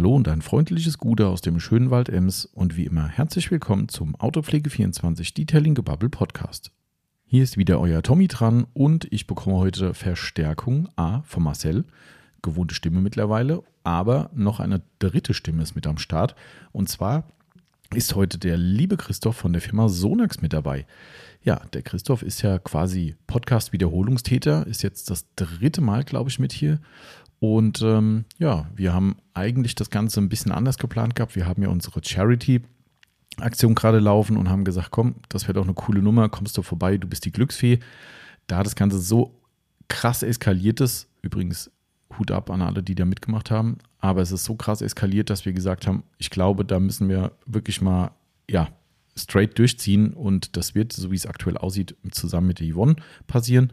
Hallo 0.00 0.16
und 0.16 0.28
ein 0.28 0.40
freundliches 0.40 0.96
Gute 0.96 1.26
aus 1.26 1.42
dem 1.42 1.60
schönen 1.60 1.90
Wald 1.90 2.08
Ems 2.08 2.46
und 2.46 2.78
wie 2.78 2.86
immer 2.86 3.06
herzlich 3.06 3.50
willkommen 3.50 3.90
zum 3.90 4.16
Autopflege24 4.16 5.34
Detailing 5.34 5.74
Gebubble 5.74 6.08
Podcast. 6.08 6.72
Hier 7.26 7.42
ist 7.42 7.58
wieder 7.58 7.78
euer 7.78 8.00
Tommy 8.00 8.26
dran 8.26 8.66
und 8.72 9.06
ich 9.12 9.26
bekomme 9.26 9.56
heute 9.56 9.92
Verstärkung 9.92 10.88
A 10.96 11.20
von 11.24 11.42
Marcel, 11.42 11.84
gewohnte 12.40 12.74
Stimme 12.74 13.02
mittlerweile, 13.02 13.62
aber 13.84 14.30
noch 14.32 14.58
eine 14.58 14.80
dritte 15.00 15.34
Stimme 15.34 15.62
ist 15.62 15.74
mit 15.74 15.86
am 15.86 15.98
Start 15.98 16.34
und 16.72 16.88
zwar 16.88 17.24
ist 17.92 18.14
heute 18.14 18.38
der 18.38 18.56
liebe 18.56 18.96
Christoph 18.96 19.36
von 19.36 19.52
der 19.52 19.60
Firma 19.60 19.90
Sonax 19.90 20.40
mit 20.40 20.54
dabei. 20.54 20.86
Ja, 21.42 21.60
der 21.74 21.82
Christoph 21.82 22.22
ist 22.22 22.40
ja 22.40 22.58
quasi 22.58 23.16
Podcast-Wiederholungstäter, 23.26 24.66
ist 24.66 24.82
jetzt 24.82 25.10
das 25.10 25.26
dritte 25.36 25.82
Mal, 25.82 26.04
glaube 26.04 26.30
ich, 26.30 26.38
mit 26.38 26.52
hier 26.52 26.80
und 27.40 27.80
ähm, 27.80 28.26
ja, 28.38 28.66
wir 28.76 28.92
haben 28.92 29.16
eigentlich 29.32 29.74
das 29.74 29.90
Ganze 29.90 30.20
ein 30.20 30.28
bisschen 30.28 30.52
anders 30.52 30.76
geplant 30.76 31.16
gehabt. 31.16 31.34
Wir 31.34 31.46
haben 31.46 31.62
ja 31.62 31.70
unsere 31.70 32.00
Charity-Aktion 32.04 33.74
gerade 33.74 33.98
laufen 33.98 34.36
und 34.36 34.50
haben 34.50 34.64
gesagt, 34.64 34.90
komm, 34.90 35.16
das 35.30 35.44
wäre 35.44 35.54
doch 35.54 35.64
eine 35.64 35.74
coole 35.74 36.02
Nummer, 36.02 36.28
kommst 36.28 36.56
du 36.58 36.62
vorbei, 36.62 36.98
du 36.98 37.08
bist 37.08 37.24
die 37.24 37.32
Glücksfee. 37.32 37.80
Da 38.46 38.62
das 38.62 38.76
Ganze 38.76 38.98
so 38.98 39.40
krass 39.88 40.22
eskaliert 40.22 40.80
ist, 40.80 41.08
übrigens 41.22 41.70
Hut 42.18 42.30
ab 42.30 42.50
an 42.50 42.60
alle, 42.60 42.82
die 42.82 42.94
da 42.94 43.06
mitgemacht 43.06 43.50
haben, 43.50 43.78
aber 43.98 44.20
es 44.20 44.32
ist 44.32 44.44
so 44.44 44.54
krass 44.56 44.82
eskaliert, 44.82 45.30
dass 45.30 45.46
wir 45.46 45.54
gesagt 45.54 45.86
haben, 45.86 46.02
ich 46.18 46.28
glaube, 46.28 46.64
da 46.66 46.78
müssen 46.78 47.08
wir 47.08 47.32
wirklich 47.46 47.80
mal, 47.80 48.10
ja, 48.50 48.68
straight 49.16 49.58
durchziehen 49.58 50.12
und 50.12 50.56
das 50.56 50.74
wird, 50.74 50.92
so 50.92 51.10
wie 51.10 51.16
es 51.16 51.26
aktuell 51.26 51.56
aussieht, 51.56 51.96
zusammen 52.10 52.48
mit 52.48 52.60
der 52.60 52.72
Yvonne 52.72 52.96
passieren. 53.26 53.72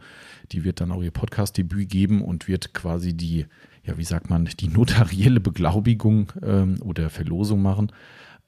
Die 0.52 0.64
wird 0.64 0.80
dann 0.80 0.92
auch 0.92 1.02
ihr 1.02 1.10
Podcast-Debüt 1.10 1.88
geben 1.88 2.22
und 2.22 2.48
wird 2.48 2.74
quasi 2.74 3.14
die, 3.14 3.46
ja, 3.84 3.96
wie 3.98 4.04
sagt 4.04 4.30
man, 4.30 4.46
die 4.46 4.68
notarielle 4.68 5.40
Beglaubigung 5.40 6.32
ähm, 6.42 6.80
oder 6.82 7.10
Verlosung 7.10 7.62
machen. 7.62 7.92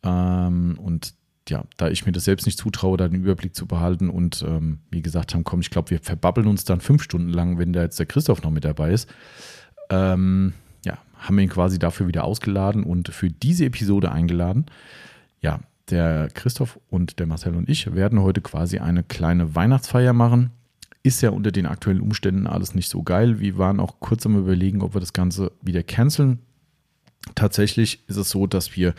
Ähm, 0.02 0.78
und 0.78 1.14
ja, 1.48 1.64
da 1.76 1.88
ich 1.88 2.06
mir 2.06 2.12
das 2.12 2.24
selbst 2.24 2.46
nicht 2.46 2.58
zutraue, 2.58 2.96
da 2.96 3.08
den 3.08 3.22
Überblick 3.22 3.54
zu 3.54 3.66
behalten 3.66 4.08
und 4.08 4.44
ähm, 4.46 4.80
wie 4.90 5.02
gesagt 5.02 5.34
haben, 5.34 5.44
komm, 5.44 5.60
ich 5.60 5.70
glaube, 5.70 5.90
wir 5.90 5.98
verbabbeln 6.00 6.46
uns 6.46 6.64
dann 6.64 6.80
fünf 6.80 7.02
Stunden 7.02 7.30
lang, 7.30 7.58
wenn 7.58 7.72
da 7.72 7.82
jetzt 7.82 7.98
der 7.98 8.06
Christoph 8.06 8.42
noch 8.42 8.50
mit 8.50 8.64
dabei 8.64 8.92
ist. 8.92 9.08
Ähm, 9.90 10.52
ja, 10.84 10.98
haben 11.16 11.36
wir 11.36 11.42
ihn 11.42 11.50
quasi 11.50 11.78
dafür 11.78 12.06
wieder 12.06 12.24
ausgeladen 12.24 12.84
und 12.84 13.08
für 13.08 13.30
diese 13.30 13.64
Episode 13.64 14.12
eingeladen. 14.12 14.66
Ja, 15.40 15.60
der 15.90 16.28
Christoph 16.32 16.78
und 16.88 17.18
der 17.18 17.26
Marcel 17.26 17.54
und 17.54 17.68
ich 17.68 17.94
werden 17.94 18.20
heute 18.20 18.40
quasi 18.40 18.78
eine 18.78 19.02
kleine 19.02 19.54
Weihnachtsfeier 19.54 20.12
machen. 20.12 20.50
Ist 21.02 21.22
ja 21.22 21.30
unter 21.30 21.50
den 21.50 21.66
aktuellen 21.66 22.00
Umständen 22.00 22.46
alles 22.46 22.74
nicht 22.74 22.88
so 22.88 23.02
geil. 23.02 23.40
Wir 23.40 23.56
waren 23.56 23.80
auch 23.80 24.00
kurz 24.00 24.26
am 24.26 24.36
Überlegen, 24.36 24.82
ob 24.82 24.94
wir 24.94 25.00
das 25.00 25.12
Ganze 25.12 25.52
wieder 25.62 25.82
canceln. 25.82 26.40
Tatsächlich 27.34 28.02
ist 28.06 28.16
es 28.16 28.30
so, 28.30 28.46
dass 28.46 28.76
wir 28.76 28.94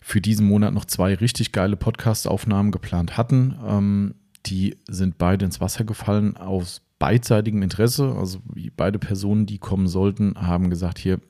für 0.00 0.20
diesen 0.20 0.46
Monat 0.46 0.74
noch 0.74 0.84
zwei 0.84 1.14
richtig 1.14 1.52
geile 1.52 1.76
Podcast-Aufnahmen 1.76 2.72
geplant 2.72 3.16
hatten. 3.16 3.56
Ähm, 3.66 4.14
die 4.46 4.76
sind 4.88 5.16
beide 5.18 5.44
ins 5.44 5.60
Wasser 5.60 5.84
gefallen 5.84 6.36
aus 6.36 6.82
beidseitigem 6.98 7.62
Interesse. 7.62 8.14
Also 8.16 8.40
beide 8.76 8.98
Personen, 8.98 9.46
die 9.46 9.58
kommen 9.58 9.86
sollten, 9.86 10.34
haben 10.36 10.70
gesagt, 10.70 10.98
hier, 10.98 11.20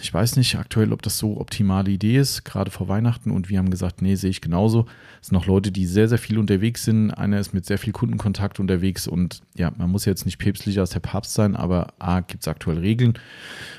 ich 0.00 0.12
weiß 0.12 0.36
nicht 0.36 0.56
aktuell, 0.56 0.92
ob 0.92 1.02
das 1.02 1.18
so 1.18 1.40
optimale 1.40 1.90
Idee 1.90 2.16
ist, 2.16 2.44
gerade 2.44 2.70
vor 2.70 2.88
Weihnachten. 2.88 3.30
Und 3.30 3.48
wir 3.48 3.58
haben 3.58 3.70
gesagt, 3.70 4.02
nee, 4.02 4.14
sehe 4.14 4.30
ich 4.30 4.40
genauso. 4.40 4.86
Es 5.20 5.28
sind 5.28 5.36
noch 5.36 5.46
Leute, 5.46 5.72
die 5.72 5.86
sehr, 5.86 6.08
sehr 6.08 6.18
viel 6.18 6.38
unterwegs 6.38 6.84
sind. 6.84 7.10
Einer 7.10 7.38
ist 7.40 7.52
mit 7.52 7.66
sehr 7.66 7.78
viel 7.78 7.92
Kundenkontakt 7.92 8.60
unterwegs. 8.60 9.06
Und 9.06 9.42
ja, 9.54 9.72
man 9.76 9.90
muss 9.90 10.04
jetzt 10.04 10.24
nicht 10.24 10.38
päpstlicher 10.38 10.80
als 10.80 10.90
der 10.90 11.00
Papst 11.00 11.34
sein, 11.34 11.56
aber 11.56 11.94
A, 11.98 12.20
gibt 12.20 12.42
es 12.42 12.48
aktuell 12.48 12.78
Regeln. 12.78 13.14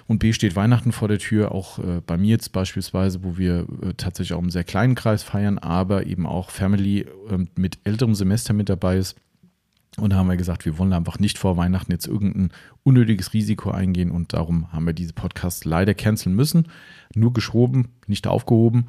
Und 0.07 0.19
B, 0.19 0.33
steht 0.33 0.55
Weihnachten 0.55 0.91
vor 0.91 1.07
der 1.07 1.19
Tür. 1.19 1.51
Auch 1.51 1.79
äh, 1.79 2.01
bei 2.05 2.17
mir 2.17 2.29
jetzt 2.29 2.51
beispielsweise, 2.51 3.23
wo 3.23 3.37
wir 3.37 3.65
äh, 3.81 3.93
tatsächlich 3.95 4.33
auch 4.33 4.43
im 4.43 4.51
sehr 4.51 4.63
kleinen 4.63 4.95
Kreis 4.95 5.23
feiern, 5.23 5.57
aber 5.57 6.05
eben 6.05 6.25
auch 6.25 6.49
Family 6.49 7.01
äh, 7.29 7.37
mit 7.55 7.79
älterem 7.83 8.15
Semester 8.15 8.53
mit 8.53 8.69
dabei 8.69 8.97
ist. 8.97 9.15
Und 9.97 10.13
da 10.13 10.17
haben 10.17 10.29
wir 10.29 10.37
gesagt, 10.37 10.65
wir 10.65 10.77
wollen 10.77 10.93
einfach 10.93 11.19
nicht 11.19 11.37
vor 11.37 11.57
Weihnachten 11.57 11.91
jetzt 11.91 12.07
irgendein 12.07 12.51
unnötiges 12.83 13.33
Risiko 13.33 13.71
eingehen 13.71 14.09
und 14.09 14.33
darum 14.33 14.71
haben 14.71 14.85
wir 14.85 14.93
diese 14.93 15.13
Podcasts 15.13 15.65
leider 15.65 15.93
canceln 15.93 16.33
müssen. 16.33 16.67
Nur 17.13 17.33
geschoben, 17.33 17.89
nicht 18.07 18.25
aufgehoben. 18.25 18.87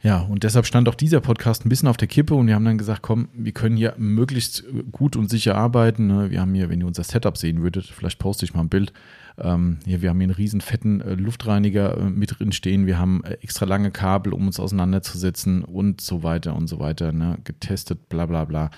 Ja, 0.00 0.20
und 0.20 0.44
deshalb 0.44 0.64
stand 0.64 0.88
auch 0.88 0.94
dieser 0.94 1.20
Podcast 1.20 1.66
ein 1.66 1.68
bisschen 1.68 1.88
auf 1.88 1.96
der 1.96 2.06
Kippe 2.06 2.34
und 2.34 2.46
wir 2.46 2.54
haben 2.54 2.64
dann 2.64 2.78
gesagt, 2.78 3.02
komm, 3.02 3.28
wir 3.32 3.50
können 3.50 3.76
hier 3.76 3.94
möglichst 3.98 4.62
gut 4.92 5.16
und 5.16 5.28
sicher 5.28 5.56
arbeiten. 5.56 6.06
Ne? 6.06 6.30
Wir 6.30 6.40
haben 6.40 6.54
hier, 6.54 6.68
wenn 6.68 6.80
ihr 6.80 6.86
unser 6.86 7.02
Setup 7.02 7.36
sehen 7.36 7.62
würdet, 7.62 7.86
vielleicht 7.86 8.20
poste 8.20 8.44
ich 8.44 8.54
mal 8.54 8.60
ein 8.60 8.68
Bild. 8.68 8.92
Ähm, 9.38 9.78
hier, 9.84 10.00
wir 10.00 10.10
haben 10.10 10.18
hier 10.18 10.26
einen 10.26 10.34
riesen 10.34 10.60
fetten 10.60 11.00
äh, 11.00 11.14
Luftreiniger 11.14 11.96
äh, 11.96 12.10
mit 12.10 12.38
drin 12.38 12.52
stehen. 12.52 12.86
Wir 12.86 12.96
haben 12.96 13.24
äh, 13.24 13.34
extra 13.42 13.66
lange 13.66 13.90
Kabel, 13.90 14.32
um 14.32 14.46
uns 14.46 14.60
auseinanderzusetzen 14.60 15.64
und 15.64 16.00
so 16.00 16.22
weiter 16.22 16.54
und 16.54 16.68
so 16.68 16.78
weiter. 16.78 17.10
Ne? 17.10 17.38
Getestet, 17.42 18.08
bla 18.08 18.26
bla 18.26 18.44
bla. 18.44 18.70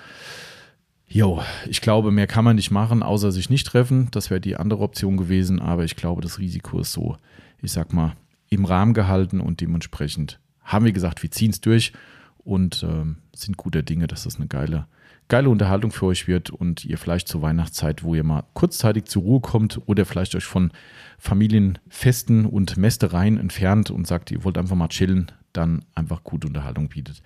Jo, 1.13 1.43
ich 1.69 1.81
glaube, 1.81 2.13
mehr 2.13 2.29
kann 2.29 2.45
man 2.45 2.55
nicht 2.55 2.71
machen, 2.71 3.03
außer 3.03 3.33
sich 3.33 3.51
nicht 3.51 3.67
treffen. 3.67 4.09
Das 4.13 4.31
wäre 4.31 4.41
die 4.41 4.55
andere 4.55 4.83
Option 4.85 5.17
gewesen, 5.17 5.59
aber 5.59 5.85
ich 5.85 5.97
glaube, 5.97 6.23
das 6.23 6.39
Risiko 6.39 6.79
ist 6.79 6.93
so, 6.93 7.17
ich 7.61 7.73
sag 7.73 7.93
mal, 7.93 8.15
im 8.49 8.65
Rahmen 8.65 8.95
gehalten 8.95 9.41
und 9.41 9.61
dementsprechend 9.61 10.39
haben 10.63 10.85
wir 10.85 10.93
gesagt, 10.93 11.25
wir 11.25 11.31
ziehen 11.33 11.51
es 11.51 11.61
durch 11.61 11.93
und 12.39 12.85
ähm, 12.85 13.17
sind 13.35 13.57
guter 13.57 13.83
Dinge, 13.83 14.07
dass 14.07 14.23
das 14.23 14.37
eine 14.37 14.47
geile, 14.47 14.87
geile 15.27 15.51
Unterhaltung 15.51 15.91
für 15.91 16.07
euch 16.07 16.29
wird 16.29 16.51
und 16.51 16.85
ihr 16.85 16.97
vielleicht 16.97 17.27
zur 17.27 17.43
Weihnachtszeit, 17.43 18.05
wo 18.05 18.15
ihr 18.15 18.25
mal 18.25 18.45
kurzzeitig 18.55 19.07
zur 19.07 19.23
Ruhe 19.23 19.41
kommt 19.41 19.81
oder 19.87 20.07
vielleicht 20.07 20.37
euch 20.37 20.45
von 20.45 20.71
Familienfesten 21.19 22.47
und 22.47 22.77
Mästereien 22.77 23.37
entfernt 23.37 23.91
und 23.91 24.07
sagt, 24.07 24.31
ihr 24.31 24.45
wollt 24.45 24.59
einfach 24.59 24.77
mal 24.77 24.87
chillen, 24.87 25.33
dann 25.53 25.85
einfach 25.95 26.25
gute 26.25 26.47
Unterhaltung 26.47 26.89
bietet. 26.89 27.23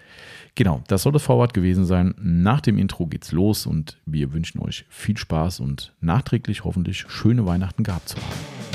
Genau, 0.55 0.83
das 0.89 1.03
soll 1.03 1.13
das 1.13 1.23
Vorwort 1.23 1.55
gewesen 1.55 1.85
sein. 1.85 2.15
Nach 2.19 2.61
dem 2.61 2.79
Intro 2.79 3.07
geht's 3.07 3.33
los 3.33 3.67
und 3.67 3.99
wir 4.07 4.33
wünschen 4.33 4.61
euch 4.61 4.85
viel 4.89 5.17
Spaß 5.17 5.61
und 5.61 5.93
nachträglich 6.01 6.65
hoffentlich 6.65 7.05
schöne 7.09 7.47
Weihnachten 7.47 7.83
gehabt 7.83 8.09
zu 8.09 8.17
haben. 8.17 8.75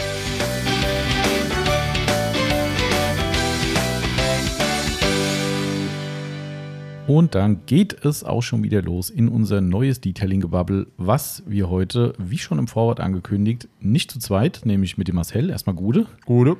Und 7.09 7.33
dann 7.33 7.65
geht 7.65 8.05
es 8.05 8.23
auch 8.23 8.43
schon 8.43 8.61
wieder 8.61 8.83
los 8.83 9.09
in 9.09 9.29
unser 9.29 9.61
neues 9.61 9.99
Detailing-Gebubble, 9.99 10.85
was 10.97 11.41
wir 11.47 11.67
heute, 11.67 12.13
wie 12.19 12.37
schon 12.37 12.59
im 12.59 12.67
Vorwort 12.67 12.99
angekündigt, 12.99 13.67
nicht 13.79 14.11
zu 14.11 14.19
zweit, 14.19 14.61
nämlich 14.63 14.99
mit 14.99 15.07
dem 15.07 15.15
Marcel, 15.15 15.49
erstmal 15.49 15.75
Gude. 15.75 16.05
Gute 16.25 16.57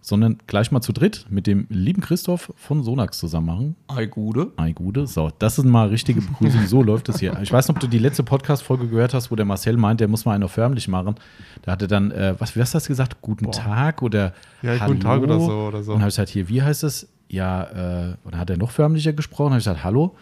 sondern 0.00 0.38
gleich 0.46 0.72
mal 0.72 0.80
zu 0.80 0.92
dritt 0.92 1.26
mit 1.28 1.46
dem 1.46 1.66
lieben 1.68 2.00
Christoph 2.00 2.52
von 2.56 2.82
Sonax 2.82 3.18
zusammen 3.18 3.46
machen. 3.46 3.76
Ei 3.88 4.06
Gude. 4.06 4.52
Ei 4.56 4.72
Gude. 4.72 5.06
So, 5.06 5.30
das 5.38 5.58
ist 5.58 5.64
mal 5.64 5.88
richtige 5.88 6.20
Begrüßung. 6.22 6.66
So 6.66 6.82
läuft 6.84 7.08
es 7.08 7.20
hier. 7.20 7.38
Ich 7.42 7.52
weiß 7.52 7.68
nicht, 7.68 7.76
ob 7.76 7.80
du 7.80 7.86
die 7.86 7.98
letzte 7.98 8.22
Podcast-Folge 8.22 8.88
gehört 8.88 9.12
hast, 9.14 9.30
wo 9.30 9.36
der 9.36 9.44
Marcel 9.44 9.76
meint, 9.76 10.00
der 10.00 10.08
muss 10.08 10.24
mal 10.24 10.34
einen 10.34 10.44
auf 10.44 10.52
förmlich 10.52 10.88
machen. 10.88 11.16
Da 11.62 11.72
hat 11.72 11.82
er 11.82 11.88
dann, 11.88 12.10
äh, 12.10 12.34
was, 12.38 12.56
wie 12.56 12.60
hast 12.60 12.72
du 12.74 12.76
das 12.76 12.86
gesagt? 12.86 13.18
Guten 13.20 13.44
Boah. 13.46 13.52
Tag 13.52 14.02
oder 14.02 14.32
Ja, 14.62 14.78
Hallo? 14.80 14.92
guten 14.92 15.00
Tag 15.00 15.22
oder 15.22 15.38
so. 15.38 15.52
Oder 15.52 15.82
so. 15.82 15.92
Und 15.92 15.96
dann 15.96 16.02
habe 16.02 16.08
ich 16.08 16.14
gesagt, 16.16 16.30
hier, 16.30 16.48
wie 16.48 16.62
heißt 16.62 16.82
es? 16.84 17.08
Ja, 17.28 18.10
äh, 18.10 18.14
oder 18.24 18.38
hat 18.38 18.50
er 18.50 18.56
noch 18.56 18.70
förmlicher 18.70 19.12
gesprochen? 19.12 19.50
Dann 19.50 19.52
habe 19.52 19.58
ich 19.60 19.64
gesagt, 19.64 19.84
Hallo. 19.84 20.16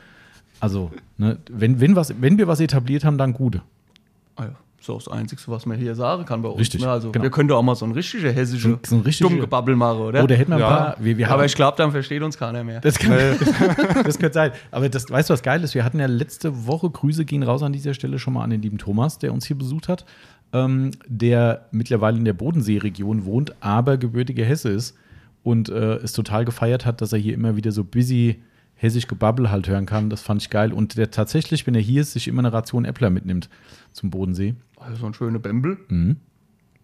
Also, 0.60 0.90
ne, 1.16 1.38
wenn, 1.50 1.80
wenn, 1.80 1.94
was, 1.94 2.12
wenn 2.20 2.36
wir 2.36 2.48
was 2.48 2.60
etabliert 2.60 3.04
haben, 3.04 3.16
dann 3.16 3.32
Gude. 3.32 3.62
Auch 4.86 5.02
das 5.02 5.08
Einzige, 5.08 5.42
was 5.46 5.66
man 5.66 5.76
hier 5.76 5.94
sagen 5.94 6.24
kann 6.24 6.40
bei 6.40 6.48
uns. 6.48 6.60
Richtig. 6.60 6.80
Ne? 6.80 6.88
Also 6.88 7.12
genau. 7.12 7.22
wir 7.22 7.30
können 7.30 7.48
doch 7.48 7.58
auch 7.58 7.62
mal 7.62 7.74
so 7.74 7.84
ein 7.84 7.92
richtiger 7.92 8.32
hessische 8.32 8.78
so, 8.86 9.02
so 9.04 9.28
Dummgebabbel 9.28 9.76
machen, 9.76 10.00
oder? 10.00 10.24
Oder 10.24 10.36
hätten 10.36 10.50
wir 10.50 10.56
ein 10.56 10.60
ja. 10.60 10.68
paar. 10.68 10.96
Wir, 10.98 11.18
wir 11.18 11.30
Aber 11.30 11.44
ich 11.44 11.54
glaube, 11.54 11.76
dann 11.76 11.90
versteht 11.90 12.22
uns 12.22 12.38
keiner 12.38 12.64
mehr. 12.64 12.80
Das, 12.80 12.98
kann, 12.98 13.12
das 14.04 14.18
könnte 14.18 14.32
sein. 14.32 14.52
Aber 14.70 14.88
das, 14.88 15.10
weißt 15.10 15.28
du, 15.28 15.34
was 15.34 15.42
geil 15.42 15.62
ist? 15.62 15.74
Wir 15.74 15.84
hatten 15.84 15.98
ja 15.98 16.06
letzte 16.06 16.66
Woche, 16.66 16.88
Grüße 16.88 17.26
gehen 17.26 17.42
raus 17.42 17.62
an 17.62 17.72
dieser 17.72 17.92
Stelle 17.92 18.18
schon 18.18 18.32
mal 18.32 18.44
an 18.44 18.50
den 18.50 18.62
lieben 18.62 18.78
Thomas, 18.78 19.18
der 19.18 19.32
uns 19.34 19.46
hier 19.46 19.58
besucht 19.58 19.88
hat, 19.88 20.06
ähm, 20.54 20.92
der 21.06 21.66
mittlerweile 21.70 22.16
in 22.16 22.24
der 22.24 22.32
Bodenseeregion 22.32 23.26
wohnt, 23.26 23.54
aber 23.60 23.98
gebürtiger 23.98 24.44
Hesse 24.44 24.70
ist 24.70 24.96
und 25.42 25.68
äh, 25.68 25.96
es 25.96 26.12
total 26.12 26.44
gefeiert 26.44 26.86
hat, 26.86 27.00
dass 27.00 27.12
er 27.12 27.18
hier 27.18 27.34
immer 27.34 27.56
wieder 27.56 27.72
so 27.72 27.84
busy 27.84 28.40
hessisch 28.78 29.06
Gebabbel 29.06 29.50
halt 29.50 29.68
hören 29.68 29.86
kann. 29.86 30.08
Das 30.08 30.22
fand 30.22 30.40
ich 30.40 30.50
geil. 30.50 30.72
Und 30.72 30.96
der 30.96 31.10
tatsächlich, 31.10 31.66
wenn 31.66 31.74
er 31.74 31.80
hier 31.80 32.02
ist, 32.02 32.12
sich 32.12 32.28
immer 32.28 32.40
eine 32.40 32.52
Ration 32.52 32.84
Äppler 32.84 33.10
mitnimmt 33.10 33.50
zum 33.92 34.10
Bodensee. 34.10 34.54
Also 34.76 34.96
so 34.96 35.06
ein 35.06 35.14
schöner 35.14 35.38
Bämbel. 35.40 35.78
Mhm. 35.88 36.16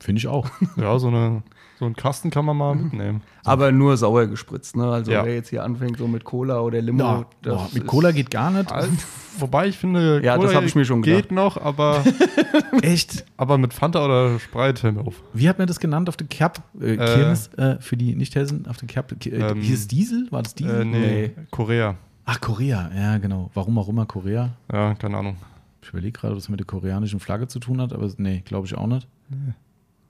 Finde 0.00 0.18
ich 0.18 0.28
auch. 0.28 0.50
ja, 0.76 0.98
so, 0.98 1.08
eine, 1.08 1.42
so 1.78 1.84
einen 1.84 1.96
Kasten 1.96 2.30
kann 2.30 2.44
man 2.44 2.56
mal 2.56 2.74
mitnehmen. 2.74 3.22
Aber 3.44 3.72
nur 3.72 3.96
sauer 3.96 4.26
gespritzt, 4.26 4.76
ne? 4.76 4.86
Also 4.86 5.12
ja. 5.12 5.24
wer 5.24 5.34
jetzt 5.34 5.50
hier 5.50 5.64
anfängt 5.64 5.98
so 5.98 6.06
mit 6.06 6.24
Cola 6.24 6.60
oder 6.60 6.80
Limo. 6.80 7.02
Ja, 7.02 7.26
boah, 7.42 7.68
mit 7.72 7.86
Cola 7.86 8.10
geht 8.12 8.30
gar 8.30 8.50
nicht. 8.50 8.70
Also, 8.72 8.90
wobei 9.38 9.68
ich 9.68 9.78
finde, 9.78 10.20
ja, 10.22 10.36
Cola 10.36 10.52
das 10.52 10.64
ich 10.64 10.74
mir 10.74 10.84
schon 10.84 11.02
geht 11.02 11.32
noch, 11.32 11.56
aber 11.56 12.04
echt. 12.82 13.24
Aber 13.36 13.58
mit 13.58 13.72
Fanta 13.74 14.04
oder 14.04 14.38
Sprite 14.38 14.94
auf. 15.04 15.22
Wie 15.32 15.48
hat 15.48 15.58
man 15.58 15.66
das 15.66 15.80
genannt 15.80 16.08
auf 16.08 16.16
der 16.16 16.26
Cap? 16.26 16.62
Äh, 16.80 16.96
Kirmes, 16.96 17.48
äh, 17.54 17.76
für 17.80 17.96
die 17.96 18.14
Nicht-Hessen 18.14 18.66
auf 18.66 18.76
der 18.78 18.88
Cap. 18.88 19.12
Äh, 19.24 19.28
ähm, 19.30 19.60
hieß 19.60 19.78
es 19.78 19.88
Diesel? 19.88 20.26
War 20.30 20.42
das 20.42 20.54
Diesel? 20.54 20.82
Äh, 20.82 20.84
nee, 20.84 20.98
nee, 20.98 21.30
Korea. 21.50 21.96
Ach, 22.26 22.40
Korea, 22.40 22.90
ja, 22.94 23.18
genau. 23.18 23.50
Warum 23.54 23.78
auch 23.78 23.88
immer 23.88 24.06
Korea? 24.06 24.50
Ja, 24.72 24.94
keine 24.94 25.18
Ahnung. 25.18 25.36
Ich 25.82 25.90
überlege 25.90 26.18
gerade, 26.18 26.34
was 26.34 26.48
mit 26.48 26.58
der 26.58 26.66
koreanischen 26.66 27.20
Flagge 27.20 27.46
zu 27.46 27.58
tun 27.58 27.80
hat, 27.80 27.92
aber 27.92 28.10
nee, 28.16 28.42
glaube 28.44 28.66
ich 28.66 28.74
auch 28.74 28.86
nicht. 28.86 29.06
Nee. 29.28 29.52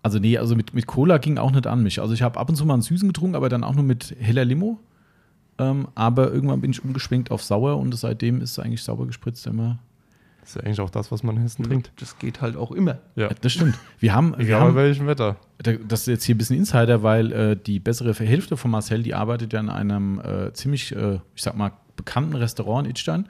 Also 0.05 0.19
nee, 0.19 0.37
also 0.37 0.55
mit, 0.55 0.75
mit 0.75 0.87
Cola 0.87 1.17
ging 1.17 1.39
auch 1.39 1.51
nicht 1.51 1.67
an 1.67 1.83
mich. 1.83 1.99
Also 1.99 2.13
ich 2.13 2.21
habe 2.21 2.39
ab 2.39 2.51
und 2.51 2.57
zu 2.57 2.67
mal 2.67 2.75
einen 2.75 2.83
Süßen 2.83 3.09
getrunken, 3.09 3.37
aber 3.37 3.49
dann 3.49 3.65
auch 3.65 3.75
nur 3.75 3.85
mit 3.85 4.15
heller 4.21 4.45
Limo. 4.45 4.79
Ähm, 5.57 5.89
aber 5.95 6.31
irgendwann 6.31 6.61
bin 6.61 6.73
ich 6.73 6.85
umgeschwenkt 6.85 7.31
auf 7.31 7.43
sauer 7.43 7.79
und 7.79 7.97
seitdem 7.97 8.43
ist 8.43 8.59
eigentlich 8.59 8.83
sauber 8.83 9.07
gespritzt 9.07 9.47
immer. 9.47 9.79
Das 10.43 10.51
ist 10.51 10.57
ja 10.57 10.63
eigentlich 10.63 10.81
auch 10.81 10.91
das, 10.91 11.11
was 11.11 11.23
man 11.23 11.37
in 11.37 11.43
Hessen 11.43 11.65
trinkt. 11.65 11.91
Das 11.97 12.19
geht 12.19 12.43
halt 12.43 12.55
auch 12.55 12.71
immer. 12.71 12.99
Ja. 13.17 13.31
Das 13.41 13.55
stimmt. 13.55 13.79
Wir 13.99 14.13
haben. 14.13 14.35
Egal 14.35 14.47
wir 14.47 14.61
haben, 14.61 14.75
bei 14.75 14.83
welchem 14.83 15.07
Wetter. 15.07 15.37
Das 15.89 16.01
ist 16.01 16.07
jetzt 16.07 16.25
hier 16.25 16.35
ein 16.35 16.39
bisschen 16.39 16.59
Insider, 16.59 17.03
weil 17.03 17.33
äh, 17.33 17.57
die 17.57 17.81
bessere 17.81 18.13
Hälfte 18.13 18.59
von 18.59 18.73
Marcel, 18.73 19.03
die 19.03 19.15
arbeitet 19.15 19.55
ja 19.55 19.61
in 19.61 19.71
einem 19.71 20.21
äh, 20.21 20.53
ziemlich, 20.53 20.95
äh, 20.95 21.15
ich 21.35 21.43
sag 21.43 21.57
mal, 21.57 21.73
bekannten 21.97 22.35
Restaurant 22.35 22.87
in 22.87 22.91
Idstein. 22.91 23.27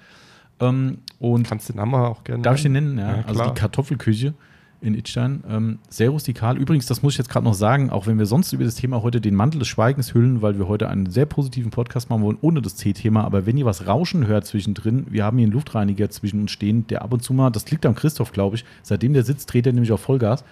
Ähm, 0.59 0.99
und 1.21 1.47
Kannst 1.47 1.69
du 1.69 1.73
den 1.73 1.77
Namen 1.77 1.95
auch 1.95 2.25
gerne 2.25 2.43
Darf 2.43 2.57
ich 2.57 2.63
den 2.65 2.73
nennen? 2.73 2.99
Ja, 2.99 3.19
ja 3.19 3.25
also 3.27 3.45
die 3.45 3.55
Kartoffelküche 3.55 4.35
in 4.85 4.95
Idstein. 4.95 5.43
Ähm, 5.49 5.79
sehr 5.89 6.11
rustikal. 6.11 6.57
Übrigens, 6.57 6.87
das 6.87 7.03
muss 7.03 7.15
ich 7.15 7.19
jetzt 7.19 7.29
gerade 7.29 7.45
noch 7.45 7.55
sagen, 7.55 7.91
auch 7.91 8.07
wenn 8.07 8.19
wir 8.19 8.27
sonst 8.27 8.53
über 8.53 8.65
das 8.65 8.75
Thema 8.75 9.03
heute 9.03 9.21
den 9.21 9.35
Mantel 9.35 9.59
des 9.59 9.69
Schweigens 9.69 10.15
hüllen, 10.15 10.43
weil 10.43 10.59
wir 10.59 10.69
heute 10.69 10.89
einen 10.89 11.11
sehr 11.11 11.27
positiven 11.27 11.71
Podcast 11.71 12.11
machen 12.11 12.23
wollen, 12.23 12.39
ohne 12.41 12.63
das 12.63 12.77
C-Thema. 12.77 13.25
Aber 13.25 13.47
wenn 13.47 13.57
ihr 13.57 13.65
was 13.65 13.87
rauschen 13.87 14.27
hört 14.27 14.47
zwischendrin, 14.47 15.07
wir 15.11 15.25
haben 15.25 15.39
hier 15.39 15.47
einen 15.47 15.53
Luftreiniger 15.53 16.11
zwischen 16.11 16.43
uns 16.43 16.51
stehen, 16.51 16.87
der 16.89 17.03
ab 17.03 17.13
und 17.13 17.23
zu 17.23 17.33
mal, 17.33 17.51
das 17.51 17.71
liegt 17.71 17.87
am 17.87 17.95
Christoph, 17.95 18.33
glaube 18.33 18.57
ich, 18.57 18.65
seitdem 18.83 19.15
der 19.15 19.25
sitzt, 19.25 19.53
dreht 19.53 19.67
er 19.67 19.73
nämlich 19.73 19.93
auf 19.93 20.01
Vollgas. 20.01 20.45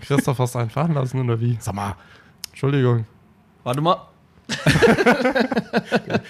Christoph 0.00 0.38
hast 0.38 0.54
du 0.54 0.58
einen 0.58 0.70
fahren 0.70 0.94
lassen 0.94 1.20
oder 1.20 1.40
wie? 1.40 1.56
Sag 1.60 1.74
mal. 1.74 1.96
Entschuldigung. 2.50 3.06
Warte 3.62 3.80
mal 3.80 3.98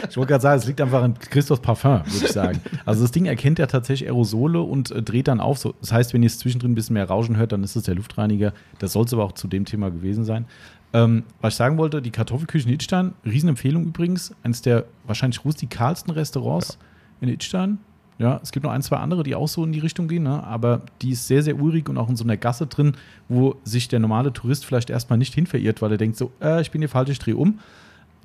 ich 0.09 0.17
wollte 0.17 0.31
gerade 0.33 0.43
sagen, 0.43 0.59
es 0.59 0.67
liegt 0.67 0.81
einfach 0.81 1.03
an 1.03 1.15
Christophs 1.19 1.63
Parfum, 1.63 2.01
würde 2.05 2.27
ich 2.27 2.33
sagen. 2.33 2.61
Also 2.85 3.03
das 3.03 3.13
Ding 3.13 3.27
erkennt 3.27 3.59
ja 3.59 3.67
tatsächlich 3.67 4.09
Aerosole 4.09 4.61
und 4.61 4.91
äh, 4.91 5.03
dreht 5.03 5.29
dann 5.29 5.41
auf. 5.41 5.59
So, 5.59 5.75
das 5.81 5.93
heißt, 5.93 6.15
wenn 6.15 6.23
ihr 6.23 6.27
es 6.29 6.39
zwischendrin 6.39 6.73
ein 6.73 6.75
bisschen 6.75 6.95
mehr 6.95 7.07
Rauschen 7.07 7.37
hört, 7.37 7.53
dann 7.53 7.63
ist 7.63 7.77
es 7.77 7.85
der 7.85 7.95
Luftreiniger. 7.95 8.53
Das 8.79 8.93
soll 8.93 9.05
es 9.05 9.13
aber 9.13 9.25
auch 9.25 9.33
zu 9.33 9.47
dem 9.47 9.65
Thema 9.65 9.91
gewesen 9.91 10.25
sein. 10.25 10.47
Ähm, 10.93 11.25
was 11.41 11.55
ich 11.55 11.59
sagen 11.59 11.79
wollte, 11.79 12.03
die 12.03 12.11
Kartoffelküche 12.11 12.67
in 12.67 12.75
Idstein, 12.75 13.15
Riesenempfehlung 13.25 13.85
übrigens, 13.85 14.35
eines 14.43 14.63
der 14.63 14.87
wahrscheinlich 15.07 15.45
rustikalsten 15.45 16.13
Restaurants 16.13 16.79
ja. 17.21 17.29
in 17.29 17.35
Idstein. 17.35 17.79
Ja, 18.19 18.41
es 18.43 18.51
gibt 18.51 18.65
noch 18.65 18.73
ein, 18.73 18.83
zwei 18.83 18.97
andere, 18.97 19.23
die 19.23 19.37
auch 19.37 19.47
so 19.47 19.65
in 19.65 19.71
die 19.71 19.79
Richtung 19.79 20.09
gehen, 20.09 20.25
ne? 20.25 20.43
aber 20.43 20.83
die 21.03 21.11
ist 21.11 21.29
sehr, 21.29 21.45
sehr 21.45 21.57
urig 21.57 21.89
und 21.89 21.99
auch 21.99 22.09
in 22.09 22.17
so 22.17 22.25
einer 22.25 22.37
Gasse 22.37 22.67
drin, 22.67 22.95
wo 23.29 23.55
sich 23.63 23.87
der 23.87 24.01
normale 24.01 24.33
Tourist 24.33 24.67
vielleicht 24.67 24.91
erstmal 24.91 25.21
nicht 25.21 25.35
hin 25.35 25.47
verirrt, 25.47 25.83
weil 25.83 25.93
er 25.93 25.99
denkt 25.99 26.17
so, 26.17 26.33
äh, 26.43 26.61
ich 26.61 26.73
bin 26.73 26.81
hier 26.81 26.89
falsch, 26.89 27.11
ich 27.11 27.21
drehe 27.21 27.37
um 27.37 27.61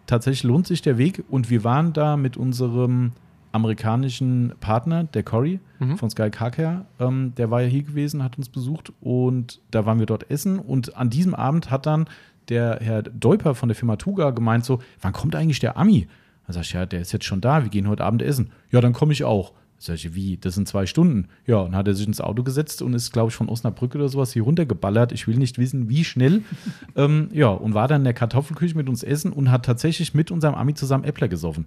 tatsächlich 0.05 0.43
lohnt 0.43 0.67
sich 0.67 0.81
der 0.81 0.97
Weg 0.97 1.23
und 1.29 1.49
wir 1.49 1.63
waren 1.63 1.93
da 1.93 2.17
mit 2.17 2.37
unserem 2.37 3.11
amerikanischen 3.51 4.53
Partner, 4.59 5.03
der 5.03 5.23
Cory 5.23 5.59
mhm. 5.79 5.97
von 5.97 6.09
Sky 6.09 6.29
Car 6.31 6.85
ähm, 6.99 7.33
der 7.37 7.51
war 7.51 7.61
ja 7.61 7.67
hier 7.67 7.83
gewesen, 7.83 8.23
hat 8.23 8.37
uns 8.37 8.49
besucht 8.49 8.91
und 8.99 9.61
da 9.69 9.85
waren 9.85 9.99
wir 9.99 10.07
dort 10.07 10.29
essen 10.31 10.57
und 10.59 10.97
an 10.97 11.09
diesem 11.09 11.35
Abend 11.35 11.69
hat 11.69 11.85
dann 11.85 12.07
der 12.49 12.79
Herr 12.81 13.03
Deuper 13.03 13.55
von 13.55 13.69
der 13.69 13.75
Firma 13.75 13.95
Tuga 13.95 14.31
gemeint 14.31 14.65
so, 14.65 14.79
wann 15.01 15.13
kommt 15.13 15.35
eigentlich 15.35 15.59
der 15.59 15.77
Ami? 15.77 16.07
Da 16.47 16.53
sag 16.53 16.61
ich, 16.61 16.73
ja, 16.73 16.85
der 16.85 17.01
ist 17.01 17.13
jetzt 17.13 17.25
schon 17.25 17.41
da, 17.41 17.63
wir 17.63 17.69
gehen 17.69 17.87
heute 17.87 18.03
Abend 18.03 18.21
essen. 18.21 18.49
Ja, 18.69 18.81
dann 18.81 18.91
komme 18.91 19.13
ich 19.13 19.23
auch. 19.23 19.53
Sag 19.85 19.95
ich, 19.95 20.15
wie? 20.15 20.37
Das 20.37 20.55
sind 20.55 20.65
zwei 20.65 20.85
Stunden. 20.85 21.27
Ja, 21.45 21.57
und 21.57 21.75
hat 21.75 21.89
er 21.89 21.93
sich 21.93 22.07
ins 22.07 22.21
Auto 22.21 22.41
gesetzt 22.41 22.81
und 22.81 22.93
ist, 22.93 23.11
glaube 23.11 23.31
ich, 23.31 23.35
von 23.35 23.49
Osnabrück 23.49 23.95
oder 23.95 24.07
sowas 24.07 24.31
hier 24.31 24.43
runtergeballert. 24.43 25.11
Ich 25.11 25.27
will 25.27 25.35
nicht 25.35 25.57
wissen, 25.57 25.89
wie 25.89 26.05
schnell. 26.05 26.43
ähm, 26.95 27.27
ja, 27.33 27.49
und 27.49 27.73
war 27.73 27.89
dann 27.89 27.99
in 28.01 28.05
der 28.05 28.13
Kartoffelküche 28.13 28.77
mit 28.77 28.87
uns 28.87 29.03
essen 29.03 29.33
und 29.33 29.51
hat 29.51 29.65
tatsächlich 29.65 30.13
mit 30.13 30.31
unserem 30.31 30.55
Ami 30.55 30.73
zusammen 30.73 31.03
Äppler 31.03 31.27
gesoffen. 31.27 31.65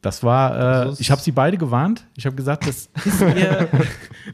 Das 0.00 0.22
war, 0.22 0.86
äh, 0.86 0.94
ich 0.98 1.10
habe 1.10 1.20
sie 1.20 1.32
beide 1.32 1.58
gewarnt. 1.58 2.06
Ich 2.14 2.24
habe 2.24 2.36
gesagt, 2.36 2.66
das 2.66 2.88
ist, 3.04 3.20
eher, 3.20 3.68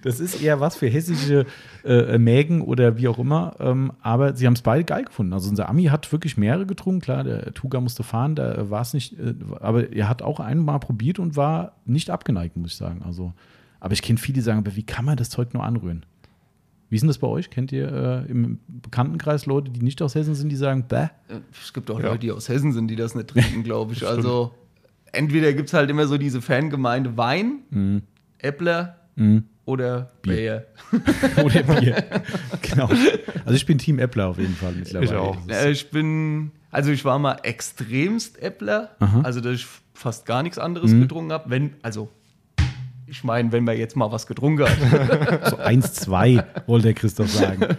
das 0.03 0.21
ist 0.21 0.43
eher 0.43 0.61
was 0.61 0.77
für 0.77 0.89
hessische 0.89 1.47
äh, 1.85 2.19
Mägen 2.19 2.61
oder 2.61 2.99
wie 2.99 3.09
auch 3.09 3.19
immer. 3.19 3.57
Ähm, 3.61 3.93
aber 4.03 4.37
sie 4.37 4.47
haben 4.47 4.55
es 4.55 4.63
beide 4.63 4.85
geil 4.85 5.05
gefunden. 5.05 5.33
Also 5.33 5.49
unser 5.49 5.69
Ami 5.69 5.85
hat 5.85 6.11
wirklich 6.13 6.37
mehrere 6.37 6.67
getrunken. 6.67 7.01
Klar, 7.01 7.25
der 7.25 7.55
Tuga 7.55 7.81
musste 7.81 8.03
fahren, 8.03 8.35
da 8.35 8.69
war 8.69 8.83
es 8.83 8.93
nicht. 8.93 9.19
Äh, 9.19 9.35
aber 9.61 9.91
er 9.93 10.09
hat 10.09 10.21
auch 10.21 10.39
einmal 10.39 10.81
probiert 10.81 11.19
und 11.19 11.37
war 11.37 11.73
nicht 11.87 12.11
abgeneigt, 12.11 12.57
muss 12.57 12.73
ich 12.73 12.77
sagen. 12.77 13.03
Also, 13.03 13.33
aber 13.81 13.95
ich 13.95 14.03
kenne 14.03 14.19
viele, 14.19 14.35
die 14.35 14.43
sagen, 14.43 14.59
aber 14.59 14.77
wie 14.77 14.85
kann 14.85 15.07
man 15.07 15.17
das 15.17 15.31
Zeug 15.31 15.55
nur 15.55 15.65
anrühren? 15.65 16.05
Wie 16.91 16.97
ist 16.97 17.01
denn 17.01 17.09
das 17.09 17.19
bei 17.19 17.27
euch? 17.27 17.49
Kennt 17.49 17.73
ihr 17.73 17.91
äh, 17.91 18.31
im 18.31 18.61
Bekanntenkreis 18.69 19.47
Leute, 19.47 19.71
die 19.71 19.81
nicht 19.81 20.03
aus 20.03 20.15
Hessen 20.15 20.35
sind, 20.35 20.51
die 20.51 20.57
sagen, 20.57 20.85
bäh? 20.87 21.09
Es 21.51 21.73
gibt 21.73 21.91
auch 21.91 21.99
ja. 21.99 22.09
Leute, 22.09 22.21
die 22.21 22.33
aus 22.33 22.51
Hessen 22.51 22.73
sind, 22.73 22.89
die 22.89 22.97
das 22.97 23.15
nicht 23.15 23.29
trinken, 23.29 23.63
glaube 23.65 23.95
ich. 23.95 24.07
also 24.07 24.53
entweder 25.15 25.53
gibt 25.53 25.69
es 25.69 25.75
halt 25.75 25.91
immer 25.91 26.07
so 26.07 26.19
diese 26.19 26.43
Fangemeinde 26.43 27.17
Wein, 27.17 27.61
mhm. 27.71 28.03
Äppler 28.39 28.97
mhm. 29.17 29.45
oder 29.65 30.13
Bier. 30.23 30.67
oder 31.45 31.63
Bier. 31.63 32.05
genau. 32.63 32.89
Also 33.45 33.55
ich 33.55 33.67
bin 33.67 33.79
Team 33.79 33.99
Äppler 33.99 34.29
auf 34.29 34.39
jeden 34.39 34.55
Fall 34.57 34.73
mittlerweile. 34.73 35.11
Ich 35.11 35.17
auch. 35.17 35.37
Ich 35.69 35.91
bin, 35.91 36.53
also 36.71 36.91
ich 36.91 37.05
war 37.05 37.19
mal 37.19 37.37
extremst 37.43 38.41
Äppler, 38.41 38.91
also 39.23 39.41
dass 39.41 39.55
ich 39.55 39.67
fast 39.95 40.27
gar 40.27 40.43
nichts 40.43 40.59
anderes 40.59 40.93
mhm. 40.93 41.03
getrunken 41.03 41.33
habe, 41.33 41.51
wenn, 41.51 41.75
also 41.83 42.11
ich 43.07 43.23
meine, 43.23 43.53
wenn 43.53 43.65
man 43.65 43.77
jetzt 43.77 43.97
mal 43.97 44.11
was 44.11 44.27
getrunken 44.27 44.65
hat. 44.65 45.51
so 45.51 45.57
eins, 45.59 45.95
zwei, 45.95 46.45
wollte 46.67 46.89
der 46.89 46.95
Christoph 46.95 47.31
sagen. 47.31 47.77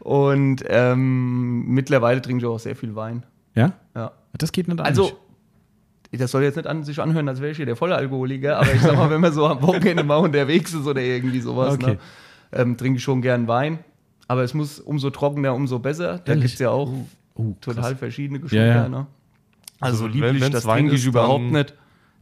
Und 0.00 0.64
ähm, 0.68 1.66
mittlerweile 1.68 2.20
trinke 2.20 2.44
ich 2.44 2.48
auch 2.48 2.58
sehr 2.58 2.76
viel 2.76 2.94
Wein. 2.94 3.24
Ja? 3.54 3.72
Ja. 3.94 4.12
Das 4.36 4.52
geht 4.52 4.68
nicht 4.68 4.78
an. 4.78 4.86
Also, 4.86 5.18
das 6.12 6.30
soll 6.30 6.42
jetzt 6.42 6.56
nicht 6.56 6.66
an 6.66 6.84
sich 6.84 7.00
anhören, 7.00 7.28
als 7.28 7.40
wäre 7.40 7.50
ich 7.50 7.56
hier 7.56 7.66
der 7.66 7.76
volle 7.76 7.96
Alkoholiker, 7.96 8.58
aber 8.58 8.72
ich 8.72 8.80
sag 8.80 8.96
mal, 8.96 9.10
wenn 9.10 9.20
man 9.20 9.32
so 9.32 9.46
am 9.46 9.60
Wochenende 9.62 10.04
mal 10.04 10.16
unterwegs 10.16 10.72
ist 10.72 10.86
oder 10.86 11.02
irgendwie 11.02 11.40
sowas, 11.40 11.74
okay. 11.74 11.92
ne, 11.92 11.98
ähm, 12.52 12.76
trinke 12.76 12.96
ich 12.96 13.02
schon 13.02 13.20
gern 13.20 13.46
Wein. 13.46 13.80
Aber 14.26 14.42
es 14.42 14.54
muss 14.54 14.78
umso 14.78 15.10
trockener, 15.10 15.54
umso 15.54 15.78
besser. 15.78 16.18
Da 16.18 16.34
gibt 16.34 16.46
es 16.46 16.58
ja 16.58 16.70
auch 16.70 16.90
uh, 16.90 17.06
uh, 17.36 17.56
total 17.60 17.96
verschiedene 17.96 18.40
Geschmäcker. 18.40 18.66
Ja, 18.66 18.82
ja. 18.82 18.88
Ne? 18.88 19.06
Also, 19.80 20.04
also 20.04 20.06
lieblich, 20.06 20.42
wenn, 20.42 20.52
das 20.52 20.64
trinke 20.64 20.94
ich 20.94 21.06
überhaupt 21.06 21.44
nicht. 21.44 21.74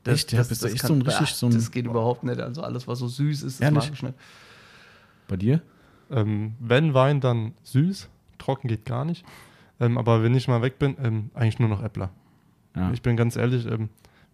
Das, 0.04 0.14
echt, 0.20 0.32
das, 0.32 0.48
das, 0.48 0.60
das 0.60 0.72
ist 0.72 0.86
so 0.86 0.94
ein 0.94 1.02
richtig 1.02 1.34
so 1.34 1.46
ein. 1.46 1.52
Das 1.52 1.70
geht 1.70 1.84
überhaupt 1.84 2.22
nicht. 2.22 2.38
Also 2.38 2.62
alles, 2.62 2.86
was 2.86 3.00
so 3.00 3.08
süß 3.08 3.42
ist, 3.42 3.60
das 3.60 3.60
Ehrlich? 3.60 3.84
mag 3.84 3.92
ich 3.92 4.02
nicht. 4.02 4.14
Bei 5.26 5.36
dir? 5.36 5.62
Ähm, 6.10 6.54
wenn 6.60 6.94
Wein, 6.94 7.20
dann 7.20 7.54
süß. 7.64 8.08
Trocken 8.38 8.68
geht 8.68 8.84
gar 8.84 9.04
nicht. 9.04 9.24
Ähm, 9.80 9.98
aber 9.98 10.22
wenn 10.22 10.34
ich 10.34 10.46
mal 10.46 10.62
weg 10.62 10.78
bin, 10.78 10.96
ähm, 11.02 11.30
eigentlich 11.34 11.58
nur 11.58 11.68
noch 11.68 11.82
Äppler. 11.82 12.10
Ja. 12.76 12.92
Ich 12.92 13.02
bin 13.02 13.16
ganz 13.16 13.36
ehrlich, 13.36 13.66
ähm, 13.66 13.88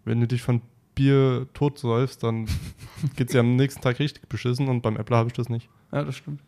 wenn 0.05 0.21
du 0.21 0.27
dich 0.27 0.43
von 0.43 0.61
Bier 0.95 1.47
tot 1.55 1.79
säufst, 1.79 2.23
dann 2.23 2.47
geht 3.17 3.29
es 3.29 3.35
ja 3.35 3.41
am 3.41 3.57
nächsten 3.57 3.81
Tag 3.81 3.99
richtig 3.99 4.29
beschissen 4.29 4.69
und 4.69 4.83
beim 4.83 4.97
Äppler 4.97 5.17
habe 5.19 5.29
ich 5.29 5.35
das 5.35 5.49
nicht. 5.49 5.69
Ja, 5.93 6.05
das 6.05 6.17
stimmt. 6.17 6.41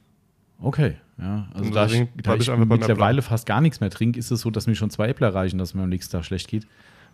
Okay, 0.60 0.96
ja. 1.18 1.48
Also 1.52 1.70
da 1.70 1.86
ich, 1.86 2.08
da 2.22 2.34
ich, 2.36 2.48
ich 2.48 2.56
mittlerweile 2.56 3.22
fast 3.22 3.46
gar 3.46 3.60
nichts 3.60 3.80
mehr 3.80 3.90
trinke, 3.90 4.18
ist 4.18 4.30
es 4.30 4.40
so, 4.40 4.50
dass 4.50 4.66
mir 4.66 4.74
schon 4.74 4.90
zwei 4.90 5.08
Äppler 5.08 5.34
reichen, 5.34 5.58
dass 5.58 5.70
es 5.70 5.74
mir 5.74 5.82
am 5.82 5.88
nächsten 5.88 6.12
Tag 6.12 6.24
schlecht 6.24 6.48
geht. 6.48 6.66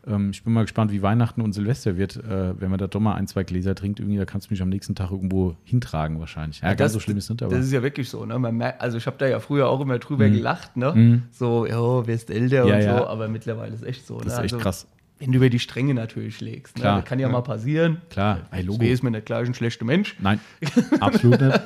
Ähm, 0.07 0.31
ich 0.31 0.43
bin 0.43 0.53
mal 0.53 0.63
gespannt, 0.63 0.93
wie 0.93 1.03
Weihnachten 1.03 1.41
und 1.41 1.53
Silvester 1.53 1.97
wird, 1.97 2.17
äh, 2.17 2.61
wenn 2.61 2.71
man 2.71 2.79
da 2.79 2.87
doch 2.87 3.01
mal 3.01 3.15
ein, 3.15 3.27
zwei 3.27 3.45
Gläser 3.45 3.75
trinkt. 3.75 4.01
Irgendwie, 4.01 4.19
da 4.19 4.25
kannst 4.25 4.49
du 4.49 4.55
mich 4.55 4.63
am 4.63 4.69
nächsten 4.69 4.95
Tag 4.95 5.11
irgendwo 5.11 5.57
hintragen 5.65 6.21
wahrscheinlich. 6.21 6.61
Ja, 6.61 6.69
ja 6.69 6.75
ganz 6.75 6.93
so 6.93 7.01
schlimm 7.01 7.19
ist 7.19 7.25
es 7.25 7.31
nicht. 7.31 7.43
Aber. 7.43 7.55
Das 7.55 7.65
ist 7.65 7.73
ja 7.73 7.83
wirklich 7.83 8.09
so. 8.09 8.25
Ne? 8.25 8.39
Merkt, 8.39 8.81
also 8.81 8.97
ich 8.97 9.07
habe 9.07 9.17
da 9.19 9.27
ja 9.27 9.41
früher 9.41 9.69
auch 9.69 9.81
immer 9.81 9.99
drüber 9.99 10.27
mhm. 10.29 10.33
gelacht. 10.35 10.77
Ne? 10.77 10.93
Mhm. 10.95 11.23
So, 11.31 11.67
ja, 11.67 12.07
wer 12.07 12.15
ist 12.15 12.31
älter 12.31 12.67
ja, 12.67 12.77
und 12.77 12.83
so. 12.83 13.07
Aber 13.07 13.29
mittlerweile 13.29 13.75
ist 13.75 13.83
es 13.83 13.87
echt 13.87 14.07
so. 14.07 14.19
Das 14.19 14.27
ne? 14.27 14.33
ist 14.33 14.39
echt 14.39 14.55
also, 14.55 14.63
krass. 14.63 14.87
Wenn 15.19 15.33
du 15.33 15.37
über 15.37 15.51
die 15.51 15.59
Stränge 15.59 15.93
natürlich 15.93 16.41
legst. 16.41 16.79
Ne? 16.79 16.85
Das 16.85 17.05
kann 17.05 17.19
ja, 17.19 17.27
ja, 17.27 17.33
mal 17.33 17.43
passieren. 17.43 18.01
Klar, 18.09 18.41
hey, 18.51 18.63
Logo. 18.63 18.83
ist 18.83 19.03
mir 19.03 19.11
nicht 19.11 19.27
gleich 19.27 19.47
ein 19.47 19.53
schlechter 19.53 19.85
Mensch. 19.85 20.17
Nein, 20.19 20.41
absolut 21.01 21.43
nicht. 21.43 21.61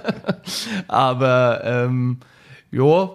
aber 0.89 1.61
ähm, 1.63 2.19
ja, 2.73 3.11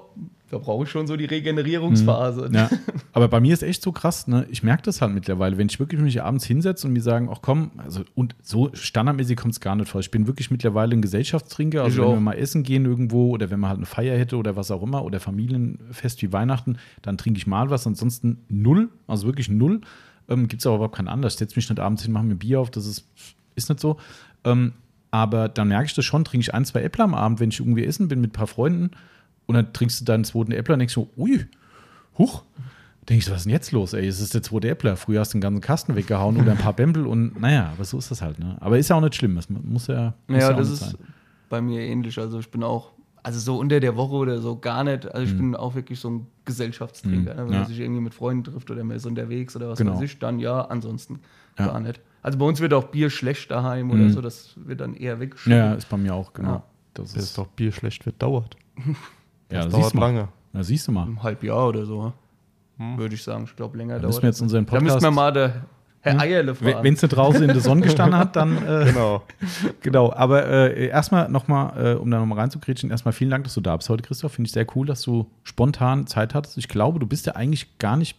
da 0.49 0.57
brauche 0.57 0.83
ich 0.83 0.89
schon 0.89 1.05
so 1.05 1.15
die 1.15 1.25
Regenerierungsphase. 1.25 2.49
Mhm. 2.49 2.55
Ja. 2.55 2.69
Aber 3.13 3.27
bei 3.27 3.39
mir 3.39 3.53
ist 3.53 3.61
echt 3.61 3.83
so 3.83 3.91
krass, 3.91 4.27
ne? 4.27 4.47
Ich 4.49 4.63
merke 4.63 4.83
das 4.83 5.01
halt 5.01 5.13
mittlerweile, 5.13 5.57
wenn 5.57 5.67
ich 5.67 5.79
wirklich 5.79 6.01
mich 6.01 6.21
abends 6.21 6.45
hinsetze 6.45 6.87
und 6.87 6.93
mir 6.93 7.01
sagen, 7.01 7.29
ach 7.31 7.39
komm, 7.41 7.71
also 7.77 8.03
und 8.15 8.35
so 8.41 8.69
standardmäßig 8.73 9.37
kommt 9.37 9.53
es 9.53 9.59
gar 9.59 9.75
nicht 9.75 9.89
vor. 9.89 10.01
Ich 10.01 10.11
bin 10.11 10.25
wirklich 10.27 10.49
mittlerweile 10.49 10.95
ein 10.95 11.01
Gesellschaftstrinker. 11.01 11.83
Also 11.83 11.97
ich 11.97 11.97
wenn 12.01 12.13
auch. 12.13 12.17
wir 12.17 12.21
mal 12.21 12.33
essen 12.33 12.63
gehen 12.63 12.85
irgendwo 12.85 13.29
oder 13.29 13.51
wenn 13.51 13.59
man 13.59 13.69
halt 13.69 13.77
eine 13.77 13.85
Feier 13.85 14.17
hätte 14.17 14.37
oder 14.37 14.55
was 14.55 14.71
auch 14.71 14.81
immer 14.81 15.03
oder 15.03 15.19
Familienfest 15.19 16.21
wie 16.23 16.33
Weihnachten, 16.33 16.77
dann 17.01 17.17
trinke 17.17 17.37
ich 17.37 17.45
mal 17.45 17.69
was, 17.69 17.85
ansonsten 17.85 18.39
null, 18.49 18.89
also 19.07 19.27
wirklich 19.27 19.49
null. 19.49 19.81
Ähm, 20.27 20.47
Gibt 20.47 20.61
es 20.61 20.67
aber 20.67 20.77
überhaupt 20.77 20.95
keinen 20.95 21.09
Anlass. 21.09 21.33
Ich 21.33 21.39
setze 21.39 21.55
mich 21.57 21.69
nicht 21.69 21.79
abends 21.79 22.03
hin, 22.03 22.11
mache 22.11 22.25
mir 22.25 22.35
Bier 22.35 22.59
auf, 22.59 22.71
das 22.71 22.87
ist, 22.87 23.05
ist 23.55 23.69
nicht 23.69 23.79
so. 23.79 23.97
Ähm, 24.43 24.73
aber 25.11 25.49
dann 25.49 25.67
merke 25.67 25.85
ich 25.85 25.93
das 25.93 26.05
schon, 26.05 26.23
trinke 26.23 26.43
ich 26.43 26.53
ein, 26.53 26.65
zwei 26.65 26.81
Äpfel 26.81 27.01
am 27.01 27.13
Abend, 27.13 27.39
wenn 27.39 27.49
ich 27.49 27.59
irgendwie 27.59 27.83
essen 27.83 28.07
bin 28.07 28.21
mit 28.21 28.31
ein 28.31 28.33
paar 28.33 28.47
Freunden 28.47 28.91
und 29.49 29.55
dann 29.55 29.73
trinkst 29.73 29.99
du 29.99 30.05
deinen 30.05 30.23
zweiten 30.23 30.51
Äppler 30.51 30.73
und 30.73 30.79
denkst 30.79 30.93
so, 30.93 31.09
ui, 31.17 31.43
huch. 32.19 32.43
Denke 33.09 33.17
ich 33.17 33.25
so, 33.25 33.31
was 33.31 33.39
ist 33.39 33.45
denn 33.45 33.53
jetzt 33.53 33.71
los, 33.71 33.93
ey? 33.93 34.05
Es 34.05 34.19
ist 34.19 34.35
der 34.35 34.43
zweite 34.43 34.69
Äppler. 34.69 34.95
Früher 34.95 35.21
hast 35.21 35.33
du 35.33 35.37
den 35.37 35.41
ganzen 35.41 35.59
Kasten 35.59 35.95
weggehauen 35.95 36.39
oder 36.39 36.51
ein 36.51 36.59
paar 36.59 36.73
Bämbel 36.73 37.07
und 37.07 37.41
naja, 37.41 37.71
aber 37.73 37.83
so 37.83 37.97
ist 37.97 38.11
das 38.11 38.21
halt, 38.21 38.37
ne? 38.37 38.57
Aber 38.59 38.77
ist 38.77 38.89
ja 38.89 38.95
auch 38.95 39.01
nicht 39.01 39.15
schlimm. 39.15 39.35
Das 39.35 39.49
muss 39.49 39.87
ja. 39.87 40.13
Muss 40.27 40.39
ja, 40.39 40.51
ja 40.51 40.53
das 40.53 40.69
ist 40.69 40.79
sein. 40.81 40.93
bei 41.49 41.61
mir 41.61 41.81
ähnlich. 41.81 42.19
Also 42.19 42.37
ich 42.37 42.51
bin 42.51 42.61
auch, 42.61 42.91
also 43.23 43.39
so 43.39 43.57
unter 43.57 43.79
der 43.79 43.95
Woche 43.95 44.13
oder 44.13 44.39
so 44.39 44.59
gar 44.59 44.83
nicht. 44.83 45.11
Also 45.11 45.25
ich 45.25 45.33
mhm. 45.33 45.37
bin 45.37 45.55
auch 45.55 45.73
wirklich 45.73 45.99
so 45.99 46.11
ein 46.11 46.27
Gesellschaftstrinker. 46.45 47.33
Mhm. 47.33 47.39
Ne? 47.39 47.45
Wenn 47.47 47.53
ja. 47.53 47.59
man 47.61 47.67
sich 47.67 47.79
irgendwie 47.79 48.01
mit 48.01 48.13
Freunden 48.13 48.43
trifft 48.43 48.69
oder 48.69 48.83
man 48.83 48.97
ist 48.97 49.07
unterwegs 49.07 49.55
oder 49.55 49.69
was 49.69 49.79
genau. 49.79 49.95
weiß 49.95 50.01
ich, 50.01 50.19
dann 50.19 50.37
ja, 50.37 50.61
ansonsten 50.61 51.21
ja. 51.57 51.65
gar 51.65 51.79
nicht. 51.79 51.99
Also 52.21 52.37
bei 52.37 52.45
uns 52.45 52.59
wird 52.59 52.75
auch 52.75 52.83
Bier 52.83 53.09
schlecht 53.09 53.49
daheim 53.49 53.87
mhm. 53.87 53.93
oder 53.93 54.09
so, 54.11 54.21
das 54.21 54.53
wird 54.55 54.81
dann 54.81 54.93
eher 54.93 55.19
weggeschrieben. 55.19 55.57
Ja, 55.57 55.73
ist 55.73 55.89
bei 55.89 55.97
mir 55.97 56.13
auch, 56.13 56.31
genau. 56.33 56.49
Ja. 56.51 56.63
Das 56.93 57.15
ist 57.15 57.37
doch 57.39 57.47
Bier 57.47 57.71
schlecht 57.71 58.05
wird, 58.05 58.21
dauert. 58.21 58.55
Das 59.49 59.65
ja, 59.65 59.71
dauert 59.71 59.93
lange. 59.95 60.27
Na, 60.53 60.63
siehst 60.63 60.87
du 60.87 60.91
mal. 60.91 61.05
Ein 61.05 61.21
halb 61.21 61.43
Jahr 61.43 61.67
oder 61.67 61.85
so. 61.85 62.13
Hm. 62.77 62.97
Würde 62.97 63.15
ich 63.15 63.23
sagen. 63.23 63.43
Ich 63.45 63.55
glaube, 63.55 63.77
länger 63.77 63.95
da 63.95 64.01
dauert 64.01 64.13
müssen 64.13 64.21
wir 64.23 64.29
jetzt 64.29 64.41
unseren 64.41 64.65
Podcast. 64.65 64.89
Da 64.89 64.93
müssen 64.95 65.03
wir 65.03 65.11
mal 65.11 65.33
der 65.33 65.65
Herr 66.01 66.13
hm? 66.13 66.19
Eierle 66.19 66.55
fragen. 66.55 66.83
Wenn 66.83 66.93
es 66.93 67.01
draußen 67.01 67.41
in 67.41 67.47
der 67.47 67.59
Sonne 67.59 67.81
gestanden 67.81 68.17
hat, 68.17 68.35
dann. 68.35 68.57
Äh, 68.69 68.85
genau. 68.85 69.23
Genau. 69.81 70.13
Aber 70.13 70.45
äh, 70.45 70.87
erstmal 70.87 71.29
nochmal, 71.29 71.95
äh, 71.95 71.95
um 71.95 72.09
da 72.11 72.19
nochmal 72.19 72.39
reinzukretschen, 72.39 72.91
erstmal 72.91 73.13
vielen 73.13 73.31
Dank, 73.31 73.43
dass 73.43 73.53
du 73.53 73.61
da 73.61 73.75
bist 73.75 73.89
heute, 73.89 74.03
Christoph. 74.03 74.33
Finde 74.33 74.47
ich 74.47 74.53
sehr 74.53 74.65
cool, 74.75 74.85
dass 74.85 75.01
du 75.01 75.27
spontan 75.43 76.07
Zeit 76.07 76.33
hattest. 76.33 76.57
Ich 76.57 76.67
glaube, 76.67 76.99
du 76.99 77.07
bist 77.07 77.25
ja 77.25 77.35
eigentlich 77.35 77.77
gar 77.79 77.97
nicht 77.97 78.17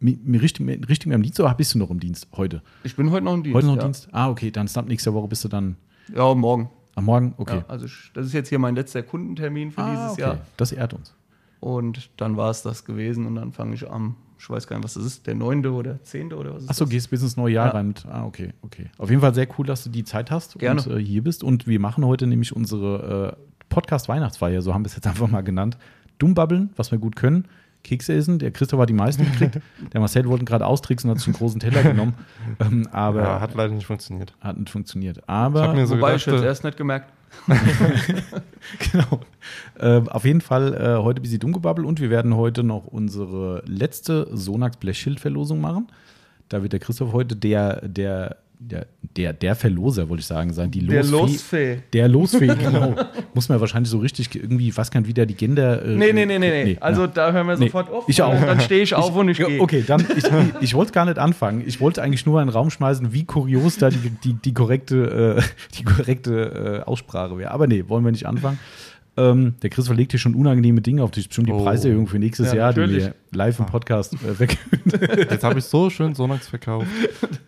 mir 0.00 0.42
richtig, 0.42 0.66
richtig 0.88 1.06
mehr 1.06 1.14
im 1.14 1.22
Dienst 1.22 1.38
oder 1.38 1.54
bist 1.54 1.74
du 1.74 1.78
noch 1.78 1.90
im 1.90 2.00
Dienst 2.00 2.26
heute? 2.36 2.60
Ich 2.82 2.96
bin 2.96 3.10
heute 3.12 3.24
noch 3.24 3.34
im 3.34 3.44
Dienst. 3.44 3.56
Heute 3.56 3.66
noch 3.66 3.74
im 3.74 3.78
ja. 3.78 3.84
Dienst? 3.84 4.08
Ah, 4.10 4.28
okay. 4.28 4.50
Dann 4.50 4.68
ab 4.74 4.86
nächste 4.88 5.14
Woche 5.14 5.28
bist 5.28 5.44
du 5.44 5.48
dann. 5.48 5.76
Ja, 6.14 6.34
morgen. 6.34 6.70
Am 6.94 7.04
Morgen? 7.04 7.34
Okay. 7.36 7.58
Ja, 7.58 7.64
also 7.68 7.86
das 8.14 8.26
ist 8.26 8.32
jetzt 8.32 8.48
hier 8.48 8.58
mein 8.58 8.74
letzter 8.74 9.02
Kundentermin 9.02 9.70
für 9.70 9.82
ah, 9.82 9.90
dieses 9.90 10.12
okay. 10.12 10.20
Jahr. 10.20 10.38
Das 10.56 10.72
ehrt 10.72 10.94
uns. 10.94 11.14
Und 11.60 12.10
dann 12.16 12.36
war 12.36 12.50
es 12.50 12.62
das 12.62 12.84
gewesen 12.84 13.26
und 13.26 13.36
dann 13.36 13.52
fange 13.52 13.74
ich 13.74 13.88
am, 13.88 14.16
ich 14.38 14.50
weiß 14.50 14.66
gar 14.66 14.76
nicht, 14.76 14.84
was 14.84 14.94
das 14.94 15.04
ist, 15.04 15.26
der 15.26 15.36
9. 15.36 15.64
oder 15.66 16.02
10. 16.02 16.32
oder 16.32 16.54
was 16.54 16.64
ist 16.64 16.70
Achso, 16.70 16.86
gehst 16.86 17.08
bis 17.10 17.22
ins 17.22 17.36
neue 17.36 17.54
Jahr 17.54 17.66
ja. 17.66 17.72
rein. 17.72 17.88
Mit, 17.88 18.04
ah, 18.06 18.24
okay, 18.24 18.52
okay. 18.62 18.90
Auf 18.98 19.10
jeden 19.10 19.22
Fall 19.22 19.34
sehr 19.34 19.46
cool, 19.58 19.66
dass 19.66 19.84
du 19.84 19.90
die 19.90 20.04
Zeit 20.04 20.30
hast 20.30 20.58
Gerne. 20.58 20.82
und 20.82 20.90
äh, 20.90 20.98
hier 20.98 21.22
bist. 21.22 21.44
Und 21.44 21.66
wir 21.66 21.78
machen 21.78 22.04
heute 22.04 22.26
nämlich 22.26 22.54
unsere 22.54 23.36
äh, 23.38 23.64
Podcast-Weihnachtsfeier, 23.68 24.60
so 24.60 24.74
haben 24.74 24.84
wir 24.84 24.88
es 24.88 24.96
jetzt 24.96 25.06
einfach 25.06 25.28
mal 25.28 25.42
genannt. 25.42 25.78
Dummbabbeln, 26.18 26.70
was 26.76 26.90
wir 26.90 26.98
gut 26.98 27.16
können. 27.16 27.46
Kekse 27.82 28.14
essen. 28.14 28.38
Der 28.38 28.50
Christoph 28.50 28.80
hat 28.80 28.88
die 28.88 28.94
meisten 28.94 29.24
gekriegt. 29.24 29.60
Der 29.92 30.00
Marcel 30.00 30.26
wollte 30.26 30.44
gerade 30.44 30.66
austricksen 30.66 31.10
und 31.10 31.18
hat 31.18 31.26
einen 31.26 31.34
großen 31.34 31.60
Teller 31.60 31.82
genommen. 31.82 32.14
Ähm, 32.60 32.88
aber 32.92 33.22
ja, 33.22 33.40
hat 33.40 33.54
leider 33.54 33.72
nicht 33.72 33.86
funktioniert. 33.86 34.34
Hat 34.40 34.58
nicht 34.58 34.68
funktioniert. 34.68 35.26
Aber 35.28 35.68
ich 35.68 35.74
mir 35.74 35.86
so 35.86 35.96
wobei 35.96 36.12
gedacht, 36.12 36.26
ich 36.26 36.32
jetzt 36.32 36.44
erst 36.44 36.64
nicht 36.64 36.76
gemerkt. 36.76 37.12
genau. 38.92 39.20
Äh, 39.78 40.08
auf 40.08 40.24
jeden 40.24 40.40
Fall 40.40 40.74
äh, 40.74 41.02
heute 41.02 41.20
ein 41.20 41.22
bisschen 41.22 41.40
Dummgebabbel 41.40 41.84
und 41.84 42.00
wir 42.00 42.10
werden 42.10 42.36
heute 42.36 42.62
noch 42.62 42.86
unsere 42.86 43.62
letzte 43.66 44.28
Sonax 44.32 44.76
Blechschildverlosung 44.76 45.60
machen. 45.60 45.88
Da 46.48 46.62
wird 46.62 46.72
der 46.72 46.80
Christoph 46.80 47.12
heute 47.12 47.36
der, 47.36 47.88
der 47.88 48.36
der, 48.70 48.86
der, 49.16 49.32
der 49.32 49.54
Verloser, 49.54 50.08
wollte 50.08 50.20
ich 50.20 50.26
sagen, 50.26 50.52
sein. 50.52 50.70
Die 50.70 50.86
der 50.86 51.04
Losfee. 51.04 51.82
Der 51.92 52.08
Losfee, 52.08 52.46
genau. 52.60 52.94
Muss 53.34 53.48
man 53.48 53.60
wahrscheinlich 53.60 53.90
so 53.90 53.98
richtig 53.98 54.34
irgendwie, 54.34 54.68
ich 54.68 54.76
weiß 54.76 54.90
gar 54.90 55.00
nicht, 55.00 55.08
wie 55.08 55.14
der 55.14 55.26
die 55.26 55.34
Gender. 55.34 55.84
Äh, 55.84 55.96
nee, 55.96 56.12
nee, 56.12 56.26
nee, 56.26 56.38
nee, 56.38 56.64
nee. 56.64 56.76
Also 56.80 57.06
da 57.06 57.32
hören 57.32 57.46
wir 57.46 57.56
nee, 57.56 57.66
sofort 57.66 57.90
auf. 57.90 58.08
Ich 58.08 58.22
auch. 58.22 58.32
Dann 58.32 58.60
stehe 58.60 58.82
ich 58.82 58.94
auf 58.94 59.14
und 59.14 59.28
ich 59.28 59.38
gehe. 59.38 59.60
Okay, 59.60 59.84
dann, 59.86 60.04
ich, 60.16 60.24
ich 60.60 60.74
wollte 60.74 60.92
gar 60.92 61.04
nicht 61.04 61.18
anfangen. 61.18 61.62
Ich 61.66 61.80
wollte 61.80 62.02
eigentlich 62.02 62.24
nur 62.26 62.40
einen 62.40 62.50
Raum 62.50 62.70
schmeißen, 62.70 63.12
wie 63.12 63.24
kurios 63.24 63.78
da 63.78 63.90
die, 63.90 64.10
die, 64.24 64.34
die 64.34 64.54
korrekte, 64.54 65.38
äh, 65.38 65.42
die 65.78 65.84
korrekte 65.84 66.82
äh, 66.84 66.88
Aussprache 66.88 67.38
wäre. 67.38 67.50
Aber 67.50 67.66
nee, 67.66 67.84
wollen 67.88 68.04
wir 68.04 68.12
nicht 68.12 68.26
anfangen. 68.26 68.58
Ähm, 69.14 69.56
der 69.62 69.68
Chris 69.68 69.86
verlegt 69.86 70.12
hier 70.12 70.20
schon 70.20 70.34
unangenehme 70.34 70.80
Dinge 70.80 71.02
auf 71.02 71.10
dich. 71.10 71.28
Bestimmt 71.28 71.48
die 71.48 71.52
oh. 71.52 71.62
Preiserhöhung 71.62 72.06
für 72.06 72.18
nächstes 72.18 72.48
ja, 72.48 72.58
Jahr, 72.58 72.68
natürlich. 72.68 73.04
die 73.04 73.10
wir 73.10 73.14
live 73.32 73.58
im 73.58 73.66
Podcast 73.66 74.14
äh, 74.14 74.38
weg. 74.38 74.56
Jetzt 75.30 75.44
habe 75.44 75.58
ich 75.58 75.66
so 75.66 75.90
schön 75.90 76.14
Sonax 76.14 76.48
verkauft. 76.48 76.86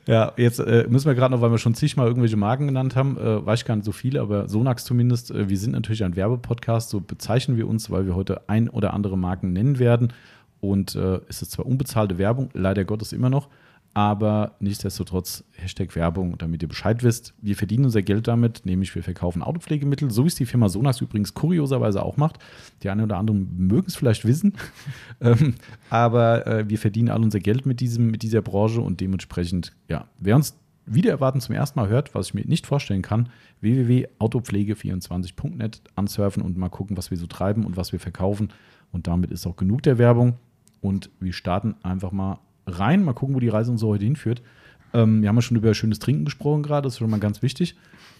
Ja, 0.06 0.32
jetzt 0.36 0.58
äh, 0.58 0.86
müssen 0.90 1.06
wir 1.06 1.14
gerade 1.14 1.34
noch, 1.34 1.40
weil 1.40 1.50
wir 1.50 1.58
schon 1.58 1.74
zigmal 1.74 2.06
irgendwelche 2.06 2.36
Marken 2.36 2.66
genannt 2.66 2.96
haben, 2.96 3.16
äh, 3.16 3.44
weiß 3.44 3.60
ich 3.60 3.64
gar 3.64 3.76
nicht 3.76 3.86
so 3.86 3.92
viele, 3.92 4.20
aber 4.20 4.48
Sonax 4.48 4.84
zumindest. 4.84 5.30
Äh, 5.30 5.48
wir 5.48 5.56
sind 5.56 5.72
natürlich 5.72 6.04
ein 6.04 6.16
Werbepodcast, 6.16 6.90
so 6.90 7.00
bezeichnen 7.00 7.56
wir 7.56 7.66
uns, 7.66 7.90
weil 7.90 8.04
wir 8.04 8.14
heute 8.14 8.46
ein 8.48 8.68
oder 8.68 8.92
andere 8.92 9.16
Marken 9.16 9.54
nennen 9.54 9.78
werden. 9.78 10.12
Und 10.60 10.94
äh, 10.96 11.20
es 11.28 11.40
ist 11.40 11.52
zwar 11.52 11.64
unbezahlte 11.64 12.18
Werbung, 12.18 12.50
leider 12.52 12.84
Gottes 12.84 13.12
immer 13.12 13.30
noch, 13.30 13.48
aber 13.94 14.56
nichtsdestotrotz 14.58 15.44
Hashtag 15.52 15.94
Werbung, 15.94 16.36
damit 16.36 16.62
ihr 16.62 16.68
Bescheid 16.68 17.04
wisst. 17.04 17.32
Wir 17.40 17.54
verdienen 17.54 17.84
unser 17.84 18.02
Geld 18.02 18.26
damit, 18.26 18.66
nämlich 18.66 18.92
wir 18.94 19.04
verkaufen 19.04 19.40
Autopflegemittel, 19.40 20.10
so 20.10 20.24
wie 20.24 20.28
es 20.28 20.34
die 20.34 20.46
Firma 20.46 20.68
Sonas 20.68 21.00
übrigens 21.00 21.32
kurioserweise 21.32 22.02
auch 22.02 22.16
macht. 22.16 22.40
Die 22.82 22.90
einen 22.90 23.02
oder 23.02 23.18
anderen 23.18 23.56
mögen 23.56 23.86
es 23.86 23.94
vielleicht 23.94 24.24
wissen, 24.24 24.54
ähm, 25.20 25.54
aber 25.90 26.44
äh, 26.46 26.68
wir 26.68 26.78
verdienen 26.78 27.08
all 27.08 27.22
unser 27.22 27.38
Geld 27.38 27.66
mit, 27.66 27.78
diesem, 27.78 28.10
mit 28.10 28.22
dieser 28.22 28.42
Branche 28.42 28.80
und 28.80 29.00
dementsprechend, 29.00 29.72
ja, 29.88 30.08
wer 30.18 30.34
uns 30.34 30.58
wieder 30.86 31.12
erwarten 31.12 31.40
zum 31.40 31.54
ersten 31.54 31.78
Mal 31.78 31.88
hört, 31.88 32.16
was 32.16 32.28
ich 32.28 32.34
mir 32.34 32.44
nicht 32.44 32.66
vorstellen 32.66 33.02
kann, 33.02 33.28
www.autopflege24.net 33.60 35.82
ansurfen 35.94 36.42
und 36.42 36.58
mal 36.58 36.68
gucken, 36.68 36.96
was 36.96 37.12
wir 37.12 37.18
so 37.18 37.26
treiben 37.26 37.64
und 37.64 37.76
was 37.76 37.92
wir 37.92 38.00
verkaufen. 38.00 38.48
Und 38.92 39.06
damit 39.06 39.30
ist 39.30 39.46
auch 39.46 39.56
genug 39.56 39.82
der 39.82 39.98
Werbung. 39.98 40.34
Und 40.80 41.10
wir 41.20 41.32
starten 41.32 41.76
einfach 41.82 42.12
mal 42.12 42.40
rein. 42.66 43.04
Mal 43.04 43.12
gucken, 43.12 43.34
wo 43.34 43.40
die 43.40 43.48
Reise 43.48 43.70
uns 43.70 43.80
so 43.80 43.88
heute 43.88 44.04
hinführt. 44.04 44.42
Ähm, 44.92 45.22
wir 45.22 45.28
haben 45.28 45.36
ja 45.36 45.42
schon 45.42 45.56
über 45.56 45.74
schönes 45.74 45.98
Trinken 45.98 46.24
gesprochen 46.24 46.62
gerade, 46.62 46.86
das 46.86 46.94
ist 46.94 46.98
schon 46.98 47.10
mal 47.10 47.20
ganz 47.20 47.42
wichtig. 47.42 47.76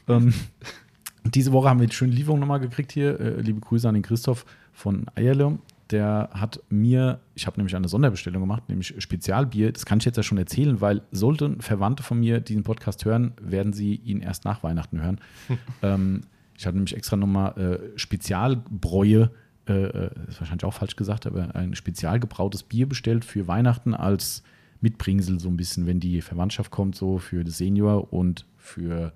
Ähm, 0.08 0.34
diese 1.24 1.52
Woche 1.52 1.68
haben 1.68 1.80
wir 1.80 1.86
die 1.86 1.94
schöne 1.94 2.12
Lieferung 2.12 2.40
nochmal 2.40 2.60
gekriegt 2.60 2.92
hier. 2.92 3.18
Äh, 3.18 3.40
liebe 3.40 3.60
Grüße 3.60 3.88
an 3.88 3.94
den 3.94 4.02
Christoph 4.02 4.44
von 4.72 5.06
Eierle. 5.14 5.58
Der 5.90 6.30
hat 6.32 6.60
mir, 6.70 7.20
ich 7.34 7.46
habe 7.46 7.58
nämlich 7.58 7.76
eine 7.76 7.88
Sonderbestellung 7.88 8.40
gemacht, 8.40 8.68
nämlich 8.68 8.94
Spezialbier. 8.98 9.70
Das 9.70 9.84
kann 9.84 9.98
ich 9.98 10.06
jetzt 10.06 10.16
ja 10.16 10.22
schon 10.22 10.38
erzählen, 10.38 10.80
weil 10.80 11.02
sollten 11.12 11.60
Verwandte 11.60 12.02
von 12.02 12.18
mir 12.18 12.40
diesen 12.40 12.62
Podcast 12.62 13.04
hören, 13.04 13.32
werden 13.40 13.72
sie 13.72 13.96
ihn 13.96 14.20
erst 14.20 14.44
nach 14.44 14.62
Weihnachten 14.62 15.02
hören. 15.02 15.20
ähm, 15.82 16.22
ich 16.56 16.66
habe 16.66 16.76
nämlich 16.76 16.96
extra 16.96 17.16
nochmal 17.16 17.58
äh, 17.58 17.98
Spezialbräue 17.98 19.22
äh, 19.22 19.43
äh, 19.68 20.08
ist 20.28 20.40
wahrscheinlich 20.40 20.64
auch 20.64 20.74
falsch 20.74 20.96
gesagt, 20.96 21.26
aber 21.26 21.54
ein 21.54 21.74
spezial 21.74 22.20
gebrautes 22.20 22.62
Bier 22.62 22.88
bestellt 22.88 23.24
für 23.24 23.48
Weihnachten 23.48 23.94
als 23.94 24.42
Mitbringsel, 24.80 25.40
so 25.40 25.48
ein 25.48 25.56
bisschen, 25.56 25.86
wenn 25.86 26.00
die 26.00 26.20
Verwandtschaft 26.20 26.70
kommt, 26.70 26.94
so 26.94 27.18
für 27.18 27.44
das 27.44 27.58
Senior 27.58 28.12
und 28.12 28.46
für 28.56 29.12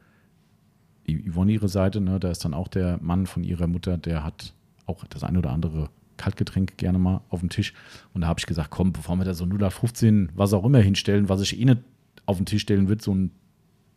Yvonne 1.07 1.53
ihre 1.53 1.69
Seite. 1.69 2.01
Ne, 2.01 2.19
da 2.19 2.31
ist 2.31 2.45
dann 2.45 2.55
auch 2.55 2.69
der 2.69 2.99
Mann 3.03 3.27
von 3.27 3.45
ihrer 3.45 3.67
Mutter, 3.67 3.99
der 3.99 4.25
hat 4.25 4.55
auch 4.87 5.05
das 5.05 5.25
ein 5.25 5.37
oder 5.37 5.51
andere 5.51 5.91
Kaltgetränk 6.17 6.77
gerne 6.79 6.99
mal 6.99 7.21
auf 7.29 7.41
dem 7.41 7.51
Tisch. 7.51 7.75
Und 8.13 8.23
da 8.23 8.29
habe 8.29 8.41
ich 8.41 8.47
gesagt, 8.47 8.71
komm, 8.71 8.93
bevor 8.93 9.17
wir 9.17 9.25
da 9.25 9.35
so 9.35 9.45
0,15, 9.45 10.31
was 10.35 10.53
auch 10.53 10.65
immer 10.65 10.81
hinstellen, 10.81 11.29
was 11.29 11.41
ich 11.41 11.59
eh 11.61 11.65
nicht 11.65 11.81
auf 12.27 12.39
den 12.39 12.47
Tisch 12.47 12.63
stellen 12.63 12.89
wird, 12.89 13.03
so 13.03 13.15
ein 13.15 13.31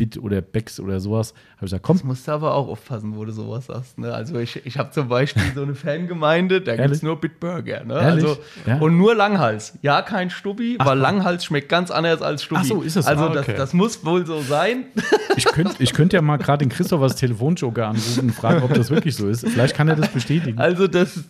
Bit 0.01 0.17
oder 0.17 0.41
Becks 0.41 0.79
oder 0.79 0.99
sowas. 0.99 1.35
Habe 1.57 1.57
ich 1.57 1.69
gesagt, 1.69 1.83
komm. 1.83 1.97
Das 1.97 2.03
musst 2.03 2.27
du 2.27 2.31
aber 2.31 2.55
auch 2.55 2.67
aufpassen, 2.67 3.15
wo 3.15 3.23
du 3.23 3.31
sowas 3.31 3.67
sagst. 3.67 3.99
Ne? 3.99 4.11
Also 4.11 4.39
ich, 4.39 4.65
ich 4.65 4.79
habe 4.79 4.89
zum 4.89 5.09
Beispiel 5.09 5.43
so 5.53 5.61
eine 5.61 5.75
Fangemeinde, 5.75 6.59
da 6.59 6.75
gibt 6.75 6.89
es 6.89 7.03
nur 7.03 7.21
Bitburger. 7.21 7.83
Ne? 7.83 7.93
Also, 7.93 8.39
ja? 8.65 8.79
Und 8.79 8.97
nur 8.97 9.13
Langhals. 9.13 9.77
Ja, 9.83 10.01
kein 10.01 10.31
Stubbi, 10.31 10.77
Ach, 10.79 10.87
weil 10.87 10.97
Langhals 10.97 11.45
schmeckt 11.45 11.69
ganz 11.69 11.91
anders 11.91 12.23
als 12.23 12.41
Stubbi. 12.41 12.61
Ach 12.63 12.67
so, 12.67 12.81
ist 12.81 12.95
es. 12.95 13.05
Also 13.05 13.25
ah, 13.25 13.27
okay. 13.27 13.43
das, 13.45 13.57
das 13.57 13.73
muss 13.73 14.03
wohl 14.03 14.25
so 14.25 14.41
sein. 14.41 14.85
Ich 15.37 15.45
könnte 15.45 15.75
ich 15.79 15.93
könnt 15.93 16.11
ja 16.11 16.21
mal 16.21 16.35
gerade 16.37 16.65
den 16.65 16.69
Christoph 16.69 17.01
als 17.01 17.15
Telefonjoker 17.15 17.87
anrufen 17.87 18.25
und 18.25 18.31
fragen, 18.31 18.63
ob 18.63 18.73
das 18.73 18.91
wirklich 18.91 19.15
so 19.15 19.29
ist. 19.29 19.47
Vielleicht 19.47 19.75
kann 19.75 19.87
er 19.87 19.95
das 19.95 20.09
bestätigen. 20.09 20.59
Also 20.59 20.87
das... 20.87 21.23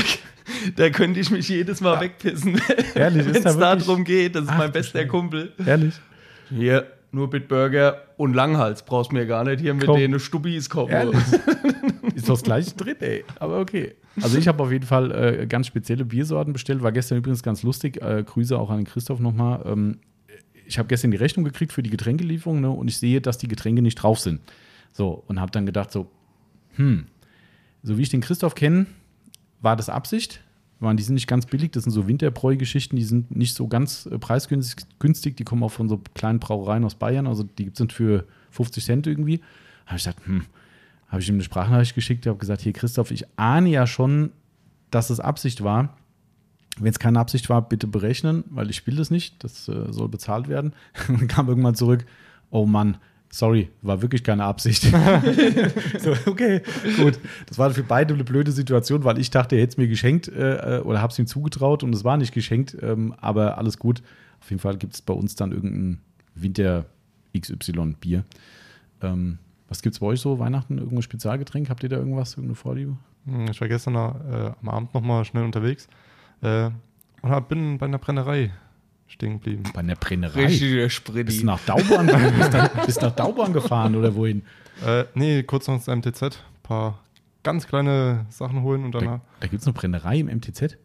da 0.76 0.90
könnte 0.90 1.18
ich 1.18 1.30
mich 1.30 1.48
jedes 1.48 1.80
Mal 1.80 1.98
wegpissen, 2.00 2.60
wenn 2.94 3.16
es 3.16 3.42
darum 3.56 4.04
geht. 4.04 4.34
Das 4.34 4.44
ist 4.44 4.50
Ach, 4.50 4.58
mein 4.58 4.70
bester 4.70 5.06
Kumpel. 5.06 5.52
Ehrlich? 5.64 5.94
Hier, 6.50 6.86
nur 7.12 7.28
Bitburger 7.28 8.02
und 8.16 8.34
Langhals 8.34 8.84
brauchst 8.84 9.12
du 9.12 9.16
mir 9.16 9.26
gar 9.26 9.44
nicht 9.44 9.60
hier 9.60 9.74
mit 9.74 9.86
Komm. 9.86 9.98
denen 9.98 10.18
Stubis 10.18 10.70
kommen. 10.70 10.90
ist 12.14 12.28
doch 12.28 12.34
das 12.34 12.42
gleiche 12.42 12.74
drin, 12.74 12.96
ey. 13.00 13.24
Aber 13.38 13.60
okay. 13.60 13.94
Also 14.20 14.38
ich 14.38 14.48
habe 14.48 14.62
auf 14.62 14.72
jeden 14.72 14.86
Fall 14.86 15.12
äh, 15.12 15.46
ganz 15.46 15.66
spezielle 15.66 16.04
Biersorten 16.04 16.52
bestellt. 16.52 16.82
War 16.82 16.90
gestern 16.90 17.18
übrigens 17.18 17.42
ganz 17.42 17.62
lustig. 17.62 18.00
Äh, 18.02 18.24
Grüße 18.24 18.58
auch 18.58 18.70
an 18.70 18.78
den 18.78 18.86
Christoph 18.86 19.20
nochmal. 19.20 19.62
Ähm, 19.66 19.98
ich 20.66 20.78
habe 20.78 20.88
gestern 20.88 21.10
die 21.10 21.18
Rechnung 21.18 21.44
gekriegt 21.44 21.72
für 21.72 21.82
die 21.82 21.90
Getränkelieferung 21.90 22.60
ne, 22.60 22.70
und 22.70 22.88
ich 22.88 22.96
sehe, 22.96 23.20
dass 23.20 23.36
die 23.36 23.48
Getränke 23.48 23.82
nicht 23.82 23.96
drauf 23.96 24.18
sind. 24.18 24.40
So, 24.92 25.22
und 25.26 25.40
habe 25.40 25.52
dann 25.52 25.66
gedacht 25.66 25.92
so, 25.92 26.10
hm, 26.76 27.06
so 27.82 27.98
wie 27.98 28.02
ich 28.02 28.08
den 28.08 28.22
Christoph 28.22 28.54
kenne, 28.54 28.86
war 29.60 29.76
das 29.76 29.88
Absicht? 29.88 30.40
Waren, 30.82 30.96
die 30.96 31.02
sind 31.02 31.14
nicht 31.14 31.26
ganz 31.26 31.46
billig, 31.46 31.70
das 31.70 31.84
sind 31.84 31.92
so 31.92 32.08
Winterbräu-Geschichten, 32.08 32.96
die 32.96 33.04
sind 33.04 33.34
nicht 33.34 33.54
so 33.54 33.68
ganz 33.68 34.06
äh, 34.06 34.18
preisgünstig, 34.18 35.36
die 35.36 35.44
kommen 35.44 35.62
auch 35.62 35.70
von 35.70 35.88
so 35.88 36.00
kleinen 36.14 36.38
Brauereien 36.38 36.84
aus 36.84 36.94
Bayern, 36.94 37.26
also 37.26 37.44
die 37.44 37.70
sind 37.74 37.92
für 37.92 38.26
50 38.50 38.84
Cent 38.84 39.06
irgendwie. 39.06 39.40
Habe 39.86 39.96
ich 39.96 40.04
gesagt, 40.04 40.26
hm, 40.26 40.44
habe 41.08 41.20
ich 41.20 41.28
ihm 41.28 41.36
eine 41.36 41.44
Sprachnachricht 41.44 41.94
geschickt, 41.94 42.26
habe 42.26 42.38
gesagt, 42.38 42.62
hier 42.62 42.72
Christoph, 42.72 43.10
ich 43.10 43.26
ahne 43.36 43.68
ja 43.68 43.86
schon, 43.86 44.30
dass 44.90 45.10
es 45.10 45.20
Absicht 45.20 45.62
war. 45.62 45.96
Wenn 46.78 46.90
es 46.90 46.98
keine 46.98 47.20
Absicht 47.20 47.50
war, 47.50 47.68
bitte 47.68 47.86
berechnen, 47.86 48.44
weil 48.48 48.70
ich 48.70 48.86
will 48.86 48.96
das 48.96 49.10
nicht, 49.10 49.44
das 49.44 49.68
äh, 49.68 49.92
soll 49.92 50.08
bezahlt 50.08 50.48
werden. 50.48 50.72
Und 51.08 51.20
dann 51.20 51.28
kam 51.28 51.48
irgendwann 51.48 51.74
zurück, 51.74 52.06
oh 52.50 52.66
Mann, 52.66 52.96
sorry, 53.32 53.70
war 53.80 54.02
wirklich 54.02 54.22
keine 54.22 54.44
Absicht. 54.44 54.82
so, 55.98 56.14
okay, 56.26 56.60
gut. 56.96 57.18
Das 57.46 57.58
war 57.58 57.70
für 57.70 57.82
beide 57.82 58.14
eine 58.14 58.24
blöde 58.24 58.52
Situation, 58.52 59.02
weil 59.04 59.18
ich 59.18 59.30
dachte, 59.30 59.56
er 59.56 59.62
hätte 59.62 59.72
es 59.72 59.76
mir 59.78 59.88
geschenkt 59.88 60.28
äh, 60.28 60.80
oder 60.84 61.00
habe 61.00 61.12
es 61.12 61.18
ihm 61.18 61.26
zugetraut 61.26 61.82
und 61.82 61.94
es 61.94 62.04
war 62.04 62.16
nicht 62.18 62.32
geschenkt, 62.32 62.76
ähm, 62.80 63.14
aber 63.20 63.58
alles 63.58 63.78
gut. 63.78 64.02
Auf 64.40 64.50
jeden 64.50 64.60
Fall 64.60 64.76
gibt 64.76 64.94
es 64.94 65.02
bei 65.02 65.14
uns 65.14 65.34
dann 65.34 65.50
irgendein 65.50 66.00
Winter 66.34 66.84
XY-Bier. 67.36 68.24
Ähm, 69.00 69.38
was 69.68 69.80
gibt 69.80 69.94
es 69.94 70.00
bei 70.00 70.06
euch 70.06 70.20
so? 70.20 70.38
Weihnachten? 70.38 70.76
Irgendein 70.76 71.02
Spezialgetränk? 71.02 71.70
Habt 71.70 71.82
ihr 71.82 71.88
da 71.88 71.96
irgendwas? 71.96 72.32
Irgendeine 72.32 72.56
Vorliebe? 72.56 72.96
Hm, 73.24 73.46
ich 73.50 73.60
war 73.60 73.68
gestern 73.68 73.94
äh, 73.94 74.52
am 74.60 74.68
Abend 74.68 74.94
nochmal 74.94 75.24
schnell 75.24 75.44
unterwegs 75.44 75.88
äh, 76.42 76.70
und 77.22 77.48
bin 77.48 77.78
bei 77.78 77.86
einer 77.86 77.98
Brennerei 77.98 78.52
stehen 79.12 79.34
geblieben. 79.34 79.62
Bei 79.74 79.80
einer 79.80 79.94
Brennerei? 79.94 80.46
Richtiger. 80.46 80.86
Bist 81.24 81.42
du 81.42 81.46
nach 81.46 81.60
Daubahn, 81.60 82.06
bist, 82.38 82.86
bist 82.86 83.02
nach 83.02 83.12
Daubahn 83.12 83.52
gefahren 83.52 83.94
oder 83.94 84.14
wohin? 84.14 84.42
Äh, 84.84 85.04
nee, 85.14 85.42
kurz 85.42 85.68
noch 85.68 85.74
ins 85.74 85.86
MTZ. 85.86 86.22
Ein 86.22 86.30
paar 86.62 86.98
ganz 87.42 87.66
kleine 87.66 88.26
Sachen 88.30 88.62
holen 88.62 88.84
und 88.84 88.94
danach. 88.94 89.18
Da, 89.18 89.22
da 89.40 89.46
gibt 89.48 89.60
es 89.60 89.66
eine 89.66 89.74
Brennerei 89.74 90.18
im 90.18 90.26
MTZ? 90.26 90.78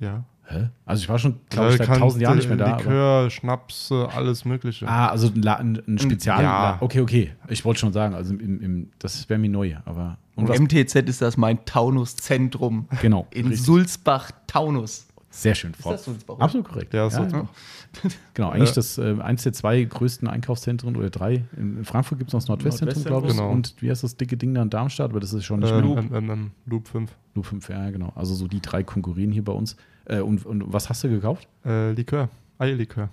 Ja. 0.00 0.24
Hä? 0.44 0.68
Also 0.84 1.02
ich 1.02 1.08
war 1.08 1.18
schon, 1.18 1.40
glaube 1.48 1.70
ich, 1.70 1.76
seit 1.78 1.86
tausend 1.86 2.20
Jahren 2.20 2.36
nicht 2.36 2.48
mehr 2.48 2.58
da. 2.58 2.76
Likör, 2.76 3.30
Schnaps, 3.30 3.90
alles 3.92 4.44
Mögliche. 4.44 4.86
Ah, 4.86 5.08
also 5.08 5.28
ein, 5.28 5.46
ein, 5.46 5.82
ein 5.86 5.98
Spezial. 5.98 6.42
Ja. 6.42 6.78
Okay, 6.80 7.00
okay. 7.00 7.32
Ich 7.48 7.64
wollte 7.64 7.80
schon 7.80 7.92
sagen, 7.92 8.14
also 8.14 8.34
im, 8.34 8.60
im, 8.60 8.90
das 8.98 9.28
wäre 9.28 9.38
mir 9.38 9.48
neu, 9.48 9.76
aber. 9.84 10.18
Und 10.34 10.48
MTZ 10.48 10.94
ist 11.08 11.22
das 11.22 11.36
mein 11.36 11.64
Taunus-Zentrum. 11.64 12.88
Genau. 13.00 13.26
In. 13.30 13.54
Sulzbach-Taunus. 13.54 15.06
Sehr 15.34 15.54
schön. 15.54 15.72
Ist 15.72 15.86
das 15.86 16.04
Sulzbach? 16.04 16.38
Absolut 16.38 16.68
korrekt. 16.68 16.92
Ja, 16.92 17.08
ja, 17.08 17.26
ja. 17.26 17.48
Genau, 18.34 18.50
eigentlich 18.50 18.68
ja. 18.68 18.74
das 18.74 18.98
äh, 18.98 19.16
eins 19.20 19.42
der 19.44 19.54
zwei 19.54 19.82
größten 19.82 20.28
Einkaufszentren 20.28 20.94
oder 20.94 21.08
drei. 21.08 21.44
In 21.56 21.84
Frankfurt 21.86 22.18
gibt 22.18 22.28
es 22.28 22.34
noch 22.34 22.40
das 22.40 22.48
Nordwestzentrum, 22.48 23.02
glaube 23.02 23.28
ich. 23.28 23.32
Genau. 23.32 23.50
Und 23.50 23.74
wie 23.80 23.90
heißt 23.90 24.04
das 24.04 24.16
dicke 24.16 24.36
Ding 24.36 24.52
da 24.52 24.60
in 24.60 24.68
Darmstadt? 24.68 25.10
Aber 25.10 25.20
das 25.20 25.32
ist 25.32 25.44
schon 25.44 25.60
nicht 25.60 25.70
äh, 25.70 25.80
mehr. 25.80 25.82
Loop. 25.82 26.12
Ähm, 26.12 26.30
ähm, 26.30 26.50
Loop 26.66 26.86
5. 26.86 27.10
Loop 27.34 27.46
5, 27.46 27.68
ja, 27.70 27.90
genau. 27.90 28.12
Also 28.14 28.34
so 28.34 28.46
die 28.46 28.60
drei 28.60 28.82
konkurrieren 28.82 29.32
hier 29.32 29.42
bei 29.42 29.52
uns. 29.52 29.76
Äh, 30.04 30.20
und, 30.20 30.44
und 30.44 30.70
was 30.70 30.90
hast 30.90 31.02
du 31.02 31.08
gekauft? 31.08 31.48
Äh, 31.64 31.92
Likör, 31.92 32.28
Eierlikör. 32.58 33.08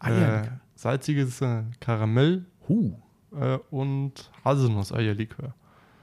Eierlikör. 0.00 0.42
Äh, 0.42 0.58
salziges 0.74 1.40
äh, 1.40 1.62
Karamell 1.78 2.46
huh. 2.68 2.94
Äh, 3.38 3.58
und 3.70 4.28
Haselnuss-Eierlikör. 4.44 5.54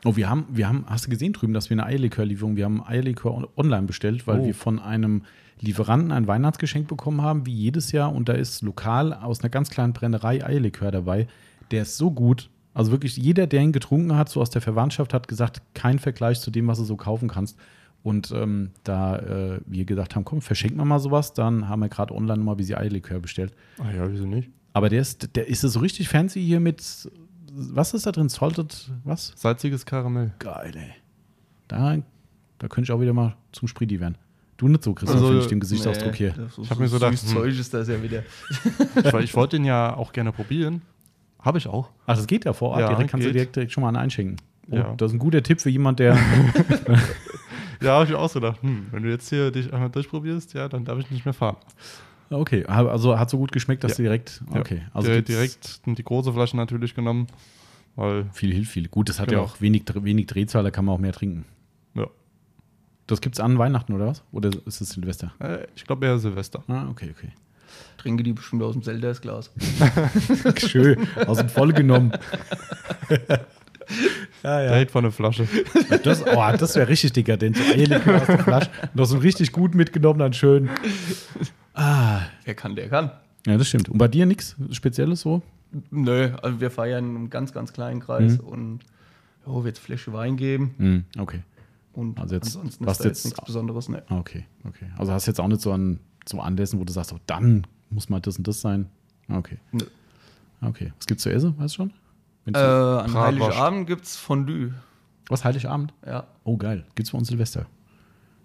Oh, 0.05 0.15
wir 0.15 0.29
haben, 0.29 0.45
wir 0.50 0.69
haben, 0.69 0.86
hast 0.88 1.07
du 1.07 1.09
gesehen 1.09 1.33
drüben, 1.33 1.53
dass 1.53 1.69
wir 1.69 1.75
eine 1.75 1.86
Eierlikörlieferung, 1.86 2.55
wir 2.55 2.63
haben 2.63 2.81
Eierlikör 2.86 3.50
online 3.57 3.88
bestellt, 3.88 4.27
weil 4.27 4.39
oh. 4.39 4.45
wir 4.45 4.55
von 4.55 4.79
einem 4.79 5.24
Lieferanten 5.59 6.11
ein 6.11 6.27
Weihnachtsgeschenk 6.27 6.87
bekommen 6.87 7.21
haben, 7.21 7.45
wie 7.45 7.53
jedes 7.53 7.91
Jahr. 7.91 8.13
Und 8.13 8.29
da 8.29 8.33
ist 8.33 8.61
lokal 8.61 9.13
aus 9.13 9.41
einer 9.41 9.49
ganz 9.49 9.69
kleinen 9.69 9.93
Brennerei 9.93 10.45
Eierlikör 10.45 10.91
dabei. 10.91 11.27
Der 11.71 11.83
ist 11.83 11.97
so 11.97 12.11
gut. 12.11 12.49
Also 12.73 12.91
wirklich 12.91 13.17
jeder, 13.17 13.47
der 13.47 13.61
ihn 13.61 13.71
getrunken 13.71 14.15
hat, 14.15 14.29
so 14.29 14.39
aus 14.39 14.51
der 14.51 14.61
Verwandtschaft, 14.61 15.13
hat 15.13 15.27
gesagt, 15.27 15.61
kein 15.73 15.97
Vergleich 15.97 16.39
zu 16.41 16.51
dem, 16.51 16.67
was 16.67 16.77
du 16.77 16.83
so 16.83 16.95
kaufen 16.95 17.27
kannst. 17.27 17.57
Und 18.03 18.31
ähm, 18.31 18.69
da 18.83 19.17
äh, 19.17 19.59
wir 19.65 19.85
gedacht 19.85 20.15
haben, 20.15 20.23
komm, 20.23 20.41
verschenken 20.41 20.77
wir 20.77 20.85
mal 20.85 20.99
sowas, 20.99 21.33
dann 21.33 21.67
haben 21.67 21.79
wir 21.79 21.89
gerade 21.89 22.13
online 22.13 22.43
mal 22.43 22.59
wie 22.59 22.63
sie 22.63 22.75
Eierlikör 22.75 23.19
bestellt. 23.19 23.53
Ah 23.79 23.91
ja, 23.91 24.09
wieso 24.11 24.25
nicht? 24.25 24.49
Aber 24.73 24.89
der 24.89 25.01
ist, 25.01 25.35
der 25.35 25.47
ist 25.47 25.61
so 25.61 25.79
richtig 25.79 26.07
fancy 26.07 26.39
hier 26.39 26.59
mit, 26.59 27.09
was 27.51 27.95
ist 27.95 28.05
da 28.05 28.11
drin? 28.11 28.29
Salted, 28.29 28.91
was? 29.03 29.33
Salziges 29.35 29.85
Karamell. 29.85 30.33
Geil, 30.37 30.73
ey. 30.75 30.91
Da, 31.67 31.97
da 32.59 32.67
könnte 32.67 32.83
ich 32.83 32.91
auch 32.91 33.01
wieder 33.01 33.13
mal 33.13 33.35
zum 33.51 33.67
Spridi 33.67 33.99
werden. 33.99 34.17
Du 34.57 34.67
nicht 34.67 34.83
so, 34.83 34.93
Christoph, 34.93 35.15
also, 35.15 35.27
finde 35.27 35.41
ich 35.43 35.47
den 35.47 35.59
Gesichtsausdruck 35.59 36.11
nee, 36.13 36.17
hier. 36.17 36.49
So, 36.49 36.63
ich 36.63 36.69
habe 36.71 36.81
mir 36.81 36.87
so 36.87 36.97
gedacht, 36.97 37.17
hm. 37.19 37.27
Zeug 37.29 37.59
ist 37.59 37.73
das 37.73 37.87
ja 37.87 38.01
wieder. 38.01 38.23
ich, 38.95 39.13
ich 39.13 39.35
wollte 39.35 39.57
den 39.57 39.65
ja 39.65 39.95
auch 39.95 40.11
gerne 40.11 40.31
probieren. 40.31 40.81
Habe 41.39 41.59
ich 41.59 41.67
auch. 41.67 41.91
Ach, 42.07 42.15
das 42.15 42.25
geht 42.25 42.45
ja 42.45 42.53
vor 42.53 42.71
Ort. 42.71 42.81
Ja, 42.81 42.89
direkt 42.89 43.11
kannst 43.11 43.23
geht. 43.23 43.29
du 43.29 43.33
direkt, 43.33 43.55
direkt 43.55 43.71
schon 43.71 43.81
mal 43.83 43.89
einen 43.89 43.97
einschenken. 43.97 44.37
Oh, 44.71 44.75
ja. 44.75 44.93
Das 44.97 45.11
ist 45.11 45.15
ein 45.15 45.19
guter 45.19 45.43
Tipp 45.43 45.61
für 45.61 45.69
jemand, 45.69 45.99
der. 45.99 46.15
ja, 47.81 47.91
habe 47.91 48.05
ich 48.05 48.15
auch 48.15 48.29
so 48.29 48.39
gedacht. 48.39 48.61
Hm, 48.63 48.87
wenn 48.91 49.03
du 49.03 49.09
jetzt 49.09 49.29
hier 49.29 49.51
dich 49.51 49.71
einmal 49.71 49.89
durchprobierst, 49.89 50.55
ja, 50.55 50.67
dann 50.67 50.83
darf 50.83 50.97
ich 50.99 51.11
nicht 51.11 51.23
mehr 51.23 51.33
fahren. 51.33 51.57
Okay, 52.29 52.65
also 52.65 53.17
hat 53.17 53.29
so 53.29 53.37
gut 53.37 53.51
geschmeckt, 53.51 53.83
dass 53.83 53.91
ja. 53.91 53.97
du 53.97 54.03
direkt. 54.03 54.41
Okay, 54.51 54.81
also 54.93 55.07
direkt, 55.07 55.29
direkt 55.29 55.81
die 55.85 56.03
große 56.03 56.33
Flasche 56.33 56.57
natürlich 56.57 56.95
genommen. 56.95 57.27
Weil 57.95 58.25
viel 58.33 58.53
hilft 58.53 58.71
viel. 58.71 58.87
Gut, 58.89 59.09
das 59.09 59.19
hat 59.19 59.29
genau. 59.29 59.43
ja 59.43 59.47
auch 59.47 59.61
wenig, 59.61 59.83
wenig 59.95 60.27
Drehzahl, 60.27 60.63
da 60.63 60.71
kann 60.71 60.85
man 60.85 60.95
auch 60.95 60.99
mehr 60.99 61.13
trinken. 61.13 61.45
Das 63.07 63.21
gibt 63.21 63.35
es 63.35 63.39
an 63.39 63.57
Weihnachten 63.57 63.93
oder 63.93 64.07
was? 64.07 64.21
Oder 64.31 64.49
ist 64.65 64.81
es 64.81 64.89
Silvester? 64.89 65.31
Äh, 65.39 65.65
ich 65.75 65.85
glaube 65.85 66.05
eher 66.05 66.19
Silvester. 66.19 66.61
Ah, 66.67 66.87
okay, 66.89 67.13
okay. 67.17 67.31
Trinke 67.97 68.23
die 68.23 68.33
bestimmt 68.33 68.61
aus 68.63 68.73
dem 68.73 68.83
Zeldas-Glas. 68.83 69.51
Schön, 70.57 71.07
aus 71.25 71.37
dem 71.37 71.49
Voll 71.49 71.71
genommen. 71.71 72.11
ja, 74.43 74.61
ja. 74.61 74.69
Direkt 74.69 74.91
von 74.91 75.03
der 75.03 75.11
Flasche. 75.11 75.47
Das, 76.03 76.21
oh, 76.25 76.43
das 76.57 76.75
wäre 76.75 76.87
richtig 76.87 77.13
dekadent. 77.13 77.57
So 77.57 77.63
Eierlikör 77.63 78.21
aus 78.21 78.27
der 78.27 78.39
Flasche. 78.39 78.69
Noch 78.93 79.05
so 79.05 79.17
richtig 79.17 79.51
gut 79.51 79.73
mitgenommen, 79.73 80.19
dann 80.19 80.33
schön. 80.33 80.69
Ah. 81.73 82.21
Wer 82.43 82.55
kann, 82.55 82.75
der 82.75 82.89
kann. 82.89 83.11
Ja, 83.45 83.57
das 83.57 83.67
stimmt. 83.67 83.89
Und 83.89 83.97
bei 83.97 84.07
dir 84.07 84.25
nichts 84.25 84.55
Spezielles 84.71 85.21
so? 85.21 85.41
Nö, 85.91 86.32
also 86.41 86.60
wir 86.60 86.71
feiern 86.71 87.10
in 87.10 87.15
einem 87.15 87.29
ganz, 87.29 87.53
ganz 87.53 87.73
kleinen 87.73 87.99
Kreis 87.99 88.38
mhm. 88.41 88.47
und 88.47 88.79
oh, 89.45 89.63
wird 89.63 89.77
Flasche 89.77 90.13
Wein 90.13 90.36
geben. 90.36 90.75
Mhm, 90.77 91.05
okay. 91.17 91.41
Und 91.97 92.19
also 92.19 92.36
jetzt, 92.36 92.55
ansonsten 92.55 92.86
ist 92.86 92.99
da 92.99 93.03
jetzt 93.05 93.25
nichts 93.25 93.41
Besonderes. 93.43 93.89
Ne. 93.89 94.03
Okay, 94.12 94.45
okay. 94.65 94.86
Also 94.99 95.13
hast 95.13 95.25
du 95.25 95.31
jetzt 95.31 95.39
auch 95.39 95.47
nicht 95.47 95.62
so 95.62 95.71
an 95.71 95.99
so 96.27 96.39
Anlässen, 96.39 96.79
wo 96.79 96.83
du 96.83 96.93
sagst, 96.93 97.12
oh, 97.12 97.17
dann 97.25 97.65
muss 97.89 98.07
mal 98.07 98.19
das 98.19 98.38
und 98.38 98.47
das 98.47 98.62
sein. 98.62 98.88
Okay. 99.27 99.57
Nö. 99.71 99.83
Okay. 100.62 100.93
Was 100.95 101.07
gibt's 101.07 101.23
zu 101.23 101.31
essen, 101.31 101.57
weißt 101.57 101.73
du 101.73 101.75
schon? 101.75 101.93
Äh, 102.53 102.57
an 102.60 103.13
Heiligabend 103.15 103.88
gibt 103.88 104.05
es 104.05 104.15
Fondue. 104.15 104.73
Was, 105.27 105.43
Heiligabend? 105.43 105.91
Ja. 106.05 106.27
Oh, 106.43 106.55
geil. 106.55 106.86
Gibt's 106.93 107.12
bei 107.12 107.17
uns 107.17 107.29
Silvester. 107.29 107.65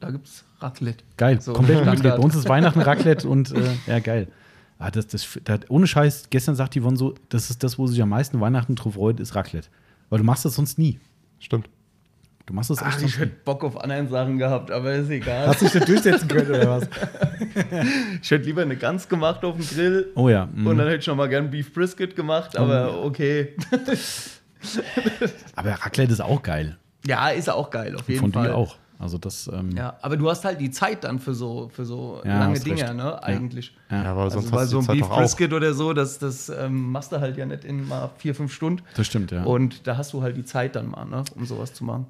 Da 0.00 0.10
gibt's 0.10 0.44
Raclette. 0.60 1.04
Geil. 1.18 1.38
So, 1.42 1.52
Komplett 1.52 1.86
Raclette. 1.86 2.16
Bei 2.16 2.22
uns 2.24 2.34
ist 2.34 2.48
Weihnachten 2.48 2.80
Raclette 2.80 3.28
und 3.28 3.52
äh, 3.52 3.70
ja, 3.86 3.98
geil. 4.00 4.28
Ah, 4.78 4.90
das, 4.90 5.08
das, 5.08 5.38
das, 5.44 5.60
ohne 5.68 5.86
Scheiß, 5.86 6.30
gestern 6.30 6.54
sagt 6.54 6.74
Yvonne 6.74 6.96
so, 6.96 7.14
das 7.28 7.50
ist 7.50 7.62
das, 7.62 7.78
wo 7.78 7.86
sich 7.86 8.00
am 8.00 8.08
meisten 8.08 8.40
Weihnachten 8.40 8.76
drauf 8.76 8.94
freut, 8.94 9.20
ist 9.20 9.34
Raclette. 9.34 9.68
Weil 10.08 10.20
du 10.20 10.24
machst 10.24 10.46
das 10.46 10.54
sonst 10.54 10.78
nie. 10.78 10.98
Stimmt. 11.38 11.68
Du 12.46 12.55
machst 12.55 12.70
das 12.70 12.83
echt 12.83 12.96
Ach, 12.98 13.02
ich 13.02 13.18
hätte 13.18 13.37
Bock 13.44 13.62
auf 13.62 13.81
anderen 13.81 14.09
Sachen 14.09 14.38
gehabt, 14.38 14.70
aber 14.70 14.92
ist 14.94 15.11
egal. 15.11 15.46
Hast 15.46 15.61
du 15.61 15.66
dich 15.66 15.74
da 15.74 15.81
durchsetzen 15.81 16.28
können 16.28 16.50
oder 16.50 16.68
was? 16.68 16.88
ich 18.22 18.31
hätte 18.31 18.44
lieber 18.44 18.62
eine 18.62 18.76
Gans 18.76 19.09
gemacht 19.09 19.44
auf 19.44 19.57
dem 19.57 19.66
Grill. 19.66 20.11
Oh 20.16 20.28
ja. 20.28 20.48
Mhm. 20.52 20.66
Und 20.66 20.78
dann 20.78 20.88
hätte 20.88 20.98
ich 21.00 21.07
noch 21.07 21.16
mal 21.16 21.28
gern 21.28 21.50
Beef 21.50 21.72
Brisket 21.72 22.16
gemacht, 22.16 22.57
aber 22.57 22.98
oh. 22.98 23.07
okay. 23.07 23.55
aber 25.57 25.70
Raclette 25.70 26.12
ist 26.12 26.20
auch 26.20 26.42
geil. 26.42 26.76
Ja, 27.07 27.28
ist 27.28 27.48
auch 27.48 27.70
geil, 27.70 27.94
auf 27.96 28.09
jeden 28.09 28.20
Von 28.20 28.33
Fall. 28.33 28.44
Von 28.44 28.52
dir 28.52 28.57
auch. 28.57 28.76
Also 28.98 29.18
das, 29.18 29.50
ähm 29.52 29.72
ja, 29.76 29.96
aber 30.00 30.16
du 30.16 30.31
hast 30.31 30.44
halt 30.44 30.61
die 30.61 30.70
Zeit 30.70 31.02
dann 31.02 31.18
für 31.18 31.35
so, 31.35 31.68
für 31.72 31.85
so 31.85 32.20
ja, 32.24 32.38
lange 32.38 32.61
Dinge, 32.61 32.94
ne? 32.94 33.20
Eigentlich. 33.20 33.72
Ja, 33.90 34.05
ja 34.05 34.11
aber 34.12 34.22
also 34.22 34.38
sonst 34.38 34.52
weil 34.52 34.66
so 34.66 34.78
ein 34.78 34.87
Beef 34.87 35.09
Brisket 35.09 35.52
oder 35.52 35.74
so, 35.74 35.92
das, 35.92 36.20
das 36.20 36.48
ähm, 36.48 36.92
machst 36.92 37.11
du 37.11 37.20
halt 37.20 37.37
ja 37.37 37.44
nicht 37.44 37.64
in 37.64 37.88
mal 37.88 38.11
vier, 38.18 38.33
fünf 38.33 38.52
Stunden. 38.52 38.83
Das 38.94 39.09
stimmt, 39.09 39.33
ja. 39.33 39.42
Und 39.42 39.88
da 39.88 39.96
hast 39.96 40.12
du 40.12 40.22
halt 40.22 40.37
die 40.37 40.44
Zeit 40.44 40.76
dann 40.76 40.88
mal, 40.90 41.05
ne? 41.05 41.24
um 41.35 41.44
sowas 41.44 41.74
zu 41.74 41.83
machen. 41.83 42.07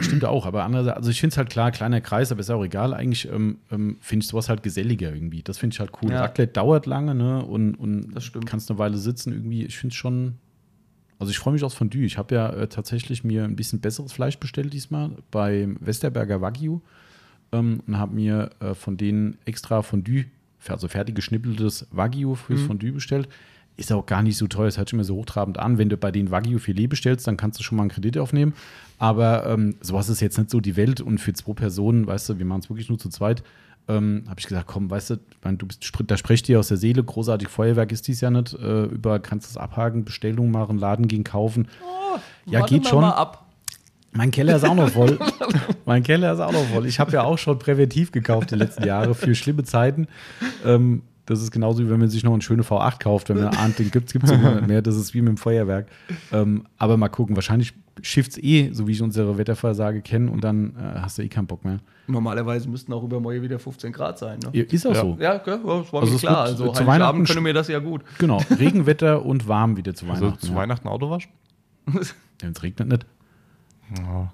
Stimmt 0.00 0.24
auch, 0.24 0.46
aber 0.46 0.64
andererseits, 0.64 0.96
also 0.96 1.10
ich 1.10 1.20
finde 1.20 1.34
es 1.34 1.38
halt 1.38 1.50
klar, 1.50 1.70
kleiner 1.70 2.00
Kreis, 2.00 2.32
aber 2.32 2.40
ist 2.40 2.50
auch 2.50 2.64
egal. 2.64 2.94
Eigentlich 2.94 3.28
ähm, 3.30 3.58
ähm, 3.70 3.96
finde 4.00 4.24
ich 4.24 4.28
sowas 4.28 4.48
halt 4.48 4.62
geselliger 4.62 5.12
irgendwie. 5.12 5.42
Das 5.42 5.58
finde 5.58 5.74
ich 5.74 5.80
halt 5.80 5.92
cool. 6.02 6.10
Ja. 6.10 6.22
Raclette 6.22 6.52
dauert 6.52 6.86
lange, 6.86 7.14
ne? 7.14 7.44
Und, 7.44 7.74
und 7.74 8.14
kannst 8.46 8.70
eine 8.70 8.78
Weile 8.78 8.96
sitzen 8.96 9.32
irgendwie. 9.32 9.64
Ich 9.64 9.78
finde 9.78 9.92
es 9.92 9.96
schon, 9.96 10.34
also 11.18 11.30
ich 11.30 11.38
freue 11.38 11.52
mich 11.52 11.62
aufs 11.62 11.74
Fondue. 11.74 12.04
Ich 12.04 12.18
habe 12.18 12.34
ja 12.34 12.50
äh, 12.50 12.68
tatsächlich 12.68 13.24
mir 13.24 13.44
ein 13.44 13.56
bisschen 13.56 13.80
besseres 13.80 14.12
Fleisch 14.12 14.38
bestellt 14.38 14.72
diesmal 14.72 15.12
beim 15.30 15.76
Westerberger 15.80 16.40
Wagyu 16.40 16.80
ähm, 17.52 17.80
und 17.86 17.98
habe 17.98 18.14
mir 18.14 18.50
äh, 18.60 18.74
von 18.74 18.96
denen 18.96 19.38
extra 19.44 19.82
Fondue, 19.82 20.26
also 20.66 20.88
fertig 20.88 21.14
geschnippeltes 21.14 21.86
Wagyu 21.90 22.34
fürs 22.34 22.60
mhm. 22.60 22.66
Fondue 22.66 22.92
bestellt. 22.92 23.28
Ist 23.76 23.92
auch 23.92 24.06
gar 24.06 24.22
nicht 24.22 24.36
so 24.36 24.46
teuer, 24.46 24.68
es 24.68 24.78
hört 24.78 24.88
sich 24.88 24.94
immer 24.94 25.04
so 25.04 25.16
hochtrabend 25.16 25.58
an. 25.58 25.78
Wenn 25.78 25.88
du 25.88 25.96
bei 25.96 26.12
den 26.12 26.30
Wagyu 26.30 26.58
Filet 26.58 26.86
bestellst, 26.86 27.26
dann 27.26 27.36
kannst 27.36 27.58
du 27.58 27.64
schon 27.64 27.76
mal 27.76 27.82
einen 27.82 27.90
Kredit 27.90 28.18
aufnehmen. 28.18 28.54
Aber 28.98 29.46
ähm, 29.46 29.76
sowas 29.80 30.08
ist 30.08 30.20
jetzt 30.20 30.38
nicht 30.38 30.50
so 30.50 30.60
die 30.60 30.76
Welt 30.76 31.00
und 31.00 31.18
für 31.18 31.32
zwei 31.32 31.54
Personen, 31.54 32.06
weißt 32.06 32.28
du, 32.28 32.38
wir 32.38 32.46
machen 32.46 32.60
es 32.60 32.70
wirklich 32.70 32.88
nur 32.88 32.98
zu 32.98 33.08
zweit 33.08 33.42
ähm, 33.88 34.24
habe 34.28 34.40
ich 34.40 34.46
gesagt, 34.46 34.66
komm, 34.66 34.90
weißt 34.90 35.10
du, 35.10 35.16
du 35.42 35.66
bist, 35.66 35.92
da 36.06 36.16
spricht 36.16 36.48
dir 36.48 36.58
aus 36.58 36.68
der 36.68 36.76
Seele, 36.76 37.04
großartig 37.04 37.48
Feuerwerk 37.48 37.92
ist 37.92 38.08
dies 38.08 38.20
ja 38.20 38.30
nicht, 38.30 38.54
äh, 38.54 38.84
über 38.84 39.18
kannst 39.18 39.50
es 39.50 39.56
abhaken, 39.56 40.04
Bestellung 40.04 40.50
machen, 40.50 40.78
Laden 40.78 41.06
gehen 41.06 41.24
kaufen. 41.24 41.68
Oh, 41.82 42.18
ja, 42.46 42.64
geht 42.64 42.86
schon. 42.86 43.04
Mein 44.16 44.30
Keller 44.30 44.56
ist 44.56 44.64
auch 44.64 44.76
noch 44.76 44.90
voll. 44.90 45.18
mein 45.84 46.04
Keller 46.04 46.32
ist 46.32 46.40
auch 46.40 46.52
noch 46.52 46.64
voll. 46.66 46.86
Ich 46.86 47.00
habe 47.00 47.10
ja 47.10 47.24
auch 47.24 47.36
schon 47.36 47.58
präventiv 47.58 48.12
gekauft 48.12 48.52
die 48.52 48.54
letzten 48.54 48.84
Jahre 48.84 49.14
für 49.14 49.34
schlimme 49.34 49.64
Zeiten. 49.64 50.06
Ähm, 50.64 51.02
das 51.26 51.42
ist 51.42 51.50
genauso 51.50 51.84
wie 51.84 51.90
wenn 51.90 52.00
man 52.00 52.08
sich 52.08 52.22
noch 52.22 52.32
eine 52.32 52.42
schöne 52.42 52.62
V8 52.62 53.00
kauft, 53.00 53.28
wenn 53.28 53.38
man 53.38 53.46
ahnt, 53.56 53.78
den 53.78 53.90
gibt 53.90 54.08
es 54.08 54.14
immer 54.14 54.54
nicht 54.54 54.66
mehr. 54.66 54.82
Das 54.82 54.96
ist 54.96 55.14
wie 55.14 55.22
mit 55.22 55.30
dem 55.30 55.36
Feuerwerk. 55.36 55.88
Ähm, 56.32 56.64
aber 56.78 56.96
mal 56.96 57.08
gucken, 57.08 57.36
wahrscheinlich 57.36 57.74
schifft 58.02 58.32
es 58.32 58.42
eh, 58.42 58.70
so 58.72 58.86
wie 58.86 58.92
ich 58.92 59.02
unsere 59.02 59.38
Wettervorhersage 59.38 60.02
kenne, 60.02 60.30
und 60.30 60.42
dann 60.42 60.74
äh, 60.76 61.00
hast 61.00 61.18
du 61.18 61.22
eh 61.22 61.28
keinen 61.28 61.46
Bock 61.46 61.64
mehr. 61.64 61.78
Normalerweise 62.06 62.68
müssten 62.68 62.92
auch 62.92 63.02
über 63.02 63.20
Morgen 63.20 63.40
wieder 63.42 63.58
15 63.58 63.92
Grad 63.92 64.18
sein. 64.18 64.38
Ne? 64.40 64.60
Ist 64.60 64.86
auch 64.86 64.94
ja. 64.94 65.00
so. 65.00 65.16
Ja, 65.20 65.36
okay, 65.36 65.58
das 65.64 65.92
war 65.92 66.02
also 66.02 66.12
mir 66.12 66.18
klar. 66.18 66.42
Also 66.42 66.72
zu 66.72 66.86
Weihnachten 66.86 67.24
können 67.24 67.42
mir 67.42 67.54
das 67.54 67.68
ja 67.68 67.78
gut. 67.78 68.02
Genau, 68.18 68.42
Regenwetter 68.58 69.24
und 69.24 69.48
warm 69.48 69.76
wieder 69.76 69.94
zu 69.94 70.06
also 70.06 70.26
Weihnachten. 70.26 70.34
Also 70.34 70.46
zu 70.46 70.52
ja. 70.52 70.58
Weihnachten 70.58 70.88
Auto 70.88 71.10
waschen? 71.10 71.30
ja, 72.42 72.48
es 72.48 72.62
regnet 72.62 72.88
nicht. 72.88 73.06
Ja. 73.98 74.32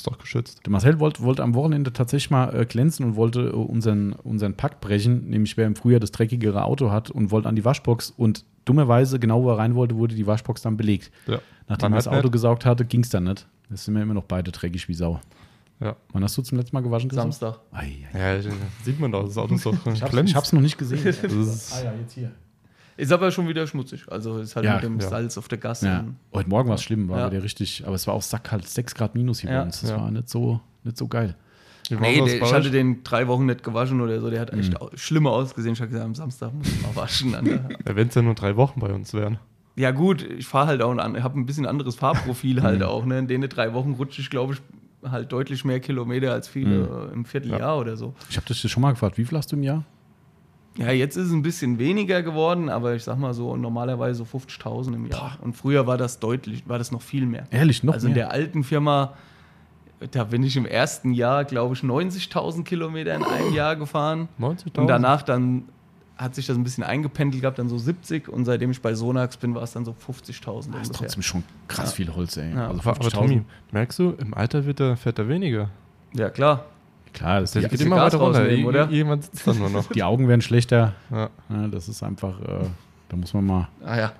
Ist 0.00 0.06
doch 0.06 0.16
geschützt. 0.16 0.60
Der 0.64 0.72
Marcel 0.72 0.98
wollte, 0.98 1.22
wollte 1.22 1.42
am 1.42 1.54
Wochenende 1.54 1.92
tatsächlich 1.92 2.30
mal 2.30 2.58
äh, 2.58 2.64
glänzen 2.64 3.04
und 3.04 3.16
wollte 3.16 3.48
äh, 3.48 3.52
unseren, 3.52 4.14
unseren 4.14 4.54
Pakt 4.54 4.80
brechen, 4.80 5.28
nämlich 5.28 5.58
wer 5.58 5.66
im 5.66 5.76
Frühjahr 5.76 6.00
das 6.00 6.10
dreckigere 6.10 6.64
Auto 6.64 6.90
hat 6.90 7.10
und 7.10 7.30
wollte 7.30 7.50
an 7.50 7.54
die 7.54 7.66
Waschbox 7.66 8.14
und 8.16 8.46
dummerweise, 8.64 9.18
genau 9.18 9.42
wo 9.42 9.50
er 9.50 9.58
rein 9.58 9.74
wollte, 9.74 9.96
wurde 9.96 10.14
die 10.14 10.26
Waschbox 10.26 10.62
dann 10.62 10.78
belegt. 10.78 11.10
Ja. 11.26 11.38
Nachdem 11.68 11.92
er 11.92 11.96
das 11.96 12.08
Auto 12.08 12.22
nicht. 12.22 12.32
gesaugt 12.32 12.64
hatte, 12.64 12.86
ging 12.86 13.02
es 13.02 13.10
dann 13.10 13.24
nicht. 13.24 13.46
Jetzt 13.68 13.84
sind 13.84 13.94
wir 13.94 14.02
immer 14.02 14.14
noch 14.14 14.24
beide 14.24 14.50
dreckig 14.52 14.88
wie 14.88 14.94
Sau. 14.94 15.20
Ja. 15.80 15.96
Wann 16.14 16.24
hast 16.24 16.38
du 16.38 16.40
zum 16.40 16.56
letzten 16.56 16.76
Mal 16.76 16.80
gewaschen? 16.80 17.10
Samstag. 17.10 17.60
Ei, 17.72 18.08
ei, 18.14 18.36
ja, 18.38 18.52
sieht 18.82 18.98
man 18.98 19.12
doch. 19.12 19.24
Das 19.24 19.36
Auto 19.36 19.54
ist 19.54 19.66
doch 19.66 19.74
ich, 19.92 20.02
hab's, 20.02 20.14
ich 20.14 20.34
hab's 20.34 20.52
noch 20.54 20.62
nicht 20.62 20.78
gesehen. 20.78 21.00
ah 21.04 21.84
ja, 21.84 21.92
jetzt 22.00 22.14
hier. 22.14 22.32
Ist 23.00 23.12
aber 23.12 23.30
schon 23.30 23.48
wieder 23.48 23.66
schmutzig. 23.66 24.04
Also 24.10 24.38
ist 24.38 24.56
halt 24.56 24.66
Ja, 24.66 24.74
mit 24.74 24.84
dem 24.84 25.00
ja. 25.00 25.08
Salz 25.08 25.38
auf 25.38 25.48
der 25.48 25.58
Gasse. 25.58 25.86
Ja. 25.86 26.04
Heute 26.34 26.48
Morgen 26.48 26.68
war 26.68 26.74
es 26.76 26.82
schlimm, 26.82 27.08
war 27.08 27.18
Ja. 27.18 27.22
aber 27.24 27.30
der 27.32 27.42
richtig, 27.42 27.82
aber 27.86 27.94
es 27.94 28.06
war 28.06 28.14
auf 28.14 28.24
Sack 28.24 28.52
halt 28.52 28.68
6 28.68 28.94
Grad 28.94 29.14
minus 29.14 29.40
hier 29.40 29.50
Ja. 29.50 29.58
bei 29.60 29.64
uns. 29.66 29.80
Das 29.80 29.90
Ja. 29.90 29.96
war 30.00 30.10
nicht 30.10 30.28
so, 30.28 30.60
nicht 30.84 30.96
so 30.96 31.08
geil. 31.08 31.34
Nee, 31.88 32.20
das 32.20 32.30
der, 32.30 32.42
ich 32.42 32.52
hatte 32.52 32.70
den 32.70 33.02
drei 33.02 33.26
Wochen 33.26 33.46
nicht 33.46 33.64
gewaschen 33.64 34.00
oder 34.00 34.20
so. 34.20 34.30
Der 34.30 34.40
hat 34.40 34.52
Mhm. 34.52 34.60
echt 34.60 34.80
au- 34.80 34.90
schlimmer 34.94 35.30
ausgesehen. 35.32 35.72
Ich 35.72 35.80
habe 35.80 35.88
gesagt, 35.90 36.04
am 36.06 36.14
Samstag 36.14 36.54
muss 36.54 36.68
ich 36.68 36.80
mal 36.82 36.94
waschen. 36.94 37.34
Wenn 37.84 38.08
es 38.08 38.14
ja 38.14 38.22
nur 38.22 38.34
drei 38.34 38.54
Wochen 38.56 38.78
bei 38.78 38.92
uns 38.92 39.12
wären. 39.12 39.38
ja, 39.76 39.90
gut, 39.90 40.22
ich 40.22 40.46
fahre 40.46 40.66
halt 40.68 40.82
auch, 40.82 40.96
ein, 40.96 41.22
habe 41.22 41.38
ein 41.40 41.46
bisschen 41.46 41.66
anderes 41.66 41.96
Farbprofil 41.96 42.62
halt 42.62 42.82
auch. 42.84 43.04
Ne? 43.06 43.18
In 43.20 43.26
den 43.28 43.40
drei 43.42 43.72
Wochen 43.72 43.94
rutsche 43.94 44.20
ich, 44.20 44.30
glaube 44.30 44.52
ich, 44.54 44.60
halt 45.10 45.32
deutlich 45.32 45.64
mehr 45.64 45.80
Kilometer 45.80 46.32
als 46.32 46.46
viele 46.46 47.08
äh, 47.10 47.12
im 47.14 47.24
Vierteljahr 47.24 47.78
oder 47.78 47.96
so. 47.96 48.14
Ich 48.28 48.36
habe 48.36 48.46
dich 48.46 48.60
schon 48.70 48.82
mal 48.82 48.90
gefragt, 48.92 49.16
wie 49.18 49.24
viel 49.24 49.36
hast 49.38 49.50
du 49.50 49.56
im 49.56 49.62
Jahr? 49.62 49.84
Ja, 50.80 50.90
jetzt 50.92 51.16
ist 51.16 51.26
es 51.26 51.32
ein 51.32 51.42
bisschen 51.42 51.78
weniger 51.78 52.22
geworden, 52.22 52.68
aber 52.70 52.94
ich 52.94 53.04
sag 53.04 53.18
mal 53.18 53.34
so 53.34 53.54
normalerweise 53.56 54.24
so 54.24 54.38
50.000 54.38 54.94
im 54.94 55.06
Jahr. 55.06 55.36
Und 55.42 55.54
früher 55.54 55.86
war 55.86 55.98
das 55.98 56.18
deutlich, 56.18 56.66
war 56.68 56.78
das 56.78 56.90
noch 56.90 57.02
viel 57.02 57.26
mehr. 57.26 57.44
Ehrlich, 57.50 57.82
noch 57.84 57.94
also 57.94 58.06
in 58.06 58.14
mehr? 58.14 58.24
der 58.24 58.32
alten 58.32 58.64
Firma, 58.64 59.12
da 60.10 60.24
bin 60.24 60.42
ich 60.42 60.56
im 60.56 60.64
ersten 60.64 61.12
Jahr, 61.12 61.44
glaube 61.44 61.74
ich, 61.74 61.82
90.000 61.82 62.64
Kilometer 62.64 63.14
in 63.14 63.22
einem 63.24 63.52
Jahr 63.52 63.76
gefahren. 63.76 64.28
90.000? 64.40 64.78
Und 64.80 64.86
danach 64.86 65.22
dann 65.22 65.64
hat 66.16 66.34
sich 66.34 66.46
das 66.46 66.56
ein 66.56 66.64
bisschen 66.64 66.84
eingependelt 66.84 67.40
gehabt, 67.42 67.58
dann 67.58 67.68
so 67.68 67.78
70. 67.78 68.28
Und 68.28 68.44
seitdem 68.44 68.70
ich 68.70 68.80
bei 68.82 68.94
Sonax 68.94 69.36
bin, 69.38 69.54
war 69.54 69.62
es 69.62 69.72
dann 69.72 69.84
so 69.84 69.92
50.000 69.92 70.26
Das 70.26 70.32
ist 70.34 70.66
ungefähr. 70.66 70.92
trotzdem 70.92 71.22
schon 71.22 71.44
krass 71.68 71.92
viel 71.94 72.14
Holz, 72.14 72.36
ey. 72.36 72.52
Ja. 72.54 72.68
Also 72.68 72.80
Aber, 72.80 72.90
aber 72.90 73.08
50.000. 73.08 73.10
Tommy, 73.12 73.42
merkst 73.72 73.98
du, 73.98 74.10
im 74.18 74.34
Alter 74.34 74.64
wird 74.66 74.78
der, 74.80 74.96
fährt 74.96 75.18
er 75.18 75.28
weniger. 75.28 75.70
Ja, 76.14 76.28
klar. 76.30 76.64
Klar, 77.12 77.40
das 77.40 77.52
die, 77.52 77.60
geht 77.60 77.80
immer 77.80 77.96
Gas 77.96 78.14
weiter 78.14 78.24
runter. 78.24 78.66
oder? 78.66 78.90
Irgendwann 78.90 79.20
sitzt 79.22 79.46
er 79.46 79.54
nur 79.54 79.68
noch. 79.70 79.86
die 79.92 80.02
Augen 80.02 80.28
werden 80.28 80.40
schlechter. 80.42 80.94
ja. 81.10 81.30
Ja, 81.48 81.68
das 81.68 81.88
ist 81.88 82.02
einfach, 82.02 82.40
äh, 82.40 82.64
da 83.08 83.16
muss 83.16 83.34
man 83.34 83.44
mal. 83.46 83.68
Ah 83.84 83.96
ja. 83.98 84.12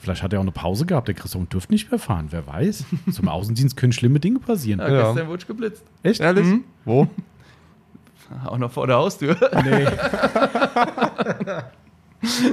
Vielleicht 0.00 0.22
hat 0.22 0.32
er 0.32 0.38
auch 0.38 0.42
eine 0.44 0.52
Pause 0.52 0.86
gehabt, 0.86 1.08
der 1.08 1.14
Christoph 1.16 1.46
dürfte 1.48 1.72
nicht 1.72 1.90
mehr 1.90 1.98
fahren, 1.98 2.28
wer 2.30 2.46
weiß. 2.46 2.84
Zum 3.10 3.28
Außendienst 3.28 3.76
können 3.76 3.92
schlimme 3.92 4.20
Dinge 4.20 4.38
passieren. 4.38 4.78
ja, 4.80 4.88
Ja. 4.88 5.02
Gestern 5.12 5.28
wurde 5.28 5.44
geblitzt. 5.46 5.82
Echt? 6.04 6.20
Ehrlich? 6.20 6.44
Mhm. 6.46 6.64
Wo? 6.84 7.08
Auch 8.44 8.58
noch 8.58 8.70
vor 8.70 8.86
der 8.86 8.96
Haustür. 8.96 9.36
Nee. 9.64 9.86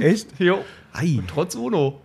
Echt? 0.00 0.38
jo. 0.40 0.64
Ei. 0.92 1.20
Trotz 1.26 1.54
UNO. 1.54 2.00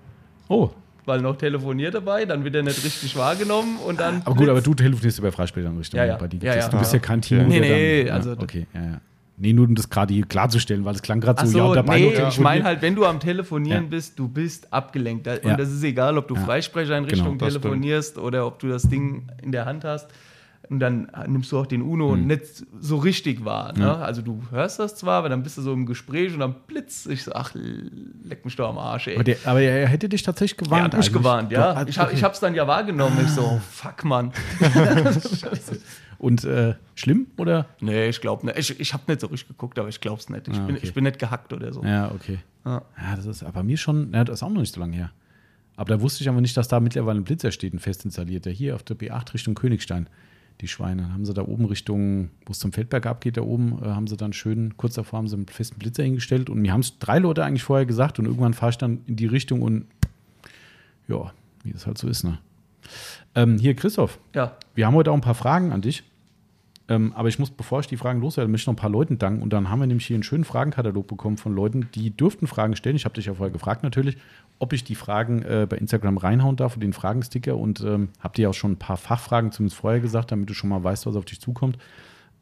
Oh. 0.47 0.69
Weil 1.05 1.21
noch 1.21 1.35
telefoniert 1.35 1.95
dabei, 1.95 2.25
dann 2.25 2.43
wird 2.43 2.55
er 2.55 2.63
nicht 2.63 2.83
richtig 2.85 3.15
wahrgenommen 3.15 3.77
und 3.87 3.99
dann. 3.99 4.21
Aber 4.23 4.35
gut, 4.35 4.47
aber 4.49 4.61
du 4.61 4.73
telefonierst 4.75 5.17
ja 5.17 5.23
bei 5.23 5.31
Freispielern 5.31 5.77
Richtung. 5.77 5.97
Ja, 5.97 6.05
ja. 6.05 6.15
Bei 6.17 6.27
dir 6.27 6.39
Ja, 6.43 6.55
ja. 6.55 6.69
Du 6.69 6.77
bist 6.77 6.93
ja 6.93 6.99
kein 6.99 7.21
Team. 7.21 7.47
Nee, 7.47 7.59
nee, 7.59 8.05
ja, 8.07 8.13
also- 8.13 8.33
Okay, 8.33 8.67
ja, 8.73 8.81
ja. 8.81 9.01
Nee, 9.37 9.53
nur 9.53 9.65
um 9.67 9.73
das 9.73 9.89
gerade 9.89 10.13
hier 10.13 10.25
klarzustellen, 10.25 10.85
weil 10.85 10.93
es 10.93 11.01
klang 11.01 11.19
gerade 11.19 11.43
so, 11.47 11.51
so, 11.53 11.57
ja, 11.57 11.63
und 11.65 11.75
dabei 11.75 11.99
nee, 11.99 12.13
ich 12.29 12.39
meine 12.39 12.63
halt, 12.63 12.83
wenn 12.83 12.93
du 12.93 13.05
am 13.05 13.19
Telefonieren 13.19 13.85
Ja. 13.85 13.89
bist, 13.89 14.19
du 14.19 14.27
bist 14.27 14.71
abgelenkt. 14.71 15.27
Und 15.27 15.43
Ja. 15.43 15.57
das 15.57 15.71
ist 15.71 15.83
egal, 15.83 16.15
ob 16.19 16.27
du 16.27 16.35
Ja. 16.35 16.41
Freisprecheinrichtung 16.41 17.25
Genau, 17.37 17.37
das 17.45 17.49
stimmt. 17.53 17.63
telefonierst 17.63 18.17
oder 18.19 18.45
ob 18.45 18.59
du 18.59 18.67
das 18.67 18.83
Ding 18.83 19.23
in 19.41 19.51
der 19.51 19.65
Hand 19.65 19.83
hast. 19.83 20.07
Und 20.71 20.79
dann 20.79 21.11
nimmst 21.27 21.51
du 21.51 21.59
auch 21.59 21.67
den 21.67 21.81
UNO 21.81 22.15
nicht 22.15 22.65
so 22.79 22.95
richtig 22.97 23.43
wahr. 23.43 23.73
Ne? 23.73 23.83
Mhm. 23.83 23.89
Also 24.03 24.21
du 24.21 24.41
hörst 24.51 24.79
das 24.79 24.95
zwar, 24.95 25.19
aber 25.19 25.27
dann 25.27 25.43
bist 25.43 25.57
du 25.57 25.61
so 25.61 25.73
im 25.73 25.85
Gespräch 25.85 26.33
und 26.33 26.39
dann 26.39 26.55
blitzt. 26.65 27.07
Ich 27.07 27.25
so, 27.25 27.33
ach, 27.33 27.53
leck 28.23 28.45
mich 28.45 28.55
doch 28.55 28.69
am 28.69 28.77
Arsch, 28.77 29.07
ey. 29.07 29.15
aber, 29.15 29.25
der, 29.25 29.35
aber 29.43 29.59
er 29.61 29.85
hätte 29.89 30.07
dich 30.07 30.23
tatsächlich 30.23 30.59
Er 30.61 30.63
gewarnt. 30.63 30.83
hat 30.85 30.93
mich 30.93 31.07
eigentlich. 31.07 31.13
gewarnt, 31.13 31.51
ja. 31.51 31.73
Doch, 31.73 31.87
Ich, 31.89 31.99
hab, 31.99 32.13
ich 32.13 32.23
hab's 32.23 32.39
dann 32.39 32.55
ja 32.55 32.65
wahrgenommen. 32.67 33.17
Ich 33.21 33.31
so, 33.31 33.41
oh, 33.41 33.59
fuck, 33.69 34.05
Mann. 34.05 34.31
Und 36.17 36.43
äh, 36.43 36.75
schlimm 36.95 37.27
oder? 37.37 37.65
Nee, 37.79 38.09
ich 38.09 38.21
glaube 38.21 38.45
nicht. 38.45 38.57
Ich, 38.59 38.79
ich 38.79 38.93
habe 38.93 39.03
nicht 39.07 39.21
so 39.21 39.27
richtig 39.27 39.49
geguckt, 39.49 39.77
aber 39.79 39.89
ich 39.89 39.99
glaub's 39.99 40.29
nicht. 40.29 40.47
Ich, 40.47 40.57
Ah, 40.57 40.61
bin, 40.65 40.75
okay. 40.75 40.85
ich 40.85 40.93
bin 40.93 41.03
nicht 41.03 41.19
gehackt 41.19 41.51
oder 41.51 41.73
so. 41.73 41.83
Ja, 41.83 42.11
okay. 42.11 42.39
Ja. 42.63 42.83
Ja, 42.97 43.15
das 43.15 43.25
ist 43.25 43.43
aber 43.43 43.63
mir 43.63 43.77
schon, 43.77 44.13
ja, 44.13 44.23
das 44.23 44.35
ist 44.39 44.43
auch 44.43 44.49
noch 44.49 44.61
nicht 44.61 44.73
so 44.73 44.79
lange 44.79 44.95
her. 44.95 45.11
Aber 45.75 45.95
da 45.95 46.01
wusste 46.01 46.23
ich 46.23 46.29
aber 46.29 46.39
nicht, 46.41 46.55
dass 46.55 46.67
da 46.67 46.79
mittlerweile 46.79 47.19
ein 47.19 47.23
Blitzer 47.23 47.51
steht, 47.51 47.73
ein 47.73 47.79
fest 47.79 48.05
installierter. 48.05 48.51
Hier 48.51 48.75
auf 48.75 48.83
der 48.83 48.95
B8 48.97 49.33
Richtung 49.33 49.55
Königstein. 49.55 50.07
Die 50.61 50.67
Schweine. 50.67 51.01
Dann 51.01 51.13
haben 51.13 51.25
sie 51.25 51.33
da 51.33 51.41
oben 51.41 51.65
Richtung, 51.65 52.29
wo 52.45 52.51
es 52.51 52.59
zum 52.59 52.71
Feldberg 52.71 53.07
abgeht, 53.07 53.37
da 53.37 53.41
oben, 53.41 53.79
äh, 53.81 53.87
haben 53.87 54.07
sie 54.07 54.15
dann 54.15 54.31
schön, 54.31 54.77
kurz 54.77 54.93
davor 54.93 55.17
haben 55.17 55.27
sie 55.27 55.35
einen 55.35 55.47
festen 55.47 55.79
Blitzer 55.79 56.03
hingestellt. 56.03 56.49
Und 56.49 56.61
mir 56.61 56.71
haben 56.71 56.81
es 56.81 56.99
drei 56.99 57.17
Leute 57.17 57.43
eigentlich 57.43 57.63
vorher 57.63 57.85
gesagt. 57.85 58.19
Und 58.19 58.25
irgendwann 58.25 58.53
fahre 58.53 58.69
ich 58.69 58.77
dann 58.77 59.01
in 59.07 59.15
die 59.15 59.25
Richtung 59.25 59.63
und 59.63 59.85
ja, 61.07 61.33
wie 61.63 61.71
das 61.71 61.87
halt 61.87 61.97
so 61.97 62.07
ist, 62.07 62.23
ne? 62.23 62.37
Ähm, 63.35 63.57
hier, 63.57 63.75
Christoph, 63.75 64.19
ja. 64.35 64.57
wir 64.75 64.85
haben 64.85 64.95
heute 64.95 65.11
auch 65.11 65.15
ein 65.15 65.21
paar 65.21 65.35
Fragen 65.35 65.71
an 65.71 65.81
dich. 65.81 66.03
Ähm, 66.91 67.13
aber 67.15 67.29
ich 67.29 67.39
muss, 67.39 67.51
bevor 67.51 67.79
ich 67.79 67.87
die 67.87 67.95
Fragen 67.95 68.19
loswerde, 68.19 68.51
möchte 68.51 68.63
ich 68.63 68.67
noch 68.67 68.73
ein 68.73 68.77
paar 68.77 68.89
Leuten 68.89 69.17
danken. 69.17 69.41
Und 69.41 69.53
dann 69.53 69.69
haben 69.69 69.79
wir 69.79 69.87
nämlich 69.87 70.05
hier 70.05 70.15
einen 70.15 70.23
schönen 70.23 70.43
Fragenkatalog 70.43 71.07
bekommen 71.07 71.37
von 71.37 71.55
Leuten, 71.55 71.87
die 71.95 72.09
dürften 72.09 72.47
Fragen 72.47 72.75
stellen. 72.75 72.97
Ich 72.97 73.05
habe 73.05 73.15
dich 73.15 73.27
ja 73.27 73.33
vorher 73.33 73.53
gefragt 73.53 73.81
natürlich, 73.83 74.17
ob 74.59 74.73
ich 74.73 74.83
die 74.83 74.95
Fragen 74.95 75.41
äh, 75.43 75.65
bei 75.69 75.77
Instagram 75.77 76.17
reinhauen 76.17 76.57
darf 76.57 76.75
und 76.75 76.81
den 76.81 76.91
Fragensticker. 76.91 77.55
Und 77.55 77.79
ähm, 77.79 78.09
habe 78.19 78.35
dir 78.35 78.49
auch 78.49 78.53
schon 78.53 78.73
ein 78.73 78.77
paar 78.77 78.97
Fachfragen 78.97 79.53
zumindest 79.53 79.79
vorher 79.79 80.01
gesagt, 80.01 80.33
damit 80.33 80.49
du 80.49 80.53
schon 80.53 80.69
mal 80.69 80.83
weißt, 80.83 81.05
was 81.05 81.15
auf 81.15 81.23
dich 81.23 81.39
zukommt. 81.39 81.77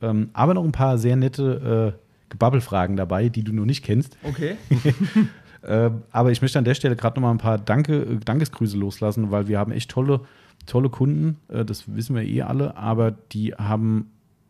Ähm, 0.01 0.29
aber 0.33 0.55
noch 0.55 0.63
ein 0.63 0.71
paar 0.71 0.97
sehr 0.97 1.15
nette 1.15 1.93
äh, 1.95 1.99
Gebabbelfragen 2.29 2.95
dabei, 2.95 3.29
die 3.29 3.43
du 3.43 3.53
noch 3.53 3.65
nicht 3.65 3.85
kennst. 3.85 4.17
Okay. 4.23 4.55
Äh, 5.61 5.91
aber 6.11 6.31
ich 6.31 6.41
möchte 6.41 6.57
an 6.57 6.63
der 6.63 6.73
Stelle 6.73 6.95
gerade 6.95 7.19
noch 7.19 7.27
mal 7.27 7.31
ein 7.31 7.37
paar 7.37 7.57
Danke, 7.57 7.97
äh, 7.97 8.15
Dankesgrüße 8.23 8.77
loslassen, 8.77 9.29
weil 9.29 9.49
wir 9.49 9.59
haben 9.59 9.73
echt 9.73 9.91
tolle, 9.91 10.21
tolle 10.65 10.89
Kunden. 10.89 11.35
Äh, 11.49 11.65
das 11.65 11.93
wissen 11.93 12.15
wir 12.15 12.23
eh 12.23 12.43
alle, 12.43 12.77
aber 12.77 13.11
die 13.11 13.53
haben 13.55 14.09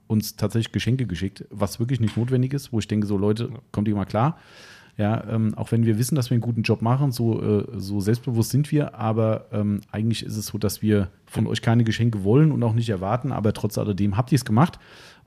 uns 0.10 0.36
tatsächlich 0.36 0.72
Geschenke 0.72 1.06
geschickt, 1.06 1.46
was 1.52 1.80
wirklich 1.80 2.00
nicht 2.00 2.18
notwendig 2.18 2.54
ist, 2.54 2.74
wo 2.74 2.80
ich 2.80 2.88
denke, 2.88 3.06
so 3.06 3.16
Leute, 3.16 3.50
kommt 3.72 3.88
ihr 3.88 3.96
mal 3.96 4.06
klar. 4.06 4.40
Ja, 4.98 5.24
ähm, 5.30 5.54
auch 5.56 5.72
wenn 5.72 5.86
wir 5.86 5.98
wissen, 5.98 6.16
dass 6.16 6.30
wir 6.30 6.36
einen 6.36 6.42
guten 6.42 6.64
Job 6.64 6.82
machen, 6.82 7.12
so, 7.12 7.42
äh, 7.42 7.66
so 7.78 8.02
selbstbewusst 8.02 8.50
sind 8.50 8.72
wir, 8.72 8.96
aber 8.96 9.46
ähm, 9.54 9.82
eigentlich 9.92 10.26
ist 10.26 10.36
es 10.36 10.48
so, 10.48 10.58
dass 10.58 10.82
wir 10.82 11.10
von 11.26 11.48
euch 11.48 11.62
keine 11.62 11.84
Geschenke 11.84 12.24
wollen 12.24 12.52
und 12.52 12.62
auch 12.64 12.74
nicht 12.74 12.90
erwarten, 12.90 13.32
aber 13.32 13.54
trotz 13.54 13.78
alledem 13.78 14.18
habt 14.18 14.32
ihr 14.32 14.36
es 14.36 14.46
gemacht. 14.46 14.80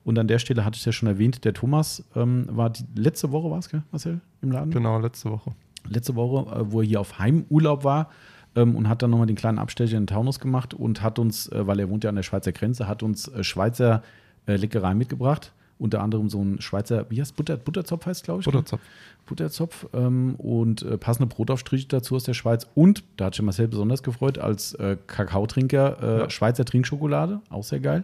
Und 0.03 0.19
an 0.19 0.27
der 0.27 0.37
Stelle 0.37 0.65
hatte 0.65 0.75
ich 0.75 0.85
ja 0.85 0.91
schon 0.91 1.07
erwähnt, 1.07 1.45
der 1.45 1.53
Thomas 1.53 2.03
ähm, 2.13 2.45
war 2.51 2.69
die 2.69 2.83
letzte 2.93 3.31
Woche, 3.31 3.49
war 3.49 3.59
es, 3.59 3.69
Marcel, 3.91 4.19
im 4.41 4.51
Laden? 4.51 4.71
Genau, 4.71 4.99
letzte 4.99 5.31
Woche. 5.31 5.53
letzte 5.89 6.15
Woche, 6.15 6.53
äh, 6.53 6.71
wo 6.71 6.81
er 6.81 6.87
hier 6.87 6.99
auf 6.99 7.19
Heimurlaub 7.19 7.85
war 7.85 8.09
ähm, 8.55 8.75
und 8.75 8.89
hat 8.89 9.01
dann 9.01 9.11
nochmal 9.11 9.27
den 9.27 9.37
kleinen 9.37 9.59
Abstecher 9.59 9.95
in 9.97 10.03
den 10.03 10.07
Taunus 10.07 10.39
gemacht 10.39 10.73
und 10.73 11.01
hat 11.01 11.19
uns, 11.19 11.47
äh, 11.47 11.65
weil 11.65 11.79
er 11.79 11.89
wohnt 11.89 12.03
ja 12.03 12.09
an 12.09 12.15
der 12.17 12.23
Schweizer 12.23 12.51
Grenze, 12.51 12.87
hat 12.87 13.01
uns 13.01 13.29
äh, 13.29 13.43
Schweizer 13.43 14.03
äh, 14.45 14.55
Leckereien 14.55 14.97
mitgebracht. 14.97 15.51
Unter 15.79 16.01
anderem 16.01 16.29
so 16.29 16.41
ein 16.41 16.61
Schweizer, 16.61 17.05
wie 17.09 17.19
heißt 17.19 17.35
Butter, 17.35 17.57
Butterzopf 17.57 18.05
heißt 18.05 18.23
glaube 18.23 18.39
ich. 18.41 18.45
ne? 18.45 18.51
Butterzopf. 18.53 18.81
Butterzopf 19.25 19.87
ähm, 19.93 20.35
und 20.35 20.81
äh, 20.83 20.97
passende 20.97 21.33
Brotaufstriche 21.33 21.87
dazu 21.87 22.15
aus 22.15 22.23
der 22.23 22.33
Schweiz. 22.35 22.67
Und, 22.75 23.03
da 23.17 23.25
hat 23.25 23.35
sich 23.35 23.43
Marcel 23.43 23.67
besonders 23.67 24.03
gefreut, 24.03 24.37
als 24.37 24.73
äh, 24.75 24.97
Kakaotrinker 25.07 25.97
äh, 26.01 26.19
Ja. 26.19 26.29
Schweizer 26.29 26.63
Trinkschokolade, 26.65 27.41
auch 27.49 27.63
sehr 27.63 27.79
geil. 27.79 28.03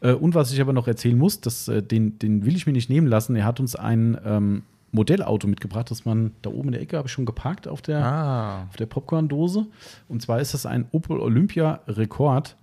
Äh, 0.00 0.12
und 0.12 0.34
was 0.34 0.52
ich 0.52 0.60
aber 0.60 0.72
noch 0.72 0.88
erzählen 0.88 1.16
muss, 1.16 1.40
das, 1.40 1.68
äh, 1.68 1.82
den, 1.82 2.18
den 2.18 2.44
will 2.44 2.56
ich 2.56 2.66
mir 2.66 2.72
nicht 2.72 2.90
nehmen 2.90 3.06
lassen. 3.06 3.36
Er 3.36 3.44
hat 3.44 3.60
uns 3.60 3.76
ein 3.76 4.18
ähm, 4.26 4.62
Modellauto 4.92 5.46
mitgebracht, 5.46 5.90
das 5.90 6.04
man 6.04 6.32
da 6.42 6.50
oben 6.50 6.68
in 6.68 6.72
der 6.72 6.82
Ecke 6.82 6.96
habe 6.98 7.06
ich 7.08 7.12
schon 7.12 7.26
geparkt 7.26 7.68
auf 7.68 7.80
der, 7.80 8.04
Ah. 8.04 8.62
auf 8.68 8.76
der 8.76 8.86
Popcorn-Dose. 8.86 9.66
Und 10.08 10.20
zwar 10.20 10.40
ist 10.40 10.52
das 10.54 10.66
ein 10.66 10.86
Opel 10.92 11.18
Olympia 11.20 11.80
Rekord 11.88 12.56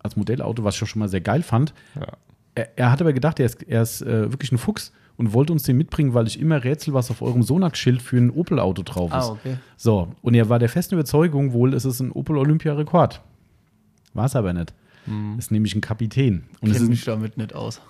als 0.00 0.16
Modellauto, 0.16 0.64
was 0.64 0.80
ich 0.80 0.88
schon 0.88 1.00
mal 1.00 1.08
sehr 1.08 1.20
geil 1.20 1.42
fand. 1.42 1.74
Ja. 1.94 2.08
Er, 2.54 2.78
er 2.78 2.92
hat 2.92 3.00
aber 3.00 3.12
gedacht, 3.12 3.40
er 3.40 3.46
ist, 3.46 3.62
er 3.62 3.82
ist 3.82 4.02
äh, 4.02 4.30
wirklich 4.30 4.52
ein 4.52 4.58
Fuchs 4.58 4.92
und 5.16 5.32
wollte 5.32 5.52
uns 5.52 5.62
den 5.62 5.76
mitbringen, 5.76 6.14
weil 6.14 6.26
ich 6.26 6.40
immer 6.40 6.62
rätsel, 6.64 6.94
was 6.94 7.10
auf 7.10 7.22
eurem 7.22 7.42
Sonax-Schild 7.42 8.02
für 8.02 8.16
ein 8.16 8.30
Opel-Auto 8.30 8.82
drauf 8.82 9.10
ist. 9.10 9.16
Ah, 9.16 9.28
okay. 9.28 9.56
So, 9.76 10.08
und 10.22 10.34
er 10.34 10.48
war 10.48 10.58
der 10.58 10.68
festen 10.68 10.94
Überzeugung, 10.94 11.52
wohl 11.52 11.74
ist 11.74 11.84
es 11.84 12.00
ein 12.00 12.10
Opel 12.12 12.36
Olympia 12.36 12.74
Rekord. 12.74 13.20
War 14.12 14.26
es 14.26 14.36
aber 14.36 14.52
nicht. 14.52 14.72
Ist 15.38 15.50
nämlich 15.50 15.74
ein 15.74 15.82
Kapitän. 15.82 16.44
Und 16.60 16.72
Kenn 16.72 16.82
ist, 16.82 16.88
mich 16.88 17.04
damit 17.04 17.36
nicht 17.36 17.54
aus. 17.54 17.80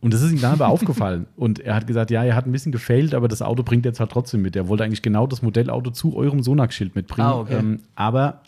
und 0.00 0.14
das 0.14 0.22
ist 0.22 0.30
ihm 0.30 0.40
dann 0.40 0.52
aber 0.52 0.68
aufgefallen. 0.68 1.26
Und 1.36 1.58
er 1.58 1.74
hat 1.74 1.88
gesagt, 1.88 2.10
ja, 2.12 2.22
er 2.22 2.36
hat 2.36 2.46
ein 2.46 2.52
bisschen 2.52 2.70
gefailt, 2.70 3.14
aber 3.14 3.26
das 3.26 3.42
Auto 3.42 3.64
bringt 3.64 3.84
er 3.84 3.92
zwar 3.92 4.08
trotzdem 4.08 4.42
mit. 4.42 4.54
Er 4.54 4.68
wollte 4.68 4.84
eigentlich 4.84 5.02
genau 5.02 5.26
das 5.26 5.42
Modellauto 5.42 5.90
zu 5.90 6.16
eurem 6.16 6.42
Sonax-Schild 6.42 6.94
mitbringen. 6.94 7.28
Ah, 7.28 7.38
okay. 7.38 7.58
ähm, 7.58 7.80
aber 7.96 8.42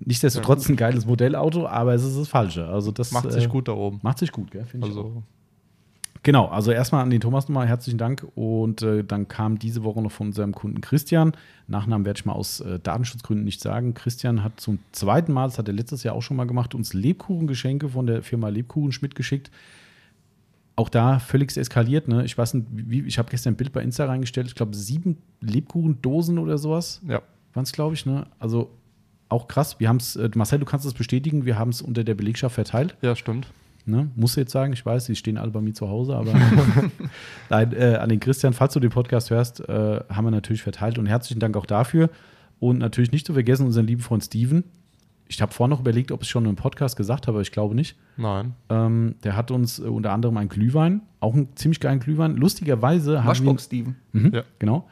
nichtsdestotrotz 0.00 0.68
ein 0.68 0.76
geiles 0.76 1.06
Modellauto, 1.06 1.66
aber 1.66 1.94
es 1.94 2.04
ist 2.04 2.18
das 2.18 2.28
Falsche. 2.28 2.66
Also 2.66 2.90
das 2.90 3.12
Macht 3.12 3.26
äh, 3.26 3.32
sich 3.32 3.48
gut 3.48 3.68
da 3.68 3.72
oben. 3.72 4.00
Macht 4.02 4.18
sich 4.18 4.32
gut, 4.32 4.50
gell? 4.50 4.64
Finde 4.64 4.88
ich 4.88 4.94
auch. 4.94 5.04
Also, 5.04 5.22
Genau, 6.22 6.48
also 6.48 6.70
erstmal 6.70 7.02
an 7.02 7.08
den 7.08 7.22
Thomas 7.22 7.48
nochmal 7.48 7.66
herzlichen 7.66 7.96
Dank. 7.96 8.26
Und 8.34 8.82
äh, 8.82 9.02
dann 9.04 9.28
kam 9.28 9.58
diese 9.58 9.84
Woche 9.84 10.02
noch 10.02 10.12
von 10.12 10.28
unserem 10.28 10.54
Kunden 10.54 10.82
Christian. 10.82 11.32
Nachnamen 11.66 12.04
werde 12.04 12.18
ich 12.18 12.26
mal 12.26 12.34
aus 12.34 12.60
äh, 12.60 12.78
Datenschutzgründen 12.78 13.44
nicht 13.44 13.62
sagen. 13.62 13.94
Christian 13.94 14.44
hat 14.44 14.60
zum 14.60 14.80
zweiten 14.92 15.32
Mal, 15.32 15.46
das 15.46 15.58
hat 15.58 15.68
er 15.68 15.74
letztes 15.74 16.02
Jahr 16.02 16.14
auch 16.14 16.22
schon 16.22 16.36
mal 16.36 16.46
gemacht, 16.46 16.74
uns 16.74 16.92
Lebkuchengeschenke 16.92 17.88
von 17.88 18.06
der 18.06 18.22
Firma 18.22 18.48
Lebkuchen 18.50 18.92
Schmidt 18.92 19.14
geschickt. 19.14 19.50
Auch 20.76 20.90
da 20.90 21.18
völlig 21.20 21.56
eskaliert. 21.56 22.06
Ne? 22.06 22.24
Ich 22.24 22.36
weiß 22.36 22.54
nicht, 22.54 22.66
wie, 22.70 23.00
ich 23.00 23.18
habe 23.18 23.30
gestern 23.30 23.54
ein 23.54 23.56
Bild 23.56 23.72
bei 23.72 23.82
Insta 23.82 24.04
reingestellt. 24.04 24.46
Ich 24.46 24.54
glaube, 24.54 24.76
sieben 24.76 25.16
Lebkuchendosen 25.40 26.38
oder 26.38 26.58
sowas 26.58 27.00
ja. 27.08 27.22
waren 27.54 27.62
es, 27.62 27.72
glaube 27.72 27.94
ich. 27.94 28.04
Ne? 28.04 28.26
Also 28.38 28.70
auch 29.30 29.48
krass. 29.48 29.80
Wir 29.80 29.88
haben 29.88 29.96
es, 29.96 30.16
äh, 30.16 30.28
Marcel, 30.34 30.58
du 30.58 30.66
kannst 30.66 30.84
es 30.84 30.94
bestätigen, 30.94 31.44
wir 31.46 31.58
haben 31.58 31.70
es 31.70 31.80
unter 31.80 32.04
der 32.04 32.14
Belegschaft 32.14 32.54
verteilt. 32.54 32.96
ja, 33.00 33.16
stimmt. 33.16 33.46
Ne? 33.86 34.10
Muss 34.14 34.36
jetzt 34.36 34.52
sagen, 34.52 34.74
ich 34.74 34.84
weiß, 34.84 35.06
die 35.06 35.16
stehen 35.16 35.38
alle 35.38 35.50
bei 35.50 35.60
mir 35.60 35.72
zu 35.72 35.88
Hause, 35.88 36.14
aber 36.14 36.32
Nein, 37.50 37.72
äh, 37.72 37.96
an 37.96 38.10
den 38.10 38.20
Christian, 38.20 38.52
falls 38.52 38.74
du 38.74 38.80
den 38.80 38.90
Podcast 38.90 39.30
hörst, 39.30 39.60
äh, 39.68 40.00
haben 40.08 40.24
wir 40.26 40.30
natürlich 40.30 40.62
verteilt 40.62 40.98
und 40.98 41.06
herzlichen 41.06 41.40
Dank 41.40 41.56
auch 41.56 41.66
dafür. 41.66 42.10
Und 42.58 42.78
natürlich 42.78 43.10
nicht 43.10 43.26
zu 43.26 43.32
vergessen 43.32 43.64
unseren 43.64 43.86
lieben 43.86 44.02
Freund 44.02 44.22
Steven. 44.22 44.64
Ich 45.28 45.40
habe 45.40 45.52
vorhin 45.52 45.70
noch 45.70 45.80
überlegt, 45.80 46.12
ob 46.12 46.22
ich 46.22 46.28
es 46.28 46.30
schon 46.30 46.44
im 46.44 46.56
Podcast 46.56 46.96
gesagt 46.96 47.26
habe, 47.26 47.36
aber 47.36 47.42
ich 47.42 47.52
glaube 47.52 47.74
nicht. 47.74 47.96
Nein. 48.16 48.54
Ähm, 48.68 49.14
der 49.24 49.34
hat 49.34 49.50
uns 49.50 49.78
äh, 49.78 49.84
unter 49.84 50.12
anderem 50.12 50.36
einen 50.36 50.50
Glühwein, 50.50 51.00
auch 51.20 51.34
einen 51.34 51.56
ziemlich 51.56 51.80
geilen 51.80 52.00
Glühwein. 52.00 52.36
Lustigerweise 52.36 53.24
haben 53.24 53.44
wir. 53.46 53.58
Steven. 53.58 53.96
Mhm, 54.12 54.34
ja. 54.34 54.42
Genau. 54.58 54.88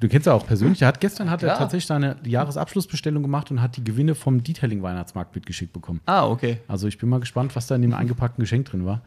Du 0.00 0.08
kennst 0.08 0.26
ja 0.26 0.32
auch 0.32 0.46
persönlich. 0.46 0.82
Er 0.82 0.88
hat 0.88 1.00
gestern 1.00 1.30
hat 1.30 1.42
er 1.42 1.56
tatsächlich 1.56 1.86
seine 1.86 2.16
Jahresabschlussbestellung 2.24 3.22
gemacht 3.22 3.50
und 3.50 3.62
hat 3.62 3.76
die 3.76 3.84
Gewinne 3.84 4.14
vom 4.14 4.42
Detailing 4.42 4.82
Weihnachtsmarkt 4.82 5.34
mitgeschickt 5.34 5.72
bekommen. 5.72 6.00
Ah, 6.06 6.26
okay. 6.26 6.58
Also 6.68 6.86
ich 6.86 6.98
bin 6.98 7.08
mal 7.08 7.20
gespannt, 7.20 7.56
was 7.56 7.66
da 7.66 7.76
in 7.76 7.82
dem 7.82 7.94
eingepackten 7.94 8.42
Geschenk 8.42 8.66
drin 8.66 8.84
war. 8.84 9.02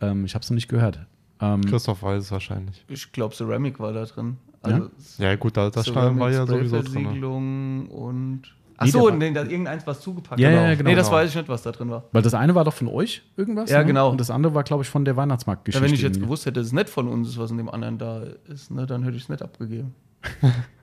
Ähm, 0.00 0.24
ich 0.24 0.34
habe 0.34 0.42
es 0.42 0.50
noch 0.50 0.54
nicht 0.54 0.68
gehört. 0.68 1.00
Ähm, 1.40 1.64
Christoph 1.64 2.02
weiß 2.02 2.24
es 2.24 2.30
wahrscheinlich. 2.30 2.84
Ich 2.88 3.12
glaube, 3.12 3.34
Ceramic 3.34 3.78
war 3.78 3.92
da 3.92 4.04
drin. 4.04 4.38
Also 4.62 4.90
ja? 5.18 5.30
ja, 5.30 5.36
gut, 5.36 5.56
da, 5.56 5.70
das 5.70 5.94
war 5.94 6.30
ja 6.30 6.46
sowieso 6.46 6.82
drin. 6.82 7.86
und 7.88 8.42
Achso, 8.78 9.10
nee, 9.10 9.32
da 9.32 9.42
irgendeins 9.42 9.86
was 9.86 10.00
zugepackt. 10.00 10.40
Ja, 10.40 10.50
genau. 10.50 10.62
ja, 10.62 10.74
genau. 10.74 10.90
Nee, 10.90 10.96
das 10.96 11.10
weiß 11.10 11.30
ich 11.30 11.36
nicht, 11.36 11.48
was 11.48 11.62
da 11.62 11.72
drin 11.72 11.90
war. 11.90 12.04
Weil 12.12 12.22
das 12.22 12.34
eine 12.34 12.54
war 12.54 12.64
doch 12.64 12.72
von 12.72 12.88
euch 12.88 13.22
irgendwas? 13.36 13.70
Ja, 13.70 13.80
ne? 13.80 13.86
genau. 13.86 14.10
Und 14.10 14.20
das 14.20 14.30
andere 14.30 14.54
war, 14.54 14.62
glaube 14.62 14.84
ich, 14.84 14.88
von 14.88 15.04
der 15.04 15.16
Weihnachtsmarktgeschichte. 15.16 15.84
Ja, 15.84 15.88
wenn 15.88 15.94
ich 15.94 16.02
jetzt 16.02 16.20
gewusst 16.20 16.46
hätte, 16.46 16.60
dass 16.60 16.68
es 16.68 16.72
nicht 16.72 16.88
von 16.88 17.08
uns 17.08 17.28
ist, 17.28 17.38
was 17.38 17.50
in 17.50 17.58
dem 17.58 17.68
anderen 17.68 17.98
da 17.98 18.22
ist, 18.48 18.70
ne, 18.70 18.86
dann 18.86 19.02
hätte 19.02 19.16
ich 19.16 19.24
es 19.24 19.28
nicht 19.28 19.42
abgegeben. 19.42 19.94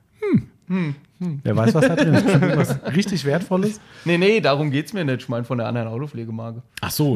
hm. 0.68 0.94
Hm. 1.18 1.40
Wer 1.42 1.56
weiß, 1.56 1.72
was 1.74 1.88
da 1.88 1.96
drin 1.96 2.14
ist. 2.14 2.56
Was 2.56 2.94
richtig 2.94 3.24
Wertvolles? 3.24 3.80
Nee, 4.04 4.18
nee, 4.18 4.40
darum 4.40 4.70
geht 4.70 4.86
es 4.86 4.92
mir 4.92 5.04
nicht. 5.04 5.22
Ich 5.22 5.28
meine 5.28 5.44
von 5.44 5.56
der 5.56 5.66
anderen 5.66 5.88
Autopflegemarke. 5.88 6.62
Ach 6.82 6.90
so. 6.90 7.14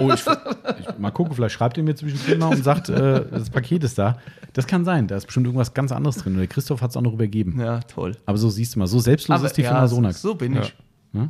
oh, 0.00 0.10
ich, 0.12 0.20
ich, 0.20 0.98
mal 0.98 1.10
gucken, 1.10 1.34
vielleicht 1.34 1.54
schreibt 1.54 1.76
ihr 1.78 1.82
mir 1.82 1.96
zwischendrin 1.96 2.38
mal 2.38 2.48
und 2.48 2.62
sagt, 2.62 2.90
äh, 2.90 3.24
das 3.28 3.50
Paket 3.50 3.82
ist 3.82 3.98
da. 3.98 4.18
Das 4.52 4.66
kann 4.66 4.84
sein. 4.84 5.08
Da 5.08 5.16
ist 5.16 5.26
bestimmt 5.26 5.46
irgendwas 5.46 5.74
ganz 5.74 5.90
anderes 5.90 6.18
drin. 6.18 6.36
Der 6.36 6.46
Christoph 6.46 6.80
hat 6.80 6.90
es 6.90 6.96
auch 6.96 7.02
noch 7.02 7.12
übergeben. 7.12 7.58
Ja, 7.58 7.80
toll. 7.80 8.16
Aber 8.24 8.38
so 8.38 8.50
siehst 8.50 8.76
du 8.76 8.78
mal, 8.78 8.86
so 8.86 9.00
selbstlos 9.00 9.38
Aber, 9.38 9.46
ist 9.46 9.56
die 9.56 9.62
ja, 9.62 9.70
Firma 9.70 9.88
Sonax. 9.88 10.22
So 10.22 10.34
bin 10.36 10.56
ich. 10.56 10.74
Ja? 11.12 11.28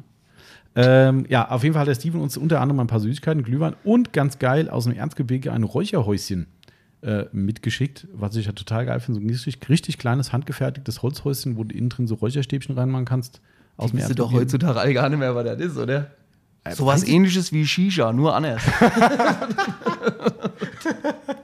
Ähm, 0.74 1.24
ja, 1.28 1.48
auf 1.48 1.62
jeden 1.62 1.72
Fall 1.72 1.80
hat 1.80 1.88
der 1.88 1.94
Steven 1.94 2.20
uns 2.20 2.36
unter 2.36 2.60
anderem 2.60 2.80
ein 2.80 2.86
paar 2.86 3.00
Süßigkeiten, 3.00 3.42
Glühwein 3.42 3.74
und 3.82 4.12
ganz 4.12 4.38
geil 4.38 4.68
aus 4.68 4.84
dem 4.84 4.94
Erzgebirge 4.94 5.52
ein 5.52 5.64
Räucherhäuschen 5.64 6.46
äh, 7.02 7.24
mitgeschickt, 7.32 8.06
was 8.12 8.36
ich 8.36 8.46
ja 8.46 8.52
total 8.52 8.86
geil 8.86 9.00
finde. 9.00 9.20
So 9.20 9.26
ein 9.26 9.30
richtig, 9.30 9.68
richtig 9.68 9.98
kleines, 9.98 10.32
handgefertigtes 10.32 11.02
Holzhäuschen, 11.02 11.56
wo 11.56 11.64
du 11.64 11.74
innen 11.74 11.88
drin 11.88 12.06
so 12.06 12.16
Räucherstäbchen 12.16 12.76
reinmachen 12.76 13.04
kannst. 13.04 13.40
Aus 13.76 13.92
dem 13.92 14.16
doch 14.16 14.32
heutzutage 14.32 14.80
alle 14.80 14.92
gar 14.94 15.08
nicht 15.08 15.18
mehr, 15.18 15.34
was 15.34 15.44
das 15.44 15.60
ist, 15.60 15.76
oder? 15.76 16.10
Äh, 16.64 16.74
so 16.74 16.86
was 16.86 17.04
ähnliches 17.04 17.52
wie 17.52 17.66
Shisha, 17.66 18.12
nur 18.12 18.34
anders. 18.34 18.62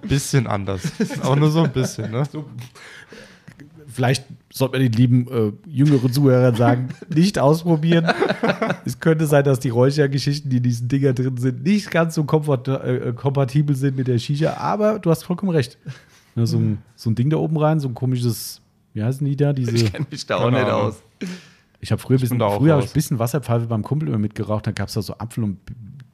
bisschen 0.03 0.47
anders. 0.47 0.83
Auch 1.23 1.37
nur 1.37 1.51
so 1.51 1.63
ein 1.63 1.73
bisschen, 1.73 2.11
ne? 2.11 2.25
So, 2.31 2.45
vielleicht 3.87 4.25
sollte 4.57 4.79
man 4.79 4.83
den 4.83 4.93
lieben 4.93 5.27
äh, 5.29 5.53
jüngeren 5.69 6.13
Zuhörern 6.13 6.55
sagen, 6.55 6.89
nicht 7.15 7.41
ausprobieren. 7.41 8.07
es 8.85 9.01
könnte 9.01 9.27
sein, 9.27 9.43
dass 9.43 9.59
die 9.59 9.71
Räuchergeschichten, 9.71 10.49
die 10.49 10.59
in 10.59 10.63
diesen 10.63 10.87
Dinger 10.87 11.13
drin 11.13 11.37
sind, 11.37 11.65
nicht 11.65 11.91
ganz 11.91 12.15
so 12.15 12.23
komfort, 12.23 12.69
äh, 12.69 13.13
kompatibel 13.17 13.75
sind 13.75 13.97
mit 13.97 14.07
der 14.07 14.19
Shisha, 14.19 14.57
aber 14.57 15.01
du 15.01 15.11
hast 15.11 15.25
vollkommen 15.25 15.51
recht. 15.51 15.77
Ja, 16.37 16.47
so, 16.47 16.59
ein, 16.59 16.79
so 16.95 17.11
ein 17.11 17.17
Ding 17.17 17.31
da 17.31 17.37
oben 17.37 17.57
rein, 17.57 17.81
so 17.81 17.89
ein 17.89 17.95
komisches, 17.95 18.61
wie 18.93 19.03
heißen 19.03 19.27
die 19.27 19.37
da? 19.37 19.53
Diese, 19.53 19.73
ich 19.73 19.93
kenne 19.93 20.07
mich 20.09 20.25
da 20.25 20.37
auch 20.37 20.51
nicht 20.51 20.65
aus. 20.65 21.03
Ich 21.81 21.91
habe 21.91 22.01
früher, 22.01 22.19
bisschen, 22.19 22.39
früher 22.39 22.79
ich 22.79 22.87
ein 22.87 22.93
bisschen 22.93 23.19
Wasserpfeife 23.19 23.67
beim 23.67 23.83
Kumpel 23.83 24.09
immer 24.09 24.19
mitgeraucht, 24.19 24.69
da 24.69 24.71
gab 24.71 24.87
es 24.87 24.95
da 24.95 25.03
so 25.03 25.19
Apfel 25.19 25.43
und 25.43 25.59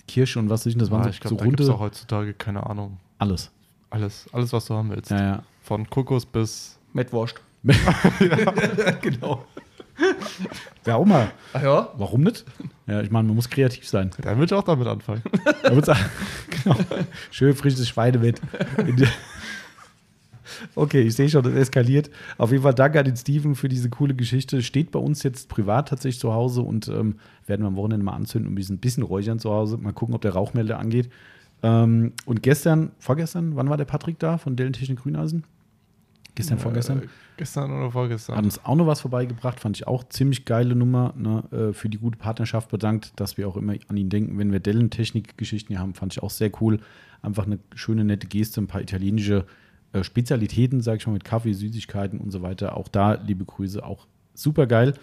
Kirsche 0.08 0.38
und 0.38 0.48
was 0.48 0.62
weiß 0.62 0.72
ich. 0.72 0.78
Das 0.78 0.90
waren 0.90 1.00
ja, 1.00 1.04
so, 1.04 1.10
ich 1.10 1.20
glaub, 1.20 1.38
so 1.38 1.44
runde. 1.44 1.64
Da 1.64 1.72
auch 1.74 1.80
heutzutage 1.80 2.32
keine 2.32 2.64
Ahnung. 2.66 2.96
Alles. 3.18 3.50
Alles, 3.90 4.26
alles, 4.32 4.52
was 4.52 4.64
du 4.64 4.74
haben 4.74 4.90
willst. 4.90 5.10
Ja, 5.10 5.22
ja. 5.22 5.42
Von 5.62 5.88
Kokos 5.90 6.24
bis. 6.24 6.78
Mettwurst. 6.92 7.40
Ja, 7.62 8.90
genau. 9.02 9.44
Ja, 10.86 10.96
auch 10.96 11.04
mal. 11.04 11.30
Ach 11.52 11.62
ja? 11.62 11.88
Warum 11.96 12.22
nicht? 12.22 12.44
Ja, 12.86 13.02
ich 13.02 13.10
meine, 13.10 13.28
man 13.28 13.36
muss 13.36 13.50
kreativ 13.50 13.86
sein. 13.86 14.10
Dann 14.22 14.38
würde 14.38 14.54
ich 14.54 14.58
auch 14.58 14.64
damit 14.64 14.86
anfangen. 14.86 15.22
genau. 16.64 16.76
Schön 17.30 17.54
frisches 17.54 17.86
Schweinebett. 17.88 18.40
Okay, 20.74 21.02
ich 21.02 21.14
sehe 21.14 21.28
schon, 21.28 21.42
das 21.42 21.54
eskaliert. 21.54 22.10
Auf 22.38 22.50
jeden 22.50 22.62
Fall 22.62 22.74
danke 22.74 22.98
an 22.98 23.04
den 23.04 23.16
Steven 23.16 23.54
für 23.54 23.68
diese 23.68 23.90
coole 23.90 24.14
Geschichte. 24.14 24.62
Steht 24.62 24.90
bei 24.90 24.98
uns 24.98 25.22
jetzt 25.22 25.48
privat 25.48 25.88
tatsächlich 25.88 26.20
zu 26.20 26.32
Hause 26.32 26.62
und 26.62 26.88
ähm, 26.88 27.16
werden 27.46 27.62
wir 27.62 27.68
am 27.68 27.76
Wochenende 27.76 28.04
mal 28.04 28.12
anzünden 28.12 28.50
und 28.50 28.58
ein 28.58 28.78
bisschen, 28.78 29.02
räuchern 29.02 29.38
zu 29.38 29.50
Hause. 29.50 29.76
Mal 29.78 29.92
gucken, 29.92 30.14
ob 30.14 30.22
der 30.22 30.32
Rauchmelder 30.32 30.78
angeht. 30.78 31.10
Ähm, 31.62 32.12
und 32.24 32.42
gestern, 32.42 32.90
vorgestern, 32.98 33.56
wann 33.56 33.68
war 33.68 33.76
der 33.76 33.84
Patrick 33.84 34.18
da 34.18 34.38
von 34.38 34.56
Dellen 34.56 34.72
Technik 34.72 35.00
Grüneisen? 35.00 35.44
Gestern, 36.34 36.58
äh, 36.58 36.60
vorgestern? 36.60 37.02
Gestern 37.36 37.72
oder 37.72 37.90
vorgestern. 37.90 38.36
Hat 38.36 38.44
uns 38.44 38.64
auch 38.64 38.76
noch 38.76 38.86
was 38.86 39.00
vorbeigebracht, 39.00 39.60
fand 39.60 39.76
ich 39.76 39.86
auch 39.86 40.04
ziemlich 40.08 40.44
geile 40.44 40.74
Nummer. 40.74 41.14
Ne, 41.16 41.44
äh, 41.50 41.72
für 41.72 41.88
die 41.88 41.98
gute 41.98 42.18
Partnerschaft 42.18 42.70
bedankt, 42.70 43.12
dass 43.16 43.36
wir 43.36 43.48
auch 43.48 43.56
immer 43.56 43.74
an 43.88 43.96
ihn 43.96 44.10
denken, 44.10 44.38
wenn 44.38 44.52
wir 44.52 44.60
Dellen-Technik-Geschichten 44.60 45.68
hier 45.68 45.80
haben, 45.80 45.94
fand 45.94 46.12
ich 46.12 46.22
auch 46.22 46.30
sehr 46.30 46.50
cool. 46.60 46.80
Einfach 47.22 47.46
eine 47.46 47.58
schöne, 47.74 48.04
nette 48.04 48.26
Geste, 48.26 48.60
ein 48.60 48.66
paar 48.66 48.80
italienische 48.80 49.46
äh, 49.92 50.04
Spezialitäten, 50.04 50.80
sage 50.80 50.98
ich 50.98 51.06
mal, 51.06 51.12
mit 51.12 51.24
Kaffee, 51.24 51.52
Süßigkeiten 51.52 52.20
und 52.20 52.30
so 52.30 52.42
weiter. 52.42 52.76
Auch 52.76 52.88
da, 52.88 53.14
liebe 53.14 53.44
Grüße, 53.44 53.84
auch 53.84 54.06
super 54.34 54.66
geil. 54.66 54.94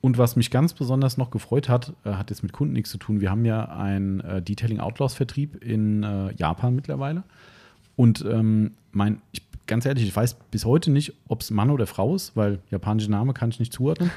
Und 0.00 0.18
was 0.18 0.36
mich 0.36 0.50
ganz 0.50 0.74
besonders 0.74 1.16
noch 1.16 1.30
gefreut 1.30 1.70
hat, 1.70 1.94
äh, 2.04 2.10
hat 2.12 2.28
jetzt 2.28 2.42
mit 2.42 2.52
Kunden 2.52 2.74
nichts 2.74 2.90
zu 2.90 2.98
tun. 2.98 3.22
Wir 3.22 3.30
haben 3.30 3.46
ja 3.46 3.64
einen 3.64 4.20
äh, 4.20 4.42
Detailing 4.42 4.78
Outlaws 4.78 5.14
Vertrieb 5.14 5.64
in 5.64 6.02
äh, 6.02 6.34
Japan 6.34 6.74
mittlerweile. 6.74 7.22
Und 7.96 8.22
ähm, 8.28 8.72
mein, 8.92 9.22
ich, 9.32 9.42
ganz 9.66 9.86
ehrlich, 9.86 10.04
ich 10.04 10.14
weiß 10.14 10.34
bis 10.50 10.64
heute 10.64 10.90
nicht, 10.90 11.14
ob 11.28 11.40
es 11.40 11.50
Mann 11.50 11.70
oder 11.70 11.86
Frau 11.86 12.14
ist, 12.14 12.36
weil 12.36 12.60
japanischer 12.70 13.10
Name 13.10 13.34
kann 13.34 13.50
ich 13.50 13.58
nicht 13.58 13.72
zuordnen. 13.72 14.10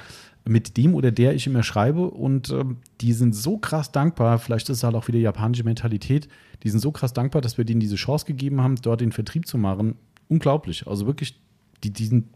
Mit 0.47 0.77
dem 0.77 0.95
oder 0.95 1.11
der 1.11 1.35
ich 1.35 1.45
immer 1.45 1.63
schreibe 1.63 2.09
und 2.09 2.49
ähm, 2.51 2.77
die 3.01 3.11
sind 3.11 3.35
so 3.35 3.57
krass 3.57 3.91
dankbar, 3.91 4.39
vielleicht 4.39 4.69
ist 4.69 4.77
es 4.77 4.83
halt 4.83 4.95
auch 4.95 5.07
wieder 5.09 5.19
japanische 5.19 5.65
Mentalität, 5.65 6.29
die 6.63 6.69
sind 6.69 6.79
so 6.79 6.91
krass 6.91 7.11
dankbar, 7.11 7.41
dass 7.41 7.57
wir 7.57 7.65
denen 7.65 7.81
diese 7.81 7.97
Chance 7.97 8.25
gegeben 8.25 8.61
haben, 8.61 8.75
dort 8.77 9.01
den 9.01 9.11
Vertrieb 9.11 9.45
zu 9.45 9.57
machen. 9.57 9.95
Unglaublich. 10.29 10.87
Also 10.87 11.05
wirklich, 11.05 11.39
die, 11.83 11.91
die 11.91 12.05
sind, 12.05 12.27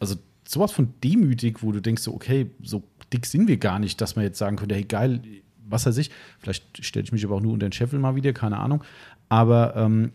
also 0.00 0.16
sowas 0.46 0.72
von 0.72 0.94
demütig, 1.04 1.62
wo 1.62 1.72
du 1.72 1.80
denkst, 1.80 2.02
so, 2.02 2.14
okay, 2.14 2.50
so 2.62 2.82
dick 3.12 3.26
sind 3.26 3.48
wir 3.48 3.58
gar 3.58 3.78
nicht, 3.78 4.00
dass 4.00 4.16
man 4.16 4.24
jetzt 4.24 4.38
sagen 4.38 4.56
könnte, 4.56 4.74
hey, 4.74 4.84
geil, 4.84 5.20
was 5.68 5.84
weiß 5.84 5.98
ich, 5.98 6.10
vielleicht 6.38 6.84
stelle 6.84 7.04
ich 7.04 7.12
mich 7.12 7.24
aber 7.24 7.36
auch 7.36 7.40
nur 7.40 7.52
unter 7.52 7.66
den 7.68 7.72
Scheffel 7.72 7.98
mal 7.98 8.16
wieder, 8.16 8.32
keine 8.32 8.58
Ahnung. 8.58 8.82
Aber 9.28 9.76
ähm, 9.76 10.12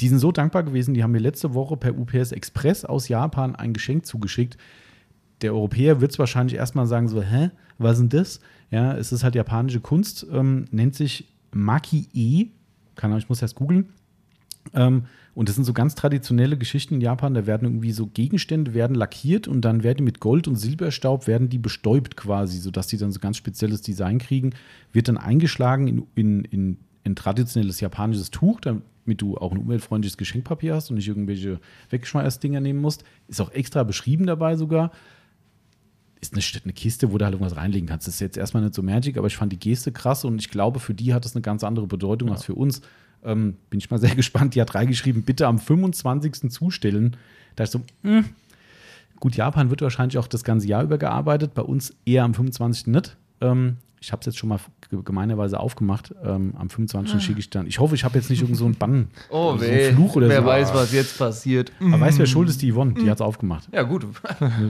die 0.00 0.08
sind 0.08 0.18
so 0.18 0.32
dankbar 0.32 0.62
gewesen, 0.62 0.94
die 0.94 1.02
haben 1.02 1.12
mir 1.12 1.18
letzte 1.18 1.54
Woche 1.54 1.76
per 1.76 1.96
UPS 1.96 2.32
Express 2.32 2.84
aus 2.84 3.08
Japan 3.08 3.54
ein 3.54 3.72
Geschenk 3.72 4.06
zugeschickt. 4.06 4.56
Der 5.42 5.52
Europäer 5.52 6.00
wird 6.00 6.12
es 6.12 6.18
wahrscheinlich 6.18 6.56
erstmal 6.56 6.86
sagen, 6.86 7.08
so, 7.08 7.22
hä, 7.22 7.50
was 7.78 7.92
ist 7.92 8.00
denn 8.00 8.08
das? 8.20 8.40
Ja, 8.70 8.94
es 8.96 9.12
ist 9.12 9.24
halt 9.24 9.34
japanische 9.34 9.80
Kunst, 9.80 10.26
ähm, 10.32 10.66
nennt 10.70 10.94
sich 10.94 11.28
Maki-E. 11.52 12.48
Ich 13.16 13.28
muss 13.28 13.40
erst 13.40 13.54
googeln. 13.54 13.88
Ähm, 14.74 15.04
und 15.34 15.48
das 15.48 15.56
sind 15.56 15.64
so 15.64 15.72
ganz 15.72 15.94
traditionelle 15.94 16.58
Geschichten 16.58 16.94
in 16.94 17.00
Japan. 17.00 17.32
Da 17.32 17.46
werden 17.46 17.64
irgendwie 17.64 17.92
so 17.92 18.06
Gegenstände 18.06 18.74
werden 18.74 18.94
lackiert 18.94 19.48
und 19.48 19.62
dann 19.62 19.82
werden 19.82 19.98
die 19.98 20.04
mit 20.04 20.20
Gold 20.20 20.48
und 20.48 20.56
Silberstaub 20.56 21.26
werden 21.26 21.48
die 21.48 21.58
bestäubt 21.58 22.16
quasi, 22.16 22.58
sodass 22.58 22.88
die 22.88 22.98
dann 22.98 23.12
so 23.12 23.20
ganz 23.20 23.38
spezielles 23.38 23.80
Design 23.80 24.18
kriegen. 24.18 24.50
Wird 24.92 25.08
dann 25.08 25.16
eingeschlagen 25.16 25.88
in, 25.88 26.06
in, 26.14 26.44
in 26.44 26.76
ein 27.04 27.16
traditionelles 27.16 27.80
japanisches 27.80 28.30
Tuch, 28.30 28.60
damit 29.04 29.20
du 29.20 29.36
auch 29.36 29.52
ein 29.52 29.58
umweltfreundliches 29.58 30.16
Geschenkpapier 30.16 30.74
hast 30.74 30.90
und 30.90 30.96
nicht 30.96 31.08
irgendwelche 31.08 31.60
Wegschmeißdinger 31.90 32.60
nehmen 32.60 32.80
musst. 32.80 33.04
Ist 33.28 33.40
auch 33.40 33.52
extra 33.52 33.82
beschrieben 33.82 34.26
dabei 34.26 34.56
sogar. 34.56 34.92
Ist 36.20 36.34
eine, 36.34 36.42
eine 36.64 36.72
Kiste, 36.72 37.12
wo 37.12 37.18
du 37.18 37.24
halt 37.24 37.34
irgendwas 37.34 37.56
reinlegen 37.56 37.88
kannst. 37.88 38.06
Das 38.06 38.14
ist 38.14 38.20
jetzt 38.20 38.36
erstmal 38.36 38.62
nicht 38.62 38.74
so 38.74 38.82
magic, 38.82 39.16
aber 39.16 39.26
ich 39.26 39.36
fand 39.36 39.52
die 39.52 39.58
Geste 39.58 39.90
krass 39.90 40.24
und 40.24 40.38
ich 40.40 40.50
glaube, 40.50 40.80
für 40.80 40.94
die 40.94 41.14
hat 41.14 41.24
es 41.24 41.34
eine 41.34 41.42
ganz 41.42 41.64
andere 41.64 41.86
Bedeutung 41.86 42.28
ja. 42.28 42.34
als 42.34 42.44
für 42.44 42.54
uns. 42.54 42.82
Ähm, 43.24 43.56
bin 43.70 43.78
ich 43.78 43.90
mal 43.90 43.98
sehr 43.98 44.14
gespannt. 44.16 44.54
Die 44.54 44.60
hat 44.60 44.74
reingeschrieben, 44.74 45.22
bitte 45.22 45.46
am 45.46 45.58
25. 45.58 46.50
zustellen. 46.50 47.16
Da 47.56 47.64
ist 47.64 47.72
so, 47.72 47.80
mh. 48.02 48.18
Hm, 48.18 48.24
gut, 49.18 49.36
Japan 49.36 49.70
wird 49.70 49.82
wahrscheinlich 49.82 50.18
auch 50.18 50.26
das 50.26 50.44
ganze 50.44 50.66
Jahr 50.66 50.82
über 50.82 50.98
gearbeitet, 50.98 51.54
bei 51.54 51.62
uns 51.62 51.94
eher 52.04 52.24
am 52.24 52.34
25. 52.34 52.88
nicht. 52.88 53.16
Ähm, 53.40 53.76
ich 54.00 54.12
habe 54.12 54.20
es 54.20 54.26
jetzt 54.26 54.38
schon 54.38 54.48
mal 54.48 54.58
gemeinerweise 54.90 55.60
aufgemacht. 55.60 56.14
Ähm, 56.24 56.54
am 56.56 56.70
25. 56.70 57.14
Ah. 57.14 57.20
schicke 57.20 57.38
ich 57.38 57.50
dann. 57.50 57.66
Ich 57.66 57.78
hoffe, 57.78 57.94
ich 57.94 58.02
habe 58.02 58.18
jetzt 58.18 58.30
nicht 58.30 58.40
irgend 58.40 58.56
so 58.56 58.64
einen 58.64 58.74
Bann. 58.74 59.08
Oh, 59.28 59.56
so 59.58 59.64
einen 59.64 59.94
Fluch 59.94 60.16
oder 60.16 60.28
wer 60.28 60.38
so. 60.38 60.46
Wer 60.46 60.52
weiß, 60.52 60.74
was 60.74 60.92
jetzt 60.92 61.18
passiert. 61.18 61.70
Aber 61.78 61.98
mm. 61.98 62.00
weiß, 62.00 62.18
wer 62.18 62.26
schuld 62.26 62.48
ist? 62.48 62.62
Die 62.62 62.72
Yvonne. 62.72 62.94
Die 62.94 63.02
mm. 63.02 63.10
hat 63.10 63.18
es 63.18 63.20
aufgemacht. 63.20 63.68
Ja, 63.72 63.82
gut. 63.82 64.06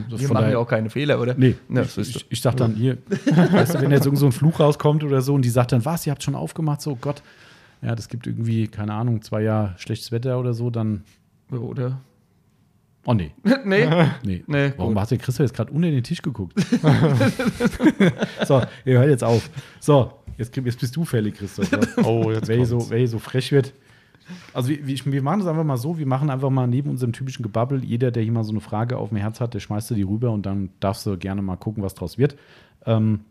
Wir 0.09 0.33
machen 0.33 0.51
ja 0.51 0.57
auch 0.57 0.67
keine 0.67 0.89
Fehler, 0.89 1.21
oder? 1.21 1.33
Nee. 1.35 1.55
Ja, 1.69 1.83
ich, 1.83 1.97
ich, 1.97 2.25
ich 2.29 2.41
sag 2.41 2.57
dann 2.57 2.75
hier, 2.75 2.97
weißt 3.51 3.75
du, 3.75 3.81
wenn 3.81 3.91
jetzt 3.91 4.05
irgend 4.05 4.19
so 4.19 4.25
ein 4.25 4.33
Fluch 4.33 4.59
rauskommt 4.59 5.03
oder 5.05 5.21
so 5.21 5.33
und 5.33 5.43
die 5.43 5.49
sagt 5.49 5.71
dann, 5.71 5.85
was, 5.85 6.05
ihr 6.05 6.11
habt 6.11 6.23
schon 6.23 6.35
aufgemacht? 6.35 6.81
So, 6.81 6.97
Gott. 6.99 7.23
Ja, 7.81 7.95
das 7.95 8.09
gibt 8.09 8.27
irgendwie, 8.27 8.67
keine 8.67 8.93
Ahnung, 8.93 9.21
zwei 9.21 9.43
Jahre 9.43 9.75
schlechtes 9.77 10.11
Wetter 10.11 10.39
oder 10.39 10.53
so, 10.53 10.69
dann. 10.69 11.03
Oder? 11.51 12.01
Oh 13.05 13.13
nee. 13.13 13.31
nee? 13.65 13.87
nee. 14.23 14.43
nee. 14.45 14.73
Warum 14.77 14.93
gut. 14.93 15.01
hat 15.01 15.11
der 15.11 15.17
Christoph 15.17 15.45
jetzt 15.45 15.55
gerade 15.55 15.71
unter 15.71 15.89
den 15.89 16.03
Tisch 16.03 16.21
geguckt? 16.21 16.59
so, 18.45 18.61
ihr 18.85 18.99
hört 18.99 19.09
jetzt 19.09 19.23
auf. 19.23 19.49
So, 19.79 20.13
jetzt, 20.37 20.55
jetzt 20.55 20.79
bist 20.79 20.95
du 20.95 21.05
fällig, 21.05 21.35
Christoph. 21.35 21.69
Oh, 22.03 22.31
jetzt 22.31 22.47
wer 22.47 22.57
hier, 22.57 22.65
so, 22.65 22.89
wer 22.89 23.07
so 23.07 23.19
frech 23.19 23.51
wird. 23.51 23.73
Also 24.53 24.69
wir, 24.69 24.85
wir 24.85 25.21
machen 25.21 25.39
das 25.39 25.47
einfach 25.47 25.63
mal 25.63 25.77
so, 25.77 25.97
wir 25.97 26.05
machen 26.05 26.29
einfach 26.29 26.49
mal 26.49 26.67
neben 26.67 26.89
unserem 26.89 27.13
typischen 27.13 27.43
Gebabbel, 27.43 27.83
jeder, 27.83 28.11
der 28.11 28.23
hier 28.23 28.31
mal 28.31 28.43
so 28.43 28.51
eine 28.51 28.61
Frage 28.61 28.97
auf 28.97 29.09
dem 29.09 29.17
Herz 29.17 29.39
hat, 29.39 29.53
der 29.53 29.59
schmeißt 29.59 29.89
dir 29.89 29.95
die 29.95 30.03
rüber 30.03 30.31
und 30.31 30.45
dann 30.45 30.69
darfst 30.79 31.05
du 31.05 31.17
gerne 31.17 31.41
mal 31.41 31.57
gucken, 31.57 31.83
was 31.83 31.95
draus 31.95 32.17
wird. 32.17 32.37
Ähm, 32.85 33.21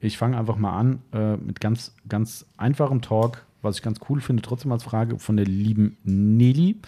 ich 0.00 0.18
fange 0.18 0.38
einfach 0.38 0.56
mal 0.56 0.76
an 0.76 1.02
äh, 1.12 1.36
mit 1.36 1.60
ganz, 1.60 1.94
ganz 2.08 2.46
einfachem 2.56 3.00
Talk, 3.00 3.46
was 3.62 3.76
ich 3.76 3.82
ganz 3.82 4.00
cool 4.08 4.20
finde, 4.20 4.42
trotzdem 4.42 4.72
als 4.72 4.82
Frage 4.82 5.18
von 5.18 5.36
der 5.36 5.46
lieben 5.46 5.96
Nelly, 6.04 6.80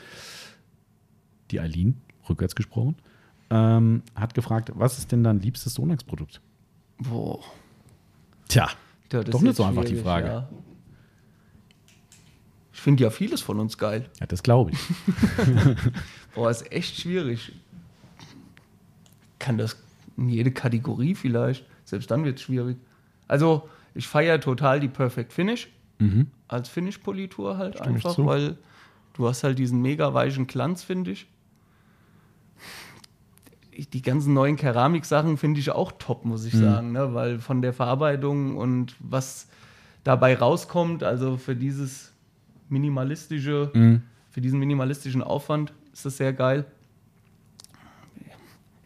die 1.51 1.61
Eileen, 1.61 2.01
rückwärts 2.29 2.55
gesprochen, 2.55 2.97
ähm, 3.51 4.03
hat 4.15 4.35
gefragt, 4.35 4.73
was 4.75 4.99
ist 4.99 5.13
denn 5.13 5.23
dein 5.23 5.41
liebstes 5.41 5.75
Sonax-Produkt? 5.75 6.41
Boah. 6.99 7.41
Tja, 8.49 8.69
ja, 9.13 9.23
doch 9.23 9.41
nicht 9.41 9.57
so 9.57 9.65
einfach 9.65 9.85
die 9.85 9.97
Frage. 9.97 10.27
Ja. 10.29 10.49
Ich 12.73 12.81
finde 12.81 13.05
ja 13.05 13.11
vieles 13.11 13.41
von 13.41 13.59
uns 13.59 13.79
geil. 13.79 14.09
Ja, 14.21 14.27
das 14.27 14.43
glaube 14.43 14.73
ich. 14.73 14.79
Boah, 16.35 16.51
ist 16.51 16.71
echt 16.71 17.01
schwierig. 17.01 17.53
Kann 19.39 19.59
das 19.59 19.77
in 20.17 20.29
jede 20.29 20.53
Kategorie 20.53 21.15
vielleicht? 21.15 21.65
Selbst 21.85 22.11
dann 22.11 22.25
wird 22.25 22.39
es 22.39 22.43
schwierig. 22.43 22.77
Also, 23.29 23.69
ich 23.95 24.07
feiere 24.07 24.41
total 24.41 24.81
die 24.81 24.89
Perfect 24.89 25.33
Finish 25.33 25.69
mhm. 25.99 26.29
als 26.49 26.69
Finish-Politur 26.69 27.57
halt 27.57 27.79
Stimme 27.79 27.95
einfach, 27.95 28.19
weil 28.19 28.59
du 29.15 29.27
hast 29.27 29.43
halt 29.43 29.59
diesen 29.59 29.81
mega 29.81 30.13
weichen 30.15 30.47
Glanz, 30.47 30.85
finde 30.85 31.13
ich. 31.13 31.27
Die 33.93 34.03
ganzen 34.03 34.33
neuen 34.35 34.57
Keramiksachen 34.57 35.37
finde 35.37 35.61
ich 35.61 35.71
auch 35.71 35.93
top, 35.99 36.25
muss 36.25 36.45
ich 36.45 36.55
mhm. 36.55 36.61
sagen, 36.61 36.93
ne? 36.93 37.15
weil 37.15 37.39
von 37.39 37.63
der 37.63 37.73
Verarbeitung 37.73 38.57
und 38.57 38.95
was 38.99 39.49
dabei 40.05 40.37
rauskommt, 40.37 41.03
also 41.03 41.37
für 41.37 41.57
dieses 41.57 42.13
minimalistische, 42.69 43.71
mhm. 43.75 44.03
für 44.31 44.41
diesen 44.41 44.59
minimalistischen 44.59 45.23
Aufwand 45.23 45.73
ist 45.93 46.07
das 46.07 46.17
sehr 46.17 46.33
geil. 46.33 46.65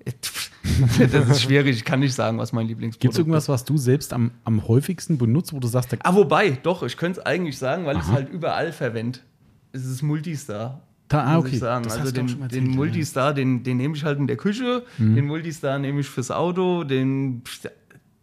das 1.12 1.29
ist 1.29 1.42
schwierig, 1.42 1.76
ich 1.76 1.85
kann 1.85 2.00
nicht 2.00 2.14
sagen, 2.14 2.38
was 2.38 2.53
mein 2.53 2.66
Lieblingsprodukt 2.66 2.96
ist. 2.96 3.00
Gibt 3.00 3.14
es 3.14 3.18
irgendwas, 3.18 3.48
was 3.48 3.64
du 3.64 3.76
selbst 3.76 4.12
am, 4.12 4.33
am 4.44 4.66
häufigsten 4.66 5.18
benutzt, 5.18 5.53
wo 5.53 5.61
du 5.61 5.68
sagst, 5.68 5.96
Ah, 6.03 6.14
wobei, 6.14 6.50
doch, 6.50 6.83
ich 6.83 6.96
könnte 6.96 7.20
es 7.20 7.26
eigentlich 7.26 7.59
sagen, 7.59 7.85
weil 7.87 7.96
ich 7.96 8.03
es 8.03 8.11
halt 8.11 8.29
überall 8.31 8.72
verwende. 8.72 9.20
Es 9.72 9.85
ist 9.85 10.03
Multistar. 10.03 10.83
Da, 11.11 11.25
ah, 11.25 11.38
okay. 11.38 11.57
sagen. 11.57 11.85
Das 11.85 11.99
also 11.99 12.12
den, 12.12 12.29
erzählt, 12.29 12.53
den 12.53 12.70
Multistar, 12.70 13.35
den, 13.35 13.64
den 13.64 13.79
nehme 13.79 13.96
ich 13.96 14.05
halt 14.05 14.18
in 14.18 14.29
der 14.29 14.37
Küche, 14.37 14.85
mhm. 14.96 15.16
den 15.16 15.27
Multistar 15.27 15.79
nehme 15.79 16.01
ich 16.01 16.07
fürs 16.09 16.31
Auto, 16.31 16.85
den 16.85 17.42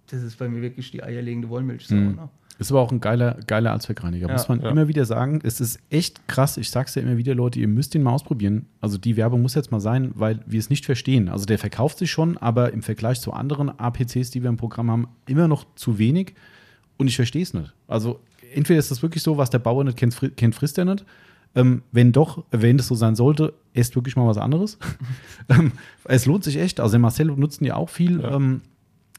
das 0.09 0.23
ist 0.23 0.39
bei 0.39 0.47
mir 0.47 0.61
wirklich 0.61 0.91
die 0.91 1.03
eierlegende 1.03 1.49
Wollmilchsau. 1.49 1.95
Mhm. 1.95 2.15
Ne? 2.15 2.29
Ist 2.59 2.71
aber 2.71 2.79
auch 2.79 2.91
ein 2.91 3.01
geiler, 3.01 3.37
geiler 3.45 3.73
Allzweckreiniger, 3.73 4.27
ja, 4.27 4.33
muss 4.33 4.47
man 4.47 4.61
ja. 4.61 4.69
immer 4.69 4.87
wieder 4.87 5.05
sagen. 5.05 5.41
Es 5.43 5.59
ist 5.61 5.79
echt 5.89 6.27
krass. 6.27 6.57
Ich 6.57 6.71
sag's 6.71 6.95
ja 6.95 7.01
immer 7.01 7.17
wieder, 7.17 7.35
Leute, 7.35 7.59
ihr 7.59 7.67
müsst 7.67 7.93
den 7.93 8.03
mal 8.03 8.13
ausprobieren. 8.13 8.65
Also 8.81 8.97
die 8.97 9.15
Werbung 9.15 9.41
muss 9.41 9.53
jetzt 9.53 9.71
mal 9.71 9.79
sein, 9.79 10.11
weil 10.15 10.39
wir 10.47 10.59
es 10.59 10.69
nicht 10.69 10.85
verstehen. 10.85 11.29
Also 11.29 11.45
der 11.45 11.59
verkauft 11.59 11.99
sich 11.99 12.09
schon, 12.09 12.37
aber 12.37 12.73
im 12.73 12.81
Vergleich 12.81 13.21
zu 13.21 13.31
anderen 13.33 13.69
APCs, 13.77 14.31
die 14.31 14.41
wir 14.41 14.49
im 14.49 14.57
Programm 14.57 14.89
haben, 14.89 15.07
immer 15.27 15.47
noch 15.47 15.65
zu 15.75 15.99
wenig. 15.99 16.33
Und 16.97 17.07
ich 17.07 17.15
verstehe 17.15 17.43
es 17.43 17.53
nicht. 17.53 17.73
Also 17.87 18.21
entweder 18.55 18.79
ist 18.79 18.89
das 18.89 19.03
wirklich 19.03 19.21
so, 19.21 19.37
was 19.37 19.51
der 19.51 19.59
Bauer 19.59 19.83
nicht 19.83 19.97
kennt, 19.97 20.19
kennt 20.35 20.55
frisst 20.55 20.79
er 20.79 20.85
nicht. 20.85 21.05
Ähm, 21.57 21.81
wenn 21.91 22.11
doch, 22.11 22.45
wenn 22.51 22.77
das 22.77 22.87
so 22.87 22.95
sein 22.95 23.15
sollte, 23.15 23.53
esst 23.73 23.95
wirklich 23.95 24.15
mal 24.15 24.27
was 24.27 24.37
anderes. 24.37 24.77
Ähm, 25.49 25.71
es 26.03 26.25
lohnt 26.25 26.43
sich 26.43 26.57
echt. 26.57 26.81
Also 26.81 26.99
Marcel 26.99 27.27
nutzen 27.27 27.63
ja 27.63 27.75
auch 27.75 27.87
viel. 27.87 28.19
Ja. 28.19 28.35
Ähm, 28.35 28.59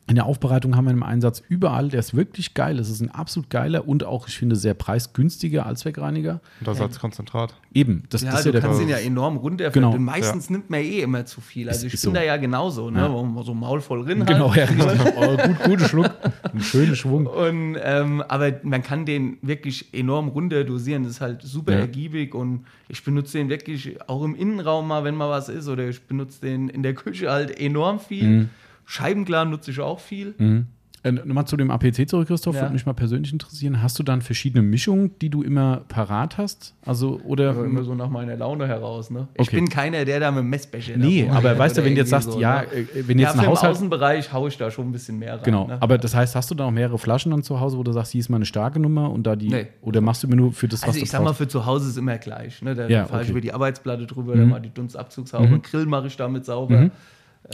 in 0.08 0.14
der 0.14 0.24
Aufbereitung 0.24 0.74
haben 0.74 0.86
wir 0.86 0.90
einen 0.90 1.02
Einsatz 1.02 1.42
überall. 1.48 1.90
Der 1.90 2.00
ist 2.00 2.16
wirklich 2.16 2.54
geil. 2.54 2.78
Es 2.78 2.88
ist 2.88 3.00
ein 3.00 3.10
absolut 3.10 3.50
geiler 3.50 3.86
und 3.86 4.04
auch, 4.04 4.26
ich 4.26 4.38
finde, 4.38 4.56
sehr 4.56 4.72
preisgünstiger 4.72 5.66
Allzweckreiniger. 5.66 6.40
Und 6.60 6.66
das 6.66 6.80
als 6.80 6.98
Konzentrat. 6.98 7.54
Eben. 7.74 8.04
Das, 8.08 8.22
ja, 8.22 8.30
das 8.30 8.44
du 8.44 8.50
ja 8.52 8.60
kannst 8.60 8.80
ihn 8.80 8.88
ja 8.88 8.96
enorm 8.96 9.36
runterfüllen. 9.36 9.90
Genau. 9.90 10.02
Meistens 10.02 10.48
ja. 10.48 10.52
nimmt 10.52 10.70
man 10.70 10.80
eh 10.80 11.00
immer 11.00 11.26
zu 11.26 11.42
viel. 11.42 11.68
Also 11.68 11.86
ich 11.86 11.92
bin 11.92 12.00
so. 12.00 12.10
da 12.12 12.22
ja 12.22 12.38
genauso, 12.38 12.90
ne? 12.90 13.00
Ja. 13.00 13.12
wo 13.12 13.22
man 13.22 13.44
so 13.44 13.52
Maul 13.52 13.82
voll 13.82 14.04
drin 14.04 14.24
Genau, 14.24 14.54
ja, 14.54 14.66
oh, 15.16 15.36
gut, 15.36 15.62
guter 15.64 15.88
Schluck. 15.88 16.10
Ein 16.54 16.60
schöner 16.60 16.94
Schwung. 16.94 17.26
Und, 17.26 17.76
ähm, 17.82 18.22
aber 18.26 18.52
man 18.62 18.82
kann 18.82 19.04
den 19.04 19.36
wirklich 19.42 19.92
enorm 19.92 20.28
runter 20.28 20.64
dosieren. 20.64 21.02
Das 21.02 21.12
ist 21.12 21.20
halt 21.20 21.42
super 21.42 21.72
ja. 21.72 21.80
ergiebig 21.80 22.34
und 22.34 22.64
ich 22.88 23.04
benutze 23.04 23.36
den 23.36 23.50
wirklich 23.50 23.98
auch 24.08 24.24
im 24.24 24.34
Innenraum 24.34 24.88
mal, 24.88 25.04
wenn 25.04 25.14
mal 25.14 25.28
was 25.28 25.50
ist. 25.50 25.68
Oder 25.68 25.86
ich 25.90 26.00
benutze 26.04 26.40
den 26.40 26.70
in 26.70 26.82
der 26.82 26.94
Küche 26.94 27.30
halt 27.30 27.60
enorm 27.60 28.00
viel. 28.00 28.26
Mhm. 28.26 28.50
Scheibenklar 28.88 29.44
nutze 29.44 29.70
ich 29.70 29.80
auch 29.80 30.00
viel. 30.00 30.34
Mhm. 30.38 30.66
Äh, 31.04 31.12
Nochmal 31.12 31.46
zu 31.46 31.58
dem 31.58 31.70
APC 31.70 32.08
zurück, 32.08 32.26
Christoph, 32.26 32.56
ja. 32.56 32.62
würde 32.62 32.72
mich 32.72 32.86
mal 32.86 32.94
persönlich 32.94 33.32
interessieren. 33.32 33.82
Hast 33.82 33.98
du 33.98 34.02
dann 34.02 34.22
verschiedene 34.22 34.62
Mischungen, 34.62 35.16
die 35.20 35.28
du 35.28 35.42
immer 35.42 35.82
parat 35.88 36.38
hast? 36.38 36.74
Also, 36.86 37.20
oder 37.22 37.50
also 37.50 37.64
immer 37.64 37.84
so 37.84 37.94
nach 37.94 38.08
meiner 38.08 38.34
Laune 38.36 38.66
heraus. 38.66 39.10
Ne? 39.10 39.28
Ich 39.34 39.48
okay. 39.48 39.56
bin 39.56 39.68
keiner, 39.68 40.06
der 40.06 40.20
da 40.20 40.30
mit 40.30 40.40
dem 40.40 40.48
Messbecher 40.48 40.96
Nee, 40.96 41.28
aber 41.30 41.56
weißt 41.56 41.76
du, 41.76 41.84
wenn 41.84 41.94
du 41.94 42.00
jetzt 42.00 42.08
sagst, 42.08 42.32
so, 42.32 42.40
ja, 42.40 42.62
ne? 42.62 42.68
Äh, 42.72 42.86
wenn 43.06 43.18
jetzt 43.18 43.34
ja, 43.34 43.40
ein 43.42 43.46
Haushalt. 43.46 43.72
Im 43.72 43.76
Außenbereich 43.76 44.32
haue 44.32 44.48
ich 44.48 44.56
da 44.56 44.70
schon 44.70 44.88
ein 44.88 44.92
bisschen 44.92 45.18
mehr 45.18 45.34
rein. 45.34 45.44
Genau, 45.44 45.66
ne? 45.66 45.76
aber 45.80 45.98
das 45.98 46.14
heißt, 46.14 46.34
hast 46.34 46.50
du 46.50 46.54
da 46.54 46.64
auch 46.64 46.70
mehrere 46.70 46.98
Flaschen 46.98 47.30
dann 47.30 47.42
zu 47.42 47.60
Hause, 47.60 47.76
wo 47.76 47.82
du 47.82 47.92
sagst, 47.92 48.12
hier 48.12 48.20
ist 48.20 48.30
mal 48.30 48.36
eine 48.36 48.46
starke 48.46 48.80
Nummer 48.80 49.10
und 49.10 49.24
da 49.24 49.36
die. 49.36 49.50
Nee. 49.50 49.66
Oder 49.82 50.00
machst 50.00 50.22
du 50.22 50.26
immer 50.26 50.36
nur 50.36 50.52
für 50.52 50.66
das, 50.66 50.80
was 50.80 50.88
also 50.88 51.00
ich 51.00 51.10
sag 51.10 51.22
mal, 51.22 51.34
für 51.34 51.46
zu 51.46 51.66
Hause 51.66 51.90
ist 51.90 51.98
immer 51.98 52.16
gleich. 52.16 52.62
Ne? 52.62 52.74
Da 52.74 52.88
ja, 52.88 53.04
fahre 53.04 53.16
okay. 53.18 53.24
ich 53.24 53.30
über 53.30 53.40
die 53.42 53.52
Arbeitsplatte 53.52 54.06
drüber, 54.06 54.34
mhm. 54.34 54.38
dann 54.40 54.48
mal 54.48 54.60
die 54.60 54.72
Dunstabzugshaube. 54.72 55.46
Mhm. 55.46 55.62
Grill 55.62 55.86
mache 55.86 56.06
ich 56.06 56.16
damit 56.16 56.46
sauber. 56.46 56.80
Mhm. 56.80 56.90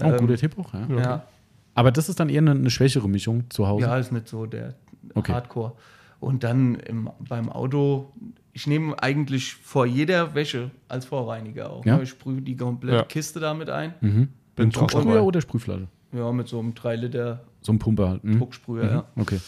Oh, 0.00 0.04
ähm, 0.04 0.16
guter 0.18 0.36
Tipp 0.36 0.58
auch, 0.58 0.72
ja. 0.74 0.86
ja. 0.96 1.26
Aber 1.74 1.90
das 1.90 2.08
ist 2.08 2.20
dann 2.20 2.28
eher 2.28 2.38
eine, 2.38 2.52
eine 2.52 2.70
schwächere 2.70 3.08
Mischung 3.08 3.50
zu 3.50 3.66
Hause? 3.66 3.86
Ja, 3.86 3.96
ist 3.98 4.12
nicht 4.12 4.28
so 4.28 4.46
der 4.46 4.74
okay. 5.14 5.32
Hardcore. 5.32 5.72
Und 6.20 6.44
dann 6.44 6.76
im, 6.76 7.10
beim 7.28 7.50
Auto, 7.50 8.12
ich 8.52 8.66
nehme 8.66 9.00
eigentlich 9.02 9.54
vor 9.54 9.84
jeder 9.84 10.34
Wäsche 10.34 10.70
als 10.88 11.04
Vorreiniger 11.04 11.70
auch. 11.70 11.84
Ja? 11.84 11.96
Ne? 11.96 12.04
Ich 12.04 12.10
sprühe 12.10 12.40
die 12.40 12.56
komplette 12.56 12.96
ja. 12.96 13.02
Kiste 13.02 13.40
damit 13.40 13.70
ein. 13.70 13.94
Mhm. 14.00 14.28
Bin 14.56 14.70
Drucksprüher 14.70 15.24
oder 15.24 15.40
Sprühflasche? 15.40 15.88
Ja, 16.12 16.30
mit 16.30 16.46
so 16.46 16.60
einem 16.60 16.74
3 16.74 16.96
Liter 16.96 17.44
so 17.64 17.72
ein 17.72 17.78
Pumper 17.78 18.10
halt. 18.10 18.24
Mhm. 18.24 18.38
Drucksprüher, 18.38 18.84
mhm. 18.84 18.90
ja. 18.90 19.04
Okay. 19.16 19.40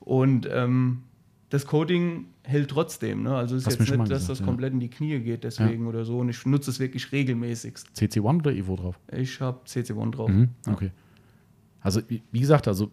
Und 0.00 0.48
ähm, 0.50 1.02
das 1.50 1.66
Coating 1.66 2.26
hält 2.44 2.70
trotzdem. 2.70 3.22
Ne? 3.22 3.34
Also 3.34 3.56
es 3.56 3.66
ist 3.66 3.78
jetzt 3.78 3.80
nicht, 3.80 3.92
dass 3.92 4.08
gesagt, 4.08 4.30
das 4.30 4.38
ja. 4.40 4.44
komplett 4.44 4.72
in 4.72 4.80
die 4.80 4.90
Knie 4.90 5.18
geht 5.20 5.44
deswegen 5.44 5.84
ja. 5.84 5.88
oder 5.88 6.04
so. 6.04 6.18
Und 6.18 6.28
ich 6.28 6.44
nutze 6.46 6.70
es 6.70 6.78
wirklich 6.78 7.10
regelmäßig. 7.10 7.74
CC1 7.96 8.38
oder 8.38 8.52
Evo 8.52 8.76
drauf? 8.76 8.98
Ich 9.10 9.40
habe 9.40 9.60
CC1 9.66 10.10
drauf. 10.12 10.30
Mhm. 10.30 10.50
Okay. 10.68 10.90
Also, 11.80 12.00
wie 12.08 12.40
gesagt, 12.40 12.66
also 12.66 12.90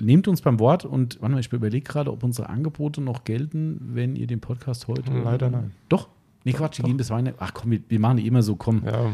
nehmt 0.00 0.28
uns 0.28 0.40
beim 0.40 0.60
Wort 0.60 0.84
und 0.84 1.20
warte 1.20 1.34
mal, 1.34 1.40
ich 1.40 1.52
überlege 1.52 1.84
gerade, 1.84 2.12
ob 2.12 2.22
unsere 2.22 2.48
Angebote 2.48 3.00
noch 3.00 3.24
gelten, 3.24 3.80
wenn 3.92 4.14
ihr 4.14 4.26
den 4.26 4.40
Podcast 4.40 4.86
heute. 4.86 5.12
Leider 5.12 5.50
nein. 5.50 5.72
Doch? 5.88 6.08
Nee, 6.44 6.52
Quatsch, 6.52 6.78
die 6.78 6.82
gehen 6.82 6.96
bis 6.96 7.10
Weihnachten. 7.10 7.38
Ach 7.40 7.52
komm, 7.52 7.70
wir, 7.70 7.80
wir 7.88 8.00
machen 8.00 8.16
die 8.18 8.26
immer 8.26 8.42
so, 8.42 8.56
komm. 8.56 8.82
Ja. 8.84 9.10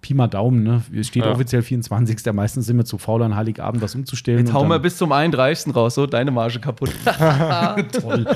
Pi 0.00 0.14
mal 0.14 0.28
Daumen, 0.28 0.62
ne? 0.62 0.82
Es 0.94 1.08
steht 1.08 1.24
ja. 1.24 1.32
offiziell 1.32 1.62
24. 1.62 2.32
Meistens 2.32 2.66
sind 2.66 2.76
wir 2.76 2.84
zu 2.84 2.98
faul, 2.98 3.20
an 3.22 3.34
Heiligabend 3.34 3.82
was 3.82 3.96
umzustellen. 3.96 4.38
Jetzt 4.38 4.52
hauen 4.52 4.68
wir 4.68 4.78
bis 4.78 4.96
zum 4.96 5.10
31. 5.10 5.74
raus, 5.74 5.96
so 5.96 6.06
deine 6.06 6.30
Marge 6.30 6.60
kaputt. 6.60 6.90
Toll. 8.00 8.26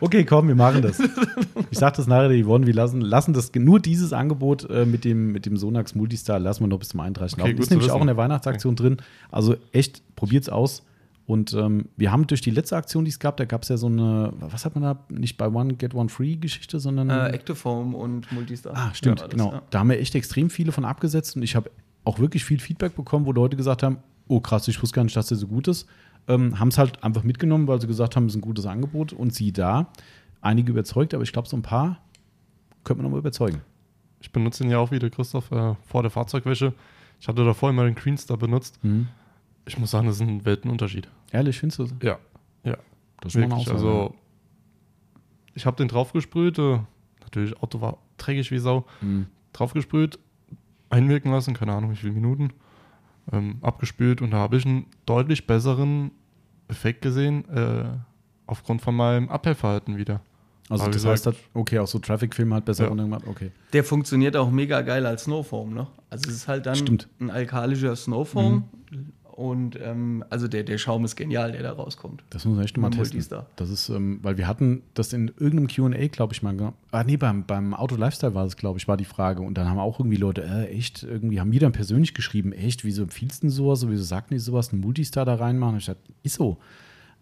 Okay, 0.00 0.24
komm, 0.24 0.48
wir 0.48 0.54
machen 0.54 0.82
das. 0.82 1.00
Ich 1.70 1.78
sag 1.78 1.94
das 1.94 2.06
nachher, 2.06 2.28
die 2.28 2.44
Yvonne, 2.44 2.66
wir 2.66 2.74
lassen, 2.74 3.00
lassen 3.00 3.32
das, 3.32 3.50
nur 3.56 3.80
dieses 3.80 4.12
Angebot 4.12 4.70
äh, 4.70 4.86
mit 4.86 5.04
dem, 5.04 5.32
mit 5.32 5.46
dem 5.46 5.56
Sonax 5.56 5.96
Multistar 5.96 6.38
lassen 6.38 6.62
wir 6.62 6.68
noch 6.68 6.78
bis 6.78 6.90
zum 6.90 7.00
31. 7.00 7.40
Okay, 7.40 7.52
ist 7.58 7.70
nämlich 7.70 7.90
auch 7.90 8.00
in 8.00 8.06
der 8.06 8.16
Weihnachtsaktion 8.16 8.74
okay. 8.74 8.82
drin. 8.82 8.96
Also 9.32 9.56
echt, 9.72 10.00
probiert's 10.14 10.48
aus. 10.48 10.84
Und 11.26 11.54
ähm, 11.54 11.88
wir 11.96 12.12
haben 12.12 12.26
durch 12.26 12.42
die 12.42 12.50
letzte 12.50 12.76
Aktion, 12.76 13.04
die 13.06 13.10
es 13.10 13.18
gab, 13.18 13.38
da 13.38 13.46
gab 13.46 13.62
es 13.62 13.70
ja 13.70 13.78
so 13.78 13.86
eine, 13.86 14.32
was 14.40 14.66
hat 14.66 14.74
man 14.74 14.82
da, 14.82 15.04
nicht 15.08 15.38
bei 15.38 15.48
One 15.48 15.74
Get 15.74 15.94
One 15.94 16.10
Free 16.10 16.36
Geschichte, 16.36 16.78
sondern. 16.78 17.08
Äh, 17.08 17.28
Activefoam 17.30 17.94
und 17.94 18.30
Multistar. 18.30 18.74
Ah, 18.76 18.92
stimmt, 18.92 19.20
ja, 19.20 19.26
genau. 19.26 19.52
Ja. 19.52 19.62
Da 19.70 19.78
haben 19.78 19.88
wir 19.88 19.98
echt 19.98 20.14
extrem 20.14 20.50
viele 20.50 20.70
von 20.70 20.84
abgesetzt 20.84 21.36
und 21.36 21.42
ich 21.42 21.56
habe 21.56 21.70
auch 22.04 22.18
wirklich 22.18 22.44
viel 22.44 22.60
Feedback 22.60 22.94
bekommen, 22.94 23.24
wo 23.24 23.32
Leute 23.32 23.56
gesagt 23.56 23.82
haben: 23.82 23.98
Oh 24.28 24.40
krass, 24.40 24.68
ich 24.68 24.82
wusste 24.82 24.96
gar 24.96 25.04
nicht, 25.04 25.16
dass 25.16 25.28
der 25.28 25.38
so 25.38 25.46
gut 25.46 25.66
ist. 25.66 25.88
Ähm, 26.28 26.58
haben 26.58 26.68
es 26.68 26.78
halt 26.78 27.02
einfach 27.02 27.22
mitgenommen, 27.22 27.66
weil 27.68 27.80
sie 27.80 27.86
gesagt 27.86 28.16
haben, 28.16 28.26
es 28.26 28.32
ist 28.32 28.38
ein 28.38 28.42
gutes 28.42 28.66
Angebot 28.66 29.12
und 29.12 29.34
sie 29.34 29.52
da. 29.52 29.88
Einige 30.42 30.72
überzeugt, 30.72 31.14
aber 31.14 31.22
ich 31.22 31.32
glaube, 31.32 31.48
so 31.48 31.56
ein 31.56 31.62
paar 31.62 32.00
könnte 32.82 33.02
man 33.02 33.04
nochmal 33.04 33.20
überzeugen. 33.20 33.62
Ich 34.20 34.30
benutze 34.30 34.64
ihn 34.64 34.70
ja 34.70 34.78
auch 34.78 34.90
wieder, 34.90 35.08
Christoph, 35.10 35.50
äh, 35.50 35.74
vor 35.86 36.02
der 36.02 36.10
Fahrzeugwäsche. 36.10 36.74
Ich 37.20 37.28
hatte 37.28 37.44
davor 37.44 37.70
immer 37.70 37.84
den 37.84 37.94
Greenstar 37.94 38.36
benutzt. 38.36 38.78
Mhm. 38.82 39.08
Ich 39.66 39.78
muss 39.78 39.90
sagen, 39.90 40.06
das 40.06 40.16
ist 40.16 40.22
ein 40.22 40.44
Weltenunterschied. 40.44 41.08
Ehrlich, 41.32 41.58
findest 41.58 41.78
du? 41.78 41.88
Ja, 42.02 42.18
ja. 42.64 42.76
Das 43.20 43.34
Wirklich, 43.34 43.70
also 43.70 44.14
ich 45.54 45.66
habe 45.66 45.76
den 45.76 45.88
draufgesprüht, 45.88 46.58
äh, 46.58 46.80
natürlich 47.22 47.56
Auto 47.62 47.80
war 47.80 47.98
dreckig 48.18 48.50
wie 48.50 48.58
Sau, 48.58 48.84
mhm. 49.00 49.26
draufgesprüht, 49.52 50.18
einwirken 50.90 51.30
lassen, 51.30 51.54
keine 51.54 51.72
Ahnung 51.72 51.92
wie 51.92 51.96
viele 51.96 52.12
Minuten, 52.12 52.50
ähm, 53.32 53.58
abgespült 53.62 54.20
und 54.20 54.30
da 54.30 54.38
habe 54.38 54.56
ich 54.56 54.66
einen 54.66 54.86
deutlich 55.06 55.46
besseren 55.46 56.10
Effekt 56.68 57.02
gesehen, 57.02 57.48
äh, 57.48 57.84
aufgrund 58.46 58.82
von 58.82 58.94
meinem 58.94 59.28
Abhellverhalten 59.28 59.96
wieder. 59.96 60.20
Also 60.70 60.88
das 60.88 61.04
heißt, 61.04 61.26
halt, 61.26 61.36
okay, 61.52 61.78
auch 61.78 61.86
so 61.86 61.98
Traffic-Film 61.98 62.54
hat 62.54 62.64
besser 62.64 62.84
ja. 62.84 62.88
runtergemacht, 62.88 63.26
okay. 63.26 63.52
Der 63.74 63.84
funktioniert 63.84 64.34
auch 64.34 64.50
mega 64.50 64.80
geil 64.80 65.04
als 65.04 65.24
Snowform, 65.24 65.74
ne? 65.74 65.86
Also 66.08 66.30
es 66.30 66.36
ist 66.36 66.48
halt 66.48 66.64
dann 66.64 66.76
Stimmt. 66.76 67.08
ein 67.20 67.30
alkalischer 67.30 67.94
Snowform. 67.96 68.64
Mhm. 68.90 69.12
Und 69.34 69.76
ähm, 69.82 70.24
also 70.30 70.46
der, 70.46 70.62
der 70.62 70.78
Schaum 70.78 71.04
ist 71.04 71.16
genial, 71.16 71.50
der 71.50 71.64
da 71.64 71.72
rauskommt. 71.72 72.22
Das 72.30 72.44
muss 72.44 72.54
man 72.54 72.64
echt 72.64 72.76
mal 72.76 72.90
testen. 72.90 73.40
Das 73.56 73.68
ist, 73.68 73.88
ähm, 73.88 74.20
weil 74.22 74.38
wir 74.38 74.46
hatten 74.46 74.82
das 74.94 75.12
in 75.12 75.26
irgendeinem 75.40 75.66
QA, 75.66 76.06
glaube 76.06 76.34
ich, 76.34 76.44
mal. 76.44 76.72
Ah, 76.92 77.02
nee, 77.02 77.16
beim, 77.16 77.44
beim 77.44 77.74
Auto 77.74 77.96
Lifestyle 77.96 78.36
war 78.36 78.46
es, 78.46 78.56
glaube 78.56 78.78
ich, 78.78 78.86
war 78.86 78.96
die 78.96 79.04
Frage. 79.04 79.42
Und 79.42 79.58
dann 79.58 79.68
haben 79.68 79.80
auch 79.80 79.98
irgendwie 79.98 80.18
Leute, 80.18 80.44
äh, 80.44 80.68
echt, 80.68 81.02
irgendwie 81.02 81.40
haben 81.40 81.50
die 81.50 81.58
dann 81.58 81.72
persönlich 81.72 82.14
geschrieben, 82.14 82.52
echt, 82.52 82.84
wieso 82.84 83.02
empfiehlst 83.02 83.42
du 83.42 83.46
denn 83.48 83.50
sowas? 83.50 83.84
Wieso 83.88 84.04
sagt 84.04 84.30
die 84.30 84.38
sowas, 84.38 84.72
einen 84.72 84.82
Multistar 84.82 85.24
da 85.24 85.34
reinmachen? 85.34 85.74
Und 85.74 85.80
ich 85.80 85.86
dachte, 85.86 86.00
ist 86.22 86.36
so. 86.36 86.58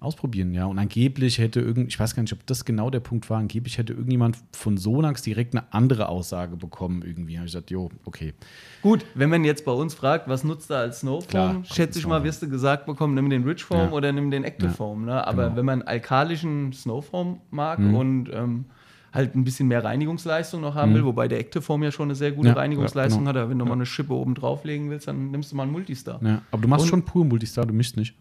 Ausprobieren, 0.02 0.52
ja. 0.52 0.66
Und 0.66 0.78
angeblich 0.78 1.38
hätte 1.38 1.60
irgend, 1.60 1.88
ich 1.88 1.98
weiß 1.98 2.16
gar 2.16 2.22
nicht, 2.22 2.32
ob 2.32 2.44
das 2.46 2.64
genau 2.64 2.90
der 2.90 3.00
Punkt 3.00 3.30
war, 3.30 3.38
angeblich 3.38 3.78
hätte 3.78 3.92
irgendjemand 3.92 4.36
von 4.52 4.76
Sonax 4.76 5.22
direkt 5.22 5.54
eine 5.54 5.72
andere 5.72 6.08
Aussage 6.08 6.56
bekommen 6.56 7.02
irgendwie. 7.02 7.36
Habe 7.36 7.46
ich 7.46 7.52
gesagt, 7.52 7.70
jo, 7.70 7.88
okay. 8.04 8.34
Gut, 8.82 9.04
wenn 9.14 9.30
man 9.30 9.44
jetzt 9.44 9.64
bei 9.64 9.72
uns 9.72 9.94
fragt, 9.94 10.28
was 10.28 10.42
nutzt 10.42 10.70
er 10.70 10.78
als 10.78 11.00
Snowform, 11.00 11.64
schätze 11.64 12.00
ich 12.00 12.06
mal, 12.06 12.24
wirst 12.24 12.42
du 12.42 12.48
gesagt 12.48 12.86
bekommen, 12.86 13.14
nimm 13.14 13.30
den 13.30 13.44
Rich 13.44 13.64
Foam 13.64 13.78
ja. 13.78 13.90
oder 13.92 14.10
nimm 14.12 14.30
den 14.30 14.44
Active 14.44 14.70
Foam. 14.70 15.04
Ne? 15.04 15.26
Aber 15.26 15.44
genau. 15.44 15.56
wenn 15.56 15.64
man 15.64 15.82
alkalischen 15.82 16.72
Snowform 16.72 17.40
mag 17.50 17.78
mhm. 17.78 17.94
und 17.94 18.30
ähm, 18.32 18.64
halt 19.12 19.34
ein 19.34 19.44
bisschen 19.44 19.68
mehr 19.68 19.84
Reinigungsleistung 19.84 20.60
noch 20.60 20.74
haben 20.74 20.92
mhm. 20.92 20.96
will, 20.96 21.04
wobei 21.04 21.28
der 21.28 21.38
Active 21.38 21.62
Foam 21.62 21.82
ja 21.82 21.92
schon 21.92 22.08
eine 22.08 22.14
sehr 22.14 22.32
gute 22.32 22.48
ja, 22.48 22.54
Reinigungsleistung 22.54 23.24
ja, 23.24 23.32
genau. 23.32 23.40
hat, 23.40 23.44
aber 23.44 23.50
wenn 23.50 23.58
du 23.58 23.64
mal 23.66 23.74
eine 23.74 23.86
Schippe 23.86 24.14
oben 24.14 24.34
drauflegen 24.34 24.90
willst, 24.90 25.06
dann 25.06 25.30
nimmst 25.30 25.52
du 25.52 25.56
mal 25.56 25.64
einen 25.64 25.72
Multistar. 25.72 26.20
Ja, 26.24 26.42
aber 26.50 26.62
du 26.62 26.68
machst 26.68 26.84
und, 26.84 26.88
schon 26.90 27.04
pur 27.04 27.24
Multistar, 27.24 27.66
du 27.66 27.74
mischst 27.74 27.96
nicht. 27.96 28.16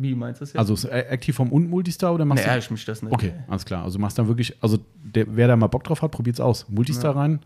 Wie 0.00 0.14
meinst 0.14 0.40
du 0.40 0.44
das 0.44 0.52
jetzt? 0.52 0.58
Also 0.58 0.90
aktiv 0.90 1.36
vom 1.36 1.52
und 1.52 1.68
Multistar 1.68 2.14
oder 2.14 2.24
machst 2.24 2.46
nee, 2.46 2.52
du? 2.52 2.58
ich 2.58 2.70
mich 2.70 2.84
das 2.84 3.02
nicht. 3.02 3.12
Okay, 3.12 3.34
alles 3.48 3.64
klar. 3.64 3.84
Also 3.84 3.98
machst 3.98 4.18
dann 4.18 4.28
wirklich, 4.28 4.56
also 4.62 4.78
der, 5.02 5.26
wer 5.28 5.48
da 5.48 5.56
mal 5.56 5.66
Bock 5.66 5.84
drauf 5.84 6.02
hat, 6.02 6.10
probiert's 6.10 6.40
aus. 6.40 6.68
Multistar 6.68 7.14
ja. 7.14 7.20
rein. 7.20 7.40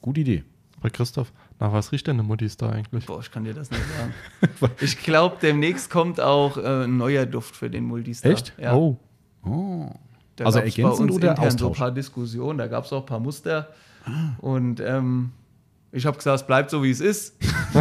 Gute 0.00 0.20
Idee. 0.20 0.44
Bei 0.80 0.90
Christoph, 0.90 1.32
nach 1.58 1.72
was 1.72 1.90
riecht 1.90 2.06
denn 2.06 2.16
eine 2.16 2.22
Multistar 2.22 2.72
eigentlich? 2.72 3.06
Boah, 3.06 3.20
ich 3.20 3.30
kann 3.30 3.44
dir 3.44 3.54
das 3.54 3.70
nicht 3.70 3.82
sagen. 3.96 4.72
ich 4.80 4.98
glaube, 4.98 5.36
demnächst 5.40 5.90
kommt 5.90 6.20
auch 6.20 6.58
äh, 6.58 6.84
ein 6.84 6.96
neuer 6.96 7.26
Duft 7.26 7.56
für 7.56 7.70
den 7.70 7.84
Multistar. 7.84 8.32
Echt? 8.32 8.52
Ja. 8.58 8.74
Oh. 8.74 8.98
oh. 9.44 9.90
Da 10.36 10.44
also 10.44 10.58
ergänzend 10.58 11.10
oder 11.10 11.32
Austausch? 11.38 11.58
so 11.58 11.68
ein 11.68 11.72
paar 11.72 11.90
Diskussionen, 11.92 12.58
da 12.58 12.66
gab 12.66 12.84
es 12.84 12.92
auch 12.92 13.00
ein 13.00 13.06
paar 13.06 13.20
Muster. 13.20 13.70
Ah. 14.04 14.34
Und 14.38 14.80
ähm, 14.80 15.32
ich 15.92 16.04
habe 16.04 16.16
gesagt, 16.16 16.40
es 16.40 16.46
bleibt 16.46 16.70
so, 16.70 16.82
wie 16.82 16.90
es 16.90 17.00
ist. 17.00 17.36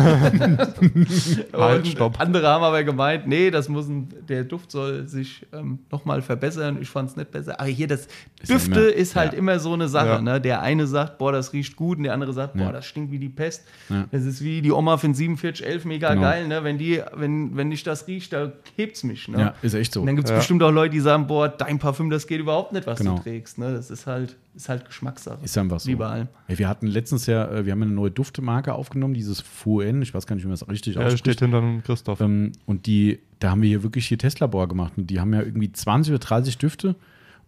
halt, 1.53 1.87
stopp. 1.87 2.19
Andere 2.19 2.47
haben 2.47 2.63
aber 2.63 2.83
gemeint, 2.83 3.27
nee, 3.27 3.49
das 3.51 3.67
muss 3.67 3.87
ein, 3.87 4.07
der 4.27 4.43
Duft 4.43 4.71
soll 4.71 5.07
sich 5.07 5.45
ähm, 5.51 5.79
nochmal 5.91 6.21
verbessern. 6.21 6.77
Ich 6.81 6.89
fand 6.89 7.09
es 7.09 7.15
nicht 7.15 7.31
besser. 7.31 7.59
Aber 7.59 7.69
hier, 7.69 7.87
das 7.87 8.07
ist 8.41 8.51
Düfte 8.51 8.79
ja 8.79 8.87
immer, 8.87 8.95
ist 8.95 9.15
halt 9.15 9.33
ja. 9.33 9.39
immer 9.39 9.59
so 9.59 9.73
eine 9.73 9.87
Sache. 9.87 10.07
Ja. 10.07 10.21
Ne? 10.21 10.39
Der 10.39 10.61
eine 10.61 10.87
sagt, 10.87 11.17
boah, 11.17 11.31
das 11.31 11.51
riecht 11.51 11.75
gut, 11.75 11.97
und 11.97 12.03
der 12.03 12.13
andere 12.13 12.31
sagt, 12.33 12.55
boah, 12.55 12.71
das 12.71 12.85
stinkt 12.85 13.11
wie 13.11 13.19
die 13.19 13.29
Pest. 13.29 13.63
Das 14.11 14.23
ist 14.23 14.43
wie 14.43 14.61
die 14.61 14.71
Oma 14.71 14.97
von 14.97 15.15
4711, 15.15 15.85
mega 15.85 16.09
genau. 16.09 16.21
geil. 16.21 16.47
Ne? 16.47 16.63
Wenn, 16.63 16.77
die, 16.77 17.01
wenn, 17.15 17.57
wenn 17.57 17.71
ich 17.71 17.83
das 17.83 18.07
rieche, 18.07 18.29
da 18.29 18.51
hebt 18.75 18.97
es 18.97 19.03
mich. 19.03 19.27
Ne? 19.27 19.39
Ja, 19.39 19.55
ist 19.61 19.73
echt 19.73 19.93
so. 19.93 20.01
Und 20.01 20.07
dann 20.07 20.15
gibt 20.15 20.29
es 20.29 20.35
bestimmt 20.35 20.61
auch 20.63 20.71
Leute, 20.71 20.91
die 20.91 20.99
sagen, 20.99 21.27
boah, 21.27 21.49
dein 21.49 21.79
Parfüm, 21.79 22.09
das 22.09 22.27
geht 22.27 22.39
überhaupt 22.39 22.71
nicht, 22.71 22.85
was 22.85 22.99
genau. 22.99 23.15
du 23.17 23.23
trägst. 23.23 23.57
Ne? 23.57 23.73
Das 23.73 23.89
ist 23.89 24.05
halt, 24.05 24.37
ist 24.55 24.69
halt 24.69 24.85
Geschmackssache. 24.85 25.43
Ist 25.43 25.57
einfach 25.57 25.79
so. 25.79 25.89
Wie 25.89 25.95
bei 25.95 26.07
allem. 26.07 26.27
wir 26.47 26.69
hatten 26.69 26.87
letztens 26.87 27.25
ja, 27.25 27.49
äh, 27.51 27.65
wir 27.65 27.73
haben 27.73 27.83
eine 27.83 27.91
neue 27.91 28.11
Duftmarke 28.11 28.73
aufgenommen, 28.73 29.13
dieses 29.13 29.41
FUN. 29.41 30.01
Ich 30.01 30.13
weiß 30.13 30.25
gar 30.25 30.35
nicht, 30.35 30.43
wie 30.43 30.47
man 30.47 30.57
das 30.57 30.67
richtig 30.67 30.95
ja, 30.95 31.01
ausspricht. 31.01 31.27
Ja, 31.27 31.33
steht 31.33 31.51
hinter 31.51 31.81
Christoph. 31.83 32.21
Ähm, 32.21 32.53
und 32.65 32.85
die, 32.85 33.19
da 33.39 33.51
haben 33.51 33.61
wir 33.61 33.69
hier 33.69 33.83
wirklich 33.83 34.07
hier 34.07 34.17
Testlabor 34.17 34.67
gemacht. 34.67 34.93
Und 34.97 35.07
die 35.09 35.19
haben 35.19 35.33
ja 35.33 35.41
irgendwie 35.41 35.71
20 35.71 36.13
oder 36.13 36.19
30 36.19 36.57
Düfte. 36.57 36.95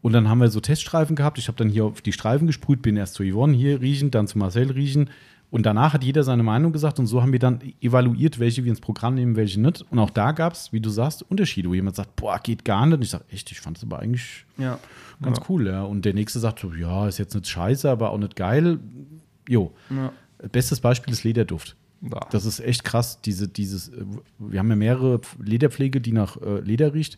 Und 0.01 0.13
dann 0.13 0.29
haben 0.29 0.39
wir 0.39 0.49
so 0.49 0.59
Teststreifen 0.59 1.15
gehabt. 1.15 1.37
Ich 1.37 1.47
habe 1.47 1.57
dann 1.57 1.69
hier 1.69 1.85
auf 1.85 2.01
die 2.01 2.13
Streifen 2.13 2.47
gesprüht, 2.47 2.81
bin 2.81 2.97
erst 2.97 3.15
zu 3.15 3.23
Yvonne 3.23 3.55
hier 3.55 3.81
riechen, 3.81 4.11
dann 4.11 4.27
zu 4.27 4.37
Marcel 4.37 4.71
riechen. 4.71 5.09
Und 5.49 5.65
danach 5.65 5.93
hat 5.93 6.03
jeder 6.03 6.23
seine 6.23 6.43
Meinung 6.43 6.73
gesagt 6.73 6.99
und 6.99 7.07
so 7.07 7.21
haben 7.21 7.31
wir 7.31 7.39
dann 7.39 7.61
evaluiert, 7.79 8.37
welche 8.37 8.65
wir 8.65 8.69
ins 8.69 8.81
Programm 8.81 9.15
nehmen, 9.15 9.37
welche 9.37 9.61
nicht. 9.61 9.85
Und 9.89 9.97
auch 9.97 10.09
da 10.09 10.33
gab 10.33 10.53
es, 10.53 10.73
wie 10.73 10.81
du 10.81 10.89
sagst, 10.89 11.23
Unterschiede, 11.23 11.69
wo 11.69 11.73
jemand 11.73 11.95
sagt, 11.95 12.17
boah, 12.17 12.37
geht 12.43 12.65
gar 12.65 12.85
nicht. 12.85 12.95
Und 12.95 13.01
ich 13.03 13.09
sage, 13.09 13.23
echt, 13.31 13.49
ich 13.51 13.61
fand 13.61 13.77
es 13.77 13.83
aber 13.83 13.99
eigentlich 13.99 14.45
ja. 14.57 14.77
ganz 15.21 15.37
ja. 15.37 15.45
cool. 15.47 15.67
Ja. 15.67 15.83
Und 15.83 16.03
der 16.03 16.13
nächste 16.13 16.39
sagt 16.39 16.59
so, 16.59 16.73
ja, 16.73 17.07
ist 17.07 17.17
jetzt 17.17 17.33
nicht 17.33 17.47
scheiße, 17.47 17.89
aber 17.89 18.11
auch 18.11 18.17
nicht 18.17 18.35
geil. 18.35 18.79
Jo. 19.47 19.73
Ja. 19.89 20.11
Bestes 20.51 20.81
Beispiel 20.81 21.13
ist 21.13 21.23
Lederduft. 21.23 21.77
Das 22.29 22.45
ist 22.45 22.59
echt 22.59 22.83
krass. 22.83 23.21
Diese, 23.21 23.47
dieses, 23.47 23.91
wir 24.37 24.59
haben 24.59 24.69
ja 24.69 24.75
mehrere 24.75 25.21
Lederpflege, 25.41 26.01
die 26.01 26.11
nach 26.11 26.37
äh, 26.41 26.59
Leder 26.59 26.93
riecht. 26.93 27.17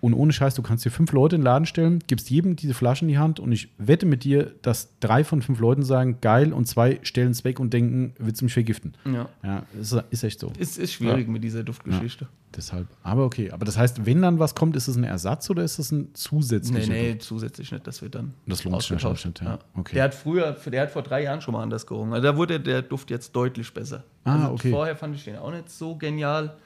Und 0.00 0.14
ohne 0.14 0.32
Scheiß, 0.32 0.54
du 0.54 0.62
kannst 0.62 0.84
dir 0.84 0.90
fünf 0.90 1.12
Leute 1.12 1.36
in 1.36 1.42
den 1.42 1.44
Laden 1.44 1.66
stellen, 1.66 1.98
gibst 2.06 2.30
jedem 2.30 2.56
diese 2.56 2.74
Flasche 2.74 3.04
in 3.04 3.08
die 3.08 3.18
Hand 3.18 3.38
und 3.38 3.52
ich 3.52 3.68
wette 3.78 4.06
mit 4.06 4.24
dir, 4.24 4.54
dass 4.62 4.98
drei 5.00 5.24
von 5.24 5.42
fünf 5.42 5.60
Leuten 5.60 5.82
sagen, 5.82 6.18
geil, 6.20 6.52
und 6.52 6.66
zwei 6.66 6.98
stellen 7.02 7.32
es 7.32 7.44
weg 7.44 7.60
und 7.60 7.72
denken, 7.72 8.14
willst 8.18 8.40
du 8.40 8.46
mich 8.46 8.54
vergiften? 8.54 8.94
Ja. 9.04 9.28
Ja, 9.42 9.66
ist, 9.78 9.96
ist 10.10 10.24
echt 10.24 10.40
so. 10.40 10.52
Ist, 10.58 10.78
ist 10.78 10.92
schwierig 10.92 11.26
ja. 11.26 11.32
mit 11.32 11.44
dieser 11.44 11.62
Duftgeschichte. 11.62 12.24
Ja, 12.24 12.30
deshalb. 12.56 12.88
Aber 13.02 13.24
okay. 13.24 13.50
Aber 13.50 13.64
das 13.64 13.76
heißt, 13.76 14.06
wenn 14.06 14.22
dann 14.22 14.38
was 14.38 14.54
kommt, 14.54 14.74
ist 14.76 14.88
es 14.88 14.96
ein 14.96 15.04
Ersatz 15.04 15.50
oder 15.50 15.62
ist 15.62 15.78
es 15.78 15.92
ein 15.92 16.14
zusätzlicher? 16.14 16.92
Nee, 16.92 17.02
nee, 17.02 17.12
Duft? 17.12 17.22
zusätzlich 17.22 17.70
nicht. 17.70 17.86
Das 17.86 18.00
wird 18.00 18.14
dann. 18.14 18.34
Das 18.46 18.64
lohnt 18.64 18.82
sich 18.82 18.92
nicht, 18.92 19.40
ja. 19.42 19.58
Okay. 19.74 19.94
Der 19.94 20.04
hat 20.04 20.14
früher, 20.14 20.52
der 20.52 20.82
hat 20.82 20.90
vor 20.90 21.02
drei 21.02 21.24
Jahren 21.24 21.40
schon 21.40 21.52
mal 21.52 21.62
anders 21.62 21.86
gerochen. 21.86 22.12
Also 22.12 22.26
da 22.26 22.36
wurde 22.36 22.58
der 22.58 22.82
Duft 22.82 23.10
jetzt 23.10 23.36
deutlich 23.36 23.72
besser. 23.72 24.04
Ah, 24.24 24.34
also 24.34 24.52
okay. 24.54 24.70
Vorher 24.70 24.96
fand 24.96 25.14
ich 25.14 25.24
den 25.24 25.36
auch 25.36 25.50
nicht 25.50 25.68
so 25.68 25.96
genial. 25.96 26.56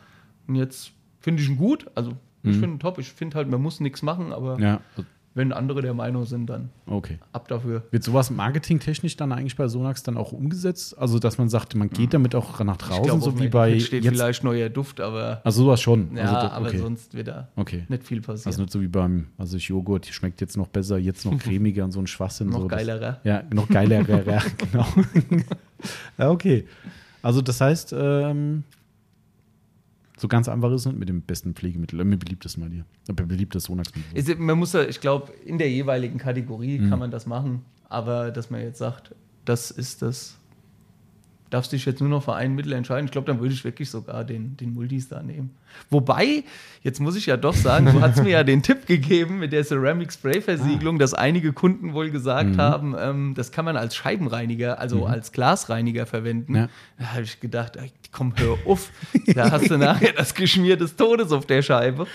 Und 0.46 0.56
jetzt 0.56 0.92
finde 1.20 1.42
ich 1.42 1.48
ihn 1.48 1.56
gut. 1.56 1.90
Also 1.94 2.12
ich 2.44 2.56
mhm. 2.56 2.60
finde 2.60 2.76
ihn 2.76 2.78
top. 2.78 2.98
Ich 2.98 3.10
finde 3.10 3.36
halt, 3.38 3.48
man 3.48 3.60
muss 3.62 3.80
nichts 3.80 4.02
machen, 4.02 4.30
aber 4.30 4.60
ja. 4.60 4.80
wenn 5.32 5.50
andere 5.50 5.80
der 5.80 5.94
Meinung 5.94 6.26
sind, 6.26 6.46
dann 6.46 6.68
okay. 6.84 7.18
ab 7.32 7.48
dafür. 7.48 7.84
Wird 7.90 8.04
sowas 8.04 8.30
marketingtechnisch 8.30 9.16
dann 9.16 9.32
eigentlich 9.32 9.56
bei 9.56 9.66
Sonax 9.66 10.02
dann 10.02 10.18
auch 10.18 10.32
umgesetzt? 10.32 10.98
Also, 10.98 11.18
dass 11.18 11.38
man 11.38 11.48
sagt, 11.48 11.74
man 11.74 11.88
geht 11.88 12.12
damit 12.12 12.34
auch 12.34 12.62
nach 12.62 12.76
draußen, 12.76 13.02
glaub, 13.02 13.22
so 13.22 13.40
wie 13.40 13.48
bei. 13.48 13.80
steht 13.80 14.04
jetzt 14.04 14.14
vielleicht 14.14 14.44
neuer 14.44 14.68
Duft, 14.68 15.00
aber. 15.00 15.40
Also, 15.42 15.62
sowas 15.64 15.80
schon. 15.80 16.14
Ja, 16.14 16.34
also, 16.34 16.54
aber 16.54 16.78
sonst 16.78 17.14
wird 17.14 17.28
da 17.28 17.48
okay. 17.56 17.86
nicht 17.88 18.04
viel 18.04 18.20
passieren. 18.20 18.46
Also, 18.46 18.60
nicht 18.60 18.72
so 18.72 18.82
wie 18.82 18.88
beim, 18.88 19.28
also 19.38 19.56
Joghurt 19.56 20.04
schmeckt 20.04 20.42
jetzt 20.42 20.58
noch 20.58 20.68
besser, 20.68 20.98
jetzt 20.98 21.24
noch 21.24 21.38
cremiger 21.38 21.84
und 21.84 21.92
so 21.92 22.00
ein 22.00 22.06
Schwachsinn. 22.06 22.50
noch 22.50 22.60
so, 22.60 22.68
geilerer. 22.68 23.20
Das, 23.22 23.24
ja, 23.24 23.42
noch 23.54 23.68
geilerer, 23.70 24.22
genau. 24.58 24.86
ja, 26.18 26.30
okay. 26.30 26.66
Also, 27.22 27.40
das 27.40 27.58
heißt, 27.62 27.94
ähm, 27.98 28.64
so 30.16 30.28
ganz 30.28 30.48
einfach 30.48 30.70
ist 30.72 30.86
es 30.86 30.92
mit 30.92 31.08
dem 31.08 31.22
besten 31.22 31.54
Pflegemittel, 31.54 32.00
äh, 32.00 32.04
mit 32.04 32.20
beliebtesten 32.20 32.62
mal 32.62 32.70
dir. 32.70 32.84
Beliebtes 33.12 33.64
Sonax-Mittel. 33.64 34.36
Man 34.36 34.58
muss 34.58 34.72
ja, 34.72 34.82
ich 34.82 35.00
glaube, 35.00 35.32
in 35.44 35.58
der 35.58 35.70
jeweiligen 35.70 36.18
Kategorie 36.18 36.78
mhm. 36.78 36.90
kann 36.90 36.98
man 36.98 37.10
das 37.10 37.26
machen, 37.26 37.62
aber 37.88 38.30
dass 38.30 38.50
man 38.50 38.60
jetzt 38.60 38.78
sagt, 38.78 39.14
das 39.44 39.70
ist 39.70 40.02
das 40.02 40.38
darfst 41.54 41.70
dich 41.70 41.84
jetzt 41.84 42.00
nur 42.00 42.10
noch 42.10 42.24
für 42.24 42.34
ein 42.34 42.54
Mittel 42.56 42.72
entscheiden. 42.72 43.04
Ich 43.04 43.12
glaube, 43.12 43.28
dann 43.28 43.40
würde 43.40 43.54
ich 43.54 43.62
wirklich 43.62 43.88
sogar 43.88 44.24
den, 44.24 44.56
den 44.56 44.74
Multistar 44.74 45.22
nehmen. 45.22 45.50
Wobei, 45.88 46.42
jetzt 46.82 47.00
muss 47.00 47.14
ich 47.14 47.26
ja 47.26 47.36
doch 47.36 47.54
sagen, 47.54 47.86
du 47.86 48.00
hast 48.00 48.22
mir 48.22 48.30
ja 48.30 48.44
den 48.44 48.62
Tipp 48.62 48.86
gegeben 48.86 49.38
mit 49.38 49.52
der 49.52 49.64
Ceramic 49.64 50.12
Spray 50.12 50.40
Versiegelung, 50.40 50.96
ah. 50.96 50.98
dass 50.98 51.14
einige 51.14 51.52
Kunden 51.52 51.92
wohl 51.92 52.10
gesagt 52.10 52.50
mhm. 52.50 52.56
haben, 52.56 52.96
ähm, 52.98 53.34
das 53.36 53.52
kann 53.52 53.64
man 53.64 53.76
als 53.76 53.94
Scheibenreiniger, 53.94 54.80
also 54.80 54.98
mhm. 54.98 55.04
als 55.04 55.30
Glasreiniger 55.30 56.06
verwenden. 56.06 56.56
Ja. 56.56 56.68
Da 56.98 57.12
habe 57.12 57.22
ich 57.22 57.38
gedacht, 57.38 57.78
komm, 58.14 58.32
hör 58.36 58.56
auf. 58.66 58.90
da 59.34 59.50
hast 59.50 59.70
du 59.70 59.76
nachher 59.76 60.12
das 60.12 60.34
Geschmier 60.34 60.76
des 60.76 60.96
Todes 60.96 61.32
auf 61.32 61.46
der 61.46 61.62
Scheibe. 61.62 62.06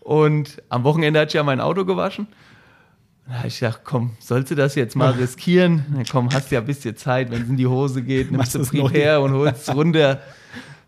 Und 0.00 0.62
am 0.68 0.82
Wochenende 0.84 1.20
hat 1.20 1.28
ich 1.28 1.34
ja 1.34 1.42
mein 1.42 1.60
Auto 1.60 1.84
gewaschen. 1.84 2.26
Da 3.26 3.34
habe 3.34 3.48
ich 3.48 3.60
gedacht, 3.60 3.82
komm, 3.84 4.16
sollst 4.18 4.50
du 4.50 4.56
das 4.56 4.74
jetzt 4.74 4.96
mal 4.96 5.12
riskieren? 5.12 5.86
Na 5.90 6.02
komm, 6.10 6.32
hast 6.32 6.50
ja 6.50 6.58
ein 6.58 6.66
bisschen 6.66 6.96
Zeit, 6.96 7.30
wenn 7.30 7.42
es 7.42 7.48
in 7.48 7.56
die 7.56 7.68
Hose 7.68 8.02
geht, 8.02 8.32
nimmst 8.32 8.54
du 8.54 8.64
Prepare 8.64 9.20
und 9.20 9.32
holst 9.32 9.68
es 9.68 9.74
runter. 9.74 10.20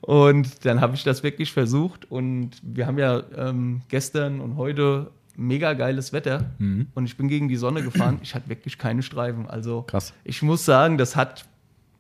Und 0.00 0.66
dann 0.66 0.80
habe 0.80 0.96
ich 0.96 1.04
das 1.04 1.22
wirklich 1.22 1.52
versucht. 1.52 2.10
Und 2.10 2.50
wir 2.62 2.86
haben 2.86 2.98
ja 2.98 3.22
ähm, 3.36 3.82
gestern 3.88 4.40
und 4.40 4.56
heute 4.56 5.10
mega 5.36 5.74
geiles 5.74 6.12
Wetter. 6.12 6.50
Mhm. 6.58 6.88
Und 6.94 7.04
ich 7.04 7.16
bin 7.16 7.28
gegen 7.28 7.48
die 7.48 7.56
Sonne 7.56 7.82
gefahren. 7.82 8.18
Ich 8.22 8.34
hatte 8.34 8.48
wirklich 8.48 8.78
keine 8.78 9.02
Streifen. 9.02 9.48
Also 9.48 9.82
Krass. 9.82 10.12
ich 10.24 10.42
muss 10.42 10.64
sagen, 10.64 10.98
das 10.98 11.16
hat 11.16 11.46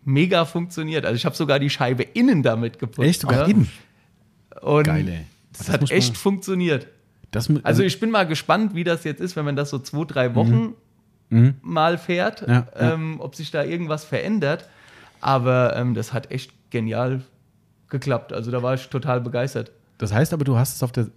mega 0.04 0.44
funktioniert. 0.44 1.04
Also 1.04 1.16
ich 1.16 1.24
habe 1.24 1.36
sogar 1.36 1.58
die 1.58 1.70
Scheibe 1.70 2.02
innen 2.02 2.42
damit 2.42 2.78
geputzt. 2.78 3.08
Echt? 3.08 3.20
Sogar 3.22 3.48
innen? 3.48 3.70
Und 4.60 4.84
Geil. 4.84 5.24
Das, 5.52 5.66
das 5.66 5.68
hat 5.70 5.90
echt 5.90 6.16
funktioniert. 6.16 6.88
Das, 7.30 7.48
also, 7.48 7.60
also, 7.64 7.82
ich 7.82 7.98
bin 7.98 8.10
mal 8.10 8.24
gespannt, 8.24 8.74
wie 8.76 8.84
das 8.84 9.02
jetzt 9.02 9.20
ist, 9.20 9.34
wenn 9.34 9.44
man 9.44 9.56
das 9.56 9.70
so 9.70 9.80
zwei, 9.80 10.04
drei 10.04 10.34
Wochen 10.36 10.74
mhm. 11.30 11.40
mhm. 11.40 11.54
mal 11.62 11.98
fährt, 11.98 12.46
ja, 12.46 12.66
ähm, 12.76 13.16
ja. 13.18 13.24
ob 13.24 13.34
sich 13.34 13.50
da 13.50 13.64
irgendwas 13.64 14.04
verändert. 14.04 14.68
Aber 15.20 15.74
ähm, 15.76 15.94
das 15.94 16.12
hat 16.12 16.30
echt 16.30 16.52
genial 16.70 17.22
geklappt. 17.88 18.32
Also 18.32 18.50
da 18.50 18.62
war 18.62 18.74
ich 18.74 18.88
total 18.88 19.20
begeistert. 19.20 19.72
Das 19.98 20.12
heißt 20.12 20.32
aber, 20.32 20.44
du 20.44 20.56
hast 20.56 20.76
es 20.76 20.82
auf 20.82 20.92
der 20.92 21.08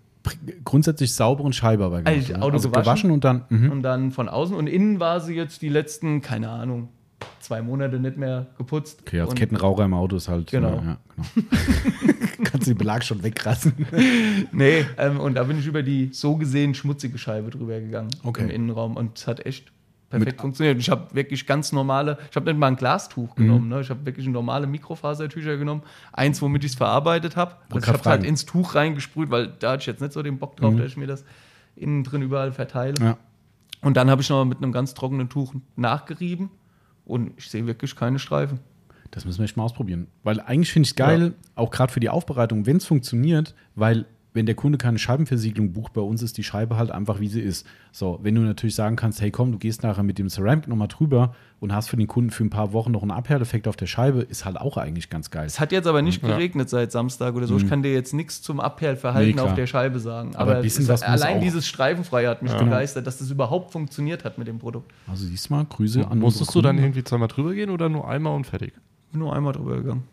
grundsätzlich 0.65 1.13
sauberen 1.13 1.53
Scheibe 1.53 1.85
aber 1.85 2.01
gemacht. 2.01 2.15
Also, 2.15 2.35
Auto 2.35 2.53
also 2.53 2.69
gewaschen, 2.69 2.83
gewaschen, 2.83 3.11
und 3.11 3.23
dann 3.23 3.45
mhm. 3.49 3.71
und 3.71 3.81
dann 3.83 4.11
von 4.11 4.27
außen 4.27 4.55
und 4.55 4.67
innen 4.67 4.99
war 4.99 5.19
sie 5.19 5.35
jetzt 5.35 5.61
die 5.61 5.69
letzten 5.69 6.21
keine 6.21 6.49
Ahnung 6.49 6.89
zwei 7.39 7.61
Monate 7.61 7.99
nicht 7.99 8.17
mehr 8.17 8.47
geputzt. 8.57 9.01
Okay, 9.01 9.21
als 9.21 9.35
Kettenraucher 9.35 9.85
im 9.85 9.93
Auto 9.93 10.17
ist 10.17 10.27
halt. 10.27 10.51
Genau. 10.51 10.75
Ja, 10.75 10.79
genau. 10.79 10.97
Kannst 12.43 12.67
du 12.67 12.71
den 12.71 12.77
Belag 12.77 13.03
schon 13.03 13.23
wegrassen. 13.23 13.73
nee, 14.51 14.85
ähm, 14.97 15.19
und 15.19 15.35
da 15.35 15.43
bin 15.43 15.59
ich 15.59 15.65
über 15.65 15.83
die 15.83 16.09
so 16.11 16.35
gesehen 16.35 16.73
schmutzige 16.73 17.17
Scheibe 17.17 17.49
drüber 17.49 17.79
gegangen 17.79 18.09
okay. 18.23 18.43
im 18.43 18.49
Innenraum 18.49 18.97
und 18.97 19.17
es 19.17 19.27
hat 19.27 19.45
echt 19.45 19.71
perfekt 20.09 20.31
Mit 20.33 20.41
funktioniert. 20.41 20.79
Ich 20.79 20.89
habe 20.89 21.13
wirklich 21.13 21.45
ganz 21.45 21.71
normale, 21.71 22.17
ich 22.29 22.35
habe 22.35 22.45
nicht 22.49 22.59
mal 22.59 22.67
ein 22.67 22.75
Glastuch 22.75 23.35
genommen, 23.35 23.65
mhm. 23.65 23.69
ne? 23.69 23.81
ich 23.81 23.89
habe 23.89 24.05
wirklich 24.05 24.27
normale 24.27 24.67
Mikrofasertücher 24.67 25.57
genommen, 25.57 25.83
eins, 26.13 26.41
womit 26.41 26.63
ich 26.63 26.71
es 26.71 26.77
verarbeitet 26.77 27.35
habe. 27.35 27.55
Also 27.69 27.79
ich 27.79 27.87
habe 27.87 28.09
halt 28.09 28.23
ins 28.23 28.45
Tuch 28.45 28.75
reingesprüht, 28.75 29.29
weil 29.29 29.47
da 29.59 29.71
hatte 29.71 29.81
ich 29.81 29.87
jetzt 29.87 30.01
nicht 30.01 30.13
so 30.13 30.21
den 30.21 30.37
Bock 30.37 30.55
drauf, 30.57 30.73
mhm. 30.73 30.77
dass 30.77 30.87
ich 30.87 30.97
mir 30.97 31.07
das 31.07 31.25
innen 31.75 32.03
drin 32.03 32.21
überall 32.21 32.51
verteile. 32.51 32.95
Ja. 33.01 33.17
Und 33.81 33.97
dann 33.97 34.09
habe 34.09 34.21
ich 34.21 34.29
noch 34.29 34.43
mit 34.45 34.57
einem 34.57 34.71
ganz 34.71 34.93
trockenen 34.93 35.29
Tuch 35.29 35.53
nachgerieben 35.75 36.49
und 37.07 37.31
ich 37.37 37.49
sehe 37.49 37.65
wirklich 37.65 37.95
keine 37.95 38.19
Streifen. 38.19 38.59
Das 39.11 39.25
müssen 39.25 39.39
wir 39.39 39.45
echt 39.45 39.57
mal 39.57 39.63
ausprobieren. 39.63 40.07
Weil 40.23 40.39
eigentlich 40.41 40.71
finde 40.71 40.85
ich 40.85 40.91
es 40.91 40.95
geil, 40.95 41.21
ja. 41.21 41.51
auch 41.55 41.71
gerade 41.71 41.91
für 41.91 41.99
die 41.99 42.09
Aufbereitung, 42.09 42.65
wenn 42.65 42.77
es 42.77 42.85
funktioniert, 42.85 43.55
weil 43.75 44.05
wenn 44.33 44.45
der 44.45 44.55
Kunde 44.55 44.77
keine 44.77 44.99
Scheibenversiegelung 44.99 45.73
bucht, 45.73 45.93
bei 45.93 46.01
uns 46.01 46.21
ist 46.21 46.37
die 46.37 46.43
Scheibe 46.43 46.77
halt 46.77 46.91
einfach, 46.91 47.19
wie 47.19 47.27
sie 47.27 47.41
ist. 47.41 47.65
So, 47.91 48.19
wenn 48.21 48.35
du 48.35 48.41
natürlich 48.41 48.75
sagen 48.75 48.95
kannst, 48.95 49.19
hey 49.19 49.31
komm, 49.31 49.51
du 49.51 49.57
gehst 49.57 49.81
nachher 49.81 50.03
mit 50.03 50.19
dem 50.19 50.29
Ceramic 50.29 50.67
nochmal 50.67 50.87
drüber 50.87 51.33
und 51.59 51.73
hast 51.73 51.89
für 51.89 51.97
den 51.97 52.07
Kunden 52.07 52.29
für 52.29 52.43
ein 52.43 52.51
paar 52.51 52.71
Wochen 52.71 52.91
noch 52.91 53.01
einen 53.01 53.11
Abhärteffekt 53.11 53.67
auf 53.67 53.75
der 53.75 53.87
Scheibe, 53.87 54.21
ist 54.21 54.45
halt 54.45 54.57
auch 54.57 54.77
eigentlich 54.77 55.09
ganz 55.09 55.31
geil. 55.31 55.47
Es 55.47 55.59
hat 55.59 55.71
jetzt 55.71 55.87
aber 55.87 56.03
nicht 56.03 56.21
geregnet 56.21 56.67
ja. 56.67 56.79
seit 56.79 56.91
Samstag 56.91 57.35
oder 57.35 57.47
so. 57.47 57.55
Mhm. 57.55 57.61
Ich 57.61 57.69
kann 57.69 57.81
dir 57.81 57.93
jetzt 57.93 58.13
nichts 58.13 58.41
zum 58.41 58.59
Abhärverhalten 58.59 59.35
nee, 59.35 59.41
auf 59.41 59.55
der 59.55 59.65
Scheibe 59.65 59.99
sagen. 59.99 60.35
Aber, 60.35 60.51
aber 60.51 60.61
bisschen 60.61 60.87
was 60.87 61.01
allein 61.01 61.41
dieses 61.41 61.65
Streifenfreie 61.67 62.29
hat 62.29 62.43
mich 62.43 62.51
ja. 62.51 62.61
begeistert, 62.61 63.07
dass 63.07 63.17
das 63.17 63.31
überhaupt 63.31 63.71
funktioniert 63.71 64.23
hat 64.23 64.37
mit 64.37 64.47
dem 64.47 64.59
Produkt. 64.59 64.91
Also 65.07 65.25
siehst 65.25 65.49
du 65.49 65.53
mal, 65.53 65.65
Grüße 65.65 66.07
an 66.07 66.19
Musstest 66.19 66.53
du 66.53 66.61
dann 66.61 66.77
irgendwie 66.77 67.03
zweimal 67.03 67.27
drüber 67.27 67.53
gehen 67.53 67.71
oder 67.71 67.89
nur 67.89 68.07
einmal 68.07 68.35
und 68.35 68.45
fertig? 68.45 68.73
Nur 69.13 69.35
einmal 69.35 69.53
drüber 69.53 69.77
gegangen. 69.77 70.03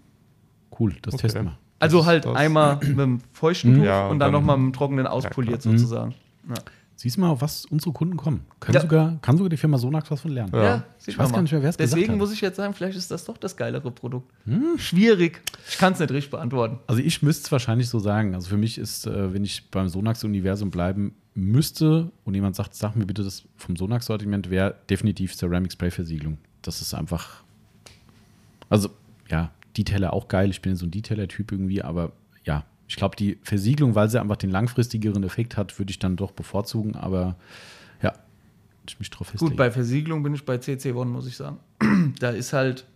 Cool, 0.78 0.94
das 1.02 1.14
okay. 1.14 1.22
testen 1.22 1.44
wir. 1.44 1.58
Also 1.84 2.06
halt 2.06 2.26
einmal 2.26 2.76
mit 2.76 2.98
dem 2.98 3.20
feuchten 3.32 3.76
Tuch 3.76 3.84
ja, 3.84 4.08
und 4.08 4.18
dann, 4.18 4.32
dann 4.32 4.40
nochmal 4.40 4.56
mit 4.56 4.72
dem 4.72 4.72
trockenen 4.72 5.06
auspoliert 5.06 5.64
ja, 5.64 5.70
sozusagen. 5.70 6.14
Ja. 6.48 6.54
Siehst 6.96 7.16
du 7.16 7.20
mal, 7.20 7.30
auf 7.30 7.42
was 7.42 7.66
unsere 7.66 7.92
Kunden 7.92 8.16
kommen. 8.16 8.46
Können 8.60 8.80
sogar, 8.80 9.18
kann 9.20 9.36
sogar 9.36 9.50
die 9.50 9.56
Firma 9.56 9.78
Sonax 9.78 10.10
was 10.10 10.20
von 10.20 10.30
lernen. 10.30 10.52
Ja, 10.54 10.84
ich 11.04 11.18
weiß 11.18 11.32
gar 11.32 11.42
nicht 11.42 11.50
mehr, 11.50 11.60
wer 11.60 11.70
es 11.70 11.76
gesagt 11.76 11.92
hat. 11.92 11.98
Deswegen 11.98 12.18
muss 12.18 12.32
ich 12.32 12.40
jetzt 12.40 12.56
sagen, 12.56 12.72
vielleicht 12.72 12.96
ist 12.96 13.10
das 13.10 13.24
doch 13.24 13.36
das 13.36 13.56
geilere 13.56 13.90
Produkt. 13.90 14.32
Hm? 14.44 14.78
Schwierig. 14.78 15.42
Ich 15.68 15.76
kann 15.76 15.92
es 15.92 15.98
nicht 15.98 16.12
richtig 16.12 16.30
beantworten. 16.30 16.78
Also 16.86 17.02
ich 17.02 17.20
müsste 17.20 17.46
es 17.46 17.52
wahrscheinlich 17.52 17.88
so 17.88 17.98
sagen. 17.98 18.34
Also 18.34 18.48
für 18.48 18.56
mich 18.56 18.78
ist, 18.78 19.06
äh, 19.06 19.34
wenn 19.34 19.44
ich 19.44 19.70
beim 19.70 19.88
Sonax-Universum 19.88 20.70
bleiben 20.70 21.14
müsste 21.34 22.12
und 22.24 22.34
jemand 22.34 22.54
sagt, 22.54 22.74
sag 22.74 22.94
mir 22.94 23.06
bitte 23.06 23.24
das 23.24 23.42
vom 23.56 23.74
Sonax-Sortiment, 23.74 24.48
wäre 24.48 24.76
definitiv 24.88 25.34
Ceramic 25.34 25.72
Spray-Versiegelung. 25.72 26.38
Das 26.62 26.80
ist 26.80 26.94
einfach, 26.94 27.42
also 28.70 28.88
ja, 29.28 29.50
Detailer 29.76 30.12
auch 30.12 30.28
geil. 30.28 30.50
Ich 30.50 30.62
bin 30.62 30.76
so 30.76 30.86
ein 30.86 30.90
Detailer-Typ 30.90 31.52
irgendwie, 31.52 31.82
aber 31.82 32.12
ja, 32.44 32.64
ich 32.88 32.96
glaube, 32.96 33.16
die 33.16 33.38
Versiegelung, 33.42 33.94
weil 33.94 34.08
sie 34.08 34.20
einfach 34.20 34.36
den 34.36 34.50
langfristigeren 34.50 35.22
Effekt 35.24 35.56
hat, 35.56 35.78
würde 35.78 35.90
ich 35.90 35.98
dann 35.98 36.16
doch 36.16 36.32
bevorzugen, 36.32 36.94
aber 36.94 37.36
ja, 38.02 38.12
ich 38.86 38.98
mich 38.98 39.10
drauf 39.10 39.28
festlegen. 39.28 39.50
Gut, 39.50 39.56
bei 39.56 39.70
Versiegelung 39.70 40.22
bin 40.22 40.34
ich 40.34 40.44
bei 40.44 40.56
CC1, 40.56 41.04
muss 41.06 41.26
ich 41.26 41.36
sagen. 41.36 41.58
da 42.20 42.30
ist 42.30 42.52
halt, 42.52 42.86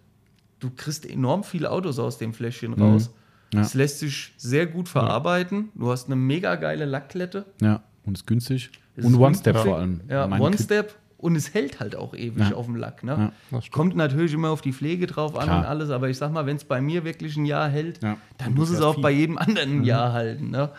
du 0.61 0.71
kriegst 0.71 1.09
enorm 1.09 1.45
viele 1.45 1.71
Autos 1.71 1.99
aus 1.99 2.19
dem 2.19 2.35
Fläschchen 2.35 2.73
mhm. 2.73 2.83
raus. 2.83 3.11
Es 3.55 3.73
ja. 3.73 3.79
lässt 3.79 4.01
sich 4.01 4.35
sehr 4.37 4.67
gut 4.67 4.91
verarbeiten. 4.91 5.71
Du 5.75 5.91
hast 5.91 6.07
eine 6.07 6.17
mega 6.17 6.57
geile 6.57 6.85
Lackklette. 6.85 7.47
Ja, 7.63 7.83
und 8.05 8.19
ist 8.19 8.27
günstig. 8.27 8.71
Ist 8.95 9.07
und 9.07 9.15
One-Step 9.15 9.57
vor 9.57 9.79
allem. 9.79 10.03
Ja, 10.09 10.27
One-Step 10.27 10.95
und 11.19 11.35
es 11.37 11.53
hält 11.53 11.81
halt 11.81 11.97
auch 11.97 12.15
ewig 12.15 12.51
ja. 12.51 12.55
auf 12.55 12.67
dem 12.67 12.77
Lack. 12.77 13.03
Ne? 13.03 13.33
Ja, 13.51 13.61
Kommt 13.71 13.97
natürlich 13.97 14.33
immer 14.33 14.51
auf 14.51 14.61
die 14.61 14.73
Pflege 14.73 15.07
drauf 15.07 15.37
an 15.37 15.45
Klar. 15.45 15.59
und 15.59 15.65
alles, 15.67 15.91
aber 15.91 16.09
ich 16.09 16.17
sag 16.17 16.33
mal, 16.33 16.47
wenn 16.47 16.57
es 16.57 16.65
bei 16.65 16.81
mir 16.81 17.05
wirklich 17.05 17.37
ein 17.37 17.45
Jahr 17.45 17.69
hält, 17.69 18.03
ja. 18.03 18.17
dann 18.39 18.55
muss 18.55 18.71
es 18.71 18.81
auch 18.81 18.95
viel. 18.95 19.03
bei 19.03 19.11
jedem 19.11 19.37
anderen 19.37 19.71
ein 19.71 19.79
mhm. 19.79 19.85
Jahr 19.85 20.13
halten. 20.13 20.51
Ne? 20.51 20.71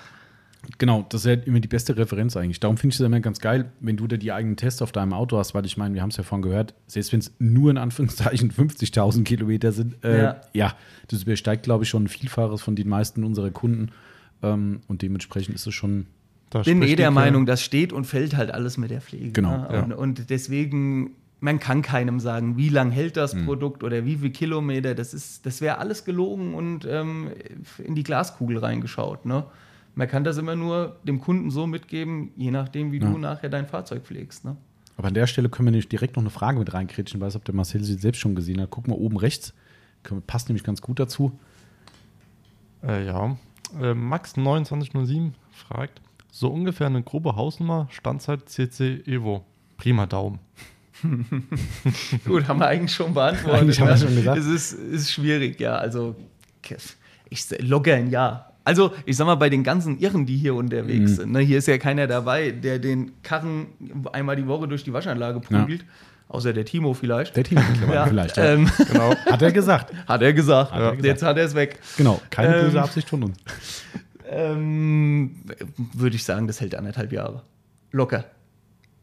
Genau, 0.77 1.05
das 1.09 1.21
ist 1.21 1.25
ja 1.25 1.33
immer 1.33 1.59
die 1.59 1.67
beste 1.67 1.97
Referenz 1.97 2.37
eigentlich. 2.37 2.59
Darum 2.59 2.77
finde 2.77 2.93
ich 2.93 2.99
es 2.99 3.05
immer 3.05 3.19
ganz 3.19 3.39
geil, 3.39 3.71
wenn 3.81 3.97
du 3.97 4.07
da 4.07 4.15
die 4.15 4.31
eigenen 4.31 4.55
Tests 4.55 4.81
auf 4.81 4.91
deinem 4.93 5.13
Auto 5.13 5.37
hast, 5.37 5.53
weil 5.53 5.65
ich 5.65 5.75
meine, 5.77 5.93
wir 5.93 6.01
haben 6.01 6.09
es 6.09 6.17
ja 6.17 6.23
vorhin 6.23 6.43
gehört, 6.43 6.73
selbst 6.87 7.11
wenn 7.11 7.19
es 7.19 7.33
nur 7.39 7.71
in 7.71 7.77
Anführungszeichen 7.77 8.51
50.000 8.57 9.23
Kilometer 9.23 9.73
sind, 9.73 10.03
äh, 10.05 10.23
ja. 10.23 10.41
ja. 10.53 10.73
das 11.09 11.23
übersteigt, 11.23 11.63
glaube 11.63 11.83
ich, 11.83 11.89
schon 11.89 12.05
ein 12.05 12.07
Vielfaches 12.07 12.61
von 12.61 12.75
den 12.75 12.87
meisten 12.87 13.25
unserer 13.25 13.51
Kunden. 13.51 13.91
Ähm, 14.41 14.81
und 14.87 15.01
dementsprechend 15.01 15.55
ist 15.55 15.67
es 15.67 15.73
schon 15.73 16.07
ich 16.53 16.65
bin 16.65 16.81
eh 16.81 16.95
der 16.95 17.11
Meinung, 17.11 17.45
das 17.45 17.61
steht 17.61 17.93
und 17.93 18.05
fällt 18.05 18.35
halt 18.35 18.51
alles 18.51 18.77
mit 18.77 18.91
der 18.91 19.01
Pflege. 19.01 19.31
Genau. 19.31 19.57
Ne? 19.57 19.69
Ja. 19.71 19.83
Und, 19.83 19.93
und, 19.93 20.29
deswegen, 20.29 21.11
man 21.39 21.59
kann 21.59 21.81
keinem 21.81 22.19
sagen, 22.19 22.57
wie 22.57 22.69
lange 22.69 22.91
hält 22.91 23.17
das 23.17 23.33
mhm. 23.33 23.45
Produkt 23.45 23.83
oder 23.83 24.05
wie 24.05 24.15
viele 24.15 24.31
Kilometer. 24.31 24.95
Das, 24.95 25.41
das 25.41 25.61
wäre 25.61 25.77
alles 25.77 26.05
gelogen 26.05 26.55
und 26.55 26.85
ähm, 26.89 27.29
in 27.83 27.95
die 27.95 28.03
Glaskugel 28.03 28.57
reingeschaut. 28.57 29.25
Ne? 29.25 29.45
Man 29.95 30.07
kann 30.07 30.23
das 30.23 30.37
immer 30.37 30.55
nur 30.55 30.97
dem 31.03 31.21
Kunden 31.21 31.51
so 31.51 31.67
mitgeben, 31.67 32.31
je 32.35 32.51
nachdem, 32.51 32.91
wie 32.91 32.99
ja. 32.99 33.09
du 33.09 33.17
nachher 33.17 33.49
dein 33.49 33.67
Fahrzeug 33.67 34.03
pflegst. 34.03 34.45
Ne? 34.45 34.55
Aber 34.97 35.07
an 35.07 35.13
der 35.13 35.27
Stelle 35.27 35.49
können 35.49 35.67
wir 35.67 35.71
nämlich 35.71 35.87
direkt 35.89 36.15
noch 36.15 36.23
eine 36.23 36.29
Frage 36.29 36.59
mit 36.59 36.73
reinkritschen. 36.73 37.19
Ich 37.19 37.25
weiß, 37.25 37.35
ob 37.35 37.45
der 37.45 37.55
Marcel 37.55 37.83
sie 37.83 37.93
selbst 37.93 38.19
schon 38.19 38.35
gesehen 38.35 38.59
hat. 38.59 38.69
Guck 38.69 38.87
mal 38.87 38.95
oben 38.95 39.17
rechts. 39.17 39.53
Passt 40.27 40.49
nämlich 40.49 40.63
ganz 40.63 40.81
gut 40.81 40.99
dazu. 40.99 41.37
Äh, 42.83 43.05
ja. 43.05 43.37
Äh, 43.79 43.91
Max2907 43.91 45.31
fragt, 45.51 46.01
so 46.39 46.47
ungefähr 46.47 46.87
eine 46.87 47.03
grobe 47.03 47.35
Hausnummer, 47.35 47.89
Standzeit 47.91 48.47
CC 48.47 49.03
Evo. 49.05 49.43
Prima 49.75 50.05
Daumen. 50.05 50.39
Gut, 52.25 52.47
haben 52.47 52.61
wir 52.61 52.67
eigentlich 52.67 52.93
schon 52.93 53.13
beantwortet. 53.13 53.61
Eigentlich 53.61 53.81
haben 53.81 53.87
wir 53.87 53.93
ne? 53.95 53.99
schon 53.99 54.15
gesagt. 54.15 54.37
Es 54.37 54.45
ist, 54.45 54.71
ist 54.71 55.11
schwierig, 55.11 55.59
ja. 55.59 55.75
Also, 55.75 56.15
ich 57.29 57.45
locker 57.59 57.93
ein 57.93 58.09
Jahr. 58.09 58.53
Also, 58.63 58.93
ich 59.05 59.17
sag 59.17 59.25
mal, 59.25 59.35
bei 59.35 59.49
den 59.49 59.65
ganzen 59.65 59.99
Irren, 59.99 60.25
die 60.25 60.37
hier 60.37 60.55
unterwegs 60.55 61.11
mhm. 61.11 61.15
sind, 61.15 61.31
ne, 61.33 61.39
hier 61.39 61.57
ist 61.57 61.67
ja 61.67 61.77
keiner 61.77 62.07
dabei, 62.07 62.51
der 62.51 62.79
den 62.79 63.21
Karren 63.21 63.67
einmal 64.13 64.37
die 64.37 64.47
Woche 64.47 64.69
durch 64.69 64.85
die 64.85 64.93
Waschanlage 64.93 65.41
prügelt. 65.41 65.81
Ja. 65.81 65.87
Außer 66.29 66.53
der 66.53 66.63
Timo 66.63 66.93
vielleicht. 66.93 67.35
Der 67.35 67.43
Timo 67.43 67.61
ja, 67.91 68.05
vielleicht, 68.05 68.37
ja. 68.37 68.53
Ähm, 68.53 68.69
genau. 68.87 69.13
Hat 69.25 69.41
er 69.41 69.51
gesagt. 69.51 69.93
Hat 70.07 70.21
er 70.21 70.31
gesagt. 70.31 70.71
Hat 70.71 70.79
er 70.79 70.91
gesagt. 70.91 71.05
Jetzt 71.05 71.23
hat 71.23 71.37
er 71.37 71.45
es 71.45 71.55
weg. 71.55 71.79
Genau, 71.97 72.21
keine 72.29 72.55
ähm, 72.55 72.65
böse 72.65 72.81
Absicht 72.81 73.09
von 73.09 73.23
uns. 73.23 73.37
Ähm, 74.29 75.41
Würde 75.93 76.15
ich 76.15 76.23
sagen, 76.23 76.47
das 76.47 76.61
hält 76.61 76.75
anderthalb 76.75 77.11
Jahre. 77.11 77.43
Locker. 77.91 78.25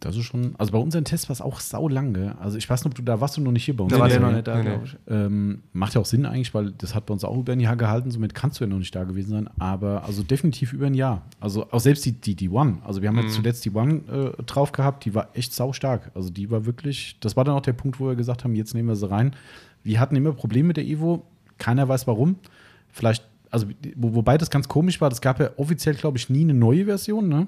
Das 0.01 0.15
ist 0.15 0.25
schon, 0.25 0.55
also 0.59 0.73
bei 0.73 0.79
unseren 0.79 1.05
Tests 1.05 1.29
war 1.29 1.33
es 1.33 1.41
auch 1.41 1.59
sau 1.59 1.89
lange. 1.89 2.37
Also 2.39 2.59
ich 2.59 2.69
weiß 2.69 2.85
nicht, 2.85 2.93
ob 2.93 2.95
du 2.95 3.03
da 3.03 3.21
warst 3.21 3.39
du 3.39 3.41
noch 3.41 3.51
nicht 3.51 3.65
hier 3.65 3.75
bei 3.75 3.85
uns. 3.85 3.93
Da 3.93 3.99
war 3.99 4.09
der 4.09 4.21
noch 4.21 4.31
nicht 4.31 4.47
da, 4.47 4.61
glaube 4.61 4.85
ich. 4.85 4.97
Ähm, 5.09 5.63
macht 5.73 5.95
ja 5.95 6.03
auch 6.03 6.07
Sinn 6.07 6.27
eigentlich, 6.27 6.53
weil 6.53 6.73
das 6.73 6.95
hat 6.95 7.07
bei 7.07 7.15
uns 7.15 7.25
auch 7.25 7.37
über 7.37 7.55
ein 7.55 7.61
Jahr 7.61 7.77
gehalten, 7.77 8.11
somit 8.11 8.35
kannst 8.35 8.61
du 8.61 8.65
ja 8.65 8.69
noch 8.69 8.79
nicht 8.79 8.95
da 8.95 9.05
gewesen 9.05 9.31
sein. 9.31 9.51
Aber 9.59 10.05
also 10.05 10.23
definitiv 10.23 10.75
über 10.75 10.87
ein 10.87 10.95
Jahr. 10.95 11.23
Also 11.41 11.71
auch 11.71 11.81
selbst 11.81 12.05
die, 12.05 12.13
die, 12.13 12.35
die 12.35 12.51
One. 12.51 12.79
Also 12.85 13.01
wir 13.01 13.09
haben 13.09 13.17
mhm. 13.17 13.23
jetzt 13.23 13.35
zuletzt 13.35 13.65
die 13.65 13.71
One 13.71 14.35
äh, 14.39 14.43
drauf 14.43 14.73
gehabt, 14.73 15.07
die 15.07 15.15
war 15.15 15.31
echt 15.33 15.55
sau 15.55 15.73
stark. 15.73 16.11
Also 16.15 16.29
die 16.29 16.51
war 16.51 16.67
wirklich, 16.67 17.17
das 17.21 17.37
war 17.37 17.45
dann 17.45 17.55
auch 17.55 17.63
der 17.63 17.73
Punkt, 17.73 17.99
wo 17.99 18.07
wir 18.07 18.17
gesagt 18.17 18.45
haben, 18.45 18.55
jetzt 18.55 18.75
nehmen 18.75 18.89
wir 18.89 18.97
sie 18.97 19.11
rein. 19.11 19.35
Wir 19.83 19.99
hatten 19.99 20.15
immer 20.15 20.33
Probleme 20.33 20.69
mit 20.69 20.77
der 20.77 20.85
Evo, 20.85 21.25
keiner 21.57 21.89
weiß 21.89 22.07
warum. 22.07 22.37
Vielleicht 22.91 23.27
also 23.51 23.67
wo, 23.97 24.15
wobei 24.15 24.39
das 24.39 24.51
ganz 24.51 24.69
komisch 24.69 25.01
war, 25.01 25.11
es 25.11 25.21
gab 25.21 25.41
ja 25.41 25.51
offiziell, 25.57 25.95
glaube 25.95 26.19
ich, 26.19 26.29
nie 26.31 26.43
eine 26.43 26.55
neue 26.55 26.85
Version, 26.87 27.29
ne? 27.29 27.47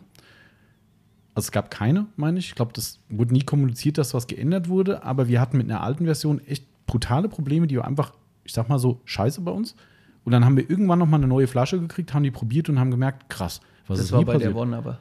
Also 1.34 1.46
es 1.46 1.52
gab 1.52 1.70
keine, 1.70 2.06
meine 2.16 2.38
ich. 2.38 2.48
Ich 2.48 2.54
glaube, 2.54 2.72
das 2.74 2.98
wurde 3.08 3.32
nie 3.32 3.42
kommuniziert, 3.42 3.98
dass 3.98 4.12
was 4.14 4.26
geändert 4.26 4.68
wurde, 4.68 5.04
aber 5.04 5.28
wir 5.28 5.40
hatten 5.40 5.56
mit 5.56 5.70
einer 5.70 5.82
alten 5.82 6.04
Version 6.04 6.40
echt 6.46 6.64
brutale 6.86 7.28
Probleme, 7.28 7.66
die 7.66 7.76
war 7.76 7.84
einfach, 7.84 8.12
ich 8.44 8.52
sag 8.52 8.68
mal 8.68 8.78
so, 8.78 9.00
scheiße 9.04 9.40
bei 9.42 9.52
uns. 9.52 9.76
Und 10.24 10.32
dann 10.32 10.44
haben 10.44 10.56
wir 10.56 10.68
irgendwann 10.68 10.98
noch 10.98 11.06
mal 11.06 11.16
eine 11.18 11.28
neue 11.28 11.46
Flasche 11.46 11.78
gekriegt, 11.80 12.12
haben 12.12 12.22
die 12.24 12.30
probiert 12.30 12.68
und 12.68 12.78
haben 12.78 12.90
gemerkt, 12.90 13.30
krass, 13.30 13.60
was 13.86 13.98
das 13.98 14.06
ist 14.06 14.12
Das 14.12 14.18
war 14.18 14.24
bei 14.24 14.32
passiert? 14.34 14.52
der 14.54 14.60
One 14.60 14.76
aber, 14.76 14.98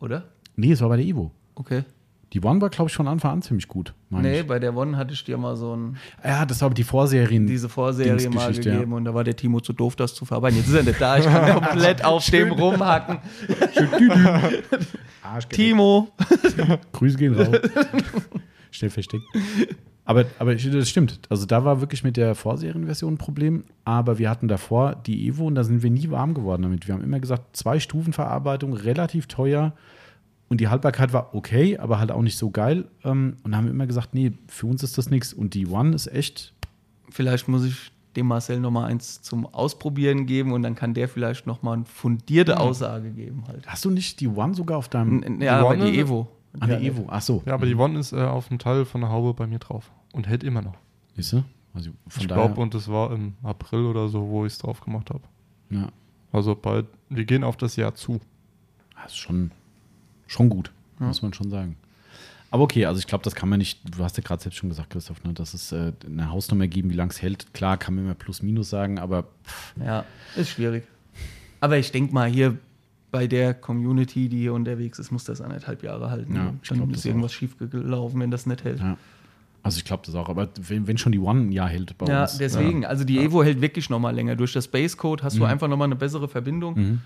oder? 0.00 0.24
Nee, 0.56 0.72
es 0.72 0.80
war 0.80 0.88
bei 0.88 0.96
der 0.96 1.04
Evo. 1.06 1.32
Okay. 1.56 1.82
Die 2.34 2.42
One 2.42 2.60
war, 2.60 2.68
glaube 2.68 2.90
ich, 2.90 2.96
von 2.96 3.06
Anfang 3.06 3.30
an 3.30 3.42
ziemlich 3.42 3.68
gut. 3.68 3.94
Nee, 4.10 4.40
ich. 4.40 4.46
bei 4.46 4.58
der 4.58 4.76
One 4.76 4.96
hatte 4.96 5.14
ich 5.14 5.22
dir 5.22 5.38
mal 5.38 5.56
so 5.56 5.76
ein. 5.76 5.96
Ja, 6.24 6.44
das 6.44 6.60
war 6.60 6.66
aber 6.66 6.74
die 6.74 6.82
Vorserien. 6.82 7.46
Diese 7.46 7.68
Vorserie 7.68 8.28
mal 8.28 8.52
gegeben 8.52 8.90
ja. 8.90 8.96
und 8.96 9.04
da 9.04 9.14
war 9.14 9.22
der 9.22 9.36
Timo 9.36 9.60
zu 9.60 9.72
doof, 9.72 9.94
das 9.94 10.16
zu 10.16 10.24
verarbeiten. 10.24 10.58
Jetzt 10.58 10.66
ist 10.66 10.74
er 10.74 10.82
nicht 10.82 11.00
da, 11.00 11.16
ich 11.16 11.24
kann 11.24 11.62
komplett 11.62 12.04
auf 12.04 12.26
dem 12.26 12.50
rumhacken. 12.50 13.18
Timo. 15.50 16.08
Grüße 16.92 17.16
gehen 17.16 17.34
raus. 17.34 17.56
Schnell 18.72 18.90
versteckt. 18.90 19.24
Aber, 20.04 20.24
aber 20.40 20.56
das 20.56 20.88
stimmt. 20.88 21.20
Also 21.28 21.46
da 21.46 21.64
war 21.64 21.80
wirklich 21.80 22.02
mit 22.02 22.16
der 22.16 22.34
Vorserienversion 22.34 23.14
ein 23.14 23.18
Problem. 23.18 23.62
Aber 23.84 24.18
wir 24.18 24.28
hatten 24.28 24.48
davor 24.48 24.96
die 24.96 25.28
Evo 25.28 25.46
und 25.46 25.54
da 25.54 25.62
sind 25.62 25.84
wir 25.84 25.90
nie 25.90 26.10
warm 26.10 26.34
geworden 26.34 26.62
damit. 26.62 26.88
Wir 26.88 26.94
haben 26.94 27.04
immer 27.04 27.20
gesagt, 27.20 27.56
zwei 27.56 27.78
Stufen 27.78 28.12
Verarbeitung, 28.12 28.72
relativ 28.74 29.28
teuer 29.28 29.72
und 30.54 30.60
die 30.60 30.68
Haltbarkeit 30.68 31.12
war 31.12 31.34
okay, 31.34 31.78
aber 31.78 31.98
halt 31.98 32.12
auch 32.12 32.22
nicht 32.22 32.38
so 32.38 32.48
geil. 32.48 32.84
Ähm, 33.02 33.38
und 33.42 33.56
haben 33.56 33.66
immer 33.66 33.88
gesagt, 33.88 34.14
nee, 34.14 34.34
für 34.46 34.68
uns 34.68 34.84
ist 34.84 34.96
das 34.96 35.10
nichts. 35.10 35.32
Und 35.32 35.54
die 35.54 35.66
One 35.66 35.92
ist 35.96 36.06
echt. 36.06 36.54
Vielleicht 37.10 37.48
muss 37.48 37.64
ich 37.64 37.90
dem 38.14 38.28
Marcel 38.28 38.60
noch 38.60 38.70
mal 38.70 38.84
eins 38.84 39.20
zum 39.20 39.46
Ausprobieren 39.46 40.26
geben 40.26 40.52
und 40.52 40.62
dann 40.62 40.76
kann 40.76 40.94
der 40.94 41.08
vielleicht 41.08 41.48
noch 41.48 41.64
mal 41.64 41.72
eine 41.72 41.86
fundierte 41.86 42.52
mhm. 42.52 42.58
Aussage 42.58 43.10
geben 43.10 43.42
halt. 43.48 43.66
Hast 43.66 43.84
du 43.84 43.90
nicht 43.90 44.20
die 44.20 44.28
One 44.28 44.54
sogar 44.54 44.78
auf 44.78 44.88
deinem? 44.88 45.24
N 45.24 45.40
ja, 45.40 45.58
die 45.58 45.66
aber 45.66 45.76
die 45.76 45.98
Evo. 45.98 46.28
Ah, 46.60 46.68
die 46.68 46.86
Evo, 46.86 47.06
ach 47.08 47.20
so. 47.20 47.42
Ja, 47.46 47.54
aber 47.54 47.66
die 47.66 47.74
One 47.74 47.98
ist 47.98 48.12
äh, 48.12 48.20
auf 48.20 48.46
dem 48.46 48.60
Teil 48.60 48.84
von 48.84 49.00
der 49.00 49.10
Haube 49.10 49.34
bei 49.34 49.48
mir 49.48 49.58
drauf 49.58 49.90
und 50.12 50.28
hält 50.28 50.44
immer 50.44 50.62
noch. 50.62 50.76
Siehst 51.16 51.32
du? 51.32 51.42
Also 51.74 51.90
ich 52.16 52.28
glaube, 52.28 52.60
und 52.60 52.74
das 52.74 52.86
war 52.86 53.10
im 53.10 53.34
April 53.42 53.86
oder 53.86 54.06
so, 54.06 54.28
wo 54.28 54.46
ich 54.46 54.52
es 54.52 54.60
drauf 54.60 54.80
gemacht 54.82 55.10
habe. 55.10 55.24
Ja. 55.70 55.88
Also 56.30 56.54
bald, 56.54 56.86
wir 57.08 57.24
gehen 57.24 57.42
auf 57.42 57.56
das 57.56 57.74
Jahr 57.74 57.96
zu. 57.96 58.20
Das 58.94 59.06
ist 59.10 59.16
schon, 59.18 59.50
schon 60.26 60.48
gut, 60.48 60.70
ja. 61.00 61.06
muss 61.06 61.22
man 61.22 61.32
schon 61.32 61.50
sagen. 61.50 61.76
Aber 62.50 62.62
okay, 62.62 62.86
also 62.86 63.00
ich 63.00 63.08
glaube, 63.08 63.24
das 63.24 63.34
kann 63.34 63.48
man 63.48 63.58
nicht, 63.58 63.80
du 63.84 64.04
hast 64.04 64.16
ja 64.16 64.22
gerade 64.22 64.40
selbst 64.40 64.58
schon 64.58 64.68
gesagt, 64.68 64.90
Christoph, 64.90 65.24
ne, 65.24 65.32
dass 65.32 65.54
es 65.54 65.72
äh, 65.72 65.92
eine 66.06 66.30
Hausnummer 66.30 66.68
geben, 66.68 66.90
wie 66.90 66.94
lange 66.94 67.10
es 67.10 67.20
hält. 67.20 67.52
Klar, 67.52 67.76
kann 67.76 67.96
man 67.96 68.04
immer 68.04 68.14
plus 68.14 68.42
minus 68.42 68.70
sagen, 68.70 69.00
aber. 69.00 69.24
Pff. 69.44 69.74
Ja, 69.84 70.04
ist 70.36 70.50
schwierig. 70.50 70.84
Aber 71.60 71.78
ich 71.78 71.90
denke 71.90 72.14
mal, 72.14 72.28
hier 72.30 72.56
bei 73.10 73.26
der 73.26 73.54
Community, 73.54 74.28
die 74.28 74.38
hier 74.38 74.54
unterwegs 74.54 74.98
ist, 74.98 75.10
muss 75.10 75.24
das 75.24 75.40
anderthalb 75.40 75.82
Jahre 75.82 76.10
halten. 76.10 76.34
Ja, 76.36 76.54
ich 76.62 76.68
Dann 76.68 76.78
glaub, 76.78 76.92
ist 76.92 77.04
irgendwas 77.04 77.32
schief 77.32 77.56
gelaufen, 77.58 78.20
wenn 78.20 78.30
das 78.30 78.46
nicht 78.46 78.62
hält. 78.64 78.80
Ja. 78.80 78.96
Also 79.64 79.78
ich 79.78 79.84
glaube 79.84 80.02
das 80.04 80.14
auch, 80.14 80.28
aber 80.28 80.48
wenn, 80.60 80.86
wenn, 80.86 80.98
schon 80.98 81.10
die 81.10 81.18
One 81.18 81.40
ein 81.40 81.52
Jahr 81.52 81.68
hält 81.68 81.96
bei 81.96 82.06
ja, 82.06 82.22
uns. 82.22 82.38
Deswegen, 82.38 82.82
ja, 82.82 82.88
also 82.88 83.02
die 83.04 83.18
Evo 83.18 83.42
hält 83.42 83.60
wirklich 83.60 83.88
noch 83.88 83.98
mal 83.98 84.14
länger. 84.14 84.36
Durch 84.36 84.52
das 84.52 84.68
Base 84.68 84.96
Code 84.96 85.24
hast 85.24 85.34
mhm. 85.34 85.38
du 85.38 85.44
einfach 85.46 85.68
noch 85.68 85.76
mal 85.76 85.86
eine 85.86 85.96
bessere 85.96 86.28
Verbindung. 86.28 86.74
Mhm. 86.74 87.00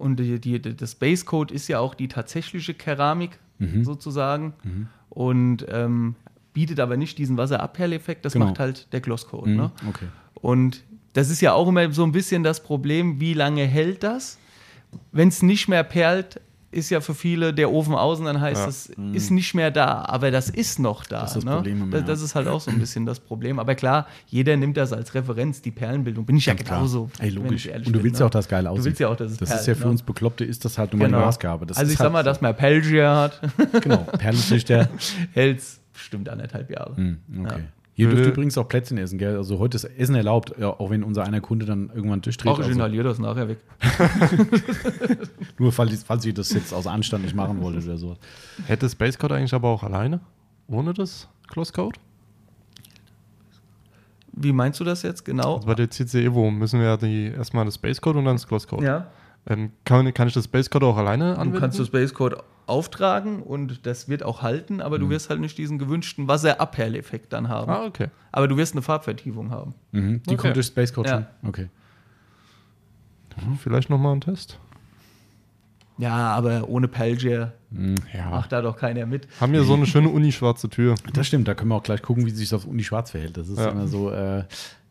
Und 0.00 0.16
die, 0.16 0.40
die, 0.40 0.60
das 0.60 0.94
Base 0.94 1.26
Code 1.26 1.52
ist 1.52 1.68
ja 1.68 1.78
auch 1.78 1.94
die 1.94 2.08
tatsächliche 2.08 2.72
Keramik 2.72 3.38
mhm. 3.58 3.84
sozusagen 3.84 4.54
mhm. 4.64 4.88
und 5.10 5.66
ähm, 5.68 6.14
bietet 6.54 6.80
aber 6.80 6.96
nicht 6.96 7.18
diesen 7.18 7.36
Wasserabperleffekt. 7.36 8.24
Das 8.24 8.32
genau. 8.32 8.46
macht 8.46 8.58
halt 8.58 8.90
der 8.94 9.02
Gloss 9.02 9.26
Code. 9.28 9.50
Mhm. 9.50 9.56
Ne? 9.56 9.72
Okay. 9.86 10.06
Und 10.34 10.84
das 11.12 11.28
ist 11.28 11.42
ja 11.42 11.52
auch 11.52 11.68
immer 11.68 11.92
so 11.92 12.02
ein 12.02 12.12
bisschen 12.12 12.42
das 12.42 12.62
Problem, 12.62 13.20
wie 13.20 13.34
lange 13.34 13.66
hält 13.66 14.02
das? 14.02 14.38
Wenn 15.12 15.28
es 15.28 15.42
nicht 15.42 15.68
mehr 15.68 15.84
perlt, 15.84 16.40
ist 16.72 16.90
ja 16.90 17.00
für 17.00 17.14
viele 17.14 17.52
der 17.52 17.70
Ofen 17.72 17.94
außen, 17.94 18.24
dann 18.24 18.40
heißt 18.40 18.68
es, 18.68 18.88
ja. 18.88 19.12
ist 19.12 19.30
nicht 19.30 19.54
mehr 19.54 19.70
da, 19.70 20.04
aber 20.04 20.30
das 20.30 20.48
ist 20.48 20.78
noch 20.78 21.04
da. 21.04 21.22
Das 21.22 21.30
ist, 21.30 21.36
das, 21.36 21.44
ne? 21.44 21.56
Problem 21.56 21.90
das, 21.90 22.04
das 22.04 22.22
ist 22.22 22.34
halt 22.34 22.46
auch 22.46 22.60
so 22.60 22.70
ein 22.70 22.78
bisschen 22.78 23.06
das 23.06 23.18
Problem. 23.18 23.58
Aber 23.58 23.74
klar, 23.74 24.06
jeder 24.26 24.56
nimmt 24.56 24.76
das 24.76 24.92
als 24.92 25.14
Referenz, 25.14 25.62
die 25.62 25.72
Perlenbildung. 25.72 26.26
Bin 26.26 26.36
ich 26.36 26.46
ja, 26.46 26.54
ja 26.54 26.62
genauso. 26.62 27.10
Ey, 27.18 27.30
logisch. 27.30 27.66
Und 27.66 27.88
du 27.88 27.94
willst 27.94 28.02
bin, 28.02 28.14
ja 28.14 28.26
auch, 28.26 28.30
dass 28.30 28.48
geil 28.48 28.66
aussieht. 28.66 28.80
Du 28.80 28.84
willst 28.86 29.00
ja 29.00 29.08
auch, 29.08 29.16
dass 29.16 29.32
es 29.32 29.38
Das 29.38 29.48
perlt, 29.48 29.60
ist 29.62 29.66
ja 29.66 29.74
für 29.74 29.84
ne? 29.84 29.90
uns 29.90 30.02
Bekloppte, 30.02 30.44
ist 30.44 30.64
das 30.64 30.78
halt 30.78 30.92
nur 30.92 31.04
genau. 31.04 31.18
eine 31.18 31.26
Maßgabe. 31.26 31.66
Das 31.66 31.76
also 31.76 31.92
ich 31.92 31.98
halt 31.98 32.06
sag 32.06 32.12
mal, 32.12 32.22
dass 32.22 32.40
man 32.40 32.56
Pelgier 32.56 33.10
hat. 33.10 33.40
genau, 33.82 34.06
Perlenzüchter. 34.18 34.88
Hält 35.32 35.62
bestimmt 35.92 36.28
anderthalb 36.28 36.70
Jahre. 36.70 37.00
Mm, 37.00 37.18
okay. 37.44 37.58
Ja. 37.58 37.79
Ihr 38.00 38.08
dürft 38.08 38.30
übrigens 38.30 38.56
auch 38.56 38.68
Plätzchen 38.68 38.98
essen, 38.98 39.18
gell? 39.18 39.36
Also 39.36 39.58
heute 39.58 39.76
ist 39.76 39.84
Essen 39.84 40.14
erlaubt, 40.14 40.54
ja, 40.58 40.68
auch 40.68 40.90
wenn 40.90 41.02
unser 41.02 41.24
einer 41.24 41.40
Kunde 41.40 41.66
dann 41.66 41.90
irgendwann 41.94 42.20
durchdreht. 42.20 42.50
Auch 42.50 42.58
ich 42.60 42.66
also. 42.66 43.02
das 43.02 43.18
nachher 43.18 43.48
weg. 43.48 43.58
Nur 45.58 45.72
falls, 45.72 46.02
falls 46.02 46.24
ich 46.24 46.34
das 46.34 46.52
jetzt 46.52 46.72
aus 46.72 46.86
Anstand 46.86 47.24
nicht 47.24 47.34
machen 47.34 47.60
wollte 47.60 47.84
oder 47.84 47.98
so. 47.98 48.16
Hätte 48.66 48.88
Space 48.88 49.18
Code 49.18 49.34
eigentlich 49.34 49.54
aber 49.54 49.68
auch 49.68 49.82
alleine? 49.82 50.20
Ohne 50.66 50.94
das 50.94 51.28
Close 51.48 51.72
Code? 51.72 51.98
Wie 54.32 54.52
meinst 54.52 54.80
du 54.80 54.84
das 54.84 55.02
jetzt 55.02 55.24
genau? 55.24 55.56
Also 55.56 55.66
bei 55.66 55.74
der 55.74 55.90
CC 55.90 56.24
Evo 56.24 56.50
müssen 56.50 56.80
wir 56.80 56.86
ja 56.86 56.96
die, 56.96 57.26
erstmal 57.26 57.64
das 57.64 57.74
Space 57.74 58.00
Code 58.00 58.18
und 58.18 58.24
dann 58.24 58.36
das 58.36 58.46
Close 58.46 58.66
Code. 58.66 58.84
Ja. 58.84 59.08
Ähm, 59.46 59.72
kann, 59.84 60.12
kann 60.14 60.28
ich 60.28 60.34
das 60.34 60.44
Space 60.44 60.70
Code 60.70 60.86
auch 60.86 60.96
alleine 60.96 61.32
anwenden? 61.32 61.54
Du 61.54 61.60
kannst 61.60 61.78
das 61.78 61.88
Space 61.88 62.14
Code 62.14 62.42
auftragen 62.70 63.42
und 63.42 63.84
das 63.86 64.08
wird 64.08 64.22
auch 64.22 64.42
halten, 64.42 64.80
aber 64.80 64.98
mhm. 64.98 65.02
du 65.02 65.10
wirst 65.10 65.28
halt 65.28 65.40
nicht 65.40 65.58
diesen 65.58 65.78
gewünschten 65.78 66.28
Wasserabperleffekt 66.28 67.32
dann 67.32 67.48
haben. 67.48 67.70
Ah, 67.70 67.84
okay. 67.84 68.08
Aber 68.32 68.48
du 68.48 68.56
wirst 68.56 68.74
eine 68.74 68.82
Farbvertiefung 68.82 69.50
haben. 69.50 69.74
Mhm. 69.92 70.22
Die 70.22 70.30
okay. 70.30 70.36
kommt 70.36 70.56
durch 70.56 70.66
Space 70.66 70.92
Code 70.92 71.08
ja. 71.08 71.26
Okay. 71.46 71.68
Ja, 73.36 73.42
vielleicht 73.58 73.90
nochmal 73.90 74.14
ein 74.14 74.20
Test. 74.20 74.58
Ja, 75.98 76.32
aber 76.32 76.66
ohne 76.68 76.88
Pelgier 76.88 77.52
mhm, 77.70 77.96
ja. 78.14 78.30
macht 78.30 78.52
da 78.52 78.62
doch 78.62 78.76
keiner 78.76 79.04
mit. 79.04 79.28
Haben 79.38 79.52
ja 79.52 79.62
so 79.62 79.74
eine 79.74 79.84
schöne 79.84 80.08
unischwarze 80.08 80.70
Tür. 80.70 80.94
Das 81.12 81.26
stimmt, 81.26 81.46
da 81.46 81.54
können 81.54 81.70
wir 81.70 81.74
auch 81.74 81.82
gleich 81.82 82.00
gucken, 82.00 82.24
wie 82.24 82.30
sich 82.30 82.48
das 82.48 82.64
Unischwarz 82.64 83.10
verhält. 83.10 83.36
Das 83.36 83.48
ist 83.48 83.58
ja. 83.58 83.68
immer 83.68 83.86
so, 83.86 84.10
äh, 84.10 84.44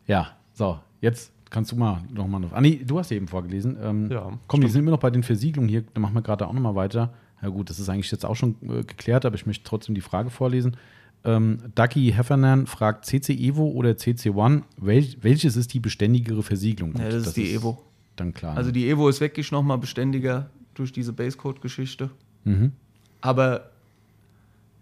ja, 0.06 0.28
so, 0.52 0.78
jetzt 1.00 1.32
kannst 1.50 1.72
du 1.72 1.76
mal 1.76 2.00
nochmal. 2.12 2.40
Noch, 2.40 2.52
ah, 2.52 2.60
nee, 2.60 2.80
du 2.86 2.98
hast 2.98 3.10
eben 3.10 3.26
vorgelesen. 3.26 3.76
Ähm, 3.82 4.10
ja. 4.10 4.22
Komm, 4.22 4.38
stimmt. 4.38 4.62
wir 4.62 4.70
sind 4.70 4.82
immer 4.82 4.92
noch 4.92 5.00
bei 5.00 5.10
den 5.10 5.24
Versiegelungen 5.24 5.68
hier. 5.68 5.82
Dann 5.92 6.02
machen 6.02 6.14
wir 6.14 6.22
gerade 6.22 6.46
auch 6.46 6.52
nochmal 6.52 6.76
weiter. 6.76 7.12
Ja 7.42 7.48
gut, 7.48 7.70
das 7.70 7.78
ist 7.78 7.88
eigentlich 7.88 8.10
jetzt 8.10 8.24
auch 8.24 8.36
schon 8.36 8.56
äh, 8.62 8.84
geklärt, 8.84 9.24
aber 9.24 9.34
ich 9.34 9.46
möchte 9.46 9.64
trotzdem 9.64 9.94
die 9.94 10.00
Frage 10.00 10.30
vorlesen. 10.30 10.76
Ähm, 11.24 11.58
Ducky 11.74 12.12
Heffernan 12.12 12.66
fragt 12.66 13.04
CC 13.04 13.34
Evo 13.34 13.68
oder 13.68 13.96
CC 13.96 14.30
One, 14.30 14.62
welch, 14.76 15.18
welches 15.20 15.56
ist 15.56 15.74
die 15.74 15.80
beständigere 15.80 16.42
Versiegelung? 16.42 16.94
Ja, 16.96 17.04
das, 17.04 17.14
das 17.14 17.26
ist 17.28 17.36
die 17.36 17.42
ist 17.44 17.60
Evo. 17.60 17.82
Dann 18.16 18.32
klar. 18.32 18.56
Also 18.56 18.70
die 18.70 18.88
Evo 18.88 19.08
ist 19.08 19.20
wirklich 19.20 19.52
nochmal 19.52 19.78
beständiger 19.78 20.50
durch 20.74 20.92
diese 20.92 21.12
Basecode-Geschichte. 21.12 22.10
Mhm. 22.44 22.72
Aber 23.20 23.70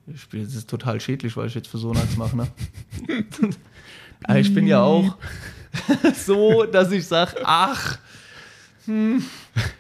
ich 0.07 0.29
bin, 0.29 0.45
das 0.45 0.55
ist 0.55 0.71
total 0.71 1.01
schädlich, 1.01 1.37
weil 1.37 1.49
ich 1.49 1.55
jetzt 1.55 1.69
für 1.69 1.79
Sonax 1.79 2.17
mache. 2.17 2.37
Ne? 2.37 2.49
Aber 4.25 4.39
ich 4.39 4.53
bin 4.53 4.67
ja 4.67 4.83
auch 4.83 5.17
so, 6.15 6.65
dass 6.65 6.93
ich 6.93 7.07
sage, 7.07 7.37
ach, 7.45 7.99
hm, 8.87 9.23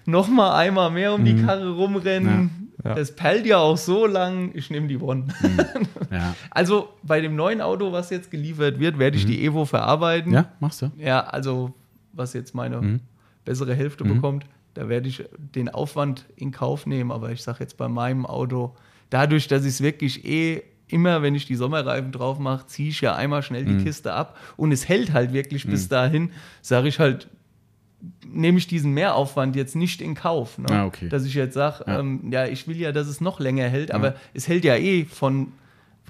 noch 0.06 0.28
mal 0.28 0.56
einmal 0.56 0.90
mehr 0.90 1.14
um 1.14 1.24
die 1.24 1.34
mhm. 1.34 1.46
Karre 1.46 1.70
rumrennen. 1.70 2.50
Ja. 2.60 2.67
Das 2.82 3.14
pellt 3.14 3.44
ja 3.44 3.58
auch 3.58 3.76
so 3.76 4.06
lang, 4.06 4.50
ich 4.54 4.70
nehme 4.70 4.86
die 4.86 4.98
One. 4.98 5.26
Mhm. 5.42 5.58
Ja. 6.10 6.34
Also 6.50 6.90
bei 7.02 7.20
dem 7.20 7.36
neuen 7.36 7.60
Auto, 7.60 7.92
was 7.92 8.10
jetzt 8.10 8.30
geliefert 8.30 8.78
wird, 8.78 8.98
werde 8.98 9.16
ich 9.16 9.24
mhm. 9.24 9.30
die 9.30 9.44
Evo 9.44 9.64
verarbeiten. 9.64 10.32
Ja, 10.32 10.52
machst 10.60 10.82
du. 10.82 10.90
Ja, 10.96 11.20
also 11.20 11.74
was 12.12 12.32
jetzt 12.32 12.54
meine 12.54 12.80
mhm. 12.80 13.00
bessere 13.44 13.74
Hälfte 13.74 14.04
mhm. 14.04 14.14
bekommt, 14.14 14.46
da 14.74 14.88
werde 14.88 15.08
ich 15.08 15.24
den 15.54 15.68
Aufwand 15.68 16.26
in 16.36 16.52
Kauf 16.52 16.86
nehmen. 16.86 17.10
Aber 17.10 17.30
ich 17.32 17.42
sage 17.42 17.58
jetzt 17.60 17.76
bei 17.76 17.88
meinem 17.88 18.26
Auto, 18.26 18.74
dadurch, 19.10 19.48
dass 19.48 19.62
ich 19.62 19.70
es 19.70 19.80
wirklich 19.82 20.24
eh 20.24 20.62
immer, 20.88 21.22
wenn 21.22 21.34
ich 21.34 21.46
die 21.46 21.56
Sommerreifen 21.56 22.12
drauf 22.12 22.38
mache, 22.38 22.66
ziehe 22.66 22.90
ich 22.90 23.00
ja 23.00 23.14
einmal 23.14 23.42
schnell 23.42 23.64
die 23.64 23.72
mhm. 23.72 23.84
Kiste 23.84 24.12
ab 24.12 24.38
und 24.56 24.72
es 24.72 24.88
hält 24.88 25.12
halt 25.12 25.32
wirklich 25.32 25.66
bis 25.66 25.84
mhm. 25.84 25.88
dahin, 25.90 26.30
sage 26.62 26.88
ich 26.88 26.98
halt, 26.98 27.28
nehme 28.26 28.58
ich 28.58 28.66
diesen 28.66 28.92
Mehraufwand 28.92 29.56
jetzt 29.56 29.74
nicht 29.74 30.00
in 30.00 30.14
Kauf. 30.14 30.58
Ne? 30.58 30.68
Ah, 30.70 30.86
okay. 30.86 31.08
Dass 31.08 31.24
ich 31.24 31.34
jetzt 31.34 31.54
sage, 31.54 31.84
ja. 31.86 31.98
Ähm, 31.98 32.30
ja. 32.30 32.46
ich 32.46 32.68
will 32.68 32.76
ja, 32.76 32.92
dass 32.92 33.08
es 33.08 33.20
noch 33.20 33.40
länger 33.40 33.68
hält, 33.68 33.90
aber 33.90 34.14
es 34.34 34.46
hält 34.48 34.64
ja 34.64 34.76
eh 34.76 35.04
von 35.04 35.48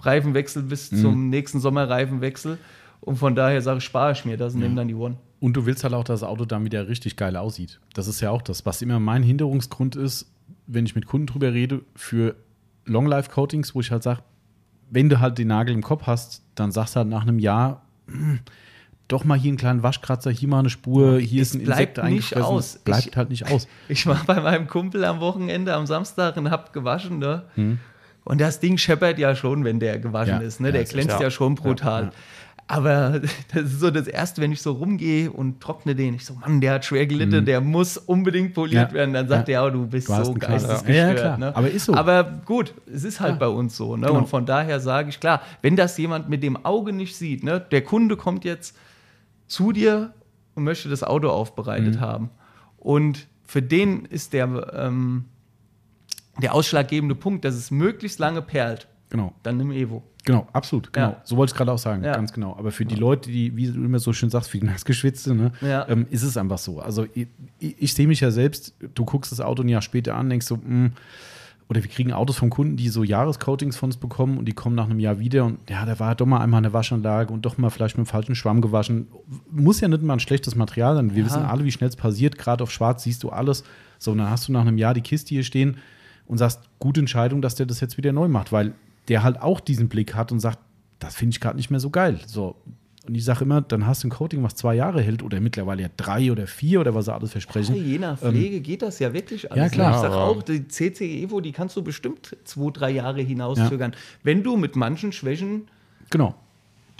Reifenwechsel 0.00 0.62
bis 0.62 0.92
mhm. 0.92 1.00
zum 1.00 1.30
nächsten 1.30 1.60
Sommerreifenwechsel. 1.60 2.58
Und 3.00 3.16
von 3.16 3.34
daher 3.34 3.62
sage 3.62 3.78
ich, 3.78 3.84
spare 3.84 4.12
ich 4.12 4.24
mir 4.24 4.36
das 4.36 4.54
und 4.54 4.60
ja. 4.60 4.66
nehme 4.66 4.76
dann 4.76 4.88
die 4.88 4.94
One. 4.94 5.16
Und 5.40 5.56
du 5.56 5.66
willst 5.66 5.84
halt 5.84 5.94
auch, 5.94 6.04
dass 6.04 6.20
das 6.20 6.28
Auto 6.28 6.44
dann 6.44 6.64
wieder 6.64 6.88
richtig 6.88 7.16
geil 7.16 7.36
aussieht. 7.36 7.80
Das 7.94 8.08
ist 8.08 8.20
ja 8.20 8.30
auch 8.30 8.42
das, 8.42 8.66
was 8.66 8.82
immer 8.82 8.98
mein 8.98 9.22
Hinderungsgrund 9.22 9.96
ist, 9.96 10.30
wenn 10.66 10.84
ich 10.84 10.94
mit 10.94 11.06
Kunden 11.06 11.26
drüber 11.26 11.52
rede, 11.52 11.82
für 11.94 12.34
Long-Life-Coatings, 12.84 13.74
wo 13.74 13.80
ich 13.80 13.90
halt 13.90 14.02
sage, 14.02 14.22
wenn 14.90 15.08
du 15.08 15.20
halt 15.20 15.38
den 15.38 15.48
Nagel 15.48 15.74
im 15.74 15.82
Kopf 15.82 16.06
hast, 16.06 16.42
dann 16.54 16.72
sagst 16.72 16.96
du 16.96 16.98
halt 16.98 17.08
nach 17.08 17.22
einem 17.22 17.38
Jahr, 17.38 17.82
doch 19.08 19.24
mal 19.24 19.38
hier 19.38 19.48
einen 19.48 19.58
kleinen 19.58 19.82
Waschkratzer, 19.82 20.30
hier 20.30 20.48
mal 20.48 20.60
eine 20.60 20.70
Spur, 20.70 21.18
hier 21.18 21.42
es 21.42 21.48
ist 21.48 21.54
ein 21.54 21.60
Insekt 21.62 22.02
nicht 22.04 22.36
aus. 22.36 22.78
Bleibt 22.84 23.06
ich, 23.06 23.16
halt 23.16 23.30
nicht 23.30 23.50
aus. 23.50 23.66
Ich 23.88 24.06
war 24.06 24.20
bei 24.26 24.40
meinem 24.40 24.68
Kumpel 24.68 25.04
am 25.04 25.20
Wochenende 25.20 25.74
am 25.74 25.86
Samstag 25.86 26.36
und 26.36 26.50
hab 26.50 26.72
gewaschen, 26.72 27.18
ne? 27.18 27.44
Hm. 27.54 27.78
Und 28.24 28.40
das 28.40 28.60
Ding 28.60 28.76
scheppert 28.76 29.18
ja 29.18 29.34
schon, 29.34 29.64
wenn 29.64 29.80
der 29.80 29.98
gewaschen 29.98 30.40
ja, 30.40 30.46
ist, 30.46 30.60
ne? 30.60 30.70
Der 30.70 30.84
glänzt 30.84 31.16
ja. 31.16 31.22
ja. 31.22 31.30
schon 31.30 31.54
brutal. 31.54 32.04
Ja, 32.04 32.10
aber 32.70 33.22
das 33.54 33.62
ist 33.62 33.80
so 33.80 33.90
das 33.90 34.06
Erste, 34.06 34.42
wenn 34.42 34.52
ich 34.52 34.60
so 34.60 34.72
rumgehe 34.72 35.32
und 35.32 35.60
trockne 35.60 35.94
den. 35.94 36.14
Ich 36.14 36.26
so, 36.26 36.34
Mann, 36.34 36.60
der 36.60 36.74
hat 36.74 36.84
schwer 36.84 37.06
gelitten, 37.06 37.40
mhm. 37.40 37.44
der 37.46 37.62
muss 37.62 37.96
unbedingt 37.96 38.52
poliert 38.52 38.90
ja. 38.90 38.94
werden. 38.94 39.14
Dann 39.14 39.26
sagt 39.26 39.48
ja. 39.48 39.62
er, 39.62 39.68
oh, 39.68 39.70
du 39.70 39.86
bist 39.86 40.10
du 40.10 40.24
so 40.24 40.34
geistesgestört. 40.34 40.94
Ja, 40.94 41.14
klar. 41.14 41.38
Ne? 41.38 41.56
Aber 41.56 41.70
ist 41.70 41.86
so. 41.86 41.94
Aber 41.94 42.24
gut, 42.44 42.74
es 42.92 43.04
ist 43.04 43.20
halt 43.20 43.38
bei 43.38 43.48
uns 43.48 43.74
so. 43.74 43.96
Ne? 43.96 44.06
Genau. 44.06 44.18
Und 44.18 44.28
von 44.28 44.44
daher 44.44 44.80
sage 44.80 45.08
ich, 45.08 45.18
klar, 45.18 45.40
wenn 45.62 45.76
das 45.76 45.96
jemand 45.96 46.28
mit 46.28 46.42
dem 46.42 46.62
Auge 46.66 46.92
nicht 46.92 47.16
sieht, 47.16 47.42
ne? 47.42 47.58
der 47.58 47.82
Kunde 47.82 48.16
kommt 48.16 48.44
jetzt 48.44 48.76
zu 49.48 49.72
dir 49.72 50.14
und 50.54 50.64
möchte 50.64 50.88
das 50.88 51.02
Auto 51.02 51.28
aufbereitet 51.28 51.96
mhm. 51.96 52.00
haben. 52.00 52.30
Und 52.76 53.26
für 53.44 53.62
den 53.62 54.04
ist 54.04 54.32
der, 54.32 54.72
ähm, 54.74 55.24
der 56.40 56.54
ausschlaggebende 56.54 57.14
Punkt, 57.14 57.44
dass 57.44 57.54
es 57.54 57.70
möglichst 57.70 58.18
lange 58.18 58.42
perlt. 58.42 58.88
Genau. 59.10 59.32
Dann 59.42 59.56
nimm 59.56 59.72
Evo. 59.72 60.02
Genau, 60.24 60.46
absolut, 60.52 60.92
genau. 60.92 61.10
Ja. 61.12 61.20
So 61.24 61.38
wollte 61.38 61.52
ich 61.52 61.56
gerade 61.56 61.72
auch 61.72 61.78
sagen, 61.78 62.04
ja. 62.04 62.12
ganz 62.12 62.34
genau. 62.34 62.54
Aber 62.58 62.70
für 62.70 62.84
die 62.84 62.96
Leute, 62.96 63.30
die, 63.30 63.56
wie 63.56 63.68
du 63.68 63.82
immer 63.82 63.98
so 63.98 64.12
schön 64.12 64.28
sagst, 64.28 64.50
für 64.50 64.58
die 64.58 64.66
Nassgeschwitzte, 64.66 65.34
ne, 65.34 65.52
ja. 65.62 65.88
ähm, 65.88 66.06
ist 66.10 66.22
es 66.22 66.36
einfach 66.36 66.58
so. 66.58 66.80
Also 66.80 67.06
ich, 67.14 67.28
ich, 67.58 67.82
ich 67.82 67.94
sehe 67.94 68.06
mich 68.06 68.20
ja 68.20 68.30
selbst, 68.30 68.74
du 68.94 69.04
guckst 69.06 69.32
das 69.32 69.40
Auto 69.40 69.62
ein 69.62 69.68
Jahr 69.70 69.80
später 69.80 70.14
an, 70.16 70.28
denkst 70.28 70.46
so, 70.46 70.56
mh, 70.56 70.62
hm, 70.64 70.92
oder 71.68 71.82
wir 71.82 71.90
kriegen 71.90 72.12
Autos 72.12 72.36
von 72.36 72.48
Kunden, 72.48 72.76
die 72.76 72.88
so 72.88 73.04
Jahrescoatings 73.04 73.76
von 73.76 73.88
uns 73.88 73.98
bekommen 73.98 74.38
und 74.38 74.46
die 74.46 74.54
kommen 74.54 74.74
nach 74.74 74.86
einem 74.86 75.00
Jahr 75.00 75.18
wieder 75.18 75.44
und 75.44 75.58
ja, 75.68 75.84
da 75.84 75.98
war 75.98 76.14
doch 76.14 76.24
mal 76.24 76.40
einmal 76.40 76.58
eine 76.58 76.72
Waschanlage 76.72 77.32
und 77.32 77.42
doch 77.42 77.58
mal 77.58 77.68
vielleicht 77.68 77.98
mit 77.98 78.06
dem 78.06 78.10
falschen 78.10 78.34
Schwamm 78.34 78.62
gewaschen. 78.62 79.08
Muss 79.50 79.80
ja 79.80 79.88
nicht 79.88 80.02
mal 80.02 80.14
ein 80.14 80.20
schlechtes 80.20 80.54
Material 80.54 80.94
sein. 80.94 81.14
Wir 81.14 81.20
ja. 81.20 81.26
wissen 81.26 81.42
alle, 81.42 81.64
wie 81.64 81.70
schnell 81.70 81.90
es 81.90 81.96
passiert. 81.96 82.38
Gerade 82.38 82.64
auf 82.64 82.70
Schwarz 82.70 83.02
siehst 83.02 83.22
du 83.22 83.28
alles. 83.28 83.64
So, 83.98 84.12
und 84.12 84.18
dann 84.18 84.30
hast 84.30 84.48
du 84.48 84.52
nach 84.52 84.62
einem 84.62 84.78
Jahr 84.78 84.94
die 84.94 85.02
Kiste 85.02 85.28
hier 85.30 85.42
stehen 85.42 85.76
und 86.26 86.38
sagst, 86.38 86.60
gute 86.78 87.00
Entscheidung, 87.00 87.42
dass 87.42 87.54
der 87.54 87.66
das 87.66 87.80
jetzt 87.80 87.98
wieder 87.98 88.12
neu 88.12 88.28
macht, 88.28 88.50
weil 88.50 88.72
der 89.08 89.22
halt 89.22 89.42
auch 89.42 89.60
diesen 89.60 89.88
Blick 89.88 90.14
hat 90.14 90.32
und 90.32 90.40
sagt, 90.40 90.58
das 90.98 91.14
finde 91.16 91.34
ich 91.34 91.40
gerade 91.40 91.56
nicht 91.56 91.70
mehr 91.70 91.80
so 91.80 91.90
geil. 91.90 92.20
So, 92.26 92.56
und 93.08 93.14
ich 93.14 93.24
sage 93.24 93.44
immer, 93.44 93.62
dann 93.62 93.86
hast 93.86 94.04
du 94.04 94.08
ein 94.08 94.10
Coating, 94.10 94.42
was 94.42 94.54
zwei 94.54 94.74
Jahre 94.74 95.00
hält 95.00 95.22
oder 95.22 95.40
mittlerweile 95.40 95.82
ja 95.82 95.88
drei 95.96 96.30
oder 96.30 96.46
vier 96.46 96.80
oder 96.80 96.94
was 96.94 97.06
sie 97.06 97.14
alles 97.14 97.32
versprechen. 97.32 97.74
Ja, 97.74 97.82
je 97.82 97.98
nach 97.98 98.22
ähm, 98.22 98.30
Pflege 98.32 98.56
ähm, 98.58 98.62
geht 98.62 98.82
das 98.82 98.98
ja 98.98 99.12
wirklich 99.14 99.50
alles. 99.50 99.64
Ja, 99.64 99.68
klar. 99.70 99.94
Ich 99.94 100.00
sage 100.02 100.14
auch, 100.14 100.42
die 100.42 100.68
CC 100.68 101.22
Evo, 101.22 101.40
die 101.40 101.52
kannst 101.52 101.74
du 101.76 101.82
bestimmt 101.82 102.36
zwei, 102.44 102.70
drei 102.70 102.90
Jahre 102.90 103.22
hinauszögern. 103.22 103.92
Ja. 103.92 103.98
Wenn 104.22 104.42
du 104.42 104.56
mit 104.56 104.76
manchen 104.76 105.12
Schwächen 105.12 105.68
genau. 106.10 106.34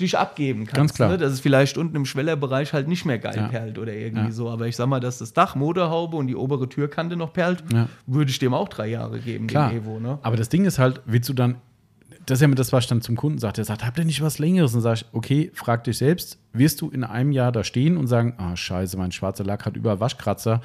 dich 0.01 0.17
abgeben 0.17 0.61
kannst. 0.65 0.75
Ganz 0.77 0.95
klar. 0.95 1.11
Ne? 1.11 1.19
Dass 1.19 1.33
es 1.33 1.41
vielleicht 1.41 1.77
unten 1.77 1.95
im 1.97 2.07
Schwellerbereich 2.07 2.73
halt 2.73 2.89
nicht 2.89 3.05
mehr 3.05 3.19
geil 3.19 3.37
Ja. 3.37 3.49
perlt 3.49 3.79
oder 3.79 3.93
irgendwie 3.93 4.27
Ja. 4.29 4.33
so. 4.33 4.49
Aber 4.49 4.67
ich 4.67 4.77
sag 4.77 4.87
mal, 4.87 5.01
dass 5.01 5.19
das 5.19 5.35
Dach, 5.35 5.57
Motorhaube 5.57 6.17
und 6.17 6.27
die 6.29 6.37
obere 6.37 6.69
Türkante 6.71 7.17
noch 7.17 7.35
perlt, 7.35 7.63
Ja. 7.71 7.89
würde 8.07 8.31
ich 8.31 8.39
dem 8.39 8.55
auch 8.55 8.69
drei 8.69 8.87
Jahre 8.87 9.19
geben, 9.21 9.47
Klar. 9.47 9.71
dem 9.71 9.79
Evo. 9.83 10.01
Ne? 10.01 10.19
Aber 10.23 10.37
das 10.37 10.49
Ding 10.49 10.65
ist 10.65 10.79
halt, 10.79 11.03
willst 11.05 11.29
du 11.29 11.35
dann, 11.35 11.57
das 12.29 12.39
ist 12.39 12.43
ja 12.43 12.49
mit 12.49 12.59
das, 12.59 12.74
was 12.74 12.85
ich 12.85 12.91
dann 12.91 13.01
zum 13.01 13.16
Kunden 13.16 13.39
sagt, 13.39 13.57
der 13.57 13.64
sagt, 13.64 13.87
habt 13.87 13.99
ihr 13.99 14.05
nicht 14.05 14.20
was 14.20 14.39
Längeres? 14.39 14.74
Und 14.74 14.83
sag 14.83 14.99
ich, 14.99 15.07
okay, 15.12 15.51
frag 15.55 15.85
dich 15.85 15.97
selbst, 15.97 16.39
wirst 16.53 16.83
du 16.83 16.91
in 16.91 17.03
einem 17.03 17.33
Jahr 17.33 17.53
da 17.53 17.64
stehen 17.64 17.97
und 17.97 18.07
sagen, 18.07 18.35
ah, 18.37 18.55
scheiße, 18.55 18.99
mein 18.99 19.12
schwarzer 19.12 19.45
Lack 19.45 19.64
hat 19.64 19.76
überall 19.76 19.99
Waschkratzer? 20.01 20.61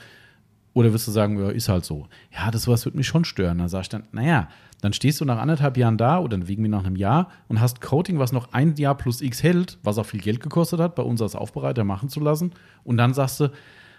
Oder 0.74 0.91
wirst 0.91 1.07
du 1.07 1.11
sagen, 1.11 1.39
ja, 1.39 1.49
ist 1.51 1.70
halt 1.70 1.86
so. 1.86 2.07
Ja, 2.34 2.51
das 2.51 2.68
was 2.68 2.84
wird 2.84 2.95
mich 2.95 3.07
schon 3.07 3.24
stören. 3.24 3.59
Dann 3.59 3.70
sag 3.70 3.84
ich 3.84 3.89
dann, 3.89 4.03
naja, 4.11 4.49
dann 4.82 4.91
stehst 4.91 5.22
du 5.22 5.26
nach 5.26 5.38
anderthalb 5.38 5.78
Jahren 5.78 5.97
da 5.97 6.20
oder 6.20 6.47
wegen 6.49 6.64
mir 6.64 6.68
nach 6.68 6.84
einem 6.84 6.97
Jahr 6.97 7.30
und 7.47 7.61
hast 7.61 7.80
Coating, 7.80 8.20
was 8.20 8.34
noch 8.34 8.51
ein 8.51 8.76
Jahr 8.76 8.97
plus 8.97 9.22
X 9.22 9.41
hält, 9.41 9.78
was 9.84 9.97
auch 9.97 10.05
viel 10.05 10.20
Geld 10.20 10.41
gekostet 10.41 10.82
hat, 10.82 10.95
bei 10.95 11.03
uns 11.03 11.22
als 11.22 11.36
Aufbereiter 11.36 11.86
machen 11.86 12.09
zu 12.09 12.20
lassen. 12.20 12.51
Und 12.84 12.97
dann 12.97 13.14
sagst 13.14 13.39
du, 13.39 13.51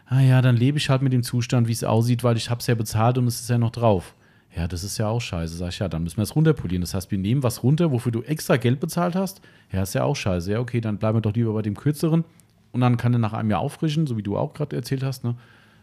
ah 0.05 0.21
ja, 0.21 0.43
dann 0.43 0.57
lebe 0.57 0.77
ich 0.77 0.91
halt 0.91 1.01
mit 1.01 1.15
dem 1.15 1.23
Zustand, 1.23 1.67
wie 1.67 1.73
es 1.73 1.85
aussieht, 1.85 2.25
weil 2.25 2.37
ich 2.37 2.51
habe 2.51 2.61
es 2.61 2.67
ja 2.67 2.75
bezahlt 2.75 3.17
und 3.17 3.27
es 3.27 3.41
ist 3.41 3.49
ja 3.49 3.57
noch 3.57 3.71
drauf. 3.71 4.15
Ja, 4.57 4.69
das 4.69 4.85
ist 4.85 4.99
ja 4.99 5.09
auch 5.09 5.21
scheiße. 5.21 5.57
Sag 5.57 5.71
ich, 5.71 5.79
ja, 5.81 5.89
dann 5.89 6.05
müssen 6.05 6.19
wir 6.19 6.23
es 6.23 6.37
runterpolieren. 6.37 6.81
Das 6.83 6.95
heißt, 6.95 7.11
wir 7.11 7.19
nehmen 7.19 7.43
was 7.43 7.63
runter, 7.63 7.91
wofür 7.91 8.13
du 8.13 8.23
extra 8.23 8.57
Geld 8.57 8.79
bezahlt 8.79 9.17
hast. 9.17 9.41
Ja, 9.73 9.83
ist 9.83 9.95
ja 9.95 10.05
auch 10.05 10.15
scheiße. 10.15 10.53
Ja, 10.53 10.61
okay, 10.61 10.81
dann 10.81 10.99
bleiben 10.99 11.17
wir 11.17 11.23
doch 11.23 11.35
lieber 11.35 11.53
bei 11.53 11.63
dem 11.63 11.77
kürzeren. 11.77 12.25
Und 12.73 12.81
dann 12.81 12.97
kann 12.97 13.13
er 13.13 13.19
nach 13.19 13.33
einem 13.33 13.51
Jahr 13.51 13.61
auffrischen, 13.61 14.07
so 14.07 14.17
wie 14.17 14.23
du 14.23 14.37
auch 14.37 14.55
gerade 14.55 14.77
erzählt 14.77 15.03
hast. 15.03 15.25
Ne? 15.25 15.35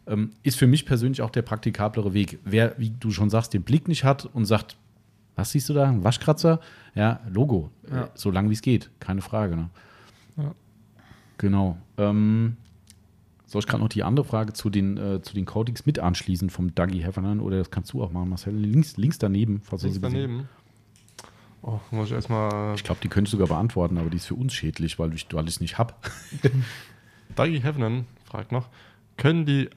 Ähm, 0.07 0.31
ist 0.43 0.57
für 0.57 0.67
mich 0.67 0.85
persönlich 0.85 1.21
auch 1.21 1.29
der 1.29 1.41
praktikablere 1.41 2.13
Weg. 2.13 2.39
Wer, 2.45 2.75
wie 2.77 2.91
du 2.91 3.11
schon 3.11 3.29
sagst, 3.29 3.53
den 3.53 3.63
Blick 3.63 3.87
nicht 3.87 4.03
hat 4.03 4.25
und 4.25 4.45
sagt, 4.45 4.77
was 5.35 5.51
siehst 5.51 5.69
du 5.69 5.73
da? 5.73 5.89
Ein 5.89 6.03
Waschkratzer? 6.03 6.59
Ja, 6.95 7.19
Logo. 7.29 7.71
Ja. 7.89 8.03
Äh, 8.05 8.07
So 8.15 8.31
lang 8.31 8.49
wie 8.49 8.53
es 8.53 8.61
geht. 8.61 8.89
Keine 8.99 9.21
Frage. 9.21 9.55
Ne? 9.55 9.69
Ja. 10.37 10.51
Genau. 11.37 11.77
Ähm, 11.97 12.57
soll 13.51 13.59
ich 13.59 13.67
gerade 13.67 13.83
noch 13.83 13.89
die 13.89 14.03
andere 14.03 14.25
Frage 14.25 14.53
zu 14.53 14.69
den, 14.69 14.95
äh, 14.95 15.21
zu 15.21 15.33
den 15.33 15.45
Coatings 15.45 15.85
mit 15.85 15.99
anschließen 15.99 16.49
vom 16.49 16.73
Dougie 16.73 17.03
Heffernan? 17.03 17.41
Oder 17.41 17.57
das 17.57 17.69
kannst 17.69 17.91
du 17.91 18.01
auch 18.01 18.11
machen, 18.11 18.29
Marcel. 18.29 18.55
Links, 18.55 18.95
links 18.95 19.17
daneben, 19.17 19.61
falls 19.61 19.81
du 19.81 19.87
Links 19.87 19.95
sie 19.95 20.01
gesehen 20.01 20.21
daneben. 20.27 20.49
Oh, 21.61 21.79
muss 21.91 22.07
ich 22.07 22.13
erstmal. 22.13 22.73
Ich 22.75 22.83
glaube, 22.85 23.01
die 23.03 23.09
könnte 23.09 23.27
ich 23.27 23.31
sogar 23.31 23.47
beantworten, 23.47 23.97
aber 23.97 24.09
die 24.09 24.17
ist 24.17 24.25
für 24.27 24.35
uns 24.35 24.53
schädlich, 24.53 24.97
weil 24.99 25.13
ich 25.13 25.27
weil 25.33 25.43
ich 25.43 25.55
es 25.55 25.59
nicht 25.59 25.77
habe. 25.77 25.93
Dougie 27.35 27.59
Heffernan 27.59 28.05
fragt 28.23 28.53
noch: 28.53 28.69
Können 29.17 29.45
die 29.45 29.69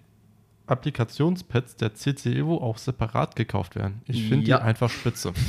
Applikationspads 0.67 1.77
der 1.77 1.95
CC 1.95 2.33
Evo 2.39 2.57
auch 2.57 2.79
separat 2.79 3.37
gekauft 3.37 3.77
werden? 3.77 4.01
Ich 4.07 4.29
finde 4.29 4.47
Ja. 4.47 4.59
die 4.59 4.63
einfach 4.65 4.91
spitze. 4.91 5.33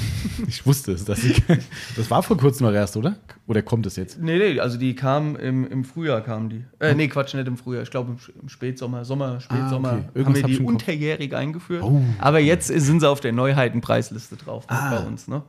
Ich 0.48 0.66
wusste 0.66 0.92
es. 0.92 1.06
Dass 1.06 1.24
ich, 1.24 1.42
das 1.96 2.12
war 2.12 2.22
vor 2.22 2.38
kurzem 2.38 2.68
noch 2.68 2.74
erst, 2.74 2.98
oder? 2.98 3.16
Oder 3.48 3.62
kommt 3.62 3.86
es 3.86 3.96
jetzt? 3.96 4.20
Nee, 4.22 4.38
nee, 4.38 4.60
also 4.60 4.78
die 4.78 4.96
kamen 4.96 5.36
im, 5.38 5.66
im 5.66 5.86
Frühjahr, 5.86 6.22
kamen 6.22 6.50
die. 6.50 6.66
Äh, 6.80 6.94
nee, 6.94 7.08
Quatsch, 7.08 7.34
nicht 7.34 7.48
im 7.48 7.58
Frühjahr. 7.58 7.84
Ich 7.84 7.92
glaube 7.92 8.18
im, 8.42 8.50
Spätsommer, 8.50 9.06
Sommer, 9.06 9.40
Spätsommer 9.40 10.04
okay. 10.14 10.26
haben 10.26 10.36
wir 10.36 10.44
die 10.44 10.60
unterjährig 10.60 11.34
eingeführt. 11.34 11.84
Oh. 11.84 12.02
Aber 12.20 12.40
jetzt 12.40 12.68
sind 12.68 13.00
sie 13.00 13.10
auf 13.10 13.22
der 13.22 13.32
Neuheitenpreisliste 13.32 14.36
drauf 14.36 14.68
ne, 14.70 14.76
Ah. 14.78 15.00
bei 15.00 15.06
uns, 15.08 15.28
ne? 15.28 15.44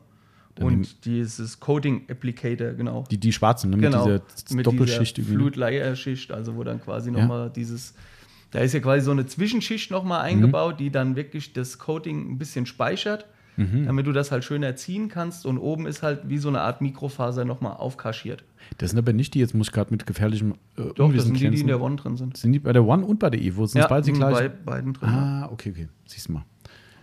Und 0.60 1.04
dieses 1.04 1.60
Coating 1.60 2.06
Applicator, 2.10 2.72
genau. 2.72 3.04
Die, 3.10 3.18
die 3.18 3.32
schwarzen, 3.32 3.70
ne? 3.70 3.76
mit 3.76 3.84
genau, 3.90 4.04
dieser 4.04 4.62
Doppelschicht. 4.62 5.18
irgendwie, 5.18 5.34
ne? 5.34 5.38
Flut-Layer-Schicht, 5.40 6.32
also 6.32 6.56
wo 6.56 6.64
dann 6.64 6.80
quasi 6.80 7.10
Ja. 7.10 7.18
nochmal 7.20 7.50
dieses, 7.50 7.92
da 8.56 8.62
ist 8.62 8.72
ja 8.72 8.80
quasi 8.80 9.04
so 9.04 9.10
eine 9.10 9.26
Zwischenschicht 9.26 9.90
nochmal 9.90 10.20
Mhm. 10.20 10.38
eingebaut, 10.38 10.80
die 10.80 10.90
dann 10.90 11.14
wirklich 11.14 11.52
das 11.52 11.78
Coating 11.78 12.30
ein 12.32 12.38
bisschen 12.38 12.64
speichert, 12.64 13.26
Mhm. 13.58 13.84
damit 13.86 14.06
du 14.06 14.12
das 14.12 14.32
halt 14.32 14.44
schön 14.44 14.62
erziehen 14.62 15.08
kannst 15.08 15.44
und 15.44 15.58
oben 15.58 15.86
ist 15.86 16.02
halt 16.02 16.28
wie 16.28 16.38
so 16.38 16.48
eine 16.48 16.62
Art 16.62 16.80
Mikrofaser 16.80 17.44
nochmal 17.44 17.74
aufkaschiert. 17.74 18.44
Das 18.78 18.90
sind 18.90 18.98
aber 18.98 19.12
nicht 19.12 19.34
die, 19.34 19.40
jetzt 19.40 19.54
muss 19.54 19.68
ich 19.68 19.72
gerade 19.74 19.90
mit 19.90 20.06
gefährlichem 20.06 20.52
äh, 20.78 20.82
Doch, 20.94 21.12
das 21.12 21.24
sind 21.24 21.38
die, 21.38 21.50
die 21.50 21.60
in 21.60 21.66
der 21.66 21.80
One 21.82 21.96
drin 21.96 22.16
sind. 22.16 22.36
Sind 22.36 22.52
die 22.52 22.58
bei 22.58 22.72
der 22.72 22.84
One 22.86 23.04
und 23.04 23.18
bei 23.18 23.28
der 23.30 23.40
Evo? 23.42 23.66
Sind 23.66 23.82
es 23.82 23.88
beide 23.88 24.02
die 24.06 24.10
sind 24.12 24.18
gleichen? 24.26 24.52
bei 24.64 24.72
beiden 24.72 24.92
drin. 24.94 25.08
ja. 25.10 25.42
Ah, 25.44 25.48
okay, 25.52 25.70
okay. 25.72 25.88
Siehst 26.06 26.28
du 26.28 26.32
mal. 26.32 26.44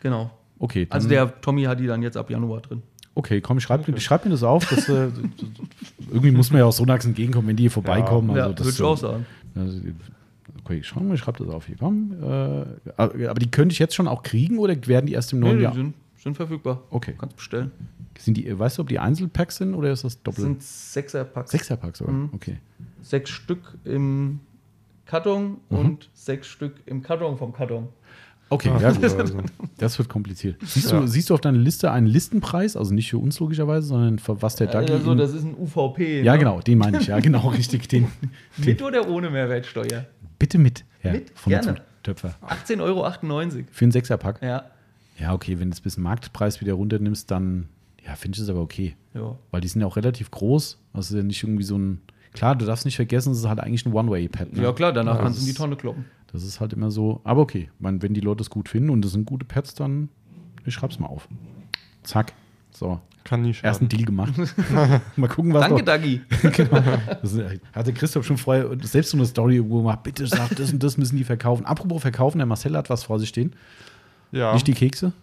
Genau. 0.02 0.32
Okay, 0.60 0.88
Also 0.90 1.08
der 1.08 1.40
Tommy 1.42 1.64
hat 1.64 1.80
die 1.80 1.88
dann 1.88 2.02
jetzt 2.02 2.18
ab 2.18 2.30
Januar 2.32 2.62
drin. 2.62 2.82
okay 3.16 3.42
komm, 3.42 3.58
ich 3.60 3.64
schreib, 3.64 3.88
ich 3.88 4.04
schreib 4.04 4.26
mir 4.26 4.32
das 4.32 4.42
auf. 4.44 4.66
Dass, 4.70 4.90
äh, 4.90 5.10
irgendwie 6.12 6.32
muss 6.32 6.50
man 6.52 6.60
ja 6.60 6.66
auch 6.66 6.72
Sonax 6.74 7.06
entgegenkommen, 7.06 7.48
wenn 7.48 7.56
die 7.56 7.64
hier 7.64 7.72
vorbeikommen. 7.72 8.36
ja, 8.36 8.44
also 8.44 8.54
das, 8.56 8.66
würde 8.66 8.76
ich 8.76 8.82
auch 8.82 8.98
sagen. 8.98 9.26
Also, 9.56 9.80
okay, 10.64 10.78
ich 10.78 10.96
mal, 10.96 11.14
ich 11.14 11.20
schreib 11.22 11.38
das 11.38 11.48
auf 11.50 11.66
hier. 11.68 11.76
Äh, 11.82 12.92
aber 12.98 13.40
die 13.40 13.50
könnte 13.52 13.74
ich 13.74 13.80
jetzt 13.80 13.96
schon 13.96 14.08
auch 14.08 14.24
kriegen 14.24 14.58
oder 14.60 14.76
werden 14.88 15.06
die 15.06 15.14
erst 15.14 15.34
im 15.34 15.40
Nee, 15.40 15.46
neuen 15.48 15.58
die 15.58 15.64
Jahr? 15.64 15.74
sind, 15.74 15.94
sind 16.18 16.36
verfügbar. 16.36 16.82
Okay. 16.90 17.16
Kannst 17.18 17.36
bestellen. 17.36 17.72
Sind 18.18 18.38
die, 18.38 18.58
weißt 18.60 18.78
du, 18.78 18.84
ob 18.84 18.90
die 18.90 19.00
Einzelpacks 19.00 19.58
sind 19.58 19.74
oder 19.74 19.92
ist 19.92 20.04
das 20.04 20.14
Das 20.16 20.24
doppelt? 20.24 20.44
sind 20.46 20.64
Sechserpacks. 20.64 21.52
Sechserpacks 21.52 22.00
sogar. 22.00 22.14
Mhm. 22.14 22.30
Okay. 22.34 22.58
Sechs 23.02 23.30
Stück 23.32 23.62
im 23.86 24.40
Karton 25.06 25.58
Mhm. 25.70 25.78
und 25.78 26.10
sechs 26.14 26.48
Stück 26.48 26.76
im 26.86 27.02
Karton 27.02 27.38
vom 27.38 27.52
Karton. 27.54 27.88
Okay, 28.50 28.70
ja, 28.80 28.92
gut. 28.92 29.04
also. 29.04 29.38
Das 29.80 29.98
wird 29.98 30.08
kompliziert. 30.10 30.58
Siehst, 30.64 30.92
Ja. 30.92 31.00
du, 31.00 31.08
siehst 31.08 31.30
du 31.30 31.34
auf 31.34 31.42
deiner 31.42 31.58
Liste 31.58 31.92
einen 31.92 32.06
Listenpreis? 32.06 32.78
Also 32.78 32.94
nicht 32.94 33.10
für 33.10 33.18
uns 33.18 33.40
logischerweise, 33.40 33.88
sondern 33.88 34.20
für 34.20 34.42
was 34.44 34.56
der 34.56 34.68
Dagi. 34.68 34.94
Also 34.94 35.16
das 35.16 35.34
ist 35.34 35.44
ein 35.44 35.56
UVP. 35.58 36.22
ja, 36.22 36.34
ne? 36.34 36.40
genau, 36.40 36.60
den 36.62 36.78
meine 36.78 37.00
ich. 37.00 37.08
Ja, 37.08 37.20
genau, 37.20 37.48
richtig. 37.58 37.90
Den, 37.90 38.08
den, 38.58 38.66
Mit 38.66 38.82
oder 38.84 39.10
ohne 39.10 39.30
Mehrwertsteuer? 39.32 40.06
Bitte 40.44 40.58
mit. 40.58 40.84
Ja, 41.04 41.14
Mit? 41.14 41.32
von 41.36 41.52
Gerne. 41.52 41.76
Töpfer. 42.04 42.36
18,98 42.46 42.82
Euro. 42.82 43.10
Für 43.72 43.86
einen 43.86 43.92
Sechserpack? 43.94 44.42
Ja. 44.42 44.66
Ja, 45.18 45.32
okay, 45.32 45.58
wenn 45.58 45.70
du 45.70 45.74
es 45.74 45.80
bis 45.80 45.96
Marktpreis 45.96 46.60
wieder 46.60 46.74
runternimmst, 46.74 47.32
dann 47.32 47.70
ja, 48.06 48.16
finde 48.16 48.36
ich 48.36 48.42
das 48.42 48.50
aber 48.50 48.60
okay. 48.60 48.98
ja. 49.14 49.38
Weil 49.52 49.62
die 49.62 49.70
sind 49.70 49.80
ja 49.80 49.88
auch 49.88 49.96
relativ 49.96 50.32
groß. 50.32 50.80
Das 50.94 51.10
ist 51.10 51.16
ja 51.16 51.24
nicht 51.24 51.42
irgendwie 51.42 51.64
so 51.64 51.78
ein. 51.78 52.02
Klar, 52.34 52.58
du 52.58 52.66
darfst 52.66 52.84
nicht 52.84 52.98
vergessen, 52.98 53.32
es 53.32 53.40
ist 53.40 53.48
halt 53.48 53.62
eigentlich 53.62 53.86
ein 53.86 53.94
One-Way-Pad. 53.94 54.52
Ne? 54.52 54.64
Ja, 54.64 54.74
klar, 54.74 54.92
danach 54.92 55.16
Ja, 55.16 55.22
kannst 55.22 55.40
du 55.40 55.44
in 55.44 55.48
die 55.48 55.54
Tonne 55.54 55.78
kloppen. 55.78 56.06
Das 56.34 56.44
ist 56.44 56.60
halt 56.60 56.74
immer 56.74 56.92
so. 56.92 57.22
Aber 57.24 57.42
okay, 57.42 57.70
man, 57.80 58.02
wenn 58.02 58.14
die 58.14 58.22
Leute 58.22 58.42
es 58.42 58.50
gut 58.50 58.68
finden 58.68 58.90
und 58.90 59.06
es 59.06 59.14
sind 59.14 59.26
gute 59.26 59.46
Pads, 59.46 59.76
dann 59.76 60.10
ich 60.66 60.74
schreib's 60.74 61.00
mal 61.00 61.08
auf. 61.08 61.30
Zack. 62.02 62.34
So, 62.72 63.00
Kann 63.24 63.42
nie 63.42 63.56
ersten 63.62 63.86
schaden. 63.86 63.90
Deal 63.90 64.04
gemacht. 64.06 64.34
mal 65.16 65.30
gucken, 65.30 65.54
was 65.54 65.62
Danke. 65.68 65.84
Dagi. 65.84 66.22
genau. 66.42 66.84
Das 67.22 67.38
hatte 67.74 67.94
Christoph 67.94 68.26
schon 68.26 68.38
vorher 68.38 68.70
selbst 68.82 69.12
so 69.12 69.18
eine 69.18 69.26
Story 69.26 69.56
irgendwo 69.56 69.78
gemacht. 69.78 70.04
Bitte 70.04 70.28
sag, 70.28 70.50
das 70.56 70.74
und 70.74 70.84
das 70.84 70.98
müssen 70.98 71.16
die 71.18 71.24
verkaufen. 71.24 71.66
Apropos 71.66 72.02
verkaufen, 72.02 72.40
der 72.40 72.48
Marcel 72.48 72.76
hat 72.76 72.90
was 72.90 73.04
vor 73.04 73.20
sich 73.20 73.30
stehen. 73.30 73.56
Ja. 74.32 74.54
Nicht 74.54 74.68
die 74.68 74.74
Kekse. 74.74 75.14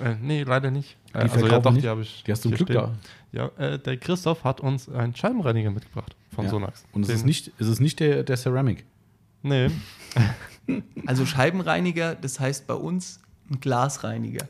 Äh, 0.00 0.14
nee, 0.22 0.44
leider 0.44 0.70
nicht. 0.70 0.96
Die 1.08 1.14
Äh, 1.14 1.22
also 1.22 1.34
ja, 1.34 1.40
verkaufen 1.40 1.62
doch, 1.64 1.72
nicht? 1.72 1.84
die 1.84 1.88
habe 1.88 2.02
ich. 2.02 2.22
Die 2.24 2.30
hast 2.32 2.44
du 2.44 2.50
Glück 2.50 2.68
stehen. 2.68 2.76
da. 2.76 2.92
Ja, 3.32 3.50
äh, 3.58 3.78
der 3.78 3.96
Christoph 3.96 4.44
hat 4.44 4.60
uns 4.60 4.88
einen 4.88 5.14
Scheibenreiniger 5.16 5.70
mitgebracht 5.70 6.14
von 6.32 6.44
Ja. 6.44 6.50
Sonax. 6.50 6.84
Und 6.92 7.02
es 7.02 7.08
ist 7.08 7.26
nicht, 7.26 7.50
es 7.58 7.66
ist 7.66 7.80
nicht 7.80 7.98
der, 7.98 8.22
der 8.22 8.36
Ceramic. 8.36 8.84
Nee, 9.42 9.70
Also 11.06 11.24
Scheibenreiniger, 11.26 12.14
das 12.14 12.38
heißt 12.40 12.66
bei 12.66 12.74
uns 12.74 13.20
ein 13.50 13.58
Glasreiniger. 13.60 14.46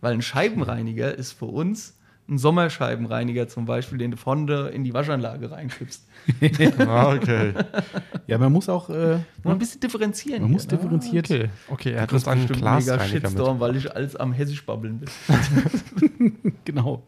Weil 0.00 0.12
ein 0.12 0.22
Scheibenreiniger 0.22 1.14
ist 1.14 1.32
für 1.32 1.46
uns 1.46 1.95
ein 2.28 2.38
Sommerscheibenreiniger 2.38 3.46
zum 3.46 3.66
Beispiel, 3.66 3.98
den 3.98 4.10
du 4.10 4.16
vorne 4.16 4.68
in 4.68 4.82
die 4.82 4.92
Waschanlage 4.92 5.50
reinkippst. 5.50 6.06
ah, 6.80 7.14
okay. 7.14 7.54
Ja, 8.26 8.38
man 8.38 8.52
muss 8.52 8.68
auch, 8.68 8.90
äh, 8.90 9.18
ein 9.44 9.58
bisschen 9.58 9.80
differenzieren. 9.80 10.42
man 10.42 10.52
muss 10.52 10.64
hier, 10.64 10.72
ne? 10.72 10.78
differenziert. 10.78 11.30
Okay, 11.30 11.50
okay 11.68 11.92
er 11.92 12.02
hat 12.02 12.12
uns 12.12 12.22
ist 12.22 12.28
einen 12.28 12.42
mega 12.42 12.56
Glasreiniger 12.56 13.12
mit. 13.12 13.22
Shitstorm, 13.22 13.60
weil 13.60 13.76
ich 13.76 13.94
alles 13.94 14.16
am 14.16 14.32
Hessisch 14.32 14.64
babbeln 14.64 15.00
bin. 15.00 15.08
Genau. 16.64 17.04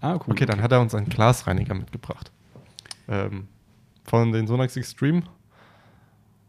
Ah, 0.00 0.14
cool. 0.14 0.32
Okay, 0.32 0.46
dann 0.46 0.62
hat 0.62 0.72
er 0.72 0.80
uns 0.80 0.94
einen 0.94 1.08
Glasreiniger 1.08 1.74
mitgebracht. 1.74 2.32
Ähm, 3.08 3.46
von 4.04 4.32
den 4.32 4.46
Sonax 4.46 4.76
Extreme. 4.76 5.22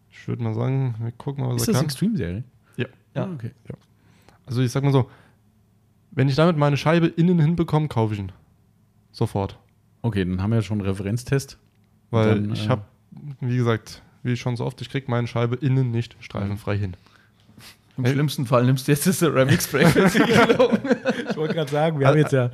Ich 0.09 0.27
würde 0.27 0.43
mal 0.43 0.53
sagen, 0.53 0.95
wir 0.99 1.11
gucken 1.11 1.43
mal, 1.43 1.53
was 1.53 1.63
Ist 1.63 1.67
er 1.67 1.71
das 1.73 1.81
kann. 1.81 1.85
Extreme-Serie? 1.85 2.43
Ja. 2.77 2.85
Ja. 3.15 3.25
Ah, 3.25 3.33
okay. 3.33 3.51
Also 4.45 4.61
ich 4.61 4.71
sag 4.71 4.83
mal 4.83 4.93
so, 4.93 5.09
wenn 6.16 6.30
ich 6.30 6.36
damit 6.36 6.57
meine 6.57 6.78
Scheibe 6.78 7.07
innen 7.07 7.39
hinbekomme, 7.39 7.88
kaufe 7.88 8.14
ich 8.14 8.20
ihn. 8.20 8.32
Sofort. 9.11 9.59
Okay, 10.01 10.26
dann 10.26 10.41
haben 10.41 10.51
wir 10.51 10.57
ja 10.57 10.61
schon 10.61 10.80
einen 10.80 10.88
Referenztest. 10.88 11.57
Weil 12.11 12.41
Dann, 12.41 12.53
ich 12.53 12.66
äh, 12.66 12.70
habe, 12.70 12.84
wie 13.39 13.57
gesagt, 13.57 14.03
wie 14.22 14.36
schon 14.38 14.55
so 14.55 14.66
oft, 14.66 14.82
ich 14.82 14.89
kriege 14.89 15.09
meine 15.09 15.28
Scheibe 15.28 15.55
innen 15.55 15.91
nicht 15.91 16.16
streifenfrei 16.20 16.78
hin. 16.78 16.95
Im 17.97 18.05
Ey. 18.05 18.11
schlimmsten 18.14 18.45
Fall 18.45 18.66
nimmst 18.66 18.88
du 18.88 18.91
jetzt 18.91 19.05
das 19.05 19.20
Ceramic 19.20 19.61
Spray 19.61 19.86
für 19.86 20.09
Sicherung. 20.09 20.80
Ich 21.30 21.38
wollte 21.38 21.53
gerade 21.55 21.72
sagen, 21.72 21.99
wir 21.99 22.07
haben, 22.07 22.18
jetzt 22.18 22.34
ja, 22.34 22.51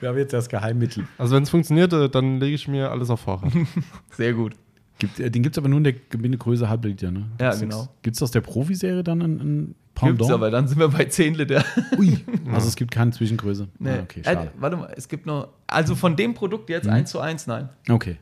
wir 0.00 0.08
haben 0.08 0.18
jetzt 0.18 0.32
das 0.32 0.48
Geheimmittel. 0.48 1.06
Also 1.18 1.36
wenn 1.36 1.44
es 1.44 1.50
funktioniert, 1.50 1.92
äh, 1.92 2.08
dann 2.08 2.40
lege 2.40 2.54
ich 2.54 2.66
mir 2.66 2.90
alles 2.90 3.10
auf 3.10 3.20
Vorrat. 3.20 3.52
Sehr 4.10 4.32
gut. 4.32 4.54
Gibt, 4.98 5.20
äh, 5.20 5.30
den 5.30 5.42
gibt 5.42 5.54
es 5.56 5.58
aber 5.58 5.68
nur 5.68 5.78
in 5.78 5.84
der 5.84 5.92
Gebindegröße 5.92 6.68
halb 6.68 6.84
Liter, 6.84 7.10
ne? 7.10 7.26
Ja, 7.40 7.48
Gibt's 7.50 7.60
genau. 7.60 7.80
nix- 7.82 7.90
Gibt's 8.02 8.22
aus 8.22 8.30
der 8.30 8.40
Profiserie 8.40 9.02
dann 9.04 9.22
einen, 9.22 9.40
einen 9.40 9.66
Gibt's 9.66 9.78
Pendant? 9.94 10.30
aber, 10.32 10.50
dann 10.50 10.68
sind 10.68 10.78
wir 10.78 10.88
bei 10.88 11.04
10 11.04 11.34
Liter. 11.34 11.64
Ui, 11.98 12.18
also 12.52 12.68
es 12.68 12.76
gibt 12.76 12.90
keine 12.90 13.10
Zwischengröße. 13.12 13.68
Nee. 13.78 13.90
Ah, 13.90 14.02
okay, 14.02 14.22
schade. 14.24 14.46
Äh, 14.46 14.60
warte 14.60 14.76
mal, 14.76 14.92
es 14.96 15.08
gibt 15.08 15.26
noch. 15.26 15.48
Also 15.66 15.94
von 15.94 16.16
dem 16.16 16.34
Produkt 16.34 16.70
jetzt 16.70 16.86
Mhm. 16.86 16.92
1 16.92 17.10
zu 17.10 17.20
1, 17.20 17.46
nein. 17.46 17.68
Okay. 17.88 18.16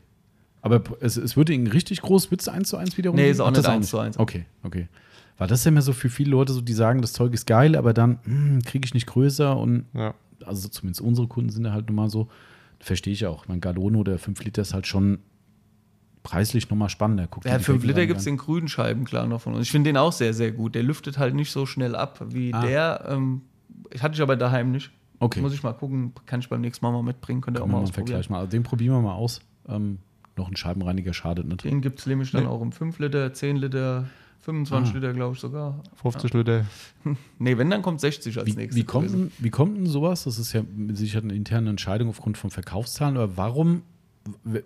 Aber 0.61 0.81
es, 0.99 1.15
es 1.17 1.37
würde 1.37 1.53
ihn 1.53 1.67
richtig 1.67 2.01
groß, 2.01 2.31
wird 2.31 2.41
es 2.41 2.47
1 2.49 2.67
zu 2.69 2.77
1 2.77 2.97
wiederum? 2.97 3.15
Nee, 3.17 3.29
ist 3.29 3.39
auch 3.39 3.47
Ach, 3.47 3.51
nicht 3.51 3.59
das 3.59 3.67
1 3.67 3.89
zu 3.89 3.99
1. 3.99 4.17
Okay, 4.19 4.45
okay. 4.63 4.87
Weil 5.37 5.47
das 5.47 5.59
ist 5.59 5.65
ja 5.65 5.69
immer 5.71 5.81
so 5.81 5.93
für 5.93 6.09
viele 6.09 6.31
Leute 6.31 6.53
so, 6.53 6.61
die 6.61 6.73
sagen, 6.73 7.01
das 7.01 7.13
Zeug 7.13 7.33
ist 7.33 7.45
geil, 7.45 7.75
aber 7.75 7.93
dann 7.93 8.61
kriege 8.65 8.85
ich 8.85 8.93
nicht 8.93 9.05
größer 9.05 9.55
und 9.57 9.85
ja. 9.93 10.13
also 10.45 10.67
zumindest 10.69 11.01
unsere 11.01 11.27
Kunden 11.27 11.49
sind 11.51 11.65
ja 11.65 11.71
halt 11.73 11.87
nun 11.87 11.95
mal 11.95 12.09
so, 12.09 12.27
Verstehe 12.79 13.13
ich 13.13 13.25
auch. 13.25 13.47
Mein 13.47 13.61
Galone 13.61 13.97
oder 13.97 14.17
5 14.19 14.43
Liter 14.43 14.61
ist 14.61 14.73
halt 14.73 14.85
schon 14.85 15.19
preislich 16.25 16.69
nochmal 16.69 16.89
spannender. 16.89 17.27
Guck 17.29 17.45
ja, 17.45 17.57
5 17.57 17.85
Liter 17.85 18.05
gibt 18.05 18.19
es 18.19 18.25
den 18.25 18.35
grünen 18.35 18.67
Scheiben, 18.67 19.05
klar, 19.05 19.27
noch 19.27 19.39
von 19.39 19.53
uns. 19.53 19.63
Ich 19.63 19.71
finde 19.71 19.89
den 19.89 19.97
auch 19.97 20.11
sehr, 20.11 20.33
sehr 20.33 20.51
gut. 20.51 20.75
Der 20.75 20.83
lüftet 20.83 21.17
halt 21.17 21.35
nicht 21.35 21.51
so 21.51 21.65
schnell 21.65 21.95
ab 21.95 22.19
wie 22.29 22.53
ah. 22.53 22.61
der. 22.61 23.05
Ähm, 23.07 23.41
hatte 24.01 24.15
ich 24.15 24.21
aber 24.21 24.35
daheim 24.35 24.71
nicht. 24.71 24.91
Okay. 25.19 25.39
Muss 25.39 25.53
ich 25.53 25.63
mal 25.63 25.73
gucken, 25.73 26.13
kann 26.25 26.41
ich 26.41 26.49
beim 26.49 26.61
nächsten 26.61 26.83
Mal 26.83 26.91
mal 26.91 27.03
mitbringen. 27.03 27.39
Könnt 27.39 27.57
ihr 27.57 27.63
auch 27.63 27.67
mal 27.67 27.77
ausprobieren. 27.77 28.21
Mal. 28.27 28.39
Also 28.39 28.51
den 28.51 28.63
probieren 28.63 28.95
wir 28.95 29.01
mal 29.01 29.13
aus. 29.13 29.39
Ähm, 29.69 29.99
noch 30.35 30.49
ein 30.49 30.55
Scheibenreiniger 30.57 31.13
schadet 31.13 31.47
nicht. 31.47 31.63
Den 31.63 31.79
gibt 31.79 31.99
es 31.99 32.07
nämlich 32.07 32.31
dann 32.31 32.43
nee. 32.43 32.49
auch 32.49 32.61
im 32.61 32.73
5 32.73 32.99
Liter, 32.99 33.31
10 33.31 33.55
Liter, 33.55 34.05
25 34.41 34.91
ah. 34.91 34.97
Liter, 34.97 35.13
glaube 35.13 35.35
ich 35.35 35.39
sogar. 35.39 35.81
50 36.01 36.33
ja. 36.33 36.39
Liter. 36.39 36.65
nee, 37.39 37.57
wenn, 37.57 37.69
dann 37.69 37.81
kommt 37.81 38.01
60 38.01 38.37
als 38.37 38.47
wie, 38.47 38.53
nächstes. 38.53 38.75
Wie 38.75 38.83
kommt, 38.83 39.13
denn, 39.13 39.31
wie 39.37 39.51
kommt 39.51 39.77
denn 39.77 39.85
sowas? 39.85 40.23
Das 40.25 40.39
ist 40.39 40.53
ja 40.53 40.63
Sicherheit 40.89 41.23
eine 41.23 41.35
interne 41.35 41.69
Entscheidung 41.69 42.09
aufgrund 42.09 42.37
von 42.37 42.49
Verkaufszahlen. 42.49 43.15
Aber 43.15 43.37
warum, 43.37 43.83